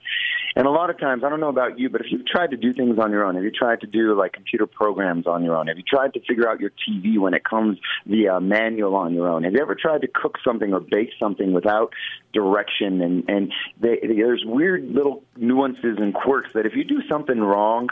And 0.55 0.67
a 0.67 0.71
lot 0.71 0.91
of 0.91 0.99
times, 0.99 1.25
I 1.25 1.31
don't 1.31 1.41
know 1.41 1.49
about 1.49 1.79
you, 1.79 1.89
but 1.89 2.03
if 2.03 2.09
you've 2.11 2.27
tried 2.27 2.51
to 2.51 2.59
do 2.59 2.75
things 2.75 2.99
on 2.99 3.11
your 3.11 3.25
own, 3.25 3.37
have 3.37 3.45
you 3.45 3.51
tried 3.51 3.81
to 3.81 3.87
do 3.87 4.15
like 4.15 4.33
computer 4.33 4.67
programs 4.67 5.27
on 5.27 5.43
your 5.45 5.57
own? 5.57 5.69
Have 5.69 5.79
you 5.79 5.83
tried 5.83 6.13
to 6.15 6.21
figure 6.21 6.49
out 6.49 6.61
your 6.61 6.71
TV 6.71 7.19
when 7.19 7.33
it 7.33 7.43
comes 7.43 7.79
via 8.07 8.39
manual 8.41 8.95
on 8.95 9.15
your 9.15 9.29
own? 9.29 9.45
Have 9.45 9.55
you 9.55 9.61
ever 9.61 9.75
tried 9.75 10.03
to 10.03 10.09
cook 10.09 10.37
something 10.45 10.75
or 10.75 10.81
bake 10.81 11.11
something 11.19 11.55
without 11.55 11.95
direction? 12.35 13.01
And 13.01 13.31
and 13.31 13.53
they, 13.81 14.01
there's 14.03 14.43
weird 14.45 14.85
little 14.85 15.23
nuances 15.37 15.97
and 15.99 16.13
quirks 16.13 16.51
that 16.53 16.67
if 16.67 16.75
you 16.75 16.85
do 16.85 17.01
something 17.09 17.41
wrong, 17.41 17.89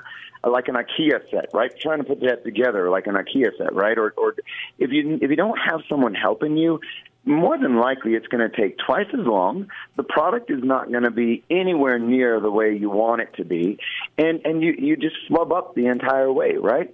like 0.49 0.69
an 0.69 0.75
IKEA 0.75 1.21
set, 1.31 1.51
right? 1.53 1.71
Trying 1.79 1.99
to 1.99 2.05
put 2.05 2.21
that 2.21 2.45
together 2.45 2.91
like 2.91 3.07
an 3.07 3.15
IKEA 3.15 3.57
set, 3.59 3.75
right? 3.75 3.99
Or, 3.99 4.15
or 4.17 4.35
if 4.79 4.91
you 4.91 5.19
if 5.21 5.31
you 5.31 5.37
don't 5.37 5.59
have 5.59 5.81
someone 5.89 6.15
helping 6.15 6.57
you, 6.57 6.81
more 7.25 7.59
than 7.59 7.77
likely 7.77 8.15
it's 8.15 8.27
going 8.29 8.49
to 8.49 8.57
take 8.57 8.79
twice 8.79 9.09
as 9.13 9.27
long. 9.27 9.69
The 9.97 10.03
product 10.03 10.51
is 10.51 10.63
not 10.63 10.91
going 10.91 11.05
to 11.05 11.11
be 11.11 11.45
anywhere 11.51 11.99
near 11.99 12.41
the 12.41 12.51
way 12.51 12.77
you 12.77 12.89
want 12.89 13.21
it 13.21 13.35
to 13.37 13.45
be, 13.45 13.79
and 14.17 14.41
and 14.45 14.63
you 14.63 14.75
you 14.79 14.97
just 14.97 15.17
flub 15.29 15.53
up 15.53 15.75
the 15.75 15.87
entire 15.87 16.33
way, 16.33 16.57
right? 16.57 16.93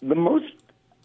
The 0.00 0.14
most 0.14 0.46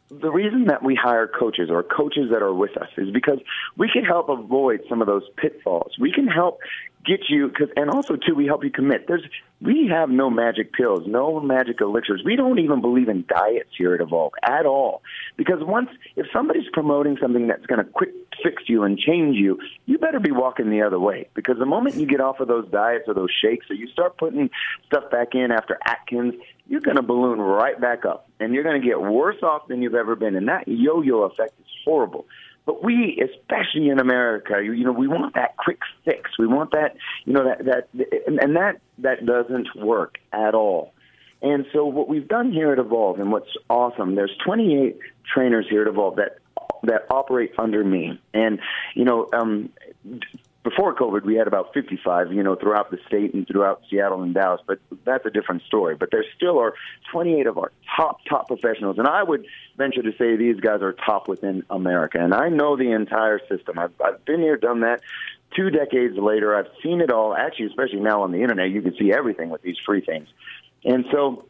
the 0.10 0.31
reason 0.31 0.65
that 0.65 0.84
we 0.84 0.95
hire 0.95 1.27
coaches 1.27 1.69
or 1.69 1.84
coaches 1.84 2.30
that 2.31 2.41
are 2.41 2.53
with 2.53 2.77
us 2.77 2.88
is 2.98 3.11
because 3.11 3.39
we 3.76 3.89
can 3.91 4.06
help 4.06 4.30
avoid 4.30 4.81
some 4.88 5.02
of 5.02 5.07
those 5.07 5.23
pitfalls. 5.35 5.91
We 5.99 6.14
can 6.14 6.27
help 6.27 6.60
get 7.07 7.29
you 7.29 7.49
cause, 7.49 7.69
and 7.75 7.89
also 7.89 8.15
too 8.15 8.35
we 8.35 8.45
help 8.45 8.63
you 8.63 8.69
commit. 8.69 9.07
There's 9.07 9.23
we 9.61 9.88
have 9.91 10.09
no 10.09 10.29
magic 10.29 10.73
pills 10.73 11.03
no 11.07 11.39
magic 11.39 11.81
elixirs. 11.81 12.21
We 12.23 12.35
don't 12.35 12.59
even 12.59 12.81
believe 12.81 13.09
in 13.09 13.25
diets 13.27 13.69
here 13.77 13.95
at 13.95 14.01
evolve 14.01 14.34
at 14.43 14.65
all. 14.65 15.01
Because 15.38 15.59
once 15.61 15.89
if 16.15 16.27
somebody's 16.31 16.69
promoting 16.73 17.17
something 17.21 17.47
that's 17.47 17.65
going 17.65 17.84
to 17.84 17.89
quick 17.89 18.09
fix 18.43 18.63
you 18.67 18.84
and 18.84 18.99
change 18.99 19.35
you 19.35 19.57
you 19.85 19.97
better 19.97 20.19
be 20.19 20.31
walking 20.31 20.69
the 20.69 20.81
other 20.81 20.99
way. 20.99 21.27
Because 21.34 21.57
the 21.57 21.65
moment 21.65 21.95
you 21.95 22.05
get 22.05 22.21
off 22.21 22.39
of 22.39 22.47
those 22.47 22.69
diets 22.69 23.05
or 23.07 23.13
those 23.13 23.31
shakes 23.41 23.65
or 23.69 23.75
you 23.75 23.88
start 23.88 24.17
putting 24.17 24.49
stuff 24.85 25.09
back 25.09 25.29
in 25.34 25.51
after 25.51 25.79
atkins 25.85 26.35
you're 26.69 26.81
going 26.81 26.97
to 26.97 27.01
balloon 27.01 27.39
right 27.39 27.79
back 27.79 28.05
up. 28.05 28.29
And 28.39 28.53
you're 28.53 28.63
going 28.63 28.79
to 28.79 28.85
get 28.85 28.99
worse 28.99 29.41
off 29.41 29.67
than 29.69 29.81
you've 29.81 29.95
ever 29.95 30.15
been. 30.15 30.35
And 30.35 30.49
that 30.49 30.67
yo-yo 30.67 31.21
effect 31.21 31.53
is 31.59 31.65
horrible 31.85 32.25
but 32.68 32.84
we, 32.84 33.18
especially 33.23 33.88
in 33.88 33.98
America, 33.98 34.61
you, 34.61 34.73
you 34.73 34.84
know, 34.84 34.91
we 34.91 35.07
want 35.07 35.35
that 35.35 35.56
quick 35.56 35.80
fix. 36.03 36.38
We 36.38 36.48
want 36.48 36.72
that, 36.72 36.98
you 37.23 37.31
know, 37.31 37.45
that 37.45 37.65
that, 37.65 37.88
and 38.27 38.57
that 38.57 38.81
that 38.99 39.26
doesn't 39.26 39.69
work 39.77 40.18
at 40.34 40.53
all. 40.53 40.94
And 41.41 41.65
so, 41.72 41.85
what 41.85 42.10
we've 42.10 42.27
done 42.27 42.52
here 42.52 42.73
at 42.73 42.77
Evolve, 42.77 43.19
and 43.19 43.31
what's 43.31 43.49
awesome, 43.69 44.15
there's 44.15 44.35
28 44.45 44.99
trainers 45.34 45.65
here 45.69 45.84
at 45.84 45.88
Evolve 45.88 46.18
that 46.18 46.39
that 46.84 47.06
operate 47.10 47.53
under 47.57 47.85
me, 47.85 48.19
and 48.34 48.60
you 48.95 49.06
know, 49.06 49.30
um, 49.31 49.69
before 50.68 50.94
COVID, 50.94 51.23
we 51.23 51.35
had 51.35 51.48
about 51.48 51.73
55, 51.73 52.34
you 52.34 52.44
know, 52.44 52.56
throughout 52.56 52.91
the 52.91 52.98
state 53.07 53.34
and 53.34 53.48
throughout 53.48 53.81
Seattle 53.89 54.22
and 54.22 54.34
Dallas, 54.34 54.60
but 54.68 54.80
that's 55.06 55.26
a 55.26 55.30
different 55.30 55.64
story. 55.64 55.95
But 55.95 56.11
there 56.11 56.26
still 56.35 56.60
are 56.60 56.73
28 57.10 57.48
of 57.48 57.57
our 57.57 57.72
top, 57.95 58.19
top 58.27 58.48
professionals. 58.48 58.98
And 58.98 59.07
I 59.07 59.23
would 59.23 59.45
venture 59.77 60.02
to 60.02 60.11
say 60.18 60.35
these 60.35 60.60
guys 60.60 60.81
are 60.81 60.91
top 60.91 61.30
within 61.30 61.64
America. 61.69 62.19
And 62.19 62.34
I 62.34 62.49
know 62.49 62.76
the 62.76 62.91
entire 62.91 63.39
system. 63.48 63.80
I've, 63.80 63.94
I've 64.03 64.26
been 64.26 64.41
here, 64.41 64.57
done 64.57 64.81
that. 64.81 64.99
Two 65.56 65.69
decades 65.69 66.18
later, 66.18 66.53
I've 66.53 66.69
seen 66.84 66.99
it 66.99 67.11
all. 67.11 67.34
Actually, 67.34 67.68
especially 67.68 68.02
now 68.02 68.23
on 68.23 68.34
the 68.34 68.41
internet, 68.41 68.69
you 68.69 68.81
can 68.81 68.94
see 68.98 69.14
everything 69.14 69.49
with 69.49 69.61
these 69.61 69.77
free 69.85 70.02
things. 70.02 70.27
And 70.84 71.06
so 71.14 71.45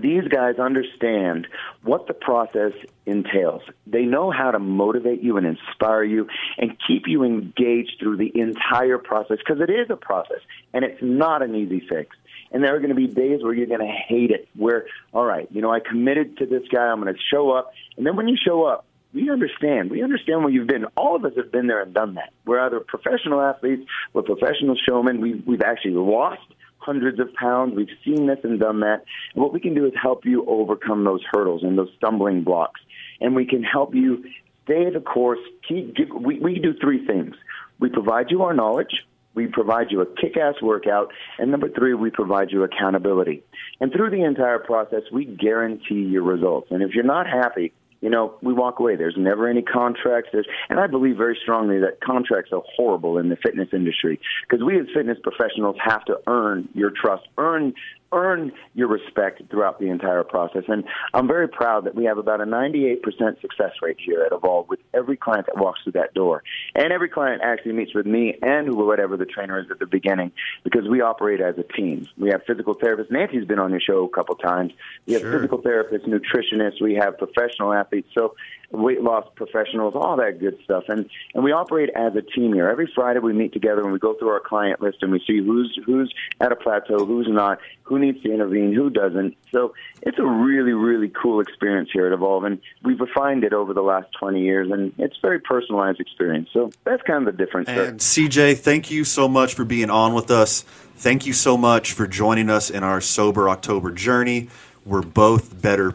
these 0.00 0.26
guys 0.28 0.58
understand 0.58 1.46
what 1.82 2.06
the 2.06 2.14
process 2.14 2.72
entails. 3.06 3.62
They 3.86 4.04
know 4.04 4.30
how 4.30 4.50
to 4.50 4.58
motivate 4.58 5.22
you 5.22 5.36
and 5.36 5.46
inspire 5.46 6.04
you 6.04 6.28
and 6.56 6.76
keep 6.86 7.06
you 7.06 7.24
engaged 7.24 7.96
through 7.98 8.16
the 8.16 8.32
entire 8.34 8.98
process 8.98 9.38
because 9.38 9.60
it 9.60 9.70
is 9.70 9.90
a 9.90 9.96
process 9.96 10.40
and 10.72 10.84
it's 10.84 11.02
not 11.02 11.42
an 11.42 11.54
easy 11.54 11.80
fix. 11.88 12.16
And 12.50 12.64
there 12.64 12.74
are 12.74 12.78
going 12.78 12.90
to 12.90 12.94
be 12.94 13.06
days 13.06 13.42
where 13.42 13.52
you're 13.52 13.66
going 13.66 13.80
to 13.80 13.86
hate 13.86 14.30
it, 14.30 14.48
where, 14.56 14.86
all 15.12 15.24
right, 15.24 15.46
you 15.50 15.60
know, 15.60 15.70
I 15.70 15.80
committed 15.80 16.38
to 16.38 16.46
this 16.46 16.62
guy, 16.72 16.86
I'm 16.86 17.00
going 17.00 17.12
to 17.12 17.20
show 17.30 17.50
up. 17.50 17.72
And 17.96 18.06
then 18.06 18.16
when 18.16 18.26
you 18.28 18.36
show 18.42 18.64
up, 18.64 18.86
we 19.12 19.30
understand. 19.30 19.90
We 19.90 20.02
understand 20.02 20.42
where 20.42 20.52
you've 20.52 20.66
been. 20.66 20.86
All 20.96 21.16
of 21.16 21.24
us 21.24 21.32
have 21.36 21.50
been 21.50 21.66
there 21.66 21.82
and 21.82 21.92
done 21.94 22.14
that. 22.14 22.32
We're 22.44 22.60
either 22.60 22.80
professional 22.80 23.40
athletes, 23.40 23.86
we're 24.12 24.22
professional 24.22 24.76
showmen. 24.76 25.20
We've, 25.20 25.46
we've 25.46 25.62
actually 25.62 25.94
lost 25.94 26.42
hundreds 26.78 27.20
of 27.20 27.32
pounds. 27.34 27.74
We've 27.76 27.88
seen 28.04 28.26
this 28.26 28.38
and 28.44 28.58
done 28.58 28.80
that. 28.80 29.04
And 29.34 29.42
what 29.42 29.52
we 29.52 29.60
can 29.60 29.74
do 29.74 29.86
is 29.86 29.92
help 30.00 30.24
you 30.24 30.44
overcome 30.46 31.04
those 31.04 31.22
hurdles 31.30 31.62
and 31.62 31.76
those 31.78 31.90
stumbling 31.96 32.42
blocks. 32.44 32.80
And 33.20 33.34
we 33.34 33.46
can 33.46 33.62
help 33.62 33.94
you 33.94 34.24
stay 34.64 34.90
the 34.90 35.00
course. 35.00 35.40
Keep, 35.68 35.96
give, 35.96 36.08
we, 36.10 36.38
we 36.38 36.58
do 36.58 36.74
three 36.80 37.06
things. 37.06 37.34
We 37.80 37.88
provide 37.88 38.30
you 38.30 38.42
our 38.42 38.54
knowledge, 38.54 39.06
we 39.34 39.46
provide 39.46 39.90
you 39.90 40.00
a 40.00 40.06
kick-ass 40.06 40.56
workout, 40.60 41.12
and 41.38 41.50
number 41.50 41.68
three, 41.68 41.94
we 41.94 42.10
provide 42.10 42.50
you 42.50 42.64
accountability. 42.64 43.44
And 43.80 43.92
through 43.92 44.10
the 44.10 44.24
entire 44.24 44.58
process, 44.58 45.02
we 45.12 45.24
guarantee 45.24 46.02
your 46.02 46.24
results. 46.24 46.72
And 46.72 46.82
if 46.82 46.94
you're 46.94 47.04
not 47.04 47.28
happy, 47.28 47.72
you 48.00 48.10
know, 48.10 48.34
we 48.42 48.52
walk 48.52 48.78
away. 48.78 48.96
There's 48.96 49.16
never 49.16 49.48
any 49.48 49.62
contracts. 49.62 50.30
There's, 50.32 50.46
and 50.68 50.78
I 50.78 50.86
believe 50.86 51.16
very 51.16 51.38
strongly 51.42 51.78
that 51.80 52.00
contracts 52.00 52.52
are 52.52 52.62
horrible 52.76 53.18
in 53.18 53.28
the 53.28 53.36
fitness 53.36 53.68
industry 53.72 54.20
because 54.48 54.64
we 54.64 54.78
as 54.78 54.86
fitness 54.94 55.18
professionals 55.22 55.76
have 55.84 56.04
to 56.06 56.20
earn 56.26 56.68
your 56.74 56.90
trust, 56.90 57.26
earn 57.38 57.74
earn 58.12 58.52
your 58.74 58.88
respect 58.88 59.42
throughout 59.50 59.78
the 59.78 59.88
entire 59.88 60.24
process. 60.24 60.64
And 60.68 60.84
I'm 61.12 61.26
very 61.26 61.48
proud 61.48 61.84
that 61.84 61.94
we 61.94 62.04
have 62.04 62.18
about 62.18 62.40
a 62.40 62.44
98% 62.44 63.02
success 63.40 63.72
rate 63.82 63.98
here 63.98 64.22
at 64.22 64.32
Evolve 64.32 64.68
with 64.68 64.80
every 64.94 65.16
client 65.16 65.46
that 65.46 65.58
walks 65.58 65.80
through 65.82 65.92
that 65.92 66.14
door. 66.14 66.42
And 66.74 66.92
every 66.92 67.08
client 67.08 67.42
actually 67.44 67.72
meets 67.72 67.94
with 67.94 68.06
me 68.06 68.36
and 68.42 68.76
whatever 68.76 69.16
the 69.16 69.26
trainer 69.26 69.58
is 69.60 69.70
at 69.70 69.78
the 69.78 69.86
beginning 69.86 70.32
because 70.64 70.88
we 70.88 71.00
operate 71.00 71.40
as 71.40 71.56
a 71.58 71.64
team. 71.64 72.06
We 72.16 72.30
have 72.30 72.42
physical 72.46 72.74
therapists. 72.74 73.10
Nancy's 73.10 73.44
been 73.44 73.58
on 73.58 73.70
your 73.70 73.80
show 73.80 74.04
a 74.04 74.08
couple 74.08 74.34
times. 74.36 74.72
We 75.06 75.12
have 75.14 75.22
Sure. 75.22 75.32
physical 75.32 75.58
therapists, 75.58 76.06
nutritionists. 76.06 76.80
We 76.80 76.94
have 76.94 77.18
professional 77.18 77.72
athletes. 77.72 78.08
So 78.14 78.34
weight 78.70 79.00
loss 79.00 79.26
professionals, 79.34 79.94
all 79.96 80.16
that 80.16 80.38
good 80.38 80.58
stuff. 80.62 80.84
And 80.88 81.08
and 81.34 81.42
we 81.42 81.52
operate 81.52 81.90
as 81.96 82.14
a 82.16 82.22
team 82.22 82.52
here. 82.52 82.68
Every 82.68 82.90
Friday 82.94 83.20
we 83.20 83.32
meet 83.32 83.52
together 83.52 83.82
and 83.82 83.92
we 83.92 83.98
go 83.98 84.14
through 84.14 84.28
our 84.28 84.40
client 84.40 84.80
list 84.80 84.98
and 85.02 85.10
we 85.10 85.22
see 85.26 85.38
who's 85.38 85.78
who's 85.86 86.12
at 86.40 86.52
a 86.52 86.56
plateau, 86.56 87.04
who's 87.06 87.28
not, 87.28 87.58
who 87.82 87.98
needs 87.98 88.22
to 88.22 88.32
intervene, 88.32 88.74
who 88.74 88.90
doesn't. 88.90 89.36
So 89.52 89.74
it's 90.02 90.18
a 90.18 90.24
really, 90.24 90.72
really 90.72 91.08
cool 91.08 91.40
experience 91.40 91.90
here 91.92 92.06
at 92.06 92.12
Evolve 92.12 92.44
and 92.44 92.60
we've 92.82 93.00
refined 93.00 93.44
it 93.44 93.52
over 93.52 93.72
the 93.72 93.82
last 93.82 94.08
twenty 94.18 94.42
years 94.42 94.70
and 94.70 94.92
it's 94.98 95.16
a 95.16 95.20
very 95.26 95.40
personalized 95.40 96.00
experience. 96.00 96.50
So 96.52 96.70
that's 96.84 97.02
kind 97.02 97.26
of 97.26 97.36
the 97.36 97.44
difference. 97.44 97.68
And 97.68 97.98
CJ, 97.98 98.58
thank 98.58 98.90
you 98.90 99.04
so 99.04 99.28
much 99.28 99.54
for 99.54 99.64
being 99.64 99.90
on 99.90 100.12
with 100.12 100.30
us. 100.30 100.62
Thank 100.96 101.26
you 101.26 101.32
so 101.32 101.56
much 101.56 101.92
for 101.92 102.06
joining 102.06 102.50
us 102.50 102.70
in 102.70 102.82
our 102.82 103.00
sober 103.00 103.48
October 103.48 103.92
journey. 103.92 104.48
We're 104.84 105.02
both 105.02 105.62
better 105.62 105.94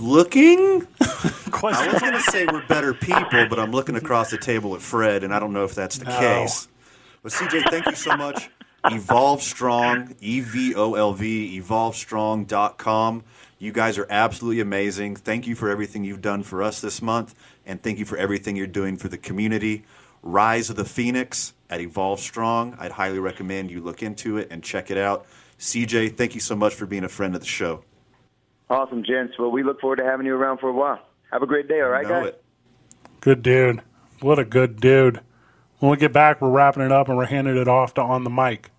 looking. 0.00 0.86
I 1.00 1.88
was 1.92 2.00
going 2.00 2.12
to 2.14 2.22
say 2.22 2.46
we're 2.46 2.66
better 2.66 2.94
people, 2.94 3.46
but 3.48 3.58
I'm 3.58 3.72
looking 3.72 3.96
across 3.96 4.30
the 4.30 4.38
table 4.38 4.74
at 4.74 4.80
Fred, 4.82 5.24
and 5.24 5.34
I 5.34 5.38
don't 5.38 5.52
know 5.52 5.64
if 5.64 5.74
that's 5.74 5.98
the 5.98 6.04
No. 6.06 6.18
case. 6.18 6.68
But 7.22 7.32
CJ, 7.32 7.70
thank 7.70 7.86
you 7.86 7.94
so 7.96 8.16
much. 8.16 8.50
Evolve 8.84 9.42
Strong, 9.42 10.14
E 10.20 10.40
V 10.40 10.74
O 10.74 10.94
L 10.94 11.12
V, 11.12 11.60
evolvestrong.com. 11.60 13.24
You 13.58 13.72
guys 13.72 13.98
are 13.98 14.06
absolutely 14.08 14.60
amazing. 14.60 15.16
Thank 15.16 15.46
you 15.48 15.56
for 15.56 15.68
everything 15.68 16.04
you've 16.04 16.22
done 16.22 16.44
for 16.44 16.62
us 16.62 16.80
this 16.80 17.02
month, 17.02 17.34
and 17.66 17.82
thank 17.82 17.98
you 17.98 18.04
for 18.04 18.16
everything 18.16 18.54
you're 18.54 18.68
doing 18.68 18.96
for 18.96 19.08
the 19.08 19.18
community. 19.18 19.84
Rise 20.22 20.70
of 20.70 20.76
the 20.76 20.84
Phoenix 20.84 21.54
at 21.68 21.80
Evolve 21.80 22.20
Strong. 22.20 22.76
I'd 22.78 22.92
highly 22.92 23.18
recommend 23.18 23.70
you 23.70 23.80
look 23.80 24.02
into 24.02 24.36
it 24.36 24.48
and 24.50 24.62
check 24.62 24.90
it 24.90 24.96
out. 24.98 25.26
CJ, 25.58 26.16
thank 26.16 26.34
you 26.36 26.40
so 26.40 26.54
much 26.54 26.74
for 26.74 26.86
being 26.86 27.02
a 27.04 27.08
friend 27.08 27.34
of 27.34 27.40
the 27.40 27.46
show. 27.46 27.82
Awesome, 28.70 29.02
gents. 29.04 29.34
Well 29.38 29.50
we 29.50 29.62
look 29.62 29.80
forward 29.80 29.96
to 29.96 30.04
having 30.04 30.26
you 30.26 30.34
around 30.34 30.58
for 30.58 30.68
a 30.68 30.72
while. 30.72 31.00
Have 31.32 31.42
a 31.42 31.46
great 31.46 31.68
day, 31.68 31.80
all 31.80 31.88
right, 31.88 32.04
Know 32.04 32.20
guys? 32.22 32.28
it. 32.28 32.44
Good 33.20 33.42
dude. 33.42 33.82
What 34.20 34.38
a 34.38 34.44
good 34.44 34.80
dude. 34.80 35.20
When 35.78 35.90
we 35.90 35.96
get 35.96 36.12
back, 36.12 36.40
we're 36.40 36.50
wrapping 36.50 36.82
it 36.82 36.90
up 36.92 37.08
and 37.08 37.16
we're 37.16 37.26
handing 37.26 37.56
it 37.56 37.68
off 37.68 37.94
to 37.94 38.02
On 38.02 38.24
the 38.24 38.30
Mic. 38.30 38.70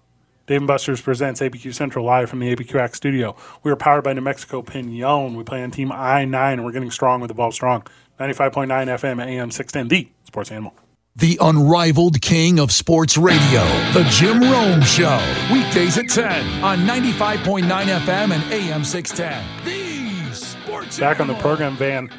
Dave 0.48 0.58
and 0.62 0.68
Buster's 0.68 1.00
presents 1.00 1.42
ABQ 1.42 1.74
Central 1.76 2.04
live 2.04 2.30
from 2.30 2.40
the 2.40 2.54
ABQX 2.56 2.96
studio. 2.96 3.36
We 3.64 3.72
are 3.72 3.76
powered 3.76 4.04
by 4.04 4.14
New 4.14 4.22
Mexico 4.22 4.62
Piñon. 4.64 5.36
We 5.36 5.44
play 5.44 5.62
on 5.64 5.70
Team 5.72 5.92
I 5.92 6.26
9 6.26 6.54
and 6.54 6.66
we're 6.66 6.72
getting 6.72 6.90
strong 6.92 7.22
with 7.22 7.30
Evolve 7.32 7.54
Strong. 7.54 7.84
95.9 8.20 8.68
FM 8.68 9.24
AM 9.26 9.52
610, 9.52 9.88
the 9.88 10.10
sports 10.26 10.52
animal. 10.52 10.74
The 11.16 11.38
unrivaled 11.42 12.22
king 12.22 12.60
of 12.60 12.72
sports 12.72 13.18
radio, 13.18 13.62
The 13.94 14.06
Jim 14.10 14.42
Rome 14.42 14.82
Show. 14.82 15.20
Weekdays 15.52 15.98
at 15.98 16.10
10 16.10 16.64
on 16.64 16.80
95.9 16.80 17.64
FM 17.68 18.32
and 18.32 18.54
AM 18.54 18.84
610. 18.84 19.66
The 19.66 19.72
sports 19.72 19.79
Back 20.98 21.20
on 21.20 21.28
the 21.28 21.36
program 21.36 21.76
van. 21.78 22.10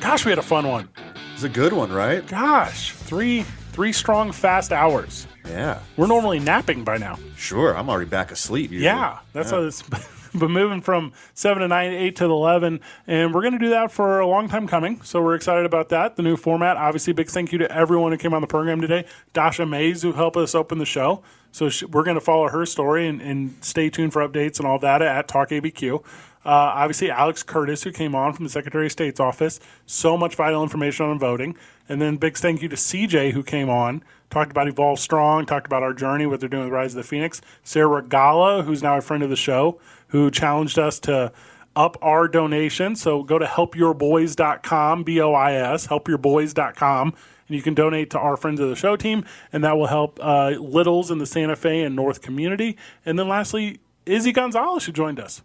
Gosh, 0.00 0.24
we 0.24 0.30
had 0.30 0.38
a 0.38 0.42
fun 0.42 0.66
one. 0.66 0.88
It's 1.34 1.42
a 1.44 1.48
good 1.48 1.72
one, 1.72 1.92
right? 1.92 2.26
Gosh, 2.26 2.92
three 2.92 3.42
three 3.72 3.92
strong 3.92 4.32
fast 4.32 4.72
hours. 4.72 5.26
Yeah. 5.46 5.80
We're 5.96 6.06
normally 6.06 6.38
napping 6.38 6.84
by 6.84 6.96
now. 6.96 7.18
Sure, 7.36 7.76
I'm 7.76 7.88
already 7.90 8.08
back 8.08 8.30
asleep. 8.32 8.70
Usually. 8.70 8.86
Yeah, 8.86 9.18
that's 9.32 9.50
Yeah. 9.52 9.58
how 9.58 9.64
it's. 9.64 9.82
But 10.36 10.50
moving 10.50 10.80
from 10.80 11.12
seven 11.34 11.60
to 11.62 11.68
nine, 11.68 11.92
eight 11.92 12.16
to 12.16 12.24
eleven, 12.24 12.80
and 13.06 13.32
we're 13.32 13.42
going 13.42 13.52
to 13.52 13.58
do 13.60 13.68
that 13.70 13.92
for 13.92 14.18
a 14.18 14.26
long 14.26 14.48
time 14.48 14.66
coming. 14.66 15.00
So 15.02 15.22
we're 15.22 15.36
excited 15.36 15.64
about 15.64 15.90
that. 15.90 16.16
The 16.16 16.24
new 16.24 16.36
format. 16.36 16.76
Obviously, 16.76 17.12
big 17.12 17.28
thank 17.28 17.52
you 17.52 17.58
to 17.58 17.70
everyone 17.70 18.10
who 18.10 18.18
came 18.18 18.34
on 18.34 18.40
the 18.40 18.48
program 18.48 18.80
today. 18.80 19.04
Dasha 19.32 19.64
Mays, 19.64 20.02
who 20.02 20.10
helped 20.10 20.36
us 20.36 20.56
open 20.56 20.78
the 20.78 20.84
show. 20.86 21.22
So 21.52 21.70
we're 21.88 22.02
going 22.02 22.16
to 22.16 22.20
follow 22.20 22.48
her 22.48 22.66
story 22.66 23.06
and, 23.06 23.22
and 23.22 23.54
stay 23.64 23.90
tuned 23.90 24.12
for 24.12 24.28
updates 24.28 24.58
and 24.58 24.66
all 24.66 24.80
that 24.80 25.02
at 25.02 25.28
Talk 25.28 25.50
ABQ. 25.50 26.04
Uh, 26.44 26.72
obviously, 26.74 27.10
Alex 27.10 27.42
Curtas, 27.42 27.84
who 27.84 27.92
came 27.92 28.14
on 28.14 28.32
from 28.32 28.44
the 28.44 28.50
Secretary 28.50 28.86
of 28.86 28.92
State's 28.92 29.20
office. 29.20 29.60
So 29.86 30.16
much 30.16 30.34
vital 30.34 30.62
information 30.62 31.06
on 31.06 31.18
voting. 31.18 31.56
And 31.88 32.00
then 32.00 32.16
big 32.16 32.36
thank 32.36 32.62
you 32.62 32.68
to 32.68 32.76
CJ, 32.76 33.32
who 33.32 33.42
came 33.42 33.70
on, 33.70 34.02
talked 34.30 34.50
about 34.50 34.68
Evolve 34.68 34.98
Strong, 34.98 35.46
talked 35.46 35.66
about 35.66 35.82
our 35.82 35.94
journey, 35.94 36.26
what 36.26 36.40
they're 36.40 36.48
doing 36.48 36.64
with 36.64 36.72
Rise 36.72 36.92
of 36.92 36.98
the 36.98 37.08
Phoenix. 37.08 37.40
Sarah 37.62 38.02
Regala, 38.02 38.64
who's 38.64 38.82
now 38.82 38.96
a 38.96 39.00
friend 39.00 39.22
of 39.22 39.30
the 39.30 39.36
show, 39.36 39.80
who 40.08 40.30
challenged 40.30 40.78
us 40.78 40.98
to 41.00 41.32
up 41.76 41.96
our 42.02 42.28
donation. 42.28 42.96
So 42.96 43.22
go 43.22 43.38
to 43.38 43.46
helpyourboys.com, 43.46 45.02
B 45.02 45.20
O 45.20 45.32
I 45.32 45.54
S, 45.54 45.88
helpyourboys.com, 45.88 47.14
and 47.48 47.56
you 47.56 47.62
can 47.62 47.74
donate 47.74 48.10
to 48.10 48.18
our 48.18 48.36
Friends 48.36 48.60
of 48.60 48.68
the 48.68 48.76
Show 48.76 48.96
team, 48.96 49.24
and 49.52 49.64
that 49.64 49.76
will 49.76 49.86
help 49.86 50.18
uh, 50.22 50.50
Littles 50.50 51.10
in 51.10 51.18
the 51.18 51.26
Santa 51.26 51.56
Fe 51.56 51.82
and 51.82 51.96
North 51.96 52.22
community. 52.22 52.76
And 53.04 53.18
then 53.18 53.28
lastly, 53.28 53.80
Izzy 54.06 54.32
Gonzales, 54.32 54.86
who 54.86 54.92
joined 54.92 55.18
us. 55.18 55.42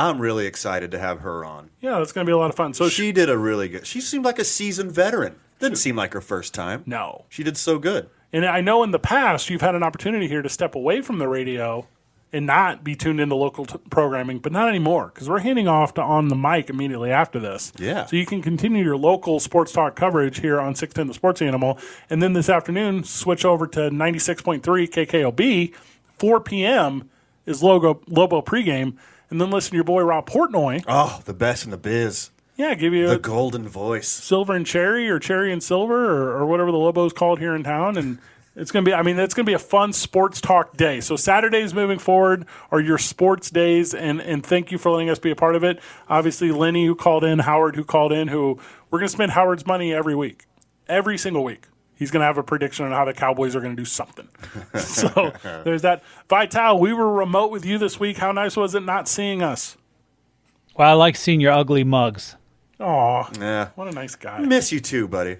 I'm 0.00 0.18
really 0.20 0.46
excited 0.46 0.90
to 0.92 0.98
have 0.98 1.20
her 1.20 1.44
on. 1.44 1.70
Yeah, 1.80 1.98
that's 1.98 2.12
going 2.12 2.24
to 2.24 2.28
be 2.28 2.32
a 2.32 2.38
lot 2.38 2.50
of 2.50 2.56
fun. 2.56 2.72
So 2.74 2.88
she 2.88 3.12
did 3.12 3.28
a 3.28 3.36
really 3.36 3.68
good. 3.68 3.86
She 3.86 4.00
seemed 4.00 4.24
like 4.24 4.38
a 4.38 4.44
seasoned 4.44 4.92
veteran. 4.92 5.36
Didn't 5.58 5.76
seem 5.76 5.96
like 5.96 6.14
her 6.14 6.22
first 6.22 6.54
time. 6.54 6.82
No. 6.86 7.26
She 7.28 7.42
did 7.42 7.56
so 7.58 7.78
good. 7.78 8.08
And 8.32 8.46
I 8.46 8.60
know 8.62 8.82
in 8.82 8.92
the 8.92 8.98
past 8.98 9.50
you've 9.50 9.60
had 9.60 9.74
an 9.74 9.82
opportunity 9.82 10.26
here 10.26 10.40
to 10.40 10.48
step 10.48 10.74
away 10.74 11.02
from 11.02 11.18
the 11.18 11.28
radio 11.28 11.86
and 12.32 12.46
not 12.46 12.82
be 12.84 12.94
tuned 12.94 13.20
into 13.20 13.34
local 13.34 13.66
t- 13.66 13.76
programming, 13.90 14.38
but 14.38 14.52
not 14.52 14.68
anymore 14.68 15.10
because 15.12 15.28
we're 15.28 15.40
handing 15.40 15.68
off 15.68 15.94
to 15.94 16.00
on 16.02 16.28
the 16.28 16.36
mic 16.36 16.70
immediately 16.70 17.10
after 17.10 17.38
this. 17.38 17.72
Yeah. 17.76 18.06
So 18.06 18.16
you 18.16 18.24
can 18.24 18.40
continue 18.40 18.82
your 18.84 18.96
local 18.96 19.40
sports 19.40 19.72
talk 19.72 19.96
coverage 19.96 20.40
here 20.40 20.60
on 20.60 20.74
610 20.74 21.08
The 21.08 21.14
Sports 21.14 21.42
Animal. 21.42 21.78
And 22.08 22.22
then 22.22 22.32
this 22.32 22.48
afternoon, 22.48 23.04
switch 23.04 23.44
over 23.44 23.66
to 23.66 23.90
96.3 23.90 24.62
KKOB. 24.62 25.74
4 26.18 26.40
p.m. 26.40 27.10
is 27.46 27.62
Logo, 27.62 28.00
Lobo 28.06 28.40
pregame. 28.40 28.96
And 29.30 29.40
then 29.40 29.50
listen 29.50 29.70
to 29.70 29.76
your 29.76 29.84
boy 29.84 30.02
Rob 30.02 30.28
Portnoy. 30.28 30.84
Oh, 30.88 31.20
the 31.24 31.32
best 31.34 31.64
in 31.64 31.70
the 31.70 31.76
biz. 31.76 32.30
Yeah, 32.56 32.74
give 32.74 32.92
you 32.92 33.06
The 33.08 33.14
a 33.14 33.18
golden 33.18 33.66
voice. 33.68 34.08
silver 34.08 34.52
and 34.54 34.66
cherry 34.66 35.08
or 35.08 35.18
cherry 35.18 35.52
and 35.52 35.62
silver 35.62 36.10
or, 36.10 36.38
or 36.40 36.46
whatever 36.46 36.70
the 36.70 36.76
Lobos 36.78 37.12
called 37.12 37.38
here 37.38 37.54
in 37.54 37.62
town. 37.64 37.96
And 37.96 38.18
it's 38.56 38.70
going 38.70 38.84
to 38.84 38.90
be, 38.90 38.92
I 38.94 39.02
mean, 39.02 39.18
it's 39.18 39.32
going 39.32 39.46
to 39.46 39.50
be 39.50 39.54
a 39.54 39.58
fun 39.58 39.92
sports 39.94 40.40
talk 40.42 40.76
day. 40.76 41.00
So 41.00 41.16
Saturdays 41.16 41.72
moving 41.72 41.98
forward 41.98 42.44
are 42.70 42.80
your 42.80 42.98
sports 42.98 43.50
days. 43.50 43.94
And, 43.94 44.20
and 44.20 44.44
thank 44.44 44.70
you 44.72 44.76
for 44.78 44.90
letting 44.90 45.08
us 45.08 45.18
be 45.18 45.30
a 45.30 45.36
part 45.36 45.54
of 45.56 45.64
it. 45.64 45.80
Obviously, 46.08 46.50
Lenny, 46.50 46.84
who 46.84 46.94
called 46.94 47.24
in, 47.24 47.38
Howard, 47.38 47.76
who 47.76 47.84
called 47.84 48.12
in, 48.12 48.28
who 48.28 48.58
we're 48.90 48.98
going 48.98 49.08
to 49.08 49.12
spend 49.12 49.30
Howard's 49.32 49.64
money 49.66 49.94
every 49.94 50.14
week, 50.16 50.44
every 50.88 51.16
single 51.16 51.44
week. 51.44 51.68
He's 52.00 52.10
going 52.10 52.20
to 52.22 52.26
have 52.26 52.38
a 52.38 52.42
prediction 52.42 52.86
on 52.86 52.92
how 52.92 53.04
the 53.04 53.12
Cowboys 53.12 53.54
are 53.54 53.60
going 53.60 53.76
to 53.76 53.80
do 53.80 53.84
something. 53.84 54.26
so 54.74 55.34
there's 55.64 55.82
that. 55.82 56.02
Vital, 56.30 56.78
we 56.80 56.94
were 56.94 57.12
remote 57.12 57.50
with 57.52 57.66
you 57.66 57.76
this 57.76 58.00
week. 58.00 58.16
How 58.16 58.32
nice 58.32 58.56
was 58.56 58.74
it 58.74 58.82
not 58.82 59.06
seeing 59.06 59.42
us? 59.42 59.76
Well, 60.74 60.88
I 60.88 60.94
like 60.94 61.14
seeing 61.14 61.40
your 61.40 61.52
ugly 61.52 61.84
mugs. 61.84 62.36
Aw, 62.80 63.28
Yeah. 63.38 63.68
what 63.74 63.86
a 63.86 63.92
nice 63.92 64.14
guy. 64.14 64.38
Miss 64.40 64.72
you 64.72 64.80
too, 64.80 65.06
buddy. 65.08 65.36